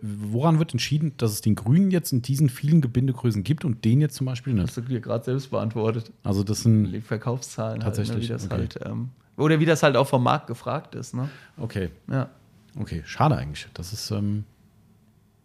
woran 0.01 0.59
wird 0.59 0.71
entschieden, 0.73 1.13
dass 1.17 1.31
es 1.31 1.41
den 1.41 1.55
Grünen 1.55 1.91
jetzt 1.91 2.13
in 2.13 2.21
diesen 2.21 2.49
vielen 2.49 2.79
Gebindegrößen 2.81 3.43
gibt 3.43 3.65
und 3.65 3.83
den 3.83 3.99
jetzt 3.99 4.15
zum 4.15 4.25
Beispiel 4.25 4.53
nicht? 4.53 4.69
Das 4.69 4.77
hast 4.77 4.87
du 4.87 4.93
dir 4.93 5.01
gerade 5.01 5.25
selbst 5.25 5.51
beantwortet. 5.51 6.11
Also 6.23 6.43
das 6.43 6.61
sind 6.61 7.03
Verkaufszahlen 7.03 7.81
tatsächlich. 7.81 8.29
Halt, 8.29 8.41
ne, 8.41 8.49
wie 8.51 8.57
das 8.57 8.75
okay. 8.75 8.83
halt, 8.83 8.91
ähm, 8.91 9.09
oder 9.35 9.59
wie 9.59 9.65
das 9.65 9.83
halt 9.83 9.95
auch 9.97 10.07
vom 10.07 10.23
Markt 10.23 10.47
gefragt 10.47 10.95
ist. 10.95 11.13
Ne? 11.13 11.29
Okay. 11.57 11.89
Ja. 12.09 12.29
Okay, 12.77 13.03
schade 13.05 13.35
eigentlich. 13.35 13.67
Das 13.73 13.93
ist. 13.93 14.11
Ähm 14.11 14.45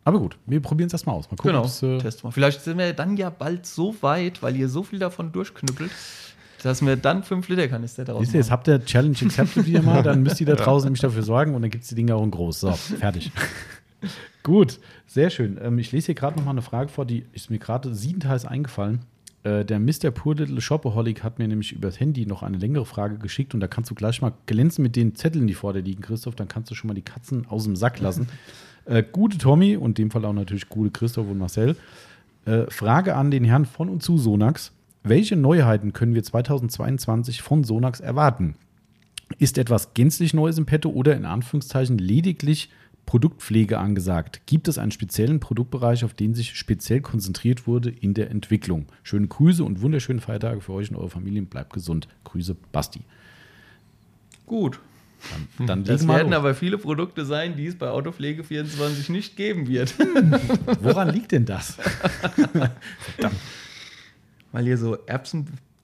aber 0.07 0.19
gut, 0.19 0.37
wir 0.45 0.61
probieren 0.61 0.89
es 0.89 0.93
erstmal 0.93 1.17
aus. 1.17 1.31
Mal 1.31 1.37
gucken, 1.37 1.53
genau, 1.53 1.65
äh 1.65 1.99
testen 1.99 2.29
wir. 2.29 2.33
Vielleicht 2.33 2.61
sind 2.61 2.77
wir 2.77 2.93
dann 2.93 3.17
ja 3.17 3.31
bald 3.31 3.65
so 3.65 3.97
weit, 4.03 4.43
weil 4.43 4.55
ihr 4.55 4.69
so 4.69 4.83
viel 4.83 4.99
davon 4.99 5.33
durchknüppelt, 5.33 5.91
dass 6.63 6.85
wir 6.85 6.97
dann 6.97 7.23
5 7.23 7.49
Liter 7.49 7.69
Kanister 7.69 8.05
daraus 8.05 8.23
Wisst 8.23 8.35
ihr, 8.35 8.41
jetzt 8.41 8.51
habt 8.51 8.69
ihr 8.69 8.85
Challenge 8.85 9.17
accepted 9.23 9.67
wieder 9.67 9.81
mal, 9.81 10.03
dann 10.03 10.23
müsst 10.23 10.41
ihr 10.41 10.47
da 10.47 10.57
draußen 10.57 10.87
nämlich 10.87 11.01
dafür 11.01 11.23
sorgen 11.23 11.55
und 11.55 11.63
dann 11.63 11.71
gibt 11.71 11.85
es 11.85 11.89
die 11.89 11.95
Dinge 11.95 12.15
auch 12.15 12.23
in 12.23 12.31
groß. 12.31 12.61
So, 12.61 12.73
fertig. 12.73 13.33
gut, 14.43 14.81
sehr 15.07 15.31
schön. 15.31 15.59
Ähm, 15.63 15.79
ich 15.79 15.93
lese 15.93 16.07
hier 16.07 16.15
gerade 16.15 16.37
noch 16.37 16.45
mal 16.45 16.53
eine 16.53 16.63
Frage 16.63 16.89
vor, 16.89 17.05
die 17.05 17.25
ist 17.33 17.51
mir 17.51 17.59
gerade 17.59 17.95
siebenteils 17.95 18.45
eingefallen. 18.45 19.01
Äh, 19.45 19.65
der 19.65 19.79
Mr. 19.79 20.11
Poor 20.11 20.35
Little 20.35 20.61
Shopaholic 20.61 21.23
hat 21.23 21.39
mir 21.39 21.47
nämlich 21.47 21.73
über 21.73 21.89
das 21.89 22.01
Handy 22.01 22.27
noch 22.27 22.43
eine 22.43 22.57
längere 22.57 22.87
Frage 22.87 23.19
geschickt 23.19 23.55
und 23.55 23.61
da 23.61 23.69
kannst 23.69 23.91
du 23.91 23.95
gleich 23.95 24.23
mal 24.23 24.33
glänzen 24.47 24.83
mit 24.83 24.97
den 24.97 25.15
Zetteln, 25.15 25.47
die 25.47 25.55
vor 25.55 25.73
dir 25.73 25.83
liegen, 25.83 26.03
Christoph. 26.03 26.35
Dann 26.35 26.49
kannst 26.49 26.71
du 26.71 26.75
schon 26.75 26.89
mal 26.89 26.95
die 26.95 27.03
Katzen 27.03 27.47
aus 27.47 27.65
dem 27.65 27.77
Sack 27.77 28.01
lassen. 28.01 28.29
Äh, 28.87 29.03
gute 29.03 29.39
Tommy 29.39 29.79
und 29.79 29.99
in 29.99 30.05
dem 30.05 30.11
Fall 30.11 30.27
auch 30.27 30.35
natürlich 30.35 30.69
gute 30.69 30.91
Christoph 30.91 31.27
und 31.31 31.39
Marcel. 31.39 31.75
Äh, 32.45 32.71
Frage 32.71 33.17
an 33.17 33.31
den 33.31 33.43
Herrn 33.43 33.65
von 33.65 33.89
und 33.89 34.03
zu 34.03 34.19
Sonax. 34.19 34.73
Welche 35.03 35.37
Neuheiten 35.37 35.95
können 35.95 36.15
wir 36.15 36.23
2022 36.23 37.41
von 37.41 37.65
Sonax 37.65 38.01
erwarten? 38.01 38.57
Ist 39.39 39.57
etwas 39.57 39.95
gänzlich 39.95 40.35
Neues 40.35 40.59
im 40.59 40.67
Petto 40.67 40.91
oder 40.91 41.17
in 41.17 41.25
Anführungszeichen 41.25 41.97
lediglich 41.97 42.69
Produktpflege 43.07 43.79
angesagt? 43.79 44.43
Gibt 44.47 44.69
es 44.69 44.79
einen 44.79 44.91
speziellen 44.91 45.41
Produktbereich, 45.41 46.05
auf 46.05 46.15
den 46.15 46.35
sich 46.35 46.57
speziell 46.57 47.01
konzentriert 47.01 47.67
wurde 47.67 47.91
in 47.91 48.15
der 48.15 48.31
Entwicklung? 48.31 48.87
Schöne 49.03 49.27
Grüße 49.27 49.63
und 49.63 49.83
wunderschöne 49.83 50.21
Feiertage 50.21 50.61
für 50.61 50.73
euch 50.73 50.91
und 50.91 50.97
eure 50.97 51.11
Familien. 51.11 51.47
Bleibt 51.47 51.73
gesund. 51.73 52.09
Grüße, 52.25 52.57
Basti. 52.73 53.01
Gut, 54.47 54.79
dann, 55.59 55.67
dann 55.67 55.85
das 55.85 56.07
werden 56.07 56.29
um. 56.29 56.35
aber 56.35 56.55
viele 56.55 56.79
Produkte 56.79 57.25
sein, 57.25 57.57
die 57.57 57.67
es 57.67 57.77
bei 57.77 57.89
Autopflege24 57.89 59.11
nicht 59.11 59.37
geben 59.37 59.69
wird. 59.69 59.95
Woran 60.81 61.11
liegt 61.11 61.33
denn 61.33 61.45
das? 61.45 61.73
Verdammt. 63.17 63.41
Weil 64.53 64.69
ihr 64.69 64.79
so 64.79 64.99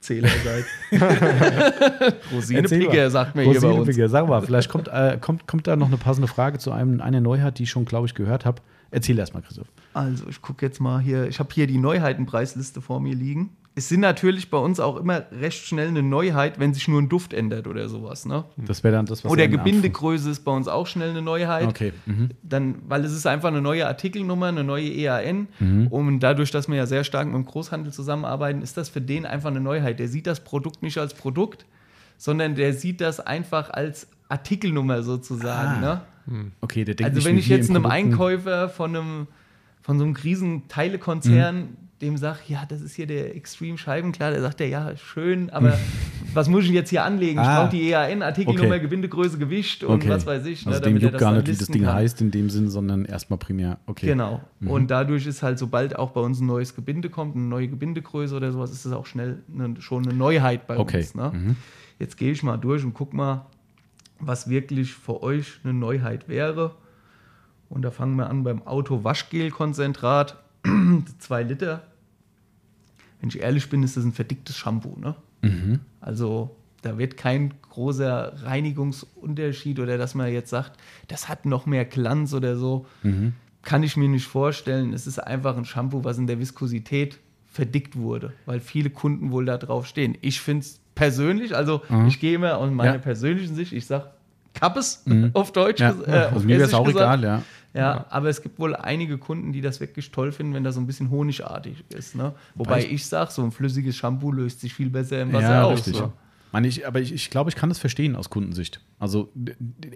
Erbsenzähler 0.01 0.29
seid. 0.43 2.15
Rosinepigger, 2.33 3.09
sagt 3.09 3.35
mir 3.35 3.43
hier 3.43 3.61
bei 3.61 3.67
uns. 3.67 4.11
Sag 4.11 4.27
mal, 4.27 4.41
vielleicht 4.41 4.69
kommt, 4.69 4.87
äh, 4.87 5.17
kommt, 5.21 5.47
kommt 5.47 5.67
da 5.67 5.75
noch 5.75 5.87
eine 5.87 5.97
passende 5.97 6.27
Frage 6.27 6.57
zu 6.57 6.71
einem, 6.71 7.01
einer 7.01 7.21
Neuheit, 7.21 7.59
die 7.59 7.63
ich 7.63 7.69
schon, 7.69 7.85
glaube 7.85 8.07
ich, 8.07 8.15
gehört 8.15 8.45
habe. 8.45 8.61
Erzähl 8.89 9.17
erst 9.19 9.33
mal, 9.33 9.41
Christoph. 9.41 9.67
Also, 9.93 10.25
ich 10.27 10.41
gucke 10.41 10.65
jetzt 10.65 10.81
mal 10.81 10.99
hier. 10.99 11.27
Ich 11.27 11.39
habe 11.39 11.49
hier 11.53 11.67
die 11.67 11.77
Neuheitenpreisliste 11.77 12.81
vor 12.81 12.99
mir 12.99 13.15
liegen 13.15 13.51
es 13.73 13.87
sind 13.87 14.01
natürlich 14.01 14.49
bei 14.49 14.57
uns 14.57 14.81
auch 14.81 14.97
immer 14.97 15.23
recht 15.31 15.65
schnell 15.65 15.87
eine 15.87 16.03
Neuheit, 16.03 16.59
wenn 16.59 16.73
sich 16.73 16.89
nur 16.89 17.01
ein 17.01 17.07
Duft 17.07 17.33
ändert 17.33 17.67
oder 17.67 17.87
sowas. 17.87 18.25
Ne? 18.25 18.43
Das 18.57 18.83
wäre 18.83 18.93
dann 18.95 19.05
das, 19.05 19.23
was 19.23 19.31
Oder 19.31 19.47
Gebindegröße 19.47 20.29
ist 20.29 20.41
bei 20.41 20.51
uns 20.51 20.67
auch 20.67 20.87
schnell 20.87 21.11
eine 21.11 21.21
Neuheit. 21.21 21.67
Okay. 21.67 21.93
Mhm. 22.05 22.31
Dann, 22.43 22.75
weil 22.87 23.05
es 23.05 23.13
ist 23.13 23.25
einfach 23.25 23.47
eine 23.47 23.61
neue 23.61 23.87
Artikelnummer, 23.87 24.47
eine 24.47 24.65
neue 24.65 24.89
EAN. 24.89 25.47
Mhm. 25.59 25.87
Und 25.87 26.19
dadurch, 26.19 26.51
dass 26.51 26.67
wir 26.67 26.75
ja 26.75 26.85
sehr 26.85 27.05
stark 27.05 27.27
mit 27.27 27.35
dem 27.35 27.45
Großhandel 27.45 27.93
zusammenarbeiten, 27.93 28.61
ist 28.61 28.75
das 28.75 28.89
für 28.89 28.99
den 28.99 29.25
einfach 29.25 29.49
eine 29.49 29.61
Neuheit. 29.61 29.99
Der 29.99 30.09
sieht 30.09 30.27
das 30.27 30.43
Produkt 30.43 30.83
nicht 30.83 30.97
als 30.97 31.13
Produkt, 31.13 31.65
sondern 32.17 32.55
der 32.55 32.73
sieht 32.73 32.99
das 32.99 33.21
einfach 33.21 33.69
als 33.69 34.09
Artikelnummer 34.27 35.01
sozusagen. 35.01 35.83
Ah. 35.83 36.01
Ne? 36.27 36.51
Okay, 36.59 36.83
der 36.83 36.95
denkt 36.95 37.15
Also 37.15 37.25
wenn 37.25 37.37
ich 37.37 37.47
jetzt 37.47 37.69
einem 37.69 37.85
Einkäufer 37.85 38.67
von 38.67 38.95
einem 38.95 39.27
von 39.81 39.97
so 39.97 40.03
einem 40.03 40.13
riesen 40.13 40.67
Teilekonzern 40.67 41.55
mhm 41.55 41.77
dem 42.01 42.17
sage, 42.17 42.39
ja, 42.47 42.65
das 42.67 42.81
ist 42.81 42.95
hier 42.95 43.07
der 43.07 43.35
Extreme 43.35 43.77
Scheiben, 43.77 44.11
klar, 44.11 44.31
der 44.31 44.41
sagt 44.41 44.59
ja, 44.59 44.65
ja, 44.65 44.97
schön, 44.97 45.49
aber 45.49 45.77
was 46.33 46.49
muss 46.49 46.65
ich 46.65 46.71
jetzt 46.71 46.89
hier 46.89 47.03
anlegen? 47.03 47.39
Ich 47.39 47.47
ah, 47.47 47.61
brauche 47.61 47.71
die 47.71 47.89
EAN-Artikelnummer, 47.89 48.75
okay. 48.75 48.79
Gewindegröße, 48.79 49.37
Gewicht 49.37 49.83
und 49.83 49.95
okay. 49.95 50.09
was 50.09 50.25
weiß 50.25 50.45
ich. 50.45 50.65
Ne, 50.65 50.73
also 50.73 50.83
dem 50.83 50.97
juckt 50.97 51.17
gar 51.17 51.33
nicht, 51.33 51.47
wie 51.47 51.55
das 51.55 51.67
Ding 51.67 51.83
kann. 51.83 51.93
heißt 51.93 52.21
in 52.21 52.31
dem 52.31 52.49
Sinn, 52.49 52.69
sondern 52.69 53.05
erstmal 53.05 53.37
primär, 53.37 53.79
okay. 53.85 54.07
Genau. 54.07 54.41
Mhm. 54.59 54.69
Und 54.69 54.91
dadurch 54.91 55.27
ist 55.27 55.43
halt, 55.43 55.59
sobald 55.59 55.95
auch 55.97 56.11
bei 56.11 56.21
uns 56.21 56.41
ein 56.41 56.47
neues 56.47 56.75
Gebinde 56.75 57.09
kommt, 57.09 57.35
eine 57.35 57.45
neue 57.45 57.67
Gebindegröße 57.67 58.35
oder 58.35 58.51
sowas, 58.51 58.71
ist 58.71 58.85
das 58.85 58.93
auch 58.93 59.05
schnell 59.05 59.43
eine, 59.53 59.79
schon 59.81 60.05
eine 60.05 60.13
Neuheit 60.13 60.67
bei 60.67 60.77
okay. 60.77 60.97
uns. 60.97 61.15
Ne? 61.15 61.31
Mhm. 61.33 61.55
Jetzt 61.99 62.17
gehe 62.17 62.31
ich 62.31 62.41
mal 62.43 62.57
durch 62.57 62.83
und 62.83 62.93
guck 62.93 63.13
mal, 63.13 63.45
was 64.19 64.49
wirklich 64.49 64.93
für 64.93 65.21
euch 65.21 65.59
eine 65.63 65.73
Neuheit 65.73 66.27
wäre. 66.27 66.75
Und 67.69 67.83
da 67.83 67.91
fangen 67.91 68.15
wir 68.17 68.29
an 68.29 68.43
beim 68.43 68.65
Auto-Waschgel-Konzentrat. 68.67 70.37
2 71.19 71.43
Liter 71.43 71.83
wenn 73.21 73.29
ich 73.29 73.39
ehrlich 73.39 73.69
bin, 73.69 73.83
ist 73.83 73.95
das 73.95 74.03
ein 74.03 74.11
verdicktes 74.11 74.57
Shampoo. 74.57 74.97
Ne? 74.99 75.15
Mhm. 75.41 75.79
Also 76.01 76.55
da 76.81 76.97
wird 76.97 77.15
kein 77.15 77.53
großer 77.69 78.33
Reinigungsunterschied 78.43 79.79
oder 79.79 79.97
dass 79.97 80.15
man 80.15 80.31
jetzt 80.31 80.49
sagt, 80.49 80.73
das 81.07 81.29
hat 81.29 81.45
noch 81.45 81.65
mehr 81.65 81.85
Glanz 81.85 82.33
oder 82.33 82.57
so. 82.57 82.87
Mhm. 83.03 83.33
Kann 83.61 83.83
ich 83.83 83.95
mir 83.95 84.09
nicht 84.09 84.25
vorstellen. 84.25 84.91
Es 84.91 85.05
ist 85.05 85.19
einfach 85.19 85.55
ein 85.55 85.65
Shampoo, 85.65 86.03
was 86.03 86.17
in 86.17 86.25
der 86.25 86.39
Viskosität 86.39 87.19
verdickt 87.47 87.95
wurde, 87.95 88.33
weil 88.45 88.59
viele 88.59 88.89
Kunden 88.89 89.31
wohl 89.31 89.45
da 89.45 89.57
drauf 89.57 89.85
stehen. 89.85 90.17
Ich 90.21 90.41
finde 90.41 90.61
es 90.61 90.79
persönlich, 90.95 91.55
also 91.55 91.81
mhm. 91.89 92.07
ich 92.07 92.19
gehe 92.19 92.33
immer 92.33 92.57
aus 92.57 92.71
meiner 92.71 92.93
ja. 92.93 92.97
persönlichen 92.97 93.55
Sicht, 93.55 93.73
ich 93.73 93.85
sage 93.85 94.09
Kappes 94.53 95.03
mhm. 95.05 95.31
auf 95.33 95.51
Deutsch. 95.51 95.81
Ja. 95.81 95.93
Äh, 96.07 96.11
also 96.33 96.45
mir 96.45 96.57
wäre 96.57 96.67
es 96.67 96.73
auch 96.73 96.85
gesagt. 96.85 97.23
egal, 97.23 97.23
ja. 97.23 97.41
Ja, 97.73 98.05
aber 98.09 98.29
es 98.29 98.41
gibt 98.41 98.59
wohl 98.59 98.75
einige 98.75 99.17
Kunden, 99.17 99.53
die 99.53 99.61
das 99.61 99.79
wirklich 99.79 100.11
toll 100.11 100.31
finden, 100.31 100.53
wenn 100.53 100.63
das 100.63 100.75
so 100.75 100.81
ein 100.81 100.87
bisschen 100.87 101.09
honigartig 101.09 101.83
ist. 101.89 102.15
Ne? 102.15 102.33
Wobei 102.55 102.77
Weiß 102.77 102.85
ich 102.85 103.05
sage, 103.05 103.31
so 103.31 103.43
ein 103.43 103.51
flüssiges 103.51 103.95
Shampoo 103.95 104.31
löst 104.31 104.59
sich 104.59 104.73
viel 104.73 104.89
besser 104.89 105.21
im 105.21 105.31
Wasser 105.31 105.49
ja, 105.49 105.63
aus. 105.63 105.77
Richtig. 105.77 105.95
So. 105.95 106.11
Meine 106.51 106.67
ich, 106.67 106.85
aber 106.85 106.99
ich, 106.99 107.13
ich 107.13 107.29
glaube, 107.29 107.49
ich 107.49 107.55
kann 107.55 107.69
das 107.69 107.79
verstehen 107.79 108.17
aus 108.17 108.29
Kundensicht. 108.29 108.81
Also 108.99 109.31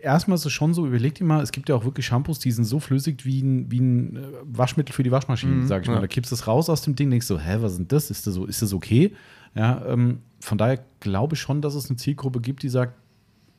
erstmal 0.01 0.35
ist 0.35 0.45
es 0.45 0.53
schon 0.53 0.73
so, 0.73 0.87
überleg 0.87 1.13
dir 1.15 1.25
mal, 1.25 1.43
es 1.43 1.51
gibt 1.51 1.67
ja 1.67 1.75
auch 1.75 1.83
wirklich 1.83 2.05
Shampoos, 2.05 2.39
die 2.39 2.51
sind 2.51 2.63
so 2.63 2.79
flüssig 2.79 3.25
wie 3.25 3.41
ein, 3.41 3.69
wie 3.69 3.79
ein 3.79 4.15
äh, 4.15 4.21
Waschmittel 4.43 4.93
für 4.93 5.03
die 5.03 5.11
Waschmaschine, 5.11 5.51
mhm, 5.51 5.67
sag 5.67 5.83
ich 5.83 5.89
mal. 5.89 5.99
Da 5.99 6.07
kippst 6.07 6.31
du 6.31 6.35
es 6.35 6.47
raus 6.47 6.69
aus 6.69 6.81
dem 6.81 6.95
Ding, 6.95 7.09
denkst 7.09 7.27
so, 7.27 7.37
hä, 7.37 7.57
was 7.59 7.73
ist 7.73 7.79
denn 7.79 7.87
das? 7.89 8.09
Ist 8.09 8.25
das 8.25 8.35
so, 8.35 8.45
ist 8.45 8.61
das 8.61 8.73
okay? 8.73 9.13
Ja, 9.53 9.85
ähm, 9.85 10.19
von 10.39 10.57
daher 10.57 10.79
glaube 11.01 11.35
ich 11.35 11.41
schon, 11.41 11.61
dass 11.61 11.75
es 11.75 11.89
eine 11.89 11.97
Zielgruppe 11.97 12.39
gibt, 12.39 12.63
die 12.63 12.69
sagt, 12.69 12.93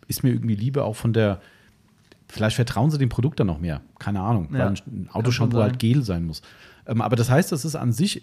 ist 0.09 0.23
mir 0.23 0.31
irgendwie 0.31 0.55
lieber 0.55 0.85
auch 0.85 0.97
von 0.97 1.13
der, 1.13 1.41
Vielleicht 2.29 2.57
vertrauen 2.57 2.91
sie 2.91 2.99
dem 2.99 3.09
Produkt 3.09 3.39
dann 3.41 3.47
noch 3.47 3.61
mehr. 3.61 3.83
Keine 3.99 4.21
Ahnung, 4.21 4.49
ja, 4.53 4.59
weil 4.59 4.75
ein 4.87 5.09
Autoshampoo 5.13 5.59
halt 5.59 5.79
Gel 5.79 6.03
sein 6.03 6.25
muss. 6.25 6.43
Ähm, 6.87 7.01
aber 7.01 7.17
das 7.17 7.31
heißt, 7.31 7.53
das 7.53 7.65
ist 7.65 7.77
an 7.77 7.93
sich, 7.93 8.23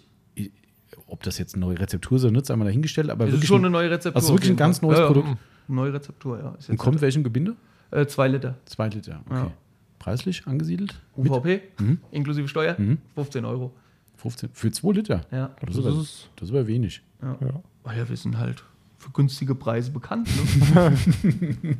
ob 1.06 1.22
das 1.22 1.38
jetzt 1.38 1.54
eine 1.54 1.64
neue 1.64 1.78
Rezeptur 1.78 2.18
ist, 2.18 2.30
nützt 2.30 2.50
einmal 2.50 2.66
dahingestellt. 2.66 3.10
Aber 3.10 3.26
das 3.26 3.34
ist 3.34 3.46
schon 3.46 3.60
eine 3.60 3.70
neue 3.70 3.90
Rezeptur. 3.90 4.16
Also 4.16 4.34
wirklich 4.34 4.50
ein 4.50 4.56
ganz 4.56 4.82
neues 4.82 4.98
ja, 4.98 5.06
Produkt. 5.06 5.28
Neue 5.68 5.92
Rezeptur, 5.92 6.38
ja. 6.38 6.54
Und 6.68 6.76
kommt 6.76 6.96
halt 6.96 7.02
welchem 7.02 7.24
Gebinde? 7.24 7.56
Äh, 7.90 8.06
zwei 8.06 8.28
Liter. 8.28 8.56
Zwei 8.66 8.88
Liter, 8.88 9.20
okay. 9.26 9.34
Ja. 9.36 9.50
Preislich 9.98 10.46
angesiedelt? 10.46 11.00
UVP, 11.16 11.62
mhm. 11.78 11.98
inklusive 12.10 12.48
Steuer, 12.48 12.74
mhm. 12.78 12.98
15 13.14 13.44
Euro. 13.44 13.72
15, 14.16 14.50
für 14.52 14.70
2 14.70 14.92
Liter? 14.92 15.22
Ja. 15.30 15.50
Das, 15.64 15.76
das, 15.76 15.96
ist, 15.96 16.30
das 16.36 16.48
ist 16.48 16.54
aber 16.54 16.66
wenig. 16.66 17.02
Ja. 17.22 17.36
Ja. 17.40 17.62
Oh 17.84 17.90
ja, 17.90 18.08
wir 18.08 18.16
sind 18.16 18.38
halt 18.38 18.64
für 19.04 19.10
günstige 19.10 19.54
Preise 19.54 19.90
bekannt. 19.90 20.28
Ne? 20.74 20.96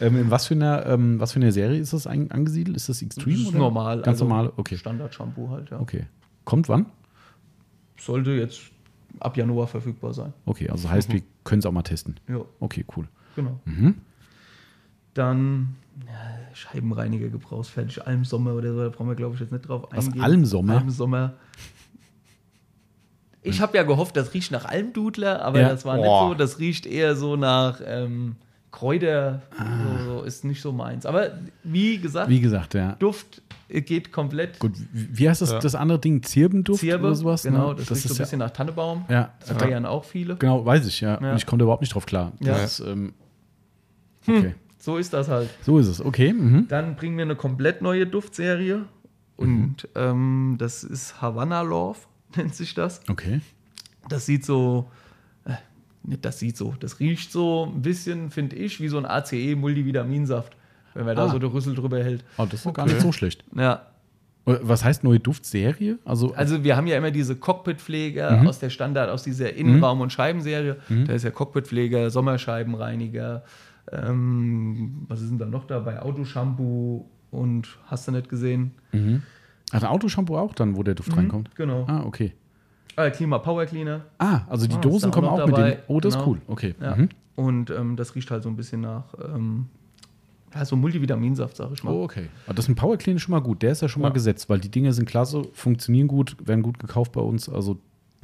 ähm, 0.00 0.16
in 0.16 0.30
was 0.30 0.46
für, 0.46 0.54
einer, 0.54 0.84
ähm, 0.86 1.20
was 1.20 1.32
für 1.32 1.38
eine 1.38 1.52
Serie 1.52 1.78
ist 1.78 1.92
das 1.92 2.06
angesiedelt? 2.06 2.76
Ist 2.76 2.88
das 2.88 3.02
Extreme? 3.02 3.36
Das 3.36 3.46
ist 3.46 3.54
normal. 3.54 3.96
Ganz 3.98 4.06
also 4.08 4.24
normal, 4.24 4.52
okay. 4.56 4.76
Standard-Shampoo 4.76 5.50
halt, 5.50 5.70
ja. 5.70 5.80
Okay. 5.80 6.06
Kommt 6.44 6.68
wann? 6.68 6.86
Sollte 7.98 8.32
jetzt 8.32 8.62
ab 9.20 9.36
Januar 9.36 9.68
verfügbar 9.68 10.12
sein. 10.12 10.32
Okay, 10.44 10.68
also 10.68 10.90
heißt, 10.90 11.08
mhm. 11.08 11.14
wir 11.14 11.22
können 11.44 11.60
es 11.60 11.66
auch 11.66 11.72
mal 11.72 11.82
testen. 11.82 12.18
Ja. 12.28 12.40
Okay, 12.58 12.84
cool. 12.96 13.06
Genau. 13.36 13.60
Mhm. 13.64 13.94
Dann 15.14 15.76
ja, 16.04 16.54
Scheibenreiniger 16.54 17.28
gebrauchsfertig, 17.28 18.04
Almsommer 18.04 18.54
oder 18.54 18.74
so, 18.74 18.82
da 18.82 18.88
brauchen 18.88 19.08
wir, 19.08 19.14
glaube 19.14 19.34
ich, 19.34 19.40
jetzt 19.40 19.52
nicht 19.52 19.68
drauf 19.68 19.90
eingehen. 19.92 20.14
Was, 20.16 20.24
Almsommer? 20.24 20.78
Almsommer. 20.78 21.34
Ich 23.46 23.60
habe 23.60 23.76
ja 23.76 23.82
gehofft, 23.82 24.16
das 24.16 24.34
riecht 24.34 24.50
nach 24.50 24.64
Almdudler, 24.64 25.42
aber 25.42 25.60
ja. 25.60 25.68
das 25.68 25.84
war 25.84 25.96
nicht 25.96 26.06
so. 26.06 26.34
Das 26.34 26.58
riecht 26.58 26.86
eher 26.86 27.16
so 27.16 27.36
nach 27.36 27.80
ähm, 27.84 28.36
Kräuter. 28.70 29.42
Ah. 29.56 30.04
So, 30.04 30.18
so. 30.18 30.22
ist 30.24 30.44
nicht 30.44 30.60
so 30.60 30.72
meins. 30.72 31.06
Aber 31.06 31.30
wie 31.64 31.98
gesagt, 31.98 32.28
Wie 32.28 32.40
gesagt, 32.40 32.74
ja. 32.74 32.92
Duft 32.98 33.42
geht 33.68 34.12
komplett. 34.12 34.58
Gut, 34.58 34.72
wie 34.92 35.28
heißt 35.28 35.42
das, 35.42 35.50
Ja. 35.50 35.58
das 35.58 35.74
andere 35.74 35.98
Ding? 35.98 36.22
Zirbenduft 36.22 36.80
Zirbe, 36.80 37.06
oder 37.06 37.14
sowas? 37.14 37.42
genau, 37.42 37.70
ne? 37.72 37.76
das, 37.76 37.90
riecht 37.90 38.02
so 38.02 38.14
ein 38.14 38.16
ja- 38.18 38.22
bisschen 38.24 38.38
nach 38.38 38.50
Tannebaum. 38.50 39.04
Ja, 39.08 39.30
Das 39.40 39.56
feiern 39.56 39.86
auch 39.86 40.04
viele. 40.04 40.36
genau, 40.36 40.64
weiß 40.64 40.86
ich, 40.86 41.00
ja. 41.00 41.20
Ja. 41.20 41.30
Und 41.32 41.36
ich 41.36 41.46
komme 41.46 41.58
da 41.58 41.64
überhaupt 41.64 41.82
nicht 41.82 41.94
drauf 41.94 42.06
klar. 42.06 42.32
Ja. 42.40 42.52
Das 42.52 42.80
ist, 42.80 42.86
ähm, 42.86 43.14
okay. 44.28 44.54
So 44.78 44.98
ist 44.98 45.12
das 45.12 45.28
halt. 45.28 45.48
So 45.62 45.78
ist 45.78 45.88
es, 45.88 46.04
okay. 46.04 46.32
Mhm. 46.32 46.68
Dann 46.68 46.94
bringen 46.94 47.16
wir 47.16 47.24
eine 47.24 47.34
komplett 47.34 47.82
neue 47.82 48.06
Duftserie. 48.06 48.84
Und 49.36 49.88
ähm, 49.96 50.56
das 50.58 50.84
ist 50.84 51.20
Havana 51.20 51.62
Love, 51.62 51.98
nennt 52.42 52.54
sich 52.54 52.74
das. 52.74 53.00
Okay. 53.08 53.40
Das 54.08 54.26
sieht 54.26 54.44
so, 54.44 54.88
äh, 55.44 55.52
nicht 56.04 56.24
das 56.24 56.38
sieht 56.38 56.56
so, 56.56 56.74
das 56.78 57.00
riecht 57.00 57.32
so 57.32 57.66
ein 57.74 57.82
bisschen, 57.82 58.30
finde 58.30 58.56
ich, 58.56 58.80
wie 58.80 58.88
so 58.88 58.98
ein 58.98 59.06
ACE-Multivitaminsaft, 59.06 60.56
wenn 60.94 61.06
man 61.06 61.16
da 61.16 61.24
Ah. 61.26 61.28
so 61.28 61.38
den 61.38 61.50
Rüssel 61.50 61.74
drüber 61.74 62.02
hält. 62.02 62.24
Oh, 62.38 62.44
das 62.44 62.54
ist 62.60 62.66
doch 62.66 62.72
gar 62.74 62.84
Okay. 62.84 62.94
nicht 62.94 63.02
so 63.02 63.12
schlecht. 63.12 63.44
Ja, 63.56 63.86
Äh, 64.46 64.58
Was 64.62 64.84
heißt 64.84 65.02
neue 65.02 65.18
Duftserie? 65.18 65.98
Also, 66.04 66.32
also 66.34 66.62
wir 66.62 66.76
haben 66.76 66.86
ja 66.86 66.96
immer 66.96 67.10
diese 67.10 67.34
Cockpitpfleger 67.34 68.42
aus 68.46 68.60
der 68.60 68.70
Standard, 68.70 69.10
aus 69.10 69.24
dieser 69.24 69.52
Innenraum- 69.54 70.00
und 70.00 70.12
Scheibenserie. 70.12 70.76
Da 70.88 71.12
ist 71.14 71.24
ja 71.24 71.32
Cockpitpfleger, 71.32 72.10
Sommerscheibenreiniger, 72.10 73.42
ähm, 73.90 75.04
was 75.08 75.20
ist 75.20 75.30
denn 75.30 75.38
da 75.38 75.46
noch 75.46 75.66
dabei? 75.66 76.00
Autoshampoo 76.00 77.08
und 77.32 77.66
hast 77.86 78.06
du 78.06 78.12
nicht 78.12 78.28
gesehen? 78.28 78.70
Ach, 79.72 79.82
ein 79.82 79.88
Autoshampoo 79.88 80.36
auch 80.36 80.54
dann, 80.54 80.76
wo 80.76 80.82
der 80.82 80.94
Duft 80.94 81.16
reinkommt? 81.16 81.54
Genau. 81.56 81.84
Ah, 81.88 82.02
okay. 82.04 82.32
Äh, 82.96 83.10
Klima 83.10 83.38
Power 83.38 83.66
Cleaner. 83.66 84.02
Ah, 84.18 84.42
also 84.48 84.66
die 84.66 84.74
Ah, 84.74 84.76
ist 84.78 84.84
Dosen 84.84 85.10
auch 85.10 85.14
kommen 85.14 85.26
noch 85.26 85.40
auch 85.40 85.46
mit 85.46 85.56
dem. 85.56 85.76
Oh, 85.88 86.00
das 86.00 86.14
ist 86.14 86.18
Genau. 86.20 86.30
cool. 86.30 86.40
Okay. 86.46 86.74
Ja. 86.80 86.96
Mhm. 86.96 87.08
Und 87.34 87.70
ähm, 87.70 87.96
das 87.96 88.14
riecht 88.14 88.30
halt 88.30 88.42
so 88.42 88.48
ein 88.48 88.56
bisschen 88.56 88.80
nach 88.80 89.04
ähm, 89.22 89.66
ja, 90.54 90.64
so 90.64 90.76
Multivitaminsaft, 90.76 91.56
sag 91.56 91.70
ich 91.72 91.84
mal. 91.84 91.90
Oh, 91.92 92.04
okay. 92.04 92.28
Aber 92.46 92.54
das 92.54 92.64
ist 92.64 92.68
ein 92.70 92.74
Power 92.76 92.96
Clean 92.96 93.18
schon 93.18 93.32
mal 93.32 93.40
gut. 93.40 93.60
Der 93.62 93.72
ist 93.72 93.82
ja 93.82 93.88
schon 93.88 94.00
mal 94.00 94.08
Ja. 94.08 94.14
gesetzt, 94.14 94.48
weil 94.48 94.60
die 94.60 94.70
Dinge 94.70 94.92
sind 94.94 95.06
klasse, 95.06 95.42
funktionieren 95.52 96.08
gut, 96.08 96.36
werden 96.46 96.62
gut 96.62 96.78
gekauft 96.78 97.12
bei 97.12 97.20
uns. 97.20 97.48
Also 97.50 97.76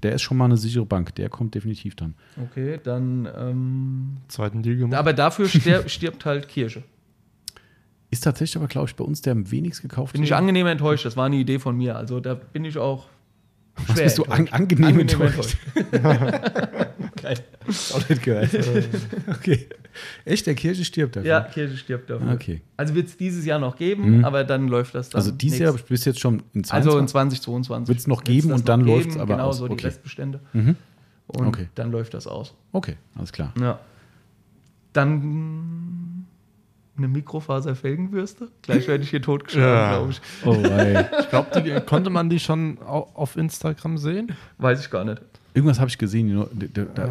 der 0.03 0.15
ist 0.15 0.23
schon 0.23 0.39
mal 0.39 0.47
eine 0.47 0.57
sichere 0.57 0.87
Bank. 0.87 1.15
Der 1.17 1.29
kommt 1.29 1.55
definitiv 1.55 1.95
dann. 1.97 2.15
Okay, 2.51 2.81
dann. 2.83 3.29
Ähm, 3.37 4.17
Zweiten 4.29 4.63
Deal 4.63 4.77
gemacht. 4.77 4.99
aber 4.99 5.13
dafür 5.13 5.47
stirb, 5.49 5.91
stirbt 5.91 6.25
halt 6.25 6.49
Kirsche. 6.49 6.83
Ist 8.13 8.21
tatsächlich 8.25 8.57
aber, 8.59 8.69
glaube 8.69 8.89
ich, 8.89 8.95
bei 8.95 9.03
uns 9.05 9.23
der 9.23 9.33
am 9.33 9.51
wenigst 9.51 9.83
gekauft. 9.83 10.13
Bin 10.13 10.23
ich 10.23 10.33
angenehm 10.35 10.67
enttäuscht. 10.69 11.05
Das 11.05 11.17
war 11.17 11.27
eine 11.27 11.37
Idee 11.37 11.59
von 11.59 11.77
mir. 11.77 11.97
Also 11.97 12.21
da 12.21 12.35
bin 12.35 12.65
ich 12.65 12.79
auch. 12.79 13.07
Was 13.89 13.97
bist 13.99 14.19
du 14.19 14.25
an, 14.25 14.47
enttäuscht. 14.47 14.53
angenehm, 14.61 15.01
enttäuscht? 15.01 15.57
Geil. 17.23 17.39
Auch 17.95 18.09
nicht 18.09 18.23
gehört. 18.23 18.51
okay. 19.31 19.67
Echt, 20.27 20.47
der 20.47 20.55
Kirsche 20.55 20.85
stirbt 20.85 21.17
dafür? 21.17 21.29
Ja, 21.31 21.41
Kirsche 21.41 21.77
stirbt 21.79 22.11
dafür. 22.11 22.33
Okay. 22.33 22.61
Also 22.77 22.95
wird 22.95 23.09
es 23.09 23.17
dieses 23.17 23.47
Jahr 23.47 23.59
noch 23.59 23.77
geben, 23.77 24.25
aber 24.27 24.45
dann 24.45 24.69
läuft 24.69 24.95
das 24.95 25.09
dann. 25.09 25.19
Also 25.21 25.31
dieses 25.33 25.59
Jahr 25.59 25.71
nächstes- 25.73 25.89
bis 25.89 26.05
jetzt 26.05 26.21
schon 26.21 26.43
in 26.53 26.65
22. 26.65 26.73
Also 26.73 26.99
in 26.99 27.09
2022. 27.09 27.89
Wird's 27.89 28.07
noch 28.07 28.19
Wird's 28.19 28.29
geben 28.31 28.53
und 28.53 28.69
dann 28.69 28.81
noch 28.81 28.87
läuft's 28.89 29.09
geben, 29.15 29.21
aber 29.23 29.35
genau 29.37 29.49
aus. 29.49 29.57
so 29.59 29.67
die 29.69 29.73
Okay. 29.73 29.87
Restbestände. 29.87 30.41
Mhm. 30.53 30.77
Und 31.29 31.47
Okay. 31.47 31.69
dann 31.75 31.91
läuft 31.93 32.13
das 32.15 32.27
aus. 32.27 32.55
Okay, 32.73 32.97
alles 33.15 33.33
klar. 33.33 33.55
Ja. 33.59 33.79
Dann 34.93 36.27
eine 36.97 37.09
Mikrofaserfelgenbürste. 37.09 38.49
Gleich 38.63 38.87
werde 38.89 39.03
ich 39.05 39.11
hier 39.11 39.23
totgeschlagen, 39.23 39.69
Ja. 39.75 39.97
glaube 39.97 40.11
ich. 40.13 40.21
Oh, 40.45 40.53
ey. 40.55 41.05
ich 41.21 41.29
glaube, 41.31 41.81
konnte 41.87 42.11
man 42.11 42.29
die 42.29 42.39
schon 42.39 42.79
au- 42.87 43.09
auf 43.15 43.37
Instagram 43.37 43.97
sehen. 43.99 44.33
Weiß 44.59 44.81
ich 44.81 44.91
gar 44.91 45.05
nicht. 45.05 45.23
Irgendwas 45.55 45.79
habe 45.81 45.89
ich 45.89 45.99
gesehen. 45.99 46.47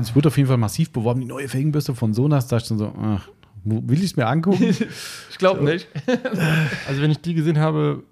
Es 0.01 0.15
wird 0.15 0.27
auf 0.27 0.37
jeden 0.37 0.47
Fall 0.47 0.57
massiv 0.57 0.91
beworben. 0.91 1.21
Die 1.21 1.27
neue 1.27 1.47
Felgenbürste 1.47 1.93
von 1.95 2.13
Sonas. 2.13 2.47
Da 2.47 2.57
dachte 2.57 2.65
ich 2.65 2.69
dann 2.69 2.77
so, 2.79 2.93
ach, 3.01 3.27
will 3.63 3.97
ich 3.99 4.05
es 4.05 4.15
mir 4.15 4.27
angucken? 4.27 4.63
Ich 5.31 5.37
glaube 5.37 5.63
nicht. 5.63 5.87
Also 6.87 7.01
wenn 7.01 7.09
ich 7.11 7.19
die 7.19 7.33
gesehen 7.33 7.57
habe, 7.59 8.03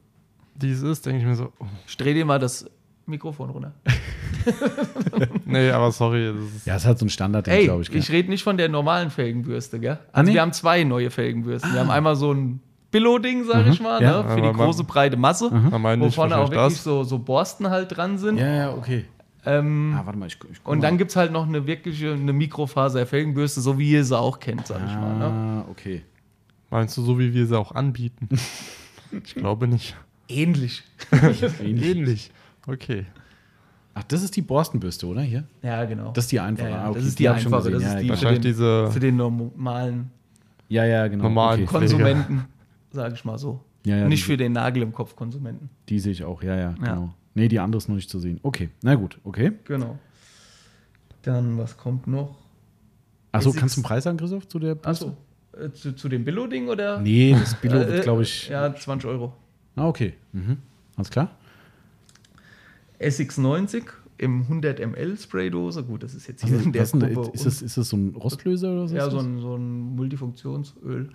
die 0.56 0.72
es 0.72 0.82
ist, 0.82 1.06
denke 1.06 1.20
ich 1.20 1.26
mir 1.26 1.36
so, 1.36 1.52
oh, 1.60 1.66
Ich 1.88 1.96
drehe 1.98 2.14
dir 2.16 2.26
mal 2.26 2.40
das 2.40 2.66
Mikrofon 3.10 3.50
runter. 3.50 3.74
nee, 5.46 5.70
aber 5.72 5.92
sorry. 5.92 6.34
Das 6.34 6.56
ist, 6.56 6.66
ja, 6.68 6.76
es 6.76 6.86
hat 6.86 7.00
so 7.00 7.06
ein 7.06 7.10
Standard, 7.10 7.46
glaube 7.46 7.82
ich, 7.82 7.94
ich. 7.94 8.08
gell? 8.08 8.16
rede 8.18 8.30
nicht 8.30 8.44
von 8.44 8.58
der 8.58 8.70
normalen 8.70 9.10
Felgenbürste, 9.10 9.80
gell? 9.80 9.98
Ah, 10.12 10.20
Also 10.20 10.30
nee? 10.30 10.36
wir 10.36 10.42
haben 10.42 10.54
zwei 10.54 10.84
neue 10.84 11.10
Felgenbürsten. 11.12 11.74
Wir 11.74 11.80
haben 11.82 11.92
einmal 11.92 12.16
so 12.16 12.32
ein 12.34 12.62
Billo-Ding, 12.92 13.44
sag 13.46 13.68
ich 13.68 13.80
mal, 13.82 14.02
ja. 14.02 14.24
ne? 14.24 14.30
für 14.30 14.36
die 14.42 14.48
Aber 14.48 14.58
man- 14.58 14.66
große 14.68 14.84
breite 14.84 15.18
Masse, 15.18 15.52
man 15.52 15.82
meint 15.82 16.02
wo 16.02 16.06
nicht 16.06 16.16
vorne 16.16 16.38
auch 16.38 16.50
wirklich 16.52 16.80
so, 16.82 17.04
so 17.04 17.20
Borsten 17.20 17.70
halt 17.70 17.96
dran 17.96 18.18
sind. 18.18 18.38
Ja, 18.38 18.48
ja, 18.56 18.74
okay. 18.74 19.06
Ähm, 19.46 19.96
Ah, 19.98 20.02
warte 20.06 20.18
mal, 20.20 20.26
ich, 20.26 20.34
ich 20.52 20.60
guck 20.64 20.72
und 20.74 20.80
mal. 20.80 20.88
dann 20.88 20.98
gibt 20.98 21.12
es 21.12 21.16
halt 21.16 21.32
noch 21.32 21.48
eine 21.48 21.66
wirkliche 21.68 22.12
eine 22.14 22.34
Mikrofaser-Felgenbürste, 22.34 23.62
so 23.62 23.78
wie 23.78 23.92
ihr 23.92 24.04
sie 24.04 24.18
auch 24.18 24.40
kennt, 24.40 24.68
sag 24.68 24.82
ich 24.86 24.94
mal. 24.96 25.18
Ne? 25.18 25.26
Ah, 25.26 25.66
okay. 25.72 26.02
Meinst 26.72 26.98
du 26.98 27.02
so, 27.04 27.18
wie 27.20 27.34
wir 27.34 27.46
sie 27.48 27.58
auch 27.58 27.74
anbieten? 27.74 28.28
ich 29.24 29.36
glaube 29.36 29.68
nicht. 29.68 29.96
Ähnlich. 30.28 30.84
Ähnlich. 31.64 32.32
Okay. 32.70 33.06
Ach, 33.94 34.04
das 34.04 34.22
ist 34.24 34.36
die 34.36 34.42
Borstenbürste, 34.42 35.08
oder? 35.08 35.22
Hier? 35.22 35.44
Ja, 35.62 35.84
genau. 35.86 36.12
Das 36.12 36.26
ist 36.26 36.32
die 36.32 36.40
einfache. 36.40 36.70
Ja, 36.70 36.76
ja, 36.76 36.84
Ah, 36.84 36.90
okay. 36.90 37.00
das 37.00 37.08
ist 37.08 37.20
die 37.20 37.24
schon 37.24 37.34
einfache, 37.36 37.72
das 37.72 37.84
ist 37.84 37.90
die- 37.90 37.96
ja, 37.96 38.02
Für 38.04 38.10
Wahrscheinlich 38.10 38.42
den- 38.42 38.52
diese. 38.52 38.92
Für 38.92 39.00
den 39.00 39.16
normalen 39.18 40.12
ja, 40.70 40.86
ja, 40.86 41.08
genau. 41.08 41.24
Normalen 41.24 41.64
okay. 41.64 41.78
Konsumenten, 41.80 42.46
sag 42.92 43.14
ich 43.14 43.26
mal 43.26 43.38
so. 43.40 43.60
Ja, 43.86 43.98
ja, 43.98 44.08
Nicht 44.08 44.22
die- 44.24 44.32
für 44.32 44.38
den 44.38 44.52
Nagel 44.54 44.84
im 44.84 44.94
Kopf 44.94 45.16
Konsumenten. 45.16 45.70
Die 45.90 46.00
sehe 46.00 46.12
ich 46.12 46.24
auch, 46.24 46.44
ja, 46.44 46.56
ja, 46.56 46.62
Ja. 46.62 46.70
genau. 46.72 47.14
Nee, 47.34 47.48
die 47.48 47.60
andere 47.60 47.78
ist 47.80 47.88
noch 47.90 47.96
nicht 47.96 48.10
zu 48.10 48.20
sehen. 48.20 48.40
Okay, 48.44 48.70
na 48.84 48.94
gut, 48.96 49.20
okay. 49.24 49.52
Genau. 49.66 49.98
Dann, 51.24 51.58
was 51.58 51.76
kommt 51.78 52.08
noch? 52.08 52.38
Achso, 53.32 53.52
kannst 53.52 53.76
du 53.76 53.80
einen 53.80 53.86
Preis 53.86 54.04
sagen, 54.04 54.18
Christoph, 54.18 54.48
zu 54.48 54.60
der 54.60 54.76
Bürste? 54.76 54.88
Achso, 54.90 55.18
äh, 55.66 55.72
zu, 55.72 55.96
zu 55.96 56.10
dem 56.10 56.24
Billo-Ding 56.24 56.68
oder? 56.68 57.00
Nee, 57.00 57.34
das 57.40 57.54
Billo 57.56 57.80
Äh, 57.80 57.88
wird, 57.88 58.04
glaube 58.04 58.24
ich. 58.24 58.48
Ja, 58.50 58.74
20 58.74 59.10
Euro. 59.10 59.34
Ah, 59.76 59.88
okay. 59.88 60.14
Mhm. 60.32 60.58
Alles 60.96 61.10
klar? 61.10 61.30
SX90 63.00 63.84
im 64.18 64.42
100 64.44 64.80
ml 64.80 65.18
Spraydose. 65.18 65.84
Gut, 65.84 66.04
das 66.04 66.14
ist 66.14 66.28
jetzt 66.28 66.44
hier 66.46 66.58
Also, 66.58 66.66
in 66.66 67.00
der 67.00 67.10
Gruppe. 67.12 67.32
ist, 67.34 67.46
das, 67.46 67.62
ist 67.62 67.78
das 67.78 67.90
so 67.90 67.98
ein 67.98 68.16
Rostlöser 68.16 68.72
oder 68.74 68.88
so? 68.88 68.96
ja, 68.96 69.10
so 69.10 69.20
ein, 69.20 69.40
so 69.40 69.56
ein 69.56 69.96
Multifunktionsöl. 69.96 71.10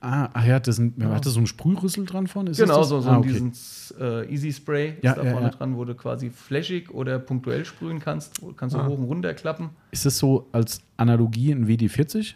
Ah, 0.00 0.28
ach 0.32 0.44
ja, 0.46 0.60
das 0.60 0.76
sind, 0.76 1.02
hat 1.04 1.26
das 1.26 1.32
so 1.34 1.40
ein 1.40 1.48
Sprührüssel 1.48 2.06
dran 2.06 2.28
von? 2.28 2.46
Ist 2.46 2.58
genau, 2.60 2.78
das 2.78 2.88
so, 2.88 3.00
so 3.00 3.10
ah, 3.10 3.18
okay. 3.18 3.28
diesen 3.32 3.52
äh, 4.00 4.32
Easy 4.32 4.52
Spray 4.52 4.94
Ja, 5.02 5.10
ist 5.10 5.18
da 5.18 5.24
ja, 5.24 5.32
vorne 5.32 5.46
ja. 5.48 5.52
dran, 5.52 5.76
wo 5.76 5.84
du 5.84 5.94
quasi 5.96 6.30
flashig 6.30 6.90
oder 6.94 7.18
punktuell 7.18 7.64
sprühen 7.64 7.98
kannst. 7.98 8.40
Kannst 8.56 8.76
du 8.76 8.80
Ah. 8.80 8.86
hoch 8.86 8.96
und 8.96 9.04
runter 9.06 9.34
klappen. 9.34 9.70
Ist 9.90 10.06
das 10.06 10.16
so 10.18 10.46
als 10.52 10.80
Analogie 10.96 11.50
ein 11.50 11.66
WD-40? 11.66 12.34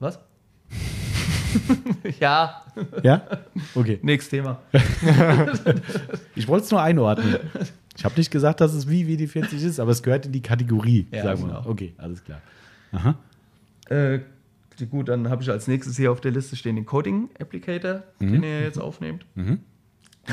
Was? 0.00 0.18
ja, 2.20 2.62
Ja? 3.02 3.22
Okay. 3.74 3.98
nächstes 4.02 4.30
Thema. 4.30 4.58
Ich 6.34 6.46
wollte 6.46 6.66
es 6.66 6.70
nur 6.70 6.82
einordnen. 6.82 7.36
Ich 7.96 8.04
habe 8.04 8.14
nicht 8.16 8.30
gesagt, 8.30 8.60
dass 8.60 8.74
es 8.74 8.88
wie 8.88 9.04
WD-40 9.06 9.64
ist, 9.64 9.80
aber 9.80 9.90
es 9.90 10.02
gehört 10.02 10.26
in 10.26 10.32
die 10.32 10.42
Kategorie, 10.42 11.06
Ja, 11.12 11.22
sagen 11.22 11.40
wir 11.40 11.46
genau. 11.48 11.60
mal. 11.62 11.68
Okay, 11.70 11.94
alles 11.98 12.22
klar. 12.24 12.40
Aha. 12.92 13.14
Äh, 13.88 14.20
gut, 14.90 15.08
dann 15.08 15.30
habe 15.30 15.42
ich 15.42 15.50
als 15.50 15.66
nächstes 15.66 15.96
hier 15.96 16.12
auf 16.12 16.20
der 16.20 16.32
Liste 16.32 16.56
stehen 16.56 16.76
den 16.76 16.84
Coding 16.86 17.30
Applicator, 17.40 18.02
den 18.20 18.42
ihr 18.42 18.62
jetzt 18.62 18.78
aufnehmt. 18.78 19.24
Mhm. 19.34 19.60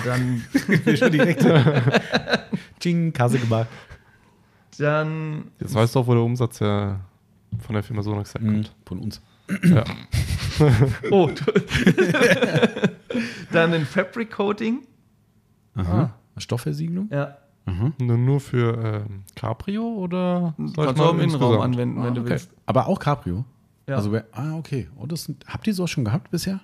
Dann, 0.05 0.43
Schon 0.97 1.11
direkt. 1.11 1.45
Ching, 2.79 3.13
Kasse 3.13 3.37
gemacht. 3.39 3.67
dann, 4.77 5.51
Jetzt 5.59 5.73
weißt 5.73 5.95
du 5.95 5.99
auch, 5.99 6.07
wo 6.07 6.13
der 6.13 6.23
Umsatz 6.23 6.59
ja 6.59 6.99
von 7.59 7.75
der 7.75 7.83
Firma 7.83 8.01
Sonax 8.01 8.33
herkommt. 8.33 8.73
Von 8.85 8.99
uns. 8.99 9.21
Ja. 9.63 9.83
oh, 11.11 11.29
dann 13.51 13.73
ein 13.73 13.85
Fabric 13.85 14.31
Coating. 14.31 14.81
Aha. 15.75 16.13
Stoffversiegelung? 16.37 17.09
Ja, 17.11 17.37
Nur, 17.65 18.17
nur 18.17 18.39
für 18.41 19.05
ähm, 19.09 19.23
Cabrio 19.35 19.83
oder 19.95 20.53
soll 20.57 20.67
ich 20.67 20.75
kannst 20.75 20.97
du 20.99 21.03
mal 21.03 21.09
auch 21.09 21.13
im 21.13 21.19
Innenraum 21.21 21.51
insgesamt? 21.53 21.63
anwenden, 21.63 21.95
wenn 22.03 22.11
Ah, 22.11 22.11
du 22.11 22.21
okay. 22.21 22.29
willst. 22.31 22.49
Aber 22.65 22.87
auch 22.87 22.99
Cabrio? 22.99 23.45
Ja. 23.87 23.95
Also, 23.95 24.11
wer- 24.11 24.25
ah, 24.33 24.55
okay. 24.57 24.89
Oh, 24.97 25.05
das 25.05 25.23
sind, 25.25 25.45
habt 25.47 25.65
ihr 25.67 25.73
sowas 25.73 25.89
schon 25.91 26.03
gehabt 26.05 26.29
bisher? 26.31 26.59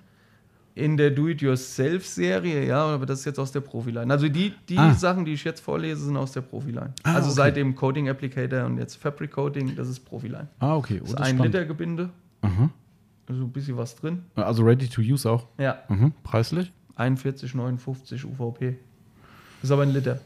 In 0.74 0.96
der 0.96 1.10
Do-It-Yourself-Serie, 1.10 2.66
ja, 2.66 2.84
aber 2.84 3.04
das 3.06 3.20
ist 3.20 3.24
jetzt 3.24 3.38
aus 3.38 3.50
der 3.52 3.60
Profiline. 3.60 4.10
Also 4.12 4.28
die, 4.28 4.52
die 4.68 4.78
Ah. 4.78 4.94
Sachen, 4.94 5.24
die 5.24 5.32
ich 5.32 5.44
jetzt 5.44 5.60
vorlese, 5.60 6.04
sind 6.04 6.16
aus 6.16 6.32
der 6.32 6.42
Profiline. 6.42 6.92
Ah, 7.02 7.14
also 7.14 7.28
okay. 7.28 7.36
seit 7.36 7.56
dem 7.56 7.74
Coding 7.74 8.08
Applicator 8.08 8.64
und 8.66 8.78
jetzt 8.78 8.96
Fabric 8.96 9.32
Coating, 9.32 9.74
das 9.76 9.88
ist 9.88 10.00
Profiline. 10.00 10.48
Ah, 10.58 10.76
okay. 10.76 10.98
Oh, 11.00 11.04
Das 11.04 11.10
ist 11.10 11.16
ein 11.20 11.34
spannend. 11.36 11.54
Liter 11.54 11.64
Gebinde, 11.66 12.10
Aha. 12.42 12.70
also 13.26 13.42
ein 13.42 13.50
bisschen 13.52 13.76
was 13.76 13.96
drin. 13.96 14.22
Also 14.36 14.62
ready 14.62 14.88
to 14.88 15.00
use 15.02 15.28
auch. 15.28 15.46
Ja, 15.58 15.78
Mhm. 15.88 16.12
Preislich? 16.22 16.72
41,59 16.96 18.24
UVP. 18.24 18.76
Ist 19.62 19.70
aber 19.72 19.82
ein 19.82 19.92
Liter. 19.92 20.20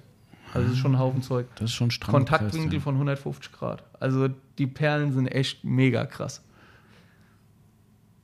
Also 0.54 0.68
das 0.68 0.76
ist 0.76 0.82
schon 0.82 0.92
ein 0.94 0.98
Haufen 0.98 1.22
Zeug. 1.22 1.46
Das 1.56 1.70
ist 1.70 1.74
schon 1.74 1.90
stramm. 1.90 2.12
Kontaktwinkel 2.14 2.62
gepresst, 2.70 2.84
von 2.84 2.94
150 2.94 3.52
Grad. 3.52 3.82
Also 4.00 4.28
die 4.58 4.66
Perlen 4.66 5.12
sind 5.12 5.26
echt 5.26 5.64
mega 5.64 6.06
krass. 6.06 6.42
ja. 6.44 6.50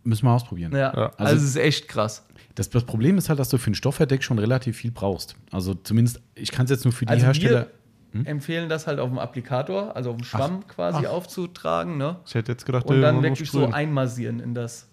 Müssen 0.04 0.24
wir 0.26 0.32
ausprobieren. 0.32 0.72
Ja, 0.72 0.78
Ja. 0.78 0.90
also, 0.92 1.14
Also- 1.18 1.36
es 1.36 1.42
ist 1.42 1.56
echt 1.56 1.88
krass. 1.88 2.26
Das, 2.54 2.70
das 2.70 2.84
Problem 2.84 3.18
ist 3.18 3.28
halt, 3.28 3.38
dass 3.38 3.48
du 3.50 3.58
für 3.58 3.70
ein 3.70 3.74
Stoffverdeck 3.74 4.22
schon 4.22 4.38
relativ 4.38 4.76
viel 4.78 4.90
brauchst. 4.90 5.36
Also 5.52 5.74
zumindest, 5.74 6.20
ich 6.34 6.50
kann 6.52 6.64
es 6.64 6.70
jetzt 6.70 6.84
nur 6.84 6.92
für 6.92 7.04
die 7.06 7.10
Also 7.12 7.26
Hersteller. 7.26 7.66
wir 8.12 8.26
empfehlen 8.26 8.68
das 8.68 8.86
halt 8.86 8.98
auf 8.98 9.08
dem 9.08 9.18
Applikator, 9.18 9.94
also 9.94 10.10
auf 10.10 10.16
dem 10.16 10.24
Schwamm 10.24 10.66
quasi 10.66 11.06
aufzutragen, 11.06 11.96
ne? 11.96 12.16
Ich 12.26 12.34
hätte 12.34 12.50
jetzt 12.52 12.66
gedacht, 12.66 12.86
Und 12.86 13.00
dann 13.02 13.22
wirklich 13.22 13.50
so 13.50 13.66
einmassieren 13.66 14.40
in 14.40 14.54
das. 14.54 14.88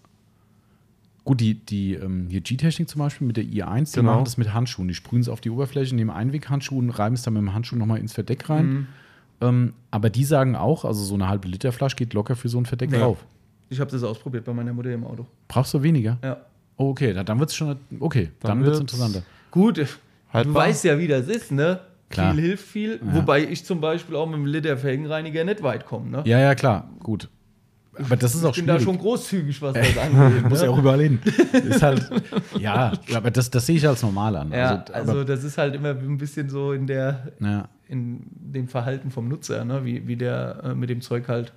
Gut, 1.27 1.41
die, 1.41 1.55
die 1.55 1.93
ähm, 1.95 2.27
hier 2.29 2.39
G-Technik 2.39 2.87
zum 2.87 2.99
Beispiel 2.99 3.27
mit 3.27 3.35
der 3.35 3.43
i1, 3.43 3.91
die 3.91 3.99
genau. 3.99 4.13
machen 4.13 4.23
das 4.23 4.37
mit 4.37 4.53
Handschuhen. 4.53 4.87
Die 4.87 4.93
sprühen 4.93 5.21
es 5.21 5.27
auf 5.27 5.41
die 5.41 5.49
Oberfläche, 5.49 5.93
nehmen 5.93 6.09
Einweghandschuhe 6.09 6.79
und 6.79 6.89
reiben 6.89 7.15
es 7.15 7.23
dann 7.23 7.33
mit 7.33 7.41
dem 7.41 7.53
Handschuh 7.53 7.75
nochmal 7.75 7.99
ins 7.99 8.13
Verdeck 8.13 8.49
rein. 8.49 8.65
Mhm. 8.65 8.87
Ähm, 9.41 9.73
aber 9.91 10.09
die 10.09 10.23
sagen 10.23 10.55
auch, 10.55 10.85
also 10.85 11.03
so 11.03 11.15
eine 11.15 11.27
halbe 11.27 11.49
Liter 11.49 11.73
Flasche 11.73 11.97
geht 11.97 12.13
locker 12.13 12.37
für 12.37 12.47
so 12.47 12.57
ein 12.57 12.65
Verdeck 12.65 12.93
ja. 12.93 12.99
drauf. 12.99 13.25
Ich 13.67 13.81
habe 13.81 13.91
das 13.91 14.03
ausprobiert 14.03 14.45
bei 14.45 14.53
meiner 14.53 14.71
Mutter 14.71 14.89
im 14.89 15.03
Auto. 15.03 15.25
Brauchst 15.49 15.73
du 15.73 15.83
weniger? 15.83 16.17
Ja. 16.23 16.37
Oh, 16.77 16.91
okay, 16.91 17.13
dann 17.13 17.39
wird 17.39 17.49
es 17.49 17.57
schon, 17.57 17.75
okay, 17.99 18.29
dann, 18.39 18.59
dann 18.59 18.63
wird 18.63 18.75
es 18.75 18.79
interessanter. 18.79 19.23
Gut, 19.51 19.79
Haltbar. 20.31 20.43
du 20.43 20.53
weißt 20.53 20.85
ja, 20.85 20.97
wie 20.97 21.07
das 21.07 21.27
ist, 21.27 21.51
ne? 21.51 21.81
Klar. 22.07 22.33
Viel 22.33 22.41
hilft 22.41 22.65
viel. 22.65 23.01
Ja. 23.05 23.15
Wobei 23.15 23.43
ich 23.43 23.65
zum 23.65 23.81
Beispiel 23.81 24.15
auch 24.15 24.27
mit 24.27 24.35
dem 24.35 24.45
Liter 24.45 24.77
Felgenreiniger 24.77 25.43
nicht 25.43 25.61
weit 25.61 25.85
komme, 25.85 26.09
ne? 26.09 26.23
Ja, 26.25 26.39
ja, 26.39 26.55
klar, 26.55 26.89
gut. 27.03 27.27
Aber 28.03 28.15
das 28.15 28.35
ist 28.35 28.43
auch 28.43 28.49
ich 28.51 28.57
bin 28.57 28.65
schwierig. 28.65 28.81
da 28.81 28.85
schon 28.85 28.97
großzügig, 28.97 29.61
was 29.61 29.73
das 29.73 29.97
angeht. 29.97 30.43
Muss 30.49 30.59
ne? 30.59 30.65
ja 30.65 30.71
auch 30.71 30.77
überall 30.77 31.01
hin. 31.01 31.19
Ist 31.69 31.81
halt, 31.81 32.09
ja, 32.59 32.93
aber 33.13 33.31
das, 33.31 33.49
das 33.49 33.65
sehe 33.65 33.77
ich 33.77 33.87
als 33.87 34.01
normal 34.01 34.35
an. 34.35 34.51
Ja, 34.51 34.83
also, 34.91 35.11
also, 35.11 35.23
das 35.23 35.43
ist 35.43 35.57
halt 35.57 35.75
immer 35.75 35.89
ein 35.89 36.17
bisschen 36.17 36.49
so 36.49 36.73
in 36.73 36.87
der, 36.87 37.31
ja. 37.39 37.67
in 37.87 38.21
dem 38.31 38.67
Verhalten 38.67 39.11
vom 39.11 39.27
Nutzer, 39.27 39.65
ne? 39.65 39.83
wie, 39.85 40.07
wie 40.07 40.15
der 40.15 40.61
äh, 40.63 40.75
mit 40.75 40.89
dem 40.89 41.01
Zeug 41.01 41.27
halt 41.27 41.53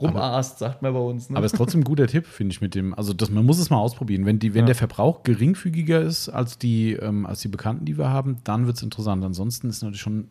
rumarzt, 0.00 0.58
sagt 0.58 0.82
man 0.82 0.92
bei 0.92 1.00
uns. 1.00 1.30
Ne? 1.30 1.36
Aber 1.36 1.46
es 1.46 1.52
ist 1.52 1.58
trotzdem 1.58 1.80
ein 1.80 1.84
guter 1.84 2.06
Tipp, 2.06 2.26
finde 2.26 2.52
ich, 2.52 2.60
mit 2.60 2.74
dem, 2.74 2.94
also 2.94 3.12
das, 3.12 3.30
man 3.30 3.44
muss 3.46 3.58
es 3.58 3.70
mal 3.70 3.78
ausprobieren. 3.78 4.26
Wenn, 4.26 4.38
die, 4.38 4.54
wenn 4.54 4.62
ja. 4.62 4.66
der 4.66 4.74
Verbrauch 4.74 5.22
geringfügiger 5.22 6.00
ist 6.00 6.28
als 6.28 6.58
die, 6.58 6.94
ähm, 6.94 7.26
als 7.26 7.40
die 7.40 7.48
Bekannten, 7.48 7.84
die 7.84 7.98
wir 7.98 8.08
haben, 8.08 8.38
dann 8.44 8.66
wird 8.66 8.76
es 8.76 8.82
interessant. 8.82 9.24
Ansonsten 9.24 9.68
ist 9.68 9.82
natürlich 9.82 10.00
schon 10.00 10.28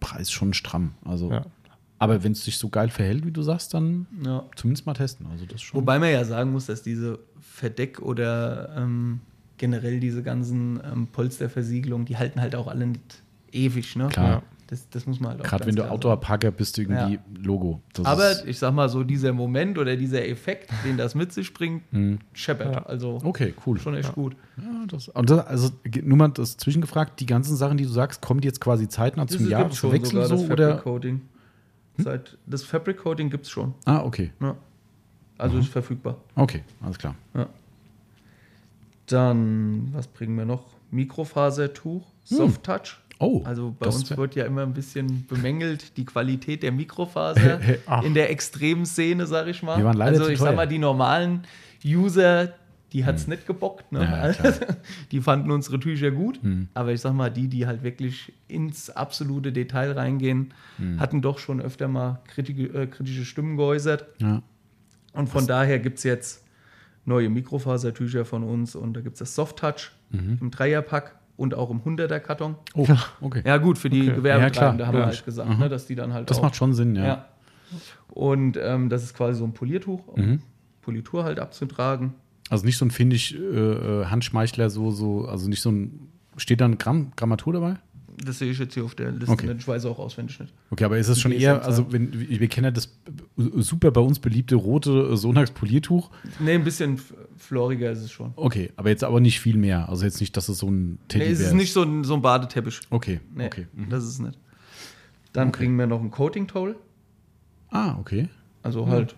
Preis 0.00 0.30
schon 0.30 0.54
stramm. 0.54 0.94
Also 1.04 1.30
ja. 1.30 1.44
Aber 1.98 2.22
wenn 2.24 2.32
es 2.32 2.44
sich 2.44 2.58
so 2.58 2.68
geil 2.68 2.88
verhält, 2.90 3.24
wie 3.24 3.30
du 3.30 3.42
sagst, 3.42 3.72
dann 3.72 4.06
ja. 4.24 4.44
zumindest 4.56 4.86
mal 4.86 4.94
testen. 4.94 5.26
Also 5.30 5.46
das 5.46 5.62
schon. 5.62 5.80
Wobei 5.80 5.98
man 5.98 6.10
ja 6.10 6.24
sagen 6.24 6.52
muss, 6.52 6.66
dass 6.66 6.82
diese 6.82 7.18
Verdeck- 7.40 8.00
oder 8.00 8.74
ähm, 8.76 9.20
generell 9.58 10.00
diese 10.00 10.22
ganzen 10.22 10.80
ähm, 10.84 11.06
Polsterversiegelungen, 11.06 12.06
die 12.06 12.16
halten 12.16 12.40
halt 12.40 12.56
auch 12.56 12.66
alle 12.66 12.86
nicht 12.86 13.22
ewig. 13.52 13.96
Ne? 13.96 14.08
Klar. 14.08 14.42
Das, 14.66 14.88
das 14.88 15.06
muss 15.06 15.20
man 15.20 15.32
halt 15.32 15.40
auch 15.40 15.44
Gerade 15.44 15.66
wenn 15.66 15.76
du 15.76 15.88
Outdoor-Parker 15.88 16.50
bist, 16.50 16.78
irgendwie 16.78 17.14
ja. 17.14 17.20
Logo. 17.42 17.82
Das 17.92 18.06
Aber 18.06 18.46
ich 18.46 18.58
sag 18.58 18.72
mal 18.72 18.88
so, 18.88 19.04
dieser 19.04 19.32
Moment 19.34 19.76
oder 19.76 19.94
dieser 19.94 20.26
Effekt, 20.26 20.70
den 20.86 20.96
das 20.96 21.14
mit 21.14 21.32
sich 21.32 21.52
bringt, 21.52 21.82
mhm. 21.92 22.18
scheppert. 22.32 22.74
Ja. 22.74 22.82
Also 22.86 23.20
okay, 23.22 23.54
cool. 23.66 23.78
Schon 23.78 23.94
echt 23.94 24.08
ja. 24.08 24.14
gut. 24.14 24.34
Ja, 24.56 24.86
das, 24.88 25.10
das, 25.14 25.38
also 25.46 25.70
nur 26.02 26.16
mal 26.16 26.28
das 26.28 26.56
zwischengefragt, 26.56 27.20
die 27.20 27.26
ganzen 27.26 27.56
Sachen, 27.56 27.76
die 27.76 27.84
du 27.84 27.90
sagst, 27.90 28.22
kommen 28.22 28.40
die 28.40 28.48
jetzt 28.48 28.60
quasi 28.60 28.88
zeitnah 28.88 29.26
zum 29.26 29.48
Jahreswechsel 29.48 30.24
so? 30.26 30.36
Oder? 30.46 30.82
Hm? 31.96 32.04
Seit, 32.04 32.38
das 32.46 32.64
Fabric 32.64 32.98
Coating 32.98 33.30
gibt 33.30 33.46
es 33.46 33.50
schon. 33.50 33.74
Ah, 33.84 34.02
okay. 34.02 34.32
Ja. 34.40 34.56
Also 35.38 35.56
mhm. 35.56 35.62
ist 35.62 35.68
verfügbar. 35.68 36.16
Okay, 36.34 36.62
alles 36.80 36.98
klar. 36.98 37.14
Ja. 37.34 37.48
Dann, 39.06 39.88
was 39.92 40.06
bringen 40.06 40.36
wir 40.36 40.44
noch? 40.44 40.64
Mikrofasertuch, 40.90 42.02
hm. 42.28 42.36
Soft 42.36 42.62
Touch. 42.62 42.98
Oh, 43.20 43.42
also 43.44 43.74
bei 43.78 43.86
uns 43.86 44.16
wird 44.16 44.34
ja 44.34 44.44
immer 44.44 44.62
ein 44.62 44.74
bisschen 44.74 45.24
bemängelt, 45.26 45.96
die 45.96 46.04
Qualität 46.04 46.62
der 46.62 46.72
Mikrofaser 46.72 47.60
in 48.02 48.14
der 48.14 48.30
extremen 48.30 48.86
Szene, 48.86 49.26
sag 49.26 49.46
ich 49.46 49.62
mal. 49.62 49.76
Die 49.76 49.84
waren 49.84 49.96
leider 49.96 50.18
also 50.18 50.30
ich 50.30 50.38
sag 50.38 50.56
mal, 50.56 50.66
die 50.66 50.78
normalen 50.78 51.44
User, 51.84 52.54
die 52.94 53.04
hat 53.04 53.16
es 53.16 53.24
hm. 53.24 53.30
nicht 53.30 53.46
gebockt. 53.46 53.90
Ne? 53.90 54.00
Ja, 54.00 54.52
die 55.10 55.20
fanden 55.20 55.50
unsere 55.50 55.80
Tücher 55.80 56.12
gut. 56.12 56.40
Hm. 56.42 56.68
Aber 56.74 56.92
ich 56.92 57.00
sag 57.00 57.12
mal, 57.12 57.28
die, 57.28 57.48
die 57.48 57.66
halt 57.66 57.82
wirklich 57.82 58.32
ins 58.46 58.88
absolute 58.88 59.52
Detail 59.52 59.92
reingehen, 59.92 60.54
hm. 60.76 61.00
hatten 61.00 61.20
doch 61.20 61.38
schon 61.38 61.60
öfter 61.60 61.88
mal 61.88 62.20
kritische, 62.28 62.62
äh, 62.72 62.86
kritische 62.86 63.24
Stimmen 63.24 63.56
geäußert. 63.56 64.06
Ja. 64.18 64.42
Und 65.12 65.28
von 65.28 65.40
Was? 65.40 65.46
daher 65.46 65.80
gibt 65.80 65.98
es 65.98 66.04
jetzt 66.04 66.44
neue 67.04 67.28
Mikrofasertücher 67.28 68.24
von 68.24 68.44
uns 68.44 68.76
und 68.76 68.94
da 68.94 69.00
gibt 69.00 69.14
es 69.14 69.18
das 69.18 69.34
Soft 69.34 69.58
Touch 69.58 69.90
mhm. 70.10 70.38
im 70.40 70.50
Dreierpack 70.52 71.16
und 71.36 71.54
auch 71.54 71.70
im 71.70 71.80
100er 71.80 72.20
Karton. 72.20 72.54
Oh, 72.74 72.86
okay. 73.20 73.42
Ja, 73.44 73.56
gut, 73.56 73.76
für 73.76 73.90
die 73.90 74.02
okay. 74.02 74.14
Gewerbetreibenden 74.14 74.80
ja, 74.80 74.86
haben 74.86 74.98
wir 74.98 75.06
halt 75.06 75.24
gesagt, 75.24 75.58
ne, 75.58 75.68
dass 75.68 75.86
die 75.86 75.96
dann 75.96 76.12
halt. 76.12 76.30
Das 76.30 76.38
auch, 76.38 76.42
macht 76.42 76.56
schon 76.56 76.72
Sinn, 76.74 76.94
ja. 76.94 77.04
ja. 77.04 77.28
Und 78.08 78.56
ähm, 78.56 78.88
das 78.88 79.02
ist 79.02 79.14
quasi 79.14 79.38
so 79.38 79.44
ein 79.44 79.52
Poliertuch, 79.52 80.06
um 80.06 80.20
mhm. 80.20 80.42
Politur 80.80 81.24
halt 81.24 81.40
abzutragen. 81.40 82.14
Also 82.50 82.66
nicht 82.66 82.76
so 82.76 82.84
ein, 82.84 82.90
finde 82.90 83.16
ich, 83.16 83.34
äh, 83.34 83.38
äh, 83.38 84.06
Handschmeichler, 84.06 84.70
so, 84.70 84.90
so, 84.90 85.26
also 85.26 85.48
nicht 85.48 85.62
so 85.62 85.70
ein, 85.70 86.08
steht 86.36 86.60
da 86.60 86.66
eine 86.66 86.76
Gramm, 86.76 87.12
Grammatur 87.16 87.54
dabei? 87.54 87.76
Das 88.22 88.38
sehe 88.38 88.50
ich 88.50 88.58
jetzt 88.58 88.74
hier 88.74 88.84
auf 88.84 88.94
der 88.94 89.10
Liste. 89.10 89.30
Okay. 89.30 89.54
Ich 89.58 89.66
weiß 89.66 89.86
auch 89.86 89.98
auswendig 89.98 90.38
nicht. 90.38 90.52
Okay, 90.70 90.84
aber 90.84 90.98
ist 90.98 91.08
es 91.08 91.20
schon 91.20 91.32
eher, 91.32 91.64
also 91.64 91.92
wenn, 91.92 92.12
wir 92.12 92.48
kennen 92.48 92.66
ja 92.66 92.70
das 92.70 92.96
super 93.36 93.90
bei 93.90 94.00
uns 94.00 94.20
beliebte 94.20 94.54
rote 94.54 95.16
Sonax-Poliertuch. 95.16 96.10
Nee, 96.38 96.52
ein 96.52 96.64
bisschen 96.64 97.00
floriger 97.36 97.90
ist 97.90 98.02
es 98.02 98.12
schon. 98.12 98.32
Okay, 98.36 98.70
aber 98.76 98.90
jetzt 98.90 99.02
aber 99.02 99.20
nicht 99.20 99.40
viel 99.40 99.56
mehr. 99.56 99.88
Also 99.88 100.04
jetzt 100.04 100.20
nicht, 100.20 100.36
dass 100.36 100.48
es 100.48 100.58
so 100.58 100.70
ein 100.70 100.98
Teddybär 101.08 101.28
nee, 101.28 101.32
es 101.32 101.40
ist. 101.40 101.54
nicht 101.54 101.72
so 101.72 101.82
ein, 101.82 102.04
so 102.04 102.14
ein 102.14 102.22
Badeteppich. 102.22 102.80
Okay, 102.90 103.20
nee, 103.34 103.46
okay. 103.46 103.66
Mhm. 103.72 103.88
Das 103.88 104.04
ist 104.04 104.10
es 104.10 104.18
nicht. 104.20 104.38
Dann 105.32 105.48
okay. 105.48 105.58
kriegen 105.58 105.76
wir 105.76 105.88
noch 105.88 106.00
ein 106.00 106.12
Coating-Toll. 106.12 106.76
Ah, 107.70 107.96
okay. 107.98 108.28
Also 108.62 108.86
halt 108.86 109.16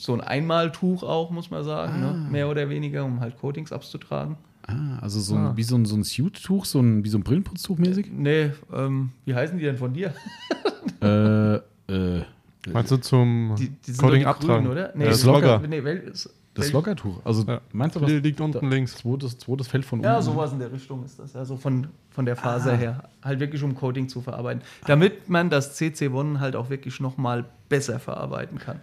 so 0.00 0.14
ein 0.14 0.20
Einmaltuch 0.20 1.02
auch, 1.02 1.30
muss 1.30 1.50
man 1.50 1.64
sagen, 1.64 2.00
ne? 2.00 2.08
ah. 2.08 2.12
ne? 2.12 2.30
mehr 2.30 2.48
oder 2.48 2.68
weniger, 2.68 3.04
um 3.04 3.20
halt 3.20 3.38
Coatings 3.38 3.72
abzutragen. 3.72 4.36
Ah, 4.66 4.98
also 5.00 5.20
so 5.20 5.34
ein, 5.34 5.46
ah. 5.46 5.56
wie 5.56 5.62
so 5.62 5.76
ein, 5.76 5.84
so 5.84 5.96
ein 5.96 6.04
Suit-Tuch, 6.04 6.64
so 6.64 6.80
ein, 6.80 7.04
wie 7.04 7.08
so 7.08 7.18
ein 7.18 7.24
Brillenputztuch 7.24 7.78
mäßig? 7.78 8.10
Nee, 8.12 8.52
ähm, 8.72 9.10
wie 9.24 9.34
heißen 9.34 9.58
die 9.58 9.64
denn 9.64 9.76
von 9.76 9.92
dir? 9.92 10.14
äh, 11.02 11.56
äh. 11.92 12.24
Meinst 12.70 12.90
du 12.90 12.98
zum 12.98 13.54
die, 13.58 13.70
die 13.70 13.92
Coating 13.94 14.26
abtragen? 14.26 14.66
oder? 14.66 14.92
Nee, 14.94 15.06
das 15.06 15.24
Logger. 15.24 15.60
Nee, 15.66 15.82
das 16.54 16.72
Loggertuch. 16.72 17.20
Also 17.24 17.44
ja. 17.44 17.60
meinst 17.72 17.96
du 17.96 18.00
was? 18.00 18.10
liegt 18.10 18.40
unten 18.40 18.60
da, 18.60 18.74
links. 18.74 18.96
Zweites, 18.96 19.38
zweites 19.38 19.68
Feld 19.68 19.84
von 19.84 20.00
unten. 20.00 20.06
Ja, 20.06 20.20
sowas 20.20 20.52
in 20.52 20.58
der 20.58 20.72
Richtung 20.72 21.04
ist 21.04 21.18
das. 21.18 21.36
Also 21.36 21.56
von, 21.56 21.86
von 22.10 22.26
der 22.26 22.36
Faser 22.36 22.72
ah. 22.72 22.76
her. 22.76 23.08
Halt 23.22 23.40
wirklich 23.40 23.62
um 23.62 23.74
Coating 23.74 24.08
zu 24.08 24.20
verarbeiten. 24.20 24.62
Damit 24.86 25.28
man 25.28 25.48
das 25.48 25.80
CC1 25.80 26.38
halt 26.40 26.56
auch 26.56 26.68
wirklich 26.68 27.00
nochmal 27.00 27.44
besser 27.68 27.98
verarbeiten 27.98 28.58
kann. 28.58 28.80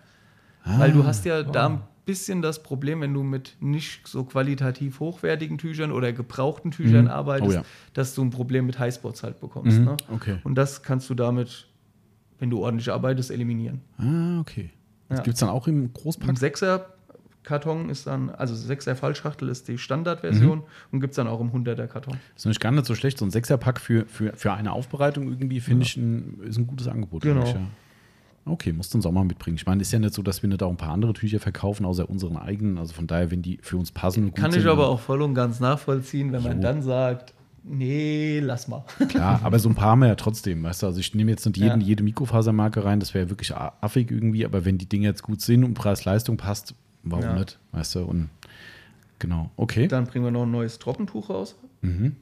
Ah. 0.68 0.80
Weil 0.80 0.92
du 0.92 1.06
hast 1.06 1.26
ja 1.26 1.40
oh. 1.40 1.52
da 1.52 1.68
ein 1.68 1.82
bisschen 2.06 2.42
das 2.42 2.64
Problem, 2.64 3.02
wenn 3.02 3.14
du 3.14 3.24
mit 3.24 3.58
nicht 3.60 4.08
so 4.08 4.24
qualitativ 4.24 5.00
hochwertigen 5.00 5.58
Tüchern 5.58 5.92
oder 5.92 6.14
gebrauchten 6.14 6.72
Tüchern 6.72 7.06
mhm. 7.06 7.12
arbeitest, 7.12 7.50
oh, 7.50 7.54
ja. 7.54 7.64
dass 7.94 8.16
du 8.16 8.24
ein 8.24 8.30
Problem 8.30 8.66
mit 8.66 8.80
Highspots 8.80 9.24
halt 9.24 9.40
bekommst. 9.40 9.80
Mhm. 9.80 9.86
Ne? 9.86 9.98
Okay. 10.14 10.38
Und 10.44 10.56
das 10.56 10.84
kannst 10.84 11.10
du 11.10 11.16
damit, 11.16 11.68
wenn 12.40 12.50
du 12.50 12.60
ordentlich 12.60 12.92
arbeitest, 12.92 13.30
eliminieren. 13.32 13.82
Ah, 13.98 14.40
okay. 14.40 14.72
Das 15.10 15.20
ja. 15.20 15.24
gibt 15.24 15.36
es 15.36 15.40
dann 15.40 15.50
auch 15.50 15.68
im 15.68 15.94
Großpack? 15.94 16.30
Im 16.30 16.36
Sechser 16.36 16.88
Karton 17.48 17.90
ist 17.90 18.08
dann, 18.08 18.30
also 18.30 18.54
6er 18.54 18.96
Fallschachtel 18.96 19.48
ist 19.48 19.70
die 19.70 19.78
Standardversion 19.78 20.60
mhm. 20.60 20.64
und 20.92 21.00
gibt 21.00 21.12
es 21.12 21.16
dann 21.16 21.28
auch 21.28 21.40
im 21.40 21.50
100er 21.52 21.88
Karton. 21.88 22.16
Das 22.34 22.42
ist 22.42 22.46
nämlich 22.46 22.60
gar 22.60 22.72
nicht 22.72 22.86
so 22.86 22.94
schlecht. 22.94 23.18
So 23.18 23.26
ein 23.26 23.32
6er 23.32 23.56
Pack 23.56 23.80
für, 23.80 24.06
für, 24.06 24.34
für 24.36 24.52
eine 24.52 24.74
Aufbereitung 24.74 25.30
irgendwie, 25.30 25.62
finde 25.62 25.86
ja. 25.86 25.88
ich, 25.88 25.98
ein, 25.98 26.42
ist 26.44 26.58
ein 26.58 26.68
gutes 26.68 26.90
Angebot. 26.90 27.22
Genau. 27.22 27.44
Ich, 27.44 27.54
ja. 27.54 27.62
Okay, 28.48 28.74
musst 28.74 28.94
du 28.94 28.98
uns 28.98 29.06
auch 29.06 29.12
mal 29.12 29.24
mitbringen. 29.24 29.58
Ich 29.58 29.66
meine, 29.66 29.82
ist 29.82 29.92
ja 29.92 30.00
nicht 30.00 30.14
so, 30.14 30.22
dass 30.22 30.42
wir 30.42 30.50
nicht 30.50 30.64
auch 30.64 30.70
ein 30.70 30.78
paar 30.78 30.92
andere 30.92 31.14
Tücher 31.14 31.40
verkaufen, 31.40 31.86
außer 31.86 32.10
unseren 32.10 32.38
eigenen. 32.38 32.78
Also 32.78 32.94
von 32.94 33.08
daher, 33.08 33.32
wenn 33.32 33.42
die 33.42 33.60
für 33.62 33.78
uns 33.78 33.92
passen. 33.92 34.34
Kann 34.34 34.54
ich 34.54 34.66
aber 34.66 34.88
auch 34.88 35.00
voll 35.00 35.22
und 35.22 35.34
ganz 35.34 35.60
nachvollziehen, 35.60 36.32
wenn 36.32 36.42
so. 36.42 36.50
man 36.50 36.62
dann 36.62 36.82
sagt, 36.82 37.34
nee, 37.64 38.40
lass 38.40 38.68
mal. 38.68 38.84
Klar, 39.10 39.42
aber 39.44 39.60
so 39.60 39.70
ein 39.70 39.76
paar 39.76 39.92
haben 39.92 40.00
wir 40.00 40.08
ja 40.08 40.16
trotzdem, 40.16 40.64
weißt 40.64 40.84
du. 40.84 40.88
Also 40.88 41.00
ich 41.00 41.14
nehme 41.14 41.32
jetzt 41.32 41.46
nicht 41.46 41.58
jeden, 41.58 41.82
ja. 41.82 41.88
jede 41.88 42.04
Mikrofasermarke 42.04 42.84
rein, 42.84 43.00
das 43.00 43.14
wäre 43.14 43.30
wirklich 43.30 43.56
affig 43.56 44.12
irgendwie, 44.12 44.46
aber 44.46 44.66
wenn 44.66 44.78
die 44.78 44.88
Dinge 44.88 45.08
jetzt 45.08 45.24
gut 45.24 45.42
sind 45.42 45.64
und 45.64 45.74
Preis-Leistung 45.74 46.38
passt, 46.38 46.74
warum 47.04 47.26
ja. 47.26 47.34
nicht, 47.34 47.60
weißt 47.72 47.96
du. 47.96 48.00
Und 48.06 48.30
genau, 49.20 49.52
okay. 49.58 49.88
Dann 49.88 50.06
bringen 50.06 50.26
wir 50.26 50.32
noch 50.32 50.44
ein 50.44 50.52
neues 50.52 50.80
Trockentuch 50.80 51.30
raus. 51.30 51.56
Mhm. 51.82 52.16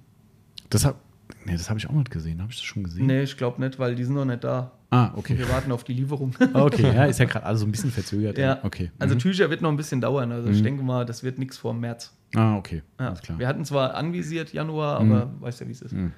Das 0.69 0.85
habe 0.85 0.97
nee, 1.45 1.57
hab 1.57 1.77
ich 1.77 1.87
auch 1.87 1.93
nicht 1.93 2.11
gesehen. 2.11 2.41
Habe 2.41 2.51
ich 2.51 2.57
das 2.57 2.65
schon 2.65 2.83
gesehen? 2.83 3.05
Nee, 3.05 3.23
ich 3.23 3.37
glaube 3.37 3.61
nicht, 3.61 3.79
weil 3.79 3.95
die 3.95 4.03
sind 4.03 4.15
noch 4.15 4.25
nicht 4.25 4.43
da. 4.43 4.71
Ah, 4.89 5.11
okay. 5.15 5.37
Wir 5.37 5.49
warten 5.49 5.71
auf 5.71 5.83
die 5.83 5.93
Lieferung. 5.93 6.35
okay, 6.53 6.93
ja, 6.93 7.05
ist 7.05 7.19
ja 7.19 7.25
gerade 7.25 7.45
alles 7.45 7.61
so 7.61 7.65
ein 7.65 7.71
bisschen 7.71 7.91
verzögert. 7.91 8.37
Ja, 8.37 8.59
okay. 8.63 8.91
Also 8.99 9.15
mhm. 9.15 9.19
Tücher 9.19 9.49
wird 9.49 9.61
noch 9.61 9.69
ein 9.69 9.77
bisschen 9.77 10.01
dauern. 10.01 10.31
Also 10.31 10.47
mhm. 10.47 10.55
ich 10.55 10.63
denke 10.63 10.83
mal, 10.83 11.05
das 11.05 11.23
wird 11.23 11.39
nichts 11.39 11.57
vor 11.57 11.73
März. 11.73 12.13
Ah, 12.35 12.55
okay. 12.57 12.81
Ja. 12.99 13.07
Alles 13.07 13.21
klar. 13.21 13.39
Wir 13.39 13.47
hatten 13.47 13.65
zwar 13.65 13.95
anvisiert 13.95 14.53
Januar, 14.53 14.97
aber 14.99 15.25
mhm. 15.25 15.41
weißt 15.41 15.61
ja, 15.61 15.67
wie 15.67 15.71
es 15.71 15.81
ist. 15.81 15.93
Mhm. 15.93 16.11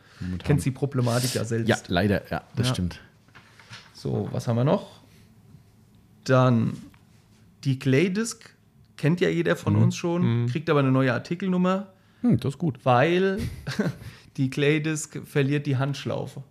Kennst 0.44 0.66
die 0.66 0.72
Problematik 0.72 1.36
ja 1.36 1.44
selbst. 1.44 1.70
Ja, 1.70 1.78
leider, 1.88 2.24
ja, 2.30 2.44
das 2.56 2.68
ja. 2.68 2.74
stimmt. 2.74 3.00
So, 3.94 4.30
was 4.32 4.48
haben 4.48 4.58
wir 4.58 4.64
noch? 4.64 5.02
Dann 6.24 6.74
die 7.64 7.80
Claydisc 7.80 8.56
kennt 8.98 9.22
ja 9.22 9.30
jeder 9.30 9.56
von 9.56 9.74
mhm. 9.74 9.84
uns 9.84 9.96
schon, 9.96 10.44
mhm. 10.44 10.48
kriegt 10.48 10.70
aber 10.70 10.80
eine 10.80 10.92
neue 10.92 11.14
Artikelnummer. 11.14 11.88
Hm, 12.22 12.40
das 12.40 12.56
ist 12.56 12.58
gut. 12.58 12.80
Weil 12.84 13.40
die 14.38 14.50
Claydisc 14.50 15.22
verliert 15.26 15.66
die 15.66 15.78
Handschlaufe. 15.78 16.44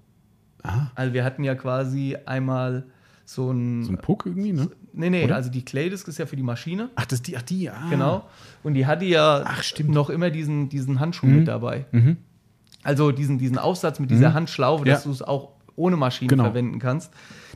Ah. 0.66 0.90
Also 0.94 1.14
wir 1.14 1.24
hatten 1.24 1.44
ja 1.44 1.54
quasi 1.54 2.16
einmal 2.26 2.84
so 3.24 3.50
ein. 3.50 3.84
So 3.84 3.92
ein 3.92 3.98
Puck 3.98 4.26
irgendwie, 4.26 4.52
ne? 4.52 4.70
Nee, 4.92 5.10
nee, 5.10 5.24
Oder? 5.24 5.36
also 5.36 5.50
die 5.50 5.64
Claydisc 5.64 6.08
ist 6.08 6.18
ja 6.18 6.26
für 6.26 6.36
die 6.36 6.42
Maschine. 6.42 6.90
Ach, 6.94 7.04
das 7.04 7.20
die, 7.20 7.36
ach 7.36 7.42
die, 7.42 7.68
ah. 7.68 7.88
Genau. 7.90 8.28
Und 8.62 8.74
die 8.74 8.86
hatte 8.86 9.04
ja 9.04 9.42
ach, 9.44 9.62
noch 9.84 10.08
immer 10.08 10.30
diesen, 10.30 10.68
diesen 10.68 11.00
Handschuh 11.00 11.26
mhm. 11.26 11.36
mit 11.36 11.48
dabei. 11.48 11.84
Mhm. 11.92 12.16
Also 12.82 13.10
diesen, 13.12 13.38
diesen 13.38 13.58
Aufsatz 13.58 13.98
mit 13.98 14.10
dieser 14.10 14.30
mhm. 14.30 14.34
Handschlaufe, 14.34 14.84
dass 14.84 15.04
ja. 15.04 15.08
du 15.08 15.12
es 15.12 15.22
auch 15.22 15.55
ohne 15.76 15.96
Maschine 15.96 16.28
genau. 16.28 16.44
verwenden 16.44 16.78
kannst. 16.78 17.12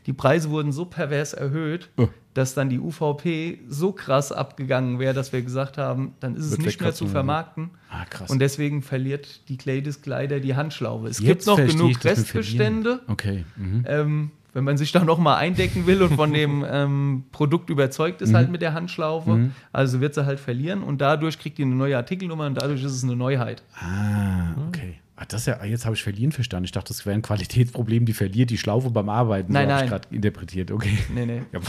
Die 0.06 0.12
Preise 0.12 0.50
wurden 0.50 0.72
so 0.72 0.86
pervers 0.86 1.34
erhöht, 1.34 1.90
oh. 1.96 2.08
dass 2.34 2.54
dann 2.54 2.70
die 2.70 2.78
UVP 2.78 3.60
so 3.68 3.92
krass 3.92 4.32
abgegangen 4.32 4.98
wäre, 4.98 5.12
dass 5.12 5.32
wir 5.32 5.42
gesagt 5.42 5.78
haben, 5.78 6.14
dann 6.20 6.36
ist 6.36 6.46
es 6.46 6.52
Wird 6.52 6.62
nicht 6.62 6.80
mehr 6.80 6.94
zu 6.94 7.06
vermarkten. 7.06 7.70
Ah, 7.90 8.04
krass. 8.08 8.30
Und 8.30 8.38
deswegen 8.38 8.82
verliert 8.82 9.48
die 9.48 9.56
Claydisc 9.56 10.06
leider 10.06 10.40
die 10.40 10.54
Handschlaufe. 10.54 11.08
Es 11.08 11.18
Jetzt 11.18 11.46
gibt 11.46 11.46
noch 11.46 11.56
genug 11.56 12.02
Restbestände. 12.04 13.00
Okay. 13.08 13.44
Mhm. 13.56 13.84
Ähm, 13.86 14.30
wenn 14.52 14.64
man 14.64 14.76
sich 14.76 14.90
da 14.90 15.04
noch 15.04 15.18
mal 15.18 15.36
eindecken 15.36 15.86
will 15.86 16.02
und 16.02 16.16
von 16.16 16.32
dem 16.32 16.64
ähm, 16.70 17.24
Produkt 17.30 17.70
überzeugt 17.70 18.22
ist, 18.22 18.30
mhm. 18.30 18.36
halt 18.36 18.50
mit 18.50 18.62
der 18.62 18.74
Handschlaufe. 18.74 19.30
Mhm. 19.30 19.52
Also 19.72 20.00
wird 20.00 20.14
sie 20.14 20.26
halt 20.26 20.40
verlieren 20.40 20.82
und 20.82 21.00
dadurch 21.00 21.38
kriegt 21.38 21.58
die 21.58 21.62
eine 21.62 21.74
neue 21.74 21.96
Artikelnummer 21.96 22.46
und 22.46 22.54
dadurch 22.54 22.82
ist 22.82 22.92
es 22.92 23.04
eine 23.04 23.16
Neuheit. 23.16 23.62
Ah, 23.74 24.54
okay. 24.68 24.98
Ach, 25.22 25.26
das 25.26 25.44
ja, 25.44 25.62
jetzt 25.64 25.84
habe 25.84 25.94
ich 25.94 26.02
verlieren 26.02 26.32
verstanden. 26.32 26.64
Ich 26.64 26.72
dachte, 26.72 26.88
das 26.88 27.04
wäre 27.04 27.14
ein 27.14 27.20
Qualitätsproblem, 27.20 28.06
die 28.06 28.14
verliert 28.14 28.48
die 28.48 28.56
Schlaufe 28.56 28.88
beim 28.88 29.10
Arbeiten. 29.10 29.52
Nein, 29.52 29.68
so 29.68 29.74
nein. 29.74 29.84
ich 29.84 29.90
gerade 29.90 30.08
interpretiert. 30.10 30.70
Okay. 30.70 30.96
Nee, 31.14 31.26
nee. 31.26 31.42
Ja, 31.52 31.60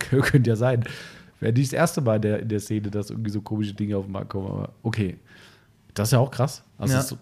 könnte 0.20 0.50
ja 0.50 0.56
sein. 0.56 0.84
Wäre 1.40 1.54
nicht 1.54 1.72
das 1.72 1.78
erste 1.78 2.02
Mal 2.02 2.16
in 2.16 2.22
der, 2.22 2.40
in 2.40 2.48
der 2.48 2.60
Szene, 2.60 2.90
dass 2.90 3.08
irgendwie 3.08 3.30
so 3.30 3.40
komische 3.40 3.72
Dinge 3.72 3.96
auf 3.96 4.04
den 4.04 4.12
Markt 4.12 4.28
kommen. 4.28 4.46
Aber 4.46 4.74
okay. 4.82 5.16
Das 5.94 6.08
ist 6.08 6.12
ja 6.12 6.18
auch 6.18 6.30
krass. 6.30 6.62
Also 6.76 6.94
ja. 6.94 7.00
so, 7.00 7.16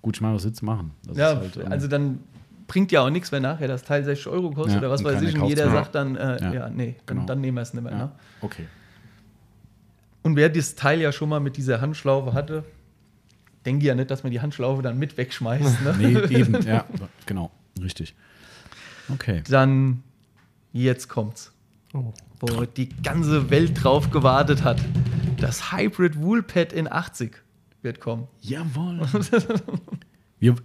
gut, 0.00 0.16
ich 0.16 0.22
meine, 0.22 0.36
was 0.36 0.44
willst 0.44 0.62
du 0.62 0.64
machen? 0.64 0.92
Das 1.06 1.18
ja, 1.18 1.36
halt, 1.36 1.54
ähm, 1.58 1.70
also 1.70 1.86
dann 1.86 2.20
bringt 2.66 2.90
ja 2.90 3.02
auch 3.02 3.10
nichts, 3.10 3.30
wenn 3.30 3.42
nachher 3.42 3.68
das 3.68 3.84
Teil 3.84 4.02
60 4.02 4.26
Euro 4.28 4.52
kostet 4.52 4.74
ja, 4.74 4.78
oder 4.78 4.90
was 4.90 5.04
weiß 5.04 5.20
ich 5.20 5.38
und 5.38 5.48
jeder 5.48 5.70
sagt 5.70 5.94
dann, 5.96 6.16
äh, 6.16 6.40
ja. 6.40 6.52
ja. 6.52 6.70
nee, 6.70 6.96
genau. 7.04 7.26
dann 7.26 7.42
nehmen 7.42 7.58
wir 7.58 7.62
es 7.62 7.74
nicht 7.74 7.82
mehr. 7.82 7.94
Ne? 7.94 8.10
Okay. 8.40 8.64
Und 10.22 10.36
wer 10.36 10.48
das 10.48 10.76
Teil 10.76 11.00
ja 11.00 11.12
schon 11.12 11.28
mal 11.28 11.40
mit 11.40 11.58
dieser 11.58 11.82
Handschlaufe 11.82 12.32
hatte, 12.32 12.64
denke 13.66 13.86
ja 13.86 13.94
nicht, 13.94 14.10
dass 14.10 14.22
man 14.22 14.32
die 14.32 14.40
Handschlaufe 14.40 14.82
dann 14.82 14.98
mit 14.98 15.16
wegschmeißt. 15.16 15.82
Ne? 15.82 15.94
nee, 15.98 16.18
eben, 16.36 16.60
ja, 16.62 16.84
genau, 17.26 17.50
richtig. 17.82 18.14
Okay. 19.12 19.42
Dann, 19.48 20.02
jetzt 20.72 21.08
kommt's. 21.08 21.52
Oh. 21.92 22.12
Wo 22.40 22.64
die 22.64 22.88
ganze 23.02 23.50
Welt 23.50 23.82
drauf 23.82 24.10
gewartet 24.10 24.62
hat. 24.64 24.80
Das 25.38 25.72
Hybrid 25.72 26.20
Woolpad 26.20 26.72
in 26.72 26.90
80 26.90 27.36
wird 27.82 28.00
kommen. 28.00 28.28
Jawohl. 28.40 29.00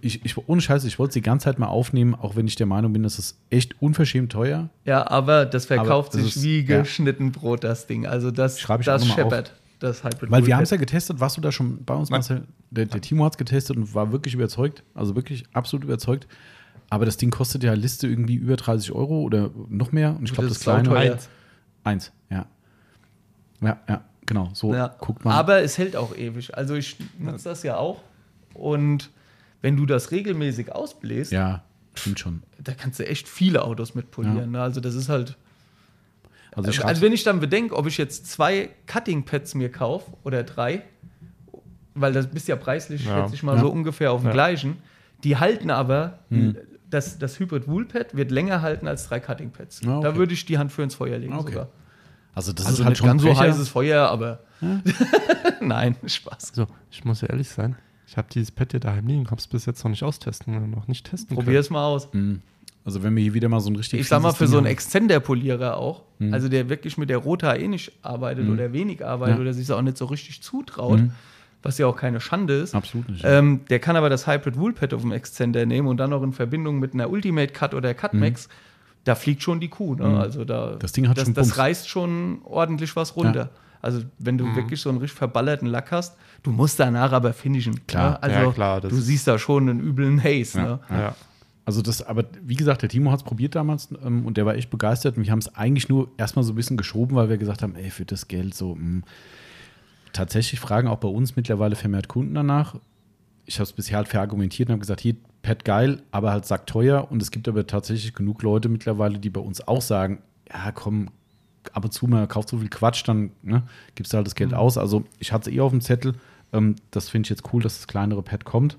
Ich, 0.00 0.24
ich, 0.24 0.48
ohne 0.48 0.62
Scheiß, 0.62 0.84
ich 0.84 0.98
wollte 0.98 1.10
es 1.10 1.14
die 1.14 1.20
ganze 1.20 1.44
Zeit 1.44 1.58
mal 1.58 1.66
aufnehmen, 1.66 2.14
auch 2.14 2.34
wenn 2.34 2.46
ich 2.46 2.54
der 2.54 2.64
Meinung 2.64 2.94
bin, 2.94 3.02
das 3.02 3.18
ist 3.18 3.38
echt 3.50 3.80
unverschämt 3.82 4.32
teuer. 4.32 4.70
Ja, 4.86 5.06
aber 5.10 5.44
das 5.44 5.66
verkauft 5.66 6.14
aber 6.14 6.22
das 6.22 6.32
sich 6.32 6.36
ist, 6.36 6.42
wie 6.42 6.64
geschnitten 6.64 7.26
ja. 7.26 7.30
Brot, 7.38 7.62
das 7.62 7.86
Ding. 7.86 8.06
Also 8.06 8.30
das, 8.30 8.56
das 8.56 9.06
scheppert. 9.06 9.54
Das 9.78 10.04
Hybrid 10.04 10.30
Weil 10.30 10.46
wir 10.46 10.56
haben 10.56 10.62
es 10.62 10.70
ja 10.70 10.78
getestet, 10.78 11.20
warst 11.20 11.36
du 11.36 11.40
da 11.40 11.52
schon 11.52 11.84
bei 11.84 11.94
uns, 11.94 12.08
Marcel? 12.08 12.46
Der, 12.70 12.86
der 12.86 13.00
Timo 13.00 13.24
hat 13.24 13.34
es 13.34 13.38
getestet 13.38 13.76
und 13.76 13.94
war 13.94 14.10
wirklich 14.10 14.34
überzeugt, 14.34 14.82
also 14.94 15.14
wirklich 15.14 15.44
absolut 15.52 15.84
überzeugt. 15.84 16.26
Aber 16.88 17.04
das 17.04 17.16
Ding 17.16 17.30
kostet 17.30 17.62
ja 17.62 17.74
Liste 17.74 18.06
irgendwie 18.06 18.36
über 18.36 18.56
30 18.56 18.92
Euro 18.92 19.20
oder 19.20 19.50
noch 19.68 19.92
mehr. 19.92 20.16
Und 20.16 20.24
ich 20.24 20.32
glaube, 20.32 20.48
das, 20.48 20.58
das 20.60 20.82
kleine. 20.82 20.96
Eins. 20.96 21.28
Eins, 21.84 22.12
ja. 22.30 22.46
Ja, 23.60 23.80
ja, 23.88 24.04
genau. 24.24 24.50
So 24.52 24.72
ja. 24.72 24.88
guckt 24.98 25.24
man. 25.24 25.34
Aber 25.34 25.62
es 25.62 25.78
hält 25.78 25.96
auch 25.96 26.16
ewig. 26.16 26.56
Also 26.56 26.74
ich 26.74 26.96
nutze 27.18 27.48
das 27.48 27.62
ja 27.62 27.76
auch. 27.76 28.02
Und 28.54 29.10
wenn 29.62 29.76
du 29.76 29.86
das 29.86 30.10
regelmäßig 30.10 30.72
ausbläst, 30.72 31.32
ja, 31.32 31.64
stimmt 31.94 32.20
schon. 32.20 32.42
Da 32.62 32.72
kannst 32.72 33.00
du 33.00 33.06
echt 33.06 33.28
viele 33.28 33.62
Autos 33.62 33.94
mit 33.94 34.10
polieren. 34.10 34.36
Ja. 34.36 34.46
Ne? 34.46 34.62
Also 34.62 34.80
das 34.80 34.94
ist 34.94 35.08
halt. 35.08 35.36
Also, 36.56 36.68
also, 36.68 36.82
also 36.82 37.02
wenn 37.02 37.12
ich 37.12 37.22
dann 37.22 37.38
bedenke, 37.38 37.76
ob 37.76 37.86
ich 37.86 37.98
jetzt 37.98 38.26
zwei 38.30 38.70
Cutting 38.86 39.24
Pads 39.24 39.54
mir 39.54 39.70
kaufe 39.70 40.10
oder 40.24 40.42
drei, 40.42 40.82
weil 41.94 42.12
das 42.12 42.28
bist 42.28 42.48
ja 42.48 42.56
preislich, 42.56 43.04
ja. 43.04 43.22
schätze 43.22 43.34
ich 43.34 43.42
mal, 43.42 43.56
ja. 43.56 43.60
so 43.60 43.68
ungefähr 43.68 44.10
auf 44.12 44.22
dem 44.22 44.32
gleichen. 44.32 44.78
Die 45.22 45.36
halten 45.36 45.70
aber, 45.70 46.20
hm. 46.30 46.56
das, 46.88 47.18
das 47.18 47.38
Hybrid 47.38 47.68
Woolpad 47.68 48.16
wird 48.16 48.30
länger 48.30 48.62
halten 48.62 48.88
als 48.88 49.06
drei 49.06 49.20
Cutting 49.20 49.50
Pads. 49.50 49.82
okay. 49.86 50.00
Da 50.02 50.16
würde 50.16 50.32
ich 50.32 50.46
die 50.46 50.56
Hand 50.56 50.72
für 50.72 50.82
ins 50.82 50.94
Feuer 50.94 51.18
legen 51.18 51.34
okay. 51.34 51.52
sogar. 51.52 51.68
Also 52.34 52.52
das 52.52 52.66
also 52.66 52.82
ist 52.82 52.86
halt 52.86 52.98
schon 52.98 53.06
ganz 53.06 53.22
so 53.22 53.38
heißes 53.38 53.68
Feuer, 53.68 54.08
aber 54.08 54.40
nein, 55.60 55.96
Spaß. 56.06 56.52
So, 56.54 56.66
ich 56.90 57.04
muss 57.04 57.20
ja 57.20 57.28
ehrlich 57.28 57.48
sein, 57.48 57.76
ich 58.06 58.16
habe 58.16 58.28
dieses 58.32 58.50
Pad 58.50 58.72
hier 58.72 58.80
daheim 58.80 59.06
liegen, 59.06 59.26
habe 59.26 59.40
es 59.40 59.46
bis 59.46 59.66
jetzt 59.66 59.82
noch 59.84 59.90
nicht 59.90 60.02
austesten, 60.02 60.70
noch 60.70 60.86
nicht 60.86 61.06
testen 61.06 61.36
Probier 61.36 61.60
es 61.60 61.70
mal 61.70 61.84
aus. 61.84 62.12
Mhm. 62.12 62.42
Also 62.86 63.02
wenn 63.02 63.16
wir 63.16 63.22
hier 63.24 63.34
wieder 63.34 63.48
mal 63.48 63.58
so 63.58 63.68
ein 63.68 63.74
richtig 63.74 63.98
Ich 63.98 64.06
sag 64.06 64.22
mal, 64.22 64.32
für 64.32 64.46
so 64.46 64.58
einen 64.58 64.66
Extender-Polierer 64.66 65.76
auch, 65.76 66.04
mhm. 66.20 66.32
also 66.32 66.48
der 66.48 66.68
wirklich 66.68 66.96
mit 66.96 67.10
der 67.10 67.18
Rota 67.18 67.56
eh 67.56 67.66
nicht 67.66 67.92
arbeitet 68.02 68.46
mhm. 68.46 68.52
oder 68.52 68.72
wenig 68.72 69.04
arbeitet 69.04 69.36
ja. 69.36 69.40
oder 69.40 69.52
sich 69.52 69.70
auch 69.72 69.82
nicht 69.82 69.98
so 69.98 70.04
richtig 70.04 70.40
zutraut, 70.40 71.00
mhm. 71.00 71.10
was 71.64 71.78
ja 71.78 71.88
auch 71.88 71.96
keine 71.96 72.20
Schande 72.20 72.54
ist. 72.54 72.76
Absolut 72.76 73.08
nicht. 73.08 73.24
Ähm, 73.24 73.62
der 73.70 73.80
kann 73.80 73.96
aber 73.96 74.08
das 74.08 74.28
Hybrid 74.28 74.56
Woolpad 74.56 74.94
auf 74.94 75.00
dem 75.00 75.10
Extender 75.10 75.66
nehmen 75.66 75.88
und 75.88 75.96
dann 75.96 76.10
noch 76.10 76.22
in 76.22 76.32
Verbindung 76.32 76.78
mit 76.78 76.94
einer 76.94 77.10
Ultimate 77.10 77.52
Cut 77.52 77.74
oder 77.74 77.92
Cutmax, 77.92 78.46
mhm. 78.46 78.52
da 79.02 79.16
fliegt 79.16 79.42
schon 79.42 79.58
die 79.58 79.68
Kuh. 79.68 79.96
Ne? 79.96 80.06
Mhm. 80.06 80.14
Also 80.14 80.44
da, 80.44 80.76
das 80.78 80.92
Ding 80.92 81.08
hat 81.08 81.18
das, 81.18 81.24
schon 81.24 81.34
das 81.34 81.58
reißt 81.58 81.88
schon 81.88 82.38
ordentlich 82.44 82.94
was 82.94 83.16
runter. 83.16 83.50
Ja. 83.52 83.60
Also 83.82 84.02
wenn 84.20 84.38
du 84.38 84.46
mhm. 84.46 84.54
wirklich 84.54 84.80
so 84.80 84.90
einen 84.90 84.98
richtig 84.98 85.18
verballerten 85.18 85.66
Lack 85.66 85.90
hast, 85.90 86.16
du 86.44 86.52
musst 86.52 86.78
danach 86.78 87.10
aber 87.10 87.32
finishen. 87.32 87.84
Klar, 87.88 88.12
ne? 88.12 88.22
also 88.22 88.38
ja, 88.38 88.52
klar, 88.52 88.80
du 88.80 88.94
siehst 88.94 89.26
da 89.26 89.40
schon 89.40 89.68
einen 89.68 89.80
üblen 89.80 90.22
Haze. 90.22 90.58
Ja, 90.58 90.64
ne? 90.64 90.80
ja. 90.88 91.16
Also 91.66 91.82
das, 91.82 92.00
aber 92.00 92.24
wie 92.42 92.54
gesagt, 92.54 92.82
der 92.82 92.88
Timo 92.88 93.10
hat 93.10 93.18
es 93.18 93.24
probiert 93.24 93.56
damals 93.56 93.88
ähm, 94.02 94.24
und 94.24 94.36
der 94.36 94.46
war 94.46 94.54
echt 94.54 94.70
begeistert 94.70 95.18
und 95.18 95.24
wir 95.24 95.32
haben 95.32 95.40
es 95.40 95.54
eigentlich 95.56 95.88
nur 95.88 96.08
erstmal 96.16 96.44
so 96.44 96.52
ein 96.52 96.56
bisschen 96.56 96.76
geschoben, 96.76 97.16
weil 97.16 97.28
wir 97.28 97.38
gesagt 97.38 97.60
haben, 97.60 97.74
ey, 97.74 97.90
für 97.90 98.04
das 98.04 98.28
Geld 98.28 98.54
so, 98.54 98.74
mh. 98.74 98.80
Hm. 98.80 99.04
Tatsächlich 100.12 100.60
fragen 100.60 100.88
auch 100.88 100.96
bei 100.96 101.08
uns 101.08 101.36
mittlerweile 101.36 101.76
vermehrt 101.76 102.08
Kunden 102.08 102.34
danach. 102.34 102.76
Ich 103.44 103.56
habe 103.56 103.64
es 103.64 103.72
bisher 103.74 103.98
halt 103.98 104.08
verargumentiert 104.08 104.70
und 104.70 104.72
habe 104.72 104.80
gesagt, 104.80 105.02
hier, 105.02 105.16
Pad 105.42 105.64
geil, 105.66 106.02
aber 106.10 106.30
halt 106.30 106.46
sagt 106.46 106.70
teuer. 106.70 107.10
Und 107.10 107.20
es 107.20 107.30
gibt 107.30 107.48
aber 107.48 107.66
tatsächlich 107.66 108.14
genug 108.14 108.42
Leute 108.42 108.70
mittlerweile, 108.70 109.18
die 109.18 109.28
bei 109.28 109.42
uns 109.42 109.66
auch 109.68 109.82
sagen, 109.82 110.22
ja, 110.50 110.72
komm, 110.72 111.10
ab 111.72 111.84
und 111.84 111.92
zu 111.92 112.06
mal 112.06 112.26
kauft 112.26 112.48
so 112.48 112.58
viel 112.58 112.70
Quatsch, 112.70 113.06
dann 113.06 113.30
ne, 113.42 113.64
gibst 113.94 114.12
du 114.12 114.16
halt 114.16 114.26
das 114.26 114.34
Geld 114.34 114.52
mhm. 114.52 114.56
aus. 114.56 114.78
Also 114.78 115.04
ich 115.18 115.32
hatte 115.32 115.50
es 115.50 115.56
eh 115.56 115.60
auf 115.60 115.70
dem 115.72 115.82
Zettel. 115.82 116.14
Ähm, 116.52 116.76
das 116.90 117.10
finde 117.10 117.26
ich 117.26 117.30
jetzt 117.30 117.52
cool, 117.52 117.62
dass 117.62 117.76
das 117.76 117.86
kleinere 117.86 118.22
Pad 118.22 118.46
kommt. 118.46 118.78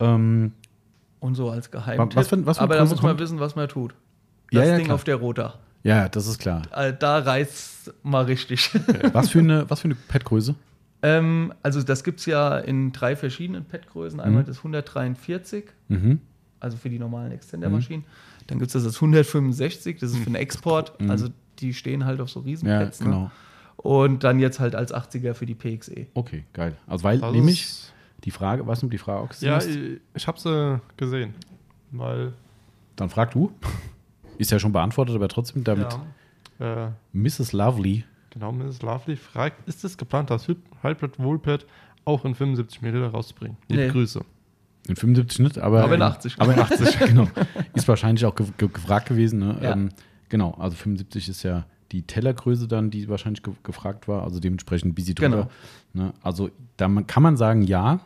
Ähm, 0.00 0.52
und 1.22 1.34
so 1.36 1.50
als 1.50 1.70
Geheimtipp. 1.70 2.16
Was 2.16 2.28
für, 2.28 2.46
was 2.46 2.58
für 2.58 2.64
Aber 2.64 2.74
da 2.74 2.84
muss 2.84 2.90
man 2.90 3.12
kommt? 3.12 3.20
wissen, 3.20 3.40
was 3.40 3.54
man 3.54 3.68
tut. 3.68 3.94
Das 4.50 4.60
ja, 4.60 4.64
ja, 4.64 4.76
Ding 4.76 4.86
klar. 4.86 4.96
auf 4.96 5.04
der 5.04 5.16
Rota. 5.16 5.54
Ja, 5.84 6.08
das 6.08 6.26
ist 6.26 6.38
klar. 6.38 6.62
Äh, 6.74 6.92
da 6.98 7.18
reißt 7.18 7.94
mal 8.02 8.24
richtig. 8.24 8.70
was 9.12 9.30
für 9.30 9.38
eine, 9.38 9.68
was 9.70 9.80
für 9.80 9.86
eine 9.86 9.94
Padgröße? 9.94 10.54
Ähm, 11.04 11.52
also 11.64 11.82
das 11.82 12.04
gibt 12.04 12.20
es 12.20 12.26
ja 12.26 12.58
in 12.58 12.92
drei 12.92 13.16
verschiedenen 13.16 13.64
Padgrößen. 13.64 14.20
Einmal 14.20 14.44
mhm. 14.44 14.46
das 14.46 14.58
143, 14.58 15.64
mhm. 15.88 16.20
also 16.60 16.76
für 16.76 16.90
die 16.90 17.00
normalen 17.00 17.32
Extender-Maschinen. 17.32 18.02
Mhm. 18.02 18.46
Dann 18.46 18.60
gibt 18.60 18.72
es 18.72 18.84
das 18.84 18.94
165, 18.94 19.98
das 19.98 20.12
ist 20.12 20.18
für 20.18 20.26
den 20.26 20.36
Export. 20.36 21.00
Mhm. 21.00 21.10
Also 21.10 21.26
die 21.58 21.74
stehen 21.74 22.04
halt 22.04 22.20
auf 22.20 22.30
so 22.30 22.38
Riesenpads. 22.38 23.00
Ja, 23.00 23.04
genau. 23.04 23.20
Ne? 23.22 23.30
Und 23.78 24.22
dann 24.22 24.38
jetzt 24.38 24.60
halt 24.60 24.76
als 24.76 24.94
80er 24.94 25.34
für 25.34 25.44
die 25.44 25.56
PXE. 25.56 26.06
Okay, 26.14 26.44
geil. 26.52 26.76
Also 26.86 27.02
weil 27.02 27.18
das 27.18 27.32
nämlich 27.32 27.91
die 28.24 28.30
Frage, 28.30 28.66
was 28.66 28.80
du 28.80 28.88
die 28.88 28.98
Frage 28.98 29.20
auch 29.20 29.28
gesehen 29.28 29.48
Ja, 29.48 29.58
ich, 29.58 30.00
ich 30.14 30.26
habe 30.26 30.38
sie 30.38 30.80
gesehen, 30.96 31.34
weil 31.90 32.32
dann 32.96 33.10
frag 33.10 33.32
du. 33.32 33.52
Ist 34.38 34.50
ja 34.50 34.58
schon 34.58 34.72
beantwortet, 34.72 35.14
aber 35.14 35.28
trotzdem 35.28 35.64
damit. 35.64 35.98
Ja, 36.58 36.86
äh, 36.86 36.90
Mrs. 37.12 37.52
Lovely. 37.52 38.04
Genau, 38.30 38.52
Mrs. 38.52 38.82
Lovely 38.82 39.16
fragt, 39.16 39.68
ist 39.68 39.84
es 39.84 39.96
geplant, 39.96 40.30
das 40.30 40.48
Hybrid 40.48 41.18
Woolpad 41.18 41.66
auch 42.04 42.24
in 42.24 42.34
75 42.34 42.82
Milliliter 42.82 43.10
rauszubringen? 43.10 43.56
Liebe 43.68 43.82
nee. 43.82 43.88
Grüße. 43.90 44.24
In 44.88 44.96
75 44.96 45.38
nicht, 45.40 45.58
aber, 45.58 45.84
aber 45.84 45.94
in 45.94 46.02
80. 46.02 46.40
Aber 46.40 46.54
in 46.54 46.58
80, 46.58 46.98
genau. 47.06 47.28
Ist 47.74 47.86
wahrscheinlich 47.86 48.24
auch 48.26 48.34
ge 48.34 48.46
ge 48.56 48.68
gefragt 48.68 49.08
gewesen. 49.08 49.38
Ne? 49.38 49.58
Ja. 49.60 49.72
Ähm, 49.72 49.90
Genau, 50.32 50.52
also 50.52 50.74
75 50.78 51.28
ist 51.28 51.42
ja 51.42 51.66
die 51.92 52.04
Tellergröße 52.04 52.66
dann, 52.66 52.88
die 52.88 53.06
wahrscheinlich 53.06 53.42
ge 53.42 53.52
gefragt 53.64 54.08
war, 54.08 54.22
also 54.22 54.40
dementsprechend 54.40 54.94
busy 54.94 55.14
drüber. 55.14 55.50
Genau. 55.92 56.06
Ne? 56.06 56.14
Also 56.22 56.48
da 56.78 56.88
kann 57.06 57.22
man 57.22 57.36
sagen, 57.36 57.60
ja, 57.60 58.00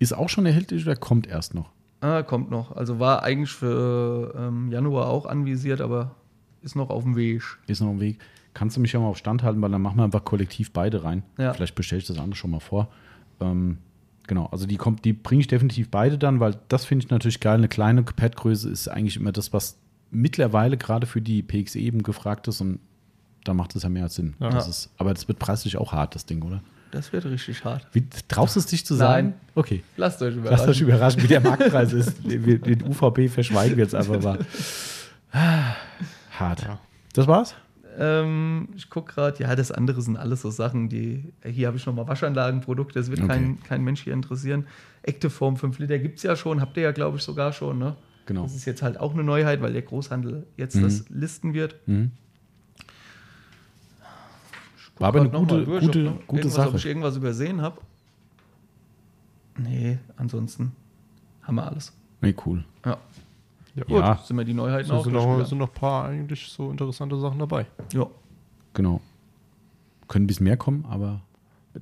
ist 0.00 0.12
auch 0.12 0.28
schon 0.28 0.46
erhältlich 0.46 0.84
oder 0.84 0.96
kommt 0.96 1.28
erst 1.28 1.54
noch? 1.54 1.70
Ah, 2.00 2.22
kommt 2.22 2.50
noch. 2.50 2.74
Also 2.74 2.98
war 2.98 3.22
eigentlich 3.22 3.50
für 3.50 4.34
ähm, 4.36 4.72
Januar 4.72 5.06
auch 5.08 5.26
anvisiert, 5.26 5.80
aber 5.80 6.16
ist 6.62 6.74
noch 6.74 6.90
auf 6.90 7.04
dem 7.04 7.14
Weg. 7.14 7.42
Ist 7.66 7.80
noch 7.80 7.88
auf 7.88 7.94
dem 7.94 8.00
Weg. 8.00 8.18
Kannst 8.54 8.76
du 8.76 8.80
mich 8.80 8.92
ja 8.92 9.00
mal 9.00 9.06
auf 9.06 9.18
Stand 9.18 9.42
halten, 9.42 9.62
weil 9.62 9.70
dann 9.70 9.82
machen 9.82 9.98
wir 9.98 10.04
einfach 10.04 10.24
kollektiv 10.24 10.72
beide 10.72 11.04
rein. 11.04 11.22
Ja. 11.38 11.52
Vielleicht 11.52 11.74
bestelle 11.74 12.00
ich 12.00 12.06
das 12.06 12.18
andere 12.18 12.36
schon 12.36 12.50
mal 12.50 12.60
vor. 12.60 12.88
Ähm, 13.40 13.78
genau, 14.26 14.46
also 14.46 14.66
die 14.66 14.76
kommt, 14.76 15.04
die 15.04 15.12
bringe 15.12 15.42
ich 15.42 15.46
definitiv 15.46 15.90
beide 15.90 16.18
dann, 16.18 16.40
weil 16.40 16.56
das 16.68 16.86
finde 16.86 17.04
ich 17.04 17.10
natürlich 17.10 17.40
geil. 17.40 17.58
Eine 17.58 17.68
kleine 17.68 18.02
Padgröße 18.02 18.70
ist 18.70 18.88
eigentlich 18.88 19.16
immer 19.16 19.32
das, 19.32 19.52
was 19.52 19.78
mittlerweile 20.10 20.76
gerade 20.76 21.06
für 21.06 21.20
die 21.20 21.42
PXE 21.42 21.78
eben 21.78 22.02
gefragt 22.02 22.48
ist 22.48 22.60
und 22.60 22.80
da 23.44 23.54
macht 23.54 23.76
es 23.76 23.82
ja 23.82 23.88
mehr 23.88 24.04
als 24.04 24.14
Sinn. 24.14 24.34
Ja. 24.40 24.50
Das 24.50 24.68
ist, 24.68 24.90
aber 24.96 25.14
das 25.14 25.28
wird 25.28 25.38
preislich 25.38 25.76
auch 25.76 25.92
hart, 25.92 26.14
das 26.14 26.26
Ding, 26.26 26.42
oder? 26.42 26.62
Das 26.90 27.12
wird 27.12 27.24
richtig 27.26 27.64
hart. 27.64 27.86
Wie, 27.92 28.04
traust 28.28 28.56
du 28.56 28.60
es 28.60 28.66
dich 28.66 28.84
zu 28.84 28.94
sagen? 28.94 29.28
Nein. 29.28 29.40
Okay. 29.54 29.82
Lasst 29.96 30.20
euch 30.22 30.34
überraschen. 30.34 30.66
Lasst 30.66 30.68
euch 30.68 30.80
überraschen, 30.80 31.22
wie 31.22 31.26
der 31.28 31.40
Marktpreis 31.40 31.92
ist. 31.92 32.16
Den 32.24 32.82
UVP 32.82 33.28
verschweigen 33.28 33.76
wir 33.76 33.84
jetzt 33.84 33.94
einfach 33.94 34.20
mal. 34.20 34.38
Hart. 35.32 36.62
Ja. 36.62 36.78
Das 37.12 37.26
war's? 37.26 37.54
Ähm, 37.98 38.68
ich 38.76 38.88
gucke 38.88 39.14
gerade, 39.14 39.42
ja, 39.42 39.54
das 39.54 39.70
andere 39.72 40.00
sind 40.02 40.16
alles 40.16 40.42
so 40.42 40.50
Sachen, 40.50 40.88
die. 40.88 41.32
Hier 41.44 41.66
habe 41.66 41.76
ich 41.76 41.86
nochmal 41.86 42.08
Waschanlagenprodukte, 42.08 42.98
das 42.98 43.10
wird 43.10 43.20
okay. 43.20 43.28
kein, 43.28 43.62
kein 43.62 43.82
Mensch 43.82 44.02
hier 44.02 44.12
interessieren. 44.12 44.66
Active 45.02 45.30
Form 45.30 45.56
5 45.56 45.78
Liter 45.80 45.98
gibt 45.98 46.18
es 46.18 46.22
ja 46.22 46.36
schon, 46.36 46.60
habt 46.60 46.76
ihr 46.76 46.84
ja, 46.84 46.92
glaube 46.92 47.18
ich, 47.18 47.22
sogar 47.22 47.52
schon, 47.52 47.78
ne? 47.78 47.96
genau. 48.30 48.42
Das 48.44 48.54
ist 48.54 48.64
jetzt 48.64 48.82
halt 48.82 48.98
auch 48.98 49.12
eine 49.12 49.24
Neuheit, 49.24 49.60
weil 49.60 49.72
der 49.72 49.82
Großhandel 49.82 50.46
jetzt 50.56 50.76
mhm. 50.76 50.82
das 50.82 51.04
listen 51.08 51.52
wird. 51.52 51.76
Mhm. 51.86 52.12
War 55.00 55.08
aber 55.08 55.20
eine 55.20 55.30
gute, 55.30 55.64
durch, 55.64 55.80
gute, 55.80 56.12
gute 56.26 56.48
Sache. 56.50 56.68
Ob 56.68 56.74
ich 56.76 56.86
irgendwas 56.86 57.16
übersehen 57.16 57.62
habe? 57.62 57.80
Nee, 59.58 59.98
ansonsten 60.16 60.72
haben 61.42 61.54
wir 61.54 61.66
alles. 61.66 61.92
Nee, 62.20 62.34
cool. 62.44 62.64
Ja. 62.84 62.98
Ja, 63.74 63.84
gut. 63.84 63.98
Ja. 63.98 64.20
Sind 64.22 64.36
wir 64.36 64.44
die 64.44 64.52
Neuheiten 64.52 64.88
so 64.88 64.94
auch 64.94 65.04
sind 65.04 65.14
noch, 65.14 65.44
sind 65.46 65.58
noch 65.58 65.68
ein 65.68 65.74
paar 65.74 66.04
eigentlich 66.06 66.48
so 66.48 66.70
interessante 66.70 67.18
Sachen 67.18 67.38
dabei. 67.38 67.66
Ja. 67.94 68.06
Genau. 68.74 69.00
Können 70.06 70.24
ein 70.24 70.26
bisschen 70.26 70.44
mehr 70.44 70.58
kommen, 70.58 70.84
aber 70.88 71.22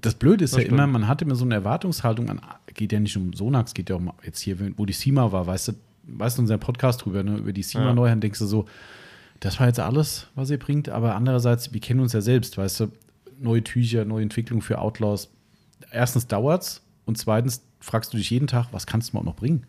das 0.00 0.14
Blöde 0.14 0.44
ist 0.44 0.52
das 0.52 0.58
ja 0.58 0.66
stimmt. 0.66 0.78
immer, 0.78 0.86
man 0.86 1.08
hat 1.08 1.20
immer 1.22 1.34
so 1.34 1.44
eine 1.44 1.54
Erwartungshaltung 1.54 2.28
an, 2.28 2.40
geht 2.74 2.92
ja 2.92 3.00
nicht 3.00 3.16
um 3.16 3.32
Sonax, 3.32 3.74
geht 3.74 3.90
ja 3.90 3.96
um 3.96 4.12
jetzt 4.22 4.40
hier, 4.40 4.58
wo 4.76 4.84
die 4.84 4.92
SIMA 4.92 5.32
war, 5.32 5.46
weißt 5.46 5.68
du, 5.68 5.72
weißt 6.04 6.38
du, 6.38 6.42
unser 6.42 6.58
Podcast 6.58 7.04
drüber, 7.04 7.22
ne, 7.22 7.38
über 7.38 7.52
die 7.52 7.62
SIMA-Neuheiten, 7.62 8.20
denkst 8.20 8.38
du 8.38 8.46
so, 8.46 8.66
das 9.40 9.58
war 9.58 9.66
jetzt 9.66 9.80
alles, 9.80 10.26
was 10.34 10.50
ihr 10.50 10.58
bringt, 10.58 10.88
aber 10.88 11.14
andererseits, 11.14 11.72
wir 11.72 11.80
kennen 11.80 12.00
uns 12.00 12.12
ja 12.12 12.20
selbst, 12.20 12.58
weißt 12.58 12.80
du, 12.80 12.88
neue 13.40 13.62
Tücher, 13.62 14.04
neue 14.04 14.22
Entwicklungen 14.22 14.62
für 14.62 14.78
Outlaws. 14.78 15.30
Erstens 15.90 16.26
dauert's 16.26 16.82
und 17.06 17.18
zweitens 17.18 17.62
fragst 17.80 18.12
du 18.12 18.16
dich 18.16 18.30
jeden 18.30 18.46
Tag, 18.46 18.68
was 18.72 18.86
kannst 18.86 19.12
du 19.12 19.16
mal 19.16 19.24
noch 19.24 19.36
bringen? 19.36 19.66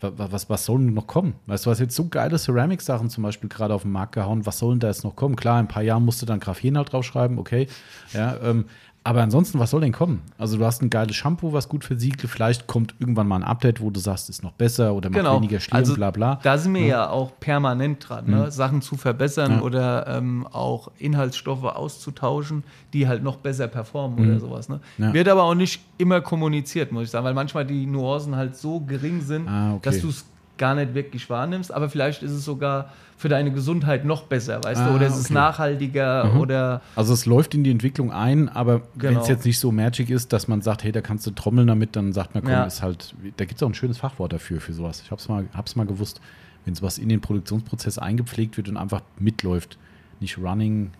Was, 0.00 0.12
was, 0.16 0.50
was 0.50 0.64
soll 0.64 0.78
denn 0.78 0.94
noch 0.94 1.06
kommen? 1.06 1.34
Weißt 1.46 1.64
du, 1.66 1.70
was 1.70 1.78
jetzt 1.78 1.94
so 1.94 2.08
geile 2.08 2.36
Ceramic-Sachen 2.36 3.08
zum 3.08 3.22
Beispiel 3.22 3.48
gerade 3.48 3.72
auf 3.72 3.82
den 3.82 3.92
Markt 3.92 4.12
gehauen, 4.12 4.44
was 4.44 4.58
soll 4.58 4.74
denn 4.74 4.80
da 4.80 4.88
jetzt 4.88 5.04
noch 5.04 5.14
kommen? 5.14 5.36
Klar, 5.36 5.60
in 5.60 5.66
ein 5.66 5.68
paar 5.68 5.84
Jahren 5.84 6.04
musst 6.04 6.20
du 6.20 6.26
dann 6.26 6.40
Graphen 6.40 6.76
halt 6.76 6.92
draufschreiben, 6.92 7.38
okay. 7.38 7.68
Ja, 8.12 8.36
ähm, 8.42 8.66
aber 9.04 9.22
ansonsten, 9.22 9.58
was 9.58 9.70
soll 9.70 9.80
denn 9.80 9.92
kommen? 9.92 10.22
Also 10.38 10.58
du 10.58 10.64
hast 10.64 10.80
ein 10.80 10.88
geiles 10.90 11.16
Shampoo, 11.16 11.52
was 11.52 11.68
gut 11.68 11.84
versiegelt. 11.84 12.30
Vielleicht 12.30 12.68
kommt 12.68 12.94
irgendwann 13.00 13.26
mal 13.26 13.36
ein 13.36 13.42
Update, 13.42 13.80
wo 13.80 13.90
du 13.90 13.98
sagst, 13.98 14.30
ist 14.30 14.44
noch 14.44 14.52
besser 14.52 14.94
oder 14.94 15.10
macht 15.10 15.18
genau. 15.18 15.36
weniger 15.36 15.58
Schlimm, 15.58 15.76
also, 15.76 15.94
bla 15.94 16.12
bla. 16.12 16.38
Da 16.42 16.56
sind 16.56 16.74
wir 16.74 16.82
ja, 16.82 16.86
ja 16.86 17.10
auch 17.10 17.32
permanent 17.40 18.08
dran, 18.08 18.26
ne? 18.26 18.36
mhm. 18.44 18.50
Sachen 18.50 18.80
zu 18.80 18.96
verbessern 18.96 19.52
ja. 19.52 19.60
oder 19.62 20.06
ähm, 20.06 20.46
auch 20.46 20.90
Inhaltsstoffe 20.98 21.64
auszutauschen, 21.64 22.62
die 22.92 23.08
halt 23.08 23.24
noch 23.24 23.38
besser 23.38 23.66
performen 23.66 24.24
mhm. 24.24 24.30
oder 24.30 24.40
sowas. 24.40 24.68
Ne? 24.68 24.80
Ja. 24.98 25.12
Wird 25.12 25.28
aber 25.28 25.42
auch 25.42 25.54
nicht 25.54 25.82
immer 25.98 26.20
kommuniziert, 26.20 26.92
muss 26.92 27.04
ich 27.04 27.10
sagen, 27.10 27.24
weil 27.24 27.34
manchmal 27.34 27.66
die 27.66 27.86
Nuancen 27.86 28.36
halt 28.36 28.56
so 28.56 28.80
gering 28.80 29.20
sind, 29.20 29.48
ah, 29.48 29.74
okay. 29.74 29.80
dass 29.82 30.00
du 30.00 30.10
es 30.10 30.26
gar 30.62 30.76
nicht 30.76 30.94
wirklich 30.94 31.28
wahrnimmst. 31.28 31.74
Aber 31.74 31.88
vielleicht 31.88 32.22
ist 32.22 32.30
es 32.30 32.44
sogar 32.44 32.90
für 33.16 33.28
deine 33.28 33.50
Gesundheit 33.50 34.04
noch 34.04 34.22
besser, 34.22 34.62
weißt 34.62 34.80
ah, 34.80 34.88
du? 34.88 34.94
Oder 34.94 35.06
es 35.06 35.14
okay. 35.14 35.22
ist 35.22 35.30
nachhaltiger 35.30 36.26
mhm. 36.26 36.40
oder. 36.40 36.82
Also 36.94 37.12
es 37.14 37.26
läuft 37.26 37.56
in 37.56 37.64
die 37.64 37.72
Entwicklung 37.72 38.12
ein, 38.12 38.48
aber 38.48 38.82
genau. 38.96 39.10
wenn 39.10 39.18
es 39.18 39.28
jetzt 39.28 39.44
nicht 39.44 39.58
so 39.58 39.72
magic 39.72 40.08
ist, 40.08 40.32
dass 40.32 40.46
man 40.46 40.62
sagt, 40.62 40.84
hey, 40.84 40.92
da 40.92 41.00
kannst 41.00 41.26
du 41.26 41.32
trommeln 41.32 41.66
damit, 41.66 41.96
dann 41.96 42.12
sagt 42.12 42.34
man, 42.34 42.44
komm, 42.44 42.52
ja. 42.52 42.62
ist 42.62 42.80
halt, 42.80 43.12
da 43.38 43.44
gibt 43.44 43.56
es 43.56 43.62
auch 43.64 43.68
ein 43.68 43.74
schönes 43.74 43.98
Fachwort 43.98 44.32
dafür, 44.32 44.60
für 44.60 44.72
sowas. 44.72 45.02
Ich 45.04 45.10
hab's 45.10 45.28
mal, 45.28 45.46
hab's 45.52 45.74
mal 45.74 45.84
gewusst, 45.84 46.20
wenn 46.64 46.76
sowas 46.76 46.96
in 46.98 47.08
den 47.08 47.20
Produktionsprozess 47.20 47.98
eingepflegt 47.98 48.56
wird 48.56 48.68
und 48.68 48.76
einfach 48.76 49.02
mitläuft. 49.18 49.78
Nicht 50.20 50.38
Running, 50.38 50.92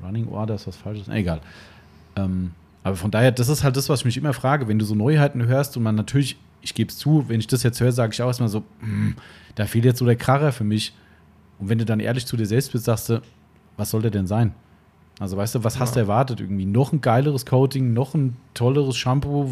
Running 0.00 0.28
Order 0.28 0.54
ist 0.54 0.68
was 0.68 0.76
Falsches, 0.76 1.08
egal. 1.08 1.40
Ähm, 2.14 2.52
aber 2.84 2.94
von 2.94 3.10
daher, 3.10 3.32
das 3.32 3.48
ist 3.48 3.64
halt 3.64 3.76
das, 3.76 3.88
was 3.88 4.00
ich 4.00 4.04
mich 4.04 4.16
immer 4.16 4.32
frage, 4.32 4.68
wenn 4.68 4.78
du 4.78 4.84
so 4.84 4.94
Neuheiten 4.94 5.44
hörst 5.44 5.76
und 5.76 5.82
man 5.82 5.96
natürlich, 5.96 6.36
ich 6.60 6.74
gebe 6.74 6.90
es 6.90 6.98
zu, 6.98 7.28
wenn 7.28 7.40
ich 7.40 7.46
das 7.46 7.62
jetzt 7.62 7.80
höre, 7.80 7.92
sage 7.92 8.12
ich 8.12 8.22
auch 8.22 8.26
erstmal 8.26 8.48
so, 8.48 8.60
mm, 8.80 9.14
da 9.54 9.66
fehlt 9.66 9.84
jetzt 9.84 9.98
so 9.98 10.04
der 10.04 10.16
Kracher 10.16 10.52
für 10.52 10.64
mich. 10.64 10.94
Und 11.58 11.68
wenn 11.68 11.78
du 11.78 11.84
dann 11.84 12.00
ehrlich 12.00 12.26
zu 12.26 12.36
dir 12.36 12.46
selbst 12.46 12.72
bist, 12.72 12.84
sagst 12.84 13.08
du, 13.08 13.22
was 13.76 13.90
soll 13.90 14.02
der 14.02 14.10
denn 14.10 14.26
sein? 14.26 14.54
Also 15.20 15.36
weißt 15.36 15.56
du, 15.56 15.64
was 15.64 15.74
ja. 15.74 15.80
hast 15.80 15.96
du 15.96 16.00
erwartet 16.00 16.40
irgendwie? 16.40 16.66
Noch 16.66 16.92
ein 16.92 17.00
geileres 17.00 17.44
Coating, 17.44 17.92
noch 17.92 18.14
ein 18.14 18.36
tolleres 18.54 18.96
Shampoo? 18.96 19.50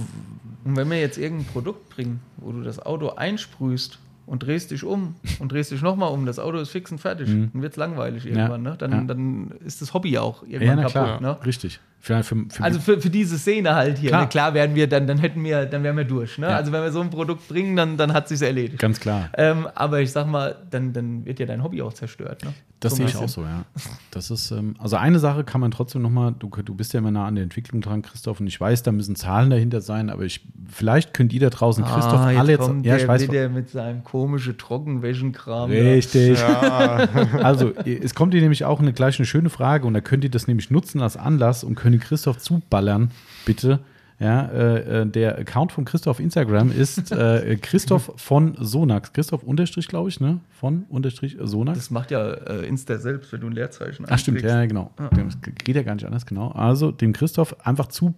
Und 0.64 0.76
wenn 0.76 0.88
wir 0.90 1.00
jetzt 1.00 1.18
irgendein 1.18 1.46
Produkt 1.46 1.88
bringen, 1.90 2.20
wo 2.36 2.52
du 2.52 2.62
das 2.62 2.78
Auto 2.84 3.10
einsprühst 3.10 3.98
und 4.26 4.42
drehst 4.42 4.70
dich 4.70 4.84
um 4.84 5.16
und 5.38 5.52
drehst 5.52 5.70
dich 5.72 5.82
nochmal 5.82 6.12
um, 6.12 6.26
das 6.26 6.38
Auto 6.38 6.58
ist 6.58 6.70
fix 6.70 6.92
und 6.92 6.98
fertig, 6.98 7.28
mhm. 7.28 7.50
dann 7.52 7.62
wird 7.62 7.72
es 7.72 7.76
langweilig 7.76 8.26
irgendwann. 8.26 8.64
Ja. 8.64 8.70
Ne? 8.70 8.76
Dann, 8.76 8.92
ja. 8.92 9.00
dann 9.02 9.50
ist 9.64 9.82
das 9.82 9.94
Hobby 9.94 10.18
auch 10.18 10.44
irgendwann 10.44 10.78
ja, 10.78 10.88
kaputt. 10.88 11.20
Ne? 11.20 11.36
Richtig. 11.44 11.80
Für, 12.06 12.22
für, 12.22 12.36
für 12.48 12.62
also 12.62 12.78
für, 12.78 13.00
für 13.00 13.10
diese 13.10 13.36
Szene 13.36 13.74
halt 13.74 13.98
hier. 13.98 14.10
Klar, 14.10 14.22
ne? 14.22 14.28
klar 14.28 14.54
werden 14.54 14.76
wir, 14.76 14.88
dann, 14.88 15.08
dann 15.08 15.18
hätten 15.18 15.42
wir, 15.42 15.66
dann 15.66 15.82
wären 15.82 15.96
wir 15.96 16.04
durch. 16.04 16.38
Ne? 16.38 16.46
Also 16.46 16.70
wenn 16.70 16.80
wir 16.80 16.92
so 16.92 17.00
ein 17.00 17.10
Produkt 17.10 17.48
bringen, 17.48 17.74
dann, 17.74 17.96
dann 17.96 18.12
hat 18.12 18.30
es 18.30 18.38
sich 18.38 18.46
erledigt. 18.46 18.78
Ganz 18.78 19.00
klar. 19.00 19.28
Ähm, 19.36 19.66
aber 19.74 20.00
ich 20.00 20.12
sag 20.12 20.28
mal, 20.28 20.54
dann, 20.70 20.92
dann 20.92 21.26
wird 21.26 21.40
ja 21.40 21.46
dein 21.46 21.64
Hobby 21.64 21.82
auch 21.82 21.92
zerstört. 21.92 22.44
Ne? 22.44 22.54
Das 22.78 22.92
so 22.92 22.96
sehe 22.98 23.06
ich 23.06 23.16
auch 23.16 23.28
so, 23.28 23.40
ja. 23.42 23.64
Das 24.10 24.30
ist, 24.30 24.50
ähm, 24.50 24.74
also 24.78 24.96
eine 24.96 25.18
Sache 25.18 25.44
kann 25.44 25.62
man 25.62 25.70
trotzdem 25.70 26.02
nochmal, 26.02 26.34
du, 26.38 26.48
du 26.48 26.74
bist 26.74 26.92
ja 26.92 26.98
immer 26.98 27.10
nah 27.10 27.26
an 27.26 27.34
der 27.34 27.42
Entwicklung 27.42 27.80
dran, 27.80 28.02
Christoph, 28.02 28.38
und 28.38 28.46
ich 28.46 28.60
weiß, 28.60 28.82
da 28.82 28.92
müssen 28.92 29.16
Zahlen 29.16 29.48
dahinter 29.48 29.80
sein, 29.80 30.10
aber 30.10 30.24
ich, 30.24 30.46
vielleicht 30.68 31.14
könnt 31.14 31.32
ihr 31.32 31.40
da 31.40 31.48
draußen, 31.48 31.82
ah, 31.82 31.94
Christoph, 31.94 32.20
alle 32.20 32.52
jetzt. 32.52 32.70
Ja, 32.82 32.96
ich 32.98 33.08
weiß. 33.08 33.28
Der 33.28 33.48
mit 33.48 33.70
seinem 33.70 34.04
komischen 34.04 34.58
Trockenwäschenkram. 34.58 35.70
Richtig. 35.70 36.38
Ja. 36.38 36.96
also, 37.42 37.72
es 37.84 38.14
kommt 38.14 38.34
dir 38.34 38.42
nämlich 38.42 38.64
auch 38.66 38.78
eine 38.78 38.92
gleich 38.92 39.18
eine 39.18 39.26
schöne 39.26 39.48
Frage 39.48 39.86
und 39.86 39.94
da 39.94 40.02
könnt 40.02 40.22
ihr 40.22 40.30
das 40.30 40.46
nämlich 40.46 40.70
nutzen 40.70 41.00
als 41.00 41.16
Anlass 41.16 41.64
und 41.64 41.76
könnt 41.76 41.95
Christoph 42.00 42.38
zuballern, 42.38 43.10
bitte. 43.44 43.80
Ja, 44.18 44.46
äh, 44.46 45.02
äh, 45.02 45.06
der 45.06 45.38
Account 45.38 45.72
von 45.72 45.84
Christoph 45.84 46.20
Instagram 46.20 46.72
ist 46.72 47.12
äh, 47.12 47.56
Christoph 47.60 48.12
von 48.16 48.56
Sonax. 48.58 49.12
Christoph 49.12 49.42
unterstrich, 49.42 49.88
glaube 49.88 50.08
ich, 50.08 50.20
ne? 50.20 50.40
Von 50.50 50.86
unterstrich 50.88 51.36
Sonax. 51.38 51.78
Das 51.78 51.90
macht 51.90 52.10
ja 52.10 52.32
äh, 52.32 52.66
Insta 52.66 52.96
selbst, 52.96 53.30
wenn 53.32 53.42
du 53.42 53.48
ein 53.48 53.52
Leerzeichen 53.52 54.06
Ach, 54.08 54.18
stimmt, 54.18 54.40
ja, 54.40 54.64
genau. 54.64 54.90
Ah. 54.96 55.10
Das 55.10 55.36
geht 55.42 55.76
ja 55.76 55.82
gar 55.82 55.94
nicht 55.94 56.06
anders, 56.06 56.24
genau. 56.24 56.50
Also 56.52 56.92
dem 56.92 57.12
Christoph 57.12 57.56
einfach 57.66 57.88
zu 57.88 58.14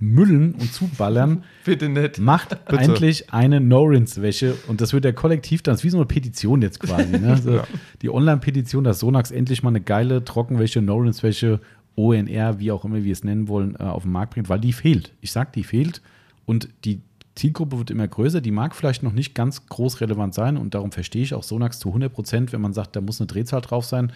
müllen 0.00 0.54
und 0.54 0.72
zuballern. 0.72 1.44
Bitte 1.64 1.88
nicht. 1.88 2.18
Macht 2.18 2.64
Bitte. 2.66 2.82
endlich 2.82 3.32
eine 3.32 3.60
No-Rins-Wäsche 3.60 4.54
und 4.66 4.80
das 4.80 4.92
wird 4.92 5.04
der 5.04 5.12
Kollektiv 5.12 5.62
dann, 5.62 5.72
das 5.72 5.80
ist 5.80 5.84
wie 5.84 5.90
so 5.90 5.98
eine 5.98 6.06
Petition 6.06 6.62
jetzt 6.62 6.80
quasi. 6.80 7.18
Ne? 7.18 7.36
So 7.40 7.52
ja. 7.52 7.64
Die 8.02 8.10
Online-Petition, 8.10 8.84
dass 8.84 8.98
Sonax 8.98 9.30
endlich 9.30 9.62
mal 9.62 9.70
eine 9.70 9.80
geile 9.80 10.24
Trockenwäsche, 10.24 10.82
No-Rins-Wäsche 10.82 11.60
ONR, 11.96 12.58
wie 12.58 12.72
auch 12.72 12.84
immer 12.84 13.04
wir 13.04 13.12
es 13.12 13.24
nennen 13.24 13.48
wollen, 13.48 13.76
äh, 13.76 13.82
auf 13.82 14.02
den 14.02 14.12
Markt 14.12 14.34
bringt, 14.34 14.48
weil 14.48 14.60
die 14.60 14.72
fehlt. 14.72 15.12
Ich 15.20 15.32
sage, 15.32 15.50
die 15.54 15.64
fehlt 15.64 16.00
und 16.46 16.68
die 16.84 17.00
Zielgruppe 17.34 17.78
wird 17.78 17.90
immer 17.90 18.08
größer. 18.08 18.40
Die 18.40 18.50
mag 18.50 18.74
vielleicht 18.74 19.02
noch 19.02 19.12
nicht 19.12 19.34
ganz 19.34 19.66
groß 19.66 20.00
relevant 20.00 20.34
sein 20.34 20.56
und 20.56 20.74
darum 20.74 20.92
verstehe 20.92 21.22
ich 21.22 21.34
auch 21.34 21.42
Sonax 21.42 21.78
zu 21.78 21.88
100 21.88 22.12
Prozent, 22.12 22.52
wenn 22.52 22.60
man 22.60 22.72
sagt, 22.72 22.96
da 22.96 23.00
muss 23.00 23.20
eine 23.20 23.28
Drehzahl 23.28 23.60
drauf 23.60 23.84
sein. 23.84 24.12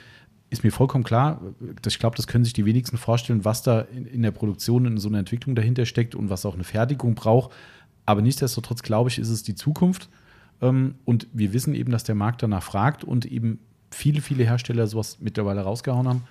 Ist 0.51 0.63
mir 0.63 0.71
vollkommen 0.71 1.05
klar. 1.05 1.41
Ich 1.87 1.99
glaube, 1.99 2.17
das 2.17 2.27
können 2.27 2.45
sich 2.45 2.53
die 2.53 2.65
wenigsten 2.65 2.97
vorstellen, 2.97 3.45
was 3.45 3.63
da 3.63 3.81
in, 3.81 4.23
der 4.23 4.31
Produktion, 4.31 4.87
in 4.87 4.99
so 4.99 5.09
einer 5.09 5.19
Entwicklung 5.19 5.55
dahinter 5.55 5.87
steckt 5.87 6.15
und 6.15 6.31
was 6.31 6.45
auch 6.47 6.55
eine 6.55 6.65
Fertigung 6.65 7.15
braucht. 7.15 7.53
Aber 8.07 8.21
nichtsdestotrotz, 8.21 8.83
glaube 8.83 9.11
ich, 9.11 9.19
ist 9.19 9.31
es 9.31 9.43
die 9.43 9.55
Zukunft. 9.55 10.09
Ähm, 10.61 10.97
und 11.05 11.27
wir 11.33 11.53
wissen 11.53 11.75
eben, 11.75 11.91
dass 11.91 12.05
der 12.05 12.15
Markt 12.15 12.43
danach 12.43 12.63
fragt 12.63 13.05
und 13.05 13.25
eben 13.25 13.59
viele, 13.91 14.21
viele 14.21 14.45
Hersteller 14.45 14.87
sowas 14.87 15.19
mittlerweile 15.21 15.63
rausgehauen 15.63 16.07
haben 16.07 16.23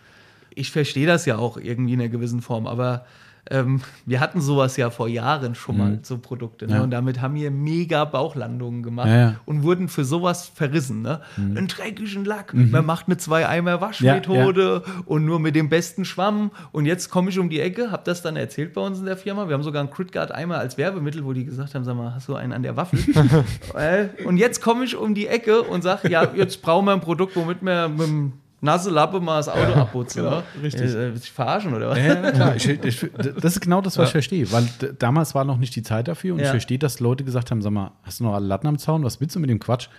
ich 0.55 0.71
verstehe 0.71 1.07
das 1.07 1.25
ja 1.25 1.37
auch 1.37 1.57
irgendwie 1.57 1.93
in 1.93 2.01
einer 2.01 2.09
gewissen 2.09 2.41
Form, 2.41 2.67
aber 2.67 3.05
ähm, 3.49 3.81
wir 4.05 4.21
hatten 4.21 4.39
sowas 4.39 4.77
ja 4.77 4.89
vor 4.89 5.09
Jahren 5.09 5.53
schon 5.53 5.77
mal, 5.77 5.89
mhm. 5.91 5.99
so 6.03 6.17
Produkte. 6.17 6.65
Ne? 6.65 6.75
Ja. 6.75 6.81
Und 6.81 6.91
damit 6.91 7.19
haben 7.19 7.35
wir 7.35 7.51
mega 7.51 8.05
Bauchlandungen 8.05 8.83
gemacht 8.83 9.09
ja, 9.09 9.19
ja. 9.19 9.35
und 9.45 9.63
wurden 9.63 9.89
für 9.89 10.05
sowas 10.05 10.49
verrissen. 10.53 11.01
Ne? 11.01 11.19
Mhm. 11.35 11.57
Einen 11.57 11.67
dreckigen 11.67 12.23
Lack, 12.23 12.53
mhm. 12.53 12.71
man 12.71 12.85
macht 12.85 13.07
eine 13.07 13.17
Zwei-Eimer-Waschmethode 13.17 14.83
und 15.05 15.25
nur 15.25 15.39
mit 15.41 15.55
dem 15.55 15.67
besten 15.67 16.05
Schwamm. 16.05 16.51
Und 16.71 16.85
jetzt 16.85 17.09
komme 17.09 17.29
ich 17.31 17.39
um 17.39 17.49
die 17.49 17.59
Ecke, 17.59 17.91
habe 17.91 18.03
das 18.05 18.21
dann 18.21 18.37
erzählt 18.37 18.73
bei 18.73 18.81
uns 18.81 18.99
in 18.99 19.05
der 19.05 19.17
Firma. 19.17 19.49
Wir 19.49 19.55
haben 19.55 19.63
sogar 19.63 19.81
einen 19.81 19.91
Critguard-Eimer 19.91 20.57
als 20.57 20.77
Werbemittel, 20.77 21.25
wo 21.25 21.33
die 21.33 21.43
gesagt 21.43 21.75
haben: 21.75 21.83
Sag 21.83 21.97
mal, 21.97 22.15
hast 22.15 22.29
du 22.29 22.35
einen 22.35 22.53
an 22.53 22.63
der 22.63 22.77
Waffel? 22.77 22.99
Äh, 23.73 24.09
und 24.25 24.37
jetzt 24.37 24.61
komme 24.61 24.85
ich 24.85 24.95
um 24.95 25.15
die 25.15 25.27
Ecke 25.27 25.63
und 25.63 25.81
sage: 25.81 26.09
Ja, 26.09 26.27
jetzt 26.35 26.61
brauchen 26.61 26.85
wir 26.85 26.93
ein 26.93 27.01
Produkt, 27.01 27.35
womit 27.35 27.61
wir 27.61 27.89
mit 27.89 28.07
dem 28.07 28.33
nasse 28.63 28.89
Lappe 28.89 29.19
mal 29.19 29.37
das 29.37 29.49
Auto 29.49 29.71
ja, 29.71 29.75
abputzen. 29.75 30.23
Genau, 30.23 30.37
ne? 30.37 30.43
richtig. 30.63 30.93
Äh, 30.93 31.13
ich 31.13 31.31
verarschen 31.31 31.73
oder 31.73 31.89
was? 31.89 31.97
Ja, 31.99 32.31
klar. 32.31 32.55
Ich, 32.55 32.67
ich, 32.67 33.11
das 33.17 33.55
ist 33.55 33.61
genau 33.61 33.81
das, 33.81 33.97
was 33.97 34.03
ja. 34.03 34.05
ich 34.05 34.11
verstehe. 34.11 34.51
Weil 34.51 34.67
damals 34.97 35.35
war 35.35 35.43
noch 35.43 35.57
nicht 35.57 35.75
die 35.75 35.83
Zeit 35.83 36.07
dafür 36.07 36.33
und 36.33 36.39
ja. 36.39 36.45
ich 36.45 36.51
verstehe, 36.51 36.79
dass 36.79 36.99
Leute 36.99 37.23
gesagt 37.23 37.51
haben: 37.51 37.61
Sag 37.61 37.71
mal, 37.71 37.91
hast 38.03 38.19
du 38.19 38.23
noch 38.23 38.33
alle 38.33 38.47
Latten 38.47 38.67
am 38.67 38.77
Zaun? 38.77 39.03
Was 39.03 39.21
willst 39.21 39.35
du 39.35 39.39
mit 39.39 39.49
dem 39.49 39.59
Quatsch? 39.59 39.89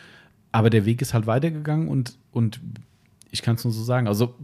Aber 0.50 0.70
der 0.70 0.84
Weg 0.86 1.02
ist 1.02 1.14
halt 1.14 1.26
weitergegangen 1.26 1.88
und, 1.88 2.16
und 2.30 2.60
ich 3.32 3.42
kann 3.42 3.56
es 3.56 3.64
nur 3.64 3.72
so 3.72 3.82
sagen. 3.82 4.06
Also 4.06 4.34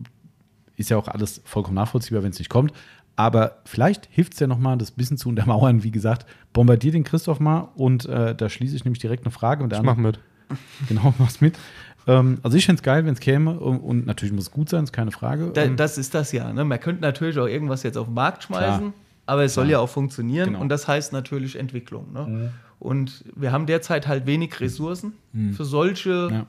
ist 0.76 0.90
ja 0.90 0.96
auch 0.96 1.08
alles 1.08 1.40
vollkommen 1.44 1.76
nachvollziehbar, 1.76 2.22
wenn 2.22 2.30
es 2.30 2.38
nicht 2.38 2.50
kommt. 2.50 2.72
Aber 3.14 3.58
vielleicht 3.64 4.08
hilft 4.10 4.32
es 4.32 4.40
ja 4.40 4.46
nochmal, 4.46 4.76
das 4.78 4.90
bisschen 4.90 5.18
zu 5.18 5.28
untermauern. 5.28 5.84
Wie 5.84 5.90
gesagt, 5.90 6.26
bombardier 6.52 6.90
den 6.90 7.04
Christoph 7.04 7.38
mal 7.38 7.68
und 7.74 8.06
äh, 8.06 8.34
da 8.34 8.48
schließe 8.48 8.74
ich 8.74 8.84
nämlich 8.84 9.00
direkt 9.00 9.24
eine 9.24 9.30
Frage. 9.30 9.62
Und 9.62 9.72
ich 9.72 9.82
mach 9.82 9.96
mit. 9.96 10.18
Genau, 10.88 11.14
mach's 11.18 11.40
mit. 11.40 11.56
Ähm, 12.10 12.38
also 12.42 12.56
ich 12.56 12.66
fände 12.66 12.80
es 12.80 12.82
geil, 12.82 13.04
wenn 13.04 13.14
es 13.14 13.20
käme 13.20 13.58
und, 13.58 14.06
natürlich 14.06 14.34
muss 14.34 14.44
es 14.44 14.50
gut 14.50 14.68
sein, 14.68 14.84
ist 14.84 14.92
keine 14.92 15.12
Frage. 15.12 15.50
Da, 15.54 15.62
ähm, 15.62 15.76
das 15.76 15.96
ist 15.96 16.14
das 16.14 16.32
ja. 16.32 16.52
Ne? 16.52 16.64
Man 16.64 16.80
könnte 16.80 17.02
natürlich 17.02 17.38
auch 17.38 17.46
irgendwas 17.46 17.84
jetzt 17.84 17.96
auf 17.96 18.06
den 18.08 18.14
Markt 18.14 18.42
schmeißen, 18.44 18.80
Klar. 18.80 18.92
aber 19.26 19.44
es 19.44 19.54
soll 19.54 19.70
ja, 19.70 19.78
auch 19.78 19.88
funktionieren 19.88 20.48
genau. 20.48 20.60
und 20.60 20.68
das 20.68 20.88
heißt 20.88 21.12
natürlich 21.12 21.56
Entwicklung. 21.56 22.12
Ne? 22.12 22.26
Mhm. 22.26 22.48
Und 22.80 23.24
wir 23.36 23.52
haben 23.52 23.66
derzeit 23.66 24.08
halt 24.08 24.26
wenig 24.26 24.58
Ressourcen 24.58 25.12
mhm. 25.32 25.52
für 25.52 25.64
solche 25.64 26.30
ja. 26.32 26.46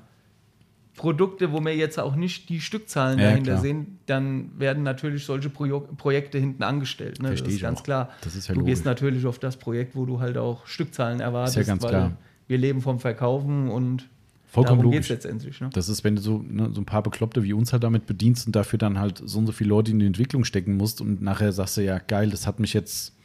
Produkte, 0.96 1.52
wo 1.52 1.60
wir 1.60 1.76
jetzt 1.76 2.00
auch 2.00 2.16
nicht 2.16 2.50
die 2.50 2.60
Stückzahlen 2.60 3.20
ja, 3.20 3.26
dahinter 3.26 3.52
klar. 3.52 3.62
sehen, 3.62 4.00
dann 4.08 4.52
werden 4.58 4.82
natürlich 4.84 5.26
solche 5.26 5.50
Pro 5.50 5.82
Projekte 5.82 6.40
hinten 6.40 6.64
angestellt. 6.64 7.22
Ne? 7.22 7.30
Verstehe 7.30 7.50
das 7.50 7.56
ist 7.56 7.62
ganz 7.62 7.80
auch. 7.80 7.84
klar. 7.84 8.10
Ist 8.26 8.48
ja 8.48 8.54
du 8.54 8.62
logisch. 8.62 8.74
gehst 8.74 8.86
natürlich 8.86 9.26
auf 9.26 9.38
das 9.38 9.58
Projekt, 9.58 9.96
wo 9.96 10.06
du 10.06 10.20
halt 10.20 10.38
auch 10.38 10.66
Stückzahlen 10.66 11.20
erwartest, 11.20 11.58
ist 11.58 11.68
ja 11.68 11.74
ganz 11.74 11.84
weil 11.84 11.90
klar. 11.90 12.18
wir 12.48 12.58
leben 12.58 12.82
vom 12.82 13.00
Verkaufen 13.00 13.70
und 13.70 14.10
Vollkommen 14.52 14.80
Darum 14.80 14.92
logisch. 14.92 15.08
letztendlich. 15.08 15.62
Ne? 15.62 15.70
Das 15.72 15.88
ist, 15.88 16.04
wenn 16.04 16.18
du 16.18 16.22
so, 16.22 16.40
ne, 16.40 16.72
so 16.74 16.82
ein 16.82 16.86
paar 16.86 17.02
Bekloppte 17.02 17.42
wie 17.42 17.54
uns 17.54 17.72
halt 17.72 17.84
damit 17.84 18.06
bedienst 18.06 18.48
und 18.48 18.56
dafür 18.56 18.78
dann 18.78 19.00
halt 19.00 19.22
so 19.24 19.40
und 19.40 19.46
so 19.46 19.54
viele 19.54 19.70
Leute 19.70 19.92
in 19.92 20.00
die 20.00 20.06
Entwicklung 20.06 20.44
stecken 20.44 20.76
musst 20.76 21.00
und 21.00 21.22
nachher 21.22 21.54
sagst 21.54 21.78
du 21.78 21.84
ja, 21.84 22.00
geil, 22.00 22.30
das 22.30 22.46
hat 22.46 22.60
mich 22.60 22.74
jetzt 22.74 23.16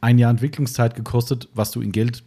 ein 0.00 0.18
Jahr 0.18 0.30
Entwicklungszeit 0.32 0.96
gekostet, 0.96 1.48
was 1.54 1.70
du 1.70 1.80
in 1.80 1.92
Geld 1.92 2.24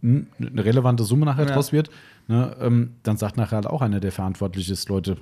hm, 0.00 0.28
eine 0.38 0.64
relevante 0.64 1.02
Summe 1.02 1.26
nachher 1.26 1.46
ja. 1.48 1.54
draus 1.54 1.72
wird, 1.72 1.90
ne, 2.28 2.56
ähm, 2.60 2.92
dann 3.02 3.16
sagt 3.16 3.36
nachher 3.36 3.56
halt 3.56 3.66
auch 3.66 3.82
einer, 3.82 3.98
der 3.98 4.12
verantwortlich 4.12 4.70
ist, 4.70 4.88
Leute, 4.88 5.16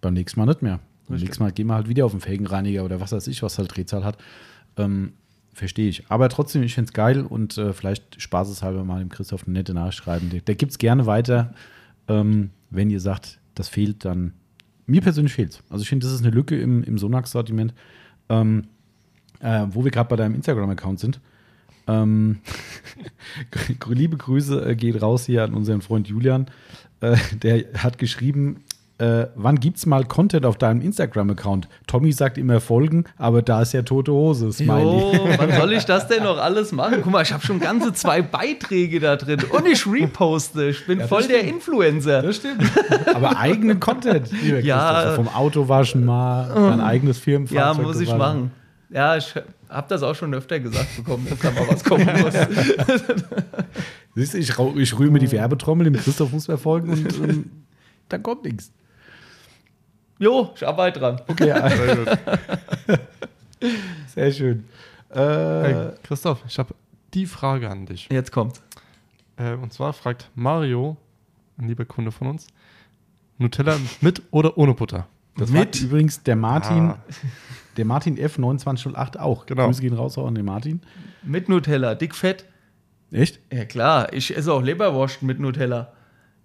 beim 0.00 0.14
nächsten 0.14 0.40
Mal 0.40 0.46
nicht 0.46 0.62
mehr. 0.62 0.80
Beim 1.08 1.18
nächsten 1.18 1.42
Mal 1.42 1.52
gehen 1.52 1.66
wir 1.66 1.74
halt 1.74 1.88
wieder 1.88 2.06
auf 2.06 2.12
den 2.12 2.20
Felgenreiniger 2.20 2.82
oder 2.82 2.98
was 2.98 3.12
weiß 3.12 3.26
ich, 3.26 3.42
was 3.42 3.58
halt 3.58 3.76
Drehzahl 3.76 4.04
hat. 4.04 4.16
Ähm, 4.78 5.12
Verstehe 5.56 5.88
ich. 5.88 6.04
Aber 6.10 6.28
trotzdem, 6.28 6.62
ich 6.62 6.74
finde 6.74 6.88
es 6.88 6.92
geil 6.92 7.22
und 7.22 7.56
äh, 7.56 7.72
vielleicht 7.72 8.20
spaßeshalber 8.20 8.84
mal 8.84 8.98
dem 8.98 9.08
Christoph 9.08 9.44
eine 9.44 9.54
nette 9.54 9.72
Nachricht 9.72 9.96
schreiben. 9.96 10.28
Der, 10.28 10.42
der 10.42 10.54
gibt 10.54 10.72
es 10.72 10.76
gerne 10.76 11.06
weiter. 11.06 11.54
Ähm, 12.08 12.50
wenn 12.70 12.90
ihr 12.90 13.00
sagt, 13.00 13.40
das 13.54 13.68
fehlt, 13.68 14.04
dann. 14.04 14.32
Mir 14.88 15.00
persönlich 15.00 15.32
fehlt 15.32 15.50
es. 15.50 15.62
Also 15.68 15.82
ich 15.82 15.88
finde, 15.88 16.06
das 16.06 16.14
ist 16.14 16.24
eine 16.24 16.30
Lücke 16.30 16.58
im, 16.60 16.84
im 16.84 16.96
Sonax-Sortiment. 16.96 17.74
Ähm, 18.28 18.68
äh, 19.40 19.66
wo 19.70 19.84
wir 19.84 19.90
gerade 19.90 20.08
bei 20.08 20.16
deinem 20.16 20.34
Instagram-Account 20.34 21.00
sind. 21.00 21.20
Ähm, 21.86 22.38
liebe 23.88 24.16
Grüße 24.16 24.70
äh, 24.70 24.74
geht 24.74 25.00
raus 25.02 25.26
hier 25.26 25.44
an 25.44 25.54
unseren 25.54 25.82
Freund 25.82 26.08
Julian. 26.08 26.46
Äh, 27.00 27.16
der 27.42 27.64
hat 27.82 27.98
geschrieben, 27.98 28.62
äh, 28.98 29.26
wann 29.34 29.60
gibt's 29.60 29.84
mal 29.84 30.04
Content 30.04 30.46
auf 30.46 30.56
deinem 30.56 30.80
Instagram-Account? 30.80 31.68
Tommy 31.86 32.12
sagt 32.12 32.38
immer 32.38 32.60
folgen, 32.60 33.04
aber 33.18 33.42
da 33.42 33.62
ist 33.62 33.74
ja 33.74 33.82
tote 33.82 34.12
Hose, 34.12 34.52
Smiley. 34.52 35.16
Jo, 35.16 35.28
wann 35.36 35.52
soll 35.52 35.72
ich 35.74 35.84
das 35.84 36.08
denn 36.08 36.22
noch 36.22 36.38
alles 36.38 36.72
machen? 36.72 37.00
Guck 37.02 37.12
mal, 37.12 37.22
ich 37.22 37.32
habe 37.32 37.44
schon 37.44 37.60
ganze 37.60 37.92
zwei 37.92 38.22
Beiträge 38.22 38.98
da 39.00 39.16
drin 39.16 39.40
und 39.50 39.66
ich 39.66 39.86
reposte. 39.86 40.68
Ich 40.68 40.86
bin 40.86 41.00
ja, 41.00 41.06
voll 41.06 41.24
stimmt. 41.24 41.42
der 41.42 41.48
Influencer. 41.48 42.22
Das 42.22 42.36
stimmt. 42.36 42.62
Aber 43.14 43.36
eigenen 43.38 43.80
Content. 43.80 44.30
Ja. 44.62 45.12
Vom 45.14 45.28
Autowaschen 45.28 46.04
mal, 46.04 46.48
dein 46.54 46.80
eigenes 46.80 47.18
Firmenfahrzeug. 47.18 47.76
Ja, 47.76 47.82
muss 47.82 48.00
ich 48.00 48.14
machen. 48.14 48.50
Ja, 48.88 49.16
ich 49.16 49.34
habe 49.68 49.86
das 49.88 50.02
auch 50.02 50.14
schon 50.14 50.32
öfter 50.32 50.60
gesagt 50.60 50.96
bekommen, 50.96 51.26
dass 51.28 51.38
da 51.40 51.50
mal 51.50 51.68
was 51.68 51.84
kommen 51.84 52.08
muss. 52.20 52.34
Siehst 54.14 54.34
du, 54.34 54.38
ich, 54.38 54.58
ich 54.76 54.98
rühre 54.98 55.10
mir 55.10 55.18
die 55.18 55.30
Werbetrommel, 55.30 55.84
dem 55.84 55.96
Christoph 55.96 56.32
muss 56.32 56.46
folgen 56.46 56.90
und, 56.90 57.18
und 57.18 57.28
ähm, 57.28 57.50
dann 58.08 58.22
kommt 58.22 58.44
nichts. 58.44 58.72
Jo, 60.18 60.52
ich 60.54 60.66
arbeite 60.66 61.00
dran. 61.00 61.20
Okay, 61.28 61.50
also. 61.50 62.04
Sehr 64.14 64.32
schön. 64.32 64.64
Äh, 65.10 65.18
hey, 65.20 65.92
Christoph, 66.02 66.42
ich 66.46 66.58
habe 66.58 66.74
die 67.14 67.26
Frage 67.26 67.68
an 67.68 67.86
dich. 67.86 68.08
Jetzt 68.10 68.32
kommt. 68.32 68.60
Äh, 69.36 69.54
und 69.54 69.72
zwar 69.72 69.92
fragt 69.92 70.30
Mario, 70.34 70.96
ein 71.58 71.68
lieber 71.68 71.84
Kunde 71.84 72.12
von 72.12 72.28
uns, 72.28 72.46
Nutella 73.38 73.76
mit 74.00 74.22
oder 74.30 74.56
ohne 74.56 74.74
Butter? 74.74 75.06
Das 75.36 75.50
mit 75.50 75.78
übrigens 75.80 76.22
der 76.22 76.36
Martin, 76.36 76.90
ah. 76.90 76.98
der 77.76 77.84
Martin 77.84 78.16
F2908 78.16 79.18
auch. 79.18 79.44
Genau. 79.44 79.66
Grüße 79.66 79.82
gehen 79.82 79.92
raus 79.92 80.16
auch 80.16 80.26
an 80.26 80.34
den 80.34 80.46
Martin. 80.46 80.80
Mit 81.22 81.50
Nutella, 81.50 81.94
dick 81.94 82.14
fett. 82.14 82.46
Echt? 83.10 83.38
Ja 83.52 83.66
klar, 83.66 84.12
ich 84.14 84.34
esse 84.34 84.52
auch 84.52 84.62
Leberwurst 84.62 85.22
mit 85.22 85.38
Nutella. 85.38 85.92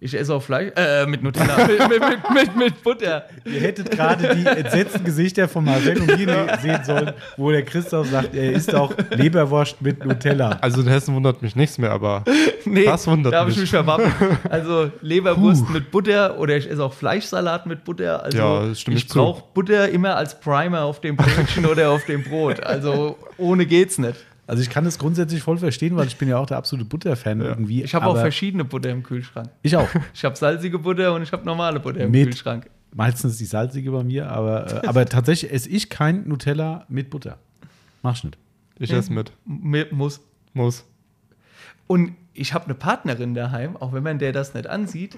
Ich 0.04 0.16
esse 0.16 0.34
auch 0.34 0.42
Fleisch, 0.42 0.72
äh, 0.78 1.06
mit 1.06 1.22
Nutella, 1.22 1.58
mit, 1.68 1.90
mit, 1.90 2.30
mit, 2.34 2.56
mit, 2.56 2.84
Butter. 2.84 3.28
Ihr 3.46 3.62
hättet 3.62 3.92
gerade 3.92 4.36
die 4.36 4.48
entsetzten 4.48 5.04
Gesichter 5.04 5.48
von 5.48 5.64
Marcel 5.64 6.02
und 6.02 6.08
mir 6.08 6.58
sehen 6.60 6.84
sollen, 6.84 7.14
wo 7.38 7.52
der 7.52 7.64
Christoph 7.64 8.08
sagt, 8.08 8.34
er 8.34 8.52
isst 8.52 8.74
auch 8.74 8.92
Leberwurst 9.12 9.80
mit 9.80 10.04
Nutella. 10.04 10.58
Also 10.60 10.82
in 10.82 10.88
Hessen 10.88 11.14
wundert 11.14 11.44
mich 11.44 11.56
nichts 11.56 11.78
mehr, 11.78 11.92
aber 11.92 12.24
nee, 12.66 12.84
das 12.84 13.06
wundert 13.06 13.32
da 13.32 13.32
mich. 13.32 13.32
Da 13.32 13.40
habe 13.42 13.52
ich 13.52 13.58
mich 13.60 13.70
verwappnet. 13.70 14.40
Also 14.50 14.92
Leberwurst 15.02 15.68
Puh. 15.68 15.74
mit 15.74 15.92
Butter 15.92 16.40
oder 16.40 16.58
ich 16.58 16.68
esse 16.68 16.84
auch 16.84 16.94
Fleischsalat 16.94 17.68
mit 17.68 17.84
Butter. 17.84 18.24
Also 18.24 18.38
ja, 18.40 18.66
das 18.70 18.82
stimmt 18.82 18.98
ich 18.98 19.08
brauche 19.08 19.44
Butter 19.54 19.88
immer 19.90 20.16
als 20.16 20.40
Primer 20.40 20.82
auf 20.82 21.00
dem 21.00 21.16
Brötchen 21.16 21.68
oder 21.68 21.92
auf 21.92 22.06
dem 22.06 22.24
Brot. 22.24 22.60
Also 22.64 23.20
ohne 23.38 23.68
geht's 23.68 24.00
nicht. 24.00 24.18
Also 24.52 24.64
ich 24.64 24.70
kann 24.70 24.84
das 24.84 25.00
grundsätzlich 25.00 25.42
voll 25.42 25.58
verstehen, 25.58 25.96
weil 25.96 26.08
ich 26.08 26.18
bin 26.18 26.28
ja 26.28 26.38
auch 26.38 26.46
der 26.46 26.58
absolute 26.58 26.84
Butterfan 26.84 27.40
ja. 27.40 27.48
irgendwie. 27.48 27.84
Ich 27.84 27.96
habe 27.96 28.06
auch 28.06 28.18
verschiedene 28.18 28.66
Butter 28.66 28.90
im 28.90 29.02
Kühlschrank. 29.02 29.50
Ich 29.62 29.78
auch. 29.78 29.88
Ich 30.14 30.26
habe 30.26 30.36
salzige 30.36 30.78
Butter 30.78 31.14
und 31.14 31.24
ich 31.24 31.32
habe 31.32 31.46
normale 31.46 31.80
Butter 31.80 32.02
im 32.02 32.12
mit, 32.12 32.26
Kühlschrank. 32.26 32.70
Meistens 32.94 33.38
die 33.38 33.46
salzige 33.46 33.92
bei 33.92 34.04
mir, 34.04 34.30
aber, 34.30 34.84
äh, 34.84 34.88
aber 34.88 35.06
tatsächlich 35.06 35.54
esse 35.54 35.70
ich 35.70 35.90
kein 35.90 36.28
Nutella 36.28 36.86
mit 36.90 37.10
Butter. 37.10 37.38
Mach 38.04 38.18
ich 38.18 38.26
nicht. 38.26 38.38
Ich 38.78 38.92
esse 38.92 39.14
mit. 39.14 39.32
mit. 39.46 39.94
Muss. 39.94 40.20
Muss. 40.54 40.84
Und 41.88 42.12
ich 42.34 42.54
habe 42.54 42.66
eine 42.66 42.76
Partnerin 42.76 43.34
daheim, 43.34 43.78
auch 43.78 43.94
wenn 43.94 44.04
man 44.04 44.20
der 44.20 44.34
das 44.34 44.54
nicht 44.54 44.68
ansieht, 44.68 45.18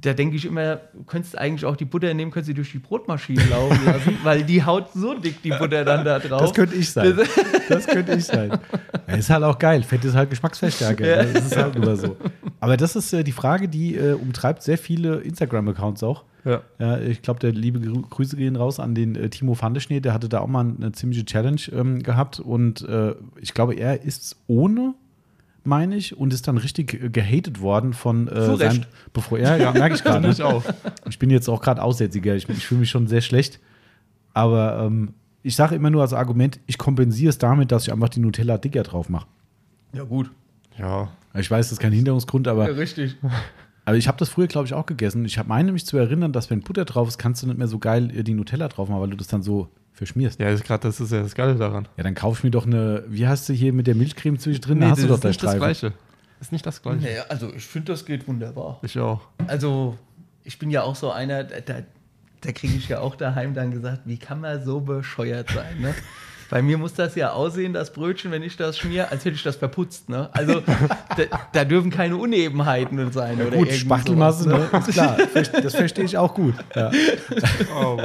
da 0.00 0.12
denke 0.12 0.36
ich 0.36 0.44
immer, 0.44 0.76
du 0.76 1.04
könntest 1.04 1.38
eigentlich 1.38 1.64
auch 1.64 1.76
die 1.76 1.84
Butter 1.84 2.12
nehmen, 2.14 2.30
könntest 2.30 2.48
sie 2.48 2.54
durch 2.54 2.72
die 2.72 2.78
Brotmaschine 2.78 3.44
laufen 3.46 3.84
lassen, 3.84 4.18
weil 4.22 4.42
die 4.42 4.64
haut 4.64 4.92
so 4.92 5.14
dick 5.14 5.42
die 5.42 5.50
Butter 5.50 5.84
dann 5.84 6.04
da 6.04 6.18
drauf. 6.18 6.40
Das 6.40 6.54
könnte 6.54 6.74
ich 6.74 6.90
sein. 6.90 7.18
Das 7.68 7.86
könnte 7.86 8.14
ich 8.14 8.24
sein. 8.24 8.58
Ja, 9.08 9.14
ist 9.14 9.30
halt 9.30 9.44
auch 9.44 9.58
geil. 9.58 9.82
Fett 9.82 10.04
ist 10.04 10.14
halt 10.14 10.30
Geschmacksverstärker. 10.30 11.06
Ja. 11.06 11.24
Das 11.24 11.46
ist 11.46 11.56
halt 11.56 11.78
nur 11.78 11.96
so. 11.96 12.16
Aber 12.60 12.76
das 12.76 12.96
ist 12.96 13.12
äh, 13.12 13.22
die 13.24 13.32
Frage, 13.32 13.68
die 13.68 13.94
äh, 13.94 14.12
umtreibt 14.12 14.62
sehr 14.62 14.78
viele 14.78 15.16
Instagram-Accounts 15.16 16.02
auch. 16.02 16.24
Ja. 16.44 16.62
ja 16.78 16.98
ich 16.98 17.22
glaube, 17.22 17.40
der 17.40 17.52
liebe 17.52 17.80
Grüße 17.80 18.36
gehen 18.36 18.56
raus 18.56 18.80
an 18.80 18.94
den 18.94 19.14
äh, 19.16 19.30
Timo 19.30 19.54
Fandeschnee, 19.54 20.00
der 20.00 20.12
hatte 20.12 20.28
da 20.28 20.40
auch 20.40 20.46
mal 20.46 20.60
eine 20.60 20.92
ziemliche 20.92 21.24
Challenge 21.24 21.60
ähm, 21.72 22.02
gehabt 22.02 22.40
und 22.40 22.86
äh, 22.88 23.14
ich 23.40 23.54
glaube, 23.54 23.74
er 23.74 24.02
ist 24.02 24.36
ohne 24.46 24.94
meine 25.66 25.96
ich, 25.96 26.16
und 26.16 26.32
ist 26.32 26.46
dann 26.48 26.58
richtig 26.58 27.12
gehatet 27.12 27.60
worden 27.60 27.92
von 27.92 28.28
äh, 28.28 28.56
seinem, 28.56 28.84
bevor 29.12 29.38
er, 29.38 29.56
ja, 29.56 29.72
merke 29.72 29.94
ich 29.94 30.04
gerade. 30.04 30.28
Ne? 30.28 30.62
Ich 31.08 31.18
bin 31.18 31.30
jetzt 31.30 31.48
auch 31.48 31.60
gerade 31.60 31.82
Aussätziger, 31.82 32.34
ich, 32.34 32.48
ich 32.48 32.66
fühle 32.66 32.80
mich 32.80 32.90
schon 32.90 33.06
sehr 33.06 33.20
schlecht. 33.20 33.60
Aber 34.32 34.84
ähm, 34.84 35.14
ich 35.42 35.56
sage 35.56 35.74
immer 35.74 35.90
nur 35.90 36.02
als 36.02 36.12
Argument, 36.12 36.58
ich 36.66 36.78
kompensiere 36.78 37.30
es 37.30 37.38
damit, 37.38 37.70
dass 37.70 37.86
ich 37.86 37.92
einfach 37.92 38.08
die 38.08 38.20
Nutella 38.20 38.58
dicker 38.58 38.82
drauf 38.82 39.08
mache. 39.08 39.26
Ja, 39.92 40.02
gut. 40.04 40.30
Ja. 40.78 41.08
Ich 41.34 41.50
weiß, 41.50 41.66
das 41.66 41.72
ist 41.72 41.80
kein 41.80 41.92
Hinderungsgrund, 41.92 42.48
aber. 42.48 42.68
Ja, 42.68 42.74
richtig. 42.74 43.16
Aber 43.84 43.96
ich 43.96 44.08
habe 44.08 44.18
das 44.18 44.30
früher, 44.30 44.46
glaube 44.46 44.66
ich, 44.66 44.74
auch 44.74 44.86
gegessen. 44.86 45.24
Ich 45.24 45.42
meine 45.44 45.72
mich 45.72 45.86
zu 45.86 45.96
erinnern, 45.96 46.32
dass 46.32 46.50
wenn 46.50 46.60
Butter 46.60 46.84
drauf 46.84 47.08
ist, 47.08 47.18
kannst 47.18 47.42
du 47.42 47.46
nicht 47.46 47.58
mehr 47.58 47.68
so 47.68 47.78
geil 47.78 48.08
die 48.08 48.34
Nutella 48.34 48.68
drauf 48.68 48.88
machen, 48.88 49.02
weil 49.02 49.10
du 49.10 49.16
das 49.16 49.26
dann 49.26 49.42
so 49.42 49.68
verschmierst. 49.92 50.40
Ja, 50.40 50.48
ist 50.48 50.64
gerade 50.64 50.86
das 50.88 51.00
ist 51.00 51.12
ja 51.12 51.22
das 51.22 51.34
Geile 51.34 51.54
daran. 51.54 51.86
Ja, 51.96 52.02
dann 52.02 52.14
kauf 52.14 52.38
ich 52.38 52.44
mir 52.44 52.50
doch 52.50 52.66
eine, 52.66 53.04
wie 53.08 53.26
hast 53.26 53.48
du 53.48 53.52
hier 53.52 53.72
mit 53.72 53.86
der 53.86 53.94
Milchcreme 53.94 54.38
zwischendrin? 54.38 54.78
Nee, 54.78 54.86
da 54.86 54.90
hast 54.92 55.02
du 55.02 55.06
doch 55.06 55.20
das, 55.20 55.36
ist 55.36 55.42
nicht 55.42 55.44
das 55.44 55.56
Gleiche. 55.56 55.92
Ist 56.40 56.52
nicht 56.52 56.66
das 56.66 56.82
Gleiche. 56.82 57.02
Nee, 57.02 57.18
also 57.28 57.52
ich 57.54 57.64
finde, 57.64 57.92
das 57.92 58.04
geht 58.04 58.26
wunderbar. 58.26 58.80
Ich 58.82 58.98
auch. 58.98 59.20
Also 59.46 59.96
ich 60.42 60.58
bin 60.58 60.70
ja 60.70 60.82
auch 60.82 60.96
so 60.96 61.10
einer, 61.10 61.44
da, 61.44 61.74
da 62.40 62.52
kriege 62.52 62.74
ich 62.74 62.88
ja 62.88 63.00
auch 63.00 63.16
daheim 63.16 63.54
dann 63.54 63.70
gesagt, 63.70 64.02
wie 64.04 64.18
kann 64.18 64.40
man 64.40 64.64
so 64.64 64.80
bescheuert 64.80 65.50
sein, 65.50 65.80
ne? 65.80 65.94
Bei 66.54 66.62
mir 66.62 66.78
muss 66.78 66.94
das 66.94 67.16
ja 67.16 67.32
aussehen, 67.32 67.72
das 67.72 67.92
Brötchen, 67.92 68.30
wenn 68.30 68.44
ich 68.44 68.56
das 68.56 68.78
schmier, 68.78 69.10
als 69.10 69.24
hätte 69.24 69.34
ich 69.34 69.42
das 69.42 69.56
verputzt. 69.56 70.08
Ne? 70.08 70.28
Also 70.30 70.60
da, 70.60 71.24
da, 71.52 71.64
dürfen 71.64 71.90
keine 71.90 72.16
Unebenheiten 72.16 73.10
sein. 73.10 73.40
Ja, 73.40 73.46
oder 73.46 73.56
gut, 73.56 73.72
Spachtelmasse, 73.72 74.48
ne? 74.48 74.70
ist 74.72 74.92
klar. 74.92 75.16
Das 75.34 75.74
verstehe 75.74 76.04
ich 76.04 76.16
auch 76.16 76.32
gut. 76.32 76.54
Ja. 76.76 76.92
Oh, 77.74 77.98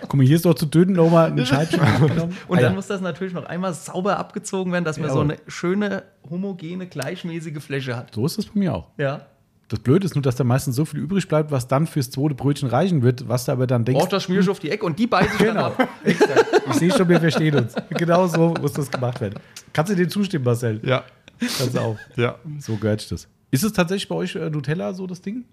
Guck 0.00 0.14
mal, 0.14 0.24
hier 0.24 0.36
ist 0.36 0.46
doch 0.46 0.54
zu 0.54 0.64
dünn 0.64 0.92
nochmal 0.92 1.32
ein 1.32 1.44
Scheibchen 1.44 1.80
genommen. 2.08 2.36
Und 2.48 2.58
ah, 2.58 2.60
dann 2.62 2.70
ja. 2.70 2.76
muss 2.76 2.86
das 2.86 3.02
natürlich 3.02 3.34
noch 3.34 3.44
einmal 3.44 3.74
sauber 3.74 4.16
abgezogen 4.16 4.72
werden, 4.72 4.84
dass 4.84 4.98
man 4.98 5.10
so 5.10 5.20
eine 5.20 5.36
schöne, 5.46 6.04
homogene, 6.30 6.86
gleichmäßige 6.86 7.62
Fläche 7.62 7.94
hat. 7.94 8.14
So 8.14 8.24
ist 8.24 8.38
es 8.38 8.46
bei 8.46 8.58
mir 8.58 8.74
auch. 8.74 8.88
Ja. 8.96 9.26
Das 9.72 9.80
Blöde 9.80 10.04
ist 10.04 10.14
nur, 10.14 10.20
dass 10.20 10.36
da 10.36 10.44
meistens 10.44 10.76
so 10.76 10.84
viel 10.84 11.00
übrig 11.00 11.26
bleibt, 11.26 11.50
was 11.50 11.66
dann 11.66 11.86
fürs 11.86 12.10
zweite 12.10 12.34
Brötchen 12.34 12.68
reichen 12.68 13.00
wird, 13.00 13.26
was 13.26 13.46
du 13.46 13.52
aber 13.52 13.66
dann 13.66 13.86
denkst. 13.86 14.04
Oh, 14.04 14.06
das 14.06 14.24
schmier 14.24 14.40
ich 14.40 14.48
auf 14.50 14.58
die 14.58 14.68
Ecke 14.68 14.84
und 14.84 14.98
die 14.98 15.06
beißen 15.06 15.38
genau. 15.38 15.70
dann 15.70 15.86
ab. 15.86 15.88
ich 16.04 16.74
sehe 16.74 16.92
schon, 16.92 17.08
wir 17.08 17.18
verstehen 17.18 17.54
uns. 17.54 17.74
Genau 17.88 18.26
so 18.26 18.52
muss 18.60 18.74
das 18.74 18.90
gemacht 18.90 19.18
werden. 19.22 19.40
Kannst 19.72 19.90
du 19.90 19.96
dir 19.96 20.06
zustimmen, 20.10 20.44
Marcel? 20.44 20.78
Ja. 20.84 21.04
Kannst 21.38 21.74
du 21.74 21.80
auch. 21.80 21.96
Ja. 22.16 22.38
So 22.58 22.76
gehört 22.76 23.10
das. 23.10 23.26
Ist 23.50 23.64
es 23.64 23.72
tatsächlich 23.72 24.06
bei 24.10 24.14
euch 24.14 24.34
äh, 24.34 24.50
Nutella 24.50 24.92
so 24.92 25.06
das 25.06 25.22
Ding? 25.22 25.46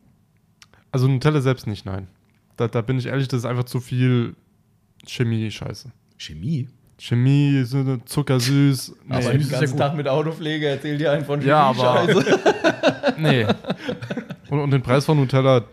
Also 0.91 1.07
Nutella 1.07 1.39
selbst 1.39 1.65
nicht, 1.65 1.85
nein. 1.85 2.09
Da, 2.57 2.67
da 2.67 2.81
bin 2.81 2.99
ich 2.99 3.05
ehrlich, 3.05 3.29
das 3.29 3.39
ist 3.39 3.45
einfach 3.45 3.63
zu 3.63 3.79
viel 3.79 4.35
Chemie-Scheiße. 5.07 5.93
Chemie? 6.17 6.67
Chemie, 6.99 7.63
so 7.63 7.97
zuckersüß. 8.05 8.93
Nee, 9.07 9.15
aber 9.15 9.31
den 9.31 9.49
ganzen 9.49 9.77
ja 9.77 9.87
Tag 9.87 9.95
mit 9.95 10.07
Autopflege 10.07 10.67
erzählt 10.67 10.99
dir 10.99 11.11
einen 11.11 11.25
von 11.25 11.39
Chemie. 11.39 11.49
Ja, 11.49 11.69
aber. 11.69 12.07
nee. 13.17 13.45
Und, 14.49 14.59
und, 14.59 14.71
den 14.71 14.81
Preis 14.81 15.05
von 15.05 15.17
Nutella, 15.17 15.63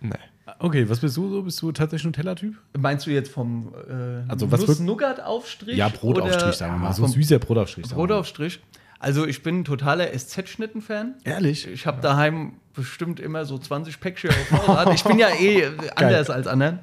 nee. 0.00 0.10
Okay, 0.58 0.88
was 0.88 1.00
bist 1.00 1.16
du 1.16 1.28
so? 1.28 1.42
Bist 1.42 1.60
du 1.62 1.72
tatsächlich 1.72 2.04
Nutella-Typ? 2.04 2.54
Meinst 2.78 3.06
du 3.06 3.10
jetzt 3.10 3.32
vom 3.32 3.72
äh, 3.88 4.30
also 4.30 4.50
was 4.52 4.66
Nuss-Nougat-Aufstrich? 4.66 5.76
Ja, 5.76 5.88
Brotaufstrich, 5.88 6.54
sagen 6.54 6.74
wir 6.74 6.78
mal. 6.78 6.92
So 6.92 7.06
süßer 7.06 7.38
Brotaufstrich. 7.38 7.88
Brotaufstrich. 7.88 8.60
Also 9.00 9.26
ich 9.26 9.42
bin 9.42 9.60
ein 9.60 9.64
totaler 9.64 10.12
SZ-Schnitten-Fan. 10.12 11.14
Ehrlich? 11.24 11.66
Ich 11.66 11.86
habe 11.86 12.02
daheim 12.02 12.52
bestimmt 12.74 13.18
immer 13.18 13.46
so 13.46 13.56
20 13.56 13.98
Päckchen 13.98 14.28
auf 14.30 14.64
Vorrat. 14.64 14.90
Ich 14.94 15.02
bin 15.02 15.18
ja 15.18 15.28
eh 15.30 15.70
anders 15.96 16.28
als 16.28 16.46
anderen. 16.46 16.80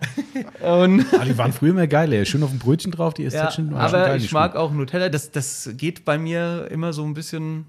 Und 0.59 1.05
ah, 1.13 1.23
die 1.23 1.37
waren 1.37 1.53
früher 1.53 1.69
immer 1.69 1.85
geil, 1.85 2.11
ey. 2.11 2.25
Schön 2.25 2.41
auf 2.41 2.49
dem 2.49 2.57
Brötchen 2.57 2.91
drauf, 2.91 3.13
die 3.13 3.29
SZ-Schnitten. 3.29 3.73
Ja, 3.73 3.77
aber 3.79 4.15
ich 4.15 4.31
mag 4.31 4.55
auch 4.55 4.71
Nutella. 4.71 5.09
Das, 5.09 5.29
das 5.29 5.69
geht 5.73 6.05
bei 6.05 6.17
mir 6.17 6.67
immer 6.71 6.91
so 6.91 7.03
ein 7.05 7.13
bisschen, 7.13 7.67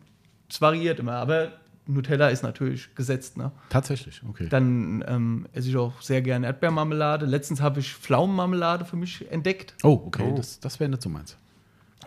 es 0.49 0.63
variiert 0.63 0.99
immer. 0.99 1.17
Aber 1.17 1.53
Nutella 1.87 2.29
ist 2.29 2.43
natürlich 2.43 2.95
gesetzt. 2.95 3.37
Ne? 3.37 3.53
Tatsächlich, 3.69 4.23
okay. 4.27 4.47
Dann 4.49 5.05
ähm, 5.07 5.47
esse 5.53 5.69
ich 5.69 5.77
auch 5.77 6.01
sehr 6.01 6.23
gerne 6.23 6.47
Erdbeermarmelade. 6.47 7.27
Letztens 7.27 7.61
habe 7.61 7.81
ich 7.81 7.93
Pflaumenmarmelade 7.93 8.87
für 8.87 8.97
mich 8.97 9.31
entdeckt. 9.31 9.75
Oh, 9.83 10.01
okay, 10.07 10.31
oh. 10.33 10.37
das, 10.37 10.59
das 10.59 10.81
wäre 10.81 10.89
nicht 10.89 11.03
so 11.03 11.11
meins. 11.11 11.37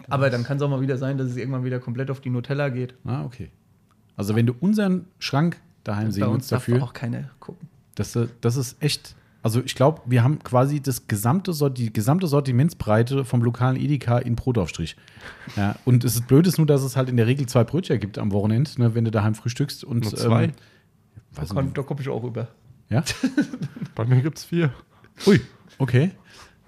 Aber 0.09 0.29
dann 0.29 0.43
kann 0.43 0.57
es 0.57 0.63
auch 0.63 0.69
mal 0.69 0.81
wieder 0.81 0.97
sein, 0.97 1.17
dass 1.17 1.27
es 1.27 1.37
irgendwann 1.37 1.63
wieder 1.63 1.79
komplett 1.79 2.11
auf 2.11 2.21
die 2.21 2.29
Nutella 2.29 2.69
geht. 2.69 2.95
Ah, 3.05 3.23
okay. 3.23 3.51
Also 4.15 4.35
wenn 4.35 4.45
du 4.45 4.53
unseren 4.59 5.07
Schrank 5.19 5.57
daheim 5.83 6.11
sehen 6.11 6.31
willst 6.31 6.51
dafür. 6.51 6.83
auch 6.83 6.93
keine 6.93 7.29
gucken. 7.39 7.67
Das, 7.95 8.17
das 8.41 8.55
ist 8.55 8.81
echt 8.81 9.15
also 9.43 9.61
ich 9.63 9.73
glaube, 9.73 10.01
wir 10.05 10.23
haben 10.23 10.39
quasi 10.39 10.81
das 10.81 11.07
gesamte, 11.07 11.51
die 11.71 11.91
gesamte 11.91 12.27
Sortimentsbreite 12.27 13.25
vom 13.25 13.41
lokalen 13.41 13.75
Edeka 13.75 14.19
in 14.19 14.35
Brotaufstrich. 14.35 14.95
Ja, 15.57 15.75
und 15.85 16.03
es 16.03 16.15
ist 16.15 16.27
blöd 16.27 16.47
ist 16.47 16.57
nur, 16.57 16.67
dass 16.67 16.81
es 16.83 16.95
halt 16.95 17.09
in 17.09 17.17
der 17.17 17.27
Regel 17.27 17.45
zwei 17.45 17.63
Brötchen 17.63 17.99
gibt 17.99 18.17
am 18.17 18.31
Wochenende, 18.31 18.69
ne, 18.77 18.95
wenn 18.95 19.03
du 19.03 19.11
daheim 19.11 19.35
frühstückst. 19.35 19.83
Und, 19.83 20.03
nur 20.03 20.15
zwei? 20.15 20.45
Ähm, 20.45 20.51
da, 21.35 21.45
kann, 21.45 21.73
da 21.73 21.81
komme 21.81 21.99
ich 21.99 22.07
auch 22.07 22.23
rüber. 22.23 22.47
Ja? 22.89 23.03
Bei 23.95 24.05
mir 24.05 24.21
gibt 24.21 24.37
es 24.37 24.45
vier. 24.45 24.71
Ui, 25.25 25.41
okay. 25.77 26.11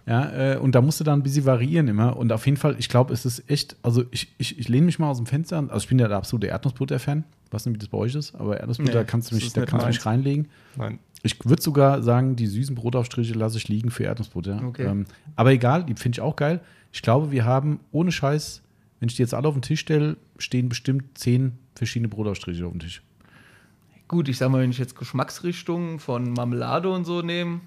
Ja, 0.05 0.53
äh, 0.53 0.57
und 0.57 0.75
da 0.75 0.81
musst 0.81 0.99
du 0.99 1.03
dann 1.03 1.19
ein 1.19 1.23
bisschen 1.23 1.45
variieren 1.45 1.87
immer. 1.87 2.17
Und 2.17 2.31
auf 2.31 2.45
jeden 2.45 2.57
Fall, 2.57 2.75
ich 2.77 2.89
glaube, 2.89 3.13
es 3.13 3.25
ist 3.25 3.49
echt, 3.49 3.77
also 3.83 4.03
ich, 4.11 4.33
ich, 4.37 4.59
ich 4.59 4.67
lehne 4.67 4.85
mich 4.85 4.99
mal 4.99 5.09
aus 5.09 5.17
dem 5.17 5.25
Fenster 5.25 5.57
an. 5.57 5.69
Also 5.69 5.83
ich 5.83 5.89
bin 5.89 5.99
ja 5.99 6.07
der 6.07 6.17
absolute 6.17 6.47
Erdnussbutter-Fan. 6.47 7.23
Weiß 7.51 7.65
nicht, 7.65 7.75
wie 7.75 7.79
das 7.79 7.87
bei 7.87 7.97
euch 7.97 8.15
ist, 8.15 8.35
aber 8.35 8.59
Erdnussbutter 8.59 8.99
nee, 8.99 9.05
kannst 9.05 9.31
du 9.31 9.35
mich, 9.35 9.53
da 9.53 9.65
kannst 9.65 9.85
du 9.85 9.87
mich 9.87 10.05
reinlegen. 10.05 10.47
Nein. 10.75 10.99
Ich 11.21 11.45
würde 11.45 11.61
sogar 11.61 12.03
sagen, 12.03 12.35
die 12.35 12.47
süßen 12.47 12.75
Brotaufstriche 12.75 13.33
lasse 13.33 13.57
ich 13.57 13.69
liegen 13.69 13.91
für 13.91 14.03
Erdnussbutter. 14.03 14.61
Okay. 14.65 14.85
Ähm, 14.85 15.05
aber 15.37 15.51
egal, 15.51 15.85
die 15.85 15.95
finde 15.95 16.17
ich 16.17 16.21
auch 16.21 16.35
geil. 16.35 16.59
Ich 16.91 17.01
glaube, 17.01 17.31
wir 17.31 17.45
haben 17.45 17.79
ohne 17.91 18.11
Scheiß, 18.11 18.61
wenn 18.99 19.07
ich 19.07 19.15
die 19.15 19.21
jetzt 19.21 19.33
alle 19.33 19.47
auf 19.47 19.55
den 19.55 19.61
Tisch 19.61 19.79
stelle, 19.79 20.17
stehen 20.37 20.67
bestimmt 20.67 21.17
zehn 21.17 21.53
verschiedene 21.75 22.09
Brotaufstriche 22.09 22.65
auf 22.65 22.71
dem 22.71 22.79
Tisch. 22.79 23.01
Gut, 24.09 24.27
ich 24.27 24.37
sag 24.37 24.49
mal, 24.49 24.61
wenn 24.61 24.69
ich 24.69 24.77
jetzt 24.77 24.97
Geschmacksrichtungen 24.97 25.99
von 25.99 26.33
Marmelade 26.33 26.89
und 26.89 27.05
so 27.05 27.21
nehme, 27.21 27.61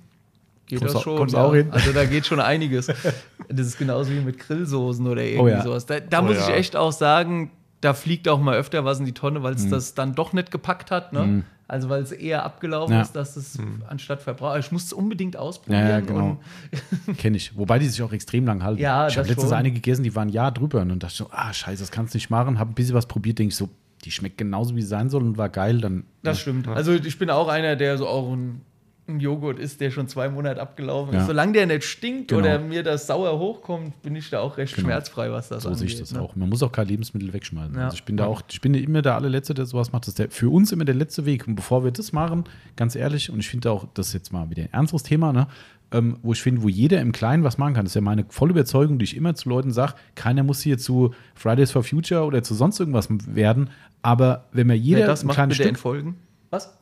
geht 0.67 0.81
kommst 0.81 0.95
das 0.97 1.03
schon. 1.03 1.29
Ja. 1.29 1.45
Auch 1.45 1.55
hin? 1.55 1.69
Also 1.71 1.93
da 1.93 2.05
geht 2.05 2.27
schon 2.27 2.41
einiges. 2.41 2.87
das 2.87 3.67
ist 3.67 3.79
genauso 3.79 4.11
wie 4.11 4.21
mit 4.21 4.39
Grillsoßen 4.39 5.07
oder 5.07 5.23
irgendwie 5.23 5.41
oh 5.43 5.49
ja. 5.49 5.63
sowas. 5.63 5.87
Da, 5.87 6.01
da 6.01 6.21
oh 6.21 6.25
muss 6.25 6.37
ja. 6.37 6.49
ich 6.49 6.55
echt 6.55 6.77
auch 6.77 6.93
sagen, 6.93 7.51
da 7.81 7.95
fliegt 7.95 8.29
auch 8.29 8.41
mal 8.41 8.57
öfter 8.57 8.85
was 8.85 8.99
in 8.99 9.05
die 9.05 9.15
Tonne, 9.15 9.43
weil 9.43 9.55
es 9.55 9.65
mhm. 9.65 9.71
das 9.71 9.95
dann 9.95 10.15
doch 10.15 10.33
nicht 10.33 10.51
gepackt 10.51 10.91
hat. 10.91 11.13
Ne? 11.13 11.23
Mhm. 11.23 11.45
Also 11.69 11.89
weil 11.89 12.03
es 12.03 12.13
eher 12.13 12.45
abgelaufen 12.45 12.95
ja. 12.95 13.03
ist, 13.03 13.13
dass 13.13 13.37
es 13.37 13.59
mhm. 13.59 13.83
anstatt 13.89 14.23
verbraucht. 14.23 14.59
Ich 14.61 14.71
muss 14.71 14.85
es 14.85 14.93
unbedingt 14.93 15.37
ausprobieren. 15.37 15.83
Ja, 15.83 15.91
ja 15.91 16.01
genau. 16.01 16.41
Kenne 17.19 17.37
ich. 17.37 17.57
Wobei 17.57 17.79
die 17.79 17.89
sich 17.89 18.03
auch 18.03 18.13
extrem 18.13 18.47
lang 18.47 18.63
halten. 18.63 18.81
Ja, 18.81 19.09
ich 19.09 19.19
habe 19.19 19.29
letztens 19.29 19.53
eine 19.53 19.73
gegessen, 19.73 20.05
die 20.05 20.15
waren 20.15 20.29
ja 20.29 20.51
drüber 20.51 20.81
und 20.81 21.03
dachte 21.03 21.15
so, 21.15 21.29
ah 21.33 21.53
scheiße, 21.53 21.83
das 21.83 21.91
kannst 21.91 22.15
du 22.15 22.19
nicht 22.19 22.31
machen. 22.31 22.59
Habe 22.59 22.71
ein 22.71 22.75
bisschen 22.75 22.95
was 22.95 23.07
probiert, 23.07 23.41
denke 23.41 23.51
ich 23.51 23.57
so, 23.57 23.69
die 24.05 24.13
schmeckt 24.13 24.39
genauso 24.39 24.77
wie 24.77 24.83
sie 24.83 24.89
sein 24.89 25.11
soll 25.11 25.23
und 25.23 25.39
war 25.39 25.49
geil. 25.49 25.81
Dann, 25.81 26.05
das 26.23 26.39
ja. 26.39 26.43
stimmt. 26.43 26.69
Also 26.69 26.93
ich 26.93 27.19
bin 27.19 27.31
auch 27.31 27.49
einer, 27.49 27.75
der 27.75 27.99
so 27.99 28.07
auch 28.07 28.33
ein 28.33 28.61
ein 29.09 29.20
Joghurt 29.20 29.59
ist, 29.59 29.81
der 29.81 29.91
schon 29.91 30.09
zwei 30.09 30.28
Monate 30.28 30.61
abgelaufen 30.61 31.15
ist. 31.15 31.20
Ja. 31.20 31.27
Solange 31.27 31.53
der 31.53 31.66
nicht 31.66 31.85
stinkt 31.85 32.28
genau. 32.28 32.41
oder 32.41 32.59
mir 32.59 32.83
das 32.83 33.07
sauer 33.07 33.39
hochkommt, 33.39 34.03
bin 34.03 34.16
ich 34.16 34.31
da 34.31 34.41
auch 34.41 34.57
recht 34.57 34.74
genau. 34.74 34.89
schmerzfrei, 34.89 35.31
was 35.31 35.49
das 35.49 35.62
so 35.62 35.69
angeht. 35.69 35.78
So 35.78 35.87
sehe 35.87 35.95
ich 35.95 35.99
das 36.01 36.12
ne? 36.12 36.20
auch. 36.20 36.35
Man 36.35 36.49
muss 36.49 36.62
auch 36.62 36.73
kein 36.73 36.89
Lebensmittel 36.89 37.33
wegschmeißen. 37.33 37.74
Ja. 37.77 37.85
Also 37.85 37.97
ich 37.97 38.05
bin 38.05 38.16
da 38.16 38.27
auch, 38.27 38.43
ich 38.51 38.61
bin 38.61 38.74
immer 38.74 39.03
der 39.03 39.15
allerletzte, 39.15 39.55
der 39.55 39.66
sowas 39.66 39.93
macht. 39.93 40.05
Das 40.05 40.09
ist 40.09 40.19
der, 40.19 40.31
für 40.31 40.51
uns 40.51 40.73
immer 40.73 40.85
der 40.85 40.95
letzte 40.95 41.24
Weg. 41.24 41.47
Und 41.47 41.55
bevor 41.55 41.85
wir 41.85 41.93
das 41.93 42.12
machen, 42.12 42.45
ganz 42.74 42.97
ehrlich, 42.97 43.31
und 43.31 43.39
ich 43.39 43.49
finde 43.49 43.70
auch, 43.70 43.87
das 43.95 44.09
ist 44.09 44.12
jetzt 44.15 44.33
mal 44.33 44.51
wieder 44.51 44.65
ein 44.65 44.73
ernstes 44.73 45.03
Thema, 45.03 45.33
ne? 45.33 45.47
Ähm, 45.93 46.19
wo 46.23 46.33
ich 46.33 46.43
finde, 46.43 46.62
wo 46.62 46.69
jeder 46.69 47.01
im 47.01 47.12
Kleinen 47.12 47.45
was 47.45 47.59
machen 47.59 47.74
kann. 47.74 47.85
Das 47.85 47.93
ist 47.93 47.95
ja 47.95 48.01
meine 48.01 48.24
volle 48.28 48.51
Überzeugung, 48.51 48.99
die 48.99 49.05
ich 49.05 49.16
immer 49.16 49.37
zu 49.37 49.49
Leuten 49.49 49.70
sage, 49.70 49.95
keiner 50.16 50.43
muss 50.43 50.61
hier 50.61 50.78
zu 50.78 51.15
Fridays 51.37 51.70
for 51.70 51.85
Future 51.85 52.24
oder 52.24 52.43
zu 52.43 52.55
sonst 52.55 52.81
irgendwas 52.81 53.07
werden. 53.09 53.70
Aber 54.03 54.47
wenn 54.51 54.66
man 54.66 54.77
jeder 54.77 55.01
Wer 55.01 55.07
das 55.07 55.23
ein 55.23 55.28
macht, 55.28 55.37
kleines 55.37 55.55
Stück, 55.55 55.69
entfolgen. 55.69 56.16
Was? 56.51 56.77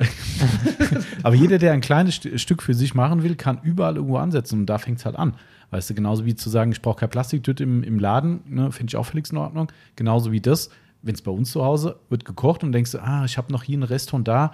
Aber 1.22 1.34
jeder, 1.34 1.58
der 1.58 1.72
ein 1.72 1.80
kleines 1.80 2.14
Stück 2.14 2.62
für 2.62 2.74
sich 2.74 2.94
machen 2.94 3.22
will, 3.22 3.34
kann 3.34 3.60
überall 3.62 3.96
irgendwo 3.96 4.18
ansetzen 4.18 4.60
und 4.60 4.66
da 4.66 4.78
fängt 4.78 4.98
es 4.98 5.06
halt 5.06 5.16
an. 5.16 5.34
Weißt 5.70 5.90
du, 5.90 5.94
genauso 5.94 6.24
wie 6.24 6.34
zu 6.34 6.50
sagen, 6.50 6.70
ich 6.72 6.82
brauche 6.82 7.00
kein 7.00 7.10
Plastiktüte 7.10 7.62
im, 7.62 7.82
im 7.82 7.98
Laden, 7.98 8.40
ne, 8.48 8.70
finde 8.70 8.90
ich 8.90 8.96
auch 8.96 9.06
völlig 9.06 9.30
in 9.32 9.38
Ordnung. 9.38 9.72
Genauso 9.96 10.30
wie 10.32 10.40
das, 10.40 10.70
wenn 11.02 11.14
es 11.14 11.22
bei 11.22 11.30
uns 11.30 11.50
zu 11.50 11.64
Hause 11.64 11.96
wird 12.10 12.24
gekocht 12.24 12.62
und 12.62 12.72
denkst 12.72 12.92
du, 12.92 12.98
ah, 12.98 13.24
ich 13.24 13.38
habe 13.38 13.52
noch 13.52 13.62
hier 13.62 13.76
einen 13.76 13.82
Rest 13.82 14.10
von 14.10 14.22
da, 14.22 14.52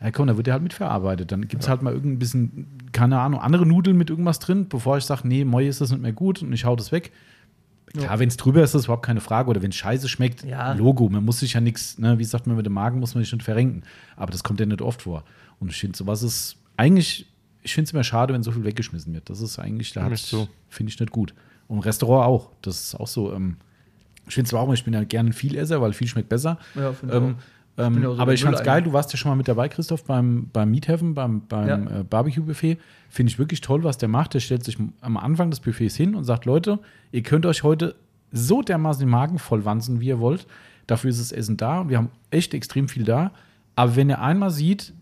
ja 0.00 0.10
komm, 0.10 0.26
da 0.26 0.36
wird 0.36 0.46
der 0.46 0.54
halt 0.54 0.62
mitverarbeitet. 0.62 1.32
Dann 1.32 1.48
gibt 1.48 1.62
es 1.62 1.66
ja. 1.66 1.70
halt 1.70 1.82
mal 1.82 1.92
irgendein 1.92 2.18
bisschen, 2.18 2.66
keine 2.92 3.20
Ahnung, 3.20 3.40
andere 3.40 3.66
Nudeln 3.66 3.96
mit 3.96 4.10
irgendwas 4.10 4.38
drin, 4.38 4.68
bevor 4.68 4.96
ich 4.96 5.04
sage, 5.04 5.26
nee, 5.26 5.44
Moi 5.44 5.66
ist 5.66 5.80
das 5.80 5.90
nicht 5.90 6.02
mehr 6.02 6.12
gut 6.12 6.42
und 6.42 6.52
ich 6.52 6.64
hau 6.64 6.76
das 6.76 6.92
weg. 6.92 7.12
Klar, 7.92 8.18
wenn 8.18 8.28
es 8.28 8.36
drüber 8.36 8.62
ist, 8.62 8.70
ist 8.70 8.74
das 8.74 8.84
überhaupt 8.84 9.04
keine 9.04 9.20
Frage. 9.20 9.48
Oder 9.48 9.62
wenn 9.62 9.70
es 9.70 9.76
scheiße 9.76 10.08
schmeckt, 10.08 10.44
ja. 10.44 10.72
Logo. 10.72 11.08
Man 11.08 11.24
muss 11.24 11.40
sich 11.40 11.54
ja 11.54 11.60
nichts, 11.60 11.98
ne, 11.98 12.18
wie 12.18 12.24
sagt 12.24 12.46
man 12.46 12.56
mit 12.56 12.66
dem 12.66 12.72
Magen, 12.72 13.00
muss 13.00 13.14
man 13.14 13.24
sich 13.24 13.32
nicht 13.32 13.44
verrenken. 13.44 13.82
Aber 14.16 14.32
das 14.32 14.42
kommt 14.42 14.60
ja 14.60 14.66
nicht 14.66 14.82
oft 14.82 15.02
vor. 15.02 15.24
Und 15.60 15.70
ich 15.70 15.78
finde, 15.78 15.96
sowas 15.96 16.22
ist 16.22 16.56
eigentlich, 16.76 17.26
ich 17.62 17.74
finde 17.74 17.88
es 17.88 17.92
immer 17.92 18.04
schade, 18.04 18.34
wenn 18.34 18.42
so 18.42 18.52
viel 18.52 18.64
weggeschmissen 18.64 19.14
wird. 19.14 19.30
Das 19.30 19.40
ist 19.40 19.58
eigentlich, 19.58 19.92
da 19.92 20.14
so. 20.16 20.48
finde 20.68 20.92
ich 20.92 21.00
nicht 21.00 21.12
gut. 21.12 21.34
Und 21.68 21.80
Restaurant 21.80 22.26
auch. 22.26 22.50
Das 22.62 22.80
ist 22.80 22.94
auch 22.94 23.08
so. 23.08 23.32
Ähm, 23.32 23.56
ich 24.28 24.34
finde 24.34 24.50
zwar 24.50 24.62
auch, 24.62 24.72
ich 24.72 24.84
bin 24.84 24.92
ja 24.92 25.04
gerne 25.04 25.32
viel 25.32 25.56
Esser, 25.56 25.80
weil 25.80 25.92
viel 25.92 26.08
schmeckt 26.08 26.28
besser. 26.28 26.58
Ja, 26.74 26.94
ähm, 27.10 27.36
ähm, 27.78 28.02
so 28.02 28.18
aber 28.18 28.32
ich 28.32 28.42
fand 28.42 28.56
es 28.56 28.62
geil, 28.62 28.82
du 28.82 28.92
warst 28.92 29.12
ja 29.12 29.18
schon 29.18 29.30
mal 29.30 29.36
mit 29.36 29.48
dabei, 29.48 29.68
Christoph, 29.68 30.04
beim, 30.04 30.48
beim 30.52 30.70
Meat 30.70 30.88
Heaven, 30.88 31.14
beim, 31.14 31.46
beim 31.46 31.68
ja. 31.68 32.00
äh, 32.00 32.04
Barbecue-Buffet. 32.04 32.78
Finde 33.08 33.30
ich 33.30 33.38
wirklich 33.38 33.60
toll, 33.60 33.84
was 33.84 33.98
der 33.98 34.08
macht. 34.08 34.34
Der 34.34 34.40
stellt 34.40 34.64
sich 34.64 34.78
am 35.00 35.16
Anfang 35.16 35.50
des 35.50 35.60
Buffets 35.60 35.96
hin 35.96 36.14
und 36.14 36.24
sagt: 36.24 36.44
Leute, 36.44 36.78
ihr 37.12 37.22
könnt 37.22 37.46
euch 37.46 37.62
heute 37.62 37.94
so 38.32 38.62
dermaßen 38.62 39.00
den 39.00 39.10
Magen 39.10 39.38
vollwanzen, 39.38 40.00
wie 40.00 40.08
ihr 40.08 40.20
wollt. 40.20 40.46
Dafür 40.86 41.10
ist 41.10 41.20
das 41.20 41.32
Essen 41.32 41.56
da 41.56 41.80
und 41.80 41.88
wir 41.88 41.98
haben 41.98 42.10
echt 42.30 42.54
extrem 42.54 42.88
viel 42.88 43.04
da. 43.04 43.32
Aber 43.74 43.96
wenn 43.96 44.08
er 44.08 44.22
einmal 44.22 44.50
sieht, 44.50 44.94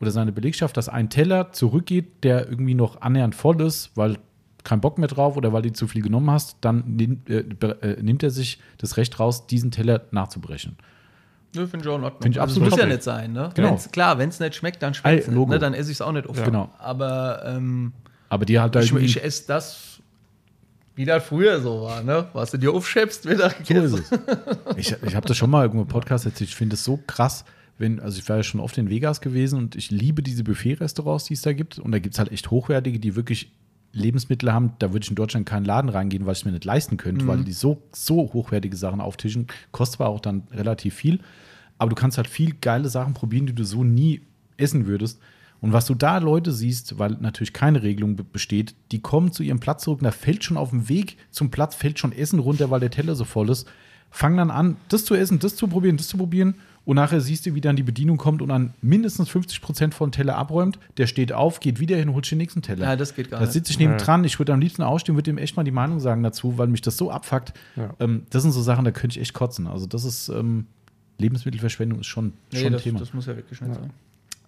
oder 0.00 0.10
seine 0.10 0.32
Belegschaft, 0.32 0.76
dass 0.76 0.88
ein 0.88 1.10
Teller 1.10 1.52
zurückgeht, 1.52 2.24
der 2.24 2.48
irgendwie 2.48 2.74
noch 2.74 3.02
annähernd 3.02 3.34
voll 3.34 3.60
ist, 3.60 3.90
weil 3.94 4.18
kein 4.64 4.80
Bock 4.80 4.98
mehr 4.98 5.08
drauf 5.08 5.36
oder 5.36 5.52
weil 5.52 5.62
du 5.62 5.72
zu 5.72 5.86
viel 5.86 6.02
genommen 6.02 6.30
hast, 6.30 6.56
dann 6.60 6.84
nimmt, 6.96 7.28
äh, 7.28 7.40
äh, 7.40 8.02
nimmt 8.02 8.22
er 8.22 8.30
sich 8.30 8.60
das 8.78 8.96
Recht 8.96 9.18
raus, 9.20 9.46
diesen 9.46 9.70
Teller 9.70 10.02
nachzubrechen. 10.10 10.76
Ja, 11.54 11.66
finde 11.66 11.84
ich 11.84 11.88
auch 11.88 11.98
in 11.98 12.04
Ordnung. 12.04 12.22
Find 12.22 12.36
ich 12.36 12.40
also, 12.40 12.52
absolut 12.52 12.70
muss 12.70 12.78
ja 12.78 12.86
nicht 12.86 13.02
sein, 13.02 13.32
ne? 13.32 13.50
Genau. 13.54 13.70
Wenn's, 13.70 13.90
klar, 13.90 14.18
wenn 14.18 14.28
es 14.28 14.38
nicht 14.38 14.54
schmeckt, 14.54 14.82
dann 14.82 14.94
schmeckt 14.94 15.28
es 15.28 15.34
ne? 15.34 15.58
Dann 15.58 15.74
esse 15.74 15.90
ich 15.90 15.96
es 15.96 16.00
auch 16.00 16.12
nicht 16.12 16.26
oft. 16.26 16.38
Ja. 16.38 16.44
Genau. 16.44 16.70
Aber, 16.78 17.42
ähm, 17.44 17.92
Aber 18.28 18.44
die 18.44 18.60
halt 18.60 18.76
ich, 18.76 18.94
ich 18.94 19.22
esse 19.22 19.46
das 19.46 19.90
wie 21.00 21.06
das 21.06 21.24
früher 21.24 21.60
so 21.60 21.82
war, 21.82 22.02
ne? 22.02 22.28
Was 22.34 22.50
du 22.50 22.58
dir 22.58 22.72
aufschäbst, 22.72 23.24
wird 23.24 23.40
da 23.40 23.48
gegessen. 23.48 24.04
So 24.04 24.16
ich 24.76 24.94
ich 25.02 25.16
habe 25.16 25.26
das 25.26 25.36
schon 25.36 25.48
mal 25.48 25.62
irgendwo 25.62 25.82
im 25.82 25.88
Podcast 25.88 26.26
erzählt. 26.26 26.50
Ich 26.50 26.56
finde 26.56 26.74
es 26.74 26.84
so 26.84 26.98
krass, 27.06 27.44
wenn, 27.78 28.00
also 28.00 28.18
ich 28.18 28.28
war 28.28 28.36
ja 28.36 28.42
schon 28.42 28.60
oft 28.60 28.76
in 28.76 28.90
Vegas 28.90 29.22
gewesen 29.22 29.58
und 29.58 29.76
ich 29.76 29.90
liebe 29.90 30.22
diese 30.22 30.44
Buffet-Restaurants, 30.44 31.24
die 31.24 31.34
es 31.34 31.42
da 31.42 31.54
gibt. 31.54 31.78
Und 31.78 31.92
da 31.92 31.98
gibt 31.98 32.14
es 32.14 32.18
halt 32.18 32.30
echt 32.30 32.50
hochwertige, 32.50 32.98
die 32.98 33.16
wirklich 33.16 33.50
Lebensmittel 33.92 34.52
haben. 34.52 34.72
Da 34.78 34.92
würde 34.92 35.04
ich 35.04 35.10
in 35.10 35.16
Deutschland 35.16 35.46
keinen 35.46 35.64
Laden 35.64 35.90
reingehen, 35.90 36.26
weil 36.26 36.32
ich 36.32 36.40
es 36.40 36.44
mir 36.44 36.52
nicht 36.52 36.64
leisten 36.64 36.96
könnte, 36.96 37.24
mhm. 37.24 37.28
weil 37.28 37.44
die 37.44 37.52
so, 37.52 37.82
so 37.92 38.32
hochwertige 38.32 38.76
Sachen 38.76 39.00
auftischen. 39.00 39.46
Kostet 39.72 39.96
zwar 39.96 40.08
auch 40.08 40.20
dann 40.20 40.44
relativ 40.52 40.94
viel, 40.94 41.20
aber 41.78 41.90
du 41.90 41.96
kannst 41.96 42.16
halt 42.16 42.28
viel 42.28 42.54
geile 42.60 42.88
Sachen 42.88 43.14
probieren, 43.14 43.46
die 43.46 43.54
du 43.54 43.64
so 43.64 43.84
nie 43.84 44.22
essen 44.56 44.86
würdest. 44.86 45.20
Und 45.60 45.72
was 45.72 45.86
du 45.86 45.94
da 45.94 46.18
Leute 46.18 46.52
siehst, 46.52 46.98
weil 46.98 47.18
natürlich 47.20 47.52
keine 47.52 47.82
Regelung 47.82 48.16
besteht, 48.32 48.74
die 48.92 49.00
kommen 49.00 49.32
zu 49.32 49.42
ihrem 49.42 49.60
Platz 49.60 49.84
zurück, 49.84 50.00
da 50.02 50.10
fällt 50.10 50.42
schon 50.42 50.56
auf 50.56 50.70
dem 50.70 50.88
Weg 50.88 51.18
zum 51.30 51.50
Platz, 51.50 51.74
fällt 51.74 51.98
schon 51.98 52.12
Essen 52.12 52.38
runter, 52.38 52.70
weil 52.70 52.80
der 52.80 52.90
Teller 52.90 53.14
so 53.14 53.24
voll 53.24 53.50
ist. 53.50 53.68
Fangen 54.10 54.38
dann 54.38 54.50
an, 54.50 54.76
das 54.88 55.04
zu 55.04 55.14
essen, 55.14 55.38
das 55.38 55.56
zu 55.56 55.68
probieren, 55.68 55.96
das 55.96 56.08
zu 56.08 56.16
probieren. 56.16 56.54
Und 56.84 56.96
nachher 56.96 57.20
siehst 57.20 57.46
du, 57.46 57.54
wie 57.54 57.60
dann 57.60 57.76
die 57.76 57.82
Bedienung 57.82 58.16
kommt 58.16 58.42
und 58.42 58.48
dann 58.48 58.72
mindestens 58.80 59.28
50 59.28 59.60
Prozent 59.60 59.94
von 59.94 60.12
Teller 60.12 60.36
abräumt. 60.36 60.78
Der 60.96 61.06
steht 61.06 61.32
auf, 61.32 61.60
geht 61.60 61.78
wieder 61.78 61.96
hin, 61.96 62.12
holt 62.12 62.28
den 62.30 62.38
nächsten 62.38 62.62
Teller. 62.62 62.86
Ja, 62.86 62.96
das 62.96 63.14
geht 63.14 63.30
gar 63.30 63.38
nicht. 63.38 63.48
Da 63.48 63.52
sitze 63.52 63.70
ich 63.70 63.78
neben 63.78 63.96
dran. 63.98 64.24
Ich 64.24 64.38
würde 64.38 64.52
am 64.52 64.60
liebsten 64.60 64.82
ausstehen, 64.82 65.16
würde 65.16 65.30
ihm 65.30 65.38
echt 65.38 65.56
mal 65.56 65.64
die 65.64 65.70
Meinung 65.70 66.00
sagen 66.00 66.22
dazu, 66.22 66.58
weil 66.58 66.68
mich 66.68 66.80
das 66.80 66.96
so 66.96 67.10
abfuckt. 67.10 67.52
Ja. 67.76 67.94
Ähm, 68.00 68.22
das 68.30 68.42
sind 68.42 68.52
so 68.52 68.62
Sachen, 68.62 68.84
da 68.84 68.90
könnte 68.90 69.16
ich 69.16 69.22
echt 69.22 69.34
kotzen. 69.34 69.66
Also, 69.66 69.86
das 69.86 70.04
ist 70.04 70.30
ähm, 70.30 70.66
Lebensmittelverschwendung 71.18 72.00
ist 72.00 72.06
schon, 72.06 72.32
nee, 72.52 72.60
schon 72.60 72.72
das, 72.72 72.80
ein 72.80 72.84
Thema. 72.84 72.98
Das 72.98 73.14
muss 73.14 73.26
ja 73.26 73.36
wirklich 73.36 73.60
nicht 73.60 73.68
ja. 73.68 73.74
sein. 73.74 73.90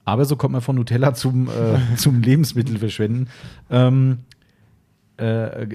Aber 0.04 0.24
so 0.24 0.36
kommt 0.36 0.52
man 0.52 0.62
von 0.62 0.76
Nutella 0.76 1.14
zum, 1.14 1.48
äh, 1.48 1.96
zum 1.96 2.22
Lebensmittelverschwenden. 2.22 3.28
Ähm, 3.70 4.18
äh, 5.22 5.66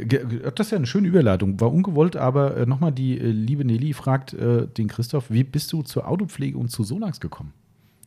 das 0.56 0.68
ist 0.68 0.72
ja 0.72 0.78
eine 0.78 0.88
schöne 0.88 1.08
Überleitung. 1.08 1.60
War 1.62 1.72
ungewollt, 1.72 2.18
aber 2.18 2.58
äh, 2.58 2.66
nochmal 2.66 2.92
die 2.92 3.18
äh, 3.18 3.24
liebe 3.28 3.64
Nelly 3.64 3.94
fragt 3.94 4.34
äh, 4.34 4.68
den 4.68 4.88
Christoph, 4.88 5.32
wie 5.32 5.44
bist 5.44 5.72
du 5.72 5.84
zur 5.84 6.08
Autopflege 6.08 6.58
und 6.58 6.70
zu 6.70 6.84
Sonax 6.84 7.20
gekommen? 7.20 7.54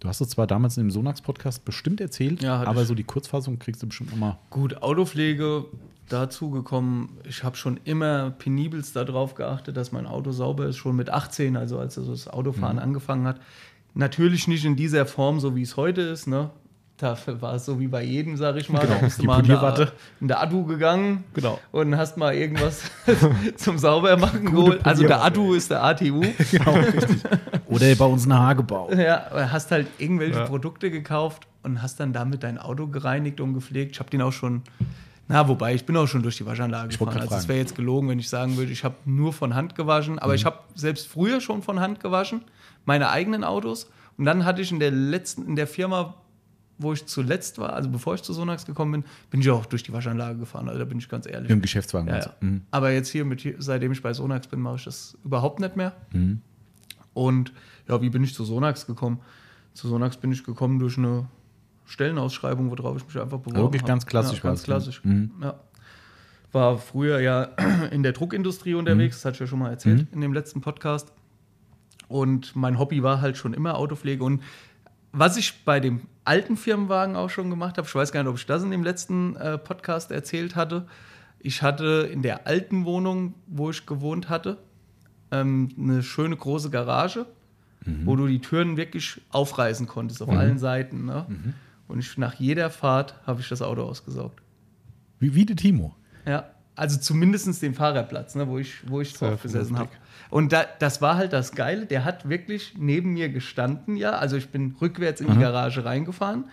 Du 0.01 0.09
hast 0.09 0.21
es 0.21 0.31
zwar 0.31 0.47
damals 0.47 0.77
in 0.77 0.85
dem 0.85 0.91
Sonax-Podcast 0.91 1.65
bestimmt 1.65 2.01
erzählt, 2.01 2.43
ja, 2.43 2.63
aber 2.63 2.85
so 2.85 2.95
die 2.95 3.05
Kurzfassung 3.05 3.59
kriegst 3.59 3.83
du 3.83 3.87
bestimmt 3.87 4.11
nochmal. 4.11 4.39
Gut, 4.49 4.83
Autopflege 4.83 5.67
dazu 6.09 6.51
gekommen. 6.51 7.19
Ich 7.25 7.45
habe 7.45 7.57
schon 7.57 7.79
immer 7.85 8.31
penibelst 8.31 8.97
darauf 8.97 9.35
geachtet, 9.35 9.77
dass 9.77 9.93
mein 9.93 10.07
Auto 10.07 10.33
sauber 10.33 10.67
ist, 10.67 10.77
schon 10.77 10.97
mit 10.97 11.11
18, 11.11 11.57
also 11.57 11.79
als 11.79 11.95
das 11.95 12.29
Autofahren 12.29 12.77
mhm. 12.77 12.83
angefangen 12.83 13.27
hat. 13.27 13.41
Natürlich 13.95 14.49
nicht 14.49 14.65
in 14.65 14.77
dieser 14.77 15.07
Form, 15.07 15.41
so 15.41 15.55
wie 15.57 15.63
es 15.63 15.77
heute 15.77 16.03
ist. 16.03 16.27
Ne? 16.27 16.51
Dafür 17.03 17.41
war 17.41 17.55
es 17.55 17.65
so 17.65 17.81
wie 17.81 17.89
bei 17.89 18.03
jedem, 18.03 18.37
sag 18.37 18.57
ich 18.57 18.69
mal. 18.69 18.81
Genau, 18.81 18.95
da 18.95 19.01
bist 19.01 19.19
du 19.21 19.25
mal 19.25 19.41
in 19.41 19.47
der, 19.47 19.93
in 20.21 20.29
der 20.29 20.43
Adu 20.43 20.65
gegangen 20.65 21.25
genau. 21.35 21.59
und 21.73 21.97
hast 21.97 22.17
mal 22.17 22.35
irgendwas 22.35 22.83
zum 23.57 23.79
Saubermachen 23.79 24.47
geholt. 24.47 24.81
Also 24.85 25.07
der 25.07 25.23
Adu 25.23 25.55
ist 25.55 25.71
der 25.71 25.83
ATU. 25.83 26.21
genau, 26.51 26.75
richtig. 26.75 27.23
Oder 27.67 27.95
bei 27.95 28.05
uns 28.05 28.27
ein 28.27 28.35
Hagebau. 28.35 28.93
Ja, 28.93 29.27
hast 29.51 29.71
halt 29.71 29.87
irgendwelche 29.99 30.41
ja. 30.41 30.47
Produkte 30.47 30.91
gekauft 30.91 31.47
und 31.63 31.83
hast 31.83 32.01
dann 32.01 32.13
damit 32.13 32.43
dein 32.43 32.59
Auto 32.59 32.87
gereinigt 32.87 33.41
und 33.41 33.55
gepflegt. 33.55 33.93
Ich 33.93 34.01
habe 34.01 34.11
den 34.11 34.23
auch 34.23 34.33
schon 34.33 34.63
na, 35.31 35.47
wobei, 35.47 35.77
ich 35.77 35.87
bin 35.87 35.97
auch 35.97 36.09
schon 36.09 36.25
durch 36.25 36.39
die 36.39 36.45
Waschanlage 36.45 36.91
ich 36.91 36.99
gefahren. 36.99 37.21
Also 37.21 37.37
es 37.37 37.47
wäre 37.47 37.61
jetzt 37.61 37.77
gelogen, 37.77 38.09
wenn 38.09 38.19
ich 38.19 38.29
sagen 38.29 38.57
würde, 38.57 38.73
ich 38.73 38.83
habe 38.83 38.97
nur 39.05 39.33
von 39.33 39.55
Hand 39.55 39.77
gewaschen. 39.77 40.19
Aber 40.19 40.33
mhm. 40.33 40.35
ich 40.35 40.45
habe 40.45 40.59
selbst 40.75 41.07
früher 41.07 41.41
schon 41.41 41.63
von 41.63 41.79
Hand 41.79 42.01
gewaschen, 42.01 42.43
meine 42.85 43.11
eigenen 43.11 43.45
Autos. 43.45 43.89
Und 44.19 44.25
dann 44.25 44.45
hatte 44.45 44.61
ich 44.61 44.73
in 44.73 44.81
der 44.81 44.91
letzten, 44.91 45.47
in 45.47 45.55
der 45.55 45.69
Firma, 45.69 46.15
wo 46.81 46.93
ich 46.93 47.05
zuletzt 47.07 47.59
war, 47.59 47.75
also 47.75 47.91
bevor 47.91 48.15
ich 48.15 48.23
zu 48.23 48.33
Sonax 48.33 48.65
gekommen 48.65 48.93
bin, 48.93 49.05
bin 49.31 49.41
ich 49.41 49.51
auch 49.51 49.67
durch 49.67 49.83
die 49.83 49.93
Waschanlage 49.93 50.39
gefahren. 50.39 50.69
Also 50.69 50.79
da 50.79 50.85
bin 50.87 50.99
ich 50.99 51.09
ganz 51.09 51.27
ehrlich. 51.27 51.51
Im 51.51 51.61
Geschäftswagen. 51.61 52.09
Ja, 52.09 52.19
ja. 52.19 52.35
Mhm. 52.41 52.63
Aber 52.71 52.91
jetzt 52.91 53.11
hier, 53.11 53.25
mit, 53.25 53.47
seitdem 53.59 53.93
ich 53.93 54.03
bei 54.03 54.13
Sonax 54.15 54.47
bin, 54.47 54.61
mache 54.61 54.77
ich 54.77 54.85
das 54.85 55.17
überhaupt 55.25 55.61
nicht 55.61 55.77
mehr. 55.77 55.93
Mhm. 56.13 56.41
Und 57.13 57.53
ja, 57.89 58.01
wie 58.01 58.09
bin 58.09 58.25
ich 58.25 58.35
zu 58.35 58.45
Sonax 58.45 58.87
gekommen? 58.87 59.21
Zu 59.75 59.89
Sonax 59.89 60.17
bin 60.17 60.33
ich 60.33 60.43
gekommen 60.43 60.79
durch 60.79 60.97
eine 60.97 61.27
Stellenausschreibung, 61.85 62.71
worauf 62.71 62.97
ich 62.97 63.07
mich 63.07 63.21
einfach 63.21 63.39
beworben 63.39 63.57
habe. 63.57 63.67
Wirklich 63.67 63.85
ganz 63.85 64.07
klassisch. 64.07 64.39
Ja, 64.39 64.45
ganz 64.45 64.63
klassisch. 64.63 65.05
Mhm. 65.05 65.33
Ja. 65.43 65.61
War 66.53 66.79
früher 66.79 67.21
ja 67.21 67.43
in 67.91 68.03
der 68.03 68.13
Druckindustrie 68.13 68.75
unterwegs, 68.75 69.17
mhm. 69.17 69.19
das 69.19 69.25
hatte 69.27 69.35
ich 69.35 69.41
ja 69.41 69.47
schon 69.47 69.59
mal 69.59 69.71
erzählt 69.71 70.11
mhm. 70.11 70.15
in 70.15 70.21
dem 70.23 70.33
letzten 70.33 70.61
Podcast. 70.61 71.13
Und 72.09 72.57
mein 72.57 72.79
Hobby 72.79 73.05
war 73.05 73.21
halt 73.21 73.37
schon 73.37 73.55
immer 73.55 73.77
Autopflege. 73.77 74.25
Und 74.25 74.43
was 75.13 75.37
ich 75.37 75.65
bei 75.65 75.81
dem 75.81 76.03
alten 76.25 76.57
Firmenwagen 76.57 77.17
auch 77.17 77.31
schon 77.31 77.51
gemacht 77.51 77.79
habe, 77.79 77.87
ich 77.87 77.95
weiß 77.95 78.13
gar 78.13 78.23
nicht, 78.23 78.31
ob 78.31 78.37
ich 78.37 78.47
das 78.47 78.63
in 78.63 78.71
dem 78.71 78.85
letzten 78.85 79.37
äh, 79.37 79.59
Podcast 79.59 80.11
erzählt 80.11 80.57
hatte. 80.57 80.87
Ich 81.39 81.63
hatte 81.63 82.09
in 82.13 82.23
der 82.23 82.47
alten 82.47 82.85
Wohnung, 82.85 83.35
wo 83.47 83.71
ich 83.71 83.87
gewohnt 83.87 84.29
hatte, 84.29 84.59
ähm, 85.31 85.71
eine 85.79 86.03
schöne 86.03 86.37
große 86.37 86.71
Garage, 86.71 87.27
mhm. 87.85 88.07
wo 88.07 88.17
du 88.17 88.27
die 88.27 88.41
Türen 88.41 88.77
wirklich 88.77 89.21
aufreißen 89.31 89.87
konntest 89.87 90.23
auf 90.23 90.31
mhm. 90.31 90.37
allen 90.37 90.59
Seiten. 90.59 91.07
Ne? 91.07 91.27
Mhm. 91.29 91.55
Und 91.89 91.99
ich, 91.99 92.19
nach 92.19 92.35
jeder 92.35 92.71
Fahrt 92.71 93.15
habe 93.27 93.41
ich 93.41 93.49
das 93.49 93.63
Auto 93.63 93.83
ausgesaugt. 93.83 94.41
Wie, 95.19 95.35
wie 95.35 95.47
der 95.47 95.57
Timo? 95.57 95.97
Ja, 96.27 96.51
also 96.81 96.99
zumindest 96.99 97.63
den 97.63 97.75
Fahrerplatz, 97.75 98.35
ne, 98.35 98.49
wo 98.49 98.57
ich, 98.57 98.89
wo 98.89 99.03
ich 99.03 99.13
drauf 99.13 99.43
gesessen 99.43 99.79
habe. 99.79 99.91
Und 100.31 100.51
da, 100.51 100.65
das 100.79 101.03
war 101.03 101.17
halt 101.17 101.35
das 101.35 101.53
Geile. 101.53 101.85
Der 101.85 102.07
hat 102.07 102.27
wirklich 102.27 102.75
neben 102.79 103.13
mir 103.13 103.29
gestanden, 103.29 103.97
ja. 103.97 104.13
Also 104.13 104.39
ich 104.39 104.49
bin 104.49 104.75
rückwärts 104.81 105.21
in 105.21 105.31
die 105.31 105.39
Garage 105.39 105.85
reingefahren, 105.85 106.45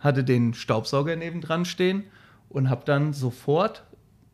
hatte 0.00 0.24
den 0.24 0.54
Staubsauger 0.54 1.14
nebendran 1.14 1.64
stehen 1.64 2.02
und 2.48 2.68
habe 2.68 2.82
dann 2.84 3.12
sofort 3.12 3.84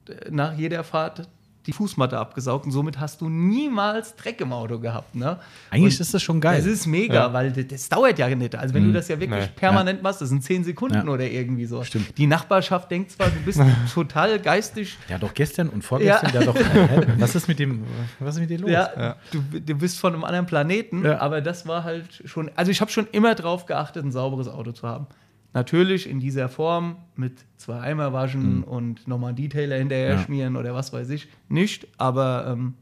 äh, 0.09 0.31
nach 0.31 0.55
jeder 0.55 0.85
Fahrt 0.85 1.29
die 1.67 1.73
Fußmatte 1.73 2.19
abgesaugt 2.19 2.67
und 2.67 2.73
somit 2.73 2.99
hast 2.99 3.21
du 3.21 3.29
niemals 3.29 4.17
Dreck 4.17 4.41
im 4.41 4.53
Auto 4.53 4.79
gehabt. 4.79 5.15
Ne? 5.15 5.39
Eigentlich 5.71 5.95
und 5.95 6.01
ist 6.01 6.15
das 6.15 6.23
schon 6.23 6.41
geil. 6.41 6.59
Das 6.59 6.67
ist 6.67 6.87
mega, 6.87 7.15
ja. 7.15 7.33
weil 7.33 7.53
das, 7.53 7.67
das, 7.69 7.89
dauert 7.89 8.19
ja 8.19 8.29
nicht. 8.35 8.55
Also 8.55 8.75
wenn 8.75 8.83
mhm. 8.83 8.89
du 8.89 8.93
das 8.95 9.09
ja 9.09 9.21
wirklich 9.21 9.41
nee. 9.41 9.51
permanent 9.55 10.01
ja. 10.01 10.03
machst, 10.03 10.21
das 10.21 10.31
sind 10.31 10.43
zehn 10.43 10.65
Sekunden 10.65 11.07
ja. 11.07 11.13
oder 11.13 11.25
irgendwie 11.25 11.67
so. 11.67 11.85
Stimmt. 11.85 12.19
Die 12.19 12.27
Nachbarschaft 12.27 12.91
denkt 12.91 13.13
zwar, 13.13 13.29
du 13.29 13.41
bist 13.45 13.61
total 13.95 14.41
geistig. 14.41 14.99
Ja, 15.09 15.19
doch 15.19 15.35
gestern 15.35 15.69
und 15.69 15.83
vorgestern, 15.83 16.33
ja, 16.35 16.45
doch. 16.45 16.57
Äh, 16.57 17.07
was 17.19 17.35
ist 17.35 17.47
mit 17.49 17.59
dem, 17.59 17.85
was 18.19 18.35
ist 18.35 18.41
mit 18.41 18.51
dir 18.51 18.59
los? 18.59 18.71
Ja, 18.71 19.17
Du, 19.31 19.43
du 19.61 19.75
bist 19.75 19.99
von 19.99 20.15
einem 20.15 20.25
anderen 20.25 20.47
Planeten, 20.47 21.07
aber 21.07 21.41
das 21.41 21.67
war 21.67 21.85
halt 21.85 22.23
schon, 22.25 22.51
also 22.57 22.71
ich 22.71 22.81
habe 22.81 22.91
schon 22.91 23.07
immer 23.13 23.35
drauf 23.35 23.67
geachtet, 23.67 24.05
ein 24.05 24.13
sauberes 24.13 24.49
Auto 24.49 24.73
zu 24.73 24.87
haben. 24.87 25.07
Natürlich 25.55 26.09
in 26.09 26.19
dieser 26.19 26.49
Form 26.49 26.97
mit 27.15 27.45
zwei 27.59 27.81
Eimer 27.81 28.12
waschen 28.12 28.59
mhm. 28.59 28.65
und 28.65 29.09
nochmal 29.09 29.29
einen 29.29 29.37
Detailer 29.37 29.77
hinterher 29.77 30.15
ja. 30.15 30.19
schmieren 30.19 30.57
oder 30.57 30.74
was 30.74 30.93
weiß 30.93 31.11
ich 31.11 31.29
nicht, 31.49 31.87
aber 31.99 32.47
ähm, 32.49 32.74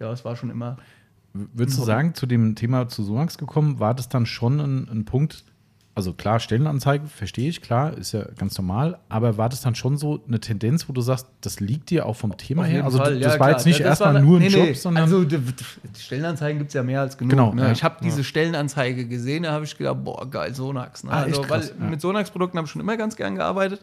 ja, 0.00 0.10
es 0.10 0.24
war 0.24 0.34
schon 0.36 0.50
immer. 0.50 0.76
Würdest 1.32 1.78
du 1.78 1.84
sagen, 1.84 2.14
zu 2.14 2.26
dem 2.26 2.54
Thema 2.54 2.88
zu 2.88 3.02
Sonax 3.02 3.38
gekommen, 3.38 3.78
war 3.78 3.94
das 3.94 4.08
dann 4.08 4.26
schon 4.26 4.58
ein, 4.60 4.88
ein 4.88 5.04
Punkt, 5.04 5.44
also 5.96 6.12
klar, 6.12 6.40
Stellenanzeigen, 6.40 7.08
verstehe 7.08 7.48
ich, 7.48 7.62
klar, 7.62 7.96
ist 7.96 8.12
ja 8.12 8.26
ganz 8.36 8.58
normal, 8.58 8.98
aber 9.08 9.38
war 9.38 9.48
das 9.48 9.62
dann 9.62 9.74
schon 9.74 9.96
so 9.96 10.22
eine 10.28 10.38
Tendenz, 10.40 10.90
wo 10.90 10.92
du 10.92 11.00
sagst, 11.00 11.26
das 11.40 11.58
liegt 11.58 11.88
dir 11.88 12.04
auch 12.04 12.16
vom 12.16 12.36
Thema 12.36 12.64
her? 12.64 12.84
Also 12.84 12.98
Fall, 12.98 13.18
das 13.18 13.34
ja, 13.34 13.40
war 13.40 13.50
jetzt 13.52 13.64
nicht 13.64 13.80
erstmal 13.80 14.22
nur 14.22 14.36
ein 14.36 14.42
nee, 14.42 14.48
Job, 14.48 14.62
nee. 14.66 14.72
sondern. 14.74 15.04
Also 15.04 15.24
die, 15.24 15.38
die 15.38 15.98
Stellenanzeigen 15.98 16.58
gibt 16.58 16.68
es 16.68 16.74
ja 16.74 16.82
mehr 16.82 17.00
als 17.00 17.16
genug. 17.16 17.30
Genau, 17.30 17.54
ne? 17.54 17.62
ja, 17.62 17.72
ich 17.72 17.82
habe 17.82 17.96
diese 18.02 18.24
Stellenanzeige 18.24 19.06
gesehen, 19.06 19.44
da 19.44 19.52
habe 19.52 19.64
ich 19.64 19.78
gedacht, 19.78 20.04
boah, 20.04 20.28
geil, 20.30 20.54
Sonax. 20.54 21.02
Ne? 21.02 21.12
Ah, 21.12 21.22
also, 21.22 21.40
krass, 21.40 21.72
weil 21.78 21.88
mit 21.88 22.02
Sonax-Produkten 22.02 22.58
habe 22.58 22.66
ich 22.66 22.72
schon 22.72 22.82
immer 22.82 22.98
ganz 22.98 23.16
gern 23.16 23.34
gearbeitet. 23.34 23.80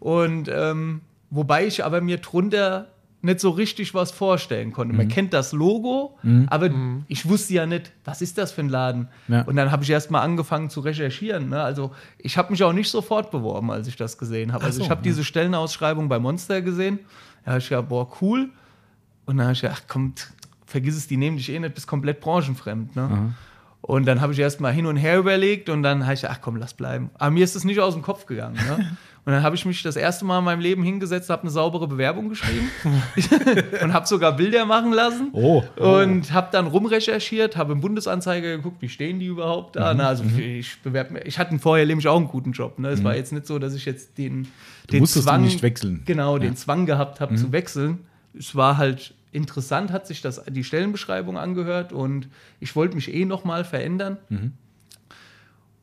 Und 0.00 0.48
ähm, 0.50 1.02
wobei 1.28 1.66
ich 1.66 1.84
aber 1.84 2.00
mir 2.00 2.16
drunter 2.16 2.86
nicht 3.22 3.38
so 3.38 3.50
richtig 3.50 3.94
was 3.94 4.10
vorstellen 4.10 4.72
konnte. 4.72 4.92
Mhm. 4.92 4.98
Man 4.98 5.08
kennt 5.08 5.32
das 5.32 5.52
Logo, 5.52 6.18
mhm. 6.22 6.46
aber 6.50 6.70
mhm. 6.70 7.04
ich 7.06 7.28
wusste 7.28 7.54
ja 7.54 7.66
nicht, 7.66 7.92
was 8.04 8.20
ist 8.20 8.36
das 8.36 8.50
für 8.52 8.62
ein 8.62 8.68
Laden. 8.68 9.08
Ja. 9.28 9.42
Und 9.42 9.56
dann 9.56 9.70
habe 9.70 9.84
ich 9.84 9.90
erst 9.90 10.10
mal 10.10 10.20
angefangen 10.20 10.70
zu 10.70 10.80
recherchieren. 10.80 11.48
Ne? 11.48 11.62
Also 11.62 11.92
ich 12.18 12.36
habe 12.36 12.50
mich 12.50 12.62
auch 12.64 12.72
nicht 12.72 12.90
sofort 12.90 13.30
beworben, 13.30 13.70
als 13.70 13.86
ich 13.86 13.96
das 13.96 14.18
gesehen 14.18 14.52
habe. 14.52 14.64
Also 14.64 14.78
so, 14.78 14.84
ich 14.84 14.90
habe 14.90 15.00
ja. 15.00 15.04
diese 15.04 15.24
Stellenausschreibung 15.24 16.08
bei 16.08 16.18
Monster 16.18 16.62
gesehen. 16.62 16.98
Da 17.44 17.52
habe 17.52 17.60
ich 17.60 17.68
gedacht, 17.68 17.88
boah, 17.88 18.10
cool. 18.20 18.50
Und 19.24 19.36
dann 19.36 19.46
habe 19.46 19.54
ich 19.54 19.60
gedacht, 19.60 19.84
ach 19.84 19.88
komm, 19.88 20.14
vergiss 20.66 20.96
es, 20.96 21.06
die 21.06 21.16
nehmen 21.16 21.36
dich 21.36 21.48
eh 21.48 21.58
nicht, 21.58 21.74
bist 21.74 21.86
komplett 21.86 22.20
branchenfremd. 22.20 22.96
Ne? 22.96 23.34
Und 23.82 24.06
dann 24.06 24.20
habe 24.20 24.32
ich 24.32 24.38
erst 24.38 24.60
mal 24.60 24.72
hin 24.72 24.86
und 24.86 24.96
her 24.96 25.18
überlegt 25.18 25.68
und 25.68 25.82
dann 25.82 26.04
habe 26.04 26.14
ich 26.14 26.22
gedacht, 26.22 26.38
ach 26.38 26.42
komm, 26.42 26.56
lass 26.56 26.74
bleiben. 26.74 27.10
Aber 27.14 27.30
mir 27.30 27.44
ist 27.44 27.54
das 27.54 27.64
nicht 27.64 27.80
aus 27.80 27.94
dem 27.94 28.02
Kopf 28.02 28.26
gegangen. 28.26 28.54
Ne? 28.54 28.96
Und 29.24 29.32
dann 29.32 29.44
habe 29.44 29.54
ich 29.54 29.64
mich 29.64 29.82
das 29.82 29.94
erste 29.94 30.24
Mal 30.24 30.40
in 30.40 30.44
meinem 30.44 30.60
Leben 30.60 30.82
hingesetzt, 30.82 31.30
habe 31.30 31.42
eine 31.42 31.50
saubere 31.52 31.86
Bewerbung 31.86 32.28
geschrieben 32.28 32.68
und 33.82 33.92
habe 33.92 34.06
sogar 34.06 34.36
Bilder 34.36 34.66
machen 34.66 34.92
lassen. 34.92 35.30
Oh, 35.32 35.62
oh. 35.78 35.98
Und 36.00 36.32
habe 36.32 36.48
dann 36.50 36.66
rumrecherchiert, 36.66 37.56
habe 37.56 37.72
im 37.72 37.80
Bundesanzeiger 37.80 38.56
geguckt, 38.56 38.82
wie 38.82 38.88
stehen 38.88 39.20
die 39.20 39.26
überhaupt 39.26 39.76
da. 39.76 39.92
Mhm. 39.92 39.98
Na, 39.98 40.08
also 40.08 40.24
mhm. 40.24 40.38
ich 40.40 40.80
bewerbe 40.82 41.20
Ich 41.20 41.38
hatte 41.38 41.56
vorher 41.60 41.86
nämlich 41.86 42.08
auch 42.08 42.16
einen 42.16 42.26
guten 42.26 42.50
Job. 42.50 42.80
Ne? 42.80 42.88
Es 42.88 43.00
mhm. 43.00 43.04
war 43.04 43.14
jetzt 43.14 43.32
nicht 43.32 43.46
so, 43.46 43.60
dass 43.60 43.74
ich 43.74 43.84
jetzt 43.84 44.18
den, 44.18 44.48
du 44.88 44.96
den 44.96 45.06
Zwang 45.06 45.42
nicht 45.42 45.62
wechseln. 45.62 46.02
Genau, 46.04 46.36
ja. 46.36 46.40
den 46.40 46.56
Zwang 46.56 46.86
gehabt 46.86 47.20
habe 47.20 47.34
mhm. 47.34 47.36
zu 47.36 47.52
wechseln. 47.52 47.98
Es 48.36 48.56
war 48.56 48.76
halt 48.76 49.14
interessant, 49.30 49.92
hat 49.92 50.08
sich 50.08 50.20
das 50.20 50.42
die 50.48 50.64
Stellenbeschreibung 50.64 51.38
angehört 51.38 51.92
und 51.92 52.28
ich 52.58 52.74
wollte 52.74 52.96
mich 52.96 53.14
eh 53.14 53.24
noch 53.24 53.44
mal 53.44 53.64
verändern. 53.64 54.18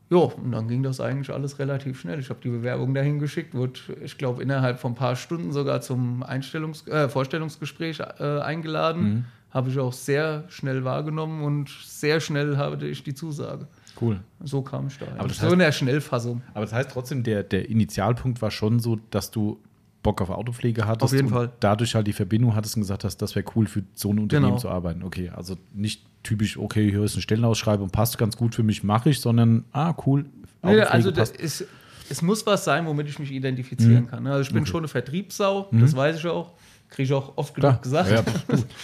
Ja, 0.09 0.17
und 0.17 0.51
dann 0.51 0.67
ging 0.67 0.81
das 0.81 0.99
eigentlich 0.99 1.31
alles 1.31 1.59
relativ 1.59 1.99
schnell. 1.99 2.19
Ich 2.19 2.29
habe 2.29 2.39
die 2.43 2.49
Bewerbung 2.49 2.93
dahin 2.95 3.19
geschickt, 3.19 3.53
wurde, 3.53 3.79
ich 4.03 4.17
glaube, 4.17 4.41
innerhalb 4.41 4.79
von 4.79 4.93
ein 4.93 4.95
paar 4.95 5.15
Stunden 5.15 5.51
sogar 5.51 5.81
zum 5.81 6.23
Einstellungs 6.23 6.87
äh, 6.87 7.07
Vorstellungsgespräch 7.09 7.99
äh, 7.99 8.39
eingeladen. 8.39 9.01
Mhm. 9.01 9.25
Habe 9.51 9.69
ich 9.69 9.79
auch 9.79 9.93
sehr 9.93 10.45
schnell 10.49 10.83
wahrgenommen 10.83 11.43
und 11.43 11.69
sehr 11.69 12.19
schnell 12.19 12.57
hatte 12.57 12.87
ich 12.87 13.03
die 13.03 13.13
Zusage. 13.13 13.67
Cool. 13.99 14.19
So 14.43 14.61
kam 14.61 14.87
ich 14.87 14.97
da. 14.97 15.07
Aber 15.17 15.27
das 15.27 15.39
heißt, 15.39 15.47
so 15.47 15.53
in 15.53 15.59
der 15.59 15.71
Schnellfassung. 15.71 16.41
Aber 16.53 16.65
das 16.65 16.73
heißt 16.73 16.91
trotzdem, 16.91 17.23
der, 17.23 17.43
der 17.43 17.69
Initialpunkt 17.69 18.41
war 18.41 18.51
schon 18.51 18.79
so, 18.79 18.99
dass 19.09 19.31
du 19.31 19.59
Bock 20.01 20.21
auf 20.21 20.29
Autopflege 20.29 20.87
hattest. 20.87 21.03
Auf 21.03 21.13
jeden 21.13 21.29
Fall. 21.29 21.51
Dadurch 21.59 21.95
halt 21.95 22.07
die 22.07 22.13
Verbindung 22.13 22.55
hattest 22.55 22.75
und 22.75 22.81
gesagt 22.81 23.03
hast, 23.03 23.17
das 23.17 23.35
wäre 23.35 23.45
cool 23.55 23.67
für 23.67 23.83
so 23.95 24.11
ein 24.11 24.19
Unternehmen 24.19 24.51
genau. 24.51 24.59
zu 24.59 24.69
arbeiten. 24.69 25.03
Okay, 25.03 25.29
also 25.29 25.57
nicht 25.73 26.05
typisch, 26.23 26.57
okay, 26.57 26.89
hier 26.89 27.03
ist 27.03 27.15
eine 27.15 27.21
Stellenausschreibung, 27.21 27.89
passt 27.89 28.17
ganz 28.17 28.37
gut 28.37 28.55
für 28.55 28.63
mich, 28.63 28.83
mache 28.83 29.09
ich, 29.09 29.19
sondern, 29.19 29.65
ah, 29.71 29.93
cool. 30.05 30.25
Nee, 30.63 30.81
also 30.81 31.11
das 31.11 31.31
ist, 31.31 31.65
es 32.09 32.21
muss 32.21 32.45
was 32.45 32.63
sein, 32.63 32.85
womit 32.85 33.07
ich 33.07 33.19
mich 33.19 33.31
identifizieren 33.31 34.03
mhm. 34.03 34.07
kann. 34.07 34.23
Ne? 34.23 34.31
Also 34.31 34.41
ich 34.41 34.53
bin 34.53 34.63
okay. 34.63 34.71
schon 34.71 34.79
eine 34.79 34.87
Vertriebssau, 34.87 35.67
mhm. 35.71 35.81
das 35.81 35.95
weiß 35.95 36.17
ich 36.17 36.27
auch. 36.27 36.53
Kriege 36.89 37.03
ich 37.03 37.13
auch 37.13 37.37
oft 37.37 37.53
genug 37.53 37.83
gesagt. 37.83 38.09
Ja, 38.09 38.23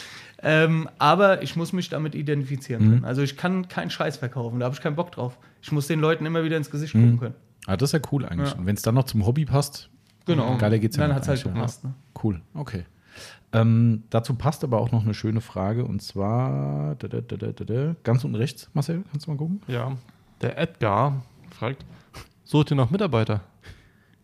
ähm, 0.44 0.88
aber 1.00 1.42
ich 1.42 1.56
muss 1.56 1.74
mich 1.74 1.90
damit 1.90 2.14
identifizieren 2.14 2.86
mhm. 2.86 2.90
können. 2.90 3.06
Also 3.06 3.24
ich 3.24 3.36
kann 3.36 3.68
keinen 3.68 3.90
Scheiß 3.90 4.18
verkaufen, 4.18 4.60
da 4.60 4.66
habe 4.66 4.76
ich 4.76 4.82
keinen 4.82 4.96
Bock 4.96 5.12
drauf. 5.12 5.38
Ich 5.62 5.72
muss 5.72 5.88
den 5.88 6.00
Leuten 6.00 6.26
immer 6.26 6.44
wieder 6.44 6.56
ins 6.56 6.70
Gesicht 6.70 6.94
gucken 6.94 7.14
mhm. 7.14 7.20
können. 7.20 7.36
Ah, 7.66 7.78
das 7.78 7.90
ist 7.90 7.94
ja 7.94 8.10
cool 8.12 8.26
eigentlich. 8.26 8.52
Ja. 8.52 8.58
Und 8.58 8.68
wenn 8.68 8.76
es 8.76 8.84
dann 8.84 8.94
noch 8.94 9.06
zum 9.06 9.26
Hobby 9.26 9.46
passt, 9.46 9.90
genau. 10.26 10.58
geiler 10.58 10.80
geht's 10.80 10.98
ja 10.98 11.08
Dann 11.08 11.16
hat 11.16 11.24
es 11.24 11.30
halt 11.30 11.44
gepasst. 11.44 11.84
Ne? 11.84 11.94
Cool, 12.22 12.42
okay. 12.54 12.86
Ähm, 13.54 14.04
dazu 14.10 14.36
passt 14.36 14.64
aber 14.64 14.80
auch 14.80 14.92
noch 14.92 15.04
eine 15.04 15.14
schöne 15.14 15.40
Frage 15.40 15.86
und 15.86 16.02
zwar 16.02 16.96
da, 16.96 17.08
da, 17.08 17.22
da, 17.22 17.96
ganz 18.04 18.24
unten 18.26 18.36
rechts, 18.36 18.70
Marcel, 18.74 19.04
kannst 19.12 19.28
du 19.28 19.32
mal 19.32 19.38
gucken? 19.38 19.62
Ja, 19.68 19.94
der 20.42 20.58
Edgar 20.58 21.24
fragt, 21.52 21.86
sucht 22.44 22.72
ihr 22.72 22.76
noch 22.76 22.92
Mitarbeiter? 22.92 23.42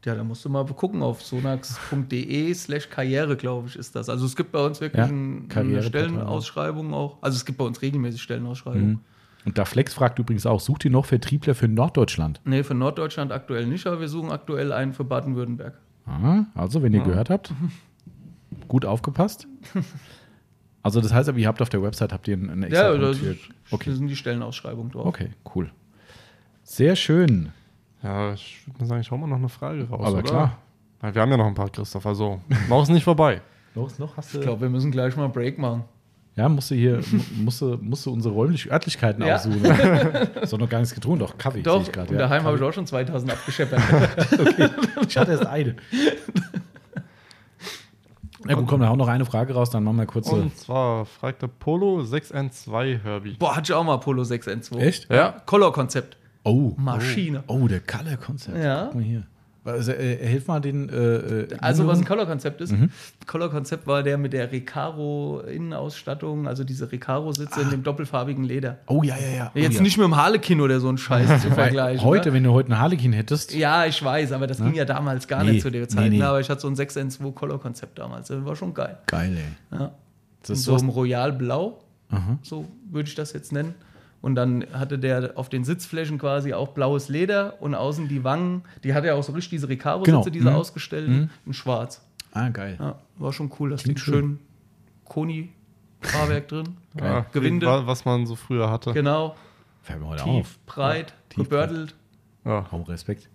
Ja, 0.03 0.15
da 0.15 0.23
musst 0.23 0.43
du 0.43 0.49
mal 0.49 0.65
gucken 0.65 1.03
auf 1.03 1.21
sonax.de 1.21 2.53
slash 2.55 2.89
Karriere, 2.89 3.37
glaube 3.37 3.67
ich, 3.67 3.75
ist 3.75 3.95
das. 3.95 4.09
Also 4.09 4.25
es 4.25 4.35
gibt 4.35 4.51
bei 4.51 4.65
uns 4.65 4.81
wirklich 4.81 5.05
ja, 5.05 5.11
ein, 5.11 5.47
eine 5.53 5.83
Stellenausschreibung 5.83 6.93
auch. 6.93 7.17
Also 7.21 7.35
es 7.35 7.45
gibt 7.45 7.59
bei 7.59 7.65
uns 7.65 7.81
regelmäßig 7.83 8.21
Stellenausschreibungen. 8.21 8.89
Mhm. 8.89 8.99
Und 9.45 9.57
da 9.57 9.65
Flex 9.65 9.93
fragt 9.93 10.19
übrigens 10.19 10.45
auch, 10.45 10.59
sucht 10.59 10.85
ihr 10.85 10.91
noch 10.91 11.05
Vertriebler 11.05 11.55
für 11.55 11.67
Norddeutschland? 11.67 12.41
Nee, 12.45 12.63
für 12.63 12.73
Norddeutschland 12.73 13.31
aktuell 13.31 13.67
nicht, 13.67 13.85
aber 13.87 13.99
wir 13.99 14.07
suchen 14.07 14.31
aktuell 14.31 14.71
einen 14.71 14.93
für 14.93 15.03
Baden-Württemberg. 15.03 15.77
Also, 16.55 16.83
wenn 16.83 16.93
ihr 16.93 16.99
ja. 16.99 17.05
gehört 17.05 17.29
habt, 17.29 17.53
gut 18.67 18.85
aufgepasst. 18.85 19.47
Also 20.83 20.99
das 20.99 21.13
heißt 21.13 21.29
aber, 21.29 21.37
ihr 21.37 21.47
habt 21.47 21.61
auf 21.61 21.69
der 21.69 21.83
Website 21.83 22.11
habt 22.11 22.27
ihr 22.27 22.33
einen 22.33 22.63
extra 22.63 22.93
Ja, 22.93 22.97
das, 22.97 23.17
okay. 23.69 23.89
das 23.91 23.97
sind 23.99 24.07
die 24.07 24.15
Stellenausschreibungen 24.15 24.91
drauf. 24.91 25.05
Okay, 25.05 25.29
cool. 25.53 25.69
Sehr 26.63 26.95
schön. 26.95 27.51
Ja, 28.01 28.33
ich 28.33 28.65
würde 28.65 28.79
mal 28.79 28.85
sagen, 28.87 29.01
ich 29.01 29.11
hau 29.11 29.17
mal 29.17 29.27
noch 29.27 29.37
eine 29.37 29.49
Frage 29.49 29.87
raus. 29.87 30.07
Aber 30.07 30.17
oder? 30.17 30.23
klar. 30.23 30.57
Weil 30.99 31.13
wir 31.13 31.21
haben 31.21 31.31
ja 31.31 31.37
noch 31.37 31.45
ein 31.45 31.53
paar, 31.53 31.69
Christoph. 31.69 32.05
Also, 32.05 32.41
noch 32.69 32.83
ist 32.83 32.89
nicht 32.89 33.03
vorbei. 33.03 33.41
Los, 33.75 33.99
noch 33.99 34.17
hast 34.17 34.33
Ich 34.33 34.41
glaube, 34.41 34.61
wir 34.61 34.69
müssen 34.69 34.91
gleich 34.91 35.15
mal 35.15 35.25
einen 35.25 35.33
Break 35.33 35.57
machen. 35.57 35.83
Ja, 36.35 36.47
musst 36.47 36.71
du 36.71 36.75
hier, 36.75 37.01
musst 37.37 37.61
du, 37.61 37.77
musst 37.81 38.05
du 38.05 38.11
unsere 38.13 38.33
räumlichen 38.33 38.71
Örtlichkeiten 38.71 39.23
Ja. 39.25 39.35
aussuchen. 39.35 39.65
Ist 40.41 40.53
doch 40.53 40.57
noch 40.57 40.69
gar 40.69 40.79
nichts 40.79 40.95
getrun, 40.95 41.19
doch 41.19 41.37
Kaffee. 41.37 41.61
Doch, 41.61 41.83
sehe 41.83 41.91
ich 41.91 41.99
und 42.09 42.11
ja. 42.11 42.17
daheim 42.19 42.43
habe 42.43 42.55
ich 42.57 42.63
auch 42.63 42.71
schon 42.71 42.87
2000 42.87 43.31
abgescheppert. 43.33 43.81
Ich 45.07 45.17
hatte 45.17 45.31
erst 45.31 45.45
eine. 45.45 45.75
Na 48.43 48.55
gut, 48.55 48.65
komm, 48.67 48.79
dann 48.79 48.89
hau 48.89 48.95
noch 48.95 49.07
eine 49.07 49.25
Frage 49.25 49.53
raus, 49.53 49.69
dann 49.69 49.83
machen 49.83 49.97
wir 49.97 50.05
kurz. 50.05 50.29
Und 50.29 50.57
zwar 50.57 51.05
fragt 51.05 51.41
der 51.43 51.47
Polo 51.47 51.99
6N2 51.99 53.03
Herbie. 53.03 53.35
Boah, 53.37 53.55
hatte 53.55 53.71
ich 53.71 53.73
auch 53.73 53.83
mal 53.83 53.97
Polo 53.97 54.23
6N2. 54.23 54.77
Echt? 54.79 55.09
Ja, 55.11 55.41
Color-Konzept. 55.45 56.17
Oh. 56.43 56.73
Maschine. 56.77 57.43
Oh, 57.47 57.67
der 57.67 57.81
Color-Konzept. 57.81 58.57
Ja. 58.57 58.85
Guck 58.85 58.95
mal 58.95 59.03
hier. 59.03 59.23
Also, 59.63 59.91
äh, 59.91 60.17
hilf 60.25 60.47
mal 60.47 60.59
den. 60.59 60.89
Äh, 60.89 60.95
äh, 60.95 61.47
Also, 61.59 61.85
was 61.85 61.99
ein. 61.99 62.05
Color-Konzept 62.05 62.61
ist. 62.61 62.71
Mhm. 62.71 62.89
Color-Konzept 63.27 63.85
war 63.85 64.01
der 64.01 64.17
mit 64.17 64.33
der 64.33 64.51
Recaro-Innenausstattung, 64.51 66.47
also 66.47 66.63
diese 66.63 66.91
Recaro-Sitze 66.91 67.61
in 67.61 67.69
dem 67.69 67.83
doppelfarbigen 67.83 68.43
Leder. 68.43 68.79
Oh, 68.87 69.03
ja, 69.03 69.15
ja, 69.17 69.29
ja. 69.35 69.51
Oh, 69.53 69.59
Jetzt 69.59 69.75
ja. 69.75 69.81
nicht 69.81 69.97
mit 69.97 70.05
dem 70.05 70.15
Harlequin 70.15 70.61
oder 70.61 70.79
so 70.79 70.89
ein 70.89 70.97
Scheiß 70.97 71.41
zu 71.43 71.51
vergleichen. 71.51 72.03
Heute, 72.05 72.29
ne? 72.29 72.35
wenn 72.35 72.43
du 72.43 72.51
heute 72.53 72.71
einen 72.71 72.79
Harlequin 72.79 73.13
hättest. 73.13 73.53
Ja, 73.53 73.85
ich 73.85 74.03
weiß, 74.03 74.31
aber 74.31 74.47
das 74.47 74.57
ging 74.57 74.73
ja 74.73 74.85
damals 74.85 75.27
gar 75.27 75.43
Nee, 75.43 75.51
nicht 75.53 75.61
zu 75.61 75.69
der 75.71 75.87
Zeit. 75.87 76.03
nee, 76.05 76.09
nee. 76.09 76.17
Ne? 76.19 76.27
Aber 76.27 76.39
ich 76.39 76.49
hatte 76.49 76.61
so 76.61 76.67
ein 76.67 76.75
6N2 76.75 77.33
Color-Konzept 77.33 77.99
damals. 77.99 78.27
Das 78.29 78.43
war 78.45 78.55
schon 78.55 78.73
geil. 78.73 78.97
Geil, 79.07 79.35
ey. 79.37 79.77
Ja. 79.79 79.91
Das 80.41 80.49
In 80.49 80.55
ist 80.55 80.63
so 80.63 80.75
einem 80.75 80.89
Royal 80.89 81.33
Blau, 81.33 81.83
Aha. 82.09 82.39
so 82.41 82.65
würde 82.89 83.07
ich 83.09 83.15
das 83.15 83.33
jetzt 83.33 83.51
nennen. 83.51 83.75
Und 84.21 84.35
dann 84.35 84.65
hatte 84.73 84.99
der 84.99 85.31
auf 85.35 85.49
den 85.49 85.63
Sitzflächen 85.63 86.19
quasi 86.19 86.53
auch 86.53 86.69
blaues 86.69 87.09
Leder 87.09 87.55
und 87.59 87.73
außen 87.73 88.07
die 88.07 88.23
Wangen, 88.23 88.63
die 88.83 88.93
hatte 88.93 89.07
ja 89.07 89.15
auch 89.15 89.23
so 89.23 89.31
richtig 89.31 89.49
diese 89.51 89.67
Recaro-Sitze, 89.69 90.11
Genau. 90.11 90.29
diese 90.29 90.49
Mhm. 90.51 90.55
ausgestellten, 90.55 91.29
in 91.45 91.53
schwarz. 91.53 92.01
Ah, 92.33 92.49
geil. 92.49 92.77
Ja, 92.79 92.95
war 93.17 93.33
schon 93.33 93.51
cool. 93.59 93.71
Das 93.71 93.83
Klingt 93.83 93.97
liegt 93.97 94.05
schön 94.05 94.39
Koni-Fahrwerk 95.05 96.47
drin. 96.47 96.77
Ja, 96.99 97.25
Gewinde. 97.31 97.65
wa- 97.65 97.87
Was 97.87 98.05
man 98.05 98.25
so 98.25 98.35
früher 98.35 98.69
hatte. 98.69 98.93
Genau, 98.93 99.35
Fällt 99.81 99.99
mir 100.01 100.07
heute 100.07 100.23
tief, 100.23 100.31
auf. 100.41 100.59
breit, 100.65 101.13
tief, 101.29 101.43
gebördelt, 101.43 101.95
Ja. 102.45 102.65
Oh, 102.71 102.81
Respekt. 102.83 103.27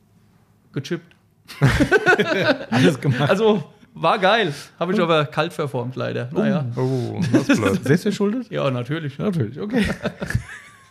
gechippt. 0.73 1.15
Alles 2.71 3.01
gemacht. 3.01 3.29
Also 3.31 3.65
war 3.95 4.19
geil. 4.19 4.53
Habe 4.79 4.93
ich 4.93 5.01
aber 5.01 5.25
kalt 5.27 5.53
verformt 5.53 5.97
leider. 5.97 6.29
Naja. 6.33 6.65
Oh, 6.77 7.19
das 7.33 7.49
ist 7.49 7.61
blöd. 7.63 7.81
Selbst 7.85 8.03
verschuldet? 8.03 8.51
Ja, 8.51 8.71
natürlich. 8.71 9.19
Natürlich, 9.19 9.59
okay. 9.61 9.85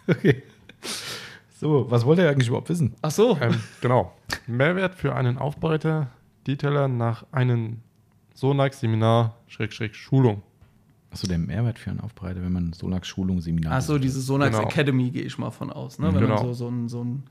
okay. 0.07 0.43
So, 1.57 1.89
was 1.89 2.05
wollt 2.05 2.19
ihr 2.19 2.29
eigentlich 2.29 2.47
überhaupt 2.49 2.69
wissen? 2.69 2.93
Ach 3.01 3.11
so. 3.11 3.37
ähm, 3.41 3.55
genau. 3.81 4.13
Mehrwert 4.45 4.95
für 4.95 5.15
einen 5.15 5.37
Aufbereiter, 5.37 6.07
Detailer 6.47 6.87
nach 6.87 7.25
einem 7.31 7.77
Sonax-Seminar, 8.33 9.37
Schrägstrich 9.47 9.95
Schulung. 9.95 10.43
Achso, 11.11 11.27
der 11.27 11.37
Mehrwert 11.37 11.79
für 11.79 11.91
einen 11.91 12.01
Aufbereiter, 12.01 12.41
wenn 12.43 12.51
man 12.51 12.73
Sonax-Schulung, 12.73 13.39
Seminar. 13.39 13.73
Ach 13.77 13.81
so, 13.81 13.97
diese 13.97 14.19
Sonax 14.19 14.55
Genau. 14.57 14.67
Academy 14.67 15.09
gehe 15.11 15.23
ich 15.23 15.37
mal 15.37 15.49
von 15.51 15.71
aus. 15.71 15.97
Ne? 15.97 16.13
Wenn 16.13 16.19
Genau. 16.21 16.35
man 16.35 16.43
so, 16.47 16.53
so 16.53 16.67
ein, 16.67 16.89
so 16.89 17.03
ein 17.03 17.23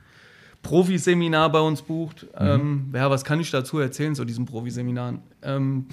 Profiseminar 0.63 1.53
bei 1.53 1.61
uns 1.61 1.83
bucht. 1.83 2.27
Ähm, 2.39 2.91
ja, 2.95 3.11
was 3.11 3.23
kann 3.25 3.39
ich 3.41 3.51
dazu 3.51 3.79
erzählen 3.79 4.15
zu 4.15 4.25
diesen 4.25 4.47
Profiseminaren? 4.47 5.21
Ähm, 5.43 5.87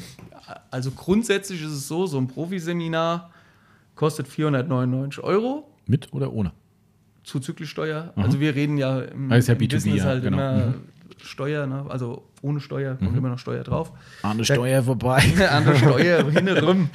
also 0.71 0.91
grundsätzlich 0.91 1.61
ist 1.61 1.71
es 1.73 1.87
so, 1.89 2.07
so 2.07 2.17
ein 2.17 2.29
Profiseminar 2.29 3.31
kostet 3.95 4.29
499 4.29 5.21
Euro. 5.25 5.69
Mit 5.85 6.13
oder 6.13 6.31
ohne? 6.31 6.53
Zuzüglich 7.23 7.69
Steuer. 7.69 8.13
Also 8.15 8.39
wir 8.39 8.55
reden 8.55 8.77
ja 8.77 8.99
im, 9.01 9.31
ist 9.31 9.47
ja 9.47 9.53
im 9.53 9.59
B2B, 9.59 9.73
Business 9.73 9.97
ja, 9.97 10.03
halt 10.05 10.23
genau. 10.23 10.37
immer 10.37 10.65
Mhm. 10.67 10.73
Steuer, 11.23 11.67
ne? 11.67 11.85
also 11.87 12.23
ohne 12.41 12.59
Steuer 12.59 12.95
kommt 12.95 13.15
immer 13.15 13.29
noch 13.29 13.37
Steuer 13.37 13.63
drauf. 13.63 13.91
An 14.23 14.39
der 14.39 14.43
Steuer 14.45 14.81
vorbei. 14.81 15.21
An 15.51 15.65
der 15.65 15.75
Steuer 15.75 16.23
hinten 16.31 16.57
rum. 16.57 16.89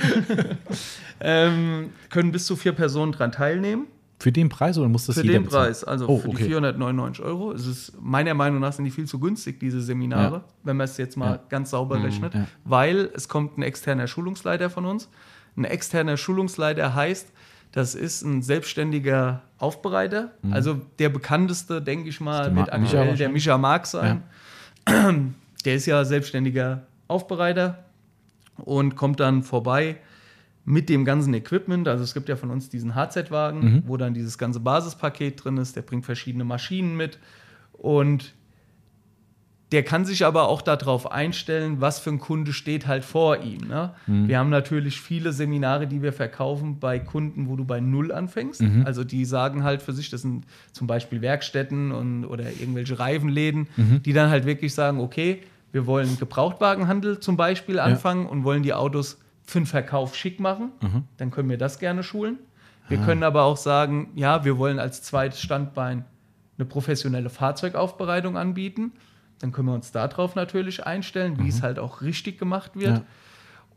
ähm, 1.21 1.91
können 2.11 2.33
bis 2.33 2.47
zu 2.47 2.57
vier 2.57 2.73
Personen 2.73 3.13
dran 3.13 3.33
teilnehmen. 3.33 3.87
Für 4.19 4.33
den 4.33 4.49
Preis 4.49 4.79
oder 4.79 4.89
muss 4.89 5.07
das 5.07 5.17
Für 5.17 5.23
jeder 5.23 5.35
den 5.35 5.45
bezahlen? 5.45 5.67
Preis, 5.67 5.85
also 5.85 6.09
Oh, 6.09 6.19
für 6.19 6.29
die 6.31 6.35
okay. 6.37 6.45
499 6.47 7.23
Euro. 7.25 7.53
Es 7.53 7.67
ist 7.67 7.93
meiner 8.01 8.33
Meinung 8.35 8.61
nach 8.61 8.73
sind 8.73 8.87
die 8.87 8.91
viel 8.91 9.05
zu 9.05 9.21
günstig, 9.21 9.61
diese 9.61 9.81
Seminare, 9.83 10.37
Ja. 10.37 10.45
wenn 10.65 10.77
man 10.79 10.85
es 10.87 10.97
jetzt 10.97 11.17
mal 11.17 11.33
Ja. 11.33 11.41
ganz 11.51 11.71
sauber 11.71 12.03
rechnet, 12.03 12.35
ja. 12.35 12.47
weil 12.65 13.11
es 13.15 13.29
kommt 13.29 13.59
ein 13.59 13.63
externer 13.63 14.07
Schulungsleiter 14.07 14.71
von 14.71 14.87
uns. 14.87 15.09
Ein 15.57 15.65
externer 15.65 16.17
Schulungsleiter 16.17 16.95
heißt, 16.95 17.31
das 17.73 17.95
ist 17.95 18.23
ein 18.23 18.41
selbstständiger 18.43 19.43
Aufbereiter. 19.59 20.33
Also 20.51 20.81
der 20.99 21.09
bekannteste, 21.09 21.81
denke 21.83 22.09
ich 22.09 22.21
mal, 22.21 22.51
Mhm. 22.51 22.57
Micha 22.57 22.73
aktuell 22.73 23.17
der. 23.17 23.29
Micha 23.31 23.57
Marx 23.59 23.91
sein. 23.93 24.23
Der 25.65 25.75
ist 25.75 25.87
ja 25.87 26.05
selbstständiger 26.05 26.83
Aufbereiter 27.09 27.85
und 28.57 28.95
kommt 28.95 29.19
dann 29.19 29.43
vorbei 29.43 29.97
mit 30.65 30.89
dem 30.89 31.05
ganzen 31.05 31.35
Equipment. 31.35 31.89
Also 31.89 32.05
es 32.05 32.15
gibt 32.15 32.29
ja 32.29 32.37
von 32.37 32.51
uns 32.51 32.69
diesen 32.69 32.95
HZ-Wagen, 32.95 33.61
Mhm. 33.61 33.83
wo 33.87 33.97
dann 33.97 34.15
dieses 34.15 34.39
ganze 34.39 34.61
Basispaket 34.61 35.43
drin 35.45 35.57
ist. 35.57 35.75
Der 35.75 35.83
bringt 35.83 36.05
verschiedene 36.05 36.45
Maschinen 36.45 36.97
mit 36.97 37.19
und 37.73 38.35
der 39.73 39.83
kann 39.83 40.05
sich 40.05 40.25
aber 40.25 40.49
auch 40.49 40.63
darauf 40.63 41.11
einstellen, 41.11 41.81
was 41.81 41.99
für 41.99 42.11
ein 42.11 42.21
Kunde 42.21 42.53
steht 42.53 42.87
halt 42.87 43.05
vor 43.05 43.39
ihm. 43.43 43.67
Ne? 43.67 43.93
Mhm. 44.07 44.29
Wir 44.29 44.39
haben 44.39 44.49
natürlich 44.51 45.01
viele 45.01 45.33
Seminare, 45.33 45.89
die 45.89 46.03
wir 46.03 46.13
verkaufen 46.13 46.79
bei 46.79 47.01
Kunden, 47.01 47.49
wo 47.49 47.57
du 47.57 47.65
bei 47.65 47.81
Null 47.81 48.13
anfängst. 48.13 48.63
Mhm. 48.63 48.85
Also 48.87 49.03
die 49.03 49.25
sagen 49.25 49.65
halt 49.65 49.83
für 49.83 49.93
sich, 49.93 50.09
das 50.09 50.23
sind 50.23 50.45
zum 50.73 50.87
Beispiel 50.87 51.21
Werkstätten 51.21 51.91
und, 51.91 52.25
oder 52.27 52.45
irgendwelche 52.45 52.99
Reifenläden, 52.99 53.67
Mhm. 53.77 54.03
die 54.05 54.13
dann 54.13 54.31
halt 54.31 54.47
wirklich 54.47 54.73
sagen, 54.73 55.01
okay, 55.01 55.43
wir 55.73 55.87
wollen 55.87 56.17
Gebrauchtwagenhandel 56.19 57.19
zum 57.19 57.37
Beispiel 57.37 57.81
anfangen 57.81 58.27
und 58.27 58.45
wollen 58.45 58.63
die 58.63 58.73
Autos 58.73 59.19
für 59.45 59.59
den 59.61 59.67
Verkauf 59.67 60.15
schick 60.15 60.39
machen. 60.39 60.71
Mhm. 60.81 61.03
Dann 61.17 61.31
können 61.33 61.51
wir 61.51 61.59
das 61.59 61.79
gerne 61.81 62.03
schulen. 62.05 62.39
Ah. 62.39 62.91
Wir 62.91 62.99
können 62.99 63.25
aber 63.25 63.43
auch 63.43 63.57
sagen, 63.57 64.11
ja, 64.15 64.45
wir 64.45 64.59
wollen 64.59 64.79
als 64.79 65.03
zweites 65.03 65.41
Standbein 65.41 66.05
eine 66.57 66.67
professionelle 66.67 67.31
Fahrzeugaufbereitung 67.31 68.37
anbieten. 68.39 68.93
Dann 69.41 69.53
können 69.53 69.69
wir 69.69 69.75
uns 69.75 69.93
darauf 69.93 70.35
natürlich 70.35 70.87
einstellen, 70.87 71.39
wie 71.39 71.49
es 71.49 71.63
halt 71.63 71.79
auch 71.79 72.01
richtig 72.03 72.39
gemacht 72.39 72.73
wird. 72.75 72.91
Mhm. 72.93 72.97
Ja. 72.99 73.05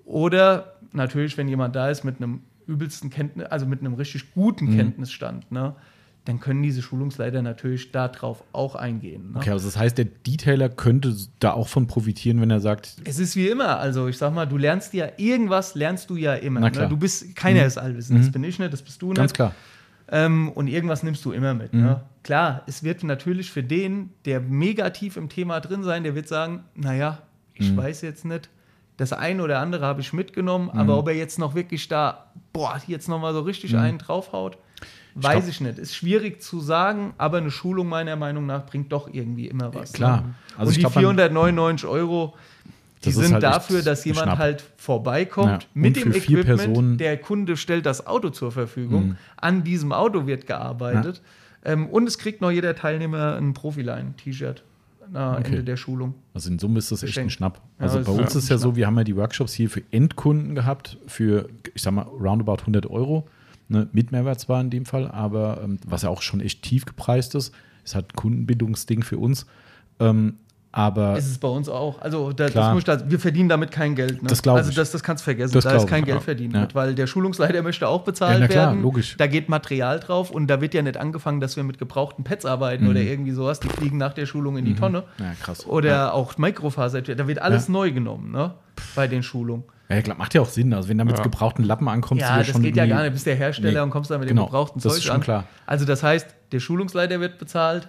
Oder 0.06 0.74
natürlich, 0.94 1.38
wenn 1.38 1.48
jemand 1.48 1.76
da 1.76 1.90
ist 1.90 2.04
mit 2.04 2.18
einem 2.18 2.42
übelsten 2.68 3.10
Kenntnis, 3.10 3.48
also 3.48 3.66
mit 3.66 3.80
einem 3.82 3.94
richtig 3.96 4.34
guten 4.34 4.66
Mhm. 4.72 4.76
Kenntnisstand, 4.78 5.52
ne, 5.52 5.76
dann 6.26 6.40
können 6.40 6.62
diese 6.62 6.82
Schulungsleiter 6.82 7.42
natürlich 7.42 7.92
darauf 7.92 8.44
auch 8.52 8.76
eingehen. 8.76 9.32
Ne? 9.32 9.38
Okay, 9.40 9.52
also 9.52 9.68
das 9.68 9.78
heißt, 9.78 9.98
der 9.98 10.06
Detailer 10.06 10.70
könnte 10.70 11.16
da 11.40 11.54
auch 11.54 11.68
von 11.68 11.88
profitieren, 11.88 12.40
wenn 12.42 12.52
er 12.52 12.60
sagt, 12.60 12.98
Es 13.06 13.18
ist 13.20 13.36
wie 13.36 13.48
immer, 13.48 13.80
also 13.80 14.08
ich 14.08 14.18
sag 14.18 14.34
mal, 14.34 14.46
du 14.46 14.58
lernst 14.58 14.94
ja 14.94 15.08
irgendwas, 15.18 15.76
lernst 15.76 16.10
du 16.10 16.16
ja 16.18 16.36
immer. 16.36 16.60
Na 16.60 16.68
Ne? 16.68 16.72
klar. 16.72 16.86
Mhm. 16.86 16.90
Du 16.92 16.98
bist, 16.98 17.36
keiner 17.36 17.66
ist 17.66 17.78
allwissend, 17.78 18.20
das 18.20 18.32
bin 18.32 18.44
ich 18.44 18.60
nicht, 18.60 18.72
das 18.72 18.82
bist 18.82 19.02
du 19.02 19.08
nicht. 19.08 19.18
ganz 19.18 19.34
klar. 19.34 19.54
Ähm, 20.12 20.50
und 20.50 20.68
irgendwas 20.68 21.04
nimmst 21.04 21.24
du 21.26 21.32
immer 21.32 21.54
mit. 21.54 21.74
Mhm. 21.74 21.82
Ne? 21.84 22.02
Klar, 22.24 22.64
es 22.68 22.84
wird 22.84 23.04
natürlich 23.04 23.52
für 23.52 23.64
den, 23.64 24.10
der 24.26 24.40
mega 24.40 24.90
tief 24.90 25.18
im 25.18 25.30
Thema 25.30 25.60
drin 25.60 25.84
sein, 25.84 26.04
der 26.04 26.16
wird 26.16 26.28
sagen, 26.28 26.64
naja, 26.76 27.20
ich 27.54 27.72
Mhm. 27.72 27.78
weiß 27.78 28.02
jetzt 28.02 28.26
nicht, 28.26 28.50
das 28.98 29.14
eine 29.14 29.44
oder 29.44 29.60
andere 29.60 29.86
habe 29.86 30.02
ich 30.02 30.12
mitgenommen, 30.12 30.70
aber 30.72 30.94
Mhm. 30.94 31.00
ob 31.00 31.08
er 31.10 31.16
jetzt 31.16 31.40
noch 31.40 31.56
wirklich 31.56 31.88
da, 31.88 32.26
boah, 32.52 32.82
jetzt 32.88 33.08
nochmal 33.08 33.34
so 33.34 33.42
richtig 33.42 33.78
einen 33.78 33.98
draufhaut, 34.00 34.58
weiß 35.16 35.48
ich 35.48 35.62
nicht. 35.62 35.78
Ist 35.80 35.96
schwierig 35.96 36.42
zu 36.42 36.60
sagen, 36.60 37.14
aber 37.18 37.38
eine 37.38 37.52
Schulung 37.52 37.88
meiner 37.88 38.16
Meinung 38.16 38.46
nach 38.46 38.66
bringt 38.66 38.92
doch 38.92 39.08
irgendwie 39.14 39.48
immer 39.48 39.74
was. 39.74 39.94
Klar. 39.94 40.22
Ne? 40.22 40.34
Also 40.58 40.64
und 40.64 40.70
ich 40.72 40.74
die 40.76 40.80
glaub, 40.82 40.96
man- 40.96 41.02
499 41.04 41.88
Euro, 41.88 42.36
die 43.06 43.12
sind 43.12 43.34
halt 43.34 43.44
dafür, 43.44 43.82
dass 43.82 44.04
jemand 44.06 44.26
Schnapp. 44.26 44.38
halt 44.40 44.64
vorbeikommt 44.78 45.64
Ja. 45.64 45.70
mit 45.74 45.96
dem 45.96 46.12
Equipment. 46.14 46.46
Personen- 46.46 46.98
der 46.98 47.18
Kunde 47.18 47.56
stellt 47.58 47.86
das 47.86 48.06
Auto 48.08 48.30
zur 48.30 48.52
Verfügung. 48.52 49.10
Mhm. 49.10 49.16
An 49.38 49.64
diesem 49.64 49.92
Auto 49.94 50.28
wird 50.28 50.48
gearbeitet. 50.48 51.22
Ähm, 51.64 51.88
und 51.88 52.08
es 52.08 52.18
kriegt 52.18 52.42
noch 52.42 52.52
jeder 52.52 52.76
Teilnehmer 52.76 53.36
ein 53.38 53.54
Profiline-T-Shirt 53.54 54.64
am 55.14 55.36
Okay. 55.38 55.44
Ende 55.48 55.64
der 55.64 55.76
Schulung. 55.78 56.14
Also 56.34 56.50
in 56.52 56.60
Summe 56.60 56.80
ist 56.80 56.92
das 56.92 57.04
echt 57.04 57.18
ein. 57.18 57.30
Schnapp. 57.30 57.62
Ja, 57.80 57.86
Also 57.86 57.98
das 58.00 58.08
bei 58.08 58.14
uns 58.14 58.34
ja 58.34 58.40
ist 58.40 58.50
ja 58.50 58.56
ein 58.58 58.60
so, 58.60 58.76
wir 58.76 58.86
haben 58.88 58.98
ja 58.98 59.04
die 59.04 59.16
Workshops 59.16 59.54
hier 59.54 59.70
für 59.70 59.82
Endkunden 59.92 60.54
gehabt, 60.56 60.98
für, 61.08 61.50
ich 61.74 61.82
sag 61.82 61.94
mal, 61.94 62.04
roundabout 62.04 62.62
100 62.62 62.86
Euro, 62.90 63.28
ne, 63.70 63.88
mit 63.92 64.12
Mehrwert 64.12 64.40
zwar 64.40 64.62
in 64.62 64.70
dem 64.70 64.86
Fall, 64.86 65.10
aber 65.10 65.62
ähm, 65.64 65.80
was 65.88 66.04
ja 66.04 66.10
auch 66.10 66.22
schon 66.22 66.42
echt 66.42 66.62
tief 66.62 66.86
gepreist 66.86 67.34
ist, 67.36 67.54
ist 67.84 67.96
halt 67.96 68.14
ein 68.14 68.16
Kundenbindungsding 68.16 69.04
für 69.04 69.18
uns. 69.18 69.46
Ähm, 70.00 70.36
aber 70.72 71.18
Ist 71.18 71.28
es 71.32 71.38
bei 71.40 71.48
uns 71.48 71.68
auch. 71.68 72.00
Also 72.02 72.32
da, 72.32 72.44
das 72.46 72.52
Klar. 72.54 72.80
da, 72.98 73.10
wir 73.10 73.20
verdienen 73.20 73.50
damit 73.50 73.72
kein 73.72 73.96
Geld. 73.96 74.22
Ne? 74.22 74.30
Das 74.30 74.42
glaub 74.44 74.58
Also 74.58 74.70
ich. 74.70 74.76
das, 74.76 74.92
das 74.92 75.02
kannst 75.02 75.24
du 75.24 75.26
vergessen. 75.26 75.54
Das 75.54 75.64
da 75.64 75.72
ist 75.76 75.88
kein 75.88 76.02
ich, 76.02 76.06
Geld 76.06 76.22
verdient 76.22 76.54
Ja. 76.54 76.62
mit, 76.62 76.76
weil 76.76 76.94
der 76.94 77.08
Schulungsleiter 77.08 77.62
möchte 77.64 77.88
auch 77.88 78.04
bezahlt 78.04 78.40
Ja, 78.40 78.48
klar, 78.48 78.68
werden. 78.68 78.82
logisch. 78.84 79.16
Da 79.18 79.26
geht 79.28 79.50
Material 79.50 80.00
drauf 80.00 80.30
und 80.30 80.48
da 80.48 80.62
wird 80.62 80.74
ja 80.76 80.82
nicht 80.84 80.98
angefangen, 80.98 81.40
dass 81.40 81.56
wir 81.56 81.64
mit 81.64 81.80
gebrauchten 81.80 82.24
Pads 82.24 82.46
arbeiten 82.46 82.84
Mhm. 82.84 82.90
oder 82.92 83.00
irgendwie 83.02 83.32
sowas. 83.32 83.60
Die 83.60 83.70
fliegen 83.70 83.98
nach 83.98 84.14
der 84.14 84.26
Schulung 84.28 84.58
in 84.58 84.66
die 84.66 84.76
Tonne. 84.76 85.04
ja, 85.20 85.34
krass. 85.42 85.66
Oder 85.66 85.90
ja. 85.90 86.12
auch 86.12 86.38
Mikrofaser. 86.38 87.02
Da 87.02 87.28
wird 87.28 87.40
alles 87.40 87.68
neu 87.70 87.92
genommen, 87.92 88.32
ne? 88.32 88.54
Bei 88.96 89.08
den 89.08 89.24
Schulungen. 89.24 89.64
Ja, 89.90 90.02
klar, 90.04 90.16
macht 90.18 90.36
ja 90.36 90.42
auch 90.42 90.48
Sinn. 90.50 90.72
Also 90.74 90.88
wenn 90.88 91.00
du 91.00 91.06
mit 91.06 91.18
Ja. 91.18 91.24
gebrauchten 91.24 91.64
Lappen 91.64 91.88
ankommst, 91.88 92.22
Ja, 92.22 92.34
du 92.34 92.38
das 92.44 92.48
schon 92.50 92.62
geht 92.62 92.76
ja 92.76 92.86
gar 92.86 93.02
nicht. 93.02 93.12
Bist 93.14 93.26
der 93.26 93.36
Hersteller 93.36 93.72
Nee. 93.72 93.80
und 93.80 93.90
kommst 93.90 94.12
da 94.12 94.20
mit 94.20 94.28
Genau, 94.28 94.44
dem 94.44 94.46
gebrauchten 94.50 94.80
das 94.80 94.92
Zeug 94.94 94.98
ist 95.00 95.06
schon 95.06 95.16
an. 95.16 95.22
klar. 95.22 95.44
Also 95.66 95.86
das 95.86 96.04
heißt, 96.04 96.28
der 96.52 96.60
Schulungsleiter 96.60 97.20
wird 97.20 97.40
bezahlt, 97.40 97.88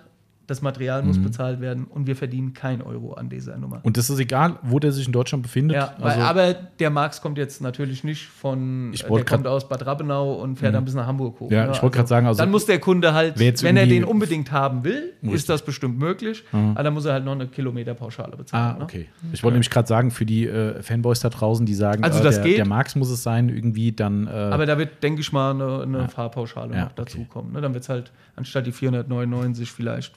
das 0.51 0.63
Material 0.63 1.03
muss 1.03 1.17
mhm. 1.17 1.25
bezahlt 1.25 1.61
werden 1.61 1.85
und 1.85 2.09
wir 2.09 2.17
verdienen 2.17 2.55
kein 2.55 2.83
Euro 2.83 3.13
an 3.13 3.29
dieser 3.29 3.57
Nummer. 3.57 3.81
Und 3.85 3.97
das 3.97 4.11
ist 4.11 4.19
egal, 4.19 4.59
wo 4.63 4.81
der 4.81 4.91
sich 4.91 5.07
in 5.07 5.13
Deutschland 5.13 5.45
befindet? 5.45 5.77
Ja, 5.77 5.95
weil, 5.99 6.13
also 6.13 6.23
aber 6.23 6.55
der 6.55 6.91
Marx 6.91 7.23
kommt 7.23 7.39
jetzt 7.39 7.61
natürlich 7.61 8.03
nicht 8.03 8.27
von, 8.27 8.91
ich 8.93 9.05
der 9.05 9.25
kommt 9.25 9.47
aus 9.47 9.69
Bad 9.69 9.87
Rappenau 9.87 10.35
und 10.35 10.57
fährt 10.57 10.73
mhm. 10.73 10.75
dann 10.75 10.85
bis 10.85 10.95
nach 10.95 11.07
Hamburg 11.07 11.39
hoch. 11.39 11.51
Ja, 11.53 11.67
ne? 11.67 11.73
ich 11.73 11.83
wollte 11.83 11.95
gerade 11.95 12.03
also, 12.03 12.09
sagen, 12.09 12.27
also 12.27 12.39
dann 12.39 12.51
muss 12.51 12.67
der 12.67 12.81
Kunde 12.81 13.15
halt, 13.15 13.39
wenn 13.39 13.77
er 13.77 13.87
den 13.87 14.05
unbedingt 14.05 14.51
haben 14.51 14.83
will, 14.83 15.13
ist 15.23 15.49
das 15.49 15.65
bestimmt 15.65 15.99
möglich, 15.99 16.43
mhm. 16.51 16.73
aber 16.73 16.83
dann 16.83 16.95
muss 16.95 17.05
er 17.05 17.13
halt 17.13 17.25
noch 17.25 17.33
eine 17.33 17.47
Kilometerpauschale 17.47 18.37
bezahlen. 18.37 18.75
Ah, 18.75 18.79
ne? 18.79 18.85
okay. 18.85 19.07
Ne? 19.23 19.31
Ich 19.33 19.45
wollte 19.45 19.55
nämlich 19.55 19.71
gerade 19.71 19.87
sagen, 19.87 20.11
für 20.11 20.27
die 20.27 20.47
äh, 20.49 20.83
Fanboys 20.83 21.21
da 21.21 21.29
draußen, 21.29 21.65
die 21.65 21.75
sagen, 21.75 22.03
also 22.03 22.23
das 22.23 22.39
äh, 22.39 22.43
der, 22.43 22.49
geht. 22.49 22.59
der 22.59 22.67
Marx 22.67 22.97
muss 22.97 23.11
es 23.11 23.23
sein, 23.23 23.49
irgendwie 23.49 23.93
dann. 23.93 24.27
Äh, 24.27 24.31
aber 24.31 24.67
da 24.67 24.79
wird, 24.79 25.01
denke 25.03 25.21
ich 25.21 25.33
mal, 25.33 25.53
eine, 25.53 25.83
eine 25.83 25.99
ja. 25.99 26.09
Fahrpauschale 26.09 26.75
ja, 26.75 26.85
noch 26.87 26.93
dazukommen. 26.93 27.53
Ne? 27.53 27.61
Dann 27.61 27.73
wird 27.73 27.85
es 27.85 27.89
halt 27.89 28.11
anstatt 28.35 28.67
die 28.67 28.73
499 28.73 29.71
vielleicht 29.71 30.15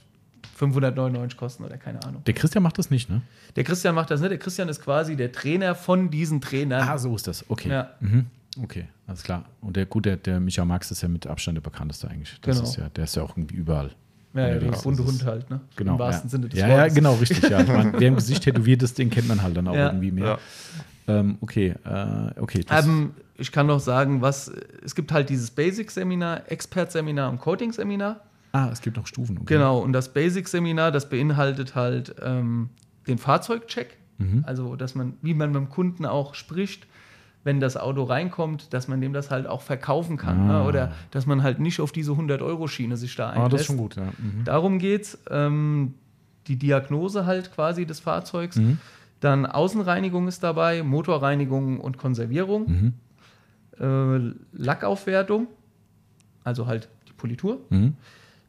599 0.71 1.37
kosten 1.37 1.63
oder 1.63 1.77
keine 1.77 2.03
Ahnung. 2.05 2.23
Der 2.25 2.33
Christian 2.33 2.63
macht 2.63 2.77
das 2.77 2.89
nicht, 2.89 3.09
ne? 3.09 3.21
Der 3.55 3.63
Christian 3.63 3.95
macht 3.95 4.11
das 4.11 4.21
nicht. 4.21 4.31
Der 4.31 4.37
Christian 4.39 4.69
ist 4.69 4.81
quasi 4.81 5.15
der 5.15 5.31
Trainer 5.31 5.75
von 5.75 6.09
diesen 6.09 6.39
Trainern. 6.39 6.87
Ah, 6.87 6.97
so 6.97 7.15
ist 7.15 7.27
das. 7.27 7.49
Okay. 7.49 7.69
Ja. 7.69 7.89
Mhm. 7.99 8.27
Okay, 8.61 8.85
alles 9.07 9.23
klar. 9.23 9.45
Und 9.61 9.75
der, 9.75 9.85
gut, 9.85 10.05
der, 10.05 10.17
der 10.17 10.39
Michael 10.39 10.67
Marx 10.67 10.91
ist 10.91 11.01
ja 11.01 11.07
mit 11.07 11.25
Abstand 11.25 11.57
der 11.57 11.61
bekannteste 11.61 12.07
eigentlich. 12.07 12.39
Das 12.41 12.57
genau. 12.57 12.69
ist 12.69 12.77
ja, 12.77 12.89
der 12.89 13.03
ist 13.05 13.15
ja 13.15 13.23
auch 13.23 13.35
irgendwie 13.35 13.55
überall. 13.55 13.91
Ja, 14.33 14.47
ja, 14.47 14.59
der 14.59 14.71
bunte 14.71 15.05
Hund 15.05 15.25
halt, 15.25 15.49
ne? 15.49 15.61
Genau. 15.75 15.93
Im 15.93 15.99
wahrsten 15.99 16.27
ja. 16.27 16.31
Sinne 16.31 16.49
des 16.49 16.59
ja, 16.59 16.67
Wortes. 16.67 16.87
Ja, 16.87 16.93
genau, 16.95 17.13
richtig, 17.15 17.49
ja. 17.49 17.63
meine, 17.67 17.93
wer 17.99 18.07
im 18.07 18.15
Gesicht 18.15 18.43
tätowiert 18.43 18.81
ist, 18.81 18.97
den 18.97 19.09
kennt 19.09 19.27
man 19.27 19.41
halt 19.41 19.55
dann 19.55 19.67
auch 19.67 19.75
ja. 19.75 19.87
irgendwie 19.87 20.11
mehr. 20.11 20.25
Ja. 20.25 20.39
Ähm, 21.19 21.37
okay, 21.41 21.75
äh, 21.85 22.39
okay. 22.39 22.65
Ähm, 22.69 23.13
ich 23.37 23.51
kann 23.51 23.67
noch 23.67 23.79
sagen, 23.79 24.21
was, 24.21 24.51
es 24.83 24.95
gibt 24.95 25.11
halt 25.11 25.29
dieses 25.29 25.51
Basic-Seminar, 25.51 26.51
Expert-Seminar 26.51 27.29
und 27.29 27.39
Coating-Seminar. 27.39 28.21
Ah, 28.53 28.69
es 28.71 28.81
gibt 28.81 28.97
noch 28.97 29.07
Stufen. 29.07 29.37
Okay. 29.39 29.55
Genau, 29.55 29.79
und 29.79 29.93
das 29.93 30.13
Basic-Seminar, 30.13 30.91
das 30.91 31.09
beinhaltet 31.09 31.75
halt 31.75 32.15
ähm, 32.21 32.69
den 33.07 33.17
Fahrzeugcheck. 33.17 33.97
Mhm. 34.19 34.43
Also, 34.47 34.75
dass 34.75 34.93
man, 34.93 35.15
wie 35.21 35.33
man 35.33 35.51
mit 35.51 35.57
dem 35.57 35.69
Kunden 35.69 36.05
auch 36.05 36.35
spricht, 36.35 36.85
wenn 37.43 37.59
das 37.59 37.75
Auto 37.75 38.03
reinkommt, 38.03 38.71
dass 38.71 38.87
man 38.87 39.01
dem 39.01 39.11
das 39.11 39.31
halt 39.31 39.47
auch 39.47 39.61
verkaufen 39.61 40.17
kann. 40.17 40.47
Ne? 40.47 40.53
Ah. 40.53 40.61
Ne? 40.61 40.67
Oder 40.67 40.93
dass 41.11 41.25
man 41.25 41.41
halt 41.43 41.59
nicht 41.59 41.81
auf 41.81 41.91
diese 41.91 42.11
100-Euro-Schiene 42.11 42.95
sich 42.95 43.15
da 43.15 43.31
einlässt. 43.31 43.45
Ah, 43.45 43.49
das 43.49 43.61
ist 43.61 43.67
schon 43.67 43.77
gut, 43.77 43.95
ja. 43.95 44.03
Mhm. 44.03 44.45
Darum 44.45 44.79
geht's. 44.79 45.17
Ähm, 45.29 45.95
die 46.47 46.57
Diagnose 46.57 47.25
halt 47.25 47.53
quasi 47.53 47.85
des 47.85 47.99
Fahrzeugs. 48.01 48.57
Mhm. 48.57 48.77
Dann 49.19 49.45
Außenreinigung 49.45 50.27
ist 50.27 50.43
dabei, 50.43 50.83
Motorreinigung 50.83 51.79
und 51.79 51.97
Konservierung. 51.97 52.69
Mhm. 52.69 52.93
Äh, 53.79 54.33
Lackaufwertung, 54.51 55.47
also 56.43 56.67
halt 56.67 56.89
die 57.07 57.13
Politur. 57.13 57.59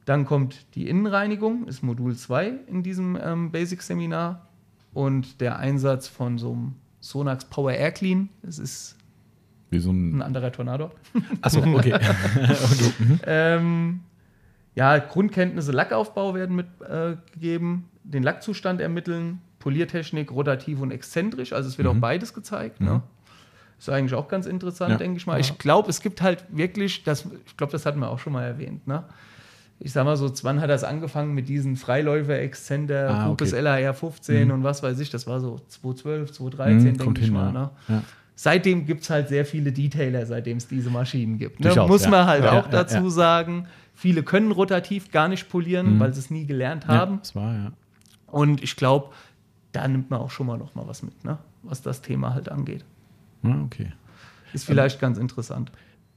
Dann 0.05 0.26
kommt 0.26 0.74
die 0.74 0.89
Innenreinigung, 0.89 1.66
ist 1.66 1.82
Modul 1.82 2.14
2 2.16 2.52
in 2.66 2.82
diesem 2.82 3.18
ähm, 3.20 3.51
Basic-Seminar. 3.51 4.48
Und 4.93 5.40
der 5.40 5.59
Einsatz 5.59 6.06
von 6.06 6.39
so 6.39 6.52
einem 6.52 6.74
Sonax 7.01 7.44
Power 7.47 7.72
Air 7.72 7.93
Clean. 7.93 8.28
Das 8.43 8.59
ist 8.59 8.97
Wie 9.70 9.78
so 9.78 9.90
ein, 9.90 10.18
ein 10.18 10.22
anderer 10.22 10.52
Tornado. 10.52 10.90
Achso, 11.43 11.60
okay. 11.60 11.94
okay. 11.94 12.93
Mhm. 12.98 13.20
Ähm, 13.26 14.01
ja, 14.74 14.98
Grundkenntnisse 14.98 15.72
Lackaufbau 15.72 16.35
werden 16.35 16.56
mitgegeben, 16.56 17.85
äh, 18.05 18.10
den 18.10 18.22
Lackzustand 18.22 18.81
ermitteln, 18.81 19.40
Poliertechnik, 19.59 20.31
rotativ 20.31 20.81
und 20.81 20.90
exzentrisch. 20.90 21.52
Also 21.52 21.68
es 21.68 21.78
wird 21.78 21.89
mhm. 21.89 21.97
auch 21.97 22.01
beides 22.01 22.35
gezeigt. 22.35 22.81
Mhm. 22.81 22.86
Ne? 22.86 23.02
Ist 23.78 23.89
eigentlich 23.89 24.14
auch 24.14 24.28
ganz 24.28 24.47
interessant, 24.47 24.93
ja. 24.93 24.97
denke 24.97 25.18
ich 25.18 25.26
mal. 25.26 25.40
Ich 25.40 25.59
glaube, 25.59 25.90
es 25.90 26.01
gibt 26.01 26.22
halt 26.22 26.44
wirklich, 26.51 27.02
das, 27.05 27.26
ich 27.47 27.56
glaube, 27.56 27.72
das 27.72 27.85
hatten 27.85 27.98
wir 27.98 28.10
auch 28.10 28.18
schon 28.18 28.32
mal 28.32 28.44
erwähnt, 28.44 28.86
ne? 28.86 29.05
Ich 29.81 29.93
sag 29.93 30.05
mal 30.05 30.17
so, 30.17 30.33
wann 30.43 30.61
hat 30.61 30.71
das 30.71 30.85
angefangen 30.85 31.35
mit 31.35 31.49
diesen 31.49 31.77
Freiläufer-Exzenter, 31.77 33.11
ah, 33.11 33.31
okay. 33.31 33.61
LAR 33.61 33.95
15 33.95 34.47
mhm. 34.47 34.55
und 34.55 34.65
was 34.65 34.83
weiß 34.83 34.99
ich, 35.01 35.11
das 35.11 35.27
war 35.27 35.41
so 35.41 35.61
2012, 35.69 36.33
2013, 36.33 36.93
mhm, 36.93 36.99
denke 36.99 37.21
ich 37.21 37.31
mal. 37.31 37.53
Ne? 37.53 37.71
Ja. 37.89 38.03
Seitdem 38.37 38.87
gibt 38.87 39.03
es 39.03 39.11
halt 39.11 39.29
sehr 39.29 39.45
viele 39.45 39.73
Detailer, 39.73 40.27
seitdem 40.27 40.57
es 40.57 40.67
diese 40.67 40.91
Maschinen 40.91 41.39
gibt. 41.39 41.61
Ne? 41.61 41.73
Muss 41.87 42.09
man 42.09 42.27
halt 42.27 42.45
ja, 42.45 42.59
auch 42.59 42.69
dazu 42.69 43.09
sagen, 43.09 43.69
viele 43.95 44.23
können 44.23 44.51
rotativ 44.51 45.13
gar 45.13 45.29
nicht 45.29 45.49
polieren, 45.49 45.95
mhm. 45.95 46.01
weil 46.01 46.13
sie 46.13 46.21
es 46.21 46.31
nie 46.31 46.47
gelernt 46.47 46.87
haben. 46.87 47.19
das 47.21 47.35
war, 47.35 47.55
ja. 47.55 47.73
Und 48.27 48.63
ich 48.63 48.75
glaube, 48.75 49.11
da 49.71 49.87
nimmt 49.87 50.11
man 50.11 50.21
auch 50.21 50.31
schon 50.31 50.47
mal 50.47 50.59
noch 50.59 50.75
mal 50.75 50.87
was 50.87 51.03
mit, 51.03 51.25
ne? 51.25 51.39
was 51.63 51.83
das 51.83 52.03
Thema 52.03 52.35
halt 52.35 52.49
angeht. 52.49 52.85
Ja, 53.43 53.61
okay. 53.65 53.93
Ist 54.53 54.65
vielleicht 54.65 54.97
ähm, 54.97 55.01
ganz 55.01 55.19
interessant. 55.19 55.71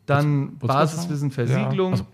Dann 0.05 0.57
Basiswissen, 0.57 1.31
Versiegelung. 1.31 1.91
Also, 1.91 2.05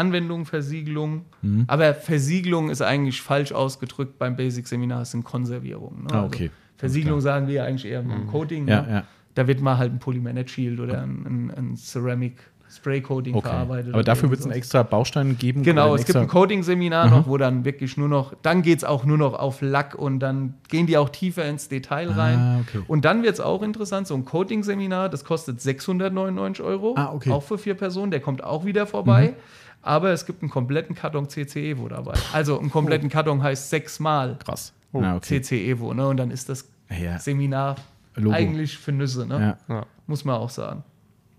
Anwendung, 0.00 0.46
Versiegelung. 0.46 1.26
Mhm. 1.42 1.64
Aber 1.66 1.94
Versiegelung 1.94 2.70
ist 2.70 2.82
eigentlich 2.82 3.20
falsch 3.20 3.52
ausgedrückt 3.52 4.18
beim 4.18 4.36
Basic-Seminar, 4.36 5.02
es 5.02 5.10
sind 5.10 5.24
Konservierungen. 5.24 6.04
Ne? 6.04 6.12
Ah, 6.12 6.24
okay. 6.24 6.44
Also 6.44 6.54
Versiegelung 6.78 7.20
sagen 7.20 7.46
wir 7.46 7.54
ja 7.54 7.64
eigentlich 7.64 7.84
eher 7.84 8.02
mhm. 8.02 8.26
Coating. 8.28 8.66
Ja, 8.66 8.82
ne? 8.82 8.90
ja. 8.90 9.04
Da 9.34 9.46
wird 9.46 9.60
mal 9.60 9.78
halt 9.78 9.92
ein 9.92 9.98
Polymanet 9.98 10.50
Shield 10.50 10.80
oder 10.80 11.02
ein, 11.02 11.24
ein, 11.26 11.50
ein 11.50 11.76
Ceramic 11.76 12.38
Spray-Coating 12.70 13.34
okay. 13.34 13.48
verarbeitet. 13.48 13.94
Aber 13.94 14.04
dafür 14.04 14.30
wird 14.30 14.40
es 14.40 14.46
einen 14.46 14.54
extra 14.54 14.82
Baustein 14.84 15.36
geben? 15.36 15.62
Genau, 15.62 15.94
es 15.94 16.04
gibt 16.04 16.16
ein 16.16 16.28
Coating-Seminar 16.28 17.06
mhm. 17.06 17.10
noch, 17.10 17.26
wo 17.26 17.36
dann 17.36 17.64
wirklich 17.64 17.96
nur 17.96 18.08
noch, 18.08 18.34
dann 18.42 18.62
geht 18.62 18.78
es 18.78 18.84
auch 18.84 19.04
nur 19.04 19.18
noch 19.18 19.34
auf 19.34 19.60
Lack 19.60 19.96
und 19.96 20.20
dann 20.20 20.54
gehen 20.68 20.86
die 20.86 20.96
auch 20.96 21.08
tiefer 21.08 21.44
ins 21.46 21.68
Detail 21.68 22.10
rein. 22.10 22.38
Ah, 22.38 22.60
okay. 22.60 22.82
Und 22.86 23.04
dann 23.04 23.22
wird 23.22 23.34
es 23.34 23.40
auch 23.40 23.62
interessant, 23.62 24.06
so 24.06 24.14
ein 24.14 24.24
Coating-Seminar, 24.24 25.08
das 25.08 25.24
kostet 25.24 25.60
699 25.60 26.64
Euro, 26.64 26.94
ah, 26.96 27.12
okay. 27.12 27.32
auch 27.32 27.42
für 27.42 27.58
vier 27.58 27.74
Personen, 27.74 28.12
der 28.12 28.20
kommt 28.20 28.44
auch 28.44 28.64
wieder 28.64 28.86
vorbei. 28.86 29.34
Mhm. 29.36 29.42
Aber 29.82 30.10
es 30.10 30.26
gibt 30.26 30.42
einen 30.42 30.50
kompletten 30.50 30.94
Karton 30.94 31.28
CC 31.28 31.70
Evo 31.70 31.88
dabei. 31.88 32.14
Also 32.32 32.58
einen 32.58 32.70
kompletten 32.70 33.08
oh. 33.08 33.12
Karton 33.12 33.42
heißt 33.42 33.70
sechsmal 33.70 34.36
Krass. 34.38 34.72
Oh. 34.92 35.00
Ah, 35.02 35.16
okay. 35.16 35.40
CC 35.40 35.70
Evo. 35.70 35.94
Ne? 35.94 36.06
Und 36.06 36.18
dann 36.18 36.30
ist 36.30 36.48
das 36.48 36.68
ja. 36.90 37.18
Seminar 37.18 37.76
Logo. 38.16 38.34
eigentlich 38.34 38.76
für 38.76 38.92
Nüsse. 38.92 39.26
Ne? 39.26 39.56
Ja. 39.68 39.86
Muss 40.06 40.24
man 40.24 40.36
auch 40.36 40.50
sagen. 40.50 40.84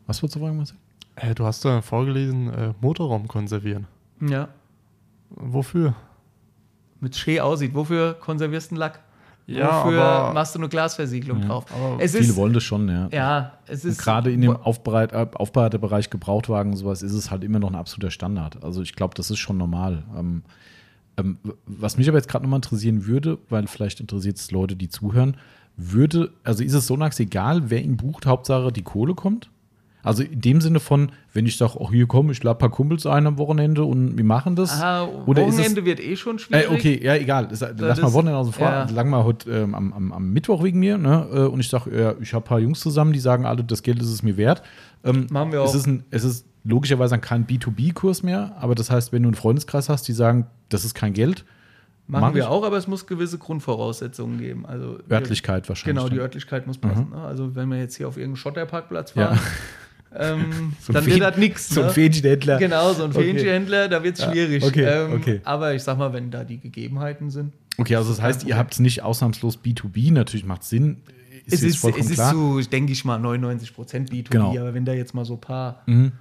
Was 0.08 0.22
wolltest 0.22 0.38
du 0.38 0.40
fragen, 0.40 0.58
Marcel? 0.58 0.78
Äh, 1.16 1.36
du 1.36 1.46
hast 1.46 1.64
da 1.66 1.82
vorgelesen, 1.82 2.54
äh, 2.54 2.74
Motorraum 2.82 3.28
konservieren. 3.28 3.88
Ja. 4.22 4.50
Wofür? 5.30 5.96
Mit 7.00 7.16
schee 7.16 7.40
aussieht. 7.40 7.74
Wofür 7.74 8.14
konservierst 8.14 8.72
du 8.72 8.76
einen 8.76 8.80
Lack? 8.80 9.00
Ja, 9.48 9.84
Wofür 9.84 10.02
aber, 10.02 10.34
machst 10.34 10.56
du 10.56 10.60
eine 10.60 10.70
Glasversiegelung 10.70 11.42
ja, 11.42 11.48
drauf? 11.48 11.66
Es 12.00 12.12
viele 12.12 12.26
ist, 12.26 12.36
wollen 12.36 12.54
das 12.54 12.64
schon, 12.64 12.88
ja. 12.88 13.10
Ja, 13.12 13.54
es 13.68 13.84
ist. 13.84 14.00
Gerade 14.00 14.32
in 14.32 14.42
dem 14.42 14.56
Aufbereit, 14.56 15.14
Aufbereiterbereich 15.14 16.10
Gebrauchtwagen 16.10 16.72
und 16.72 16.78
sowas 16.78 17.02
ist 17.02 17.14
es 17.14 17.32
halt 17.32 17.44
immer 17.44 17.60
noch 17.60 17.70
ein 17.70 17.76
absoluter 17.76 18.12
Standard. 18.12 18.64
Also 18.64 18.82
ich 18.82 18.96
glaube, 18.96 19.14
das 19.16 19.32
ist 19.32 19.40
schon 19.40 19.58
normal. 19.58 20.04
Ähm, 20.18 20.44
ähm, 21.18 21.38
was 21.66 21.98
mich 21.98 22.08
aber 22.08 22.18
jetzt 22.18 22.30
gerade 22.30 22.44
nochmal 22.44 22.60
interessieren 22.60 23.06
würde, 23.06 23.38
weil 23.50 23.68
vielleicht 23.68 24.00
interessiert 24.00 24.38
es 24.38 24.52
Leute, 24.52 24.76
die 24.76 24.90
zuhören, 24.90 25.36
würde, 25.76 26.32
also 26.44 26.64
ist 26.64 26.74
es 26.74 26.88
Sonax 26.88 27.20
egal, 27.20 27.70
wer 27.70 27.82
ihn 27.82 27.98
bucht, 27.98 28.26
Hauptsache 28.26 28.72
die 28.72 28.84
Kohle 28.84 29.16
kommt? 29.16 29.50
Also 30.04 30.24
in 30.24 30.42
dem 30.42 30.62
Sinne 30.62 30.80
von, 30.80 31.12
wenn 31.34 31.46
ich 31.46 31.58
sage, 31.58 31.74
oh, 31.78 31.92
hier 31.92 32.08
komm, 32.08 32.32
ich 32.32 32.42
lade 32.44 32.58
ein 32.58 32.60
paar 32.60 32.72
Kumpels 32.72 33.06
ein 33.06 33.28
am 33.28 33.38
Wochenende 33.38 33.84
und 33.84 34.18
wir 34.18 34.24
machen 34.24 34.56
das. 34.56 34.82
Aha, 34.82 35.04
Oder 35.26 35.44
Wochenende 35.44 35.82
es, 35.82 35.86
wird 35.86 36.00
eh 36.00 36.16
schon 36.16 36.40
schwierig. 36.40 36.70
Äh, 36.70 36.74
okay, 36.74 37.00
ja, 37.04 37.16
egal. 37.16 37.48
Das, 37.48 37.62
lass 37.78 38.02
mal 38.02 38.14
Wochenende 38.14 38.38
außen 38.38 38.54
vor. 38.54 38.68
Ja. 38.68 38.86
Lang 38.86 39.10
mal 39.10 39.24
heute 39.24 39.52
ähm, 39.52 39.76
am, 39.76 39.94
am, 39.94 40.12
am, 40.12 40.34
Mittwoch 40.34 40.64
wegen 40.64 40.80
mir. 40.80 40.98
Ne? 40.98 41.28
Äh, 41.32 41.40
und 41.42 41.60
ich 41.60 41.70
sage, 41.70 41.98
ja, 41.98 42.16
ich 42.20 42.34
habe 42.34 42.44
ein 42.46 42.48
paar 42.48 42.60
Jungs 42.60 42.80
zusammen, 42.80 43.14
die 43.14 43.20
sagen 43.20 43.46
alle, 43.46 43.64
das 43.64 43.84
Geld 43.84 44.00
ist 44.02 44.12
es 44.12 44.24
mir 44.24 44.38
wert. 44.38 44.64
Ähm, 45.04 45.28
machen 45.30 45.52
wir 45.52 45.62
auch. 45.62 45.68
Es 45.68 45.76
ist, 45.76 45.88
ein, 45.88 46.04
es 46.10 46.24
ist 46.24 46.46
logischerweise 46.64 47.18
kein 47.20 47.46
B2B-Kurs 47.46 48.24
mehr, 48.24 48.56
aber 48.60 48.76
das 48.76 48.90
heißt, 48.90 49.12
wenn 49.12 49.24
du 49.24 49.30
einen 49.30 49.36
Freundeskreis 49.36 49.90
hast, 49.90 50.08
die 50.08 50.14
sagen, 50.14 50.48
das 50.70 50.86
ist 50.86 50.94
kein 50.94 51.14
Geld, 51.14 51.46
Machen 52.12 52.22
Mach 52.24 52.34
wir 52.34 52.42
ich. 52.42 52.48
auch, 52.50 52.66
aber 52.66 52.76
es 52.76 52.88
muss 52.88 53.08
gewisse 53.08 53.38
Grundvoraussetzungen 53.38 54.38
geben. 54.38 54.66
Also 54.66 55.00
Örtlichkeit 55.10 55.70
wahrscheinlich. 55.70 56.04
Genau, 56.04 56.10
die 56.10 56.20
Örtlichkeit 56.20 56.68
muss 56.68 56.78
passen. 56.78 57.08
Mhm. 57.10 57.16
Also 57.16 57.56
wenn 57.56 57.70
wir 57.70 57.78
jetzt 57.78 57.96
hier 57.96 58.10
auf 58.10 58.18
irgendeinen 58.18 58.36
Schotterparkplatz 58.36 59.12
fahren, 59.12 59.36
ja. 59.36 59.42
Ähm, 60.14 60.74
dann 60.88 61.06
wird 61.06 61.22
das 61.22 61.38
nichts. 61.38 61.70
So 61.70 61.82
ein 61.82 61.88
ne? 61.88 61.94
Fähnchenhändler. 61.94 62.58
Genau, 62.58 62.94
so 62.94 63.04
ein 63.04 63.12
okay. 63.12 63.24
Fähnchenhändler, 63.24 63.88
da 63.88 64.04
wird 64.04 64.18
es 64.18 64.24
ja. 64.24 64.32
schwierig. 64.32 64.64
Okay. 64.64 64.84
Ähm, 64.84 65.14
okay. 65.14 65.42
Aber 65.44 65.74
ich 65.74 65.84
sag 65.84 65.98
mal, 65.98 66.14
wenn 66.14 66.32
da 66.32 66.44
die 66.44 66.60
Gegebenheiten 66.60 67.30
sind. 67.30 67.54
Okay, 67.78 67.96
also 67.96 68.10
das 68.10 68.22
heißt, 68.22 68.44
ihr 68.44 68.58
habt 68.58 68.74
es 68.74 68.80
nicht 68.80 69.02
ausnahmslos 69.02 69.60
B2B, 69.64 70.12
natürlich 70.12 70.46
macht 70.46 70.64
es 70.64 70.70
Sinn. 70.70 70.98
Ist 71.46 71.64
es 71.64 71.84
ist, 71.84 71.98
es 71.98 72.12
ist 72.12 72.30
so, 72.30 72.62
denke 72.62 72.92
ich 72.92 73.04
mal, 73.06 73.20
99% 73.20 73.74
B2B, 74.10 74.30
genau. 74.30 74.52
aber 74.52 74.74
wenn 74.74 74.86
da 74.86 74.94
jetzt 74.94 75.14
mal 75.14 75.26
so 75.26 75.34
ein 75.34 75.42
paar 75.42 75.82
mhm. 75.88 76.12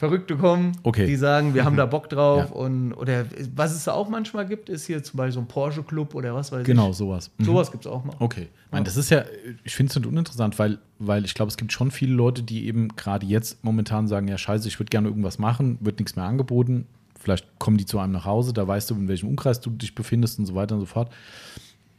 Verrückte 0.00 0.34
kommen, 0.34 0.72
okay. 0.82 1.04
die 1.04 1.16
sagen, 1.16 1.52
wir 1.52 1.66
haben 1.66 1.76
da 1.76 1.84
Bock 1.84 2.08
drauf. 2.08 2.48
Ja. 2.48 2.56
Und, 2.56 2.94
oder 2.94 3.26
was 3.54 3.74
es 3.74 3.86
auch 3.86 4.08
manchmal 4.08 4.46
gibt, 4.46 4.70
ist 4.70 4.86
hier 4.86 5.02
zum 5.02 5.18
Beispiel 5.18 5.32
so 5.32 5.40
ein 5.40 5.46
Porsche-Club 5.46 6.14
oder 6.14 6.34
was 6.34 6.50
weiß 6.50 6.64
genau, 6.64 6.84
ich. 6.84 6.86
Genau, 6.86 6.92
sowas. 6.94 7.30
Mhm. 7.36 7.44
Sowas 7.44 7.70
gibt 7.70 7.84
es 7.84 7.92
auch 7.92 8.02
mal. 8.02 8.14
Okay. 8.18 8.48
Ich 8.64 8.72
meine, 8.72 8.86
das 8.86 8.96
ist 8.96 9.10
ja, 9.10 9.24
ich 9.62 9.74
finde 9.74 9.90
es 9.90 9.96
nicht 9.96 10.06
uninteressant, 10.06 10.58
weil, 10.58 10.78
weil 10.98 11.26
ich 11.26 11.34
glaube, 11.34 11.50
es 11.50 11.58
gibt 11.58 11.70
schon 11.70 11.90
viele 11.90 12.14
Leute, 12.14 12.42
die 12.42 12.66
eben 12.66 12.88
gerade 12.96 13.26
jetzt 13.26 13.62
momentan 13.62 14.08
sagen, 14.08 14.26
ja 14.26 14.38
scheiße, 14.38 14.68
ich 14.68 14.80
würde 14.80 14.88
gerne 14.88 15.08
irgendwas 15.08 15.38
machen, 15.38 15.76
wird 15.82 15.98
nichts 15.98 16.16
mehr 16.16 16.24
angeboten. 16.24 16.86
Vielleicht 17.18 17.58
kommen 17.58 17.76
die 17.76 17.84
zu 17.84 17.98
einem 17.98 18.14
nach 18.14 18.24
Hause, 18.24 18.54
da 18.54 18.66
weißt 18.66 18.88
du, 18.88 18.94
in 18.94 19.06
welchem 19.06 19.28
Umkreis 19.28 19.60
du 19.60 19.68
dich 19.68 19.94
befindest 19.94 20.38
und 20.38 20.46
so 20.46 20.54
weiter 20.54 20.76
und 20.76 20.80
so 20.80 20.86
fort. 20.86 21.12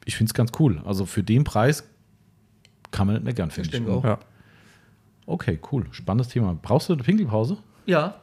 Ich 0.05 0.15
finde 0.15 0.31
es 0.31 0.33
ganz 0.33 0.49
cool. 0.59 0.81
Also 0.85 1.05
für 1.05 1.21
den 1.21 1.43
Preis 1.43 1.83
kann 2.89 3.05
man 3.05 3.17
nicht 3.17 3.25
meckern, 3.25 3.51
finde 3.51 3.77
ich. 3.77 3.87
Auch. 3.87 4.03
Ja. 4.03 4.17
Okay, 5.27 5.59
cool. 5.71 5.85
Spannendes 5.91 6.29
Thema. 6.29 6.57
Brauchst 6.59 6.89
du 6.89 6.93
eine 6.93 7.03
Pinkelpause? 7.03 7.57
Ja. 7.91 8.15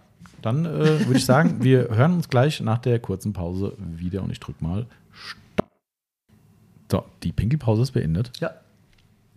dann 0.43 0.65
äh, 0.65 1.07
würde 1.07 1.19
ich 1.19 1.24
sagen, 1.24 1.62
wir 1.62 1.89
hören 1.90 2.15
uns 2.15 2.28
gleich 2.28 2.61
nach 2.61 2.78
der 2.78 2.99
kurzen 2.99 3.32
Pause 3.32 3.74
wieder 3.78 4.23
und 4.23 4.31
ich 4.31 4.40
drücke 4.40 4.65
mal 4.65 4.86
Stopp. 5.12 5.66
So, 6.90 7.05
die 7.23 7.32
Pinkelpause 7.32 7.82
ist 7.82 7.93
beendet. 7.93 8.32
Ja. 8.40 8.53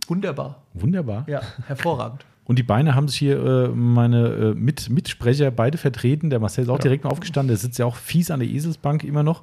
Wunderbar. 0.08 0.62
Wunderbar. 0.74 1.24
Ja, 1.28 1.42
hervorragend. 1.66 2.24
Und 2.44 2.58
die 2.58 2.64
Beine 2.64 2.96
haben 2.96 3.06
sich 3.06 3.18
hier 3.18 3.38
äh, 3.40 3.68
meine 3.68 4.26
äh, 4.28 4.54
Mit 4.54 4.90
Mitsprecher 4.90 5.52
beide 5.52 5.78
vertreten. 5.78 6.28
Der 6.28 6.40
Marcel 6.40 6.64
ist 6.64 6.70
auch 6.70 6.78
ja. 6.78 6.82
direkt 6.82 7.04
mal 7.04 7.10
aufgestanden. 7.10 7.48
Der 7.48 7.56
sitzt 7.56 7.78
ja 7.78 7.86
auch 7.86 7.94
fies 7.94 8.32
an 8.32 8.40
der 8.40 8.48
Eselsbank 8.48 9.04
immer 9.04 9.22
noch. 9.22 9.42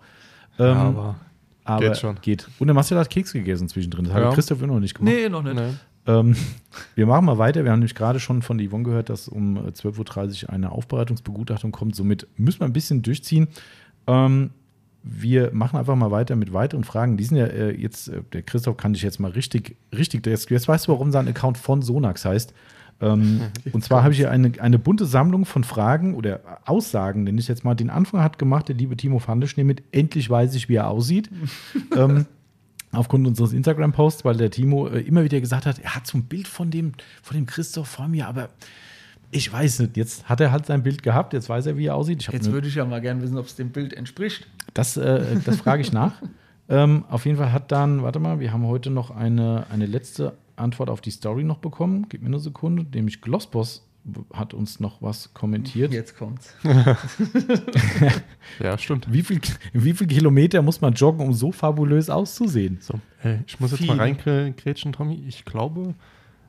Ähm, 0.60 0.66
ja, 0.66 0.74
aber, 0.76 1.16
aber, 1.64 1.86
geht 1.86 1.98
schon. 1.98 2.18
Geht. 2.22 2.50
Und 2.60 2.68
der 2.68 2.74
Marcel 2.74 2.98
hat 2.98 3.10
Keks 3.10 3.32
gegessen 3.32 3.70
zwischendrin. 3.70 4.06
Das 4.06 4.14
ja. 4.14 4.26
hat 4.26 4.34
Christoph 4.34 4.62
immer 4.62 4.74
noch 4.74 4.82
nicht 4.82 4.96
gemacht. 4.96 5.14
Nee, 5.14 5.30
noch 5.30 5.44
nicht. 5.44 5.56
Nee. 5.56 5.74
Ähm, 6.08 6.36
wir 6.96 7.06
machen 7.06 7.26
mal 7.26 7.38
weiter. 7.38 7.64
Wir 7.64 7.72
haben 7.72 7.80
nämlich 7.80 7.96
gerade 7.96 8.20
schon 8.20 8.42
von 8.42 8.60
Yvonne 8.60 8.84
gehört, 8.84 9.10
dass 9.10 9.28
um 9.28 9.58
12.30 9.58 10.46
Uhr 10.46 10.50
eine 10.50 10.72
Aufbereitungsbegutachtung 10.72 11.72
kommt. 11.72 11.96
Somit 11.96 12.28
müssen 12.38 12.62
wir 12.62 12.66
ein 12.66 12.74
bisschen 12.74 13.02
durchziehen. 13.02 13.48
Ähm, 14.08 14.52
wir 15.04 15.52
machen 15.54 15.78
einfach 15.78 15.96
mal 15.96 16.12
weiter 16.12 16.36
mit 16.36 16.54
weiteren 16.54 16.84
Fragen. 16.84 17.18
Die 17.18 17.24
sind 17.24 17.38
ja 17.38 17.46
äh, 17.46 17.72
jetzt, 17.72 18.10
äh, 18.10 18.22
der 18.34 18.42
Christoph 18.42 18.78
kann 18.78 18.94
dich 18.94 19.02
jetzt 19.02 19.20
mal 19.20 19.32
richtig, 19.32 19.78
richtig, 19.96 20.26
jetzt, 20.26 20.50
jetzt 20.50 20.68
weißt 20.68 20.88
du, 20.88 20.92
warum 20.92 21.12
sein 21.12 21.28
Account 21.28 21.58
von 21.58 21.82
Sonax 21.82 22.26
heißt. 22.26 22.54
Ähm, 23.02 23.42
und 23.72 23.84
zwar 23.84 24.04
habe 24.04 24.12
ich 24.12 24.20
hier 24.20 24.32
eine, 24.32 24.52
eine 24.60 24.78
bunte 24.78 25.06
Sammlung 25.06 25.46
von 25.46 25.64
Fragen 25.64 26.16
oder 26.16 26.42
Aussagen, 26.66 27.26
denn 27.26 27.38
ich 27.38 27.48
jetzt 27.48 27.64
mal 27.64 27.76
den 27.76 27.90
Anfang 27.90 28.22
hat 28.22 28.38
gemacht, 28.38 28.68
der 28.68 28.76
liebe 28.76 28.98
Timo 28.98 29.20
Fandeschnee 29.20 29.64
mit 29.64 29.84
Endlich 29.92 30.30
weiß 30.30 30.54
ich, 30.56 30.68
wie 30.70 30.76
er 30.76 30.90
aussieht. 30.90 31.30
ähm, 31.96 32.26
aufgrund 32.92 33.28
unseres 33.28 33.54
Instagram-Posts, 33.54 34.26
weil 34.26 34.38
der 34.38 34.50
Timo 34.50 34.88
äh, 34.88 35.02
immer 35.02 35.24
wieder 35.24 35.40
gesagt 35.40 35.66
hat, 35.66 35.80
er 35.80 35.96
hat 35.96 36.08
so 36.08 36.18
ein 36.18 36.24
Bild 36.24 36.48
von 36.48 36.72
dem, 36.72 36.94
von 37.22 37.36
dem 37.36 37.46
Christoph 37.46 37.88
vor 37.88 38.08
mir, 38.08 38.28
aber 38.28 38.50
ich 39.32 39.52
weiß 39.52 39.80
nicht. 39.80 39.98
Jetzt 39.98 40.28
hat 40.28 40.42
er 40.42 40.52
halt 40.52 40.66
sein 40.66 40.82
Bild 40.82 41.04
gehabt, 41.04 41.34
jetzt 41.34 41.50
weiß 41.50 41.68
er, 41.68 41.78
wie 41.78 41.86
er 41.86 41.96
aussieht. 41.96 42.28
jetzt 42.32 42.52
würde 42.52 42.68
ich 42.68 42.76
ja 42.76 42.86
mal 42.86 43.02
gerne 43.02 43.22
wissen, 43.22 43.38
ob 43.38 43.46
es 43.46 43.56
dem 43.56 43.70
Bild 43.70 43.94
entspricht. 43.94 44.48
Das, 44.74 44.98
äh, 44.98 45.38
das 45.46 45.58
frage 45.58 45.82
ich 45.82 45.92
nach. 45.92 46.14
ähm, 46.70 47.06
auf 47.10 47.26
jeden 47.26 47.38
Fall 47.38 47.52
hat 47.52 47.72
dann, 47.72 48.02
warte 48.02 48.20
mal, 48.20 48.40
wir 48.40 48.52
haben 48.52 48.66
heute 48.66 48.90
noch 48.90 49.12
eine, 49.12 49.66
eine 49.70 49.86
letzte 49.86 50.36
Antwort 50.56 50.90
auf 50.90 51.02
die 51.02 51.12
Story 51.12 51.44
noch 51.44 51.60
bekommen. 51.60 52.08
Gib 52.10 52.22
mir 52.22 52.28
eine 52.28 52.40
Sekunde, 52.40 52.86
nämlich 52.94 53.22
Glossboss 53.22 53.89
hat 54.34 54.54
uns 54.54 54.80
noch 54.80 55.02
was 55.02 55.34
kommentiert. 55.34 55.94
Jetzt 55.94 56.18
kommt's. 56.18 56.56
ja, 58.60 58.78
stimmt. 58.78 59.12
Wie 59.12 59.24
viel, 59.24 59.40
wie 59.74 59.94
viel 59.94 60.08
Kilometer 60.08 60.62
muss 60.62 60.82
man 60.82 60.94
joggen, 60.94 61.26
um 61.26 61.34
so 61.34 61.52
fabulös 61.52 62.10
auszusehen? 62.10 62.80
So, 62.82 62.96
hey, 63.20 63.40
ich 63.46 63.60
muss 63.60 63.72
jetzt 63.72 63.82
Viele. 63.82 63.96
mal 63.96 64.04
reingrätschen, 64.04 64.94
Tommy. 64.94 65.24
Ich 65.28 65.46
glaube, 65.46 65.96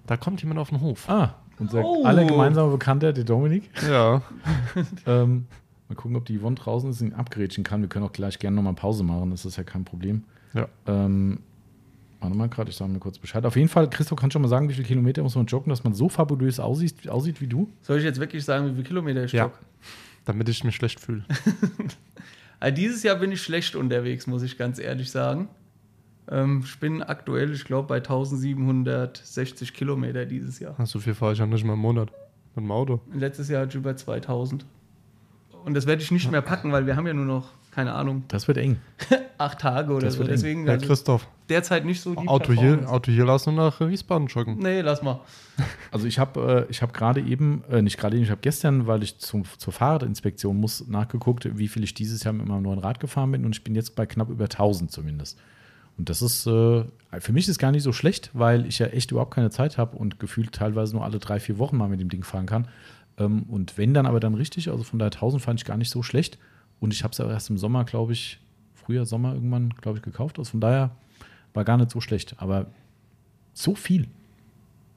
da 0.06 0.16
kommt 0.16 0.40
jemand 0.43 0.60
auf 0.60 0.70
den 0.70 0.81
Hof. 0.81 1.09
Ah, 1.09 1.36
unser 1.59 1.85
oh. 1.85 2.05
aller 2.05 2.24
gemeinsamer 2.24 2.70
Bekannter, 2.70 3.12
der 3.12 3.24
Dominik. 3.24 3.70
Ja. 3.89 4.22
ähm, 5.06 5.47
mal 5.89 5.94
gucken, 5.94 6.16
ob 6.16 6.24
die 6.24 6.39
Yvonne 6.39 6.56
draußen 6.56 6.90
ist 6.90 7.02
und 7.02 7.12
abgrätschen 7.12 7.64
kann. 7.64 7.82
Wir 7.82 7.89
können 7.89 8.05
auch 8.05 8.12
gleich 8.12 8.39
gerne 8.39 8.56
nochmal 8.56 8.74
Pause 8.74 9.05
machen, 9.05 9.31
das 9.31 9.44
ist 9.44 9.56
ja 9.56 9.64
kein 9.64 9.85
Problem. 9.85 10.24
Ja. 10.55 10.68
Ähm, 10.86 11.40
Warte 12.20 12.36
mal 12.36 12.48
gerade, 12.48 12.70
ich 12.70 12.76
sage 12.76 12.92
mir 12.92 12.98
kurz 12.98 13.18
Bescheid. 13.18 13.44
Auf 13.47 13.56
jeden 13.56 13.68
Fall, 13.68 13.88
Christoph, 13.88 14.18
kannst 14.18 14.34
du 14.34 14.36
schon 14.36 14.42
mal 14.42 14.48
sagen, 14.48 14.68
wie 14.68 14.74
viele 14.74 14.86
Kilometer 14.86 15.22
muss 15.22 15.34
man 15.34 15.47
joggen, 15.47 15.70
dass 15.70 15.84
man 15.84 15.94
so 15.94 16.09
fabulös 16.10 16.60
aussieht, 16.60 17.09
aussieht 17.09 17.40
wie 17.40 17.47
du? 17.47 17.70
Soll 17.82 17.98
ich 17.98 18.05
jetzt 18.05 18.20
wirklich 18.20 18.44
sagen, 18.44 18.66
wie 18.66 18.72
viele 18.72 18.84
Kilometer 18.84 19.24
ich 19.24 19.32
ja. 19.32 19.44
jogge? 19.44 19.56
Damit 20.26 20.48
ich 20.51 20.62
mich 20.62 20.76
schlecht 20.76 21.01
fühle. 21.01 21.24
also 22.60 22.74
dieses 22.74 23.02
Jahr 23.02 23.16
bin 23.16 23.32
ich 23.32 23.40
schlecht 23.40 23.74
unterwegs, 23.74 24.26
muss 24.26 24.42
ich 24.42 24.59
ganz 24.59 24.78
ehrlich 24.78 25.10
sagen. 25.10 25.48
Ähm, 26.30 26.62
ich 26.64 26.78
bin 26.78 27.02
aktuell, 27.02 27.52
ich 27.52 27.64
glaube, 27.64 27.88
bei 27.88 27.97
1760 27.97 29.72
Kilometer 29.72 30.26
dieses 30.26 30.59
Jahr. 30.59 30.74
so 30.84 31.01
viel 31.01 31.14
fahre 31.14 31.32
ich 31.32 31.38
ja 31.38 31.47
nicht 31.47 31.64
mal 31.64 31.72
im 31.72 31.78
Monat 31.78 32.12
mit 32.55 32.64
dem 32.64 32.70
Auto. 32.70 33.01
Letztes 33.14 33.48
Jahr 33.48 33.62
hatte 33.62 33.70
ich 33.70 33.76
über 33.76 33.97
2000. 33.97 34.66
Und 35.64 35.74
das 35.74 35.86
werde 35.86 36.02
ich 36.02 36.10
nicht 36.10 36.30
mehr 36.30 36.42
packen, 36.42 36.70
weil 36.72 36.86
wir 36.86 36.97
haben 36.97 37.06
ja 37.06 37.14
nur 37.14 37.24
noch 37.24 37.52
keine 37.70 37.94
Ahnung. 37.94 38.24
Das 38.28 38.48
wird 38.48 38.59
eng. 38.59 38.78
Acht 39.38 39.60
Tage 39.60 39.92
oder 39.92 40.06
das 40.06 40.14
so. 40.14 40.24
Deswegen, 40.24 40.64
Herr 40.64 40.74
also 40.74 40.86
Christoph. 40.86 41.28
Derzeit 41.48 41.84
nicht 41.84 42.01
so 42.01 42.14
die 42.14 42.28
Auto 42.28 42.52
hier, 42.52 42.88
Auto 42.88 43.10
hier 43.10 43.24
lass 43.24 43.47
nur 43.47 43.55
nach 43.55 43.80
Wiesbaden 43.80 44.28
joggen. 44.28 44.59
Nee, 44.59 44.80
lass 44.80 45.02
mal. 45.02 45.20
Also 45.90 46.06
ich 46.06 46.18
habe 46.18 46.66
äh, 46.70 46.72
hab 46.72 46.94
gerade 46.94 47.20
eben, 47.20 47.64
äh, 47.70 47.82
nicht 47.82 47.98
gerade 47.98 48.16
eben, 48.16 48.24
ich 48.24 48.30
habe 48.30 48.40
gestern, 48.40 48.86
weil 48.86 49.02
ich 49.02 49.18
zum, 49.18 49.44
zur 49.59 49.72
Fahrradinspektion 49.72 50.56
muss, 50.56 50.86
nachgeguckt, 50.88 51.59
wie 51.59 51.68
viel 51.68 51.82
ich 51.84 51.92
dieses 51.94 52.22
Jahr 52.22 52.32
mit 52.32 52.47
meinem 52.47 52.62
neuen 52.62 52.78
Rad 52.78 53.01
gefahren 53.01 53.32
bin 53.32 53.44
und 53.44 53.55
ich 53.55 53.64
bin 53.64 53.74
jetzt 53.74 53.94
bei 53.94 54.06
knapp 54.06 54.30
über 54.30 54.44
1000 54.44 54.90
zumindest. 54.90 55.38
Und 55.98 56.09
das 56.09 56.22
ist, 56.22 56.47
äh, 56.47 56.84
für 57.18 57.32
mich 57.32 57.47
ist 57.47 57.59
gar 57.59 57.72
nicht 57.72 57.82
so 57.82 57.92
schlecht, 57.92 58.30
weil 58.32 58.64
ich 58.64 58.78
ja 58.78 58.86
echt 58.86 59.10
überhaupt 59.10 59.34
keine 59.34 59.51
Zeit 59.51 59.76
habe 59.76 59.98
und 59.98 60.18
gefühlt 60.18 60.52
teilweise 60.52 60.94
nur 60.94 61.05
alle 61.05 61.18
drei, 61.18 61.40
vier 61.40 61.59
Wochen 61.59 61.76
mal 61.76 61.88
mit 61.88 62.01
dem 62.01 62.09
Ding 62.09 62.24
fahren 62.24 62.47
kann. 62.47 62.68
Ähm, 63.18 63.42
und 63.42 63.76
wenn 63.76 63.92
dann 63.92 64.06
aber 64.06 64.18
dann 64.18 64.34
richtig, 64.34 64.70
also 64.70 64.82
von 64.82 64.98
daher 64.98 65.12
1000 65.12 65.42
fand 65.42 65.60
ich 65.60 65.66
gar 65.66 65.76
nicht 65.76 65.90
so 65.90 66.02
schlecht. 66.02 66.38
Und 66.81 66.93
ich 66.93 67.05
habe 67.05 67.12
es 67.12 67.19
ja 67.19 67.28
erst 67.28 67.51
im 67.51 67.59
Sommer, 67.59 67.85
glaube 67.85 68.12
ich, 68.12 68.40
früher 68.74 69.05
Sommer 69.05 69.35
irgendwann, 69.35 69.70
glaube 69.81 69.98
ich, 69.98 70.02
gekauft. 70.02 70.39
Also 70.39 70.52
von 70.52 70.61
daher 70.61 70.90
war 71.55 71.65
gar 71.65 71.77
nicht 71.77 71.90
so 71.90 72.01
schlecht. 72.01 72.35
Aber 72.39 72.66
so 73.52 73.74
viel. 73.74 74.09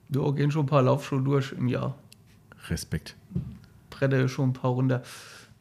Wir 0.09 0.33
gehen 0.33 0.51
schon 0.51 0.63
ein 0.63 0.69
paar 0.69 0.81
Laufschuhe 0.81 1.21
durch 1.21 1.51
im 1.51 1.67
Jahr. 1.67 1.95
Respekt. 2.69 3.15
Brette 3.89 4.29
schon 4.29 4.49
ein 4.49 4.53
paar 4.53 4.71
runter. 4.71 5.03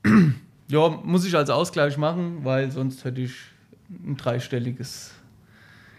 ja, 0.68 0.88
muss 0.88 1.24
ich 1.24 1.36
als 1.36 1.50
Ausgleich 1.50 1.98
machen, 1.98 2.44
weil 2.44 2.70
sonst 2.70 3.04
hätte 3.04 3.20
ich 3.20 3.34
ein 3.90 4.16
dreistelliges 4.16 5.12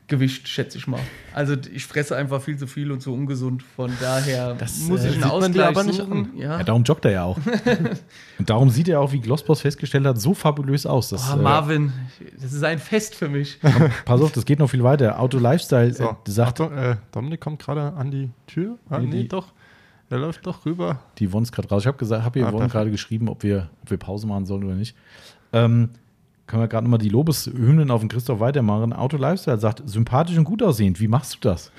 Gewicht, 0.08 0.48
schätze 0.48 0.78
ich 0.78 0.88
mal. 0.88 1.00
Also 1.34 1.56
ich 1.74 1.86
fresse 1.86 2.16
einfach 2.16 2.42
viel 2.42 2.58
zu 2.58 2.68
viel 2.68 2.92
und 2.92 3.02
zu 3.02 3.14
ungesund. 3.14 3.64
Von 3.64 3.92
daher 4.02 4.54
das, 4.56 4.80
muss 4.82 5.04
äh, 5.04 5.10
ich 5.10 5.16
einen 5.16 5.24
Ausgleich 5.24 5.68
aber 5.68 5.84
nicht 5.84 5.98
suchen. 5.98 6.32
Ja. 6.38 6.58
ja. 6.58 6.64
darum 6.64 6.84
joggt 6.84 7.06
er 7.06 7.12
ja 7.12 7.24
auch. 7.24 7.38
und 8.40 8.50
darum 8.50 8.70
sieht 8.70 8.90
er 8.90 9.00
auch, 9.00 9.14
wie 9.14 9.20
Glossboss 9.20 9.62
festgestellt 9.62 10.06
hat, 10.06 10.20
so 10.20 10.34
fabulös 10.34 10.86
aus. 10.86 11.10
Dass, 11.10 11.34
oh, 11.34 11.38
Marvin, 11.38 11.94
das 12.42 12.52
ist 12.52 12.64
ein 12.64 12.80
Fest 12.80 13.16
für 13.16 13.30
mich. 13.30 13.60
Pass 14.06 14.22
auf, 14.22 14.32
das 14.34 14.46
geht 14.46 14.60
noch 14.60 14.70
viel 14.70 14.84
weiter. 14.84 15.20
Auto 15.20 15.40
Lifestyle 15.40 15.94
so. 15.94 16.04
äh, 16.04 16.16
sagt. 16.30 16.60
Achtung, 16.60 16.78
äh, 16.78 16.98
Dominik 17.12 17.40
kommt 17.40 17.62
gerade 17.62 17.94
an 17.94 18.12
die 18.12 18.30
Tür. 18.48 18.78
Ah, 18.90 19.00
nee, 19.00 19.08
nee, 19.08 19.24
doch. 19.24 19.54
Er 20.10 20.20
läuft 20.20 20.46
doch 20.46 20.66
rüber. 20.66 21.00
Die 21.18 21.32
Wons 21.32 21.52
gerade 21.52 21.70
raus. 21.70 21.84
Ich 21.84 21.88
habe 21.88 21.98
gesagt, 21.98 22.24
habe 22.24 22.40
ihr 22.40 22.48
ah, 22.48 22.68
gerade 22.68 22.92
geschrieben, 22.92 23.30
ob 23.30 23.42
wir, 23.42 23.70
ob 23.82 23.90
wir 23.90 23.98
Pause 23.98 24.28
machen 24.28 24.46
sollen 24.46 24.64
oder 24.66 24.76
nicht. 24.76 24.96
Ähm, 25.54 25.90
können 26.48 26.62
wir 26.62 26.68
gerade 26.68 26.86
nochmal 26.86 27.00
die 27.00 27.10
Lobeshymnen 27.10 27.90
auf 27.92 28.02
den 28.02 28.10
Christoph 28.10 28.40
weitermachen. 28.40 28.94
Auto 28.94 29.18
Lifestyle 29.18 29.60
sagt, 29.60 29.82
sympathisch 29.86 30.38
und 30.38 30.44
gut 30.44 30.62
aussehend. 30.62 31.00
Wie 31.00 31.08
machst 31.08 31.36
du 31.36 31.40
das? 31.42 31.72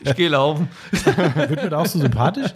Ich 0.00 0.14
gehe 0.14 0.28
laufen. 0.28 0.68
Wird 0.92 1.62
mir 1.62 1.70
da 1.70 1.78
auch 1.78 1.86
so 1.86 1.98
sympathisch? 1.98 2.54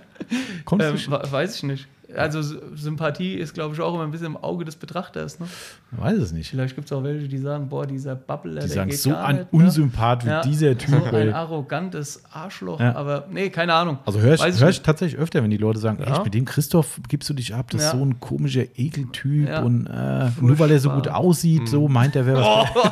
Kommst 0.64 0.86
ähm, 0.86 1.12
weiß 1.12 1.56
ich 1.56 1.62
nicht. 1.62 1.88
Also 2.16 2.40
Sympathie 2.74 3.34
ist, 3.34 3.52
glaube 3.52 3.74
ich, 3.74 3.80
auch 3.80 3.92
immer 3.92 4.04
ein 4.04 4.10
bisschen 4.10 4.28
im 4.28 4.36
Auge 4.38 4.64
des 4.64 4.76
Betrachters. 4.76 5.40
Ne? 5.40 5.46
Ich 5.92 6.00
weiß 6.00 6.18
es 6.18 6.32
nicht. 6.32 6.48
Vielleicht 6.48 6.74
gibt 6.74 6.86
es 6.86 6.92
auch 6.92 7.02
welche, 7.02 7.28
die 7.28 7.36
sagen, 7.36 7.68
boah, 7.68 7.86
dieser 7.86 8.14
Babbler, 8.14 8.62
die 8.62 8.68
sagen, 8.68 8.90
so 8.92 9.14
ein 9.14 9.36
nicht, 9.36 9.52
ne? 9.52 9.64
Unsympath 9.64 10.24
ne? 10.24 10.30
wie 10.30 10.34
ja, 10.34 10.40
dieser 10.42 10.78
Typ. 10.78 11.02
So 11.10 11.16
ein 11.16 11.34
arrogantes 11.34 12.22
Arschloch. 12.32 12.80
Ja. 12.80 12.96
Aber 12.96 13.26
nee, 13.30 13.50
keine 13.50 13.74
Ahnung. 13.74 13.98
Also 14.06 14.20
höre 14.20 14.34
ich, 14.34 14.60
hör 14.60 14.68
ich 14.70 14.80
tatsächlich 14.80 15.20
öfter, 15.20 15.42
wenn 15.42 15.50
die 15.50 15.58
Leute 15.58 15.80
sagen, 15.80 16.02
ja. 16.02 16.22
mit 16.22 16.32
dem 16.32 16.46
Christoph 16.46 16.98
gibst 17.08 17.28
du 17.28 17.34
dich 17.34 17.54
ab, 17.54 17.70
das 17.70 17.84
ist 17.84 17.90
so 17.90 18.02
ein 18.02 18.18
komischer 18.20 18.64
Ekeltyp 18.76 19.58
und 19.62 19.86
äh, 19.86 20.30
nur 20.40 20.58
weil 20.58 20.70
er 20.70 20.78
so 20.78 20.90
gut 20.90 21.08
aussieht, 21.08 21.62
mhm. 21.62 21.66
so 21.66 21.88
meint 21.88 22.16
er, 22.16 22.24
wer 22.24 22.36
was. 22.36 22.68
Oh. 22.74 22.88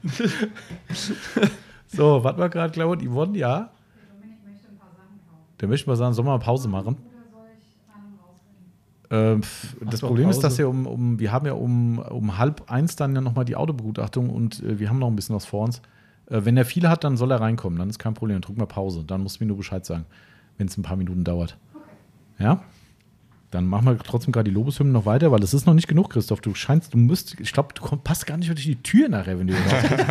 so, 1.86 2.24
was 2.24 2.36
war 2.36 2.48
gerade, 2.48 2.72
glaube 2.72 2.96
ich, 3.00 3.08
Yvonne, 3.08 3.38
ja? 3.38 3.70
Der 5.60 5.68
möchte 5.68 5.88
mal 5.88 5.96
sagen, 5.96 6.14
sollen 6.14 6.26
wir 6.26 6.32
mal 6.32 6.44
Pause 6.44 6.68
machen? 6.68 6.96
Äh, 9.10 9.36
das 9.80 10.00
Problem 10.00 10.30
ist, 10.30 10.40
dass 10.40 10.56
wir 10.58 10.68
um, 10.68 10.86
um, 10.86 11.18
wir 11.18 11.32
haben 11.32 11.46
ja 11.46 11.52
um, 11.52 11.98
um 11.98 12.38
halb 12.38 12.70
eins 12.70 12.96
dann 12.96 13.14
ja 13.14 13.20
nochmal 13.20 13.44
die 13.44 13.56
Autobegutachtung 13.56 14.30
und 14.30 14.62
äh, 14.62 14.78
wir 14.78 14.88
haben 14.88 14.98
noch 14.98 15.08
ein 15.08 15.16
bisschen 15.16 15.34
was 15.34 15.44
vor 15.44 15.64
uns. 15.64 15.82
Äh, 16.26 16.44
wenn 16.44 16.56
er 16.56 16.64
viel 16.64 16.88
hat, 16.88 17.04
dann 17.04 17.16
soll 17.16 17.30
er 17.32 17.40
reinkommen, 17.40 17.78
dann 17.78 17.90
ist 17.90 17.98
kein 17.98 18.14
Problem. 18.14 18.40
Drück 18.40 18.56
mal 18.56 18.66
Pause, 18.66 19.04
dann 19.04 19.22
musst 19.22 19.40
du 19.40 19.44
mir 19.44 19.48
nur 19.48 19.56
Bescheid 19.56 19.84
sagen, 19.84 20.06
wenn 20.58 20.68
es 20.68 20.76
ein 20.76 20.82
paar 20.82 20.96
Minuten 20.96 21.24
dauert. 21.24 21.58
Okay. 21.74 22.44
Ja? 22.44 22.62
Dann 23.50 23.66
machen 23.66 23.86
wir 23.86 23.98
trotzdem 23.98 24.32
gerade 24.32 24.48
die 24.48 24.54
Lobeshymnen 24.54 24.92
noch 24.92 25.06
weiter, 25.06 25.32
weil 25.32 25.42
es 25.42 25.52
ist 25.54 25.66
noch 25.66 25.74
nicht 25.74 25.88
genug, 25.88 26.10
Christoph. 26.10 26.40
Du 26.40 26.54
scheinst, 26.54 26.94
du 26.94 26.98
musst, 26.98 27.38
ich 27.40 27.52
glaube, 27.52 27.74
du 27.74 27.84
passt 27.96 28.26
gar 28.26 28.36
nicht 28.36 28.48
durch 28.48 28.62
die 28.62 28.80
Tür 28.80 29.08
nachher, 29.08 29.38
wenn 29.40 29.48
du 29.48 29.54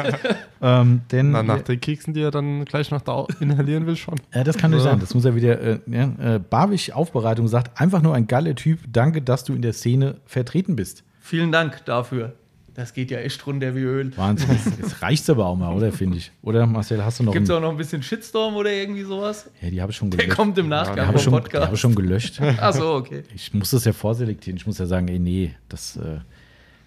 ähm, 0.62 1.02
denn, 1.12 1.32
Na, 1.32 1.42
nach 1.42 1.62
den 1.62 1.80
Keksen, 1.80 2.14
die 2.14 2.22
er 2.22 2.32
dann 2.32 2.66
gleich 2.66 2.92
noch 2.92 3.02
da 3.02 3.26
inhalieren 3.40 3.86
will, 3.86 3.96
schon. 3.96 4.16
Ja, 4.34 4.44
das 4.44 4.58
kann 4.58 4.72
nicht 4.72 4.84
sein. 4.84 5.00
Das 5.00 5.14
muss 5.14 5.24
er 5.24 5.36
wieder. 5.36 5.62
Äh, 5.62 5.80
ja, 5.88 6.36
äh, 6.36 6.40
Barwig 6.40 6.94
Aufbereitung 6.94 7.48
sagt, 7.48 7.80
einfach 7.80 8.02
nur 8.02 8.14
ein 8.14 8.28
geiler 8.28 8.56
Typ. 8.56 8.80
Danke, 8.92 9.22
dass 9.22 9.46
du 9.46 9.54
in 9.54 9.62
der 9.62 9.74
Szene 9.74 10.18
vertreten 10.26 10.76
bist. 10.76 11.04
Vielen 11.20 11.52
Dank 11.52 11.86
dafür. 11.86 12.34
Das 12.74 12.94
geht 12.94 13.12
ja 13.12 13.20
echt 13.20 13.46
runter 13.46 13.76
wie 13.76 13.82
Öl. 13.82 14.16
Wahnsinn. 14.18 14.58
Jetzt 14.82 15.02
reicht 15.02 15.30
aber 15.30 15.46
auch 15.46 15.56
mal, 15.56 15.74
oder, 15.74 15.92
finde 15.92 16.18
ich. 16.18 16.32
Oder, 16.42 16.66
Marcel, 16.66 17.04
hast 17.04 17.20
du 17.20 17.24
noch. 17.24 17.34
Gibt 17.34 17.46
es 17.46 17.52
auch 17.52 17.62
noch 17.62 17.72
ein 17.72 17.78
bisschen 17.78 18.04
Shitstorm 18.04 18.56
oder 18.56 18.72
irgendwie 18.72 19.04
sowas? 19.04 19.50
Ja, 19.62 19.70
die 19.70 19.82
habe 19.82 19.92
ich 19.92 19.98
schon 19.98 20.10
gelöscht. 20.10 20.30
Der 20.30 20.36
kommt 20.36 20.58
im 20.58 20.70
Nachgang 20.70 21.12
ja, 21.12 21.18
vom 21.18 21.34
Podcast. 21.34 21.54
Die 21.56 21.66
habe 21.66 21.76
ich 21.76 21.82
schon 21.82 21.96
gelöscht. 21.96 22.40
Ach 22.60 22.74
so, 22.74 22.94
okay. 22.94 23.24
Ich 23.36 23.54
muss 23.54 23.72
das 23.72 23.86
ja 23.86 23.94
vorselektieren. 23.94 24.58
Ich 24.58 24.66
muss 24.66 24.78
ja 24.78 24.86
sagen, 24.86 25.08
ey, 25.08 25.20
nee, 25.20 25.56
das, 25.68 25.98
äh, 25.98 26.20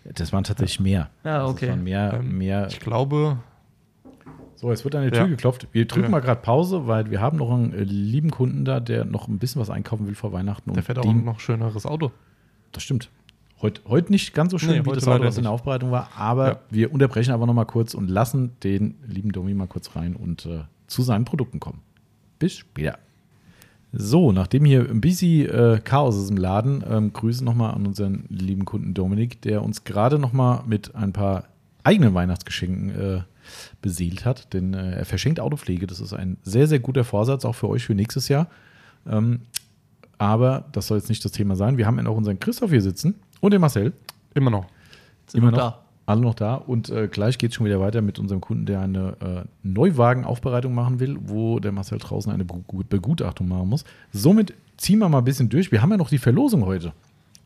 das 0.05 0.33
waren 0.33 0.45
tatsächlich 0.45 0.81
mehr. 0.81 1.11
Ja, 1.25 1.47
okay. 1.47 1.67
Das 1.67 1.77
waren 1.77 1.85
mehr, 1.85 2.21
ähm, 2.21 2.39
mehr. 2.39 2.69
Ich 2.71 2.81
glaube, 2.81 3.39
So, 4.57 4.71
jetzt 4.71 4.85
wird 4.85 4.95
an 4.95 5.05
die 5.05 5.11
Tür 5.11 5.23
ja. 5.23 5.27
geklopft. 5.27 5.67
Wir 5.73 5.87
drücken 5.87 6.05
ja. 6.05 6.11
mal 6.11 6.21
gerade 6.21 6.41
Pause, 6.41 6.87
weil 6.87 7.11
wir 7.11 7.21
haben 7.21 7.39
noch 7.39 7.51
einen 7.51 7.73
äh, 7.73 7.83
lieben 7.83 8.31
Kunden 8.31 8.65
da, 8.65 8.79
der 8.81 9.05
noch 9.05 9.27
ein 9.27 9.39
bisschen 9.39 9.61
was 9.61 9.71
einkaufen 9.71 10.07
will 10.07 10.15
vor 10.15 10.33
Weihnachten. 10.33 10.73
Der 10.73 10.83
fährt 10.85 10.99
auch 10.99 11.05
noch 11.05 11.35
ein 11.35 11.41
schöneres 11.41 11.85
Auto. 11.85 12.13
Das 12.71 12.83
stimmt. 12.85 13.11
Heute, 13.63 13.81
heute 13.87 14.11
nicht 14.11 14.35
ganz 14.35 14.51
so 14.51 14.59
schön, 14.59 14.71
nee, 14.71 14.85
wie 14.85 14.91
das 14.93 15.07
Auto, 15.07 15.23
was 15.23 15.37
in 15.37 15.45
der 15.45 15.53
Aufbereitung 15.53 15.93
war, 15.93 16.11
aber 16.17 16.49
ja. 16.49 16.61
wir 16.71 16.93
unterbrechen 16.93 17.31
aber 17.31 17.47
noch 17.47 17.55
mal 17.55 17.65
kurz 17.65 17.95
und 17.95 18.09
lassen 18.09 18.51
den 18.65 18.97
lieben 19.07 19.31
Domi 19.31 19.55
mal 19.55 19.69
kurz 19.69 19.95
rein 19.95 20.17
und 20.17 20.47
äh, 20.47 20.63
zu 20.89 21.03
seinen 21.03 21.25
Produkten 21.25 21.61
kommen. 21.61 21.81
Bis 22.41 22.57
später. 22.57 22.99
So, 23.93 24.33
nachdem 24.33 24.65
hier 24.65 24.81
ein 24.91 25.01
bisschen 25.01 25.49
äh, 25.49 25.81
Chaos 25.85 26.17
ist 26.17 26.31
im 26.31 26.39
Laden, 26.39 26.83
ähm, 26.91 27.13
Grüße 27.13 27.45
nochmal 27.45 27.75
an 27.75 27.87
unseren 27.87 28.25
lieben 28.31 28.65
Kunden 28.65 28.95
Dominik, 28.95 29.41
der 29.43 29.63
uns 29.63 29.85
gerade 29.85 30.19
nochmal 30.19 30.65
mit 30.67 30.97
ein 30.97 31.13
paar 31.13 31.45
eigenen 31.85 32.15
Weihnachtsgeschenken 32.15 32.91
äh, 32.91 33.21
beseelt 33.81 34.25
hat. 34.25 34.53
Denn 34.55 34.75
äh, 34.75 34.97
er 34.97 35.05
verschenkt 35.05 35.39
Autopflege. 35.39 35.87
Das 35.87 36.01
ist 36.01 36.15
ein 36.15 36.37
sehr, 36.43 36.67
sehr 36.67 36.81
guter 36.81 37.05
Vorsatz, 37.05 37.45
auch 37.45 37.55
für 37.55 37.69
euch 37.69 37.85
für 37.85 37.95
nächstes 37.95 38.27
Jahr. 38.27 38.49
Ähm, 39.07 39.43
aber 40.19 40.65
das 40.73 40.89
soll 40.89 40.99
jetzt 40.99 41.11
nicht 41.11 41.25
das 41.25 41.31
Thema 41.31 41.55
sein. 41.55 41.79
Wir 41.79 41.87
haben 41.87 41.99
ja 41.99 42.07
auch 42.07 42.17
unseren 42.17 42.41
Christoph 42.41 42.71
hier 42.71 42.83
sitzen 42.83 43.15
und 43.43 43.53
den 43.53 43.61
Marcel. 43.61 43.93
Immer 44.35 44.51
noch. 44.51 44.67
Sind 45.27 45.43
Immer 45.43 45.51
noch. 45.51 45.59
Da. 45.59 45.79
Alle 46.07 46.21
noch 46.23 46.35
da. 46.35 46.55
Und 46.55 46.89
äh, 46.89 47.09
gleich 47.09 47.39
geht 47.39 47.51
es 47.51 47.57
schon 47.57 47.67
wieder 47.67 47.81
weiter 47.81 48.01
mit 48.01 48.19
unserem 48.19 48.41
Kunden, 48.41 48.67
der 48.67 48.81
eine 48.81 49.17
äh, 49.21 49.49
Neuwagenaufbereitung 49.63 50.75
machen 50.75 51.01
will, 51.01 51.19
wo 51.21 51.61
der 51.61 51.73
Marcel 51.73 51.99
draußen 51.99 52.33
eine 52.33 52.45
Begutachtung 52.45 53.49
machen 53.49 53.69
muss. 53.69 53.85
Somit 54.13 54.55
ziehen 54.79 54.99
wir 55.01 55.09
mal 55.09 55.19
ein 55.19 55.25
bisschen 55.25 55.49
durch. 55.49 55.71
Wir 55.71 55.83
haben 55.83 55.91
ja 55.91 55.97
noch 55.97 56.09
die 56.09 56.19
Verlosung 56.19 56.65
heute. 56.65 56.93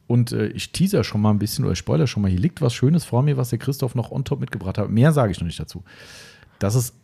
Und 0.07 0.33
äh, 0.33 0.47
ich 0.49 0.71
teaser 0.73 1.03
schon 1.03 1.21
mal 1.21 1.31
ein 1.31 1.39
bisschen 1.39 1.65
oder 1.65 1.75
spoiler 1.75 2.07
schon 2.07 2.23
mal. 2.23 2.31
Hier 2.31 2.41
liegt 2.41 2.61
was 2.61 2.73
Schönes 2.75 3.05
vor 3.05 3.23
mir, 3.23 3.37
was 3.37 3.51
der 3.51 3.59
Christoph 3.59 3.95
noch 3.95 4.13
on 4.13 4.25
top 4.25 4.41
mitgebracht 4.41 4.79
hat. 4.79 4.89
Mehr 4.91 5.13
sage 5.13 5.33
ich 5.33 5.41
noch 5.41 5.47
nicht 5.47 5.59
dazu. 5.59 5.83
Das 6.59 6.75
ist 6.75 6.95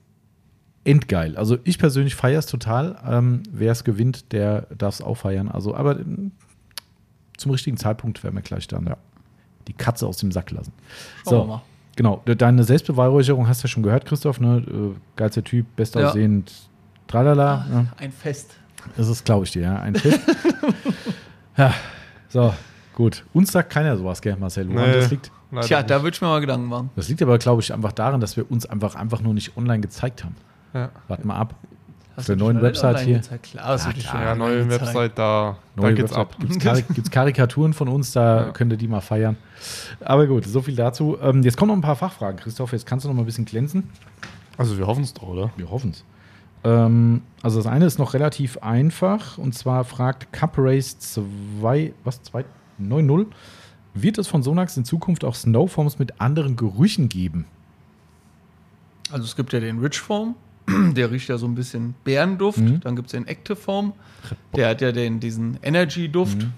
endgeil. 0.85 1.37
Also 1.37 1.59
ich 1.65 1.79
persönlich 1.79 2.15
feiere 2.15 2.39
es 2.39 2.47
total. 2.47 2.99
Ähm, 3.07 3.43
Wer 3.51 3.73
es 3.73 3.85
gewinnt, 3.85 4.33
der 4.33 4.63
darf 4.77 4.95
es 4.95 5.03
auch 5.03 5.17
feiern. 5.17 5.49
Also, 5.49 5.75
aber 5.75 6.01
zum 7.43 7.53
richtigen 7.53 7.77
Zeitpunkt 7.77 8.23
werden 8.25 8.35
wir 8.35 8.43
gleich 8.43 8.67
dann 8.69 8.87
ja, 8.87 8.97
die 9.69 9.73
Katze 9.73 10.07
aus 10.07 10.17
dem 10.17 10.33
Sack 10.33 10.51
lassen. 10.51 10.73
Schauen 11.25 11.49
so. 11.49 11.61
Genau, 11.95 12.23
deine 12.25 12.65
Selbstbeweihräucherung 12.65 13.47
hast 13.47 13.63
du 13.63 13.67
ja 13.67 13.69
schon 13.69 13.83
gehört, 13.83 14.07
Christoph, 14.07 14.41
ne? 14.41 14.65
Äh, 14.67 14.97
geilster 15.17 15.45
Typ, 15.45 15.67
bestaussehend, 15.77 16.51
ja. 16.51 17.03
tralala. 17.07 17.67
Ne? 17.71 17.87
Ein 17.99 18.13
Fest. 18.13 18.55
Das 18.97 19.09
ist, 19.09 19.25
glaube 19.25 19.45
ich 19.45 19.51
dir, 19.51 19.63
ja, 19.63 19.77
ein 19.77 19.95
Fest. 19.95 20.21
ja, 21.57 21.75
so, 22.31 22.55
gut. 22.95 23.25
Uns 23.35 23.53
sagt 23.53 23.71
keiner 23.71 23.97
sowas, 23.99 24.23
gell, 24.23 24.37
Marcel? 24.37 24.73
Woran 24.73 24.91
nee, 24.91 24.97
das 24.97 25.11
liegt? 25.11 25.31
Tja, 25.61 25.83
da 25.83 26.03
würde 26.03 26.15
ich 26.15 26.23
mir 26.23 26.29
mal 26.29 26.41
Gedanken 26.41 26.67
machen. 26.67 26.91
Das 26.97 27.11
liegt 27.11 27.21
aber, 27.21 27.37
glaube 27.37 27.61
ich, 27.61 27.73
einfach 27.75 27.93
daran, 27.93 28.23
dass 28.23 28.39
wir 28.39 28.51
uns 28.51 28.65
einfach, 28.65 28.95
einfach 28.95 29.21
nur 29.21 29.35
nicht 29.35 29.55
online 29.57 29.81
gezeigt 29.81 30.25
haben. 30.25 30.35
Ja. 30.73 30.91
Warte 31.09 31.27
mal 31.27 31.37
ab. 31.37 31.55
Hast 32.17 32.29
der 32.29 32.37
neuen 32.37 32.61
Website 32.61 33.01
hier. 33.01 33.21
Klar, 33.21 33.79
ja, 33.79 33.93
klar, 33.93 34.23
ja, 34.23 34.35
neue 34.35 34.69
Website, 34.69 35.13
da, 35.17 35.57
neue 35.77 35.95
da 35.95 36.03
geht's 36.03 36.17
Website. 36.17 36.67
ab. 36.67 36.89
Gibt 36.95 37.07
es 37.07 37.11
Karikaturen 37.11 37.73
von 37.73 37.89
uns, 37.89 38.13
da 38.13 38.47
ja. 38.47 38.51
könnt 38.53 38.73
ihr 38.73 38.77
die 38.77 38.89
mal 38.89 39.01
feiern. 39.01 39.37
Aber 40.01 40.27
gut, 40.27 40.45
so 40.45 40.61
viel 40.61 40.77
dazu. 40.77 41.17
Ähm, 41.23 41.43
jetzt 41.43 41.57
kommen 41.57 41.69
noch 41.69 41.77
ein 41.77 41.83
paar 41.83 41.97
Fachfragen. 41.97 42.39
Christoph, 42.39 42.73
jetzt 42.73 42.87
kannst 42.87 43.05
du 43.05 43.09
noch 43.09 43.15
mal 43.15 43.23
ein 43.23 43.27
bisschen 43.27 43.47
glänzen. 43.47 43.89
Also 44.59 44.77
wir 44.77 44.87
hoffen 44.87 45.05
es 45.05 45.15
doch, 45.15 45.23
oder? 45.23 45.51
Wir 45.57 45.71
hoffen 45.71 45.91
es. 45.91 46.05
Ähm, 46.65 47.23
also 47.43 47.59
das 47.59 47.67
eine 47.67 47.87
ist 47.87 47.99
noch 47.99 48.15
relativ 48.15 48.59
einfach 48.59 49.39
und 49.39 49.55
zwar 49.55 49.85
fragt 49.85 50.33
Cup 50.33 50.55
Race 50.59 50.99
2, 50.99 51.93
was, 52.05 52.23
290, 52.23 53.35
wird 53.95 54.19
es 54.19 54.29
von 54.29 54.43
Sonax 54.43 54.77
in 54.77 54.85
Zukunft 54.85 55.25
auch 55.25 55.35
Snowforms 55.35 55.99
mit 55.99 56.21
anderen 56.21 56.57
Gerüchen 56.57 57.09
geben? 57.09 57.47
Also 59.11 59.25
es 59.25 59.37
gibt 59.37 59.53
ja 59.53 59.61
den 59.61 59.81
Rich 59.81 60.01
Form, 60.01 60.37
der 60.95 61.11
riecht 61.11 61.29
ja 61.29 61.39
so 61.39 61.47
ein 61.47 61.55
bisschen 61.55 61.95
Bärenduft. 62.05 62.59
Mhm. 62.59 62.81
Dann 62.81 62.97
gibt 62.97 63.07
es 63.07 63.13
den 63.13 63.27
Active 63.27 63.57
Form, 63.57 63.93
der 64.55 64.71
hat 64.71 64.81
ja 64.81 64.93
den, 64.93 65.21
diesen 65.21 65.59
Energy-Duft. 65.63 66.39
Mhm. 66.39 66.53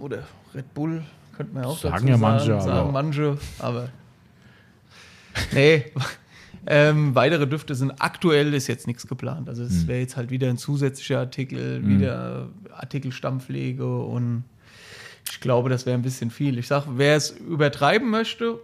Oder 0.00 0.24
Red 0.54 0.72
Bull, 0.74 1.02
könnte 1.36 1.54
man 1.54 1.64
ja 1.64 1.68
auch 1.68 1.78
sagen 1.78 2.06
dazu 2.06 2.08
ja 2.08 2.16
manche, 2.16 2.46
sagen. 2.46 2.60
Sagen 2.60 2.78
aber 2.78 2.92
manche, 2.92 3.38
aber 3.58 3.88
nee. 5.52 5.84
Ähm, 6.66 7.14
weitere 7.14 7.46
Düfte 7.46 7.74
sind 7.74 7.90
aktuell 8.00 8.52
ist 8.52 8.66
jetzt 8.66 8.86
nichts 8.86 9.06
geplant. 9.06 9.48
Also 9.48 9.62
es 9.62 9.84
mhm. 9.84 9.88
wäre 9.88 10.00
jetzt 10.00 10.16
halt 10.16 10.30
wieder 10.30 10.50
ein 10.50 10.58
zusätzlicher 10.58 11.18
Artikel, 11.18 11.80
mhm. 11.80 11.98
wieder 11.98 12.48
Artikelstandpflege 12.72 14.02
und 14.02 14.44
ich 15.30 15.40
glaube, 15.40 15.70
das 15.70 15.86
wäre 15.86 15.96
ein 15.96 16.02
bisschen 16.02 16.30
viel. 16.30 16.58
Ich 16.58 16.66
sage, 16.66 16.86
wer 16.96 17.16
es 17.16 17.30
übertreiben 17.30 18.10
möchte, 18.10 18.60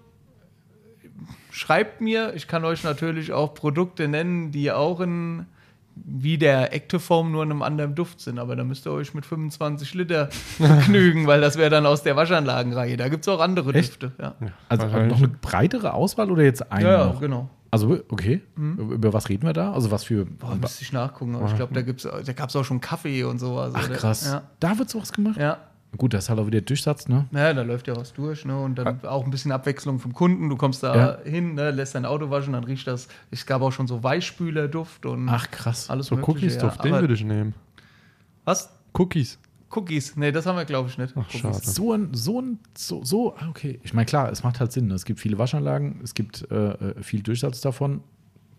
schreibt 1.57 2.01
mir. 2.01 2.35
Ich 2.35 2.49
kann 2.49 2.65
euch 2.65 2.85
natürlich 2.85 3.33
auch 3.33 3.55
Produkte 3.55 4.09
nennen, 4.09 4.51
die 4.53 4.71
auch 4.71 5.01
in 5.01 5.47
wie 5.95 6.37
der 6.37 6.75
Activeform 6.75 7.33
nur 7.33 7.43
in 7.43 7.51
einem 7.51 7.63
anderen 7.63 7.95
Duft 7.95 8.21
sind, 8.21 8.39
aber 8.39 8.55
da 8.55 8.65
müsst 8.65 8.87
ihr 8.87 8.93
euch 8.93 9.15
mit 9.15 9.25
25 9.25 9.95
Liter 9.95 10.29
begnügen, 10.59 11.27
weil 11.27 11.41
das 11.41 11.57
wäre 11.57 11.71
dann 11.71 11.87
aus 11.87 12.03
der 12.03 12.17
Waschanlagenreihe. 12.17 12.99
Da 12.99 13.09
gibt 13.09 13.25
es 13.25 13.29
auch 13.29 13.41
andere 13.41 13.73
Echt? 13.73 14.03
Düfte. 14.03 14.13
Ja. 14.21 14.35
Also 14.69 14.87
noch 14.87 15.17
eine 15.17 15.29
breitere 15.29 15.95
Auswahl 15.95 16.31
oder 16.31 16.43
jetzt 16.43 16.71
eine? 16.71 16.87
Ja, 16.87 17.07
noch? 17.07 17.21
genau. 17.21 17.49
Also, 17.71 17.99
okay. 18.11 18.43
Mhm. 18.57 18.93
Über 18.93 19.15
was 19.15 19.31
reden 19.31 19.47
wir 19.47 19.55
da? 19.55 19.73
Also, 19.73 19.91
was 19.91 20.05
für. 20.05 20.27
Boah, 20.27 20.55
müsste 20.55 20.83
ich 20.83 20.93
nachgucken. 20.93 21.37
Ich 21.47 21.57
glaube, 21.57 21.73
da, 21.75 22.21
da 22.21 22.33
gab 22.35 22.51
es 22.51 22.57
auch 22.57 22.65
schon 22.65 22.83
Kaffee 22.83 23.25
und 23.25 23.39
sowas. 23.39 23.73
Ach, 23.75 23.91
krass. 23.91 24.27
Ja. 24.27 24.43
Da 24.61 24.79
wird 24.79 24.91
sowas 24.91 25.13
gemacht? 25.13 25.39
Ja. 25.39 25.59
Gut, 25.97 26.15
das 26.15 26.25
ist 26.25 26.31
halt 26.31 26.39
auch 26.39 26.47
wieder 26.47 26.61
Durchsatz, 26.61 27.09
ne? 27.09 27.27
Ja, 27.33 27.53
da 27.53 27.63
läuft 27.63 27.89
ja 27.89 27.97
was 27.97 28.13
durch, 28.13 28.45
ne? 28.45 28.59
Und 28.59 28.77
dann 28.77 29.05
auch 29.05 29.25
ein 29.25 29.31
bisschen 29.31 29.53
Abwechslung 29.53 29.99
vom 29.99 30.13
Kunden. 30.13 30.49
Du 30.49 30.57
kommst 30.57 30.83
da 30.83 30.97
ja. 30.97 31.19
hin, 31.31 31.55
ne? 31.55 31.71
lässt 31.71 31.95
dein 31.95 32.05
Auto 32.05 32.31
waschen, 32.31 32.53
dann 32.53 32.65
riecht 32.65 32.87
das. 32.87 33.09
Es 33.31 33.47
gab 33.47 33.63
auch 33.63 33.73
schon 33.73 33.87
so 33.87 34.03
Weichspülerduft 34.03 35.07
und. 35.07 35.29
Ach 35.29 35.51
krass. 35.51 35.91
Alles 35.91 36.07
so 36.07 36.17
Cookies-Duft, 36.17 36.79
ja. 36.79 36.83
den 36.83 37.01
würde 37.01 37.15
ich 37.15 37.25
nehmen. 37.25 37.55
Was? 38.45 38.71
Cookies. 38.93 39.39
Cookies. 39.71 40.17
Nee, 40.17 40.33
das 40.33 40.47
haben 40.47 40.57
wir, 40.57 40.65
glaube 40.65 40.89
ich, 40.89 40.97
nicht. 40.97 41.15
Ach, 41.17 41.31
schade. 41.31 41.59
So 41.61 41.93
ein, 41.93 42.15
so 42.15 42.41
ein, 42.41 42.59
so, 42.77 43.05
so, 43.05 43.37
ah, 43.37 43.49
okay. 43.49 43.81
Ich 43.83 43.93
meine, 43.93 44.07
klar, 44.07 44.31
es 44.31 44.43
macht 44.43 44.61
halt 44.61 44.73
Sinn. 44.73 44.87
Ne? 44.87 44.95
Es 44.95 45.05
gibt 45.05 45.21
viele 45.21 45.39
Waschanlagen, 45.39 46.01
es 46.03 46.15
gibt 46.15 46.49
äh, 46.51 46.71
äh 46.71 47.03
viel 47.03 47.23
Durchsatz 47.23 47.61
davon. 47.61 48.03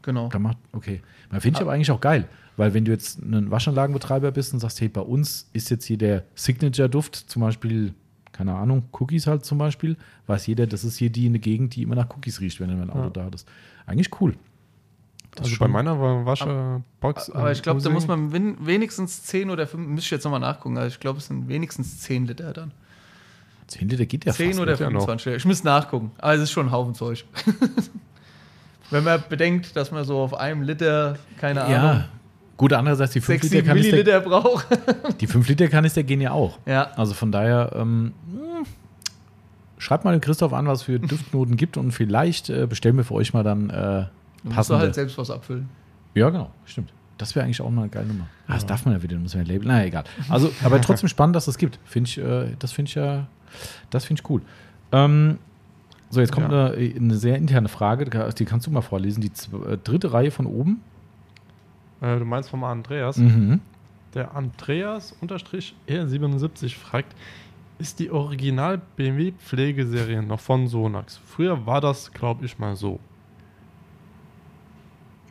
Genau. 0.07 0.29
Da 0.29 0.39
macht, 0.39 0.57
okay. 0.71 1.01
Man 1.29 1.41
finde 1.41 1.57
ich 1.57 1.61
aber 1.61 1.73
eigentlich 1.73 1.91
auch 1.91 1.99
geil. 1.99 2.29
Weil 2.55 2.73
wenn 2.73 2.85
du 2.85 2.93
jetzt 2.93 3.21
ein 3.21 3.51
Waschanlagenbetreiber 3.51 4.31
bist 4.31 4.53
und 4.53 4.61
sagst, 4.61 4.79
hey, 4.79 4.87
bei 4.87 5.01
uns 5.01 5.49
ist 5.51 5.69
jetzt 5.69 5.83
hier 5.83 5.97
der 5.97 6.23
Signature-Duft, 6.33 7.13
zum 7.13 7.41
Beispiel, 7.41 7.93
keine 8.31 8.55
Ahnung, 8.55 8.83
Cookies 8.93 9.27
halt 9.27 9.43
zum 9.43 9.57
Beispiel, 9.57 9.97
weiß 10.27 10.47
jeder, 10.47 10.65
das 10.65 10.85
ist 10.85 10.95
hier 10.95 11.09
die 11.09 11.25
in 11.25 11.33
der 11.33 11.41
Gegend, 11.41 11.75
die 11.75 11.81
immer 11.81 11.95
nach 11.95 12.09
Cookies 12.15 12.39
riecht, 12.39 12.61
wenn 12.61 12.69
du 12.69 12.81
ein 12.81 12.89
Auto 12.89 13.01
ja. 13.01 13.09
da 13.09 13.25
hattest. 13.25 13.49
Eigentlich 13.85 14.09
cool. 14.21 14.35
Das 15.35 15.47
also 15.47 15.59
bei 15.59 15.67
meiner 15.67 15.99
Waschbox. 15.99 17.29
Aber, 17.31 17.39
aber 17.39 17.51
ich 17.51 17.61
glaube, 17.61 17.81
da 17.81 17.89
muss 17.89 18.07
man 18.07 18.31
wenigstens 18.65 19.23
10 19.23 19.49
oder 19.49 19.67
5, 19.67 19.85
müsste 19.85 20.05
ich 20.05 20.11
jetzt 20.11 20.23
nochmal 20.23 20.39
nachgucken, 20.39 20.77
also 20.77 20.87
ich 20.87 21.01
glaube, 21.01 21.19
es 21.19 21.27
sind 21.27 21.49
wenigstens 21.49 21.99
10 21.99 22.27
Liter 22.27 22.53
dann. 22.53 22.71
10 23.67 23.89
Liter 23.89 24.05
geht 24.05 24.23
ja 24.23 24.31
10 24.31 24.45
fast. 24.45 24.55
10 24.55 24.63
oder 24.63 24.77
25 24.77 25.25
ja 25.25 25.35
Ich 25.35 25.43
muss 25.43 25.65
nachgucken. 25.65 26.11
Aber 26.17 26.33
es 26.33 26.43
ist 26.43 26.51
schon 26.51 26.67
ein 26.67 26.71
Haufen 26.71 26.95
Zeug. 26.95 27.25
Wenn 28.89 29.03
man 29.03 29.23
bedenkt, 29.29 29.75
dass 29.75 29.91
man 29.91 30.03
so 30.05 30.19
auf 30.19 30.33
einem 30.33 30.61
Liter, 30.61 31.17
keine 31.37 31.63
Ahnung, 31.63 31.73
ja. 31.73 32.05
Gut, 32.55 32.73
andererseits 32.73 33.13
die 33.13 33.21
5 33.21 33.43
Liter 33.43 33.61
Kanister. 33.61 33.91
Milliliter 33.91 34.19
braucht. 34.21 34.65
die 35.21 35.27
5 35.27 35.47
Liter 35.47 35.67
Kanister 35.67 36.01
gehen 36.01 36.21
ja 36.21 36.31
auch. 36.31 36.57
Ja. 36.65 36.89
Also 36.95 37.13
von 37.13 37.31
daher, 37.31 37.71
ähm, 37.75 38.13
schreibt 39.77 40.05
mal 40.05 40.11
den 40.11 40.21
Christoph 40.21 40.53
an, 40.53 40.67
was 40.67 40.83
für 40.83 40.99
Duftnoten 40.99 41.55
gibt 41.55 41.77
und 41.77 41.91
vielleicht 41.91 42.49
äh, 42.49 42.65
bestellen 42.65 42.97
wir 42.97 43.03
für 43.03 43.13
euch 43.13 43.33
mal 43.33 43.43
dann 43.43 43.69
äh, 43.69 44.05
passende. 44.49 44.79
Du 44.79 44.85
halt 44.85 44.95
selbst 44.95 45.17
was 45.17 45.29
abfüllen. 45.29 45.69
Ja, 46.15 46.29
genau, 46.29 46.51
stimmt. 46.65 46.91
Das 47.17 47.35
wäre 47.35 47.45
eigentlich 47.45 47.61
auch 47.61 47.69
mal 47.69 47.83
eine 47.83 47.89
geile 47.89 48.07
Nummer. 48.07 48.27
Ah, 48.47 48.53
das 48.53 48.65
darf 48.65 48.85
man 48.85 48.93
ja 48.93 49.01
wieder, 49.01 49.17
muss 49.17 49.35
man 49.35 49.45
ja 49.45 49.53
labeln. 49.53 49.67
Naja, 49.69 49.85
egal. 49.85 50.03
Also, 50.29 50.51
aber 50.63 50.81
trotzdem 50.81 51.09
spannend, 51.09 51.35
dass 51.35 51.43
es 51.43 51.53
das 51.53 51.57
gibt. 51.57 51.79
Find 51.85 52.07
ich, 52.07 52.17
äh, 52.17 52.55
das 52.59 52.71
finde 52.71 52.89
ich 52.89 52.95
ja, 52.95 53.27
das 53.89 54.05
finde 54.05 54.21
ich 54.21 54.29
cool. 54.29 54.41
Ähm, 54.91 55.37
so, 56.09 56.21
jetzt 56.21 56.31
kommt 56.31 56.49
ja. 56.51 56.67
eine, 56.67 56.93
eine, 56.95 57.15
sehr 57.15 57.35
interne 57.35 57.67
Frage, 57.67 58.31
die 58.31 58.45
kannst 58.45 58.65
du 58.65 58.71
mal 58.71 58.79
vorlesen. 58.81 59.19
Die 59.21 59.29
äh, 59.67 59.77
dritte 59.77 60.13
Reihe 60.13 60.31
von 60.31 60.45
oben. 60.45 60.81
Äh, 62.01 62.17
du 62.19 62.25
meinst 62.25 62.49
vom 62.49 62.63
Andreas? 62.63 63.17
Mhm. 63.17 63.59
Der 64.13 64.33
Andreas-R77 64.35 66.75
fragt, 66.75 67.13
ist 67.77 67.99
die 67.99 68.09
Original 68.09 68.81
BMW 68.95 69.33
Pflegeserie 69.33 70.23
noch 70.23 70.39
von 70.39 70.67
Sonax? 70.67 71.19
Früher 71.25 71.65
war 71.65 71.81
das, 71.81 72.13
glaube 72.13 72.45
ich, 72.45 72.57
mal 72.57 72.77
so. 72.77 72.99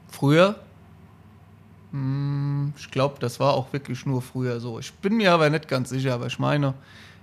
Früher? 0.08 0.56
Hm, 1.90 2.74
ich 2.76 2.90
glaube, 2.90 3.16
das 3.18 3.40
war 3.40 3.54
auch 3.54 3.72
wirklich 3.72 4.04
nur 4.06 4.22
früher 4.22 4.60
so. 4.60 4.78
Ich 4.78 4.92
bin 4.94 5.16
mir 5.16 5.32
aber 5.32 5.50
nicht 5.50 5.66
ganz 5.68 5.88
sicher, 5.88 6.14
aber 6.14 6.26
ich 6.26 6.38
meine, 6.38 6.74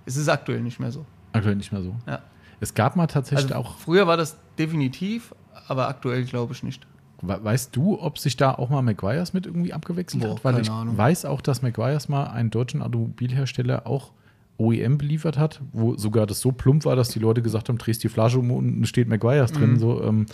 es 0.06 0.18
ist 0.18 0.28
aktuell 0.28 0.60
nicht 0.62 0.80
mehr 0.80 0.92
so. 0.92 1.06
Aktuell 1.32 1.56
nicht 1.56 1.72
mehr 1.72 1.84
so? 1.84 1.96
Ja. 2.08 2.22
Es 2.64 2.74
gab 2.74 2.96
mal 2.96 3.08
tatsächlich 3.08 3.54
also 3.54 3.70
auch. 3.70 3.78
Früher 3.78 4.08
war 4.08 4.16
das 4.16 4.38
definitiv, 4.58 5.36
aber 5.68 5.90
aktuell 5.90 6.24
glaube 6.24 6.54
ich 6.54 6.64
nicht. 6.64 6.88
Weißt 7.22 7.76
du, 7.76 8.02
ob 8.02 8.18
sich 8.18 8.38
da 8.38 8.54
auch 8.54 8.70
mal 8.70 8.82
McGuire's 8.82 9.34
mit 9.34 9.46
irgendwie 9.46 9.74
abgewechselt 9.74 10.24
Boah, 10.24 10.36
hat? 10.36 10.44
Weil 10.44 10.60
ich 10.62 10.72
Ahnung. 10.72 10.98
weiß 10.98 11.26
auch, 11.26 11.42
dass 11.42 11.62
McGuire's 11.62 12.10
mal 12.10 12.26
einen 12.26 12.50
deutschen 12.50 12.82
Automobilhersteller 12.82 13.86
auch 13.86 14.12
OEM 14.58 14.98
beliefert 14.98 15.38
hat, 15.38 15.62
wo 15.72 15.96
sogar 15.96 16.26
das 16.26 16.40
so 16.40 16.52
plump 16.52 16.86
war, 16.86 16.96
dass 16.96 17.10
die 17.10 17.20
Leute 17.20 17.42
gesagt 17.42 17.70
haben, 17.70 17.78
drehst 17.78 18.04
die 18.04 18.10
Flasche 18.10 18.40
um 18.40 18.52
und 18.52 18.86
steht 18.88 19.10
McGuire's 19.10 19.54
mhm. 19.54 19.58
drin. 19.58 19.80
So, 19.80 20.02
ähm, 20.02 20.26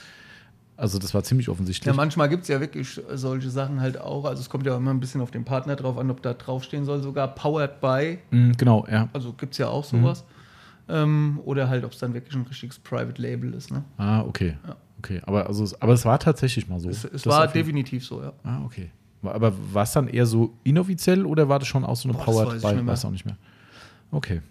Also 0.77 0.99
das 0.99 1.13
war 1.13 1.23
ziemlich 1.23 1.49
offensichtlich. 1.49 1.87
Ja, 1.87 1.93
manchmal 1.93 2.29
gibt 2.29 2.43
es 2.43 2.47
ja 2.47 2.59
wirklich 2.59 3.01
solche 3.13 3.49
Sachen 3.49 3.81
halt 3.81 3.99
auch. 3.99 4.25
Also 4.25 4.41
es 4.41 4.49
kommt 4.49 4.65
ja 4.65 4.77
immer 4.77 4.91
ein 4.91 4.99
bisschen 4.99 5.21
auf 5.21 5.31
den 5.31 5.45
Partner 5.45 5.75
drauf 5.75 5.97
an, 5.97 6.09
ob 6.11 6.21
da 6.21 6.33
draufstehen 6.33 6.85
soll, 6.85 7.01
sogar 7.01 7.27
powered 7.35 7.81
by. 7.81 8.19
Mm, 8.31 8.51
genau, 8.51 8.85
ja. 8.89 9.09
Also 9.13 9.33
gibt 9.33 9.53
es 9.53 9.57
ja 9.57 9.67
auch 9.67 9.83
sowas. 9.83 10.23
Mhm. 10.23 10.38
Ähm, 10.89 11.39
oder 11.45 11.69
halt, 11.69 11.83
ob 11.85 11.91
es 11.91 11.99
dann 11.99 12.13
wirklich 12.13 12.35
ein 12.35 12.43
richtiges 12.43 12.79
Private 12.79 13.21
Label 13.21 13.53
ist. 13.53 13.71
Ne? 13.71 13.83
Ah, 13.97 14.21
okay. 14.21 14.57
Ja. 14.67 14.75
Okay, 14.99 15.21
aber, 15.25 15.47
also, 15.47 15.65
aber 15.79 15.93
es 15.93 16.03
war 16.03 16.19
tatsächlich 16.19 16.67
mal 16.67 16.79
so. 16.79 16.89
Es, 16.89 17.05
es 17.05 17.25
war 17.25 17.47
definitiv 17.47 18.05
so, 18.05 18.21
ja. 18.21 18.33
Ah, 18.43 18.63
okay. 18.65 18.89
Aber 19.23 19.53
war 19.73 19.83
es 19.83 19.93
dann 19.93 20.07
eher 20.07 20.25
so 20.25 20.53
inoffiziell 20.63 21.25
oder 21.25 21.47
war 21.47 21.59
das 21.59 21.67
schon 21.67 21.85
auch 21.85 21.95
so 21.95 22.09
eine 22.09 22.17
Boah, 22.17 22.25
Powered 22.25 22.61
by? 22.61 22.79
Ich 22.79 22.85
weiß 22.85 23.05
auch 23.05 23.11
nicht 23.11 23.25
mehr. 23.25 23.37
Okay. 24.11 24.41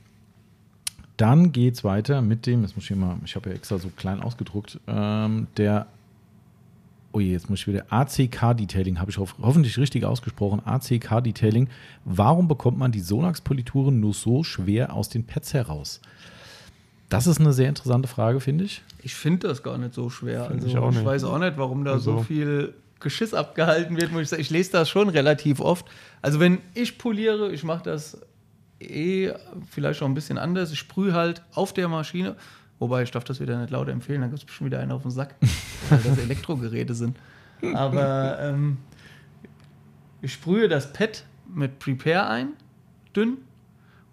Dann 1.16 1.52
geht 1.52 1.74
es 1.74 1.85
weiter 1.85 2.23
mit 2.23 2.47
dem, 2.47 2.62
jetzt 2.62 2.77
muss 2.77 2.85
ich 2.85 2.89
hier 2.89 2.97
mal, 2.97 3.16
ich 3.24 3.35
habe 3.35 3.51
ja 3.51 3.56
extra 3.56 3.78
so 3.78 3.90
klein 3.97 4.20
ausgedruckt, 4.20 4.78
ähm, 4.86 5.48
der 5.56 5.86
oh 7.12 7.20
je, 7.20 7.32
jetzt 7.32 7.48
muss 7.51 7.60
ich 7.60 7.66
wieder, 7.66 7.85
ACK 7.90 8.56
Detailing, 8.56 9.01
habe 9.01 9.10
ich 9.10 9.19
hoffentlich 9.19 9.78
richtig 9.78 10.05
ausgesprochen, 10.05 10.60
ACK 10.65 11.23
Detailing. 11.24 11.69
Warum 12.05 12.48
bekommt 12.48 12.78
man 12.78 12.93
die 12.93 13.01
Sonax-Polituren 13.01 13.98
nur 13.98 14.15
so 14.15 14.44
schwer 14.44 14.93
aus 14.93 15.09
den 15.09 15.24
Pads 15.24 15.55
heraus? 15.55 16.01
Das 17.09 17.26
ist 17.26 17.40
eine 17.40 17.52
sehr 17.52 17.68
interessante 17.68 18.09
Frage, 18.09 18.40
finde 18.40 18.64
ich. 18.64 18.82
Ich 19.02 19.14
finde 19.14 19.48
das 19.48 19.62
gar 19.62 19.78
nicht 19.78 19.94
so 19.94 20.10
schwer. 20.10 20.44
Find 20.44 20.62
also, 20.62 20.89
ich, 20.90 20.97
ich 20.98 21.05
weiß 21.05 21.24
auch 21.24 21.39
nicht, 21.39 21.56
warum 21.56 21.85
da 21.85 21.93
also. 21.93 22.18
so 22.18 22.22
viel 22.22 22.74
Geschiss 23.01 23.32
abgehalten 23.32 23.97
wird. 23.97 24.12
Muss 24.12 24.22
ich, 24.22 24.28
sagen. 24.28 24.43
ich 24.43 24.51
lese 24.51 24.72
das 24.72 24.90
schon 24.90 25.09
relativ 25.09 25.60
oft. 25.60 25.86
Also, 26.20 26.40
wenn 26.40 26.59
ich 26.74 26.98
poliere, 26.98 27.51
ich 27.52 27.64
mache 27.64 27.85
das 27.85 28.20
eh 28.80 29.32
vielleicht 29.70 30.02
auch 30.02 30.06
ein 30.06 30.14
bisschen 30.14 30.39
anders. 30.39 30.70
Ich 30.70 30.78
sprühe 30.78 31.14
halt 31.14 31.43
auf 31.52 31.72
der 31.72 31.89
Maschine 31.89 32.36
Wobei, 32.78 33.02
ich 33.02 33.10
darf 33.10 33.24
das 33.24 33.40
wieder 33.40 33.59
nicht 33.59 33.70
laut 33.70 33.89
empfehlen, 33.89 34.20
dann 34.20 34.30
gibt 34.30 34.40
es 34.40 34.47
bestimmt 34.47 34.70
wieder 34.70 34.80
einen 34.80 34.93
auf 34.93 35.02
den 35.02 35.10
Sack, 35.10 35.35
weil 35.89 35.98
das 35.98 36.18
Elektrogeräte 36.18 36.94
sind. 36.94 37.16
Aber 37.74 38.39
ähm, 38.40 38.78
ich 40.22 40.32
sprühe 40.32 40.68
das 40.68 40.93
Pad 40.93 41.24
mit 41.52 41.78
Prepare 41.80 42.28
ein, 42.28 42.51
dünn, 43.16 43.39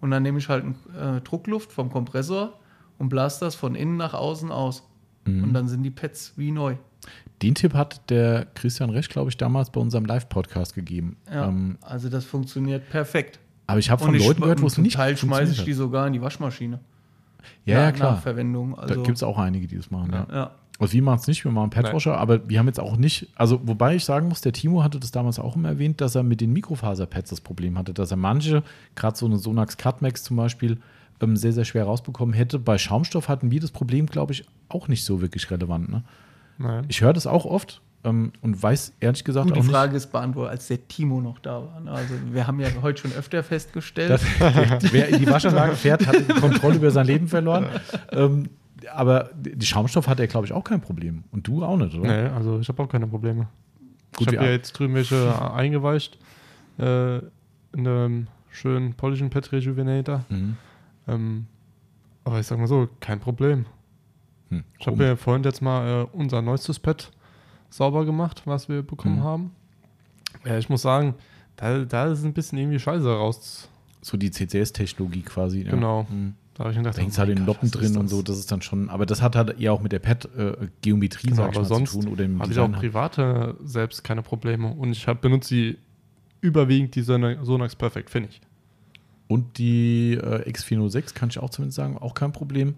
und 0.00 0.10
dann 0.10 0.22
nehme 0.22 0.38
ich 0.38 0.48
halt 0.48 0.64
äh, 0.98 1.20
Druckluft 1.22 1.72
vom 1.72 1.90
Kompressor 1.90 2.58
und 2.98 3.08
blase 3.08 3.40
das 3.40 3.54
von 3.54 3.74
innen 3.74 3.96
nach 3.96 4.14
außen 4.14 4.50
aus. 4.50 4.82
Mhm. 5.24 5.44
Und 5.44 5.54
dann 5.54 5.68
sind 5.68 5.82
die 5.82 5.90
Pads 5.90 6.34
wie 6.36 6.50
neu. 6.50 6.76
Den 7.42 7.54
Tipp 7.54 7.74
hat 7.74 8.08
der 8.10 8.46
Christian 8.54 8.90
Resch, 8.90 9.08
glaube 9.08 9.30
ich, 9.30 9.36
damals 9.36 9.70
bei 9.70 9.80
unserem 9.80 10.06
Live-Podcast 10.06 10.74
gegeben. 10.74 11.16
Ja, 11.30 11.48
ähm, 11.48 11.76
also 11.82 12.08
das 12.08 12.24
funktioniert 12.24 12.88
perfekt. 12.88 13.38
Aber 13.66 13.78
ich 13.78 13.90
habe 13.90 14.02
von 14.02 14.14
Leuten 14.14 14.40
gehört, 14.40 14.62
wo 14.62 14.66
es 14.66 14.78
nicht 14.78 14.94
Teil 14.94 15.16
schmeiße 15.16 15.52
ich 15.52 15.64
die 15.64 15.72
sogar 15.72 16.06
in 16.06 16.12
die 16.12 16.22
Waschmaschine. 16.22 16.80
Ja, 17.64 17.80
ja 17.80 17.92
klar. 17.92 18.18
Verwendung. 18.18 18.78
Also, 18.78 18.94
da 18.94 19.02
gibt 19.02 19.16
es 19.16 19.22
auch 19.22 19.38
einige, 19.38 19.66
die 19.66 19.76
das 19.76 19.90
machen. 19.90 20.10
Ja. 20.12 20.26
ja. 20.32 20.50
Also 20.78 20.92
wir 20.92 21.02
machen 21.02 21.20
es 21.20 21.26
nicht, 21.26 21.44
wir 21.44 21.50
machen 21.50 21.70
Padwasher, 21.70 22.18
aber 22.18 22.48
wir 22.48 22.58
haben 22.58 22.66
jetzt 22.66 22.80
auch 22.80 22.98
nicht, 22.98 23.28
also 23.34 23.60
wobei 23.64 23.96
ich 23.96 24.04
sagen 24.04 24.28
muss, 24.28 24.42
der 24.42 24.52
Timo 24.52 24.82
hatte 24.82 25.00
das 25.00 25.10
damals 25.10 25.38
auch 25.38 25.56
immer 25.56 25.70
erwähnt, 25.70 26.02
dass 26.02 26.14
er 26.14 26.22
mit 26.22 26.42
den 26.42 26.52
Mikrofaserpads 26.52 27.30
das 27.30 27.40
Problem 27.40 27.78
hatte, 27.78 27.94
dass 27.94 28.10
er 28.10 28.18
manche, 28.18 28.62
gerade 28.94 29.16
so 29.16 29.24
eine 29.24 29.38
Sonax 29.38 29.78
Cutmax 29.78 30.22
zum 30.22 30.36
Beispiel, 30.36 30.78
ähm, 31.20 31.36
sehr, 31.36 31.52
sehr 31.52 31.64
schwer 31.64 31.84
rausbekommen 31.84 32.34
hätte. 32.34 32.58
Bei 32.58 32.78
Schaumstoff 32.78 33.28
hatten 33.28 33.50
wir 33.50 33.60
das 33.60 33.70
Problem, 33.70 34.06
glaube 34.06 34.32
ich, 34.32 34.44
auch 34.68 34.88
nicht 34.88 35.04
so 35.04 35.20
wirklich 35.20 35.50
relevant. 35.50 35.90
Ne? 35.90 36.04
Nein. 36.58 36.84
Ich 36.88 37.00
höre 37.00 37.12
das 37.12 37.26
auch 37.26 37.44
oft, 37.44 37.80
ähm, 38.06 38.32
und 38.40 38.62
weiß 38.62 38.94
ehrlich 39.00 39.24
gesagt 39.24 39.48
Gut, 39.48 39.58
auch 39.58 39.62
Die 39.62 39.68
Frage 39.68 39.92
nicht, 39.92 40.04
ist 40.04 40.12
beantwortet, 40.12 40.52
als 40.52 40.68
der 40.68 40.86
Timo 40.86 41.20
noch 41.20 41.40
da 41.40 41.62
war. 41.62 41.80
Ne? 41.80 41.90
Also 41.90 42.14
wir 42.30 42.46
haben 42.46 42.60
ja 42.60 42.68
heute 42.80 43.02
schon 43.02 43.12
öfter 43.12 43.42
festgestellt. 43.42 44.10
Das, 44.10 44.22
wer 44.92 45.08
in 45.08 45.18
die 45.18 45.26
Waschanlage 45.26 45.72
fährt, 45.76 46.06
hat 46.06 46.16
die 46.16 46.32
Kontrolle 46.32 46.76
über 46.76 46.90
sein 46.90 47.06
Leben 47.06 47.26
verloren. 47.26 47.66
Ähm, 48.12 48.48
aber 48.94 49.30
die 49.34 49.66
Schaumstoff 49.66 50.06
hat 50.06 50.20
er, 50.20 50.28
glaube 50.28 50.46
ich, 50.46 50.52
auch 50.52 50.62
kein 50.62 50.80
Problem. 50.80 51.24
Und 51.32 51.48
du 51.48 51.64
auch 51.64 51.76
nicht, 51.76 51.96
oder? 51.96 52.06
Nee, 52.06 52.28
also 52.28 52.60
ich 52.60 52.68
habe 52.68 52.82
auch 52.82 52.88
keine 52.88 53.08
Probleme. 53.08 53.48
Gut, 54.14 54.30
ich 54.30 54.38
habe 54.38 54.46
ja 54.46 54.52
jetzt 54.52 54.72
drüben 54.72 54.94
welche 54.94 55.52
eingeweicht 55.52 56.18
äh, 56.78 57.16
in 57.16 57.24
einem 57.74 58.26
schönen 58.50 58.94
polischen 58.94 59.30
Pet 59.30 59.50
Rejuvenator. 59.50 60.24
Mhm. 60.28 60.56
Ähm, 61.08 61.46
aber 62.24 62.40
ich 62.40 62.46
sag 62.46 62.58
mal 62.58 62.66
so, 62.66 62.88
kein 63.00 63.20
Problem. 63.20 63.66
Hm, 64.50 64.64
ich 64.78 64.86
habe 64.86 64.96
mir 64.96 65.16
vorhin 65.16 65.44
jetzt 65.44 65.62
mal 65.62 66.02
äh, 66.02 66.06
unser 66.12 66.42
neuestes 66.42 66.78
Pet 66.78 67.10
sauber 67.70 68.04
gemacht, 68.04 68.42
was 68.44 68.68
wir 68.68 68.82
bekommen 68.82 69.16
mhm. 69.16 69.24
haben. 69.24 69.50
Ja, 70.44 70.58
ich 70.58 70.68
muss 70.68 70.82
sagen, 70.82 71.14
da, 71.56 71.84
da 71.84 72.06
ist 72.06 72.24
ein 72.24 72.32
bisschen 72.32 72.58
irgendwie 72.58 72.78
Scheiße 72.78 73.08
raus. 73.08 73.68
So 74.02 74.16
die 74.16 74.30
CCS-Technologie 74.30 75.22
quasi. 75.22 75.62
Ja. 75.62 75.70
Genau. 75.70 76.06
Mhm. 76.08 76.34
Da 76.54 76.64
habe 76.64 76.72
ich 76.72 76.78
gedacht, 76.78 76.96
da 76.96 77.02
hängt 77.02 77.12
oh 77.12 77.18
halt 77.18 77.38
in 77.38 77.44
Noppen 77.44 77.70
drin 77.70 77.98
und 77.98 78.08
so, 78.08 78.22
das 78.22 78.38
ist 78.38 78.50
dann 78.50 78.62
schon, 78.62 78.88
aber 78.88 79.04
das 79.04 79.20
hat 79.20 79.36
halt 79.36 79.60
ja 79.60 79.72
auch 79.72 79.82
mit 79.82 79.92
der 79.92 79.98
Pad-Geometrie, 79.98 81.26
äh, 81.26 81.30
genau, 81.30 81.50
mal, 81.50 81.84
zu 81.84 82.00
tun. 82.00 82.08
Oder 82.08 82.24
habe 82.38 82.50
ich 82.50 82.58
auch 82.58 82.72
private 82.72 83.56
selbst 83.62 84.02
keine 84.02 84.22
Probleme 84.22 84.68
und 84.72 84.92
ich 84.92 85.06
hab, 85.06 85.20
benutze 85.20 85.54
die 85.54 85.78
überwiegend 86.40 86.94
die 86.94 87.02
Sonax 87.02 87.76
Perfect, 87.76 88.08
finde 88.08 88.30
ich. 88.30 88.40
Und 89.28 89.58
die 89.58 90.12
äh, 90.14 90.48
X406 90.48 91.14
kann 91.14 91.30
ich 91.30 91.38
auch 91.38 91.50
zumindest 91.50 91.76
sagen, 91.76 91.98
auch 91.98 92.14
kein 92.14 92.32
Problem 92.32 92.76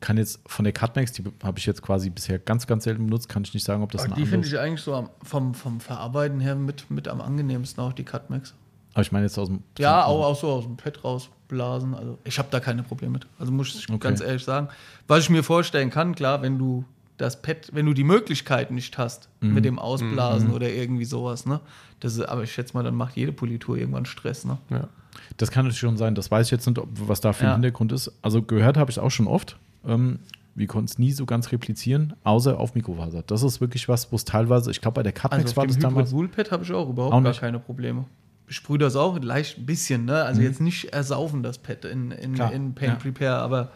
kann 0.00 0.16
jetzt 0.16 0.40
von 0.46 0.64
der 0.64 0.72
Cutmax, 0.72 1.12
die 1.12 1.24
habe 1.42 1.58
ich 1.58 1.66
jetzt 1.66 1.82
quasi 1.82 2.10
bisher 2.10 2.38
ganz, 2.38 2.66
ganz 2.66 2.84
selten 2.84 3.06
benutzt, 3.06 3.28
kann 3.28 3.42
ich 3.42 3.52
nicht 3.54 3.64
sagen, 3.64 3.82
ob 3.82 3.90
das 3.92 4.04
ein 4.04 4.14
Die 4.14 4.26
finde 4.26 4.46
ich 4.46 4.58
eigentlich 4.58 4.80
so 4.80 4.94
am, 4.94 5.10
vom, 5.22 5.54
vom 5.54 5.80
Verarbeiten 5.80 6.40
her 6.40 6.54
mit, 6.54 6.90
mit 6.90 7.08
am 7.08 7.20
angenehmsten 7.20 7.82
auch, 7.82 7.92
die 7.92 8.04
Cutmax. 8.04 8.54
Aber 8.94 9.02
ich 9.02 9.12
meine 9.12 9.26
jetzt 9.26 9.38
aus 9.38 9.48
dem. 9.48 9.62
Ja, 9.78 10.04
auch, 10.04 10.24
auch 10.24 10.36
so 10.36 10.48
aus 10.48 10.64
dem 10.64 10.76
Pad 10.76 11.04
rausblasen. 11.04 11.94
Also 11.94 12.18
ich 12.24 12.38
habe 12.38 12.48
da 12.50 12.58
keine 12.58 12.82
Probleme 12.82 13.12
mit. 13.12 13.26
Also 13.38 13.52
muss 13.52 13.74
ich 13.74 13.88
okay. 13.88 13.98
ganz 13.98 14.20
ehrlich 14.20 14.44
sagen. 14.44 14.68
Was 15.06 15.20
ich 15.20 15.30
mir 15.30 15.42
vorstellen 15.42 15.90
kann, 15.90 16.14
klar, 16.14 16.42
wenn 16.42 16.58
du 16.58 16.84
das 17.16 17.42
Pad, 17.42 17.70
wenn 17.72 17.86
du 17.86 17.92
die 17.92 18.04
Möglichkeit 18.04 18.70
nicht 18.70 18.96
hast 18.98 19.28
mhm. 19.40 19.54
mit 19.54 19.64
dem 19.64 19.78
Ausblasen 19.78 20.48
mhm. 20.48 20.54
oder 20.54 20.70
irgendwie 20.70 21.04
sowas, 21.04 21.46
ne? 21.46 21.60
Das 22.00 22.14
ist, 22.14 22.22
aber 22.22 22.44
ich 22.44 22.52
schätze 22.52 22.74
mal, 22.74 22.84
dann 22.84 22.94
macht 22.94 23.16
jede 23.16 23.32
Politur 23.32 23.76
irgendwann 23.76 24.06
Stress, 24.06 24.44
ne? 24.44 24.58
Ja. 24.70 24.88
Das 25.36 25.50
kann 25.50 25.64
natürlich 25.64 25.80
schon 25.80 25.96
sein. 25.96 26.14
Das 26.14 26.30
weiß 26.30 26.46
ich 26.46 26.50
jetzt 26.50 26.66
nicht, 26.66 26.80
was 27.06 27.20
da 27.20 27.32
für 27.32 27.44
ein 27.44 27.48
ja. 27.48 27.52
Hintergrund 27.54 27.92
ist. 27.92 28.12
Also 28.22 28.42
gehört 28.42 28.76
habe 28.76 28.90
ich 28.90 28.96
es 28.96 29.02
auch 29.02 29.10
schon 29.10 29.26
oft. 29.26 29.56
Ähm, 29.86 30.18
wir 30.54 30.66
konnten 30.66 30.86
es 30.86 30.98
nie 30.98 31.12
so 31.12 31.24
ganz 31.24 31.52
replizieren, 31.52 32.14
außer 32.24 32.58
auf 32.58 32.74
Mikrofaser. 32.74 33.22
Das 33.22 33.42
ist 33.44 33.60
wirklich 33.60 33.88
was, 33.88 34.10
wo 34.10 34.16
es 34.16 34.24
teilweise, 34.24 34.70
ich 34.70 34.80
glaube, 34.80 34.96
bei 34.96 35.02
der 35.04 35.12
Cutmax 35.12 35.44
also 35.44 35.56
war 35.56 35.66
das 35.66 35.78
damals. 35.78 36.12
Woolpad 36.12 36.50
habe 36.50 36.64
ich 36.64 36.72
auch 36.72 36.88
überhaupt 36.88 37.14
auch 37.14 37.22
gar 37.22 37.34
keine 37.34 37.60
Probleme. 37.60 38.06
Ich 38.48 38.56
sprühe 38.56 38.78
das 38.78 38.96
auch 38.96 39.20
leicht 39.22 39.58
ein 39.58 39.66
bisschen, 39.66 40.06
ne? 40.06 40.24
Also 40.24 40.40
mhm. 40.40 40.46
jetzt 40.46 40.60
nicht 40.60 40.92
ersaufen 40.92 41.42
das 41.42 41.58
Pad 41.58 41.84
in, 41.84 42.10
in, 42.10 42.34
in 42.34 42.74
Paint 42.74 42.80
ja. 42.80 42.94
Prepare, 42.94 43.36
aber 43.36 43.70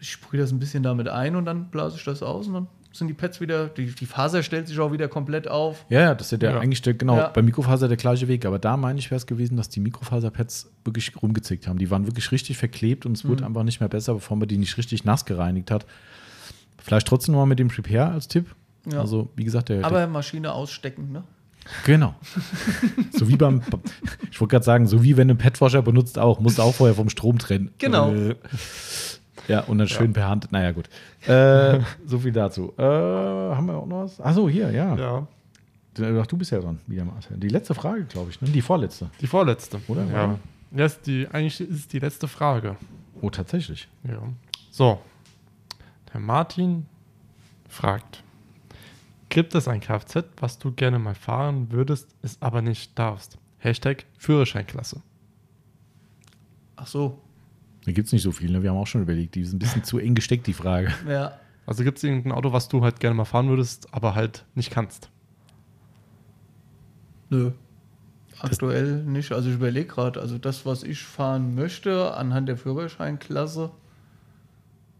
ich 0.00 0.12
sprühe 0.12 0.40
das 0.40 0.52
ein 0.52 0.58
bisschen 0.58 0.82
damit 0.82 1.08
ein 1.08 1.34
und 1.34 1.44
dann 1.44 1.70
blase 1.70 1.96
ich 1.96 2.04
das 2.04 2.22
aus 2.22 2.46
und 2.46 2.54
dann 2.54 2.66
sind 2.92 3.08
die 3.08 3.14
Pads 3.14 3.40
wieder, 3.40 3.68
die, 3.68 3.86
die 3.86 4.06
Faser 4.06 4.42
stellt 4.42 4.66
sich 4.66 4.78
auch 4.80 4.92
wieder 4.92 5.08
komplett 5.08 5.48
auf. 5.48 5.84
Ja, 5.88 6.00
ja, 6.00 6.14
das 6.14 6.28
ist 6.28 6.32
ja, 6.32 6.38
der, 6.38 6.50
ja. 6.52 6.60
eigentlich 6.60 6.82
der, 6.82 6.94
genau, 6.94 7.16
ja. 7.16 7.28
bei 7.28 7.42
Mikrofaser 7.42 7.88
der 7.88 7.96
gleiche 7.96 8.26
Weg. 8.26 8.44
Aber 8.44 8.58
da 8.58 8.76
meine 8.76 8.98
ich, 8.98 9.10
wäre 9.10 9.16
es 9.16 9.26
gewesen, 9.26 9.56
dass 9.56 9.68
die 9.68 9.80
Mikrofaser-Pads 9.80 10.70
wirklich 10.84 11.12
rumgezickt 11.22 11.68
haben. 11.68 11.78
Die 11.78 11.90
waren 11.90 12.06
wirklich 12.06 12.32
richtig 12.32 12.58
verklebt 12.58 13.06
und 13.06 13.16
es 13.16 13.24
mhm. 13.24 13.28
wurde 13.30 13.46
einfach 13.46 13.62
nicht 13.62 13.80
mehr 13.80 13.88
besser, 13.88 14.14
bevor 14.14 14.36
man 14.36 14.48
die 14.48 14.58
nicht 14.58 14.76
richtig 14.76 15.04
nass 15.04 15.24
gereinigt 15.24 15.70
hat. 15.70 15.86
Vielleicht 16.78 17.06
trotzdem 17.06 17.32
nochmal 17.32 17.46
mit 17.46 17.58
dem 17.58 17.68
Prepare 17.68 18.10
als 18.10 18.26
Tipp. 18.26 18.54
Ja. 18.90 19.00
Also, 19.00 19.30
wie 19.36 19.44
gesagt, 19.44 19.68
der. 19.68 19.84
Aber 19.84 19.98
der, 19.98 20.06
Maschine 20.08 20.52
ausstecken, 20.52 21.12
ne? 21.12 21.22
Genau. 21.84 22.14
so 23.12 23.28
wie 23.28 23.36
beim, 23.36 23.62
ich 24.30 24.40
wollte 24.40 24.52
gerade 24.52 24.64
sagen, 24.64 24.86
so 24.86 25.02
wie 25.02 25.16
wenn 25.16 25.28
du 25.28 25.32
einen 25.32 25.38
Petwasher 25.38 25.82
benutzt 25.82 26.18
auch, 26.18 26.40
musst 26.40 26.58
du 26.58 26.62
auch 26.62 26.74
vorher 26.74 26.94
vom 26.94 27.10
Strom 27.10 27.38
trennen. 27.38 27.70
Genau. 27.78 28.12
Äh, 28.12 28.36
ja, 29.48 29.60
und 29.60 29.78
dann 29.78 29.88
schön 29.88 30.08
ja. 30.08 30.12
per 30.12 30.28
Hand. 30.28 30.52
Naja, 30.52 30.72
gut. 30.72 30.88
Äh, 31.26 31.80
so 32.06 32.18
viel 32.18 32.32
dazu. 32.32 32.72
Äh, 32.76 32.82
haben 32.82 33.66
wir 33.66 33.76
auch 33.76 33.86
noch 33.86 34.04
was? 34.04 34.20
Achso, 34.20 34.48
hier, 34.48 34.70
ja. 34.70 34.96
Ja. 34.96 35.26
Ach, 36.20 36.26
du 36.26 36.36
bist 36.36 36.52
ja 36.52 36.60
dran, 36.60 36.80
wieder 36.86 37.04
Marcel. 37.04 37.36
Die 37.36 37.48
letzte 37.48 37.74
Frage, 37.74 38.04
glaube 38.04 38.30
ich, 38.30 38.40
ne? 38.40 38.48
Die 38.48 38.62
vorletzte. 38.62 39.10
Die 39.20 39.26
vorletzte. 39.26 39.80
Oder? 39.88 40.04
Ja. 40.06 40.38
ja 40.72 40.84
ist 40.84 41.06
die, 41.06 41.26
eigentlich 41.28 41.60
ist 41.60 41.70
es 41.70 41.88
die 41.88 41.98
letzte 41.98 42.28
Frage. 42.28 42.76
Oh, 43.20 43.30
tatsächlich. 43.30 43.88
Ja. 44.04 44.22
So. 44.70 45.00
Der 46.12 46.20
Martin 46.20 46.86
fragt: 47.68 48.22
Gibt 49.28 49.54
es 49.54 49.68
ein 49.68 49.80
Kfz, 49.80 50.24
was 50.38 50.58
du 50.58 50.72
gerne 50.72 50.98
mal 50.98 51.14
fahren 51.14 51.70
würdest, 51.70 52.14
es 52.22 52.40
aber 52.40 52.62
nicht 52.62 52.98
darfst? 52.98 53.38
Hashtag 53.58 54.06
Führerscheinklasse. 54.16 55.02
Ach 56.76 56.86
so. 56.86 57.18
Da 57.84 57.92
gibt 57.92 58.06
es 58.06 58.12
nicht 58.12 58.22
so 58.22 58.32
viel, 58.32 58.50
ne? 58.50 58.62
Wir 58.62 58.70
haben 58.70 58.76
auch 58.76 58.86
schon 58.86 59.02
überlegt, 59.02 59.34
die 59.34 59.40
ist 59.40 59.52
ein 59.52 59.58
bisschen 59.58 59.84
zu 59.84 59.98
eng 59.98 60.14
gesteckt, 60.14 60.46
die 60.46 60.52
Frage. 60.52 60.92
Ja. 61.08 61.32
Also 61.66 61.84
gibt 61.84 61.98
es 61.98 62.04
irgendein 62.04 62.32
Auto, 62.32 62.52
was 62.52 62.68
du 62.68 62.82
halt 62.82 63.00
gerne 63.00 63.14
mal 63.14 63.24
fahren 63.24 63.48
würdest, 63.48 63.92
aber 63.92 64.14
halt 64.14 64.44
nicht 64.54 64.70
kannst? 64.70 65.08
Nö. 67.28 67.52
Aktuell 68.40 68.98
das 68.98 69.06
nicht. 69.06 69.32
Also 69.32 69.50
ich 69.50 69.54
überlege 69.54 69.86
gerade, 69.86 70.20
also 70.20 70.38
das, 70.38 70.66
was 70.66 70.82
ich 70.82 71.02
fahren 71.02 71.54
möchte, 71.54 72.14
anhand 72.16 72.48
der 72.48 72.56
Führerscheinklasse. 72.56 73.70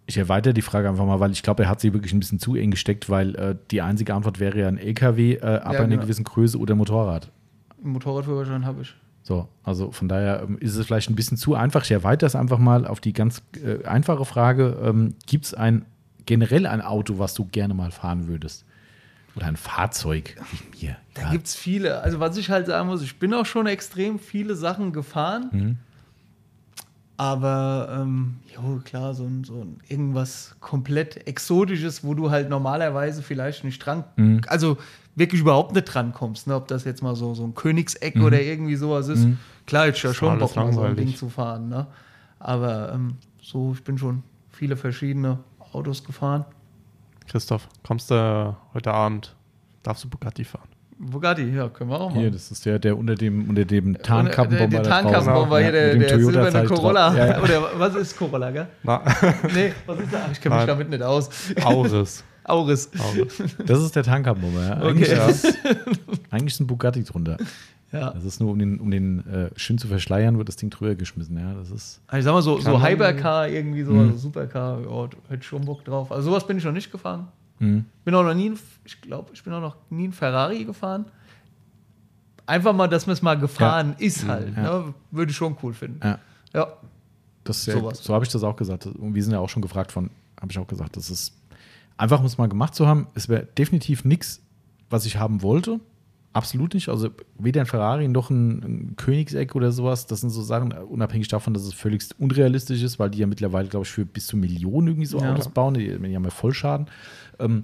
Ich 0.07 0.17
erweitere 0.17 0.53
die 0.53 0.63
Frage 0.63 0.89
einfach 0.89 1.07
mal, 1.07 1.21
weil 1.21 1.31
ich 1.33 1.43
glaube, 1.43 1.65
er 1.65 1.69
hat 1.69 1.81
sie 1.81 1.93
wirklich 1.93 2.13
ein 2.13 2.21
bisschen 2.21 2.39
zu 2.39 2.55
eng 2.55 2.71
gesteckt, 2.71 3.09
weil 3.09 3.35
äh, 3.37 3.57
die 3.71 3.83
einzige 3.83 4.15
Antwort 4.15 4.41
wäre 4.41 4.59
ja 4.59 4.69
ein 4.69 4.79
LKW 4.79 5.35
äh, 5.35 5.41
ab 5.41 5.73
ja, 5.73 5.79
einer 5.79 5.89
genau. 5.89 6.03
gewissen 6.03 6.25
Größe 6.25 6.59
oder 6.59 6.75
Motorrad. 6.75 7.31
Motorradführerschein 7.83 8.65
habe 8.65 8.83
ich. 8.83 8.95
So, 9.23 9.49
also 9.63 9.91
von 9.91 10.09
daher 10.09 10.43
ähm, 10.43 10.59
ist 10.59 10.77
es 10.77 10.87
vielleicht 10.87 11.11
ein 11.11 11.15
bisschen 11.15 11.37
zu 11.37 11.55
einfach. 11.55 11.85
Ich 11.85 11.91
erweitere 11.91 12.27
es 12.27 12.35
einfach 12.35 12.59
mal 12.59 12.87
auf 12.87 13.01
die 13.01 13.13
ganz 13.13 13.43
äh, 13.63 13.85
einfache 13.85 14.25
Frage: 14.25 14.79
ähm, 14.83 15.15
Gibt 15.27 15.47
es 15.47 15.55
ein 15.55 15.85
generell 16.27 16.67
ein 16.67 16.81
Auto, 16.81 17.19
was 17.19 17.35
du 17.35 17.45
gerne 17.45 17.75
mal 17.75 17.91
fahren 17.91 18.29
würdest? 18.29 18.65
Oder 19.37 19.47
ein 19.47 19.57
Fahrzeug 19.57 20.37
wie 20.51 20.87
mir. 20.87 20.97
Da 21.15 21.23
ja. 21.23 21.31
gibt 21.31 21.47
es 21.47 21.55
viele. 21.55 22.01
Also 22.03 22.21
was 22.21 22.37
ich 22.37 22.51
halt 22.51 22.67
sagen 22.67 22.89
muss, 22.89 23.03
ich 23.03 23.19
bin 23.19 23.33
auch 23.35 23.47
schon 23.47 23.67
extrem 23.67 24.19
viele 24.19 24.55
Sachen 24.55 24.93
gefahren. 24.93 25.49
Mhm. 25.53 25.79
Aber 27.17 28.01
ähm, 28.01 28.37
jo, 28.55 28.81
klar, 28.83 29.13
so 29.13 29.25
ein, 29.25 29.45
so 29.45 29.61
ein 29.61 29.81
irgendwas 29.89 30.57
komplett 30.61 31.29
Exotisches, 31.29 32.03
wo 32.03 32.15
du 32.15 32.31
halt 32.31 32.49
normalerweise 32.49 33.23
vielleicht 33.23 33.63
nicht 33.63 33.79
dran, 33.79 34.05
mhm. 34.17 34.41
also 34.47 34.79
wirklich 35.21 35.43
überhaupt 35.43 35.73
nicht 35.75 35.85
dran 35.85 36.13
kommst. 36.13 36.49
Ne? 36.49 36.57
Ob 36.57 36.67
das 36.67 36.85
jetzt 36.85 37.03
mal 37.03 37.15
so, 37.15 37.35
so 37.35 37.45
ein 37.45 37.55
Königseck 37.55 38.17
mhm. 38.17 38.25
oder 38.25 38.43
irgendwie 38.43 38.75
sowas 38.75 39.07
ist. 39.07 39.25
Mhm. 39.25 39.39
Klar, 39.67 39.89
ich 39.89 40.03
ja 40.03 40.13
schon 40.13 40.41
Bock, 40.41 40.57
mal 40.57 40.73
so 40.73 40.81
ein 40.81 40.97
Ding 40.97 41.15
zu 41.15 41.29
fahren. 41.29 41.69
Ne? 41.69 41.87
Aber 42.41 42.93
ähm, 42.93 43.17
so, 43.41 43.73
ich 43.75 43.85
bin 43.85 43.97
schon 43.99 44.25
viele 44.51 44.77
verschiedene 44.77 45.39
Autos 45.73 46.03
gefahren. 46.03 46.45
Christoph, 47.29 47.69
kommst 47.85 48.11
du 48.11 48.57
heute 48.75 48.93
Abend, 48.93 49.37
darfst 49.85 50.03
du 50.03 50.09
Bugatti 50.09 50.43
fahren? 50.43 50.69
Bugatti, 50.99 51.45
ja, 51.55 51.69
können 51.69 51.91
wir 51.91 52.01
auch 52.01 52.11
mal. 52.11 52.19
Hier, 52.19 52.31
das 52.31 52.51
ist 52.51 52.67
der, 52.67 52.79
der 52.79 52.99
unter 52.99 53.15
dem, 53.15 53.49
unter 53.49 53.65
dem 53.65 53.97
Tarnkappenbomber. 54.03 54.69
Der, 54.69 54.83
der 54.83 54.91
Tarnkappenbomber 54.91 55.61
hier, 55.61 55.73
der, 55.73 55.97
der 55.97 56.21
silberne 56.21 56.65
Corolla. 56.65 57.17
Ja, 57.17 57.27
ja. 57.27 57.43
Oder 57.43 57.79
was 57.79 57.95
ist 57.95 58.19
Corolla, 58.19 58.51
gell? 58.51 58.67
Na. 58.83 59.03
Nee, 59.55 59.73
was 59.87 59.99
ist 60.01 60.13
das? 60.13 60.33
Ich 60.33 60.41
kenne 60.41 60.57
mich 60.57 60.67
damit 60.67 60.91
nicht 60.91 61.03
aus. 61.03 61.31
Auris. 61.65 62.25
Auris. 62.45 62.91
Auris. 62.99 63.43
Das 63.67 63.83
ist 63.83 63.97
der 63.97 64.03
Tarnkappenbomber, 64.03 64.63
ja. 64.63 64.73
Eigentlich, 64.81 65.13
okay. 65.13 65.31
ist, 65.31 65.59
eigentlich 66.31 66.55
ist 66.55 66.61
ein 66.61 66.67
Bugatti 66.67 67.05
drunter. 67.05 67.37
Ja. 67.93 68.11
Das 68.11 68.25
ist 68.25 68.41
nur, 68.41 68.53
um 68.53 68.59
den, 68.59 68.79
um 68.79 68.91
den 68.91 69.27
äh, 69.27 69.51
schön 69.57 69.77
zu 69.77 69.89
verschleiern, 69.89 70.39
wird 70.39 70.49
das 70.49 70.57
Ding 70.57 70.71
drüber 70.71 70.95
geschmissen. 70.95 71.37
Ja, 71.37 71.55
das 71.55 71.71
ist. 71.71 72.01
Also 72.07 72.19
ich 72.19 72.25
sag 72.25 72.33
mal 72.33 72.43
so, 72.43 72.61
so 72.61 72.83
Hypercar 72.83 73.49
irgendwie, 73.49 73.83
so, 73.83 73.93
mhm. 73.93 74.01
also 74.01 74.17
Supercar, 74.17 74.81
ja, 74.81 75.09
hätte 75.29 75.43
schon 75.43 75.65
Bock 75.65 75.85
drauf. 75.85 76.13
Also 76.13 76.31
sowas 76.31 76.47
bin 76.47 76.59
ich 76.59 76.65
noch 76.65 76.73
nicht 76.73 76.93
gefahren. 76.93 77.29
Mhm. 77.59 77.85
Bin 78.05 78.15
auch 78.15 78.23
noch 78.23 78.35
nie, 78.35 78.53
ich 78.85 79.01
glaube, 79.01 79.31
ich 79.35 79.43
bin 79.43 79.53
auch 79.53 79.61
noch 79.61 79.77
nie 79.91 80.09
ein 80.09 80.13
Ferrari 80.13 80.65
gefahren. 80.65 81.07
Einfach 82.47 82.73
mal, 82.73 82.89
dass 82.89 83.07
man 83.07 83.15
es 83.15 83.23
mal 83.23 83.39
gefahren 83.39 83.97
ja. 83.99 84.07
ist 84.07 84.27
halt. 84.27 84.57
Ja. 84.57 84.63
Ne? 84.63 84.95
Würde 85.11 85.31
ich 85.31 85.37
schon 85.37 85.57
cool 85.63 85.73
finden. 85.73 86.01
Ja. 86.03 86.19
ja. 86.55 86.73
Das 87.45 87.67
ja, 87.67 87.75
so 87.95 88.15
habe 88.15 88.25
ich 88.25 88.31
das 88.31 88.43
auch 88.45 88.57
gesagt. 88.57 88.87
Und 88.87 89.15
wir 89.15 89.23
sind 89.23 89.33
ja 89.33 89.41
auch 89.41 89.49
schon 89.49 89.63
gefragt 89.63 89.93
von, 89.93 90.11
habe 90.41 90.53
ich 90.53 90.59
auch 90.59 90.67
gesagt, 90.67 90.97
das 90.97 91.11
ist 91.11 91.35
einfach, 92.01 92.21
um 92.21 92.27
es 92.27 92.39
mal 92.39 92.49
gemacht 92.49 92.75
zu 92.75 92.87
haben. 92.87 93.07
Es 93.15 93.29
wäre 93.29 93.47
definitiv 93.59 94.05
nichts, 94.05 94.43
was 94.89 95.05
ich 95.07 95.19
haben 95.19 95.43
wollte. 95.43 95.81
Absolut 96.33 96.75
nicht. 96.75 96.89
Also 96.89 97.11
weder 97.39 97.61
ein 97.61 97.67
Ferrari 97.67 98.09
noch 98.09 98.31
ein, 98.31 98.63
ein 98.63 98.97
Königseck 98.97 99.55
oder 99.55 99.73
sowas. 99.73 100.07
Das 100.07 100.21
sind 100.21 100.31
so 100.31 100.43
Sachen, 100.43 100.73
unabhängig 100.73 101.29
davon, 101.29 101.55
dass 101.55 101.65
es 101.65 101.75
völlig 101.75 102.05
unrealistisch 102.19 102.83
ist, 102.83 102.99
weil 102.99 103.11
die 103.11 103.19
ja 103.19 103.27
mittlerweile, 103.27 103.69
glaube 103.69 103.85
ich, 103.85 103.91
für 103.91 104.07
bis 104.07 104.29
zu 104.29 104.37
Millionen 104.37 104.89
irgendwie 104.89 105.07
so 105.07 105.21
ja. 105.21 105.33
Autos 105.33 105.49
bauen. 105.49 105.75
Die, 105.75 105.87
die 105.87 106.17
haben 106.17 106.25
ja 106.25 106.31
Vollschaden. 106.31 106.87
Ähm, 107.39 107.63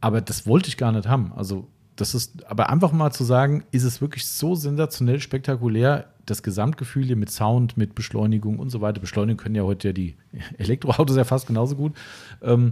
aber 0.00 0.20
das 0.20 0.46
wollte 0.46 0.68
ich 0.68 0.76
gar 0.76 0.92
nicht 0.92 1.08
haben. 1.08 1.32
Also 1.34 1.66
das 1.96 2.14
ist, 2.14 2.46
aber 2.46 2.70
einfach 2.70 2.92
mal 2.92 3.10
zu 3.10 3.24
sagen, 3.24 3.64
ist 3.72 3.84
es 3.84 4.00
wirklich 4.00 4.26
so 4.26 4.54
sensationell 4.54 5.20
spektakulär, 5.20 6.06
das 6.24 6.42
Gesamtgefühl 6.42 7.04
hier 7.04 7.16
mit 7.16 7.30
Sound, 7.30 7.76
mit 7.76 7.94
Beschleunigung 7.94 8.58
und 8.58 8.70
so 8.70 8.80
weiter. 8.80 9.00
Beschleunigen 9.00 9.36
können 9.36 9.56
ja 9.56 9.64
heute 9.64 9.88
ja 9.88 9.92
die 9.92 10.16
Elektroautos 10.58 11.16
ja 11.16 11.24
fast 11.24 11.48
genauso 11.48 11.76
gut. 11.76 11.92
Ähm, 12.40 12.70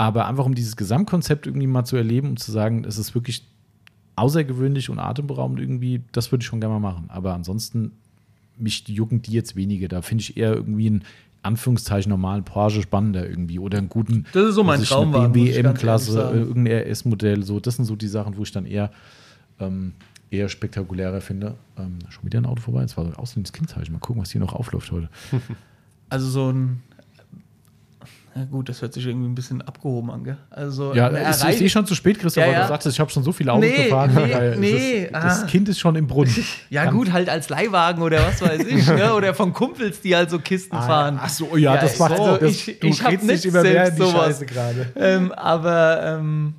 aber 0.00 0.26
einfach 0.26 0.46
um 0.46 0.54
dieses 0.54 0.76
Gesamtkonzept 0.76 1.46
irgendwie 1.46 1.66
mal 1.66 1.84
zu 1.84 1.94
erleben 1.94 2.30
und 2.30 2.38
zu 2.38 2.50
sagen, 2.52 2.84
es 2.84 2.96
ist 2.96 3.14
wirklich 3.14 3.46
außergewöhnlich 4.16 4.88
und 4.88 4.98
atemberaubend 4.98 5.60
irgendwie, 5.60 6.02
das 6.12 6.32
würde 6.32 6.40
ich 6.40 6.46
schon 6.46 6.58
gerne 6.58 6.80
mal 6.80 6.92
machen. 6.92 7.10
Aber 7.10 7.34
ansonsten, 7.34 7.92
mich 8.56 8.88
jucken 8.88 9.20
die 9.20 9.32
jetzt 9.32 9.56
wenige. 9.56 9.88
Da 9.88 10.00
finde 10.00 10.22
ich 10.22 10.38
eher 10.38 10.54
irgendwie 10.54 10.88
ein 10.88 11.04
Anführungszeichen 11.42 12.08
normalen 12.08 12.44
Porsche 12.44 12.80
spannender 12.80 13.28
irgendwie 13.28 13.58
oder 13.58 13.76
einen 13.76 13.90
guten 13.90 14.24
das 14.32 14.48
ist 14.48 14.54
so 14.54 14.64
mein 14.64 14.82
Traum 14.82 15.12
BMW 15.12 15.52
M-Klasse, 15.52 16.30
irgendein 16.32 16.78
RS-Modell, 16.88 17.42
so 17.42 17.60
das 17.60 17.76
sind 17.76 17.84
so 17.84 17.94
die 17.94 18.08
Sachen, 18.08 18.38
wo 18.38 18.42
ich 18.42 18.52
dann 18.52 18.64
eher 18.64 18.90
ähm, 19.58 19.92
eher 20.30 20.48
spektakulärer 20.48 21.20
finde. 21.20 21.56
Ähm, 21.76 21.98
schon 22.08 22.24
wieder 22.24 22.40
ein 22.40 22.46
Auto 22.46 22.62
vorbei, 22.62 22.80
das 22.80 22.96
war 22.96 23.04
so 23.04 23.10
ein 23.10 23.16
ausländisches 23.16 23.52
Kennzeichen. 23.52 23.92
Mal 23.92 23.98
gucken, 23.98 24.22
was 24.22 24.30
hier 24.30 24.40
noch 24.40 24.54
aufläuft 24.54 24.90
heute. 24.92 25.10
Also 26.12 26.28
so 26.28 26.50
ein 26.50 26.82
ja 28.34 28.44
gut, 28.44 28.68
das 28.68 28.80
hört 28.80 28.92
sich 28.92 29.04
irgendwie 29.06 29.28
ein 29.28 29.34
bisschen 29.34 29.60
abgehoben 29.60 30.10
an, 30.10 30.22
gell? 30.22 30.36
Also, 30.50 30.94
ja, 30.94 31.08
es 31.08 31.42
ist 31.42 31.60
eh 31.60 31.68
schon 31.68 31.84
zu 31.84 31.96
spät, 31.96 32.18
Christoph, 32.18 32.44
ja, 32.44 32.52
ja. 32.52 32.62
du 32.62 32.68
sagtest, 32.68 32.94
ich 32.94 33.00
habe 33.00 33.10
schon 33.10 33.24
so 33.24 33.32
viele 33.32 33.52
Autos 33.52 33.68
nee, 33.68 33.84
gefahren. 33.84 34.14
Nee, 34.14 34.56
nee, 34.56 35.02
ist, 35.04 35.14
das 35.14 35.42
ah. 35.42 35.46
Kind 35.46 35.68
ist 35.68 35.80
schon 35.80 35.96
im 35.96 36.06
Brunnen. 36.06 36.32
ja 36.70 36.84
Kann 36.84 36.94
gut, 36.94 37.12
halt 37.12 37.28
als 37.28 37.48
Leihwagen 37.48 38.02
oder 38.02 38.24
was 38.24 38.40
weiß 38.40 38.60
ich, 38.66 38.86
ne? 38.86 39.14
oder 39.16 39.34
von 39.34 39.52
Kumpels, 39.52 40.00
die 40.00 40.14
halt 40.14 40.30
so 40.30 40.38
Kisten 40.38 40.76
ah, 40.76 40.82
fahren. 40.82 41.18
Ach 41.20 41.28
so, 41.28 41.56
ja, 41.56 41.74
ja 41.74 41.80
das 41.80 41.98
macht 41.98 42.16
so. 42.16 42.36
Das, 42.36 42.50
ich, 42.50 42.78
du 42.78 42.86
ich 42.86 43.02
habe 43.02 43.26
nicht 43.26 43.44
immer 43.44 43.62
mehr 43.62 43.88
in 43.88 43.96
die 43.96 44.02
sowas. 44.02 44.26
Scheiße 44.26 44.46
gerade. 44.46 44.92
Ähm, 44.94 45.32
aber 45.32 46.00
ähm, 46.04 46.54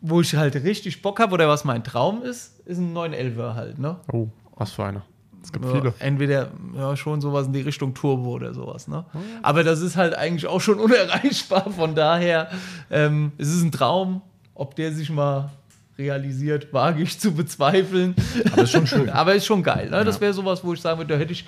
wo 0.00 0.22
ich 0.22 0.34
halt 0.34 0.54
richtig 0.56 1.02
Bock 1.02 1.20
habe 1.20 1.34
oder 1.34 1.48
was 1.48 1.64
mein 1.64 1.84
Traum 1.84 2.22
ist, 2.22 2.60
ist 2.66 2.78
ein 2.78 2.96
911er 2.96 3.54
halt, 3.54 3.78
ne? 3.78 3.96
Oh, 4.10 4.28
was 4.56 4.72
für 4.72 4.84
einer. 4.84 5.02
Es 5.42 5.52
gibt 5.52 5.64
viele. 5.66 5.94
Entweder 5.98 6.50
ja, 6.76 6.96
schon 6.96 7.20
sowas 7.20 7.46
in 7.46 7.52
die 7.52 7.60
Richtung 7.60 7.94
Turbo 7.94 8.30
oder 8.30 8.54
sowas. 8.54 8.88
Ne? 8.88 9.04
Aber 9.42 9.64
das 9.64 9.80
ist 9.80 9.96
halt 9.96 10.14
eigentlich 10.14 10.46
auch 10.46 10.60
schon 10.60 10.78
unerreichbar. 10.80 11.70
Von 11.70 11.94
daher 11.94 12.50
ähm, 12.90 13.32
es 13.38 13.48
ist 13.48 13.62
ein 13.62 13.72
Traum. 13.72 14.22
Ob 14.54 14.74
der 14.74 14.92
sich 14.92 15.08
mal 15.08 15.50
realisiert, 15.96 16.72
wage 16.72 17.02
ich 17.02 17.18
zu 17.20 17.32
bezweifeln. 17.32 18.14
Aber 18.52 18.62
ist 18.62 18.72
schon 18.72 18.86
schön. 18.86 19.08
Aber 19.10 19.34
ist 19.34 19.46
schon 19.46 19.62
geil. 19.62 19.90
Ne? 19.90 20.04
Das 20.04 20.20
wäre 20.20 20.32
sowas, 20.32 20.64
wo 20.64 20.72
ich 20.72 20.80
sagen 20.80 20.98
würde, 20.98 21.14
da 21.14 21.20
hätte 21.20 21.32
ich 21.32 21.44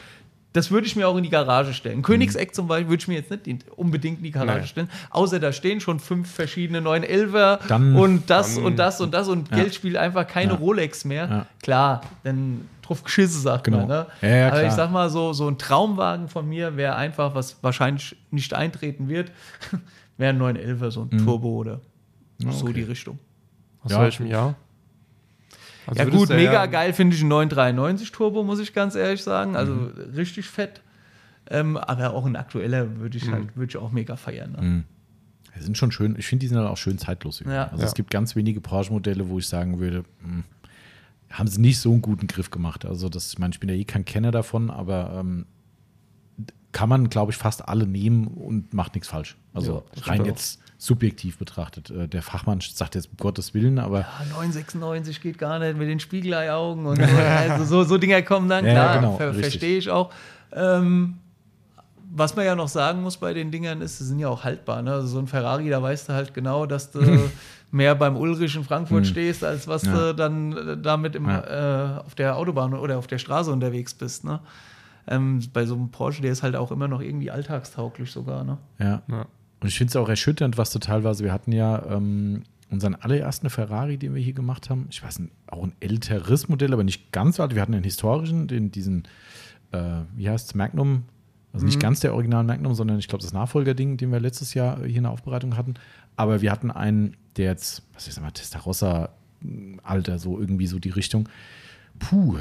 das 0.52 0.70
würde 0.70 0.86
ich 0.86 0.96
mir 0.96 1.06
auch 1.06 1.16
in 1.16 1.22
die 1.22 1.30
Garage 1.30 1.72
stellen. 1.72 1.98
Mhm. 1.98 2.02
Königseck 2.02 2.54
zum 2.54 2.66
Beispiel 2.66 2.88
würde 2.88 3.00
ich 3.00 3.08
mir 3.08 3.14
jetzt 3.14 3.30
nicht 3.30 3.68
unbedingt 3.76 4.18
in 4.18 4.24
die 4.24 4.30
Garage 4.30 4.58
Nein. 4.58 4.66
stellen. 4.66 4.90
Außer 5.10 5.38
da 5.38 5.52
stehen 5.52 5.80
schon 5.80 6.00
fünf 6.00 6.30
verschiedene 6.30 6.80
911er 6.80 7.60
dann, 7.68 7.94
und 7.94 8.28
das 8.30 8.58
und 8.58 8.76
das 8.76 9.00
und 9.00 9.14
das 9.14 9.28
und 9.28 9.50
ja. 9.50 9.58
Geld 9.58 9.74
spielt 9.74 9.96
einfach 9.96 10.26
keine 10.26 10.52
ja. 10.52 10.58
Rolex 10.58 11.04
mehr. 11.04 11.28
Ja. 11.28 11.46
Klar, 11.62 12.00
dann 12.24 12.62
drauf 12.90 13.04
geschissen, 13.04 13.40
sagt 13.40 13.64
genau. 13.64 13.78
man. 13.78 13.88
Ne? 13.88 14.06
Ja, 14.22 14.28
ja, 14.28 14.48
Aber 14.48 14.66
ich 14.66 14.72
sag 14.72 14.90
mal, 14.90 15.08
so, 15.10 15.32
so 15.32 15.48
ein 15.48 15.58
Traumwagen 15.58 16.28
von 16.28 16.48
mir 16.48 16.76
wäre 16.76 16.96
einfach, 16.96 17.34
was 17.34 17.62
wahrscheinlich 17.62 18.16
nicht 18.30 18.52
eintreten 18.52 19.08
wird, 19.08 19.30
wäre 20.18 20.34
ein 20.34 20.40
911er, 20.40 20.90
so 20.90 21.02
ein 21.02 21.08
mhm. 21.12 21.24
Turbo 21.24 21.50
oder 21.50 21.80
okay. 22.42 22.52
so 22.52 22.68
die 22.68 22.82
Richtung. 22.82 23.18
Aus 23.82 23.92
ja. 23.92 24.02
welchem 24.02 24.26
Jahr? 24.26 24.56
Also 25.86 26.02
ja 26.02 26.08
gut, 26.08 26.28
mega 26.28 26.52
ja 26.52 26.66
geil 26.66 26.92
finde 26.92 27.16
ich 27.16 27.22
ein 27.22 27.28
993 27.28 28.12
Turbo, 28.12 28.42
muss 28.42 28.60
ich 28.60 28.74
ganz 28.74 28.94
ehrlich 28.94 29.22
sagen. 29.22 29.56
Also 29.56 29.72
mhm. 29.72 29.92
richtig 30.14 30.46
fett. 30.46 30.82
Ähm, 31.48 31.76
aber 31.76 32.12
auch 32.14 32.26
ein 32.26 32.36
aktueller 32.36 32.98
würde 32.98 33.16
ich 33.16 33.26
mhm. 33.26 33.32
halt, 33.32 33.56
würde 33.56 33.70
ich 33.70 33.76
auch 33.76 33.90
mega 33.90 34.16
feiern. 34.16 34.52
Ne? 34.52 34.62
Mhm. 34.62 34.84
Die 35.56 35.62
sind 35.62 35.76
schon 35.76 35.90
schön, 35.90 36.16
ich 36.16 36.26
finde, 36.26 36.42
die 36.42 36.48
sind 36.48 36.58
dann 36.58 36.66
auch 36.66 36.76
schön 36.76 36.98
zeitlos. 36.98 37.42
Ja. 37.44 37.68
Also 37.68 37.84
es 37.84 37.94
gibt 37.94 38.10
ganz 38.10 38.36
wenige 38.36 38.60
Porsche-Modelle, 38.60 39.28
wo 39.28 39.38
ich 39.38 39.48
sagen 39.48 39.78
würde, 39.78 40.04
mh, 40.22 40.28
hm, 40.28 40.44
haben 41.30 41.46
sie 41.46 41.60
nicht 41.60 41.78
so 41.78 41.92
einen 41.92 42.02
guten 42.02 42.26
Griff 42.26 42.50
gemacht. 42.50 42.84
Also, 42.84 43.08
das, 43.08 43.32
ich 43.32 43.38
meine, 43.38 43.52
ich 43.52 43.60
bin 43.60 43.68
ja 43.68 43.74
eh 43.74 43.84
kein 43.84 44.04
Kenner 44.04 44.30
davon, 44.30 44.70
aber 44.70 45.12
ähm, 45.14 45.46
kann 46.72 46.88
man, 46.88 47.08
glaube 47.08 47.32
ich, 47.32 47.38
fast 47.38 47.68
alle 47.68 47.86
nehmen 47.86 48.26
und 48.28 48.74
macht 48.74 48.94
nichts 48.94 49.08
falsch. 49.08 49.36
Also 49.52 49.84
ja, 49.96 50.02
rein 50.04 50.24
jetzt 50.24 50.60
subjektiv 50.78 51.38
betrachtet. 51.38 51.90
Äh, 51.90 52.08
der 52.08 52.22
Fachmann 52.22 52.60
sagt 52.60 52.94
jetzt 52.94 53.08
um 53.10 53.16
Gottes 53.16 53.54
Willen, 53.54 53.78
aber. 53.78 54.00
Ja, 54.00 54.24
996 54.30 55.20
geht 55.20 55.38
gar 55.38 55.58
nicht 55.58 55.76
mit 55.76 55.88
den 55.88 56.00
Spiegeleiaugen 56.00 56.86
und 56.86 56.96
so. 56.96 57.16
also 57.16 57.64
so, 57.64 57.84
so 57.84 57.98
Dinger 57.98 58.22
kommen 58.22 58.48
dann, 58.48 58.64
klar, 58.64 58.94
ja, 58.94 59.00
genau, 59.00 59.16
ver 59.16 59.34
verstehe 59.34 59.78
ich 59.78 59.90
auch. 59.90 60.12
Ähm, 60.52 61.18
was 62.12 62.34
man 62.34 62.44
ja 62.44 62.56
noch 62.56 62.68
sagen 62.68 63.02
muss 63.02 63.16
bei 63.18 63.34
den 63.34 63.50
Dingern 63.50 63.80
ist, 63.82 63.98
sie 63.98 64.04
sind 64.04 64.18
ja 64.18 64.28
auch 64.28 64.42
haltbar. 64.42 64.82
Ne? 64.82 64.92
Also 64.92 65.06
so 65.06 65.18
ein 65.20 65.28
Ferrari, 65.28 65.68
da 65.70 65.80
weißt 65.80 66.08
du 66.08 66.12
halt 66.12 66.34
genau, 66.34 66.66
dass 66.66 66.90
du 66.90 67.00
mehr 67.70 67.94
beim 67.94 68.16
Ulrich 68.16 68.56
in 68.56 68.64
Frankfurt 68.64 69.00
mhm. 69.00 69.04
stehst, 69.04 69.44
als 69.44 69.68
was 69.68 69.84
ja. 69.84 70.08
du 70.08 70.14
dann 70.14 70.56
äh, 70.56 70.76
damit 70.76 71.14
im, 71.14 71.26
ja. 71.26 71.98
äh, 71.98 72.00
auf 72.00 72.14
der 72.14 72.36
Autobahn 72.36 72.74
oder 72.74 72.98
auf 72.98 73.06
der 73.06 73.18
Straße 73.18 73.50
unterwegs 73.52 73.94
bist. 73.94 74.24
Ne? 74.24 74.40
Ähm, 75.06 75.40
bei 75.52 75.66
so 75.66 75.74
einem 75.74 75.90
Porsche, 75.90 76.22
der 76.22 76.32
ist 76.32 76.42
halt 76.42 76.56
auch 76.56 76.70
immer 76.70 76.88
noch 76.88 77.00
irgendwie 77.00 77.30
alltagstauglich 77.30 78.10
sogar. 78.10 78.44
Ne? 78.44 78.58
Ja. 78.78 79.02
ja. 79.08 79.26
Und 79.60 79.68
ich 79.68 79.76
finde 79.76 79.90
es 79.90 79.96
auch 79.96 80.08
erschütternd, 80.08 80.58
was 80.58 80.70
total 80.70 81.04
war. 81.04 81.10
Also 81.10 81.24
wir 81.24 81.32
hatten 81.32 81.52
ja 81.52 81.84
ähm, 81.86 82.42
unseren 82.70 82.94
allerersten 82.94 83.50
Ferrari, 83.50 83.98
den 83.98 84.14
wir 84.14 84.22
hier 84.22 84.32
gemacht 84.32 84.70
haben. 84.70 84.86
Ich 84.90 85.02
weiß 85.02 85.18
nicht, 85.20 85.32
auch 85.46 85.62
ein 85.62 85.74
älteres 85.80 86.48
Modell, 86.48 86.72
aber 86.72 86.84
nicht 86.84 87.12
ganz 87.12 87.38
alt. 87.40 87.54
Wir 87.54 87.62
hatten 87.62 87.74
einen 87.74 87.84
historischen, 87.84 88.48
den, 88.48 88.70
diesen, 88.70 89.04
äh, 89.72 90.00
wie 90.16 90.28
heißt 90.28 90.48
es, 90.48 90.54
Magnum 90.54 91.04
also 91.52 91.66
nicht 91.66 91.76
mhm. 91.76 91.80
ganz 91.80 92.00
der 92.00 92.14
Original 92.14 92.44
Magnum, 92.44 92.74
sondern 92.74 92.98
ich 92.98 93.08
glaube 93.08 93.22
das 93.22 93.32
Nachfolgerding, 93.32 93.96
den 93.96 94.12
wir 94.12 94.20
letztes 94.20 94.54
Jahr 94.54 94.78
hier 94.84 94.98
in 94.98 95.02
der 95.02 95.12
Aufbereitung 95.12 95.56
hatten. 95.56 95.74
Aber 96.16 96.42
wir 96.42 96.52
hatten 96.52 96.70
einen, 96.70 97.16
der 97.36 97.46
jetzt, 97.46 97.82
was 97.94 98.06
ich 98.06 98.14
sag 98.14 98.22
mal, 98.22 98.30
Testarossa 98.30 99.10
Alter, 99.82 100.18
so 100.18 100.38
irgendwie 100.38 100.66
so 100.66 100.78
die 100.78 100.90
Richtung. 100.90 101.28
Puh, 101.98 102.38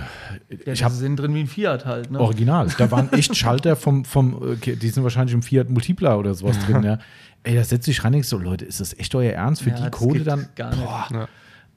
ja, 0.66 0.72
ich 0.72 0.84
habe 0.84 0.94
sind 0.94 1.18
drin 1.18 1.34
wie 1.36 1.42
ein 1.42 1.48
Fiat 1.48 1.86
halt. 1.86 2.12
Ne? 2.12 2.20
Original. 2.20 2.68
Da 2.78 2.92
waren 2.92 3.12
echt 3.14 3.36
Schalter 3.36 3.76
vom, 3.76 4.06
vom 4.06 4.34
okay, 4.36 4.76
die 4.76 4.90
sind 4.90 5.04
wahrscheinlich 5.04 5.34
im 5.34 5.42
Fiat 5.42 5.70
Multipla 5.70 6.16
oder 6.16 6.34
sowas 6.34 6.58
drin. 6.66 6.84
Ja. 6.84 7.00
Ey, 7.44 7.56
da 7.56 7.64
setzt 7.64 7.86
sich 7.86 8.04
rein 8.04 8.16
und 8.16 8.26
so, 8.26 8.38
Leute, 8.38 8.66
ist 8.66 8.80
das 8.80 8.98
echt 8.98 9.14
euer 9.16 9.34
Ernst 9.34 9.64
für 9.64 9.70
ja, 9.70 9.82
die 9.82 9.90
Kohle 9.92 10.24
dann? 10.24 10.48
Gar 10.56 10.70
nicht. 10.70 10.84
Boah. 10.84 11.08
Ja. 11.12 11.28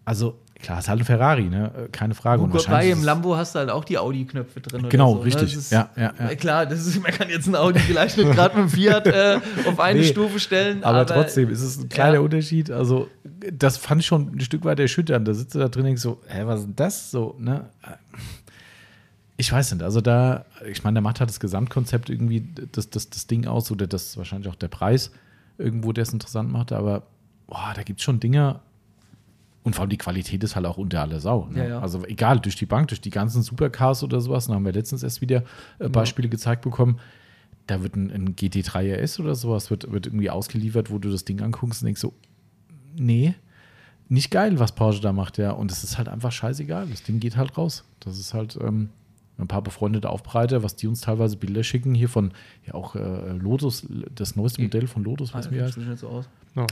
Also 0.04 0.38
klar, 0.62 0.78
ist 0.78 0.88
halt 0.88 1.00
ein 1.00 1.04
Ferrari, 1.04 1.44
ne? 1.44 1.70
Äh, 1.76 1.88
keine 1.88 2.14
Frage. 2.14 2.46
Gut, 2.46 2.66
bei 2.68 2.90
im 2.90 3.02
Lambo 3.02 3.36
hast 3.36 3.54
du 3.54 3.58
halt 3.58 3.70
auch 3.70 3.84
die 3.84 3.98
Audi-Knöpfe 3.98 4.60
drin. 4.60 4.88
Genau, 4.88 5.14
so, 5.14 5.18
ne? 5.18 5.24
richtig. 5.26 5.54
Ist, 5.54 5.72
ja, 5.72 5.90
ja, 5.96 6.12
ja. 6.18 6.34
Klar, 6.36 6.66
das 6.66 6.86
ist, 6.86 7.02
man 7.02 7.12
kann 7.12 7.28
jetzt 7.28 7.46
ein 7.46 7.54
Audi 7.54 7.80
vielleicht 7.80 8.16
nicht 8.16 8.32
gerade 8.32 8.56
mit 8.56 8.70
dem 8.70 8.70
Fiat 8.70 9.06
äh, 9.06 9.40
auf 9.66 9.78
eine 9.80 10.00
nee, 10.00 10.06
Stufe 10.06 10.40
stellen. 10.40 10.82
Aber, 10.84 11.00
aber, 11.00 11.06
trotzdem 11.06 11.50
ist 11.50 11.60
es 11.60 11.78
ein 11.78 11.88
kleiner 11.88 12.14
ja. 12.14 12.20
Unterschied. 12.20 12.70
Also, 12.70 13.08
das 13.52 13.76
fand 13.76 14.00
ich 14.00 14.06
schon 14.06 14.36
ein 14.36 14.40
Stück 14.40 14.64
weit 14.64 14.80
erschütternd. 14.80 15.26
Da 15.28 15.34
sitzt 15.34 15.54
du 15.54 15.58
da 15.58 15.68
drin 15.68 15.82
und 15.82 15.86
denkst 15.86 16.02
so, 16.02 16.20
hä, 16.28 16.42
was 16.44 16.60
ist 16.60 16.66
denn 16.66 16.76
das? 16.76 17.10
So, 17.10 17.36
ne? 17.38 17.68
Ich 19.36 19.52
weiß 19.52 19.72
nicht, 19.72 19.82
also 19.82 20.00
da, 20.00 20.44
ich 20.70 20.84
meine, 20.84 20.94
der 20.94 21.02
macht 21.02 21.20
halt 21.20 21.28
das 21.28 21.40
Gesamtkonzept 21.40 22.08
irgendwie 22.10 22.46
das, 22.72 22.90
das, 22.90 23.10
das 23.10 23.26
Ding 23.26 23.46
aus 23.46 23.70
oder 23.70 23.86
das 23.86 24.04
ist 24.04 24.16
wahrscheinlich 24.16 24.48
auch 24.48 24.54
der 24.54 24.68
Preis 24.68 25.10
irgendwo, 25.58 25.92
der 25.92 26.02
es 26.02 26.12
interessant 26.12 26.50
macht, 26.50 26.72
aber 26.72 27.02
boah, 27.46 27.72
da 27.74 27.82
gibt 27.82 28.00
es 28.00 28.04
schon 28.04 28.20
Dinge, 28.20 28.60
und 29.64 29.74
vor 29.74 29.82
allem 29.82 29.90
die 29.90 29.98
Qualität 29.98 30.42
ist 30.42 30.56
halt 30.56 30.66
auch 30.66 30.76
unter 30.76 31.00
aller 31.00 31.20
Sau. 31.20 31.48
Ne? 31.50 31.58
Ja, 31.58 31.68
ja. 31.68 31.80
Also 31.80 32.04
egal, 32.04 32.40
durch 32.40 32.56
die 32.56 32.66
Bank, 32.66 32.88
durch 32.88 33.00
die 33.00 33.10
ganzen 33.10 33.42
Supercars 33.42 34.02
oder 34.02 34.20
sowas, 34.20 34.48
da 34.48 34.54
haben 34.54 34.64
wir 34.64 34.72
letztens 34.72 35.02
erst 35.02 35.20
wieder 35.20 35.44
äh, 35.78 35.88
Beispiele 35.88 36.26
ja. 36.26 36.30
gezeigt 36.30 36.62
bekommen. 36.62 36.98
Da 37.68 37.82
wird 37.82 37.94
ein, 37.94 38.10
ein, 38.10 38.34
GT3 38.34 39.00
RS 39.00 39.20
oder 39.20 39.36
sowas, 39.36 39.70
wird, 39.70 39.92
wird 39.92 40.06
irgendwie 40.06 40.30
ausgeliefert, 40.30 40.90
wo 40.90 40.98
du 40.98 41.10
das 41.10 41.24
Ding 41.24 41.40
anguckst 41.40 41.82
und 41.82 41.86
denkst 41.86 42.00
so, 42.00 42.12
nee, 42.98 43.34
nicht 44.08 44.30
geil, 44.32 44.58
was 44.58 44.72
Porsche 44.72 45.00
da 45.00 45.12
macht, 45.12 45.38
ja. 45.38 45.52
Und 45.52 45.70
es 45.70 45.84
ist 45.84 45.96
halt 45.96 46.08
einfach 46.08 46.32
scheißegal. 46.32 46.88
Das 46.88 47.04
Ding 47.04 47.20
geht 47.20 47.36
halt 47.36 47.56
raus. 47.56 47.84
Das 48.00 48.18
ist 48.18 48.34
halt 48.34 48.58
ähm, 48.60 48.88
ein 49.38 49.48
paar 49.48 49.62
befreundete 49.62 50.10
Aufbreiter, 50.10 50.62
was 50.62 50.74
die 50.74 50.88
uns 50.88 51.00
teilweise 51.00 51.36
Bilder 51.36 51.62
schicken, 51.62 51.94
hier 51.94 52.08
von 52.08 52.32
ja 52.66 52.74
auch 52.74 52.96
äh, 52.96 53.32
Lotus, 53.32 53.86
das 54.14 54.34
neueste 54.34 54.60
Modell 54.60 54.88
von 54.88 55.04
Lotus, 55.04 55.32
was 55.34 55.46
ah, 55.46 55.50
mir 55.50 55.64
heißt. 55.64 55.78
So 55.96 56.24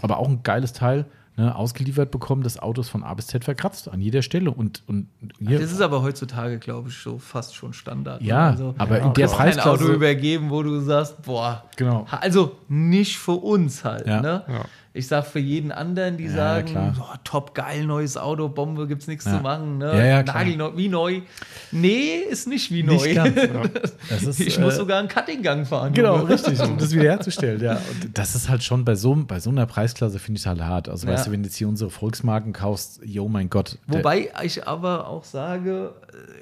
Aber 0.02 0.18
auch 0.18 0.28
ein 0.28 0.42
geiles 0.42 0.72
Teil 0.72 1.06
ne, 1.40 1.56
ausgeliefert 1.56 2.10
bekommen, 2.10 2.42
das 2.42 2.58
Auto 2.58 2.82
ist 2.82 2.88
von 2.90 3.02
A 3.02 3.14
bis 3.14 3.28
Z 3.28 3.44
verkratzt 3.44 3.88
an 3.88 4.00
jeder 4.00 4.22
Stelle. 4.22 4.50
Und, 4.50 4.82
und 4.86 5.08
hier, 5.38 5.58
das 5.58 5.72
ist 5.72 5.80
aber 5.80 6.02
heutzutage, 6.02 6.58
glaube 6.58 6.90
ich, 6.90 6.98
so 6.98 7.18
fast 7.18 7.54
schon 7.54 7.72
Standard. 7.72 8.22
Ja, 8.22 8.36
ne? 8.36 8.50
also, 8.50 8.74
aber 8.78 8.98
ja, 8.98 9.06
in 9.06 9.14
der 9.14 9.26
Preisklasse. 9.26 9.68
ein 9.68 9.74
Auto 9.74 9.92
übergeben, 9.92 10.50
wo 10.50 10.62
du 10.62 10.80
sagst, 10.80 11.22
boah, 11.22 11.64
genau. 11.76 12.06
also 12.10 12.56
nicht 12.68 13.18
für 13.18 13.32
uns 13.32 13.84
halt. 13.84 14.06
Ja. 14.06 14.20
Ne? 14.20 14.44
Ja. 14.46 14.64
Ich 14.92 15.06
sag 15.06 15.24
für 15.24 15.38
jeden 15.38 15.70
anderen, 15.70 16.16
die 16.16 16.24
ja, 16.24 16.32
sagen, 16.32 16.96
oh, 17.00 17.14
top 17.22 17.54
geil, 17.54 17.84
neues 17.84 18.16
Auto, 18.16 18.48
Bombe, 18.48 18.88
gibt's 18.88 19.06
nichts 19.06 19.24
ja. 19.24 19.36
zu 19.36 19.42
machen, 19.42 19.78
ne? 19.78 19.96
Ja, 19.96 20.04
ja, 20.04 20.22
Nagelneu, 20.24 20.72
wie 20.74 20.88
neu. 20.88 21.20
Nee, 21.70 22.16
ist 22.28 22.48
nicht 22.48 22.72
wie 22.72 22.82
neu. 22.82 22.94
Nicht 22.94 23.14
ganz, 23.14 23.36
ist, 24.26 24.40
ich 24.40 24.58
äh, 24.58 24.60
muss 24.60 24.74
sogar 24.74 24.98
einen 24.98 25.08
Cuttinggang 25.08 25.64
fahren. 25.64 25.92
Genau, 25.92 26.16
oder? 26.16 26.30
richtig, 26.30 26.60
um 26.60 26.76
das 26.76 26.92
wiederherzustellen, 26.92 27.62
ja. 27.62 27.74
Und 28.02 28.18
das 28.18 28.34
ist 28.34 28.48
halt 28.48 28.64
schon 28.64 28.84
bei 28.84 28.96
so, 28.96 29.14
bei 29.14 29.38
so 29.38 29.50
einer 29.50 29.66
Preisklasse, 29.66 30.18
finde 30.18 30.40
ich 30.40 30.46
halt 30.48 30.60
hart. 30.60 30.88
Also 30.88 31.06
weißt 31.06 31.28
du, 31.28 31.30
wenn 31.30 31.44
du 31.44 31.48
jetzt 31.48 31.56
hier 31.56 31.68
unsere 31.68 31.90
Volksmarken 31.90 32.52
kaufst, 32.52 33.00
yo 33.04 33.28
mein 33.28 33.48
Gott. 33.48 33.78
Wobei 33.86 34.30
ich 34.42 34.66
aber 34.66 35.06
auch 35.06 35.22
sage, 35.22 35.92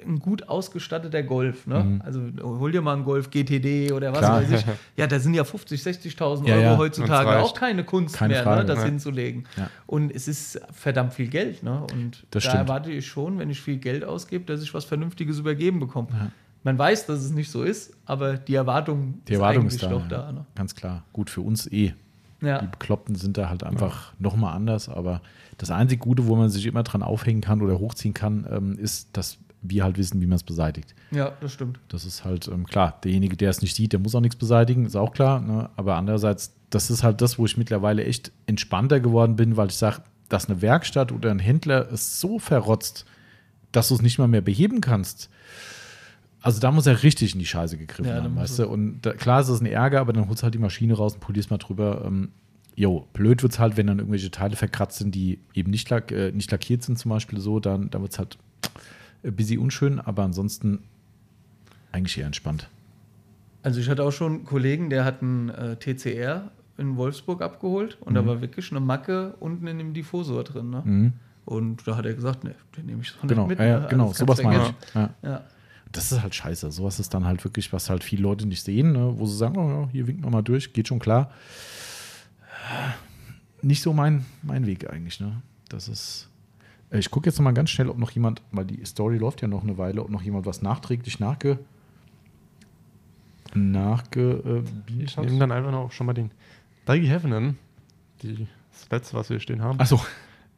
ein 0.05 0.19
gut 0.19 0.49
ausgestatteter 0.49 1.23
Golf, 1.23 1.67
ne? 1.67 1.83
Mhm. 1.83 2.01
Also 2.03 2.21
hol 2.41 2.71
dir 2.71 2.81
mal 2.81 2.93
einen 2.93 3.03
Golf 3.03 3.29
GTD 3.29 3.91
oder 3.91 4.11
was 4.11 4.19
Klar. 4.19 4.41
weiß 4.41 4.51
ich. 4.51 4.65
Ja, 4.95 5.07
da 5.07 5.19
sind 5.19 5.33
ja 5.33 5.43
50, 5.43 5.81
60.000 5.81 6.51
Euro 6.51 6.77
heutzutage 6.77 7.39
auch 7.39 7.53
keine 7.53 7.83
Kunst 7.83 8.15
keine 8.15 8.33
mehr, 8.33 8.38
ne, 8.45 8.65
das 8.65 8.83
hinzulegen. 8.83 9.45
Ja. 9.57 9.69
Und 9.87 10.11
es 10.11 10.27
ist 10.27 10.61
verdammt 10.71 11.13
viel 11.13 11.27
Geld. 11.27 11.63
Ne? 11.63 11.85
Und 11.93 12.25
das 12.31 12.43
da 12.43 12.49
stimmt. 12.51 12.69
erwarte 12.69 12.91
ich 12.91 13.07
schon, 13.07 13.39
wenn 13.39 13.49
ich 13.49 13.61
viel 13.61 13.77
Geld 13.77 14.03
ausgebe, 14.03 14.45
dass 14.45 14.61
ich 14.61 14.73
was 14.73 14.85
Vernünftiges 14.85 15.39
übergeben 15.39 15.79
bekomme. 15.79 16.07
Ja. 16.11 16.31
Man 16.63 16.77
weiß, 16.77 17.05
dass 17.05 17.19
es 17.19 17.31
nicht 17.31 17.51
so 17.51 17.63
ist, 17.63 17.93
aber 18.05 18.37
die 18.37 18.55
Erwartung, 18.55 19.21
die 19.27 19.35
Erwartung 19.35 19.67
ist, 19.67 19.75
ist 19.75 19.83
da, 19.83 19.89
doch 19.89 20.07
da. 20.07 20.31
Ne? 20.31 20.45
Ganz 20.55 20.75
klar. 20.75 21.03
Gut 21.13 21.29
für 21.29 21.41
uns 21.41 21.67
eh. 21.71 21.93
Ja. 22.41 22.59
Die 22.59 22.67
Bekloppten 22.67 23.15
sind 23.15 23.37
da 23.37 23.49
halt 23.49 23.63
einfach 23.63 24.11
ja. 24.11 24.15
nochmal 24.19 24.55
anders. 24.55 24.89
Aber 24.89 25.21
das 25.57 25.71
einzige 25.71 25.99
Gute, 25.99 26.27
wo 26.27 26.35
man 26.35 26.49
sich 26.49 26.65
immer 26.65 26.83
dran 26.83 27.03
aufhängen 27.03 27.41
kann 27.41 27.61
oder 27.61 27.79
hochziehen 27.79 28.13
kann, 28.13 28.45
ähm, 28.49 28.77
ist, 28.77 29.09
dass 29.13 29.37
wir 29.61 29.83
halt 29.83 29.97
wissen, 29.97 30.21
wie 30.21 30.25
man 30.25 30.37
es 30.37 30.43
beseitigt. 30.43 30.95
Ja, 31.11 31.33
das 31.41 31.53
stimmt. 31.53 31.79
Das 31.89 32.05
ist 32.05 32.23
halt 32.23 32.47
ähm, 32.47 32.65
klar. 32.65 32.99
Derjenige, 33.03 33.35
der 33.35 33.49
es 33.49 33.61
nicht 33.61 33.75
sieht, 33.75 33.93
der 33.93 33.99
muss 33.99 34.15
auch 34.15 34.21
nichts 34.21 34.37
beseitigen, 34.37 34.85
ist 34.85 34.95
auch 34.95 35.11
klar. 35.11 35.41
Ne? 35.41 35.69
Aber 35.75 35.95
andererseits, 35.95 36.55
das 36.69 36.89
ist 36.89 37.03
halt 37.03 37.21
das, 37.21 37.37
wo 37.37 37.45
ich 37.45 37.57
mittlerweile 37.57 38.03
echt 38.05 38.31
entspannter 38.45 38.99
geworden 38.99 39.35
bin, 39.35 39.57
weil 39.57 39.67
ich 39.67 39.75
sage, 39.75 40.01
dass 40.29 40.49
eine 40.49 40.61
Werkstatt 40.61 41.11
oder 41.11 41.31
ein 41.31 41.39
Händler 41.39 41.91
es 41.91 42.21
so 42.21 42.39
verrotzt, 42.39 43.05
dass 43.71 43.89
du 43.89 43.95
es 43.95 44.01
nicht 44.01 44.17
mal 44.17 44.27
mehr 44.27 44.41
beheben 44.41 44.81
kannst. 44.81 45.29
Also 46.41 46.61
da 46.61 46.71
muss 46.71 46.87
er 46.87 47.03
richtig 47.03 47.33
in 47.33 47.39
die 47.39 47.45
Scheiße 47.45 47.77
gegriffen 47.77 48.11
ja, 48.11 48.23
haben, 48.23 48.35
weißt 48.35 48.59
du? 48.59 48.67
Und 48.67 49.01
da, 49.01 49.13
klar 49.13 49.41
ist 49.41 49.49
es 49.49 49.59
ein 49.59 49.65
Ärger, 49.65 49.99
aber 49.99 50.13
dann 50.13 50.29
holst 50.29 50.41
du 50.41 50.43
halt 50.43 50.53
die 50.53 50.59
Maschine 50.59 50.93
raus 50.93 51.15
und 51.15 51.19
polierst 51.19 51.51
mal 51.51 51.57
drüber. 51.57 52.03
Ähm, 52.05 52.29
jo, 52.75 53.07
blöd 53.11 53.43
wird 53.43 53.51
es 53.51 53.59
halt, 53.59 53.75
wenn 53.75 53.87
dann 53.87 53.99
irgendwelche 53.99 54.31
Teile 54.31 54.55
verkratzt 54.55 54.99
sind, 54.99 55.13
die 55.13 55.39
eben 55.53 55.69
nicht, 55.69 55.89
lack, 55.89 56.13
äh, 56.13 56.31
nicht 56.31 56.49
lackiert 56.49 56.83
sind, 56.83 56.97
zum 56.97 57.09
Beispiel 57.09 57.41
so, 57.41 57.59
dann, 57.59 57.89
dann 57.89 58.01
wird 58.01 58.13
es 58.13 58.19
halt 58.19 58.37
ein 59.23 59.35
bisschen 59.35 59.59
unschön, 59.59 59.99
aber 59.99 60.23
ansonsten 60.23 60.83
eigentlich 61.91 62.17
eher 62.17 62.25
entspannt. 62.25 62.69
Also 63.63 63.79
ich 63.79 63.89
hatte 63.89 64.03
auch 64.03 64.11
schon 64.11 64.33
einen 64.33 64.45
Kollegen, 64.45 64.89
der 64.89 65.05
hat 65.05 65.21
einen 65.21 65.49
äh, 65.49 65.75
TCR 65.75 66.51
in 66.77 66.95
Wolfsburg 66.95 67.41
abgeholt 67.41 67.97
und 67.99 68.13
mhm. 68.13 68.15
da 68.15 68.25
war 68.25 68.41
wirklich 68.41 68.71
eine 68.71 68.79
Macke 68.79 69.35
unten 69.39 69.67
in 69.67 69.77
dem 69.77 69.93
Diffusor 69.93 70.43
drin. 70.43 70.69
Ne? 70.69 70.81
Mhm. 70.85 71.13
Und 71.45 71.87
da 71.87 71.97
hat 71.97 72.05
er 72.05 72.13
gesagt, 72.13 72.43
ne, 72.43 72.55
den 72.77 72.85
nehme 72.85 73.01
ich 73.01 73.09
so 73.09 73.27
genau, 73.27 73.47
mit. 73.47 73.59
Ja, 73.59 73.79
ne? 73.79 73.87
genau, 73.89 74.09
also 74.09 74.25
sowas 74.25 74.41
meine 74.43 74.63
ich. 74.63 74.95
Ja. 74.95 75.09
Ja. 75.23 75.43
Das 75.91 76.11
ist 76.11 76.21
halt 76.21 76.35
scheiße. 76.35 76.71
Sowas 76.71 76.99
ist 76.99 77.13
dann 77.13 77.25
halt 77.25 77.43
wirklich, 77.43 77.73
was 77.73 77.89
halt 77.89 78.03
viele 78.03 78.21
Leute 78.21 78.45
nicht 78.45 78.61
sehen, 78.61 78.91
ne? 78.91 79.13
wo 79.17 79.25
sie 79.25 79.35
sagen, 79.35 79.57
oh 79.57 79.69
ja, 79.69 79.89
hier 79.91 80.07
winken 80.07 80.23
wir 80.23 80.29
mal 80.29 80.43
durch, 80.43 80.71
geht 80.71 80.87
schon 80.87 80.99
klar. 80.99 81.31
Nicht 83.61 83.81
so 83.81 83.93
mein, 83.93 84.25
mein 84.43 84.67
Weg 84.67 84.89
eigentlich. 84.89 85.19
Ne? 85.19 85.41
Das 85.67 85.87
ist. 85.87 86.28
Äh, 86.91 86.99
ich 86.99 87.11
gucke 87.11 87.27
jetzt 87.29 87.37
noch 87.37 87.43
mal 87.43 87.53
ganz 87.53 87.69
schnell, 87.69 87.89
ob 87.89 87.97
noch 87.97 88.11
jemand, 88.11 88.41
weil 88.51 88.65
die 88.65 88.83
Story 88.85 89.17
läuft 89.17 89.41
ja 89.41 89.47
noch 89.47 89.63
eine 89.63 89.77
Weile, 89.77 90.01
ob 90.01 90.09
noch 90.09 90.21
jemand 90.21 90.45
was 90.45 90.61
nachträglich 90.61 91.19
nachge 91.19 91.59
nachgebiet 93.55 94.45
äh, 94.45 95.03
Ich 95.05 95.17
nehme 95.17 95.39
dann 95.39 95.51
einfach 95.51 95.71
noch 95.71 95.91
schon 95.91 96.05
mal 96.05 96.13
den 96.13 96.31
Dagi 96.85 97.07
Heavenen, 97.07 97.57
das 98.21 98.89
letzte, 98.91 99.15
was 99.15 99.29
wir 99.29 99.39
stehen 99.39 99.61
haben. 99.61 99.79
Achso. 99.79 99.99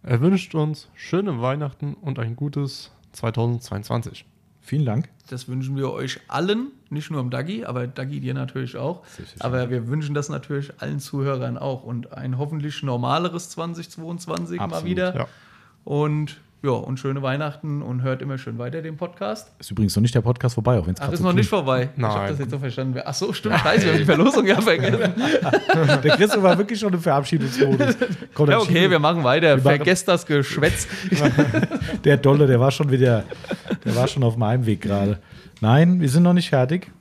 Er 0.04 0.20
wünscht 0.20 0.56
uns 0.56 0.90
schöne 0.96 1.42
Weihnachten 1.42 1.94
und 1.94 2.18
ein 2.18 2.36
gutes 2.36 2.92
2022. 3.12 4.26
Vielen 4.62 4.86
Dank. 4.86 5.10
Das 5.30 5.48
wünschen 5.48 5.76
wir 5.76 5.92
euch 5.92 6.20
allen, 6.28 6.68
nicht 6.90 7.12
nur 7.12 7.20
im 7.20 7.30
Dagi, 7.30 7.66
aber 7.66 7.88
Dagi 7.88 8.20
dir 8.20 8.34
natürlich 8.34 8.78
auch. 8.78 9.04
Aber 9.40 9.70
wir 9.70 9.88
wünschen 9.88 10.14
das 10.16 10.30
natürlich 10.30 10.72
allen 10.82 11.00
Zuhörern 11.00 11.58
auch 11.58 11.84
und 11.84 12.14
ein 12.14 12.38
hoffentlich 12.38 12.82
normaleres 12.84 13.50
2022 13.52 14.60
Absolut, 14.60 14.84
mal 14.84 14.90
wieder. 14.90 15.16
Ja. 15.16 15.28
Und 15.84 16.42
ja, 16.64 16.74
und 16.74 17.00
schöne 17.00 17.24
Weihnachten 17.24 17.82
und 17.82 18.04
hört 18.04 18.22
immer 18.22 18.38
schön 18.38 18.60
weiter 18.60 18.84
den 18.84 18.96
Podcast. 18.96 19.52
Ist 19.58 19.72
übrigens 19.72 19.96
noch 19.96 20.02
nicht 20.02 20.14
der 20.14 20.22
Podcast 20.22 20.54
vorbei, 20.54 20.78
auch 20.78 20.86
wenn 20.86 20.94
es 20.94 21.02
Ach, 21.02 21.12
ist 21.12 21.18
so 21.18 21.26
noch 21.26 21.34
nicht 21.34 21.50
vorbei. 21.50 21.90
Nein. 21.96 22.12
Ich 22.12 22.18
habe 22.18 22.28
das 22.30 22.38
jetzt 22.38 22.52
so 22.52 22.60
verstanden. 22.60 23.02
Ach 23.04 23.14
so, 23.16 23.34
stimmt, 23.34 23.58
scheiße, 23.58 23.86
wir 23.86 23.94
haben 23.94 24.00
die 24.00 24.06
Verlosung 24.06 24.46
ja 24.46 24.62
vergessen. 24.62 25.00
der 26.04 26.18
Christoph 26.18 26.44
war 26.44 26.56
wirklich 26.60 26.80
schon 26.80 26.94
im 26.94 27.00
Verabschiedungsmodus. 27.00 27.98
Komm, 28.36 28.52
ja, 28.52 28.60
okay, 28.60 28.92
wir 28.92 29.00
machen 29.00 29.24
weiter. 29.24 29.56
Wir 29.56 29.64
Vergesst 29.64 30.08
das 30.08 30.24
Geschwätz. 30.24 30.88
der 32.04 32.18
Dolle, 32.18 32.46
der 32.46 32.60
war 32.60 32.70
schon 32.70 32.92
wieder, 32.92 33.24
der 33.84 33.96
war 33.96 34.08
schon 34.08 34.22
auf 34.22 34.38
meinem 34.38 34.68
Weg 34.68 34.82
gerade. 34.82 35.18
Nein, 35.62 36.00
wir 36.00 36.10
sind 36.10 36.22
noch 36.22 36.34
nicht 36.34 36.50
fertig. 36.50 36.92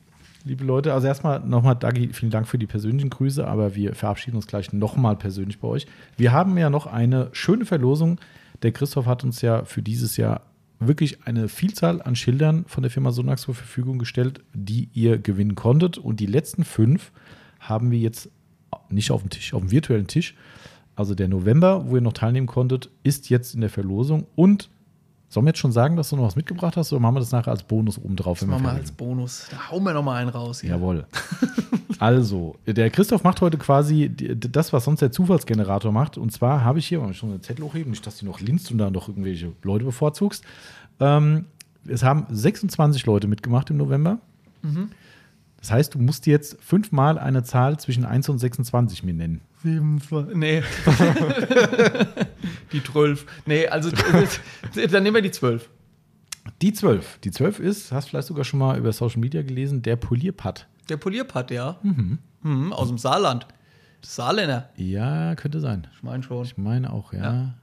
Liebe 0.47 0.65
Leute, 0.65 0.94
also 0.94 1.07
erstmal 1.07 1.40
nochmal, 1.40 1.77
Dagi, 1.77 2.15
vielen 2.15 2.31
Dank 2.31 2.48
für 2.48 2.57
die 2.57 2.66
persönlichen 2.66 3.11
Grüße, 3.11 3.47
aber 3.47 3.74
wir 3.74 3.94
verabschieden 3.94 4.36
uns 4.36 4.47
gleich 4.47 4.73
nochmal 4.73 5.16
persönlich 5.16 5.59
bei 5.59 5.69
euch. 5.69 5.86
Wir 6.16 6.32
haben 6.32 6.57
ja 6.57 6.70
noch 6.70 6.86
eine 6.86 7.28
schöne 7.32 7.66
Verlosung 7.66 8.19
der 8.62 8.73
Christoph 8.73 9.07
hat 9.07 9.24
uns 9.24 9.43
ja 9.43 9.65
für 9.65 9.82
dieses 9.82 10.16
Jahr 10.16 10.43
wirklich 10.78 11.27
eine 11.27 11.49
Vielzahl 11.49 12.01
an 12.03 12.16
Schildern 12.16 12.65
von 12.66 12.82
der 12.82 12.91
Firma 12.91 13.12
Sonax 13.12 13.43
zur 13.43 13.55
Verfügung 13.55 13.99
gestellt, 13.99 14.41
die 14.55 14.89
ihr 14.95 15.19
gewinnen 15.19 15.55
konntet. 15.55 15.99
Und 15.99 16.20
die 16.20 16.27
letzten 16.27 16.65
fünf 16.65 17.12
haben 17.59 17.91
wir 17.91 17.99
jetzt 17.99 18.31
nicht 18.89 19.11
auf 19.11 19.20
dem 19.20 19.31
Tisch, 19.31 19.53
auf 19.53 19.61
dem 19.61 19.70
virtuellen 19.70 20.07
Tisch. 20.07 20.35
Also 20.97 21.15
der 21.15 21.28
November, 21.28 21.89
wo 21.89 21.97
ihr 21.97 22.01
noch 22.01 22.12
teilnehmen 22.12 22.47
konntet, 22.47 22.91
ist 23.03 23.31
jetzt 23.31 23.55
in 23.55 23.61
der 23.61 23.70
Verlosung. 23.70 24.27
Und 24.35 24.70
Sollen 25.32 25.47
wir 25.47 25.51
jetzt 25.51 25.61
schon 25.61 25.70
sagen, 25.70 25.95
dass 25.95 26.11
du 26.11 26.16
noch 26.16 26.24
was 26.24 26.35
mitgebracht 26.35 26.77
hast 26.77 26.93
oder 26.93 26.99
machen 27.01 27.15
wir 27.15 27.20
das 27.20 27.31
nachher 27.31 27.53
als 27.53 27.62
Bonus 27.62 27.99
oben 27.99 28.16
drauf? 28.16 28.41
Das 28.41 28.49
machen 28.49 28.65
wir 28.65 28.73
als 28.73 28.91
Bonus. 28.91 29.47
Da 29.49 29.70
hauen 29.70 29.85
wir 29.85 29.95
noch 29.95 30.03
mal 30.03 30.16
einen 30.16 30.28
raus. 30.28 30.61
Hier. 30.61 30.70
Jawohl. 30.70 31.07
also, 32.01 32.56
der 32.66 32.89
Christoph 32.89 33.24
macht 33.24 33.43
heute 33.43 33.59
quasi 33.59 34.10
das, 34.10 34.72
was 34.72 34.85
sonst 34.85 35.01
der 35.01 35.12
Zufallsgenerator 35.12 35.93
macht. 35.93 36.16
Und 36.16 36.32
zwar 36.32 36.64
habe 36.64 36.78
ich 36.78 36.86
hier, 36.86 36.98
mal 36.98 37.12
schon 37.12 37.28
eine 37.28 37.43
Zettel 37.43 37.62
hochheben, 37.62 37.90
nicht, 37.90 38.06
dass 38.06 38.16
du 38.16 38.24
noch 38.24 38.40
linst 38.40 38.72
und 38.72 38.78
da 38.78 38.90
noch 38.90 39.09
irgendwelche 39.09 39.52
Leute 39.62 39.85
bevorzugst. 39.85 40.43
Ähm, 40.98 41.44
es 41.86 42.02
haben 42.02 42.24
26 42.31 43.05
Leute 43.05 43.28
mitgemacht 43.28 43.68
im 43.68 43.77
November. 43.77 44.18
Mhm. 44.62 44.93
Das 45.59 45.72
heißt, 45.72 45.94
du 45.94 45.98
musst 45.98 46.27
jetzt 46.27 46.56
fünfmal 46.62 47.18
eine 47.18 47.43
Zahl 47.43 47.78
zwischen 47.78 48.06
1 48.06 48.31
und 48.31 48.39
26 48.39 49.02
mir 49.02 49.12
nennen. 49.12 49.43
7, 49.62 50.01
2, 50.01 50.22
nee. 50.32 50.62
die 52.72 52.82
12. 52.82 53.27
Nee, 53.44 53.66
also 53.66 53.90
dann 53.90 55.02
nehmen 55.02 55.16
wir 55.16 55.22
die 55.22 55.32
12. 55.32 55.68
Die 56.62 56.72
12. 56.72 57.18
Die 57.18 57.31
12 57.31 57.60
ist, 57.60 57.93
hast 57.93 58.09
vielleicht 58.09 58.28
sogar 58.28 58.44
schon 58.44 58.59
mal 58.59 58.78
über 58.78 58.90
Social 58.94 59.20
Media 59.20 59.43
gelesen, 59.43 59.82
der 59.82 59.97
Polierpad. 59.97 60.66
Der 60.90 60.96
Polierpad, 60.96 61.50
ja. 61.50 61.78
Mhm. 61.82 62.18
Mhm, 62.42 62.72
aus 62.72 62.88
dem 62.88 62.98
Saarland. 62.98 63.46
Das 64.00 64.16
Saarländer. 64.16 64.70
Ja, 64.76 65.34
könnte 65.36 65.60
sein. 65.60 65.86
Ich 65.94 66.02
meine 66.02 66.22
schon. 66.22 66.44
Ich 66.44 66.58
meine 66.58 66.92
auch, 66.92 67.12
ja. 67.12 67.22
ja. 67.22 67.54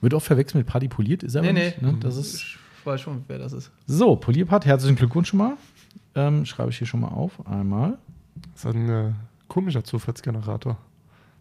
Wird 0.00 0.14
oft 0.14 0.26
verwechselt 0.26 0.56
mit 0.56 0.66
Paddy 0.66 0.88
Poliert, 0.88 1.22
ist 1.22 1.34
er 1.34 1.42
nee, 1.42 1.48
aber 1.48 1.58
nee. 1.58 1.64
nicht. 1.66 1.82
Ne? 1.82 1.96
Das 2.00 2.16
ist 2.16 2.34
ich 2.34 2.58
weiß 2.86 3.00
schon, 3.00 3.24
wer 3.26 3.38
das 3.38 3.54
ist. 3.54 3.70
so, 3.86 4.14
Polierpart, 4.14 4.66
herzlichen 4.66 4.96
Glückwunsch 4.96 5.30
schon 5.30 5.38
mal. 5.38 5.56
Ähm, 6.14 6.44
schreibe 6.44 6.70
ich 6.70 6.78
hier 6.78 6.86
schon 6.86 7.00
mal 7.00 7.08
auf. 7.08 7.44
Einmal. 7.46 7.98
Das 8.52 8.66
ist 8.66 8.74
ein 8.74 8.88
äh, 8.88 9.12
komischer 9.48 9.82
Zufallsgenerator. 9.82 10.78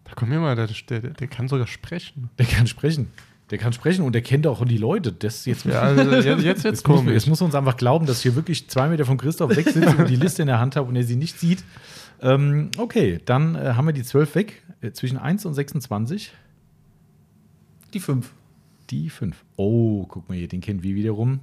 Da 0.05 0.13
kommt 0.13 0.31
mir 0.31 0.39
mal, 0.39 0.55
der, 0.55 0.67
der, 0.67 1.01
der 1.01 1.27
kann 1.27 1.47
sogar 1.47 1.67
sprechen. 1.67 2.29
Der 2.39 2.45
kann 2.45 2.65
sprechen. 2.65 3.11
Der 3.53 3.59
kann 3.59 3.71
sprechen 3.71 4.03
und 4.03 4.13
der 4.13 4.23
kennt 4.23 4.47
auch 4.47 4.65
die 4.65 4.79
Leute. 4.79 5.11
Das 5.11 5.45
jetzt, 5.45 5.65
Ja, 5.65 5.81
also 5.81 6.01
jetzt, 6.09 6.25
jetzt, 6.25 6.43
jetzt 6.43 6.63
jetzt, 6.63 6.87
muss, 6.87 6.97
komisch. 6.97 7.13
jetzt 7.13 7.27
muss 7.27 7.39
uns 7.39 7.53
einfach 7.53 7.77
glauben, 7.77 8.07
dass 8.07 8.23
hier 8.23 8.33
wirklich 8.35 8.67
zwei 8.67 8.87
Meter 8.89 9.05
von 9.05 9.15
Christoph 9.17 9.55
weg 9.55 9.69
sitze 9.69 9.95
und 9.95 10.09
die 10.09 10.15
Liste 10.15 10.41
in 10.41 10.47
der 10.47 10.59
Hand 10.59 10.75
habe 10.75 10.87
und 10.89 10.95
er 10.95 11.03
sie 11.03 11.15
nicht 11.15 11.39
sieht. 11.39 11.63
Ähm, 12.19 12.71
okay, 12.79 13.19
dann 13.25 13.53
äh, 13.53 13.73
haben 13.75 13.85
wir 13.85 13.93
die 13.93 14.01
12 14.01 14.33
weg. 14.33 14.63
Äh, 14.81 14.89
zwischen 14.93 15.19
1 15.19 15.45
und 15.45 15.53
26. 15.53 16.33
Die 17.93 17.99
fünf. 17.99 18.33
Die 18.89 19.07
5. 19.11 19.35
Oh, 19.55 20.07
guck 20.07 20.27
mal 20.29 20.35
hier, 20.35 20.47
den 20.47 20.59
kennt 20.61 20.81
wir 20.81 20.95
wiederum. 20.95 21.41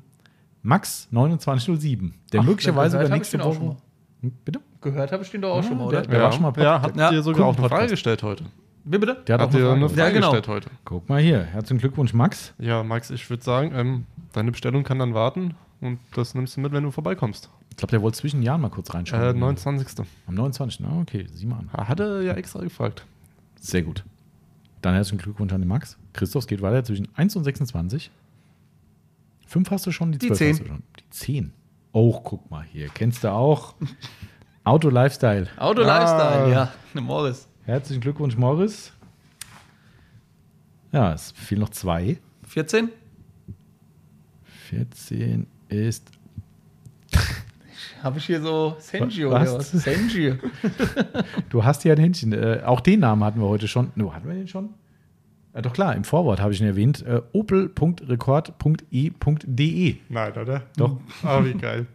Max 0.62 1.08
2907. 1.12 2.14
Der 2.32 2.40
Ach, 2.40 2.44
möglicherweise 2.44 2.96
gehört 2.96 3.08
über 3.08 3.16
nächste 3.18 3.36
ich 3.36 3.42
den 3.42 3.48
auch 3.48 3.54
schon 3.54 3.62
Woche. 3.68 3.74
mal. 3.74 3.82
Hm, 4.22 4.32
Bitte? 4.44 4.60
Gehört 4.80 5.12
habe 5.12 5.22
ich 5.22 5.30
den 5.30 5.42
doch 5.42 5.50
auch 5.52 5.56
Ja, 5.62 5.68
schon 5.68 5.78
mal, 5.78 5.90
der- 5.90 6.00
oder? 6.00 6.08
der 6.08 6.22
war 6.22 6.32
schon 6.32 6.42
mal 6.42 6.52
ja, 6.56 6.82
habt 6.82 6.96
Ja, 6.96 7.12
ihr 7.12 7.22
sogar 7.22 7.46
auch 7.46 7.56
eine. 7.56 7.68
Frage 7.68 7.86
gestellt 7.86 8.24
heute. 8.24 8.44
Wie 8.84 8.98
bitte? 8.98 9.22
Der 9.26 9.34
hat 9.34 9.40
Habt 9.42 9.54
auch 9.54 9.58
eine 9.58 9.70
eine 9.72 9.88
Frage. 9.88 10.00
Ja, 10.00 10.10
genau. 10.10 10.30
gestellt 10.32 10.48
heute? 10.48 10.70
Guck 10.84 11.08
mal 11.08 11.20
hier. 11.20 11.42
Herzlichen 11.42 11.78
Glückwunsch, 11.80 12.14
Max. 12.14 12.54
Ja, 12.58 12.82
Max, 12.82 13.10
ich 13.10 13.28
würde 13.28 13.42
sagen, 13.42 13.72
ähm, 13.74 14.06
deine 14.32 14.50
Bestellung 14.52 14.84
kann 14.84 14.98
dann 14.98 15.12
warten 15.14 15.54
und 15.80 15.98
das 16.14 16.34
nimmst 16.34 16.56
du 16.56 16.60
mit, 16.60 16.72
wenn 16.72 16.82
du 16.84 16.90
vorbeikommst. 16.90 17.50
Ich 17.70 17.76
glaube, 17.76 17.90
der 17.90 18.02
wollte 18.02 18.18
zwischen 18.18 18.38
den 18.38 18.42
Jahren 18.44 18.60
mal 18.60 18.68
kurz 18.70 18.92
reinschauen. 18.94 19.22
Äh, 19.22 19.32
29. 19.38 20.06
Am 20.26 20.34
29. 20.34 20.84
Ah, 20.86 21.00
okay, 21.00 21.26
sieh 21.32 21.46
mal 21.46 21.58
an. 21.58 21.70
Ah, 21.72 21.88
Hatte 21.88 22.22
ja 22.24 22.32
extra 22.34 22.60
gefragt. 22.62 23.04
Sehr 23.56 23.82
gut. 23.82 24.04
Dann 24.82 24.94
herzlichen 24.94 25.18
Glückwunsch 25.18 25.52
an 25.52 25.60
den 25.60 25.68
Max. 25.68 25.98
Christoph, 26.14 26.44
es 26.44 26.46
geht 26.48 26.62
weiter 26.62 26.82
zwischen 26.84 27.08
1 27.14 27.36
und 27.36 27.44
26. 27.44 28.10
5 29.46 29.70
hast 29.70 29.86
du 29.86 29.92
schon, 29.92 30.12
die 30.12 30.18
Die 30.18 30.28
12 30.28 30.38
10. 30.38 30.48
hast 30.52 30.60
du 30.60 30.66
schon. 30.66 30.82
Die 30.98 31.10
10. 31.10 31.52
Oh, 31.92 32.20
guck 32.20 32.50
mal 32.50 32.64
hier. 32.64 32.88
Kennst 32.88 33.24
du 33.24 33.32
auch? 33.32 33.74
Auto 34.64 34.88
Lifestyle. 34.90 35.48
Auto 35.58 35.82
Ah. 35.82 35.86
Lifestyle, 35.98 36.52
ja. 36.52 36.72
Ne 36.94 37.00
Morris. 37.00 37.46
Herzlichen 37.64 38.00
Glückwunsch, 38.00 38.36
Morris. 38.36 38.92
Ja, 40.92 41.12
es 41.12 41.32
fehlen 41.32 41.60
noch 41.60 41.68
zwei. 41.70 42.18
14? 42.48 42.88
14 44.70 45.46
ist. 45.68 46.10
Habe 48.02 48.18
ich 48.18 48.24
hier 48.26 48.40
so 48.40 48.76
Senji 48.78 49.28
Was? 49.28 49.50
oder 49.50 49.58
was? 49.58 49.70
Senji. 49.72 50.34
Du 51.50 51.64
hast 51.64 51.82
hier 51.82 51.92
ein 51.92 51.98
Händchen. 51.98 52.32
Äh, 52.32 52.62
auch 52.64 52.80
den 52.80 53.00
Namen 53.00 53.22
hatten 53.24 53.40
wir 53.40 53.48
heute 53.48 53.68
schon. 53.68 53.90
No, 53.94 54.14
hatten 54.14 54.26
wir 54.28 54.34
den 54.34 54.48
schon? 54.48 54.70
Ja, 55.54 55.62
doch 55.62 55.72
klar, 55.72 55.94
im 55.96 56.04
Vorwort 56.04 56.40
habe 56.40 56.52
ich 56.52 56.60
ihn 56.60 56.66
erwähnt. 56.66 57.02
Äh, 57.04 57.22
opel.rekord.e.de. 57.32 59.96
Nein, 60.08 60.32
oder? 60.32 60.62
Doch. 60.76 60.98
Ah, 61.22 61.44
wie 61.44 61.54
geil. 61.54 61.86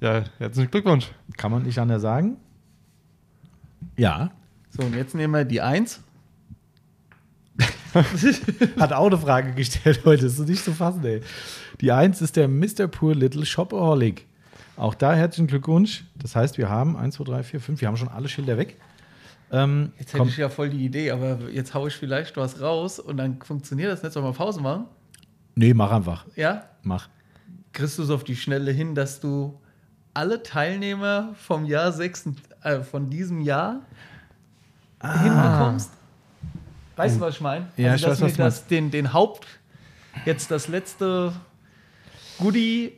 Ja, 0.00 0.24
herzlichen 0.38 0.70
Glückwunsch. 0.70 1.10
Kann 1.36 1.50
man 1.52 1.62
nicht 1.62 1.78
anders 1.78 2.02
sagen. 2.02 2.36
Ja. 3.96 4.30
So, 4.74 4.86
und 4.86 4.96
jetzt 4.96 5.14
nehmen 5.14 5.34
wir 5.34 5.44
die 5.44 5.60
1. 5.60 6.00
Hat 8.78 8.92
auch 8.94 9.06
eine 9.06 9.18
Frage 9.18 9.52
gestellt 9.52 10.00
heute. 10.06 10.24
Das 10.24 10.38
ist 10.38 10.48
nicht 10.48 10.64
zu 10.64 10.72
fassen, 10.72 11.04
ey. 11.04 11.20
Die 11.82 11.92
1 11.92 12.22
ist 12.22 12.36
der 12.36 12.48
Mr. 12.48 12.88
Poor 12.88 13.14
Little 13.14 13.44
Shopaholic. 13.44 14.26
Auch 14.76 14.94
da 14.94 15.12
herzlichen 15.12 15.46
Glückwunsch. 15.46 16.04
Das 16.14 16.34
heißt, 16.34 16.56
wir 16.56 16.70
haben 16.70 16.96
1, 16.96 17.16
2, 17.16 17.24
3, 17.24 17.42
4, 17.42 17.60
5. 17.60 17.80
Wir 17.82 17.88
haben 17.88 17.98
schon 17.98 18.08
alle 18.08 18.28
Schilder 18.28 18.56
weg. 18.56 18.78
Ähm, 19.50 19.92
Jetzt 19.98 20.14
hätte 20.14 20.18
komm, 20.20 20.28
ich 20.28 20.38
ja 20.38 20.48
voll 20.48 20.70
die 20.70 20.82
Idee, 20.86 21.10
aber 21.10 21.38
jetzt 21.50 21.74
haue 21.74 21.88
ich 21.88 21.94
vielleicht 21.94 22.38
was 22.38 22.62
raus 22.62 22.98
und 22.98 23.18
dann 23.18 23.42
funktioniert 23.42 23.92
das 23.92 24.02
nicht. 24.02 24.12
Sollen 24.14 24.24
wir 24.24 24.32
Pause 24.32 24.62
machen? 24.62 24.86
nee, 25.54 25.74
mach 25.74 25.90
einfach. 25.92 26.24
Ja? 26.34 26.64
Mach. 26.82 27.10
Kriegst 27.72 27.98
du 27.98 28.04
es 28.04 28.10
auf 28.10 28.24
die 28.24 28.36
Schnelle 28.36 28.70
hin, 28.70 28.94
dass 28.94 29.20
du 29.20 29.60
alle 30.14 30.42
Teilnehmer 30.42 31.34
vom 31.34 31.66
Jahr 31.66 31.92
6, 31.92 32.30
äh, 32.62 32.80
von 32.80 33.10
diesem 33.10 33.42
Jahr 33.42 33.82
hinbekommst? 35.02 35.90
Weißt 36.96 37.16
du, 37.16 37.20
was 37.20 37.34
ich 37.36 37.40
meine? 37.40 37.64
Ah. 37.66 37.80
Ja, 37.80 37.94
ich 37.94 38.02
dass 38.02 38.20
weiß, 38.20 38.30
was 38.30 38.36
das, 38.36 38.66
den, 38.66 38.90
den 38.90 39.12
Haupt, 39.12 39.46
jetzt 40.24 40.50
das 40.50 40.68
letzte 40.68 41.32
Goodie 42.38 42.92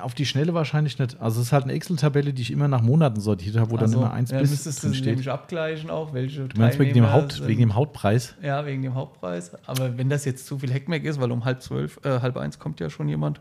Auf 0.00 0.14
die 0.14 0.24
Schnelle 0.24 0.54
wahrscheinlich 0.54 0.98
nicht. 1.00 1.20
Also 1.20 1.40
es 1.40 1.48
ist 1.48 1.52
halt 1.52 1.64
eine 1.64 1.72
Excel-Tabelle, 1.72 2.32
die 2.32 2.42
ich 2.42 2.52
immer 2.52 2.68
nach 2.68 2.80
Monaten 2.80 3.20
sortiert 3.20 3.56
habe, 3.56 3.72
wo 3.72 3.76
dann 3.76 3.86
Also, 3.86 3.98
immer 3.98 4.12
1 4.12 4.30
ja, 4.30 4.38
bis 4.38 4.50
müsstest 4.50 4.84
du 4.84 4.88
nämlich 4.90 5.28
abgleichen 5.28 5.90
auch, 5.90 6.12
welche 6.12 6.46
Du 6.46 6.60
meinst 6.60 6.78
wegen 6.78 6.94
dem, 6.94 7.10
Haupt, 7.12 7.32
sind. 7.32 7.48
wegen 7.48 7.60
dem 7.60 7.74
Hauptpreis? 7.74 8.36
Ja, 8.40 8.64
wegen 8.64 8.82
dem 8.82 8.94
Hauptpreis. 8.94 9.50
Aber 9.66 9.98
wenn 9.98 10.08
das 10.08 10.24
jetzt 10.24 10.46
zu 10.46 10.60
viel 10.60 10.72
Heckmeck 10.72 11.04
ist, 11.04 11.20
weil 11.20 11.32
um 11.32 11.44
halb 11.44 11.60
zwölf, 11.60 11.98
äh, 12.04 12.20
halb 12.20 12.36
eins 12.36 12.58
kommt 12.60 12.78
ja 12.78 12.88
schon 12.88 13.08
jemand, 13.08 13.40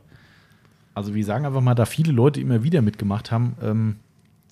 Also 0.96 1.14
wir 1.14 1.24
sagen 1.24 1.46
einfach 1.46 1.62
mal, 1.62 1.76
da 1.76 1.86
viele 1.86 2.12
Leute 2.12 2.42
immer 2.42 2.64
wieder 2.64 2.82
mitgemacht 2.82 3.32
haben, 3.32 3.56
ähm, 3.62 3.96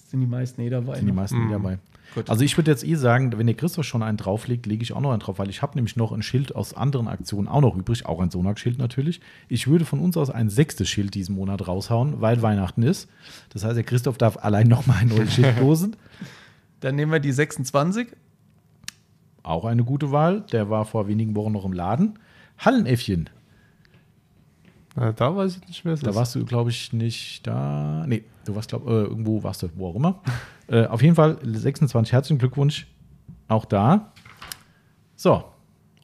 sind 0.07 0.19
die 0.21 0.27
meisten 0.27 0.61
eh 0.61 0.69
dabei. 0.69 0.97
sind 0.97 1.05
die 1.07 1.11
ne? 1.11 1.15
meisten 1.15 1.39
Mhm. 1.39 1.45
nie 1.47 1.51
dabei. 1.53 1.79
Gut. 2.15 2.29
Also 2.29 2.43
ich 2.45 2.55
würde 2.57 2.71
jetzt 2.71 2.83
eh 2.83 2.95
sagen, 2.95 3.37
wenn 3.37 3.45
der 3.45 3.55
Christoph 3.55 3.85
schon 3.85 4.01
einen 4.01 4.17
drauflegt, 4.17 4.65
lege 4.65 4.81
ich 4.83 4.93
auch 4.93 5.01
noch 5.01 5.11
einen 5.11 5.19
drauf, 5.19 5.37
weil 5.37 5.49
ich 5.49 5.61
habe 5.61 5.75
nämlich 5.75 5.95
noch 5.97 6.11
ein 6.13 6.23
Schild 6.23 6.55
aus 6.55 6.73
anderen 6.73 7.07
Aktionen 7.09 7.47
auch 7.47 7.61
noch 7.61 7.75
übrig, 7.75 8.05
auch 8.05 8.21
ein 8.21 8.31
Sonax-Schild 8.31 8.77
natürlich. 8.79 9.19
Ich 9.49 9.67
würde 9.67 9.83
von 9.85 9.99
uns 9.99 10.15
aus 10.15 10.29
ein 10.29 10.49
sechstes 10.49 10.87
Schild 10.89 11.13
diesen 11.13 11.35
Monat 11.35 11.67
raushauen, 11.67 12.21
weil 12.21 12.41
Weihnachten 12.41 12.83
ist. 12.83 13.09
Das 13.49 13.63
heißt, 13.65 13.75
der 13.75 13.83
Christoph 13.83 14.17
darf 14.17 14.37
allein 14.37 14.67
noch 14.67 14.87
mal 14.87 14.95
ein 14.97 15.09
neues 15.09 15.33
Schild 15.33 15.59
losen. 15.59 15.95
Dann 16.79 16.95
nehmen 16.95 17.11
wir 17.11 17.19
die 17.19 17.31
26. 17.33 18.07
Auch 19.43 19.65
eine 19.65 19.83
gute 19.83 20.11
Wahl. 20.11 20.41
Der 20.51 20.69
war 20.69 20.85
vor 20.85 21.07
wenigen 21.07 21.35
Wochen 21.35 21.51
noch 21.51 21.65
im 21.65 21.73
Laden. 21.73 22.17
Hallenäffchen. 22.57 23.29
Äh, 24.95 25.13
da 25.13 25.35
weiß 25.35 25.57
ich 25.57 25.67
nicht, 25.67 25.85
wer 25.85 25.93
es 25.93 25.99
Da 25.99 26.11
ist. 26.11 26.15
warst 26.15 26.35
du, 26.35 26.45
glaube 26.45 26.69
ich, 26.69 26.93
nicht 26.93 27.45
da. 27.45 28.05
Nee, 28.07 28.23
du 28.45 28.55
warst, 28.55 28.69
glaube 28.69 28.89
äh, 28.89 29.03
irgendwo 29.03 29.43
warst 29.43 29.63
du, 29.63 29.69
wo 29.75 29.89
auch 29.89 29.95
immer. 29.95 30.21
Äh, 30.67 30.85
auf 30.85 31.01
jeden 31.01 31.15
Fall 31.15 31.37
26. 31.43 32.13
Herzlichen 32.13 32.39
Glückwunsch. 32.39 32.87
Auch 33.47 33.65
da. 33.65 34.11
So. 35.15 35.45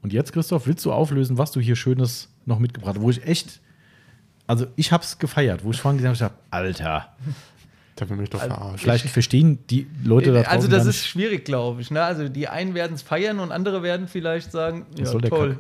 Und 0.01 0.13
jetzt, 0.13 0.33
Christoph, 0.33 0.67
willst 0.67 0.83
du 0.85 0.91
auflösen, 0.91 1.38
was 1.38 1.51
du 1.51 1.59
hier 1.59 1.75
Schönes 1.75 2.33
noch 2.45 2.59
mitgebracht 2.59 2.95
hast? 2.95 3.01
Wo 3.01 3.09
ich 3.09 3.25
echt. 3.25 3.61
Also, 4.47 4.67
ich 4.75 4.91
habe 4.91 5.03
es 5.03 5.19
gefeiert, 5.19 5.63
wo 5.63 5.71
ich 5.71 5.79
vorhin 5.79 6.01
gesagt 6.01 6.21
habe: 6.21 6.33
Alter, 6.49 7.15
Der 8.02 8.10
will 8.10 8.18
mich 8.18 8.32
doch 8.32 8.40
verarschen. 8.41 8.80
vielleicht 8.80 9.07
verstehen 9.10 9.60
die 9.69 9.86
Leute 10.03 10.34
da 10.34 10.41
also 10.41 10.68
das 10.68 10.88
ist 10.88 11.06
schwierig, 11.06 11.45
glaube 11.45 11.82
ich. 11.82 11.91
Ne? 11.91 12.02
Also 12.02 12.28
die 12.30 12.48
einen 12.48 12.73
werden 12.73 12.95
es 12.95 13.03
feiern 13.03 13.40
und 13.40 13.52
andere 13.52 13.84
werden 13.84 14.07
vielleicht 14.07 14.52
sagen, 14.52 14.88
ja 14.98 15.06
soll 15.06 15.22
der 15.22 15.30
toll. 15.30 15.56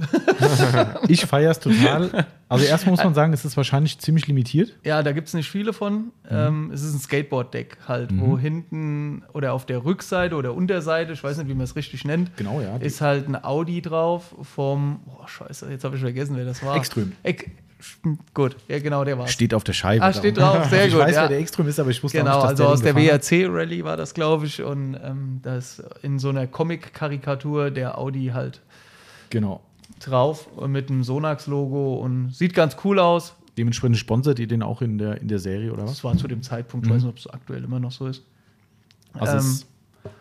Ich 1.07 1.23
feiere 1.27 1.51
es 1.51 1.59
total. 1.59 2.25
Also, 2.49 2.65
erstmal 2.65 2.91
muss 2.95 3.03
man 3.03 3.13
sagen, 3.21 3.31
es 3.31 3.45
ist 3.45 3.55
wahrscheinlich 3.55 3.99
ziemlich 3.99 4.27
limitiert. 4.27 4.75
Ja, 4.83 5.03
da 5.03 5.11
gibt 5.11 5.27
es 5.27 5.33
nicht 5.35 5.49
viele 5.49 5.71
von. 5.71 5.93
Mhm. 5.93 6.09
Ähm, 6.31 6.71
es 6.73 6.81
ist 6.83 6.93
ein 6.95 6.99
Skateboard-Deck 6.99 7.77
halt, 7.87 8.09
wo 8.19 8.37
hinten 8.39 9.23
oder 9.33 9.53
auf 9.53 9.65
der 9.67 9.85
Rückseite 9.85 10.35
oder 10.35 10.53
Unterseite, 10.55 11.13
ich 11.13 11.23
weiß 11.23 11.37
nicht, 11.37 11.47
wie 11.47 11.53
man 11.53 11.63
es 11.65 11.75
richtig 11.75 12.03
nennt, 12.05 12.35
Genau, 12.37 12.59
ja. 12.59 12.75
ist 12.77 13.01
halt 13.01 13.27
ein 13.29 13.41
Audi 13.41 13.81
drauf 13.83 14.35
vom, 14.41 15.01
oh 15.05 15.27
scheiße, 15.27 15.69
jetzt 15.69 15.83
habe 15.83 15.95
ich 15.95 16.01
vergessen, 16.01 16.35
wer 16.35 16.45
das 16.45 16.63
war. 16.65 16.75
Extrem. 16.75 17.11
Ek 17.23 17.51
gut, 18.33 18.55
ja 18.67 18.79
genau, 18.79 19.03
der 19.03 19.17
war 19.17 19.27
Steht 19.27 19.53
auf 19.53 19.63
der 19.63 19.73
Scheibe. 19.73 20.03
Ah, 20.03 20.13
steht 20.13 20.37
drauf, 20.37 20.65
sehr 20.69 20.85
ich 20.87 20.93
gut, 20.93 21.01
weiß, 21.01 21.15
ja. 21.15 21.21
wer 21.23 21.29
der 21.29 21.39
Extrem 21.39 21.67
ist, 21.67 21.79
aber 21.79 21.89
ich 21.89 22.01
wusste 22.03 22.17
Genau, 22.19 22.37
nicht, 22.37 22.47
also 22.49 22.63
dass 22.63 22.73
aus 22.73 22.81
der 22.81 22.93
gefahren 22.93 23.13
hat. 23.15 23.31
WRC-Rallye 23.31 23.83
war 23.83 23.97
das, 23.97 24.13
glaube 24.13 24.45
ich, 24.45 24.61
und 24.61 24.95
ähm, 25.03 25.39
das 25.41 25.83
in 26.01 26.19
so 26.19 26.29
einer 26.29 26.47
Comic-Karikatur 26.47 27.71
der 27.71 27.97
Audi 27.97 28.31
halt 28.33 28.61
Genau. 29.29 29.61
drauf 29.99 30.47
mit 30.67 30.89
einem 30.89 31.03
Sonax-Logo 31.03 31.95
und 31.95 32.33
sieht 32.35 32.53
ganz 32.53 32.75
cool 32.83 32.99
aus. 32.99 33.35
Dementsprechend 33.57 33.97
sponsert 33.97 34.39
ihr 34.39 34.47
den 34.47 34.63
auch 34.63 34.81
in 34.81 34.97
der, 34.97 35.19
in 35.21 35.27
der 35.27 35.39
Serie, 35.39 35.71
oder 35.73 35.83
was? 35.83 35.91
Das 35.91 36.03
war 36.03 36.15
zu 36.17 36.27
dem 36.27 36.41
Zeitpunkt, 36.41 36.85
ich 36.87 36.91
weiß 36.93 37.03
nicht, 37.03 37.09
ob 37.11 37.17
es 37.17 37.27
aktuell 37.27 37.63
immer 37.63 37.79
noch 37.79 37.91
so 37.91 38.07
ist. 38.07 38.23
Also 39.13 39.37
Ähm, 39.37 40.11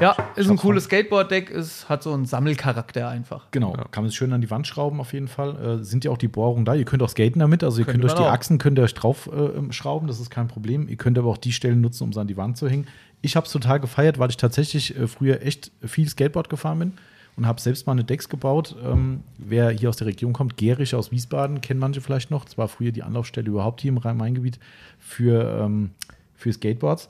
Ja, 0.00 0.16
ist 0.36 0.50
ein 0.50 0.56
cooles 0.56 0.84
Skateboard-Deck, 0.84 1.50
es 1.50 1.88
hat 1.88 2.02
so 2.02 2.12
einen 2.12 2.26
Sammelcharakter 2.26 3.08
einfach. 3.08 3.50
genau, 3.50 3.72
kann 3.72 4.02
man 4.02 4.06
es 4.06 4.14
schön 4.14 4.32
an 4.32 4.40
die 4.40 4.50
Wand 4.50 4.66
schrauben 4.66 5.00
auf 5.00 5.12
jeden 5.12 5.28
Fall. 5.28 5.80
Äh, 5.80 5.84
sind 5.84 6.04
ja 6.04 6.10
auch 6.10 6.18
die 6.18 6.28
Bohrungen 6.28 6.64
da. 6.64 6.74
Ihr 6.74 6.84
könnt 6.84 7.02
auch 7.02 7.08
skaten 7.08 7.40
damit, 7.40 7.64
also 7.64 7.78
ihr 7.78 7.84
Könnte 7.84 8.00
könnt 8.00 8.12
euch 8.12 8.18
die 8.18 8.24
auch. 8.24 8.32
Achsen 8.32 8.58
könnt 8.58 8.78
ihr 8.78 8.82
euch 8.82 8.94
drauf 8.94 9.30
äh, 9.32 9.72
schrauben, 9.72 10.06
das 10.06 10.20
ist 10.20 10.30
kein 10.30 10.48
Problem. 10.48 10.88
Ihr 10.88 10.96
könnt 10.96 11.18
aber 11.18 11.30
auch 11.30 11.38
die 11.38 11.52
Stellen 11.52 11.80
nutzen, 11.80 12.04
um 12.04 12.10
es 12.10 12.18
an 12.18 12.26
die 12.26 12.36
Wand 12.36 12.56
zu 12.56 12.68
hängen. 12.68 12.86
Ich 13.22 13.36
habe 13.36 13.46
es 13.46 13.52
total 13.52 13.80
gefeiert, 13.80 14.18
weil 14.18 14.30
ich 14.30 14.36
tatsächlich 14.36 14.96
äh, 14.96 15.06
früher 15.06 15.42
echt 15.42 15.72
viel 15.82 16.08
Skateboard 16.08 16.48
gefahren 16.50 16.78
bin 16.78 16.92
und 17.36 17.46
habe 17.46 17.60
selbst 17.60 17.86
mal 17.86 17.92
eine 17.92 18.04
Decks 18.04 18.28
gebaut. 18.28 18.76
Ähm, 18.82 19.22
wer 19.38 19.70
hier 19.70 19.88
aus 19.88 19.96
der 19.96 20.06
Region 20.06 20.32
kommt, 20.32 20.56
Gerich 20.56 20.94
aus 20.94 21.10
Wiesbaden, 21.10 21.60
kennen 21.60 21.80
manche 21.80 22.00
vielleicht 22.00 22.30
noch. 22.30 22.44
Das 22.44 22.58
war 22.58 22.68
früher 22.68 22.92
die 22.92 23.02
Anlaufstelle 23.02 23.48
überhaupt 23.48 23.80
hier 23.80 23.90
im 23.90 23.98
Rhein-Main-Gebiet 23.98 24.58
für, 24.98 25.62
ähm, 25.62 25.90
für 26.34 26.52
Skateboards. 26.52 27.08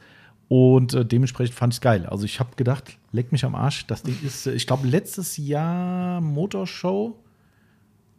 Und 0.48 0.94
äh, 0.94 1.04
dementsprechend 1.04 1.54
fand 1.56 1.72
ich 1.72 1.78
es 1.78 1.80
geil. 1.80 2.06
Also 2.06 2.24
ich 2.24 2.38
habe 2.38 2.50
gedacht, 2.56 2.96
leck 3.12 3.32
mich 3.32 3.44
am 3.44 3.54
Arsch. 3.56 3.86
Das 3.88 4.02
Ding 4.04 4.16
ist, 4.24 4.46
äh, 4.46 4.52
ich 4.52 4.66
glaube, 4.66 4.86
letztes 4.86 5.36
Jahr 5.36 6.20
Motorshow 6.20 7.16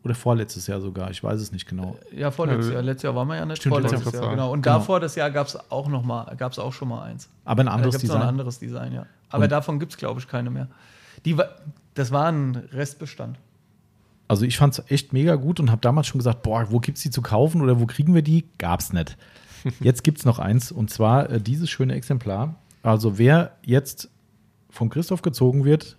oder 0.03 0.13
vorletztes 0.13 0.67
Jahr 0.67 0.81
sogar. 0.81 1.09
Ich 1.11 1.23
weiß 1.23 1.39
es 1.39 1.51
nicht 1.53 1.67
genau. 1.67 1.97
Ja, 2.13 2.29
vorletztes 2.31 2.67
Ja, 2.67 2.73
Jahr. 2.73 2.81
Letztes 2.83 3.03
Jahr 3.03 3.15
waren 3.15 3.27
wir 3.29 3.35
ja 3.37 3.45
nicht. 3.45 3.57
Stimmt, 3.59 3.75
vorletztes 3.75 3.99
letztes 4.01 4.13
Jahr, 4.15 4.23
Jahr. 4.23 4.31
genau. 4.35 4.51
Und 4.51 4.61
Genau. 4.61 4.77
davor 4.79 4.99
das 4.99 5.15
Jahr 5.15 5.31
gab 5.31 5.47
es 5.47 5.57
auch 5.71 5.87
noch 5.87 6.03
mal, 6.03 6.35
gab 6.35 6.51
es 6.51 6.59
auch 6.59 6.73
schon 6.73 6.89
mal 6.89 7.03
eins. 7.03 7.29
Aber 7.45 7.63
ein 7.63 7.67
Da 7.67 7.71
anderes 7.73 7.95
noch 7.95 8.01
Design. 8.01 8.21
ein 8.21 8.27
anderes 8.27 8.59
Design, 8.59 8.93
ja. 8.93 9.05
Aber 9.29 9.43
Und- 9.45 9.51
davon 9.51 9.79
gibt 9.79 9.93
es, 9.93 9.97
glaube 9.97 10.19
ich, 10.19 10.27
keine 10.27 10.49
mehr. 10.49 10.67
Die, 11.25 11.35
das 11.93 12.11
war 12.11 12.27
ein 12.27 12.55
Restbestand. 12.73 13.39
Also 14.27 14.43
ich 14.45 14.57
fand 14.57 14.77
es 14.77 14.83
echt 14.91 15.13
mega 15.13 15.35
gut 15.35 15.61
und 15.61 15.71
habe 15.71 15.79
damals 15.81 16.07
schon 16.07 16.19
gesagt, 16.19 16.43
boah, 16.43 16.67
wo 16.69 16.79
gibt 16.79 16.97
es 16.97 17.03
die 17.03 17.09
zu 17.09 17.21
kaufen 17.21 17.61
oder 17.61 17.79
wo 17.79 17.85
kriegen 17.85 18.13
wir 18.13 18.21
die? 18.21 18.43
Gab's 18.57 18.91
nicht. 18.91 19.17
Jetzt 19.79 20.03
gibt 20.03 20.19
es 20.19 20.25
noch 20.25 20.39
eins 20.39 20.71
und 20.71 20.89
zwar 20.89 21.29
äh, 21.29 21.41
dieses 21.41 21.69
schöne 21.69 21.95
Exemplar. 21.95 22.55
Also 22.83 23.17
wer 23.17 23.57
jetzt 23.63 24.09
von 24.69 24.89
Christoph 24.89 25.21
gezogen 25.21 25.65
wird. 25.65 25.97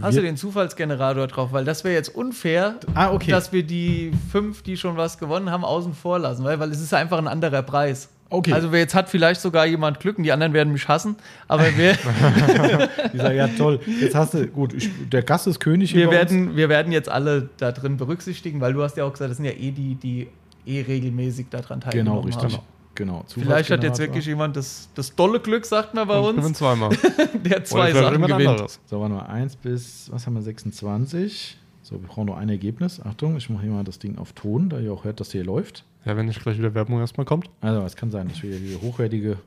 Hast 0.00 0.16
du 0.16 0.22
den 0.22 0.36
Zufallsgenerator 0.36 1.26
drauf? 1.26 1.52
Weil 1.52 1.64
das 1.64 1.84
wäre 1.84 1.94
jetzt 1.94 2.14
unfair, 2.14 2.76
ah, 2.94 3.12
okay. 3.12 3.30
dass 3.30 3.52
wir 3.52 3.62
die 3.62 4.12
fünf, 4.32 4.62
die 4.62 4.76
schon 4.76 4.96
was 4.96 5.18
gewonnen 5.18 5.50
haben, 5.50 5.64
außen 5.64 5.92
vor 5.92 6.18
lassen, 6.18 6.42
weil, 6.44 6.58
weil 6.58 6.70
es 6.70 6.80
ist 6.80 6.94
einfach 6.94 7.18
ein 7.18 7.28
anderer 7.28 7.62
Preis. 7.62 8.08
Okay. 8.30 8.52
Also 8.52 8.72
jetzt 8.72 8.94
hat 8.94 9.08
vielleicht 9.08 9.40
sogar 9.40 9.66
jemand 9.66 9.98
Glück 9.98 10.16
und 10.16 10.24
die 10.24 10.30
anderen 10.30 10.52
werden 10.52 10.72
mich 10.72 10.86
hassen, 10.86 11.16
aber 11.48 11.64
wir. 11.76 11.94
die 13.12 13.18
sagen, 13.18 13.36
ja 13.36 13.48
toll, 13.48 13.80
jetzt 14.00 14.14
hast 14.14 14.34
du, 14.34 14.46
gut, 14.46 14.72
ich, 14.72 14.88
der 15.10 15.22
Gast 15.22 15.48
ist 15.48 15.58
König. 15.58 15.94
Wir 15.94 16.10
werden, 16.10 16.56
wir 16.56 16.68
werden 16.68 16.92
jetzt 16.92 17.08
alle 17.08 17.50
da 17.58 17.72
drin 17.72 17.96
berücksichtigen, 17.96 18.60
weil 18.60 18.72
du 18.72 18.82
hast 18.82 18.96
ja 18.96 19.04
auch 19.04 19.12
gesagt, 19.12 19.30
das 19.30 19.36
sind 19.36 19.46
ja 19.46 19.52
eh 19.52 19.72
die, 19.72 19.96
die 19.96 20.28
eh 20.64 20.82
regelmäßig 20.82 21.48
daran 21.50 21.80
teilgenommen 21.80 22.22
genau, 22.22 22.38
richtig. 22.38 22.58
haben. 22.58 22.64
Genau, 23.00 23.24
Vielleicht 23.28 23.70
hat 23.70 23.82
jetzt 23.82 23.98
wirklich 23.98 24.26
jemand 24.26 24.56
das, 24.56 24.90
das 24.94 25.16
dolle 25.16 25.40
Glück, 25.40 25.64
sagt 25.64 25.94
man 25.94 26.06
bei 26.06 26.18
und 26.18 26.36
uns. 26.38 26.58
zweimal. 26.58 26.90
der 27.46 27.64
zwei 27.64 27.94
Sachen 27.94 28.20
gewinnt. 28.20 28.46
Anderes. 28.46 28.78
So, 28.84 29.00
warte 29.00 29.14
mal, 29.14 29.22
1 29.24 29.56
bis, 29.56 30.12
was 30.12 30.26
haben 30.26 30.34
wir, 30.34 30.42
26. 30.42 31.56
So, 31.80 31.98
wir 31.98 32.06
brauchen 32.06 32.26
nur 32.26 32.36
ein 32.36 32.50
Ergebnis. 32.50 33.00
Achtung, 33.00 33.38
ich 33.38 33.48
mache 33.48 33.62
hier 33.62 33.70
mal 33.70 33.84
das 33.84 34.00
Ding 34.00 34.18
auf 34.18 34.34
Ton, 34.34 34.68
da 34.68 34.78
ihr 34.80 34.92
auch 34.92 35.04
hört, 35.04 35.18
dass 35.18 35.32
hier 35.32 35.44
läuft. 35.44 35.86
Ja, 36.04 36.14
wenn 36.14 36.26
nicht 36.26 36.42
gleich 36.42 36.58
wieder 36.58 36.74
Werbung 36.74 37.00
erstmal 37.00 37.24
kommt. 37.24 37.48
Also, 37.62 37.80
es 37.86 37.96
kann 37.96 38.10
sein, 38.10 38.28
dass 38.28 38.42
wir 38.42 38.54
hier 38.54 38.82
hochwertige. 38.82 39.38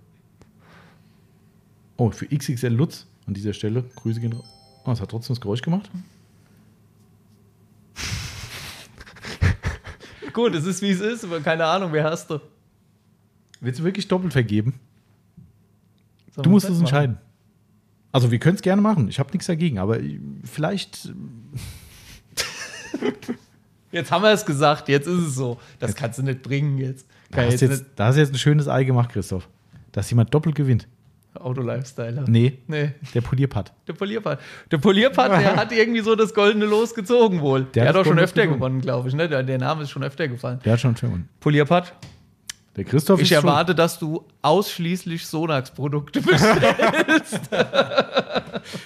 Oh, 1.98 2.10
für 2.10 2.26
XXL 2.26 2.74
Lutz 2.74 3.06
an 3.28 3.36
dieser 3.36 3.54
Stelle. 3.54 3.84
Grüße 3.98 4.20
gehen. 4.20 4.34
Oh, 4.84 4.92
es 4.92 5.00
hat 5.00 5.12
trotzdem 5.12 5.36
das 5.36 5.42
Geräusch 5.42 5.62
gemacht. 5.62 5.92
Gut, 10.34 10.56
es 10.56 10.66
ist 10.66 10.82
wie 10.82 10.90
es 10.90 11.02
ist, 11.02 11.24
aber 11.24 11.40
keine 11.42 11.66
Ahnung, 11.66 11.94
wer 11.94 12.06
hast 12.06 12.32
du? 12.32 12.40
Willst 13.64 13.80
du 13.80 13.84
wirklich 13.84 14.08
doppelt 14.08 14.34
vergeben? 14.34 14.74
Sollen 16.36 16.44
du 16.44 16.50
musst 16.50 16.70
es 16.70 16.80
entscheiden. 16.80 17.18
Also, 18.12 18.30
wir 18.30 18.38
können 18.38 18.56
es 18.56 18.62
gerne 18.62 18.82
machen. 18.82 19.08
Ich 19.08 19.18
habe 19.20 19.32
nichts 19.32 19.48
dagegen, 19.48 19.80
aber 19.80 19.98
vielleicht. 20.44 21.12
Jetzt 23.92 24.12
haben 24.12 24.24
wir 24.24 24.32
es 24.32 24.44
gesagt, 24.44 24.90
jetzt 24.90 25.06
ist 25.06 25.20
es 25.20 25.36
so. 25.36 25.60
Das 25.78 25.92
jetzt. 25.92 26.00
kannst 26.00 26.18
du 26.18 26.24
nicht 26.24 26.42
bringen 26.42 26.80
jetzt. 26.80 27.08
Da 27.30 27.44
hast, 27.44 27.62
jetzt, 27.62 27.86
da 27.96 28.08
hast 28.08 28.16
du 28.16 28.22
jetzt 28.22 28.34
ein 28.34 28.40
schönes 28.40 28.68
Ei 28.68 28.86
gemacht, 28.86 29.12
Christoph. 29.12 29.48
Dass 29.92 30.10
jemand 30.10 30.34
doppelt 30.34 30.56
gewinnt. 30.56 30.88
Auto-Lifestyle. 31.36 32.26
Nee, 32.28 32.58
nee. 32.68 32.92
Der 33.14 33.22
Polierpad. 33.22 33.72
Der 33.88 33.94
Polierpad. 33.94 34.40
Der 34.72 34.78
Polierpad, 34.80 35.32
der 35.32 35.56
hat 35.58 35.72
irgendwie 35.72 36.02
so 36.02 36.16
das 36.16 36.34
goldene 36.34 36.66
Los 36.66 36.96
gezogen 36.96 37.42
wohl. 37.42 37.66
Der, 37.66 37.84
der 37.84 37.90
hat 37.90 37.96
auch 37.96 38.06
schon 38.06 38.18
öfter 38.18 38.48
gewonnen, 38.48 38.82
glaube 38.82 39.10
ich. 39.10 39.14
Ne? 39.14 39.30
Der, 39.30 39.44
der, 39.44 39.60
Name 39.60 39.84
ist 39.84 39.92
schon 39.92 40.04
öfter 40.04 40.28
gefallen. 40.28 40.60
Der 40.66 40.74
hat 40.74 40.80
schon 40.80 40.96
gewonnen. 40.96 41.30
Polierpad. 41.40 41.94
Der 42.76 42.84
Christoph 42.86 43.22
ich 43.22 43.32
erwarte, 43.32 43.76
dass 43.76 44.00
du 44.00 44.26
ausschließlich 44.42 45.28
Sonax-Produkte 45.28 46.22
bestellst. 46.22 47.40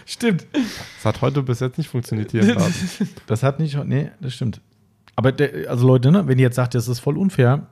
stimmt. 0.06 0.46
Das 0.52 1.06
hat 1.06 1.22
heute 1.22 1.42
bis 1.42 1.62
jetzt 1.62 1.78
nicht 1.78 1.90
funktioniert 1.90 2.32
hier. 2.32 2.58
das 3.28 3.44
hat 3.44 3.60
nicht, 3.60 3.82
nee, 3.86 4.12
das 4.20 4.34
stimmt. 4.34 4.60
Aber 5.16 5.32
der, 5.32 5.70
also 5.70 5.88
Leute, 5.88 6.12
ne, 6.12 6.28
wenn 6.28 6.38
ihr 6.38 6.44
jetzt 6.44 6.56
sagt, 6.56 6.76
das 6.76 6.88
ist 6.88 7.00
voll 7.00 7.18
unfair, 7.18 7.68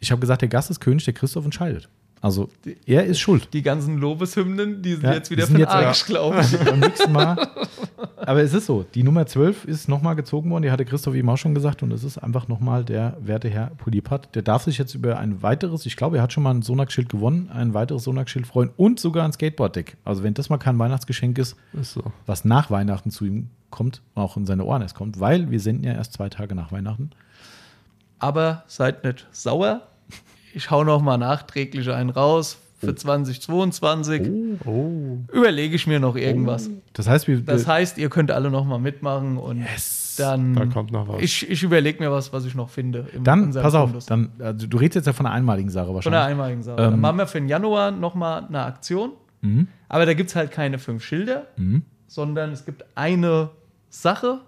ich 0.00 0.10
habe 0.10 0.20
gesagt, 0.20 0.42
der 0.42 0.48
Gast 0.48 0.70
ist 0.70 0.80
König, 0.80 1.04
der 1.04 1.14
Christoph 1.14 1.44
entscheidet. 1.44 1.88
Also 2.22 2.48
er 2.86 3.04
ist 3.04 3.18
schuld. 3.18 3.52
Die 3.52 3.62
ganzen 3.62 3.98
Lobeshymnen, 3.98 4.80
die 4.80 4.92
sind 4.92 5.02
ja, 5.02 5.14
jetzt 5.14 5.32
wieder 5.32 5.44
für 5.44 5.54
den 5.54 5.66
Arsch, 5.66 6.06
glaube 6.06 6.40
ich. 6.40 6.56
Beim 6.64 6.78
nächsten 6.78 7.10
Mal. 7.10 7.36
Aber 8.16 8.40
es 8.40 8.54
ist 8.54 8.66
so, 8.66 8.84
die 8.94 9.02
Nummer 9.02 9.26
12 9.26 9.64
ist 9.64 9.88
nochmal 9.88 10.14
gezogen 10.14 10.48
worden, 10.48 10.62
die 10.62 10.70
hatte 10.70 10.84
Christoph 10.84 11.16
eben 11.16 11.28
auch 11.28 11.36
schon 11.36 11.52
gesagt 11.52 11.82
und 11.82 11.92
es 11.92 12.04
ist 12.04 12.18
einfach 12.18 12.46
nochmal 12.46 12.84
der 12.84 13.16
werte 13.20 13.50
Herr 13.50 13.72
Polipat. 13.76 14.32
Der 14.36 14.42
darf 14.42 14.62
sich 14.62 14.78
jetzt 14.78 14.94
über 14.94 15.18
ein 15.18 15.42
weiteres, 15.42 15.84
ich 15.84 15.96
glaube, 15.96 16.18
er 16.18 16.22
hat 16.22 16.32
schon 16.32 16.44
mal 16.44 16.54
ein 16.54 16.62
Sonax-Schild 16.62 17.08
gewonnen, 17.08 17.50
ein 17.52 17.74
weiteres 17.74 18.04
Sonax-Schild 18.04 18.46
freuen 18.46 18.70
und 18.76 19.00
sogar 19.00 19.24
ein 19.24 19.32
Skateboard-Deck. 19.32 19.96
Also 20.04 20.22
wenn 20.22 20.34
das 20.34 20.48
mal 20.48 20.58
kein 20.58 20.78
Weihnachtsgeschenk 20.78 21.38
ist, 21.38 21.56
ist 21.72 21.94
so. 21.94 22.04
was 22.26 22.44
nach 22.44 22.70
Weihnachten 22.70 23.10
zu 23.10 23.24
ihm 23.24 23.48
kommt, 23.70 24.00
auch 24.14 24.36
in 24.36 24.46
seine 24.46 24.64
Ohren 24.64 24.82
erst 24.82 24.94
kommt, 24.94 25.18
weil 25.18 25.50
wir 25.50 25.58
senden 25.58 25.82
ja 25.82 25.94
erst 25.94 26.12
zwei 26.12 26.28
Tage 26.28 26.54
nach 26.54 26.70
Weihnachten. 26.70 27.10
Aber 28.20 28.62
seid 28.68 29.02
nicht 29.02 29.26
sauer, 29.32 29.88
ich 30.54 30.70
hau 30.70 30.84
noch 30.84 31.02
mal 31.02 31.18
nachträglich 31.18 31.90
einen 31.90 32.10
raus 32.10 32.58
für 32.78 32.94
2022. 32.94 34.58
Oh, 34.64 34.68
oh. 34.68 35.18
Überlege 35.32 35.76
ich 35.76 35.86
mir 35.86 36.00
noch 36.00 36.16
irgendwas. 36.16 36.68
Oh. 36.68 36.82
Das 36.92 37.08
heißt, 37.08 37.28
wir, 37.28 37.40
das 37.40 37.66
heißt, 37.66 37.98
ihr 37.98 38.10
könnt 38.10 38.30
alle 38.30 38.50
noch 38.50 38.64
mal 38.64 38.78
mitmachen 38.78 39.36
und 39.36 39.60
yes. 39.60 40.16
dann. 40.18 40.54
Da 40.54 40.66
kommt 40.66 40.90
noch 40.90 41.08
was. 41.08 41.22
Ich, 41.22 41.48
ich 41.48 41.62
überlege 41.62 42.02
mir 42.02 42.10
was, 42.10 42.32
was 42.32 42.44
ich 42.44 42.54
noch 42.54 42.70
finde. 42.70 43.06
dann, 43.22 43.52
pass 43.52 43.74
auf, 43.74 44.04
dann, 44.06 44.30
also 44.40 44.66
du 44.66 44.76
redest 44.76 44.96
jetzt 44.96 45.06
ja 45.06 45.12
von 45.12 45.26
einer 45.26 45.34
einmaligen 45.34 45.70
Sache 45.70 45.94
wahrscheinlich. 45.94 46.04
Von 46.04 46.14
einer 46.14 46.24
einmaligen 46.24 46.62
Sache. 46.62 46.82
Ähm, 46.82 46.90
dann 46.90 47.00
machen 47.00 47.18
wir 47.18 47.26
für 47.26 47.38
den 47.38 47.48
Januar 47.48 47.90
noch 47.92 48.14
mal 48.14 48.46
eine 48.46 48.62
Aktion. 48.64 49.12
Mhm. 49.42 49.68
Aber 49.88 50.06
da 50.06 50.14
gibt 50.14 50.30
es 50.30 50.36
halt 50.36 50.50
keine 50.50 50.78
fünf 50.78 51.04
Schilder, 51.04 51.46
mhm. 51.56 51.82
sondern 52.06 52.52
es 52.52 52.64
gibt 52.64 52.84
eine 52.94 53.50
Sache. 53.90 54.40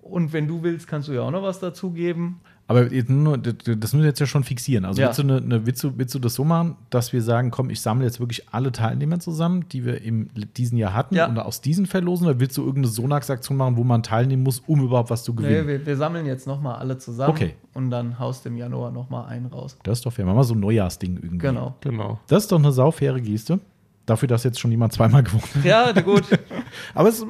Und 0.00 0.32
wenn 0.32 0.46
du 0.46 0.62
willst, 0.62 0.86
kannst 0.86 1.08
du 1.08 1.12
ja 1.12 1.22
auch 1.22 1.30
noch 1.32 1.42
was 1.42 1.58
dazugeben. 1.58 2.40
Aber 2.68 2.86
das 2.86 3.08
müssen 3.08 4.00
wir 4.00 4.06
jetzt 4.06 4.18
ja 4.18 4.26
schon 4.26 4.42
fixieren. 4.42 4.84
Also 4.84 5.00
ja. 5.00 5.06
willst, 5.06 5.20
du 5.20 5.22
eine, 5.22 5.36
eine, 5.36 5.66
willst, 5.66 5.84
du, 5.84 5.92
willst 5.96 6.14
du 6.16 6.18
das 6.18 6.34
so 6.34 6.44
machen, 6.44 6.76
dass 6.90 7.12
wir 7.12 7.22
sagen, 7.22 7.52
komm, 7.52 7.70
ich 7.70 7.80
sammle 7.80 8.04
jetzt 8.04 8.18
wirklich 8.18 8.48
alle 8.50 8.72
Teilnehmer 8.72 9.20
zusammen, 9.20 9.68
die 9.68 9.84
wir 9.84 10.02
in 10.02 10.30
diesem 10.56 10.76
Jahr 10.76 10.92
hatten 10.92 11.14
ja. 11.14 11.28
und 11.28 11.38
aus 11.38 11.60
diesen 11.60 11.86
verlosen? 11.86 12.26
Oder 12.26 12.40
willst 12.40 12.56
du 12.56 12.62
irgendeine 12.62 12.88
Sonax-Aktion 12.88 13.56
machen, 13.56 13.76
wo 13.76 13.84
man 13.84 14.02
teilnehmen 14.02 14.42
muss, 14.42 14.64
um 14.66 14.82
überhaupt 14.82 15.10
was 15.10 15.22
zu 15.22 15.32
gewinnen? 15.32 15.64
Nee, 15.64 15.72
wir, 15.74 15.86
wir 15.86 15.96
sammeln 15.96 16.26
jetzt 16.26 16.48
nochmal 16.48 16.76
alle 16.76 16.98
zusammen 16.98 17.30
okay. 17.30 17.54
und 17.72 17.90
dann 17.90 18.18
haust 18.18 18.44
du 18.44 18.48
im 18.48 18.56
Januar 18.56 18.90
nochmal 18.90 19.28
einen 19.28 19.46
raus. 19.46 19.78
Das 19.84 19.98
ist 19.98 20.06
doch 20.06 20.12
fair. 20.12 20.24
Machen 20.24 20.38
wir 20.38 20.44
so 20.44 20.54
ein 20.54 20.60
Neujahrsding 20.60 21.18
irgendwie. 21.22 21.38
Genau. 21.38 21.76
genau. 21.80 22.18
Das 22.26 22.44
ist 22.44 22.52
doch 22.52 22.58
eine 22.58 22.72
saufaire 22.72 23.20
Geste. 23.20 23.60
Dafür, 24.06 24.26
dass 24.26 24.42
jetzt 24.42 24.58
schon 24.58 24.72
jemand 24.72 24.92
zweimal 24.92 25.22
gewonnen 25.22 25.42
hat. 25.54 25.64
Ja, 25.64 25.92
gut. 25.92 26.24
Aber 26.94 27.08
es, 27.08 27.24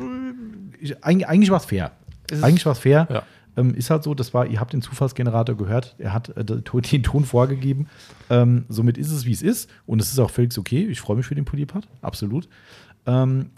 eigentlich, 1.03 1.29
eigentlich 1.29 1.51
war 1.51 1.59
es 1.59 1.67
fair. 1.67 1.93
Eigentlich 2.43 2.65
war 2.65 2.73
es 2.73 2.79
fair. 2.79 3.07
Ja. 3.11 3.23
Ähm, 3.57 3.75
ist 3.75 3.91
halt 3.91 4.03
so, 4.03 4.15
das 4.15 4.35
war, 4.35 4.47
ihr 4.47 4.61
habt 4.61 4.73
den 4.73 4.83
Zufallsgenerator 4.83 5.57
gehört, 5.57 5.95
er 5.99 6.13
hat 6.13 6.37
äh, 6.37 6.45
den 6.93 7.03
Ton 7.03 7.25
vorgegeben. 7.25 7.87
Ähm, 8.31 8.65
somit 8.69 8.99
ist 8.99 9.11
es, 9.11 9.25
wie 9.25 9.33
es 9.33 9.43
ist. 9.43 9.71
Und 9.87 10.01
es 10.01 10.13
ist 10.13 10.19
auch 10.19 10.31
völlig 10.31 10.57
okay. 10.59 10.87
Ich 10.87 11.01
freue 11.01 11.17
mich 11.17 11.27
für 11.27 11.35
den 11.35 11.45
Polierpart, 11.45 11.89
absolut. 12.03 12.49
Ähm, 13.07 13.51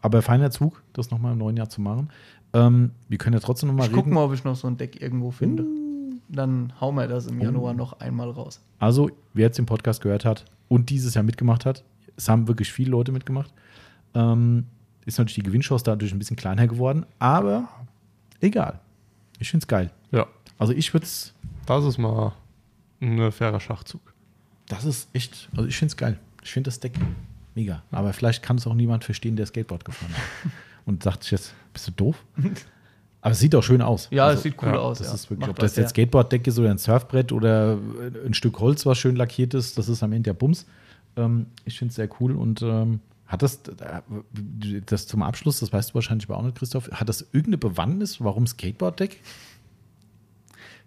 aber 0.00 0.22
feiner 0.22 0.50
Zug, 0.50 0.82
das 0.92 1.10
nochmal 1.10 1.32
im 1.32 1.38
neuen 1.38 1.56
Jahr 1.56 1.68
zu 1.68 1.80
machen. 1.80 2.10
Ähm, 2.52 2.92
wir 3.08 3.18
können 3.18 3.34
ja 3.34 3.40
trotzdem 3.40 3.68
nochmal 3.68 3.86
reden. 3.86 3.98
Ich 3.98 4.04
gucke 4.04 4.14
mal, 4.14 4.24
ob 4.24 4.32
ich 4.32 4.44
noch 4.44 4.56
so 4.56 4.68
ein 4.68 4.76
Deck 4.76 5.00
irgendwo 5.00 5.30
finde. 5.30 5.64
Uh. 5.64 6.14
Dann 6.28 6.72
hauen 6.80 6.94
wir 6.94 7.08
das 7.08 7.26
im 7.26 7.40
Januar 7.40 7.74
uh. 7.74 7.76
noch 7.76 8.00
einmal 8.00 8.30
raus. 8.30 8.60
Also, 8.78 9.10
wer 9.34 9.46
jetzt 9.46 9.58
den 9.58 9.66
Podcast 9.66 10.02
gehört 10.02 10.24
hat 10.24 10.44
und 10.68 10.90
dieses 10.90 11.14
Jahr 11.14 11.24
mitgemacht 11.24 11.66
hat, 11.66 11.84
es 12.16 12.28
haben 12.28 12.48
wirklich 12.48 12.72
viele 12.72 12.90
Leute 12.90 13.12
mitgemacht, 13.12 13.52
ähm, 14.14 14.66
ist 15.04 15.18
natürlich 15.18 15.36
die 15.36 15.42
Gewinnchance 15.42 15.84
dadurch 15.84 16.12
ein 16.12 16.18
bisschen 16.18 16.36
kleiner 16.36 16.66
geworden. 16.66 17.06
Aber 17.18 17.68
egal. 18.40 18.80
Ich 19.38 19.50
finde 19.50 19.64
es 19.64 19.68
geil. 19.68 19.90
Ja. 20.10 20.26
Also 20.58 20.72
ich 20.72 20.92
würde 20.92 21.04
es. 21.04 21.34
Das 21.66 21.84
ist 21.84 21.98
mal 21.98 22.32
ein 23.00 23.30
fairer 23.32 23.60
Schachzug. 23.60 24.00
Das 24.66 24.84
ist 24.84 25.08
echt, 25.12 25.48
also 25.56 25.66
ich 25.66 25.76
finde 25.76 25.92
es 25.92 25.96
geil. 25.96 26.18
Ich 26.42 26.50
finde 26.50 26.68
das 26.68 26.80
Deck 26.80 26.92
mega. 27.54 27.82
Aber 27.90 28.12
vielleicht 28.12 28.42
kann 28.42 28.56
es 28.56 28.66
auch 28.66 28.74
niemand 28.74 29.04
verstehen, 29.04 29.36
der 29.36 29.46
Skateboard 29.46 29.84
gefahren 29.84 30.12
hat. 30.12 30.52
Und 30.86 31.02
sagt 31.02 31.22
sich 31.22 31.32
jetzt, 31.32 31.54
bist 31.72 31.88
du 31.88 31.92
doof? 31.92 32.24
Aber 33.20 33.32
es 33.32 33.40
sieht 33.40 33.54
auch 33.54 33.62
schön 33.62 33.82
aus. 33.82 34.08
Ja, 34.10 34.26
also, 34.26 34.38
es 34.38 34.42
sieht 34.44 34.62
cool 34.62 34.70
ja, 34.70 34.78
aus. 34.78 34.98
Das 34.98 35.08
ja. 35.08 35.14
ist 35.14 35.30
wirklich, 35.30 35.48
ob 35.48 35.58
das 35.58 35.76
jetzt 35.76 35.90
Skateboard-Deck 35.90 36.46
ist 36.46 36.58
oder 36.58 36.70
ein 36.70 36.78
Surfbrett 36.78 37.32
oder 37.32 37.76
ein 38.24 38.32
Stück 38.32 38.58
Holz, 38.60 38.86
was 38.86 38.96
schön 38.96 39.16
lackiert 39.16 39.54
ist, 39.54 39.76
das 39.76 39.88
ist 39.88 40.02
am 40.02 40.12
Ende 40.12 40.30
der 40.30 40.34
Bums. 40.34 40.66
Ähm, 41.16 41.46
ich 41.64 41.78
finde 41.78 41.90
es 41.90 41.96
sehr 41.96 42.08
cool 42.20 42.34
und 42.34 42.62
ähm, 42.62 43.00
hat 43.28 43.42
das, 43.42 43.60
das 44.86 45.06
zum 45.06 45.22
Abschluss, 45.22 45.60
das 45.60 45.72
weißt 45.72 45.90
du 45.90 45.94
wahrscheinlich 45.94 46.28
auch 46.30 46.42
nicht, 46.42 46.56
Christoph, 46.56 46.90
hat 46.90 47.08
das 47.08 47.20
irgendeine 47.20 47.58
Bewandtnis, 47.58 48.24
warum 48.24 48.46
Skateboard-Deck? 48.46 49.20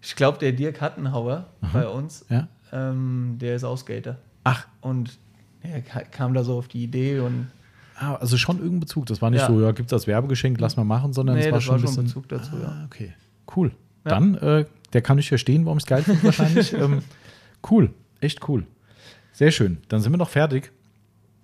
Ich 0.01 0.15
glaube, 0.15 0.39
der 0.39 0.51
Dirk 0.51 0.81
Hattenhauer 0.81 1.47
Aha. 1.61 1.69
bei 1.71 1.87
uns, 1.87 2.25
ja. 2.29 2.47
ähm, 2.73 3.37
der 3.39 3.55
ist 3.55 3.63
auch 3.63 3.77
Skater. 3.77 4.17
Ach. 4.43 4.65
Und 4.81 5.19
er 5.61 5.81
kam 5.81 6.33
da 6.33 6.43
so 6.43 6.57
auf 6.57 6.67
die 6.67 6.83
Idee 6.83 7.19
und. 7.19 7.47
Ah, 7.95 8.15
also 8.15 8.35
schon 8.37 8.57
irgendein 8.57 8.79
Bezug. 8.79 9.05
Das 9.05 9.21
war 9.21 9.29
nicht 9.29 9.41
ja. 9.41 9.47
so, 9.47 9.61
ja, 9.61 9.71
gibt 9.73 9.89
es 9.89 9.93
als 9.93 10.07
Werbegeschenk, 10.07 10.59
lass 10.59 10.75
mal 10.75 10.83
machen, 10.83 11.13
sondern 11.13 11.35
nee, 11.35 11.41
es 11.41 11.51
war 11.51 11.57
das 11.59 11.63
schon 11.63 11.73
war 11.73 11.79
ein 11.79 11.85
bisschen. 11.85 12.03
Bezug 12.05 12.29
dazu, 12.29 12.55
ah, 12.55 12.61
ja. 12.61 12.85
Okay, 12.85 13.13
cool. 13.55 13.71
Ja. 14.05 14.09
Dann, 14.09 14.35
äh, 14.35 14.65
der 14.93 15.01
kann 15.03 15.17
nicht 15.17 15.29
verstehen, 15.29 15.65
warum 15.65 15.77
es 15.77 15.85
geil 15.85 16.01
finde, 16.01 16.23
wahrscheinlich. 16.23 16.73
ähm, 16.73 17.03
cool, 17.69 17.93
echt 18.19 18.49
cool. 18.49 18.65
Sehr 19.33 19.51
schön. 19.51 19.77
Dann 19.89 20.01
sind 20.01 20.11
wir 20.11 20.17
noch 20.17 20.29
fertig. 20.29 20.71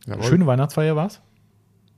Jawohl. 0.07 0.23
Schöne 0.23 0.47
Weihnachtsfeier 0.47 0.95
war's. 0.95 1.21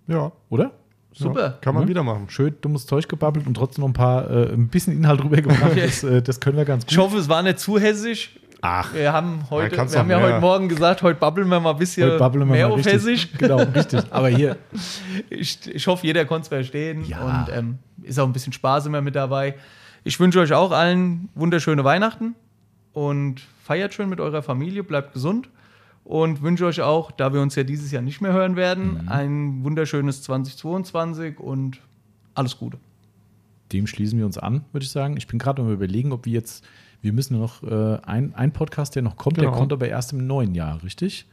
Ja. 0.07 0.31
Oder? 0.49 0.71
Super. 1.13 1.41
Ja, 1.41 1.49
kann 1.61 1.75
man 1.75 1.85
mhm. 1.85 1.89
wieder 1.89 2.03
machen. 2.03 2.29
Schön 2.29 2.55
dummes 2.61 2.85
Zeug 2.85 3.07
gebabbelt 3.07 3.47
und 3.47 3.53
trotzdem 3.53 3.83
noch 3.83 3.89
ein 3.89 3.93
paar, 3.93 4.29
äh, 4.29 4.53
ein 4.53 4.67
bisschen 4.67 4.93
Inhalt 4.93 5.23
rübergebracht. 5.23 5.77
das, 5.77 6.03
äh, 6.03 6.21
das 6.21 6.39
können 6.39 6.57
wir 6.57 6.65
ganz 6.65 6.83
gut. 6.83 6.91
Ich 6.91 6.97
hoffe, 6.97 7.17
es 7.17 7.29
war 7.29 7.41
nicht 7.43 7.59
zu 7.59 7.79
hessisch. 7.79 8.31
Ach. 8.61 8.93
Wir 8.93 9.13
haben, 9.13 9.49
heute, 9.49 9.75
ja, 9.75 9.89
wir 9.89 9.99
haben 9.99 10.09
ja 10.09 10.21
heute 10.21 10.41
Morgen 10.41 10.67
gesagt, 10.67 11.01
heute 11.01 11.17
babbeln 11.17 11.47
wir 11.47 11.61
mal 11.61 11.71
ein 11.71 11.77
bisschen 11.77 12.09
mehr 12.47 12.67
auf 12.67 12.77
richtig. 12.77 12.93
Hessisch. 12.93 13.29
Genau, 13.37 13.57
richtig. 13.57 14.03
Aber 14.09 14.27
hier. 14.27 14.57
Ich, 15.29 15.59
ich 15.73 15.87
hoffe, 15.87 16.05
jeder 16.05 16.25
konnte 16.25 16.41
es 16.41 16.47
verstehen. 16.49 17.05
Ja. 17.05 17.45
Und 17.47 17.57
ähm, 17.57 17.77
ist 18.03 18.19
auch 18.19 18.25
ein 18.25 18.33
bisschen 18.33 18.51
Spaß 18.51 18.87
immer 18.87 19.01
mit 19.01 19.15
dabei. 19.15 19.55
Ich 20.03 20.19
wünsche 20.19 20.39
euch 20.39 20.51
auch 20.53 20.71
allen 20.71 21.29
wunderschöne 21.35 21.85
Weihnachten 21.85 22.35
und 22.91 23.41
feiert 23.63 23.93
schön 23.93 24.09
mit 24.09 24.19
eurer 24.19 24.41
Familie, 24.43 24.83
bleibt 24.83 25.13
gesund 25.13 25.49
und 26.09 26.41
wünsche 26.41 26.65
euch 26.65 26.81
auch, 26.81 27.11
da 27.11 27.33
wir 27.33 27.41
uns 27.41 27.53
ja 27.53 27.63
dieses 27.63 27.91
Jahr 27.91 28.01
nicht 28.01 28.19
mehr 28.19 28.33
hören 28.33 28.55
werden, 28.55 29.03
mhm. 29.03 29.09
ein 29.09 29.63
wunderschönes 29.63 30.23
2022 30.23 31.39
und 31.39 31.81
alles 32.33 32.57
Gute. 32.57 32.79
Dem 33.71 33.85
schließen 33.85 34.17
wir 34.17 34.25
uns 34.25 34.39
an, 34.39 34.65
würde 34.71 34.85
ich 34.85 34.89
sagen. 34.89 35.17
Ich 35.17 35.27
bin 35.27 35.37
gerade 35.37 35.61
am 35.61 35.71
überlegen, 35.71 36.11
ob 36.11 36.25
wir 36.25 36.33
jetzt, 36.33 36.65
wir 37.03 37.13
müssen 37.13 37.37
noch 37.37 37.61
äh, 37.61 37.99
ein, 38.07 38.33
ein 38.33 38.51
Podcast, 38.51 38.95
der 38.95 39.03
noch 39.03 39.17
kommt, 39.17 39.35
genau. 39.35 39.51
der 39.51 39.59
kommt 39.59 39.71
aber 39.71 39.87
erst 39.87 40.11
im 40.11 40.25
neuen 40.25 40.55
Jahr, 40.55 40.81
richtig? 40.81 41.27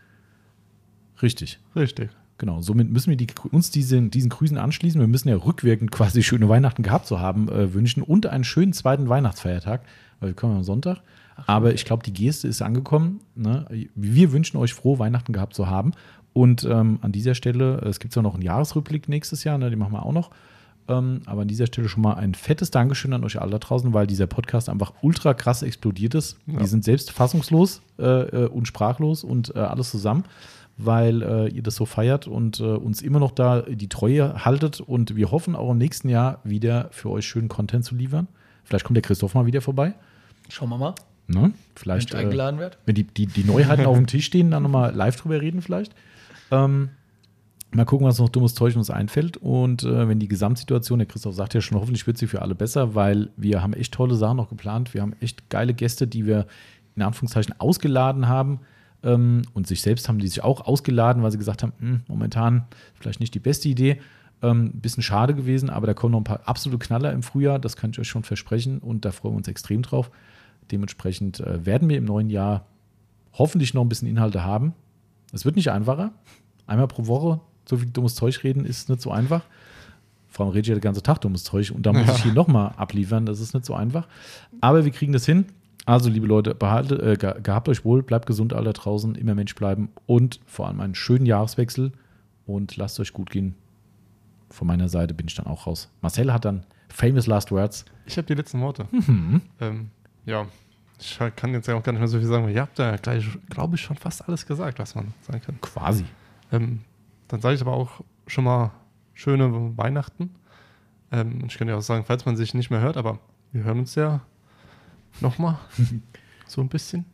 Richtig. 1.22 1.58
Richtig. 1.74 2.10
Genau, 2.36 2.60
somit 2.60 2.90
müssen 2.90 3.08
wir 3.08 3.16
die, 3.16 3.28
uns 3.50 3.70
diesen, 3.70 4.10
diesen 4.10 4.28
Grüßen 4.28 4.58
anschließen. 4.58 5.00
Wir 5.00 5.08
müssen 5.08 5.30
ja 5.30 5.36
rückwirkend 5.36 5.90
quasi 5.90 6.22
schöne 6.22 6.50
Weihnachten 6.50 6.82
gehabt 6.82 7.06
zu 7.06 7.18
haben 7.18 7.48
äh, 7.48 7.72
wünschen 7.72 8.02
und 8.02 8.26
einen 8.26 8.44
schönen 8.44 8.74
zweiten 8.74 9.08
Weihnachtsfeiertag, 9.08 9.80
weil 10.20 10.28
wir 10.28 10.34
kommen 10.34 10.54
am 10.54 10.64
Sonntag. 10.64 11.00
Aber 11.46 11.74
ich 11.74 11.84
glaube, 11.84 12.02
die 12.02 12.12
Geste 12.12 12.48
ist 12.48 12.62
angekommen. 12.62 13.20
Ne? 13.34 13.66
Wir 13.94 14.32
wünschen 14.32 14.56
euch 14.56 14.72
frohe 14.72 14.98
Weihnachten 14.98 15.32
gehabt 15.32 15.54
zu 15.54 15.68
haben. 15.68 15.92
Und 16.32 16.64
ähm, 16.64 16.98
an 17.02 17.12
dieser 17.12 17.34
Stelle, 17.34 17.78
es 17.78 18.00
gibt 18.00 18.14
zwar 18.14 18.22
noch 18.22 18.34
einen 18.34 18.42
Jahresrückblick 18.42 19.08
nächstes 19.08 19.44
Jahr, 19.44 19.58
ne? 19.58 19.70
den 19.70 19.78
machen 19.78 19.92
wir 19.92 20.04
auch 20.04 20.12
noch. 20.12 20.30
Ähm, 20.88 21.22
aber 21.26 21.42
an 21.42 21.48
dieser 21.48 21.66
Stelle 21.66 21.88
schon 21.88 22.02
mal 22.02 22.14
ein 22.14 22.34
fettes 22.34 22.70
Dankeschön 22.70 23.12
an 23.12 23.24
euch 23.24 23.40
alle 23.40 23.50
da 23.50 23.58
draußen, 23.58 23.92
weil 23.92 24.06
dieser 24.06 24.26
Podcast 24.26 24.68
einfach 24.68 24.92
ultra 25.02 25.34
krass 25.34 25.62
explodiert 25.62 26.14
ist. 26.14 26.38
Ja. 26.46 26.60
Wir 26.60 26.66
sind 26.66 26.84
selbst 26.84 27.10
fassungslos 27.10 27.82
äh, 27.98 28.04
äh, 28.04 28.46
und 28.48 28.68
sprachlos 28.68 29.24
und 29.24 29.54
äh, 29.56 29.58
alles 29.58 29.90
zusammen, 29.90 30.24
weil 30.76 31.22
äh, 31.22 31.48
ihr 31.48 31.62
das 31.62 31.74
so 31.74 31.86
feiert 31.86 32.28
und 32.28 32.60
äh, 32.60 32.64
uns 32.64 33.02
immer 33.02 33.18
noch 33.18 33.32
da 33.32 33.62
die 33.62 33.88
Treue 33.88 34.44
haltet. 34.44 34.80
Und 34.80 35.16
wir 35.16 35.30
hoffen 35.30 35.56
auch 35.56 35.70
im 35.70 35.78
nächsten 35.78 36.08
Jahr 36.08 36.40
wieder 36.44 36.88
für 36.92 37.10
euch 37.10 37.26
schönen 37.26 37.48
Content 37.48 37.84
zu 37.84 37.94
liefern. 37.94 38.28
Vielleicht 38.62 38.84
kommt 38.84 38.96
der 38.96 39.02
Christoph 39.02 39.34
mal 39.34 39.46
wieder 39.46 39.62
vorbei. 39.62 39.94
Schauen 40.48 40.68
wir 40.68 40.78
mal. 40.78 40.94
Ne? 41.28 41.52
Vielleicht, 41.74 42.12
wenn 42.12 42.20
eingeladen 42.20 42.60
wird. 42.60 42.78
Wenn 42.86 42.94
die, 42.94 43.04
die, 43.04 43.26
die 43.26 43.44
Neuheiten 43.44 43.86
auf 43.86 43.96
dem 43.96 44.06
Tisch 44.06 44.26
stehen, 44.26 44.50
dann 44.50 44.62
nochmal 44.62 44.94
live 44.94 45.16
drüber 45.16 45.40
reden 45.40 45.60
vielleicht. 45.60 45.94
Ähm, 46.50 46.90
mal 47.72 47.84
gucken, 47.84 48.06
was 48.06 48.18
noch 48.18 48.28
dummes 48.28 48.54
Zeug 48.54 48.76
uns 48.76 48.90
einfällt. 48.90 49.36
Und 49.36 49.82
äh, 49.82 50.08
wenn 50.08 50.18
die 50.18 50.28
Gesamtsituation, 50.28 51.00
der 51.00 51.06
Christoph 51.06 51.34
sagt 51.34 51.54
ja 51.54 51.60
schon, 51.60 51.78
hoffentlich 51.78 52.06
wird 52.06 52.18
sie 52.18 52.26
für 52.26 52.42
alle 52.42 52.54
besser, 52.54 52.94
weil 52.94 53.30
wir 53.36 53.62
haben 53.62 53.72
echt 53.72 53.92
tolle 53.92 54.14
Sachen 54.14 54.36
noch 54.36 54.48
geplant. 54.48 54.94
Wir 54.94 55.02
haben 55.02 55.14
echt 55.20 55.50
geile 55.50 55.74
Gäste, 55.74 56.06
die 56.06 56.26
wir 56.26 56.46
in 56.94 57.02
Anführungszeichen 57.02 57.58
ausgeladen 57.58 58.28
haben. 58.28 58.60
Ähm, 59.02 59.42
und 59.52 59.66
sich 59.66 59.82
selbst 59.82 60.08
haben 60.08 60.18
die 60.18 60.28
sich 60.28 60.42
auch 60.42 60.62
ausgeladen, 60.62 61.22
weil 61.22 61.30
sie 61.32 61.38
gesagt 61.38 61.62
haben, 61.62 61.72
hm, 61.78 62.00
momentan 62.08 62.66
vielleicht 62.94 63.20
nicht 63.20 63.34
die 63.34 63.40
beste 63.40 63.68
Idee. 63.68 64.00
Ähm, 64.42 64.72
bisschen 64.72 65.02
schade 65.02 65.34
gewesen, 65.34 65.70
aber 65.70 65.86
da 65.86 65.94
kommen 65.94 66.12
noch 66.12 66.20
ein 66.20 66.24
paar 66.24 66.40
absolute 66.44 66.78
Knaller 66.78 67.10
im 67.12 67.22
Frühjahr, 67.22 67.58
das 67.58 67.74
kann 67.74 67.90
ich 67.90 67.98
euch 67.98 68.08
schon 68.08 68.22
versprechen 68.22 68.80
und 68.80 69.06
da 69.06 69.10
freuen 69.10 69.32
wir 69.32 69.38
uns 69.38 69.48
extrem 69.48 69.80
drauf. 69.80 70.10
Dementsprechend 70.70 71.40
äh, 71.40 71.64
werden 71.64 71.88
wir 71.88 71.96
im 71.96 72.04
neuen 72.04 72.30
Jahr 72.30 72.66
hoffentlich 73.32 73.74
noch 73.74 73.82
ein 73.82 73.88
bisschen 73.88 74.08
Inhalte 74.08 74.44
haben. 74.44 74.74
Es 75.32 75.44
wird 75.44 75.56
nicht 75.56 75.70
einfacher. 75.70 76.12
Einmal 76.66 76.88
pro 76.88 77.06
Woche 77.06 77.40
so 77.68 77.76
viel 77.76 77.90
dummes 77.90 78.14
Zeug 78.14 78.42
reden 78.44 78.64
ist 78.64 78.88
nicht 78.88 79.02
so 79.02 79.10
einfach. 79.10 79.42
Vor 80.28 80.46
allem 80.46 80.52
rede 80.52 80.62
ich 80.62 80.68
ja 80.68 80.74
den 80.74 80.80
ganzen 80.80 81.02
Tag 81.02 81.20
dummes 81.20 81.44
Zeug 81.44 81.72
und 81.72 81.84
da 81.84 81.92
muss 81.92 82.06
ja. 82.06 82.14
ich 82.14 82.22
hier 82.22 82.32
nochmal 82.32 82.72
abliefern. 82.76 83.26
Das 83.26 83.40
ist 83.40 83.54
nicht 83.54 83.66
so 83.66 83.74
einfach. 83.74 84.06
Aber 84.60 84.84
wir 84.84 84.92
kriegen 84.92 85.12
das 85.12 85.26
hin. 85.26 85.46
Also, 85.84 86.10
liebe 86.10 86.26
Leute, 86.26 86.54
behaltet, 86.54 87.00
äh, 87.00 87.40
gehabt 87.42 87.68
euch 87.68 87.84
wohl, 87.84 88.02
bleibt 88.02 88.26
gesund 88.26 88.52
alle 88.52 88.72
draußen, 88.72 89.14
immer 89.14 89.36
Mensch 89.36 89.54
bleiben 89.54 89.88
und 90.06 90.40
vor 90.44 90.66
allem 90.66 90.80
einen 90.80 90.96
schönen 90.96 91.26
Jahreswechsel 91.26 91.92
und 92.44 92.76
lasst 92.76 92.98
euch 92.98 93.12
gut 93.12 93.30
gehen. 93.30 93.54
Von 94.50 94.66
meiner 94.66 94.88
Seite 94.88 95.14
bin 95.14 95.28
ich 95.28 95.34
dann 95.36 95.46
auch 95.46 95.66
raus. 95.66 95.88
Marcel 96.00 96.32
hat 96.32 96.44
dann 96.44 96.64
famous 96.88 97.26
last 97.26 97.52
words. 97.52 97.84
Ich 98.04 98.16
habe 98.16 98.26
die 98.26 98.34
letzten 98.34 98.60
Worte. 98.60 98.86
Mhm. 98.90 99.42
Ähm, 99.60 99.90
ja, 100.26 100.46
ich 100.98 101.18
kann 101.36 101.52
jetzt 101.52 101.68
ja 101.68 101.74
auch 101.74 101.82
gar 101.82 101.92
nicht 101.92 102.00
mehr 102.00 102.08
so 102.08 102.18
viel 102.18 102.26
sagen, 102.26 102.44
weil 102.44 102.54
ihr 102.54 102.60
habt 102.62 102.78
ja 102.78 102.96
gleich, 102.96 103.26
glaube 103.48 103.76
ich, 103.76 103.82
schon 103.82 103.96
fast 103.96 104.26
alles 104.28 104.46
gesagt, 104.46 104.78
was 104.78 104.94
man 104.94 105.14
sagen 105.22 105.40
kann. 105.40 105.60
Quasi. 105.60 106.04
Ähm, 106.52 106.80
dann 107.28 107.40
sage 107.40 107.54
ich 107.54 107.60
aber 107.60 107.72
auch 107.72 108.02
schon 108.26 108.44
mal 108.44 108.72
schöne 109.14 109.76
Weihnachten. 109.76 110.34
Ähm, 111.12 111.44
ich 111.46 111.56
kann 111.58 111.68
ja 111.68 111.76
auch 111.76 111.82
sagen, 111.82 112.04
falls 112.04 112.24
man 112.24 112.36
sich 112.36 112.54
nicht 112.54 112.70
mehr 112.70 112.80
hört, 112.80 112.96
aber 112.96 113.18
wir 113.52 113.64
hören 113.64 113.80
uns 113.80 113.94
ja 113.94 114.20
nochmal 115.20 115.58
so 116.46 116.60
ein 116.60 116.68
bisschen. 116.68 117.04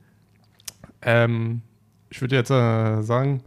Ähm, 1.03 1.63
ich 2.11 2.21
würde 2.21 2.37
jetzt 2.37 2.51
äh, 2.51 3.03
sagen, 3.03 3.43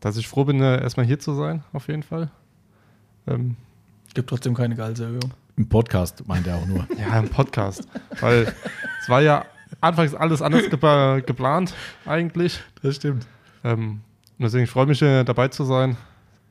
dass 0.00 0.16
ich 0.16 0.28
froh 0.28 0.44
bin, 0.44 0.60
äh, 0.60 0.80
erstmal 0.80 1.06
hier 1.06 1.18
zu 1.18 1.34
sein, 1.34 1.64
auf 1.72 1.88
jeden 1.88 2.02
Fall. 2.02 2.30
Ähm, 3.26 3.56
Gibt 4.14 4.30
trotzdem 4.30 4.54
keine 4.54 4.74
Gehaltserhöhung. 4.74 5.32
Im 5.58 5.68
Podcast 5.68 6.26
meint 6.28 6.46
er 6.46 6.56
auch 6.56 6.66
nur. 6.66 6.86
ja, 6.98 7.18
im 7.18 7.28
Podcast. 7.28 7.88
Weil 8.20 8.54
es 9.02 9.08
war 9.08 9.20
ja 9.20 9.44
anfangs 9.80 10.14
alles 10.14 10.40
anders 10.40 10.70
ge 10.70 11.22
geplant, 11.22 11.74
eigentlich. 12.06 12.60
Das 12.80 12.94
stimmt. 12.94 13.26
Ähm, 13.64 14.00
deswegen 14.38 14.68
freue 14.68 14.84
ich 14.84 14.88
mich, 14.88 15.02
äh, 15.02 15.24
dabei 15.24 15.48
zu 15.48 15.64
sein. 15.64 15.96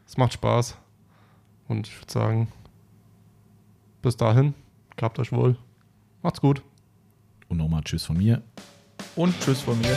Es 0.06 0.18
macht 0.18 0.34
Spaß. 0.34 0.78
Und 1.70 1.88
ich 1.88 1.98
würde 1.98 2.12
sagen, 2.12 2.48
bis 4.02 4.18
dahin, 4.18 4.54
gehabt 4.98 5.20
euch 5.20 5.32
wohl. 5.32 5.56
Macht's 6.22 6.42
gut. 6.42 6.62
Und 7.48 7.58
nochmal 7.58 7.84
Tschüss 7.84 8.04
von 8.04 8.18
mir. 8.18 8.42
Und 9.16 9.40
Tschüss 9.40 9.62
von 9.62 9.80
mir. 9.80 9.96